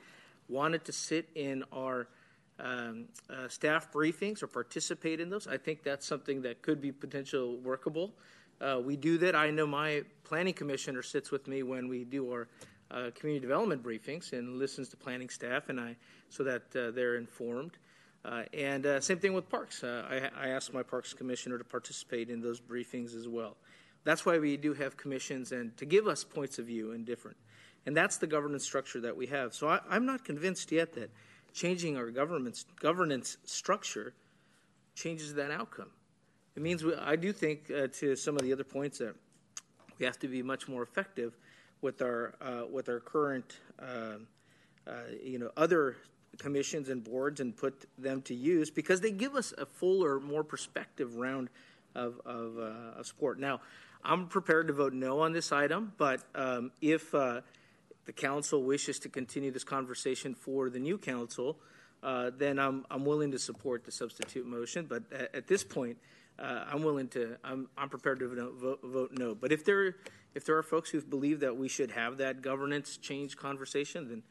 wanted 0.49 0.85
to 0.85 0.93
sit 0.93 1.29
in 1.35 1.65
our 1.73 2.09
um, 2.63 3.07
uh, 3.31 3.49
staff 3.49 3.91
briefings 3.93 4.43
or 4.43 4.47
participate 4.47 5.21
in 5.21 5.31
those, 5.31 5.47
I 5.47 5.57
think 5.57 5.83
that's 5.83 6.07
something 6.07 6.43
that 6.43 6.63
could 6.63 6.81
be 6.81 6.93
potential 6.93 7.57
workable. 7.59 8.13
Uh, 8.61 8.81
we 8.85 8.97
do 8.97 9.17
that. 9.19 9.35
I 9.35 9.51
know 9.51 9.67
my 9.67 10.03
planning 10.25 10.53
commissioner 10.53 11.03
sits 11.03 11.31
with 11.31 11.49
me 11.49 11.63
when 11.63 11.89
we 11.89 12.05
do 12.05 12.31
our 12.31 12.49
uh, 12.91 13.11
community 13.15 13.41
development 13.41 13.83
briefings 13.83 14.33
and 14.33 14.59
listens 14.59 14.89
to 14.91 14.97
planning 14.97 15.31
staff, 15.31 15.69
and 15.69 15.81
I 15.81 15.97
so 16.29 16.45
that 16.45 16.63
uh, 16.77 16.91
they're 16.91 17.17
informed. 17.17 17.79
Uh, 18.25 18.43
and 18.53 18.85
uh, 18.85 19.01
same 19.01 19.19
thing 19.19 19.33
with 19.33 19.49
parks. 19.49 19.83
Uh, 19.83 20.05
I, 20.37 20.47
I, 20.47 20.49
asked 20.49 20.75
my 20.75 20.83
parks 20.83 21.15
commissioner 21.15 21.57
to 21.57 21.65
participate 21.65 22.29
in 22.29 22.41
those 22.41 22.61
briefings 22.61 23.17
as 23.17 23.27
well. 23.27 23.57
That's 24.05 24.27
why 24.27 24.39
we 24.39 24.59
do 24.59 24.75
have 24.75 24.97
commissions 24.97 25.53
and 25.53 25.75
to 25.79 25.87
give 25.87 26.07
us 26.07 26.23
points 26.23 26.59
of 26.59 26.67
view 26.67 26.93
and 26.93 27.07
different. 27.07 27.39
And 27.87 27.97
that's 27.97 28.19
the 28.19 28.27
governance 28.27 28.65
structure 28.65 29.01
that 29.01 29.17
we 29.17 29.27
have. 29.29 29.55
So 29.55 29.69
I, 29.69 29.81
am 29.91 30.05
not 30.05 30.25
convinced 30.25 30.71
yet 30.71 30.93
that 30.95 31.11
changing 31.55 31.97
our 31.97 32.11
government's 32.11 32.67
governance 32.79 33.39
structure 33.45 34.13
changes 34.95 35.35
that 35.35 35.51
outcome. 35.51 35.91
It 36.57 36.63
means 36.63 36.85
we, 36.85 36.95
I 36.95 37.17
do 37.17 37.33
think 37.33 37.71
uh, 37.71 37.87
to 37.95 38.17
some 38.17 38.37
of 38.37 38.43
the 38.43 38.53
other 38.53 38.65
points 38.65 38.99
that 38.99 39.15
we 39.99 40.05
have 40.05 40.19
to 40.19 40.29
be 40.29 40.43
much 40.43 40.69
more 40.69 40.83
effective 40.83 41.39
with 41.81 42.03
our 42.03 42.35
uh, 42.43 42.67
with 42.71 42.91
our 42.91 43.01
current 43.01 43.57
uh, 43.81 44.17
you 45.23 45.39
know 45.39 45.51
other 45.57 45.97
commissions 46.41 46.89
and 46.89 47.05
boards 47.05 47.41
and 47.41 47.57
put 47.57 47.85
them 47.99 48.23
to 48.23 48.35
use 48.35 48.71
because 48.71 49.01
they 49.01 49.13
give 49.13 49.37
us 49.37 49.53
a 49.57 49.67
fuller, 49.67 50.19
more 50.19 50.43
perspective 50.43 51.17
round 51.17 51.49
of, 51.95 52.21
of, 52.25 52.59
uh, 52.59 52.99
of 52.99 53.07
support. 53.07 53.39
Now, 53.39 53.61
I'm 54.03 54.27
prepared 54.27 54.67
to 54.69 54.73
vote 54.73 54.93
no 54.93 55.21
on 55.21 55.33
this 55.33 55.53
item, 55.53 55.93
but 55.99 56.23
um, 56.35 56.73
if 56.81 57.15
uh, 57.15 57.43
the 58.07 58.13
council 58.13 58.63
wishes 58.63 58.99
to 59.01 59.09
continue 59.09 59.51
this 59.51 59.65
conversation 59.65 60.35
for 60.35 60.71
the 60.71 60.79
new 60.79 60.97
council, 60.97 61.59
uh, 62.03 62.31
then 62.37 62.59
I'm, 62.59 62.87
I'm 62.91 63.05
willing 63.05 63.31
to 63.33 63.39
support 63.39 63.85
the 63.85 63.93
substitute 63.93 64.47
motion. 64.47 64.87
But 64.87 65.03
at, 65.13 65.35
at 65.35 65.47
this 65.47 65.63
point, 65.63 65.99
uh, 66.39 66.65
I'm 66.73 66.83
willing 66.83 67.09
to, 67.09 67.37
I'm, 67.45 67.69
I'm 67.77 67.91
prepared 67.91 68.21
to 68.21 68.29
vote, 68.29 68.81
vote, 68.83 69.11
no. 69.13 69.35
But 69.35 69.53
if 69.53 69.65
there, 69.65 69.97
if 70.35 70.47
there 70.47 70.57
are 70.57 70.63
folks 70.63 70.89
who 70.89 71.03
believe 71.03 71.41
that 71.41 71.55
we 71.55 71.69
should 71.69 71.91
have 71.91 72.17
that 72.19 72.41
governance 72.41 72.97
change 72.97 73.37
conversation, 73.37 74.09
then 74.09 74.23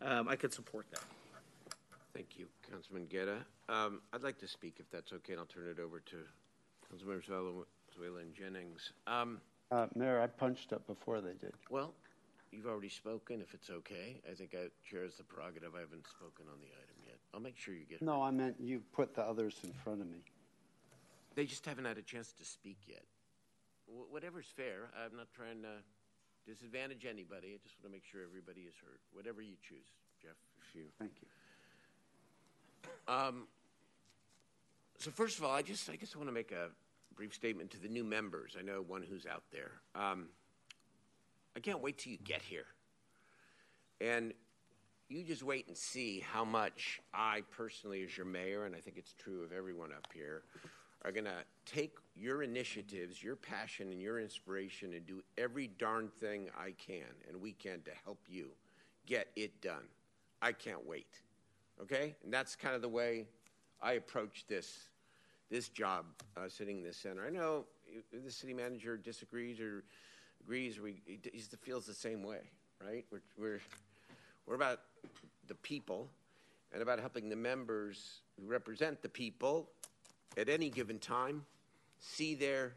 um, 0.00 0.28
I 0.28 0.36
could 0.36 0.54
support 0.54 0.86
that. 0.92 1.02
Thank 2.18 2.36
you, 2.36 2.48
Councilman 2.68 3.06
Guerra. 3.06 3.46
Um, 3.68 4.00
I'd 4.12 4.24
like 4.24 4.38
to 4.40 4.48
speak, 4.48 4.78
if 4.80 4.90
that's 4.90 5.12
okay, 5.12 5.34
and 5.34 5.38
I'll 5.38 5.46
turn 5.46 5.68
it 5.68 5.78
over 5.78 6.00
to 6.00 6.16
Councilmembers 6.90 7.26
Valenzuela 7.26 8.18
and 8.20 8.34
Jennings. 8.34 8.90
Um, 9.06 9.40
uh, 9.70 9.86
Mayor, 9.94 10.20
I 10.20 10.26
punched 10.26 10.72
up 10.72 10.84
before 10.88 11.20
they 11.20 11.34
did. 11.34 11.52
Well, 11.70 11.94
you've 12.50 12.66
already 12.66 12.88
spoken. 12.88 13.40
If 13.40 13.54
it's 13.54 13.70
okay, 13.70 14.20
I 14.28 14.34
think 14.34 14.52
I 14.52 14.66
chair 14.84 15.06
the 15.16 15.22
prerogative. 15.22 15.76
I 15.76 15.78
haven't 15.78 16.08
spoken 16.08 16.46
on 16.50 16.58
the 16.58 16.66
item 16.66 16.96
yet. 17.06 17.18
I'll 17.32 17.38
make 17.38 17.56
sure 17.56 17.72
you 17.72 17.84
get. 17.88 18.02
No, 18.02 18.20
I 18.20 18.32
meant 18.32 18.56
you 18.58 18.82
put 18.92 19.14
the 19.14 19.22
others 19.22 19.54
in 19.62 19.72
front 19.84 20.00
of 20.00 20.08
me. 20.08 20.24
They 21.36 21.44
just 21.46 21.64
haven't 21.66 21.84
had 21.84 21.98
a 21.98 22.02
chance 22.02 22.32
to 22.32 22.44
speak 22.44 22.78
yet. 22.88 23.04
W- 23.86 24.08
whatever's 24.10 24.50
fair. 24.56 24.90
I'm 24.98 25.16
not 25.16 25.28
trying 25.32 25.62
to 25.62 25.84
disadvantage 26.50 27.06
anybody. 27.08 27.54
I 27.54 27.58
just 27.62 27.76
want 27.78 27.84
to 27.84 27.90
make 27.92 28.04
sure 28.04 28.22
everybody 28.24 28.62
is 28.62 28.74
heard. 28.84 28.98
Whatever 29.12 29.40
you 29.40 29.54
choose, 29.62 29.86
Jeff. 30.20 30.34
If 30.58 30.74
you. 30.74 30.86
Thank 30.98 31.12
you. 31.22 31.28
Um, 33.06 33.46
so 34.98 35.10
first 35.10 35.38
of 35.38 35.44
all, 35.44 35.54
I 35.54 35.62
just 35.62 35.88
I 35.88 35.92
I 35.92 36.18
want 36.18 36.28
to 36.28 36.32
make 36.32 36.52
a 36.52 36.68
brief 37.16 37.34
statement 37.34 37.70
to 37.72 37.80
the 37.80 37.88
new 37.88 38.04
members. 38.04 38.56
I 38.58 38.62
know 38.62 38.82
one 38.86 39.02
who's 39.02 39.26
out 39.26 39.42
there. 39.52 39.72
Um, 39.94 40.28
I 41.56 41.60
can't 41.60 41.80
wait 41.80 41.98
till 41.98 42.12
you 42.12 42.18
get 42.18 42.42
here. 42.42 42.66
And 44.00 44.32
you 45.08 45.24
just 45.24 45.42
wait 45.42 45.66
and 45.66 45.76
see 45.76 46.20
how 46.20 46.44
much 46.44 47.00
I 47.12 47.42
personally, 47.50 48.04
as 48.04 48.16
your 48.16 48.26
mayor, 48.26 48.66
and 48.66 48.76
I 48.76 48.78
think 48.78 48.96
it's 48.96 49.14
true 49.14 49.42
of 49.42 49.52
everyone 49.52 49.90
up 49.90 50.06
here, 50.14 50.42
are 51.04 51.12
going 51.12 51.24
to 51.24 51.44
take 51.64 51.96
your 52.14 52.42
initiatives, 52.42 53.22
your 53.22 53.36
passion, 53.36 53.90
and 53.90 54.00
your 54.00 54.20
inspiration 54.20 54.92
and 54.94 55.06
do 55.06 55.22
every 55.36 55.68
darn 55.78 56.08
thing 56.20 56.50
I 56.58 56.72
can 56.72 57.06
and 57.28 57.40
we 57.40 57.52
can 57.52 57.80
to 57.82 57.90
help 58.04 58.20
you 58.28 58.48
get 59.06 59.28
it 59.36 59.60
done. 59.62 59.84
I 60.42 60.52
can't 60.52 60.86
wait. 60.86 61.08
Okay? 61.82 62.16
And 62.24 62.32
that's 62.32 62.56
kind 62.56 62.74
of 62.74 62.82
the 62.82 62.88
way 62.88 63.26
I 63.80 63.92
approach 63.92 64.44
this 64.48 64.88
this 65.50 65.68
job 65.68 66.04
uh, 66.36 66.48
sitting 66.48 66.78
in 66.78 66.84
this 66.84 66.96
center. 66.96 67.24
I 67.26 67.30
know 67.30 67.64
the 68.12 68.30
city 68.30 68.52
manager 68.52 68.96
disagrees 68.96 69.60
or 69.60 69.84
agrees, 70.44 70.78
or 70.78 70.86
he, 70.86 71.00
he 71.06 71.40
feels 71.62 71.86
the 71.86 71.94
same 71.94 72.22
way, 72.22 72.50
right? 72.84 73.04
We're, 73.10 73.22
we're, 73.38 73.60
we're 74.46 74.54
about 74.54 74.80
the 75.46 75.54
people 75.54 76.08
and 76.72 76.82
about 76.82 77.00
helping 77.00 77.28
the 77.28 77.36
members 77.36 78.20
who 78.38 78.46
represent 78.46 79.00
the 79.02 79.08
people 79.08 79.70
at 80.36 80.48
any 80.48 80.70
given 80.70 80.98
time 80.98 81.44
see 81.98 82.34
their, 82.34 82.74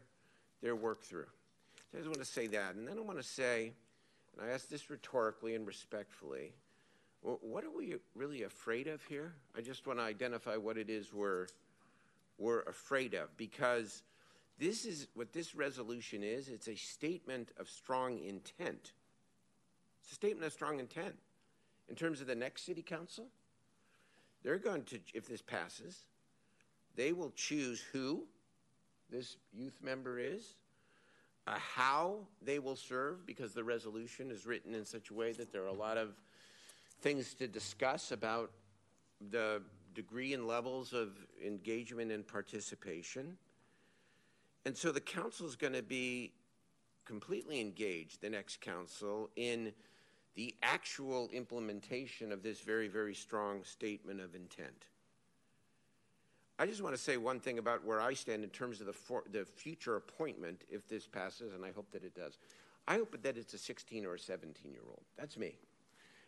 their 0.62 0.74
work 0.74 1.02
through. 1.02 1.26
So 1.90 1.98
I 1.98 2.00
just 2.00 2.08
want 2.08 2.20
to 2.20 2.24
say 2.24 2.46
that. 2.48 2.74
And 2.74 2.88
then 2.88 2.96
I 2.98 3.02
want 3.02 3.18
to 3.18 3.24
say, 3.24 3.72
and 4.36 4.48
I 4.48 4.52
ask 4.52 4.68
this 4.68 4.88
rhetorically 4.88 5.54
and 5.54 5.66
respectfully, 5.66 6.52
what 7.22 7.64
are 7.64 7.70
we 7.70 7.94
really 8.14 8.42
afraid 8.42 8.88
of 8.88 9.02
here? 9.04 9.32
I 9.56 9.60
just 9.60 9.86
want 9.86 9.98
to 9.98 10.04
identify 10.04 10.56
what 10.56 10.76
it 10.76 10.90
is 10.90 11.12
we're, 11.12 11.46
we're 12.38 12.62
afraid 12.62 13.14
of 13.14 13.36
because 13.36 14.02
this 14.58 14.84
is 14.84 15.06
what 15.14 15.32
this 15.32 15.54
resolution 15.54 16.22
is. 16.22 16.48
It's 16.48 16.68
a 16.68 16.74
statement 16.74 17.50
of 17.58 17.68
strong 17.68 18.18
intent. 18.18 18.92
It's 20.02 20.12
a 20.12 20.14
statement 20.14 20.46
of 20.46 20.52
strong 20.52 20.80
intent. 20.80 21.14
In 21.88 21.94
terms 21.94 22.20
of 22.20 22.26
the 22.26 22.34
next 22.34 22.64
city 22.64 22.82
council, 22.82 23.26
they're 24.42 24.58
going 24.58 24.82
to, 24.84 24.98
if 25.14 25.28
this 25.28 25.42
passes, 25.42 25.98
they 26.96 27.12
will 27.12 27.32
choose 27.36 27.80
who 27.92 28.24
this 29.10 29.36
youth 29.52 29.78
member 29.82 30.18
is, 30.18 30.56
uh, 31.46 31.54
how 31.56 32.18
they 32.40 32.58
will 32.58 32.76
serve, 32.76 33.26
because 33.26 33.52
the 33.52 33.64
resolution 33.64 34.30
is 34.30 34.46
written 34.46 34.74
in 34.74 34.84
such 34.84 35.10
a 35.10 35.14
way 35.14 35.32
that 35.32 35.52
there 35.52 35.62
are 35.62 35.68
a 35.68 35.72
lot 35.72 35.96
of 35.96 36.10
things 37.02 37.34
to 37.34 37.48
discuss 37.48 38.12
about 38.12 38.50
the 39.30 39.62
degree 39.94 40.32
and 40.32 40.46
levels 40.46 40.92
of 40.92 41.10
engagement 41.44 42.10
and 42.10 42.26
participation. 42.26 43.36
And 44.64 44.76
so 44.76 44.92
the 44.92 45.00
council 45.00 45.46
is 45.46 45.56
going 45.56 45.72
to 45.72 45.82
be 45.82 46.32
completely 47.04 47.60
engaged, 47.60 48.22
the 48.22 48.30
next 48.30 48.60
council, 48.60 49.30
in 49.36 49.72
the 50.34 50.54
actual 50.62 51.28
implementation 51.32 52.32
of 52.32 52.42
this 52.42 52.60
very, 52.60 52.88
very 52.88 53.14
strong 53.14 53.64
statement 53.64 54.20
of 54.20 54.34
intent. 54.34 54.86
I 56.58 56.66
just 56.66 56.80
want 56.80 56.94
to 56.94 57.00
say 57.00 57.16
one 57.16 57.40
thing 57.40 57.58
about 57.58 57.84
where 57.84 58.00
I 58.00 58.14
stand 58.14 58.44
in 58.44 58.50
terms 58.50 58.80
of 58.80 58.86
the, 58.86 58.92
for, 58.92 59.24
the 59.30 59.44
future 59.44 59.96
appointment 59.96 60.62
if 60.70 60.88
this 60.88 61.06
passes, 61.06 61.52
and 61.52 61.64
I 61.64 61.72
hope 61.72 61.90
that 61.90 62.04
it 62.04 62.14
does. 62.14 62.38
I 62.86 62.96
hope 62.96 63.20
that 63.22 63.36
it's 63.36 63.54
a 63.54 63.58
16 63.58 64.06
or 64.06 64.14
a 64.14 64.18
17 64.18 64.72
year 64.72 64.82
old. 64.88 65.02
That's 65.16 65.36
me. 65.36 65.56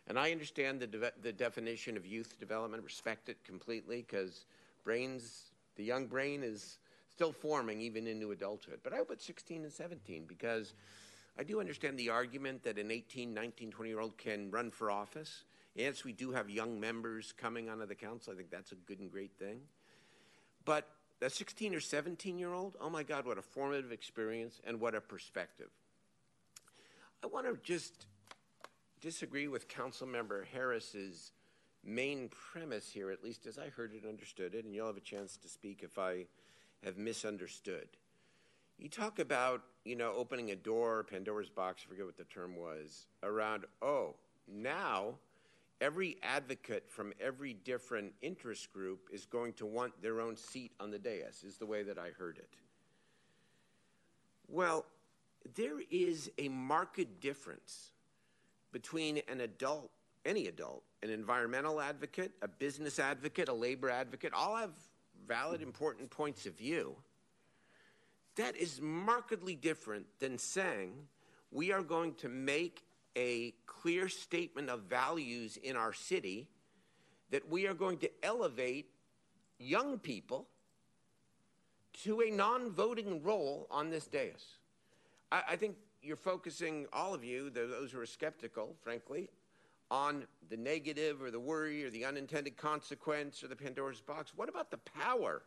And 0.07 0.19
I 0.19 0.31
understand 0.31 0.79
the, 0.79 0.87
de- 0.87 1.11
the 1.21 1.33
definition 1.33 1.97
of 1.97 2.05
youth 2.05 2.39
development, 2.39 2.83
respect 2.83 3.29
it 3.29 3.43
completely, 3.43 4.05
because 4.07 4.45
brains, 4.83 5.45
the 5.75 5.83
young 5.83 6.05
brain 6.05 6.43
is 6.43 6.77
still 7.09 7.31
forming 7.31 7.81
even 7.81 8.07
into 8.07 8.31
adulthood. 8.31 8.79
But 8.83 8.93
I 8.93 8.97
hope 8.97 9.09
it's 9.11 9.25
16 9.25 9.63
and 9.63 9.71
17 9.71 10.25
because 10.27 10.73
I 11.39 11.43
do 11.43 11.59
understand 11.59 11.97
the 11.97 12.09
argument 12.09 12.63
that 12.63 12.77
an 12.77 12.91
18, 12.91 13.33
19, 13.33 13.71
20 13.71 13.89
year 13.89 13.99
old 13.99 14.17
can 14.17 14.51
run 14.51 14.69
for 14.69 14.91
office. 14.91 15.43
Yes, 15.73 16.03
we 16.03 16.13
do 16.13 16.31
have 16.31 16.49
young 16.49 16.79
members 16.79 17.33
coming 17.35 17.69
onto 17.69 17.85
the 17.85 17.95
council. 17.95 18.31
I 18.31 18.35
think 18.35 18.51
that's 18.51 18.71
a 18.71 18.75
good 18.75 18.99
and 18.99 19.11
great 19.11 19.31
thing. 19.39 19.59
But 20.63 20.87
a 21.21 21.29
16 21.29 21.73
or 21.73 21.79
17 21.79 22.37
year 22.37 22.53
old, 22.53 22.75
oh 22.79 22.89
my 22.89 23.03
God, 23.03 23.25
what 23.25 23.37
a 23.37 23.41
formative 23.41 23.91
experience 23.91 24.61
and 24.65 24.79
what 24.79 24.95
a 24.95 25.01
perspective. 25.01 25.69
I 27.23 27.27
want 27.27 27.47
to 27.47 27.57
just 27.63 28.05
disagree 29.05 29.47
with 29.47 29.67
Councilmember 29.67 30.45
Harris's 30.51 31.31
main 31.83 32.27
premise 32.29 32.89
here, 32.91 33.11
at 33.11 33.23
least 33.23 33.45
as 33.45 33.59
I 33.59 33.69
heard 33.69 33.93
it, 33.93 34.01
and 34.01 34.09
understood 34.09 34.55
it, 34.55 34.65
and 34.65 34.73
you'll 34.73 34.87
have 34.87 34.97
a 34.97 34.99
chance 34.99 35.37
to 35.37 35.47
speak 35.47 35.81
if 35.83 35.99
I 35.99 36.25
have 36.83 36.97
misunderstood. 36.97 37.87
You 38.79 38.89
talk 38.89 39.19
about, 39.19 39.61
you 39.83 39.95
know, 39.95 40.11
opening 40.15 40.49
a 40.49 40.55
door, 40.55 41.03
Pandora's 41.03 41.51
box, 41.51 41.83
I 41.85 41.89
forget 41.89 42.07
what 42.07 42.17
the 42.17 42.23
term 42.23 42.55
was, 42.55 43.05
around, 43.21 43.65
oh, 43.79 44.15
now 44.51 45.19
every 45.79 46.17
advocate 46.23 46.89
from 46.89 47.13
every 47.21 47.53
different 47.53 48.11
interest 48.23 48.73
group 48.73 49.09
is 49.13 49.27
going 49.27 49.53
to 49.53 49.67
want 49.67 50.01
their 50.01 50.19
own 50.19 50.35
seat 50.35 50.71
on 50.79 50.89
the 50.89 50.97
dais, 50.97 51.43
is 51.45 51.57
the 51.57 51.67
way 51.67 51.83
that 51.83 51.99
I 51.99 52.09
heard 52.17 52.39
it. 52.39 52.55
Well, 54.47 54.83
there 55.53 55.77
is 55.91 56.31
a 56.39 56.49
marked 56.49 57.19
difference 57.21 57.91
between 58.75 59.21
an 59.29 59.39
adult, 59.39 59.89
any 60.25 60.47
adult, 60.47 60.83
an 61.01 61.09
environmental 61.09 61.79
advocate, 61.79 62.33
a 62.41 62.47
business 62.49 62.99
advocate, 62.99 63.47
a 63.47 63.53
labor 63.53 63.89
advocate, 63.89 64.33
all 64.33 64.57
have 64.57 64.73
valid, 65.25 65.61
important 65.61 66.09
points 66.09 66.45
of 66.45 66.57
view. 66.57 66.93
That 68.35 68.57
is 68.57 68.81
markedly 68.81 69.55
different 69.55 70.07
than 70.19 70.37
saying 70.37 70.91
we 71.51 71.71
are 71.71 71.83
going 71.83 72.15
to 72.15 72.27
make 72.27 72.83
a 73.15 73.53
clear 73.65 74.09
statement 74.09 74.69
of 74.69 74.81
values 74.81 75.55
in 75.55 75.77
our 75.77 75.93
city 75.93 76.49
that 77.29 77.49
we 77.49 77.67
are 77.67 77.73
going 77.73 77.99
to 77.99 78.11
elevate 78.23 78.89
young 79.57 79.97
people 79.99 80.49
to 82.03 82.19
a 82.23 82.29
non 82.29 82.71
voting 82.71 83.23
role 83.23 83.67
on 83.71 83.89
this 83.89 84.05
dais. 84.05 84.43
I, 85.31 85.43
I, 85.51 85.55
think 85.55 85.77
you're 86.05 86.15
focusing, 86.15 86.85
all 86.93 87.13
of 87.13 87.23
you, 87.23 87.49
those 87.49 87.91
who 87.91 87.99
are 87.99 88.05
skeptical, 88.05 88.75
frankly, 88.81 89.29
on 89.89 90.25
the 90.49 90.57
negative 90.57 91.21
or 91.21 91.31
the 91.31 91.39
worry 91.39 91.83
or 91.83 91.89
the 91.89 92.05
unintended 92.05 92.57
consequence 92.57 93.43
or 93.43 93.47
the 93.47 93.55
Pandora's 93.55 94.01
box. 94.01 94.33
What 94.35 94.49
about 94.49 94.71
the 94.71 94.77
power 94.77 95.41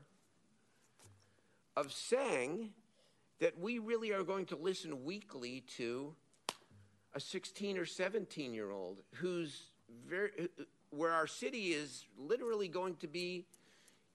of 1.77 1.93
saying 1.93 2.70
that 3.41 3.59
we 3.59 3.78
really 3.78 4.12
are 4.12 4.25
going 4.25 4.47
to 4.47 4.57
listen 4.57 5.05
weekly 5.05 5.62
to 5.77 6.15
a 7.15 7.20
16 7.20 7.78
or 7.78 7.87
17 7.87 8.53
year 8.53 8.70
old 8.70 8.99
who's 9.15 9.70
very, 10.07 10.31
where 10.91 11.12
our 11.12 11.27
city 11.27 11.69
is 11.69 12.05
literally 12.19 12.69
going 12.69 12.97
to 12.97 13.07
be 13.07 13.47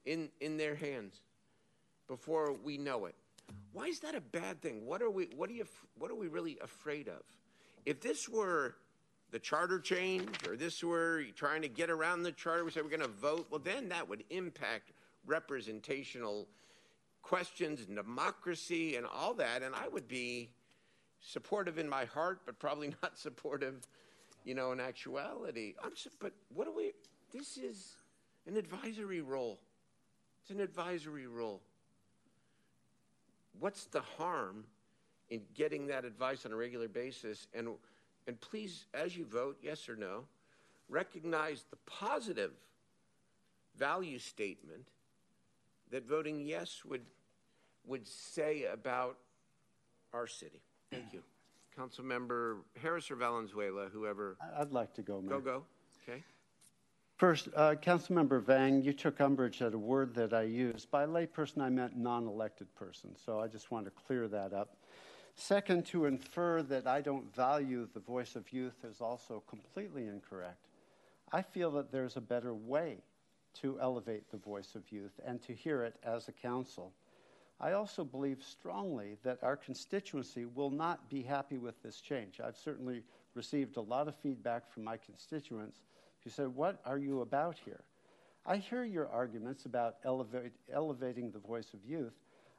in, 0.06 0.30
in 0.42 0.58
their 0.58 0.76
hands 0.76 1.22
before 2.08 2.54
we 2.54 2.78
know 2.78 3.06
it. 3.06 3.16
Why 3.72 3.86
is 3.86 4.00
that 4.02 4.16
a 4.16 4.22
bad 4.22 4.62
thing? 4.62 4.86
What 4.86 5.02
are 5.02 5.10
we, 5.10 5.30
what 5.36 5.50
are 5.50 5.54
you, 5.54 5.66
what 5.98 6.12
are 6.12 6.16
we 6.16 6.28
really 6.28 6.58
afraid 6.62 7.08
of? 7.08 7.22
If 7.86 8.02
this 8.02 8.30
were 8.30 8.76
the 9.32 9.40
charter 9.40 9.80
change 9.80 10.30
or 10.48 10.56
this 10.56 10.84
were 10.84 11.24
trying 11.36 11.64
to 11.64 11.68
get 11.68 11.90
around 11.90 12.24
the 12.24 12.32
charter, 12.32 12.64
we 12.64 12.72
say 12.72 12.82
we're 12.82 12.90
going 12.90 13.02
to 13.02 13.08
vote, 13.08 13.48
well, 13.50 13.60
then 13.60 13.90
that 13.90 14.08
would 14.08 14.24
impact 14.30 14.92
representational 15.26 16.48
questions 17.24 17.86
democracy 17.86 18.96
and 18.96 19.06
all 19.06 19.34
that. 19.34 19.64
And 19.64 19.74
I 19.74 19.88
would 19.88 20.08
be 20.08 20.50
supportive 21.20 21.80
in 21.80 21.90
my 21.90 22.06
heart, 22.06 22.42
but 22.46 22.60
probably 22.60 22.94
not 23.02 23.18
supportive, 23.18 23.88
you 24.46 24.54
know, 24.54 24.72
in 24.72 24.80
actuality. 24.80 25.74
But 26.20 26.34
what 26.54 26.66
do 26.66 26.74
we, 26.76 26.92
this 27.34 27.58
is 27.58 27.96
an 28.46 28.58
advisory 28.58 29.22
role. 29.22 29.60
It's 30.42 30.52
an 30.52 30.60
advisory 30.60 31.28
role. 31.28 31.62
What's 33.60 33.86
the 33.86 34.02
harm 34.02 34.66
in 35.30 35.42
getting 35.54 35.88
that 35.88 36.06
advice 36.06 36.46
on 36.46 36.52
a 36.52 36.56
regular 36.56 36.88
basis? 36.88 37.48
And, 37.54 37.70
and 38.28 38.40
please, 38.42 38.86
as 38.94 39.16
you 39.16 39.26
vote, 39.26 39.58
yes 39.62 39.88
or 39.90 39.96
no, 39.96 40.26
recognize 40.90 41.66
the 41.70 41.78
positive 41.86 42.52
value 43.78 44.20
statement 44.20 44.88
that 45.92 46.08
voting 46.08 46.42
yes 46.42 46.84
would, 46.86 47.06
would 47.86 48.08
say 48.08 48.66
about 48.66 49.18
our 50.14 50.28
city. 50.28 50.62
Thank 50.92 51.14
you. 51.14 51.24
Councilmember 51.78 52.58
Harris 52.80 53.10
or 53.10 53.16
Valenzuela, 53.16 53.88
whoever. 53.92 54.38
I'd 54.58 54.72
like 54.72 54.94
to 54.96 55.02
go, 55.02 55.22
Mayor. 55.22 55.40
Go, 55.40 55.42
go. 55.42 55.64
Okay. 56.08 56.24
First, 57.24 57.48
uh, 57.56 57.76
Councilmember 57.76 58.44
Vang, 58.44 58.82
you 58.82 58.92
took 58.92 59.22
umbrage 59.22 59.62
at 59.62 59.74
a 59.74 59.78
word 59.78 60.14
that 60.16 60.34
I 60.34 60.42
used. 60.42 60.92
By 60.92 61.06
layperson, 61.06 61.62
I 61.62 61.70
meant 61.70 61.96
non 61.96 62.28
elected 62.28 62.76
person, 62.76 63.16
so 63.16 63.40
I 63.40 63.48
just 63.48 63.72
want 63.72 63.86
to 63.86 63.92
clear 63.92 64.28
that 64.28 64.52
up. 64.52 64.76
Second, 65.34 65.86
to 65.86 66.04
infer 66.04 66.62
that 66.64 66.86
I 66.86 67.00
don't 67.00 67.34
value 67.34 67.88
the 67.94 68.02
voice 68.02 68.36
of 68.36 68.52
youth 68.52 68.76
is 68.84 69.00
also 69.00 69.42
completely 69.48 70.08
incorrect. 70.08 70.68
I 71.32 71.44
feel 71.44 71.72
that 71.72 71.94
there's 71.94 72.18
a 72.18 72.22
better 72.22 72.54
way 72.54 72.98
to 73.62 73.80
elevate 73.80 74.30
the 74.30 74.36
voice 74.36 74.76
of 74.76 74.92
youth 74.92 75.18
and 75.26 75.42
to 75.44 75.54
hear 75.54 75.82
it 75.82 75.96
as 76.04 76.28
a 76.28 76.34
council. 76.34 76.92
I 77.58 77.72
also 77.72 78.04
believe 78.04 78.44
strongly 78.44 79.16
that 79.24 79.42
our 79.44 79.56
constituency 79.56 80.44
will 80.44 80.72
not 80.72 81.10
be 81.10 81.22
happy 81.22 81.58
with 81.58 81.82
this 81.84 82.02
change. 82.02 82.42
I've 82.42 82.58
certainly 82.58 83.02
received 83.34 83.78
a 83.78 83.82
lot 83.82 84.10
of 84.10 84.16
feedback 84.18 84.70
from 84.70 84.84
my 84.84 84.98
constituents 84.98 85.84
who 86.24 86.30
said, 86.30 86.48
What 86.48 86.80
are 86.86 86.98
you 86.98 87.22
about 87.22 87.58
here? 87.64 87.84
I 88.46 88.58
hear 88.58 88.84
your 88.84 89.08
arguments 89.08 89.66
about 89.66 89.96
elevate, 90.04 90.52
elevating 90.72 91.32
the 91.32 91.40
voice 91.40 91.74
of 91.74 91.86
youth. 91.86 92.14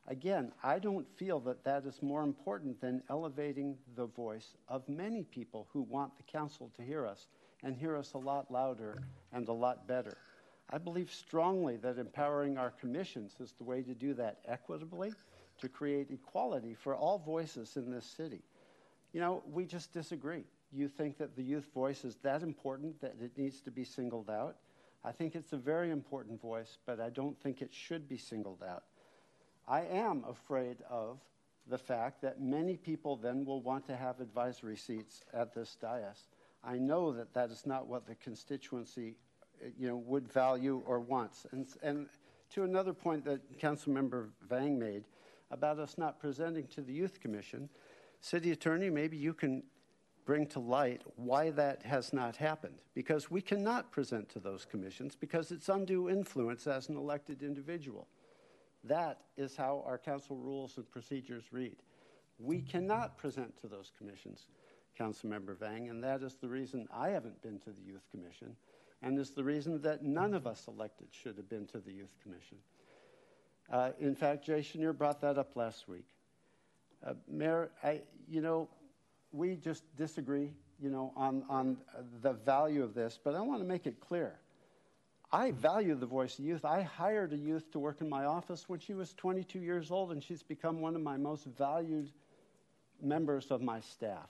Again, 0.06 0.52
I 0.62 0.78
don't 0.78 1.06
feel 1.16 1.40
that 1.40 1.64
that 1.64 1.86
is 1.86 2.02
more 2.02 2.22
important 2.22 2.80
than 2.80 3.02
elevating 3.08 3.76
the 3.96 4.06
voice 4.06 4.56
of 4.68 4.86
many 4.88 5.24
people 5.24 5.66
who 5.72 5.82
want 5.82 6.16
the 6.16 6.22
council 6.22 6.70
to 6.76 6.82
hear 6.82 7.06
us 7.06 7.26
and 7.62 7.76
hear 7.76 7.96
us 7.96 8.12
a 8.12 8.18
lot 8.18 8.50
louder 8.50 9.02
and 9.32 9.48
a 9.48 9.52
lot 9.52 9.86
better. 9.88 10.16
I 10.70 10.78
believe 10.78 11.10
strongly 11.10 11.76
that 11.78 11.98
empowering 11.98 12.58
our 12.58 12.70
commissions 12.70 13.36
is 13.40 13.52
the 13.52 13.64
way 13.64 13.82
to 13.82 13.94
do 13.94 14.14
that 14.14 14.40
equitably, 14.46 15.12
to 15.60 15.68
create 15.68 16.10
equality 16.10 16.74
for 16.74 16.94
all 16.94 17.18
voices 17.18 17.76
in 17.76 17.90
this 17.90 18.06
city. 18.06 18.42
You 19.12 19.20
know, 19.20 19.42
we 19.50 19.64
just 19.64 19.92
disagree. 19.92 20.44
You 20.74 20.88
think 20.88 21.18
that 21.18 21.36
the 21.36 21.42
youth 21.42 21.72
voice 21.72 22.04
is 22.04 22.16
that 22.22 22.42
important 22.42 23.00
that 23.00 23.14
it 23.22 23.38
needs 23.38 23.60
to 23.60 23.70
be 23.70 23.84
singled 23.84 24.28
out. 24.28 24.56
I 25.04 25.12
think 25.12 25.34
it's 25.36 25.52
a 25.52 25.56
very 25.56 25.90
important 25.90 26.40
voice, 26.40 26.78
but 26.84 26.98
I 26.98 27.10
don't 27.10 27.38
think 27.40 27.62
it 27.62 27.72
should 27.72 28.08
be 28.08 28.16
singled 28.16 28.62
out. 28.66 28.84
I 29.68 29.82
am 29.82 30.24
afraid 30.28 30.78
of 30.90 31.18
the 31.68 31.78
fact 31.78 32.20
that 32.22 32.40
many 32.40 32.76
people 32.76 33.16
then 33.16 33.44
will 33.44 33.62
want 33.62 33.86
to 33.86 33.96
have 33.96 34.20
advisory 34.20 34.76
seats 34.76 35.24
at 35.32 35.54
this 35.54 35.76
dais. 35.80 36.28
I 36.64 36.78
know 36.78 37.12
that 37.12 37.32
that 37.34 37.50
is 37.50 37.66
not 37.66 37.86
what 37.86 38.06
the 38.06 38.14
constituency 38.16 39.14
you 39.78 39.88
know, 39.88 39.96
would 39.96 40.30
value 40.30 40.82
or 40.86 41.00
wants. 41.00 41.46
And, 41.52 41.66
and 41.82 42.08
to 42.50 42.64
another 42.64 42.92
point 42.92 43.24
that 43.26 43.60
Councilmember 43.60 44.28
Vang 44.48 44.78
made 44.78 45.04
about 45.50 45.78
us 45.78 45.96
not 45.96 46.18
presenting 46.18 46.66
to 46.68 46.80
the 46.80 46.92
Youth 46.92 47.20
Commission, 47.20 47.68
City 48.20 48.50
Attorney, 48.50 48.90
maybe 48.90 49.16
you 49.16 49.34
can 49.34 49.62
bring 50.24 50.46
to 50.46 50.60
light 50.60 51.02
why 51.16 51.50
that 51.50 51.82
has 51.84 52.12
not 52.12 52.36
happened. 52.36 52.76
Because 52.94 53.30
we 53.30 53.40
cannot 53.40 53.90
present 53.90 54.28
to 54.30 54.40
those 54.40 54.64
commissions 54.64 55.16
because 55.16 55.50
it's 55.50 55.68
undue 55.68 56.08
influence 56.08 56.66
as 56.66 56.88
an 56.88 56.96
elected 56.96 57.42
individual. 57.42 58.08
That 58.84 59.20
is 59.36 59.56
how 59.56 59.82
our 59.86 59.98
council 59.98 60.36
rules 60.36 60.76
and 60.76 60.90
procedures 60.90 61.44
read. 61.52 61.76
We 62.38 62.60
cannot 62.60 63.16
present 63.16 63.58
to 63.60 63.68
those 63.68 63.92
commissions, 63.96 64.46
Councilmember 64.98 65.58
Vang, 65.58 65.88
and 65.88 66.02
that 66.02 66.22
is 66.22 66.34
the 66.34 66.48
reason 66.48 66.88
I 66.92 67.10
haven't 67.10 67.40
been 67.42 67.58
to 67.60 67.70
the 67.70 67.82
Youth 67.82 68.06
Commission 68.10 68.56
and 69.02 69.18
is 69.18 69.30
the 69.30 69.44
reason 69.44 69.80
that 69.82 70.02
none 70.02 70.34
of 70.34 70.46
us 70.46 70.66
elected 70.66 71.08
should 71.10 71.36
have 71.36 71.48
been 71.48 71.66
to 71.66 71.78
the 71.78 71.92
Youth 71.92 72.14
Commission. 72.22 72.58
Uh, 73.70 73.90
in 73.98 74.14
fact, 74.14 74.44
Jay 74.44 74.60
Schenirer 74.60 74.96
brought 74.96 75.20
that 75.20 75.38
up 75.38 75.56
last 75.56 75.88
week. 75.88 76.06
Uh, 77.06 77.14
Mayor, 77.28 77.70
I, 77.82 78.00
you 78.28 78.40
know, 78.40 78.68
we 79.34 79.56
just 79.56 79.82
disagree, 79.96 80.50
you 80.80 80.90
know, 80.90 81.12
on, 81.16 81.44
on 81.48 81.76
the 82.22 82.32
value 82.32 82.82
of 82.82 82.94
this, 82.94 83.18
but 83.22 83.34
I 83.34 83.40
want 83.40 83.60
to 83.60 83.66
make 83.66 83.86
it 83.86 84.00
clear. 84.00 84.38
I 85.32 85.50
value 85.50 85.96
the 85.96 86.06
voice 86.06 86.38
of 86.38 86.44
youth. 86.44 86.64
I 86.64 86.82
hired 86.82 87.32
a 87.32 87.36
youth 87.36 87.70
to 87.72 87.78
work 87.80 88.00
in 88.00 88.08
my 88.08 88.24
office 88.24 88.68
when 88.68 88.78
she 88.78 88.94
was 88.94 89.12
22 89.14 89.58
years 89.58 89.90
old, 89.90 90.12
and 90.12 90.22
she's 90.22 90.42
become 90.42 90.80
one 90.80 90.94
of 90.94 91.02
my 91.02 91.16
most 91.16 91.44
valued 91.44 92.10
members 93.02 93.50
of 93.50 93.60
my 93.60 93.80
staff 93.80 94.28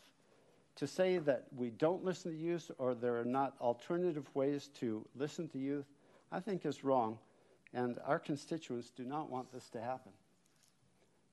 to 0.77 0.87
say 0.87 1.19
that 1.19 1.45
we 1.57 1.71
don't 1.71 2.05
listen 2.05 2.33
to 2.33 2.37
youth 2.37 2.71
or 2.79 2.95
there 2.95 3.19
are 3.19 3.25
not 3.25 3.55
alternative 3.61 4.29
ways 4.35 4.71
to 4.81 5.05
listen 5.15 5.49
to 5.49 5.59
youth, 5.59 5.87
I 6.33 6.41
think 6.41 6.67
is 6.67 6.83
wrong. 6.83 7.19
And 7.73 7.99
our 8.07 8.19
constituents 8.19 8.91
do 8.91 9.05
not 9.05 9.31
want 9.31 9.53
this 9.53 9.69
to 9.71 9.81
happen. 9.81 10.13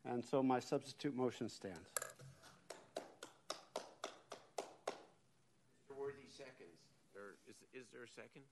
And 0.06 0.24
so 0.24 0.44
my 0.44 0.60
substitute 0.60 1.16
motion 1.16 1.50
stands. 1.50 1.80
Mr. 5.90 5.98
Worthy 5.98 6.30
seconds. 6.30 6.78
Or 7.16 7.36
is, 7.94 7.98
is 7.98 7.98
there 7.98 8.04
a 8.04 8.08
second? 8.08 8.44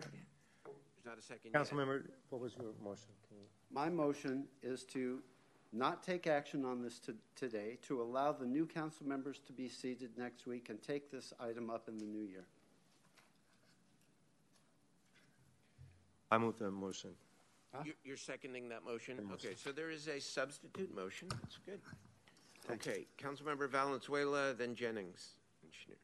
There's 0.00 1.06
not 1.06 1.18
a 1.18 1.22
second 1.22 1.52
Councilmember, 1.52 2.02
what 2.30 2.40
was 2.40 2.54
your 2.56 2.72
motion? 2.82 3.08
My 3.70 3.88
motion 3.88 4.44
is 4.62 4.84
to 4.84 5.20
not 5.72 6.02
take 6.02 6.26
action 6.26 6.64
on 6.64 6.82
this 6.82 6.98
to, 7.00 7.14
today, 7.36 7.78
to 7.82 8.00
allow 8.00 8.32
the 8.32 8.46
new 8.46 8.66
council 8.66 9.06
members 9.06 9.40
to 9.46 9.52
be 9.52 9.68
seated 9.68 10.10
next 10.16 10.46
week 10.46 10.70
and 10.70 10.82
take 10.82 11.10
this 11.10 11.32
item 11.40 11.70
up 11.70 11.88
in 11.88 11.98
the 11.98 12.06
new 12.06 12.22
year. 12.22 12.44
I 16.30 16.38
move 16.38 16.58
the 16.58 16.70
motion. 16.70 17.10
Huh? 17.74 17.84
You're 18.04 18.16
seconding 18.16 18.68
that 18.70 18.84
motion? 18.84 19.18
Okay, 19.34 19.54
so 19.54 19.72
there 19.72 19.90
is 19.90 20.08
a 20.08 20.20
substitute 20.20 20.94
motion. 20.94 21.28
That's 21.28 21.58
good. 21.66 21.80
Okay, 22.70 23.06
Councilmember 23.18 23.68
Valenzuela, 23.68 24.54
then 24.54 24.74
Jennings. 24.74 25.36
Engineer. 25.64 25.96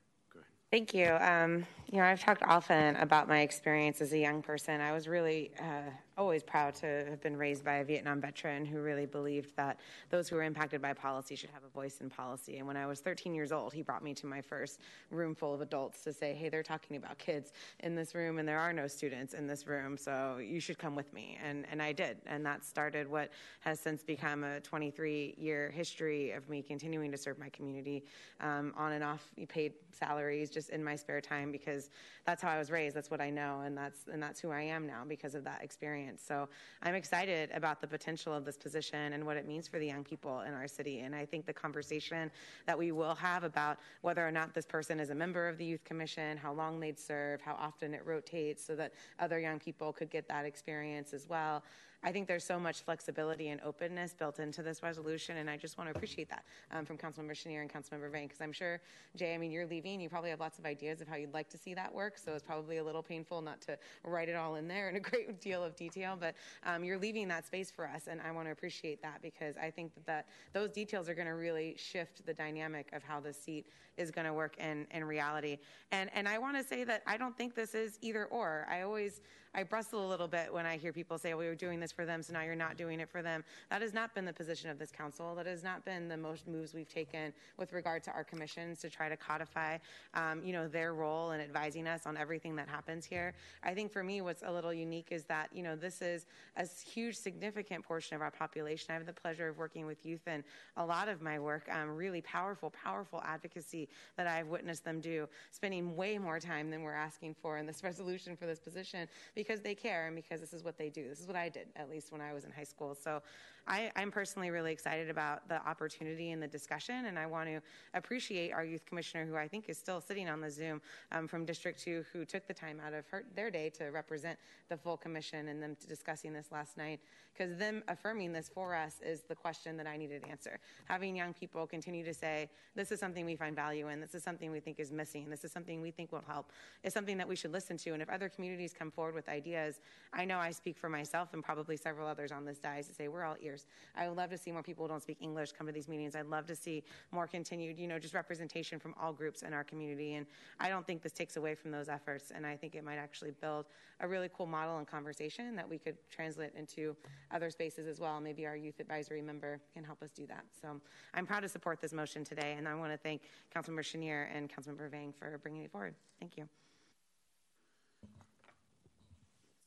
Thank 0.75 0.93
you. 0.93 1.17
Um, 1.21 1.65
you 1.93 1.99
know, 1.99 2.05
I've 2.05 2.19
talked 2.19 2.43
often 2.43 2.97
about 2.97 3.29
my 3.29 3.43
experience 3.43 4.01
as 4.01 4.13
a 4.13 4.19
young 4.19 4.43
person. 4.43 4.81
I 4.81 4.91
was 4.91 5.07
really 5.07 5.53
uh, 5.61 5.89
always 6.17 6.43
proud 6.43 6.75
to 6.77 6.87
have 7.09 7.21
been 7.21 7.37
raised 7.37 7.65
by 7.65 7.77
a 7.77 7.85
Vietnam 7.85 8.21
veteran 8.21 8.65
who 8.65 8.81
really 8.81 9.07
believed 9.07 9.55
that 9.57 9.81
those 10.11 10.29
who 10.29 10.37
were 10.37 10.43
impacted 10.43 10.81
by 10.81 10.93
policy 10.93 11.35
should 11.35 11.51
have 11.51 11.65
a 11.65 11.69
voice 11.69 12.01
in 12.01 12.09
policy. 12.09 12.59
And 12.59 12.67
when 12.67 12.77
I 12.77 12.87
was 12.87 13.01
13 13.01 13.35
years 13.35 13.51
old, 13.51 13.73
he 13.73 13.83
brought 13.83 14.03
me 14.03 14.15
to 14.15 14.27
my 14.27 14.41
first 14.41 14.81
room 15.11 15.35
full 15.35 15.53
of 15.53 15.61
adults 15.61 16.03
to 16.03 16.13
say, 16.13 16.33
hey, 16.33 16.49
they're 16.49 16.63
talking 16.63 16.97
about 16.97 17.19
kids 17.19 17.53
in 17.81 17.97
this 17.97 18.15
room, 18.15 18.39
and 18.39 18.49
there 18.49 18.61
are 18.61 18.73
no 18.73 18.87
students 18.87 19.35
in 19.35 19.47
this 19.47 19.67
room, 19.67 19.97
so 19.97 20.39
you 20.39 20.61
should 20.61 20.79
come 20.79 20.95
with 20.95 21.13
me. 21.13 21.37
And, 21.45 21.67
and 21.71 21.83
I 21.83 21.93
did. 21.93 22.19
And 22.27 22.47
that 22.47 22.65
started 22.65 23.11
what 23.11 23.31
has 23.61 23.81
since 23.81 24.03
become 24.05 24.45
a 24.45 24.61
23 24.61 25.35
year 25.37 25.71
history 25.75 26.31
of 26.31 26.49
me 26.49 26.63
continuing 26.63 27.11
to 27.11 27.19
serve 27.19 27.39
my 27.39 27.49
community 27.49 28.05
um, 28.41 28.73
on 28.77 28.93
and 28.93 29.03
off 29.03 29.29
paid 29.49 29.73
salaries 29.91 30.51
just 30.51 30.71
in 30.71 30.83
my 30.83 30.95
spare 30.95 31.21
time 31.21 31.51
because 31.51 31.91
that's 32.25 32.41
how 32.41 32.51
I 32.51 32.59
was 32.59 32.71
raised. 32.71 32.95
That's 32.95 33.11
what 33.11 33.21
I 33.21 33.31
know, 33.31 33.63
and 33.65 33.77
that's, 33.77 34.07
and 34.13 34.23
that's 34.23 34.41
who 34.41 34.51
I 34.51 34.63
am 34.63 34.87
now 34.87 35.03
because 35.07 35.35
of 35.35 35.45
that 35.45 35.63
experience 35.63 36.04
experience. 36.05 36.23
So 36.27 36.49
I'm 36.83 36.95
excited 36.95 37.51
about 37.55 37.81
the 37.81 37.87
potential 37.87 38.33
of 38.33 38.45
this 38.45 38.57
position 38.57 39.13
and 39.13 39.25
what 39.25 39.37
it 39.37 39.47
means 39.47 39.69
for 39.69 39.79
the 39.79 39.87
young 39.87 40.05
people 40.05 40.41
in 40.43 40.53
our 40.53 40.69
city. 40.69 41.01
And 41.01 41.15
I 41.15 41.25
think 41.25 41.47
the 41.47 41.53
conversation 41.53 42.31
that 42.67 42.79
we 42.79 42.93
will 42.93 43.15
have 43.15 43.45
about 43.45 43.79
whether 44.03 44.27
or 44.27 44.31
not 44.31 44.55
this 44.55 44.67
person 44.67 45.01
is 45.01 45.11
a 45.11 45.15
member 45.15 45.49
of 45.49 45.59
the 45.59 45.65
Youth 45.65 45.85
Commission, 45.85 46.37
how 46.37 46.53
long 46.53 46.81
they'd 46.81 46.99
serve, 46.99 47.41
how 47.41 47.57
often 47.59 47.95
it 47.95 48.03
rotates, 48.05 48.65
so 48.65 48.77
that 48.77 48.93
other 49.19 49.39
young 49.39 49.59
people 49.59 49.93
could 49.93 50.11
get 50.11 50.29
that 50.29 50.45
experience 50.45 51.13
as 51.13 51.29
well. 51.29 51.63
I 52.05 52.13
think 52.13 52.29
there's 52.29 52.45
so 52.45 52.61
much 52.61 52.83
flexibility 52.83 53.49
and 53.49 53.61
openness 53.63 54.13
built 54.13 54.39
into 54.39 54.63
this 54.63 54.83
resolution, 54.83 55.39
and 55.39 55.49
I 55.49 55.57
just 55.57 55.79
want 55.79 55.91
to 55.91 55.97
appreciate 55.97 56.29
that 56.29 56.45
um, 56.71 56.85
from 56.85 56.99
Councilmember 56.99 57.33
Schenirer 57.33 57.63
and 57.63 57.73
Councilmember 57.73 58.13
Vang, 58.13 58.27
because 58.27 58.43
I'm 58.43 58.53
sure, 58.53 58.81
Jay, 59.17 59.35
I 59.35 59.39
mean, 59.39 59.51
you're 59.51 59.67
leaving. 59.67 60.01
You 60.01 60.11
probably 60.11 60.29
have 60.29 60.39
lots 60.39 60.59
of 60.59 60.67
ideas 60.67 61.01
of 61.01 61.09
how 61.09 61.17
you'd 61.17 61.33
like 61.33 61.49
to 61.49 61.59
see 61.59 61.73
that 61.73 61.93
work, 61.93 62.19
so 62.19 62.35
it's 62.35 62.43
probably 62.43 62.77
a 62.77 62.85
little 62.85 63.03
painful 63.03 63.41
not 63.41 63.61
to 63.63 63.79
write 64.05 64.29
it 64.29 64.37
all 64.37 64.57
in 64.57 64.69
there 64.69 64.91
in 64.91 64.97
a 64.97 65.01
great 65.11 65.41
deal 65.41 65.65
of 65.65 65.75
detail, 65.77 66.17
but 66.19 66.35
um, 66.67 66.85
you're 66.85 66.99
leaving 66.99 67.27
that 67.29 67.47
space 67.47 67.71
for 67.71 67.89
us, 67.89 68.07
and 68.07 68.21
I 68.21 68.31
want 68.33 68.49
to 68.49 68.53
appreciate 68.53 69.01
that 69.01 69.23
because 69.23 69.57
I 69.57 69.71
think 69.71 69.95
that, 69.95 70.07
that 70.07 70.29
those 70.53 70.71
details 70.71 71.09
are 71.09 71.15
going 71.15 71.27
to 71.27 71.35
really 71.35 71.75
shift 71.79 72.25
the 72.27 72.35
dynamic 72.35 72.91
of 72.93 73.03
how 73.03 73.19
the 73.19 73.33
seat 73.33 73.67
is 73.97 74.11
going 74.11 74.27
to 74.27 74.33
work 74.33 74.59
in, 74.59 74.87
in 74.91 75.05
reality. 75.05 75.59
And, 75.91 76.11
and 76.15 76.29
I 76.29 76.39
want 76.39 76.57
to 76.57 76.65
say 76.65 76.85
that 76.85 77.03
I 77.07 77.17
don't 77.17 77.37
think 77.37 77.55
this 77.55 77.75
is 77.75 77.99
either 78.03 78.27
or. 78.27 78.67
I 78.71 78.83
always 78.83 79.21
I 79.57 79.63
bristle 79.63 80.05
a 80.05 80.09
little 80.09 80.27
bit 80.27 80.53
when 80.53 80.67
I 80.67 80.77
hear 80.77 80.93
people 80.93 81.17
say, 81.17 81.33
we 81.35 81.47
were 81.47 81.55
doing 81.55 81.79
this 81.79 81.93
for 81.93 82.05
them, 82.05 82.25
so 82.25 82.33
now 82.33 82.43
you're 82.43 82.57
not 82.57 82.77
doing 82.77 82.99
it 82.99 83.09
for 83.09 83.23
them. 83.23 83.45
That 83.71 83.83
has 83.83 83.95
not 83.95 84.13
been 84.13 84.25
the 84.25 84.33
position 84.33 84.69
of 84.69 84.81
this 84.81 84.91
council. 84.91 85.37
That 85.37 85.47
has 85.47 85.63
not 85.63 85.85
been 85.85 86.09
the 86.09 86.17
most 86.17 86.49
moves 86.49 86.75
we've 86.75 86.93
taken 86.93 87.33
with 87.57 87.73
regard 87.73 88.03
to 88.05 88.11
our 88.11 88.25
commissions 88.25 88.81
to 88.81 88.91
try 88.91 89.09
to 89.09 89.17
codify, 89.17 89.79
um, 90.15 90.43
you 90.45 90.53
know, 90.53 90.67
their 90.67 90.93
role 90.93 91.31
in 91.31 91.41
advising 91.41 91.87
us 91.87 92.05
on 92.05 92.17
everything 92.17 92.57
that 92.57 92.69
happens 92.69 93.05
here. 93.05 93.33
I 93.63 93.75
think 93.75 93.93
for 93.93 94.03
me, 94.03 94.23
what's 94.23 94.43
a 94.43 94.51
little 94.51 94.75
unique 94.75 95.09
is 95.13 95.23
that, 95.27 95.51
you 95.53 95.63
know, 95.63 95.77
this 95.77 96.03
is 96.03 96.27
a 96.57 96.67
huge, 96.67 97.17
significant 97.17 97.85
portion 97.85 98.17
of 98.17 98.23
our 98.23 98.33
population. 98.33 98.87
I 98.91 98.95
have 98.95 99.07
the 99.07 99.13
pleasure 99.13 99.49
of 99.49 99.57
working 99.57 99.87
with 99.87 100.05
youth 100.05 100.23
and 100.27 100.43
a 100.77 100.85
lot 100.85 101.09
of 101.09 101.23
my 101.23 101.39
work, 101.39 101.69
um, 101.71 101.91
really 101.91 102.23
powerful, 102.23 102.71
powerful 102.71 103.23
advocacy 103.25 103.89
that 104.17 104.27
I've 104.27 104.49
witnessed 104.49 104.85
them 104.85 105.01
do, 105.01 105.29
spending 105.53 105.95
way 105.95 106.19
more 106.19 106.41
time 106.41 106.71
than 106.71 106.83
we're 106.83 106.93
asking 106.93 107.37
for 107.41 107.57
in 107.59 107.67
this 107.67 107.85
resolution 107.85 108.37
for 108.37 108.47
this 108.47 108.59
position 108.59 109.09
because 109.35 109.44
they 109.63 109.75
care 109.75 110.07
and 110.07 110.17
because 110.17 110.41
this 110.41 110.53
is 110.53 110.65
what 110.65 110.77
they 110.79 110.89
do. 110.89 111.09
This 111.09 111.21
is 111.21 111.27
what 111.27 111.37
I 111.37 111.49
did, 111.49 111.69
at 111.77 111.91
least 111.91 112.13
when 112.13 112.21
I 112.21 112.33
was 112.33 112.45
in 112.45 112.51
high 112.51 112.65
school. 112.65 112.95
So 112.95 113.23
I, 113.67 113.91
am 113.97 114.11
personally 114.11 114.51
really 114.51 114.73
excited 114.73 115.09
about 115.09 115.49
the 115.49 115.67
opportunity 115.67 116.33
and 116.33 116.43
the 116.43 116.47
discussion, 116.47 117.07
and 117.07 117.19
I 117.19 117.27
want 117.27 117.49
to 117.49 117.61
appreciate 117.95 118.53
our 118.53 118.65
youth 118.65 118.85
commissioner, 118.85 119.25
who 119.25 119.37
I 119.37 119.49
think 119.49 119.69
is 119.69 119.79
still 119.79 120.01
sitting 120.01 120.29
on 120.29 120.41
the 120.41 120.51
Zoom 120.51 120.83
um, 121.13 121.27
from 121.27 121.45
District 121.45 121.81
2, 121.81 122.05
who 122.13 122.25
took 122.25 122.47
the 122.47 122.53
time 122.53 122.81
out 122.85 122.93
of 122.93 123.07
her, 123.09 123.25
their 123.35 123.51
day 123.51 123.71
to 123.71 123.85
represent 123.87 124.39
the 124.69 124.77
full 124.77 124.97
commission 124.97 125.49
and 125.49 125.63
them 125.63 125.77
discussing 125.89 126.33
this 126.33 126.53
last 126.53 126.77
night. 126.77 127.01
Because 127.37 127.57
them 127.57 127.83
affirming 127.89 128.33
this 128.33 128.49
for 128.49 128.75
us 128.75 128.97
is 129.05 129.23
the 129.23 129.35
question 129.35 129.77
that 129.77 129.87
I 129.87 129.97
needed 129.97 130.23
to 130.23 130.29
answer. 130.29 130.59
Having 130.85 131.17
young 131.17 131.33
people 131.33 131.67
continue 131.67 132.05
to 132.05 132.15
say, 132.15 132.49
this 132.77 132.93
is 132.93 133.01
something 133.01 133.25
we 133.27 133.37
find 133.37 133.57
value 133.57 133.89
in, 133.89 134.01
this 134.01 134.15
is 134.15 134.23
something 134.23 134.51
we 134.51 134.61
think 134.61 134.79
is 134.79 134.93
missing, 134.93 135.29
this 135.29 135.45
is 135.45 135.51
something 135.51 135.81
we 135.81 135.91
think 135.91 136.13
will 136.13 136.25
help, 136.27 136.51
is 136.85 136.93
something 136.93 137.19
that 137.19 137.27
we 137.27 137.35
should 137.35 137.53
listen 137.53 137.77
to. 137.79 137.93
And 137.93 138.03
if 138.03 138.09
other 138.09 138.29
communities 138.29 138.73
come 138.77 138.91
forward 138.91 139.15
with 139.15 139.29
ideas. 139.29 139.81
I 140.13 140.25
know 140.25 140.39
I 140.39 140.51
speak 140.51 140.79
for 140.79 140.89
myself 140.89 141.33
and 141.33 141.43
probably 141.43 141.77
several 141.77 142.07
others 142.07 142.31
on 142.33 142.45
this 142.45 142.59
dais 142.59 142.87
to 142.87 142.95
say 142.95 143.09
we're 143.09 143.25
all 143.25 143.37
ears. 143.41 143.67
I 143.97 144.09
would 144.09 144.17
love 144.17 144.31
to 144.31 144.39
see 144.39 144.53
more 144.53 144.63
people 144.63 144.85
who 144.85 144.91
don't 144.91 145.03
speak 145.03 145.19
English 145.21 145.53
come 145.53 145.67
to 145.67 145.73
these 145.73 145.89
meetings. 145.89 146.15
I'd 146.15 146.27
love 146.27 146.47
to 146.47 146.57
see 146.57 146.85
more 147.11 147.27
continued, 147.27 147.79
you 147.79 147.89
know, 147.89 147.99
just 147.99 148.15
representation 148.15 148.79
from 148.79 148.95
all 149.01 149.13
groups 149.13 149.43
in 149.43 149.53
our 149.53 149.65
community. 149.65 150.15
And 150.15 150.27
I 150.61 150.69
don't 150.69 150.87
think 150.87 151.03
this 151.03 151.13
takes 151.13 151.37
away 151.37 151.55
from 151.55 151.71
those 151.71 151.89
efforts. 151.89 152.33
And 152.35 152.47
I 152.47 152.57
think 152.57 152.75
it 152.75 152.85
might 152.85 152.97
actually 152.97 153.33
build 153.41 153.67
a 154.01 154.09
really 154.09 154.29
cool 154.37 154.47
model 154.47 154.79
and 154.79 154.87
conversation 154.87 155.57
that 155.57 155.69
we 155.69 155.79
could 155.79 155.97
translate 156.11 156.53
into 156.57 156.97
other 157.33 157.51
spaces 157.51 157.87
as 157.87 158.01
well. 158.01 158.21
Maybe 158.21 158.47
our 158.47 158.57
youth 158.57 158.81
advisory 158.81 159.23
member 159.23 159.61
can 159.73 159.85
help 159.85 160.03
us 160.03 160.11
do 160.11 160.27
that. 160.27 160.45
So 160.61 160.81
I'm 161.15 161.27
proud 161.27 161.41
to 161.41 161.49
support 161.49 161.81
this 161.81 161.93
motion 161.93 162.25
today. 162.25 162.55
And 162.57 162.69
I 162.69 162.75
want 162.75 162.93
to 162.93 162.99
thank 162.99 163.23
Councilmember 163.55 163.81
Schenirer 163.81 164.27
and 164.35 164.51
Councilmember 164.51 164.91
Vang 164.91 165.13
for 165.13 165.39
bringing 165.39 165.63
it 165.63 165.71
forward. 165.71 165.95
Thank 166.21 166.37
you. 166.37 166.49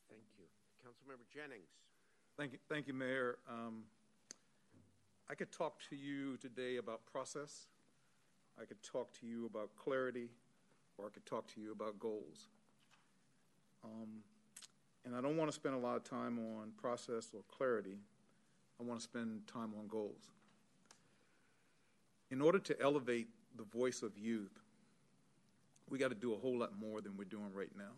Thank 0.10 0.22
you. 0.38 0.46
Councilmember 0.86 1.26
Jennings. 1.34 1.70
Thank 2.38 2.52
you, 2.52 2.60
thank 2.70 2.88
you, 2.88 2.94
Mayor. 2.94 3.38
Um, 3.50 3.84
I 5.30 5.36
could 5.36 5.52
talk 5.52 5.82
to 5.90 5.96
you 5.96 6.38
today 6.38 6.78
about 6.78 7.06
process. 7.06 7.68
I 8.62 8.66
could 8.66 8.82
talk 8.84 9.12
to 9.20 9.28
you 9.28 9.46
about 9.46 9.70
clarity, 9.76 10.30
or 10.98 11.08
I 11.08 11.10
could 11.10 11.26
talk 11.26 11.48
to 11.56 11.62
you 11.62 11.72
about 11.72 12.00
goals. 12.00 12.48
Um, 13.84 14.24
and 15.08 15.16
I 15.16 15.22
don't 15.22 15.38
want 15.38 15.50
to 15.50 15.56
spend 15.56 15.74
a 15.74 15.78
lot 15.78 15.96
of 15.96 16.04
time 16.04 16.38
on 16.38 16.72
process 16.78 17.30
or 17.34 17.40
clarity. 17.48 17.98
I 18.78 18.84
want 18.84 19.00
to 19.00 19.04
spend 19.04 19.48
time 19.48 19.72
on 19.80 19.88
goals. 19.88 20.32
In 22.30 22.42
order 22.42 22.60
to 22.60 22.82
elevate 22.82 23.30
the 23.56 23.64
voice 23.64 24.04
of 24.04 24.18
youth, 24.18 24.60
we 25.90 25.98
got 25.98 26.10
to 26.10 26.16
do 26.16 26.34
a 26.34 26.38
whole 26.38 26.60
lot 26.60 26.78
more 26.78 27.00
than 27.00 27.16
we're 27.16 27.24
doing 27.24 27.54
right 27.54 27.72
now. 27.78 27.94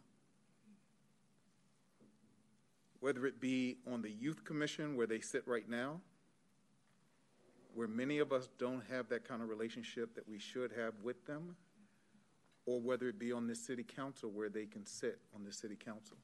Whether 2.99 3.25
it 3.25 3.41
be 3.41 3.77
on 3.91 4.03
the 4.03 4.11
Youth 4.11 4.43
Commission 4.43 4.95
where 4.95 5.07
they 5.07 5.19
sit 5.19 5.47
right 5.47 5.67
now, 5.67 6.01
where 7.73 7.87
many 7.87 8.19
of 8.19 8.31
us 8.31 8.49
don't 8.59 8.83
have 8.91 9.09
that 9.09 9.27
kind 9.27 9.41
of 9.41 9.49
relationship 9.49 10.13
that 10.13 10.29
we 10.29 10.37
should 10.37 10.71
have 10.73 10.93
with 11.01 11.25
them, 11.25 11.55
or 12.67 12.79
whether 12.79 13.09
it 13.09 13.17
be 13.17 13.31
on 13.31 13.47
the 13.47 13.55
city 13.55 13.83
council 13.83 14.29
where 14.29 14.49
they 14.49 14.67
can 14.67 14.85
sit 14.85 15.17
on 15.33 15.43
the 15.43 15.51
city 15.51 15.75
council. 15.75 16.17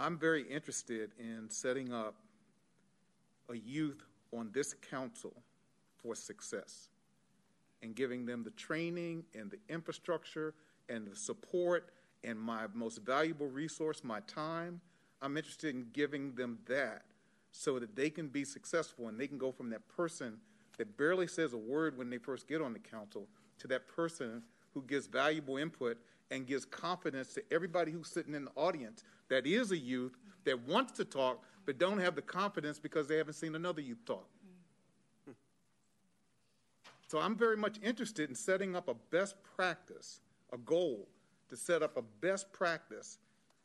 I'm 0.00 0.16
very 0.16 0.42
interested 0.42 1.10
in 1.18 1.50
setting 1.50 1.92
up 1.92 2.14
a 3.50 3.56
youth 3.56 4.04
on 4.32 4.50
this 4.52 4.74
council 4.74 5.32
for 5.96 6.14
success 6.14 6.88
and 7.82 7.96
giving 7.96 8.24
them 8.24 8.44
the 8.44 8.50
training 8.50 9.24
and 9.34 9.50
the 9.50 9.58
infrastructure 9.68 10.54
and 10.88 11.06
the 11.06 11.16
support 11.16 11.90
and 12.22 12.38
my 12.38 12.66
most 12.74 12.98
valuable 12.98 13.48
resource, 13.48 14.04
my 14.04 14.20
time. 14.20 14.80
I'm 15.20 15.36
interested 15.36 15.74
in 15.74 15.86
giving 15.92 16.32
them 16.34 16.58
that 16.68 17.02
so 17.50 17.80
that 17.80 17.96
they 17.96 18.10
can 18.10 18.28
be 18.28 18.44
successful 18.44 19.08
and 19.08 19.18
they 19.18 19.26
can 19.26 19.38
go 19.38 19.50
from 19.50 19.68
that 19.70 19.86
person 19.88 20.38
that 20.76 20.96
barely 20.96 21.26
says 21.26 21.54
a 21.54 21.58
word 21.58 21.98
when 21.98 22.08
they 22.08 22.18
first 22.18 22.46
get 22.46 22.62
on 22.62 22.72
the 22.72 22.78
council 22.78 23.26
to 23.58 23.66
that 23.66 23.88
person 23.88 24.42
who 24.74 24.82
gives 24.82 25.08
valuable 25.08 25.56
input 25.56 25.98
and 26.30 26.46
gives 26.46 26.64
confidence 26.64 27.32
to 27.34 27.42
everybody 27.50 27.90
who's 27.90 28.08
sitting 28.08 28.34
in 28.34 28.44
the 28.44 28.50
audience 28.54 29.02
that 29.28 29.46
is 29.46 29.72
a 29.72 29.78
youth 29.78 30.16
that 30.44 30.60
wants 30.66 30.92
to 30.92 31.04
talk 31.04 31.44
but 31.66 31.78
don't 31.78 31.98
have 31.98 32.14
the 32.14 32.22
confidence 32.22 32.78
because 32.78 33.06
they 33.08 33.16
haven't 33.16 33.34
seen 33.34 33.54
another 33.54 33.80
youth 33.80 34.04
talk. 34.06 34.26
So 37.08 37.18
I'm 37.18 37.36
very 37.36 37.56
much 37.56 37.78
interested 37.82 38.28
in 38.28 38.34
setting 38.34 38.76
up 38.76 38.88
a 38.88 38.94
best 39.10 39.34
practice, 39.56 40.20
a 40.52 40.58
goal 40.58 41.08
to 41.48 41.56
set 41.56 41.82
up 41.82 41.96
a 41.96 42.02
best 42.20 42.52
practice 42.52 43.18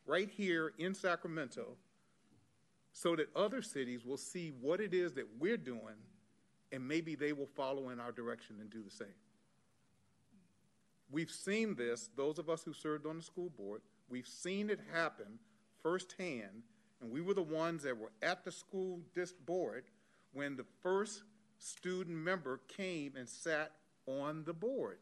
right 0.06 0.30
here 0.30 0.74
in 0.78 0.94
Sacramento 0.94 1.78
so 2.94 3.16
that 3.16 3.28
other 3.36 3.62
cities 3.62 4.06
will 4.06 4.18
see 4.18 4.54
what 4.62 4.80
it 4.80 4.94
is 4.94 5.14
that 5.14 5.28
we're 5.40 5.58
doing 5.58 5.96
and 6.72 6.88
maybe 6.88 7.16
they 7.16 7.34
will 7.34 7.50
follow 7.56 7.90
in 7.90 8.00
our 8.00 8.12
direction 8.12 8.58
and 8.60 8.70
do 8.70 8.82
the 8.82 8.92
same. 8.92 9.08
We've 11.14 11.30
seen 11.30 11.76
this, 11.76 12.10
those 12.18 12.40
of 12.40 12.50
us 12.50 12.64
who 12.64 12.74
served 12.74 13.06
on 13.06 13.18
the 13.18 13.24
school 13.24 13.52
board, 13.56 13.82
we've 14.10 14.28
seen 14.28 14.72
it 14.72 14.80
happen 14.92 15.38
firsthand, 15.84 16.64
and 17.00 17.12
we 17.12 17.22
were 17.22 17.36
the 17.36 17.44
ones 17.44 17.84
that 17.84 17.96
were 17.96 18.12
at 18.24 18.44
the 18.44 18.52
school 18.52 19.00
board 19.46 19.84
when 20.34 20.58
the 20.58 20.66
first 20.82 21.22
student 21.60 22.18
member 22.18 22.62
came 22.68 23.14
and 23.16 23.30
sat 23.30 23.74
on 24.08 24.44
the 24.44 24.54
board. 24.54 24.98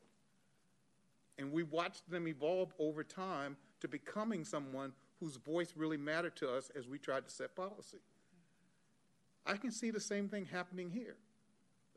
And 1.38 1.54
we 1.54 1.64
watched 1.64 2.12
them 2.12 2.28
evolve 2.28 2.74
over 2.78 3.06
time 3.06 3.56
to 3.80 3.88
becoming 3.88 4.44
someone 4.44 4.92
whose 5.22 5.38
voice 5.38 5.76
really 5.78 5.96
mattered 5.96 6.36
to 6.36 6.52
us 6.52 6.72
as 6.78 6.90
we 6.90 7.00
tried 7.00 7.24
to 7.24 7.32
set 7.32 7.56
policy. 7.56 8.02
I 9.46 9.56
can 9.56 9.72
see 9.72 9.92
the 9.92 10.02
same 10.02 10.28
thing 10.28 10.46
happening 10.46 10.92
here, 10.92 11.16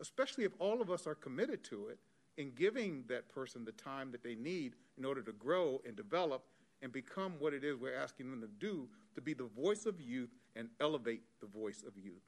especially 0.00 0.44
if 0.44 0.52
all 0.60 0.80
of 0.80 0.88
us 0.88 1.04
are 1.04 1.16
committed 1.16 1.64
to 1.64 1.88
it 1.88 1.98
in 2.36 2.52
giving 2.56 3.04
that 3.08 3.28
person 3.28 3.64
the 3.64 3.72
time 3.72 4.10
that 4.12 4.22
they 4.22 4.34
need 4.34 4.74
in 4.98 5.04
order 5.04 5.22
to 5.22 5.32
grow 5.32 5.80
and 5.86 5.96
develop 5.96 6.44
and 6.82 6.92
become 6.92 7.34
what 7.38 7.54
it 7.54 7.64
is 7.64 7.76
we're 7.76 7.96
asking 7.96 8.30
them 8.30 8.40
to 8.40 8.48
do 8.58 8.88
to 9.14 9.20
be 9.20 9.32
the 9.32 9.44
voice 9.44 9.86
of 9.86 10.00
youth 10.00 10.30
and 10.56 10.68
elevate 10.80 11.22
the 11.40 11.46
voice 11.46 11.84
of 11.86 11.96
youth. 11.96 12.22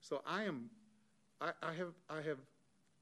So 0.00 0.22
I 0.26 0.44
am 0.44 0.70
I, 1.40 1.50
I, 1.62 1.72
have 1.74 1.92
I 2.10 2.16
have 2.16 2.38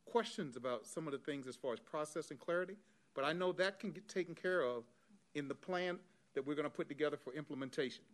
questions 0.04 0.56
about 0.56 0.86
some 0.86 1.06
of 1.06 1.12
the 1.12 1.18
things 1.18 1.46
as 1.46 1.56
far 1.56 1.72
as 1.72 1.80
process 1.80 2.30
and 2.30 2.38
clarity, 2.38 2.76
but 3.14 3.24
I 3.24 3.32
know 3.32 3.52
that 3.52 3.78
can 3.80 3.92
get 3.92 4.08
taken 4.08 4.34
care 4.34 4.62
of 4.62 4.84
in 5.34 5.48
the 5.48 5.54
plan 5.54 5.98
that 6.34 6.46
we're 6.46 6.54
going 6.54 6.64
to 6.64 6.70
put 6.70 6.88
together 6.88 7.16
for 7.16 7.32
implementation. 7.32 8.04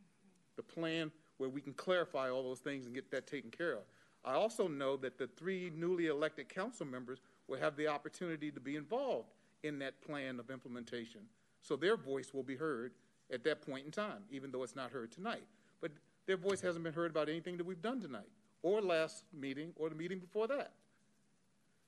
The 0.57 0.63
plan 0.63 1.11
where 1.39 1.49
we 1.49 1.61
can 1.61 1.73
clarify 1.75 2.31
all 2.31 2.43
those 2.43 2.61
things 2.61 2.87
and 2.87 2.95
get 2.95 3.11
that 3.11 3.27
taken 3.27 3.51
care 3.51 3.73
of. 3.73 3.83
I 4.25 4.35
also 4.35 4.69
know 4.69 4.97
that 4.99 5.19
the 5.19 5.27
three 5.27 5.73
newly 5.75 6.07
elected 6.07 6.49
council 6.49 6.87
members 6.87 7.21
will 7.53 7.61
have 7.61 7.77
the 7.77 7.87
opportunity 7.87 8.51
to 8.51 8.61
be 8.61 8.77
involved 8.77 9.29
in 9.63 9.79
that 9.79 10.01
plan 10.01 10.41
of 10.41 10.51
implementation. 10.51 11.21
So 11.61 11.77
their 11.77 11.99
voice 11.99 12.33
will 12.33 12.43
be 12.43 12.57
heard 12.57 12.93
at 13.31 13.45
that 13.45 13.61
point 13.61 13.85
in 13.85 13.93
time, 13.93 14.23
even 14.31 14.51
though 14.51 14.63
it's 14.63 14.75
not 14.75 14.91
heard 14.91 15.13
tonight. 15.13 15.45
But 15.81 15.93
their 16.27 16.39
voice 16.39 16.63
hasn't 16.63 16.83
been 16.83 16.95
heard 16.95 17.11
about 17.11 17.29
anything 17.29 17.59
that 17.59 17.67
we've 17.67 17.83
done 17.83 18.01
tonight 18.01 18.31
or 18.63 18.81
last 18.81 19.25
meeting 19.39 19.73
or 19.77 19.91
the 19.91 19.95
meeting 19.95 20.19
before 20.19 20.47
that. 20.49 20.73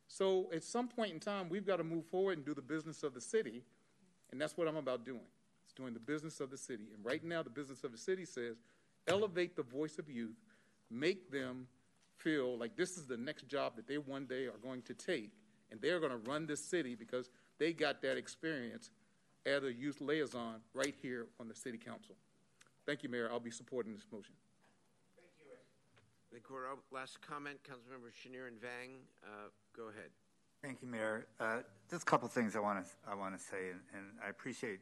So 0.06 0.50
at 0.54 0.62
some 0.62 0.86
point 0.86 1.12
in 1.12 1.18
time, 1.18 1.48
we've 1.48 1.66
got 1.66 1.76
to 1.78 1.84
move 1.84 2.04
forward 2.06 2.36
and 2.36 2.44
do 2.44 2.52
the 2.52 2.62
business 2.62 3.02
of 3.02 3.14
the 3.14 3.20
city, 3.20 3.62
and 4.30 4.40
that's 4.40 4.56
what 4.58 4.68
I'm 4.68 4.76
about 4.76 5.06
doing. 5.06 5.26
It's 5.64 5.72
doing 5.72 5.94
the 5.94 6.00
business 6.00 6.40
of 6.40 6.50
the 6.50 6.58
city. 6.58 6.88
And 6.94 7.02
right 7.02 7.24
now, 7.24 7.42
the 7.42 7.48
business 7.48 7.84
of 7.84 7.92
the 7.92 7.98
city 7.98 8.26
says 8.26 8.56
elevate 9.08 9.56
the 9.56 9.62
voice 9.62 9.98
of 9.98 10.10
youth, 10.10 10.36
make 10.90 11.30
them 11.30 11.66
feel 12.18 12.58
like 12.58 12.76
this 12.76 12.98
is 12.98 13.06
the 13.06 13.16
next 13.16 13.48
job 13.48 13.76
that 13.76 13.88
they 13.88 13.96
one 13.96 14.26
day 14.26 14.44
are 14.44 14.58
going 14.62 14.82
to 14.82 14.94
take, 14.94 15.32
and 15.70 15.80
they're 15.80 16.00
going 16.00 16.12
to 16.12 16.30
run 16.30 16.46
this 16.46 16.64
city 16.64 16.94
because 16.94 17.28
they 17.58 17.72
got 17.72 18.02
that 18.02 18.16
experience 18.16 18.90
as 19.46 19.62
a 19.62 19.72
youth 19.72 20.00
liaison 20.00 20.60
right 20.72 20.94
here 21.02 21.26
on 21.40 21.48
the 21.48 21.54
city 21.54 21.78
council. 21.78 22.14
Thank 22.86 23.02
you, 23.02 23.08
Mayor. 23.08 23.28
I'll 23.30 23.40
be 23.40 23.50
supporting 23.50 23.94
this 23.94 24.06
motion. 24.12 24.34
Thank 25.16 25.30
you, 25.38 25.52
it. 25.52 26.34
The 26.34 26.40
court, 26.40 26.64
last 26.92 27.20
comment, 27.20 27.58
Councilmember 27.62 28.12
Schenirer 28.12 28.48
and 28.48 28.60
Vang, 28.60 29.00
uh, 29.24 29.48
go 29.76 29.84
ahead. 29.88 30.10
Thank 30.62 30.80
you, 30.80 30.88
Mayor. 30.88 31.26
Uh, 31.38 31.58
just 31.90 32.02
a 32.02 32.06
couple 32.06 32.28
things 32.28 32.56
I 32.56 32.60
want 32.60 32.84
to 32.84 32.90
I 33.06 33.14
want 33.14 33.36
to 33.36 33.42
say, 33.42 33.70
and, 33.70 33.80
and, 33.92 34.04
I 34.24 34.30
appreciate 34.30 34.80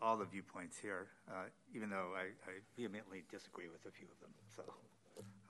all 0.00 0.16
the 0.16 0.24
viewpoints 0.24 0.78
here, 0.78 1.08
uh, 1.28 1.50
even 1.74 1.90
though 1.90 2.12
I, 2.14 2.30
I, 2.48 2.62
vehemently 2.76 3.24
disagree 3.28 3.68
with 3.68 3.84
a 3.86 3.90
few 3.90 4.06
of 4.06 4.20
them. 4.20 4.30
So 4.54 4.62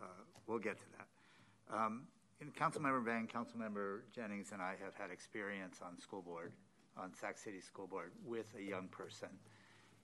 uh, 0.00 0.06
we'll 0.47 0.58
get 0.58 0.78
to 0.78 0.84
that. 0.97 1.76
Um, 1.76 2.05
and 2.41 2.55
Councilmember 2.55 3.05
Vang, 3.05 3.26
Councilmember 3.26 4.00
Jennings, 4.15 4.52
and 4.52 4.62
I 4.62 4.75
have 4.83 4.94
had 4.94 5.10
experience 5.10 5.81
on 5.84 5.99
school 5.99 6.23
board, 6.23 6.52
on 6.97 7.12
Sac 7.15 7.39
City 7.39 7.60
School 7.60 7.86
Board, 7.86 8.12
with 8.25 8.47
a 8.58 8.62
young 8.62 8.89
person 8.89 9.28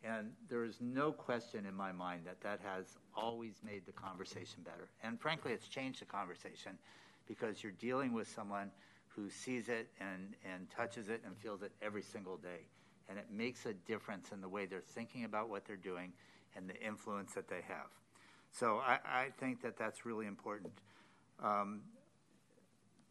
and 0.05 0.33
there 0.49 0.65
is 0.65 0.77
no 0.81 1.11
question 1.11 1.65
in 1.65 1.75
my 1.75 1.91
mind 1.91 2.23
that 2.27 2.41
that 2.43 2.61
has 2.63 2.99
always 3.17 3.55
made 3.65 3.87
the 3.87 3.93
conversation 3.93 4.63
better. 4.63 4.89
And 5.03 5.19
frankly, 5.19 5.53
it's 5.53 5.67
changed 5.67 6.03
the 6.03 6.05
conversation 6.05 6.73
because 7.27 7.63
you're 7.63 7.73
dealing 7.73 8.13
with 8.13 8.29
someone 8.29 8.71
who 9.09 9.31
sees 9.31 9.71
it 9.71 9.89
and, 9.99 10.35
and 10.45 10.69
touches 10.71 11.09
it 11.09 11.23
and 11.25 11.37
feels 11.39 11.63
it 11.63 11.73
every 11.81 12.03
single 12.03 12.37
day. 12.37 12.67
And 13.09 13.19
it 13.19 13.27
makes 13.33 13.65
a 13.65 13.73
difference 13.73 14.31
in 14.31 14.43
the 14.43 14.49
way 14.49 14.67
they're 14.67 14.81
thinking 14.81 15.25
about 15.25 15.49
what 15.49 15.65
they're 15.65 15.77
doing 15.77 16.13
and 16.55 16.69
the 16.69 16.79
influence 16.83 17.33
that 17.33 17.49
they 17.49 17.63
have. 17.67 17.89
So 18.53 18.83
I, 18.85 18.99
I 19.05 19.29
think 19.39 19.63
that 19.63 19.79
that's 19.79 20.05
really 20.05 20.27
important. 20.27 20.73
Um, 21.43 21.81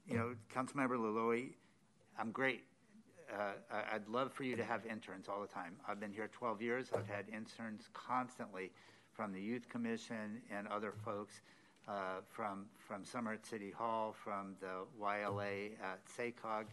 you 0.07 0.17
know, 0.17 0.35
Councilmember 0.53 0.98
Loloee, 0.98 1.51
I'm 2.19 2.32
great 2.32 2.64
uh, 3.32 3.53
I'd 3.91 4.07
love 4.07 4.32
for 4.32 4.43
you 4.43 4.56
to 4.56 4.64
have 4.64 4.85
interns 4.85 5.27
all 5.27 5.41
the 5.41 5.48
time. 5.48 5.75
I've 5.88 5.99
been 5.99 6.11
here 6.11 6.30
12 6.32 6.61
years. 6.61 6.88
I've 6.95 7.07
had 7.07 7.25
interns 7.30 7.90
constantly 7.93 8.72
from 9.11 9.32
the 9.32 9.41
Youth 9.41 9.69
Commission 9.69 10.41
and 10.51 10.67
other 10.67 10.93
folks 11.03 11.41
uh, 11.88 12.22
from 12.30 12.65
from 12.77 13.03
Summer 13.03 13.33
at 13.33 13.45
City 13.45 13.72
Hall, 13.72 14.14
from 14.23 14.56
the 14.59 14.85
YLA 15.01 15.72
at 15.82 15.99
SACOG. 16.07 16.65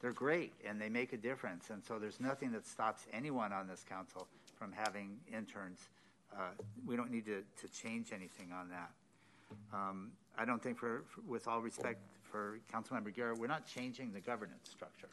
They're 0.00 0.12
great 0.12 0.52
and 0.66 0.80
they 0.80 0.88
make 0.88 1.12
a 1.12 1.16
difference. 1.16 1.70
And 1.70 1.84
so 1.84 1.98
there's 1.98 2.20
nothing 2.20 2.52
that 2.52 2.66
stops 2.66 3.06
anyone 3.12 3.52
on 3.52 3.68
this 3.68 3.84
council 3.86 4.26
from 4.58 4.72
having 4.72 5.18
interns. 5.32 5.88
Uh, 6.32 6.52
we 6.86 6.96
don't 6.96 7.10
need 7.10 7.26
to, 7.26 7.42
to 7.60 7.68
change 7.68 8.12
anything 8.12 8.50
on 8.52 8.70
that. 8.70 8.90
Um, 9.74 10.12
I 10.38 10.44
don't 10.44 10.62
think, 10.62 10.78
for, 10.78 11.02
for, 11.08 11.20
with 11.28 11.46
all 11.48 11.60
respect 11.60 12.00
for 12.30 12.60
Councilmember 12.72 13.14
Guerra, 13.14 13.34
we're 13.34 13.46
not 13.46 13.66
changing 13.66 14.12
the 14.12 14.20
governance 14.20 14.68
structure. 14.70 15.08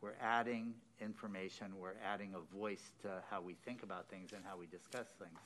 We're 0.00 0.16
adding 0.20 0.74
information, 1.00 1.72
we're 1.80 1.96
adding 2.04 2.34
a 2.34 2.56
voice 2.56 2.92
to 3.02 3.22
how 3.30 3.40
we 3.40 3.54
think 3.54 3.82
about 3.82 4.08
things 4.08 4.32
and 4.32 4.42
how 4.44 4.56
we 4.56 4.66
discuss 4.66 5.06
things. 5.18 5.38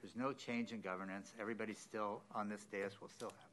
There's 0.00 0.16
no 0.16 0.32
change 0.32 0.72
in 0.72 0.80
governance. 0.80 1.32
Everybody 1.40 1.74
still 1.74 2.22
on 2.34 2.48
this 2.48 2.64
dais 2.70 3.00
will 3.00 3.08
still 3.08 3.30
have 3.30 3.48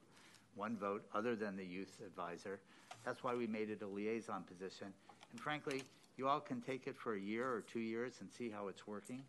one 0.56 0.78
vote 0.78 1.04
other 1.14 1.36
than 1.36 1.56
the 1.56 1.66
youth 1.66 1.98
advisor. 2.06 2.60
That's 3.06 3.24
why 3.24 3.36
we 3.36 3.48
made 3.48 3.70
it 3.70 3.82
a 3.82 3.88
liaison 3.88 4.44
position. 4.44 4.88
And 5.32 5.40
frankly, 5.40 5.84
you 6.18 6.28
all 6.28 6.42
can 6.42 6.62
take 6.62 6.88
it 6.88 6.96
for 6.98 7.16
a 7.16 7.20
year 7.20 7.50
or 7.50 7.62
two 7.62 7.80
years 7.80 8.16
and 8.20 8.30
see 8.30 8.50
how 8.50 8.68
it's 8.68 8.86
working. 8.86 9.24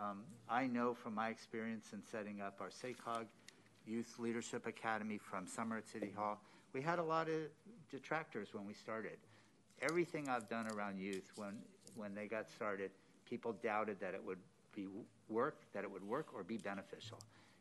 Um, 0.00 0.22
I 0.48 0.66
know 0.66 0.94
from 0.94 1.14
my 1.14 1.28
experience 1.28 1.92
in 1.92 2.02
setting 2.10 2.40
up 2.40 2.60
our 2.60 2.70
SACOG 2.70 3.26
Youth 3.86 4.14
Leadership 4.18 4.66
Academy 4.66 5.18
from 5.18 5.46
summer 5.46 5.76
at 5.76 5.88
City 5.88 6.12
Hall, 6.16 6.40
we 6.72 6.80
had 6.80 6.98
a 6.98 7.02
lot 7.02 7.28
of 7.28 7.40
detractors 7.90 8.48
when 8.52 8.66
we 8.66 8.74
started. 8.74 9.18
Everything 9.80 10.28
I've 10.28 10.48
done 10.48 10.68
around 10.68 10.98
youth, 10.98 11.30
when 11.36 11.58
when 11.96 12.14
they 12.14 12.26
got 12.26 12.48
started, 12.50 12.90
people 13.28 13.54
doubted 13.62 14.00
that 14.00 14.14
it 14.14 14.24
would 14.24 14.38
be 14.74 14.86
work, 15.28 15.60
that 15.74 15.84
it 15.84 15.90
would 15.90 16.06
work 16.06 16.28
or 16.34 16.42
be 16.42 16.56
beneficial. 16.56 17.18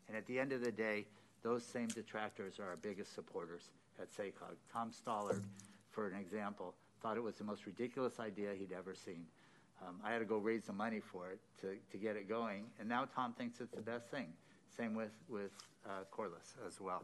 And 0.07 0.15
at 0.15 0.25
the 0.25 0.39
end 0.39 0.51
of 0.53 0.63
the 0.63 0.71
day, 0.71 1.05
those 1.43 1.65
same 1.65 1.87
detractors 1.87 2.59
are 2.59 2.67
our 2.67 2.77
biggest 2.77 3.13
supporters 3.13 3.69
at 3.99 4.09
SACOG. 4.11 4.55
Tom 4.71 4.91
Stallard, 4.91 5.43
for 5.89 6.07
an 6.07 6.17
example, 6.17 6.73
thought 7.01 7.17
it 7.17 7.23
was 7.23 7.35
the 7.35 7.43
most 7.43 7.65
ridiculous 7.65 8.19
idea 8.19 8.53
he'd 8.57 8.71
ever 8.71 8.93
seen. 8.93 9.25
Um, 9.85 9.95
I 10.03 10.11
had 10.11 10.19
to 10.19 10.25
go 10.25 10.37
raise 10.37 10.65
the 10.65 10.73
money 10.73 10.99
for 10.99 11.31
it 11.31 11.39
to, 11.61 11.75
to 11.91 11.97
get 11.97 12.15
it 12.15 12.29
going, 12.29 12.65
and 12.79 12.87
now 12.87 13.05
Tom 13.15 13.33
thinks 13.33 13.59
it's 13.59 13.73
the 13.73 13.81
best 13.81 14.07
thing. 14.09 14.27
Same 14.77 14.93
with, 14.93 15.11
with 15.27 15.51
uh, 15.85 16.03
Corliss 16.11 16.55
as 16.67 16.79
well. 16.79 17.03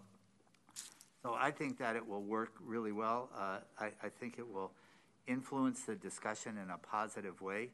So 1.24 1.36
I 1.38 1.52
think 1.52 1.78
that 1.80 1.96
it 1.96 2.08
will 2.08 2.24
work 2.24 2.54
really 2.64 2.92
well. 2.92 3.30
Uh, 3.36 3.60
I, 3.80 3.92
I, 4.04 4.10
think 4.10 4.36
it 4.38 4.48
will 4.48 4.72
influence 5.28 5.82
the 5.84 5.96
discussion 5.96 6.58
in 6.58 6.70
a 6.70 6.78
positive 6.78 7.42
way. 7.42 7.70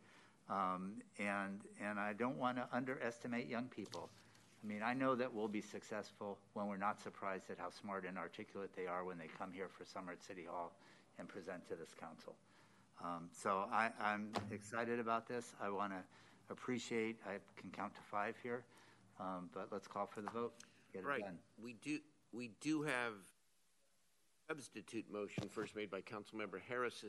Um, 0.49 0.95
and, 1.19 1.61
and 1.81 1.99
I 1.99 2.13
don't 2.13 2.37
want 2.37 2.57
to 2.57 2.67
underestimate 2.71 3.47
young 3.47 3.65
people. 3.65 4.09
I 4.63 4.67
mean, 4.67 4.81
I 4.81 4.93
know 4.93 5.15
that 5.15 5.33
we'll 5.33 5.49
be 5.49 5.61
successful 5.61 6.39
when 6.53 6.67
we're 6.67 6.77
not 6.77 7.01
surprised 7.01 7.49
at 7.49 7.59
how 7.59 7.69
smart 7.69 8.05
and 8.07 8.17
articulate 8.17 8.71
they 8.75 8.87
are 8.87 9.03
when 9.03 9.17
they 9.17 9.27
come 9.37 9.51
here 9.51 9.67
for 9.67 9.83
summer 9.83 10.13
at 10.13 10.23
City 10.23 10.45
Hall 10.49 10.73
and 11.19 11.27
present 11.27 11.67
to 11.67 11.75
this 11.75 11.93
council. 11.99 12.35
Um, 13.03 13.29
so 13.31 13.65
I, 13.71 13.89
am 13.99 14.29
excited 14.51 14.99
about 14.99 15.27
this. 15.27 15.53
I 15.61 15.69
want 15.69 15.91
to 15.91 15.99
appreciate, 16.49 17.19
I 17.25 17.37
can 17.59 17.71
count 17.71 17.93
to 17.95 18.01
five 18.01 18.35
here, 18.41 18.63
um, 19.19 19.49
but 19.53 19.67
let's 19.71 19.87
call 19.87 20.05
for 20.05 20.21
the 20.21 20.29
vote. 20.31 20.53
Get 20.93 21.03
right. 21.03 21.19
it 21.19 21.23
done. 21.23 21.37
We 21.61 21.73
do, 21.81 21.99
we 22.31 22.51
do 22.61 22.83
have 22.83 23.13
substitute 24.47 25.05
motion 25.11 25.47
first 25.49 25.75
made 25.75 25.89
by 25.89 26.01
Councilmember 26.01 26.59
Harris, 26.67 27.03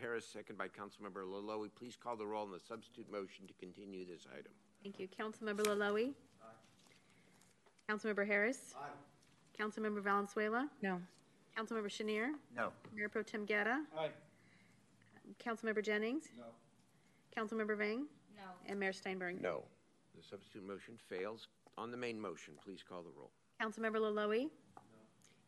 Harris, 0.00 0.26
second 0.26 0.58
by 0.58 0.68
Councilmember 0.68 1.24
Loloee. 1.24 1.70
Please 1.74 1.96
call 1.96 2.16
the 2.16 2.26
roll 2.26 2.42
on 2.44 2.50
the 2.52 2.60
substitute 2.60 3.10
motion 3.10 3.46
to 3.46 3.54
continue 3.54 4.04
this 4.04 4.26
item. 4.32 4.52
Thank 4.82 4.98
you. 5.00 5.08
Councilmember 5.08 5.64
Loloee? 5.64 6.12
Aye. 6.42 7.92
Councilmember 7.92 8.26
Harris? 8.26 8.74
Aye. 8.78 9.62
Councilmember 9.62 10.02
Valenzuela? 10.02 10.68
No. 10.82 11.00
Councilmember 11.56 11.88
Schenirer? 11.88 12.32
No. 12.56 12.70
Mayor 12.94 13.08
Pro 13.08 13.22
Tem 13.22 13.44
Guerra? 13.44 13.82
Aye. 13.98 14.10
Councilmember 15.44 15.82
Jennings? 15.82 16.24
No. 16.36 16.44
Councilmember 17.40 17.76
Vang? 17.78 18.06
No. 18.36 18.42
And 18.68 18.78
Mayor 18.78 18.92
Steinberg? 18.92 19.40
No. 19.40 19.62
The 20.16 20.22
substitute 20.22 20.66
motion 20.66 20.94
fails. 21.08 21.48
On 21.76 21.90
the 21.90 21.96
main 21.96 22.20
motion, 22.20 22.54
please 22.62 22.84
call 22.88 23.02
the 23.02 23.10
roll. 23.16 23.30
Councilmember 23.60 23.96
Loloee? 23.98 24.48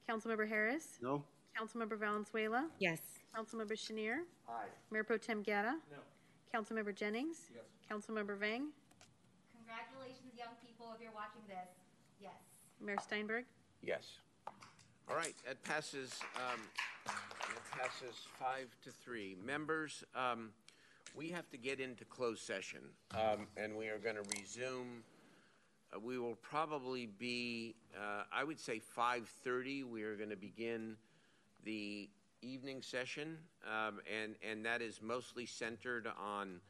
Councilmember 0.08 0.48
Harris? 0.48 0.98
No. 1.02 1.22
Councilmember 1.58 1.98
Valenzuela? 1.98 2.68
Yes. 2.78 3.00
Councilmember 3.36 3.72
Schenirer? 3.72 4.20
Aye. 4.48 4.66
Mayor 4.90 5.04
Pro 5.04 5.18
Tem 5.18 5.42
Guerra? 5.42 5.76
No. 5.90 5.98
Councilmember 6.54 6.94
Jennings? 6.94 7.50
Yes. 7.54 7.64
Councilmember 7.90 8.38
Vang? 8.38 8.68
Congratulations, 9.56 10.32
young 10.36 10.54
people, 10.64 10.92
if 10.94 11.02
you're 11.02 11.12
watching 11.12 11.42
this. 11.48 11.68
Yes. 12.20 12.32
Mayor 12.80 12.98
Steinberg? 13.02 13.44
Yes. 13.82 14.18
All 15.08 15.16
right, 15.16 15.34
it 15.48 15.62
passes. 15.62 16.20
Um, 16.36 16.60
that 17.06 17.70
passes 17.70 18.16
five 18.38 18.68
to 18.84 18.90
three. 18.90 19.36
Members, 19.44 20.02
um, 20.14 20.50
we 21.14 21.28
have 21.28 21.48
to 21.50 21.56
get 21.56 21.78
into 21.80 22.04
closed 22.04 22.42
session, 22.42 22.80
um, 23.14 23.46
and 23.56 23.76
we 23.76 23.86
are 23.88 23.98
going 23.98 24.16
to 24.16 24.24
resume. 24.38 25.02
Uh, 25.94 26.00
we 26.00 26.18
will 26.18 26.36
probably 26.36 27.06
be, 27.06 27.74
uh, 27.96 28.24
I 28.32 28.44
would 28.44 28.58
say, 28.58 28.80
5:30. 28.80 29.84
We 29.84 30.02
are 30.02 30.16
going 30.16 30.30
to 30.30 30.36
begin 30.36 30.96
the 31.64 32.08
evening 32.42 32.82
session, 32.82 33.38
um, 33.64 34.00
and 34.12 34.34
and 34.42 34.64
that 34.64 34.82
is 34.82 35.00
mostly 35.02 35.46
centered 35.46 36.06
on 36.18 36.60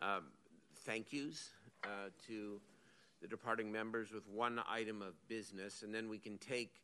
um, 0.00 0.24
thank 0.84 1.12
yous 1.12 1.50
uh, 1.84 2.10
to 2.26 2.60
the 3.22 3.28
departing 3.28 3.70
members 3.72 4.12
with 4.12 4.28
one 4.28 4.60
item 4.68 5.00
of 5.02 5.14
business, 5.28 5.82
and 5.82 5.94
then 5.94 6.08
we 6.08 6.18
can 6.18 6.36
take 6.38 6.82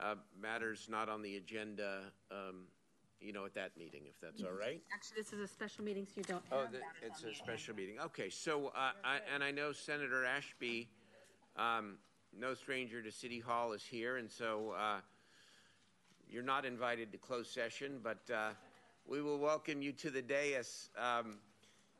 uh, 0.00 0.14
matters 0.40 0.88
not 0.90 1.08
on 1.08 1.22
the 1.22 1.36
agenda. 1.36 2.12
Um, 2.30 2.66
you 3.20 3.32
know, 3.32 3.44
at 3.44 3.52
that 3.54 3.76
meeting, 3.76 4.02
if 4.08 4.14
that's 4.20 4.44
all 4.44 4.52
right. 4.52 4.80
Actually, 4.94 5.22
this 5.22 5.32
is 5.32 5.40
a 5.40 5.48
special 5.48 5.82
meeting, 5.82 6.06
so 6.06 6.12
you 6.18 6.22
don't 6.22 6.44
Oh, 6.52 6.60
have 6.60 6.70
the, 6.70 6.78
that 6.78 6.86
it's 7.04 7.24
a 7.24 7.34
special 7.34 7.74
meeting. 7.74 7.98
Okay, 7.98 8.30
so, 8.30 8.68
uh, 8.68 8.92
I, 9.02 9.18
and 9.34 9.42
I 9.42 9.50
know 9.50 9.72
Senator 9.72 10.24
Ashby, 10.24 10.88
um, 11.58 11.96
no 12.38 12.54
stranger 12.54 13.02
to 13.02 13.10
City 13.10 13.40
Hall, 13.40 13.72
is 13.72 13.82
here, 13.82 14.16
and 14.16 14.30
so 14.30 14.74
uh, 14.78 15.00
you're 16.30 16.42
not 16.42 16.64
invited 16.64 17.10
to 17.12 17.18
close 17.18 17.50
session, 17.50 18.00
but 18.02 18.18
uh, 18.32 18.50
we 19.06 19.20
will 19.20 19.38
welcome 19.38 19.82
you 19.82 19.92
to 19.92 20.10
the 20.10 20.22
dais 20.22 20.90
um, 20.96 21.38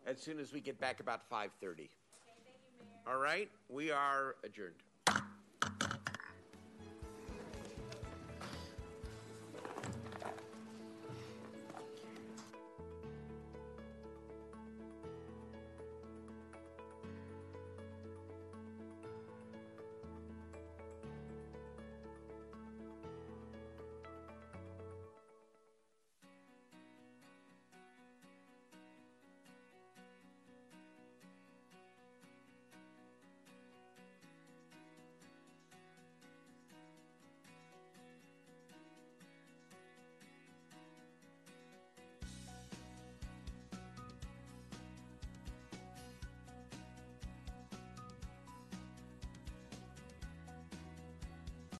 as 0.06 0.20
soon 0.20 0.38
as 0.38 0.52
we 0.52 0.60
get 0.60 0.80
back 0.80 1.00
about 1.00 1.28
5:30. 1.30 1.88
All 3.06 3.18
right, 3.18 3.50
we 3.68 3.90
are 3.90 4.36
adjourned. 4.44 4.87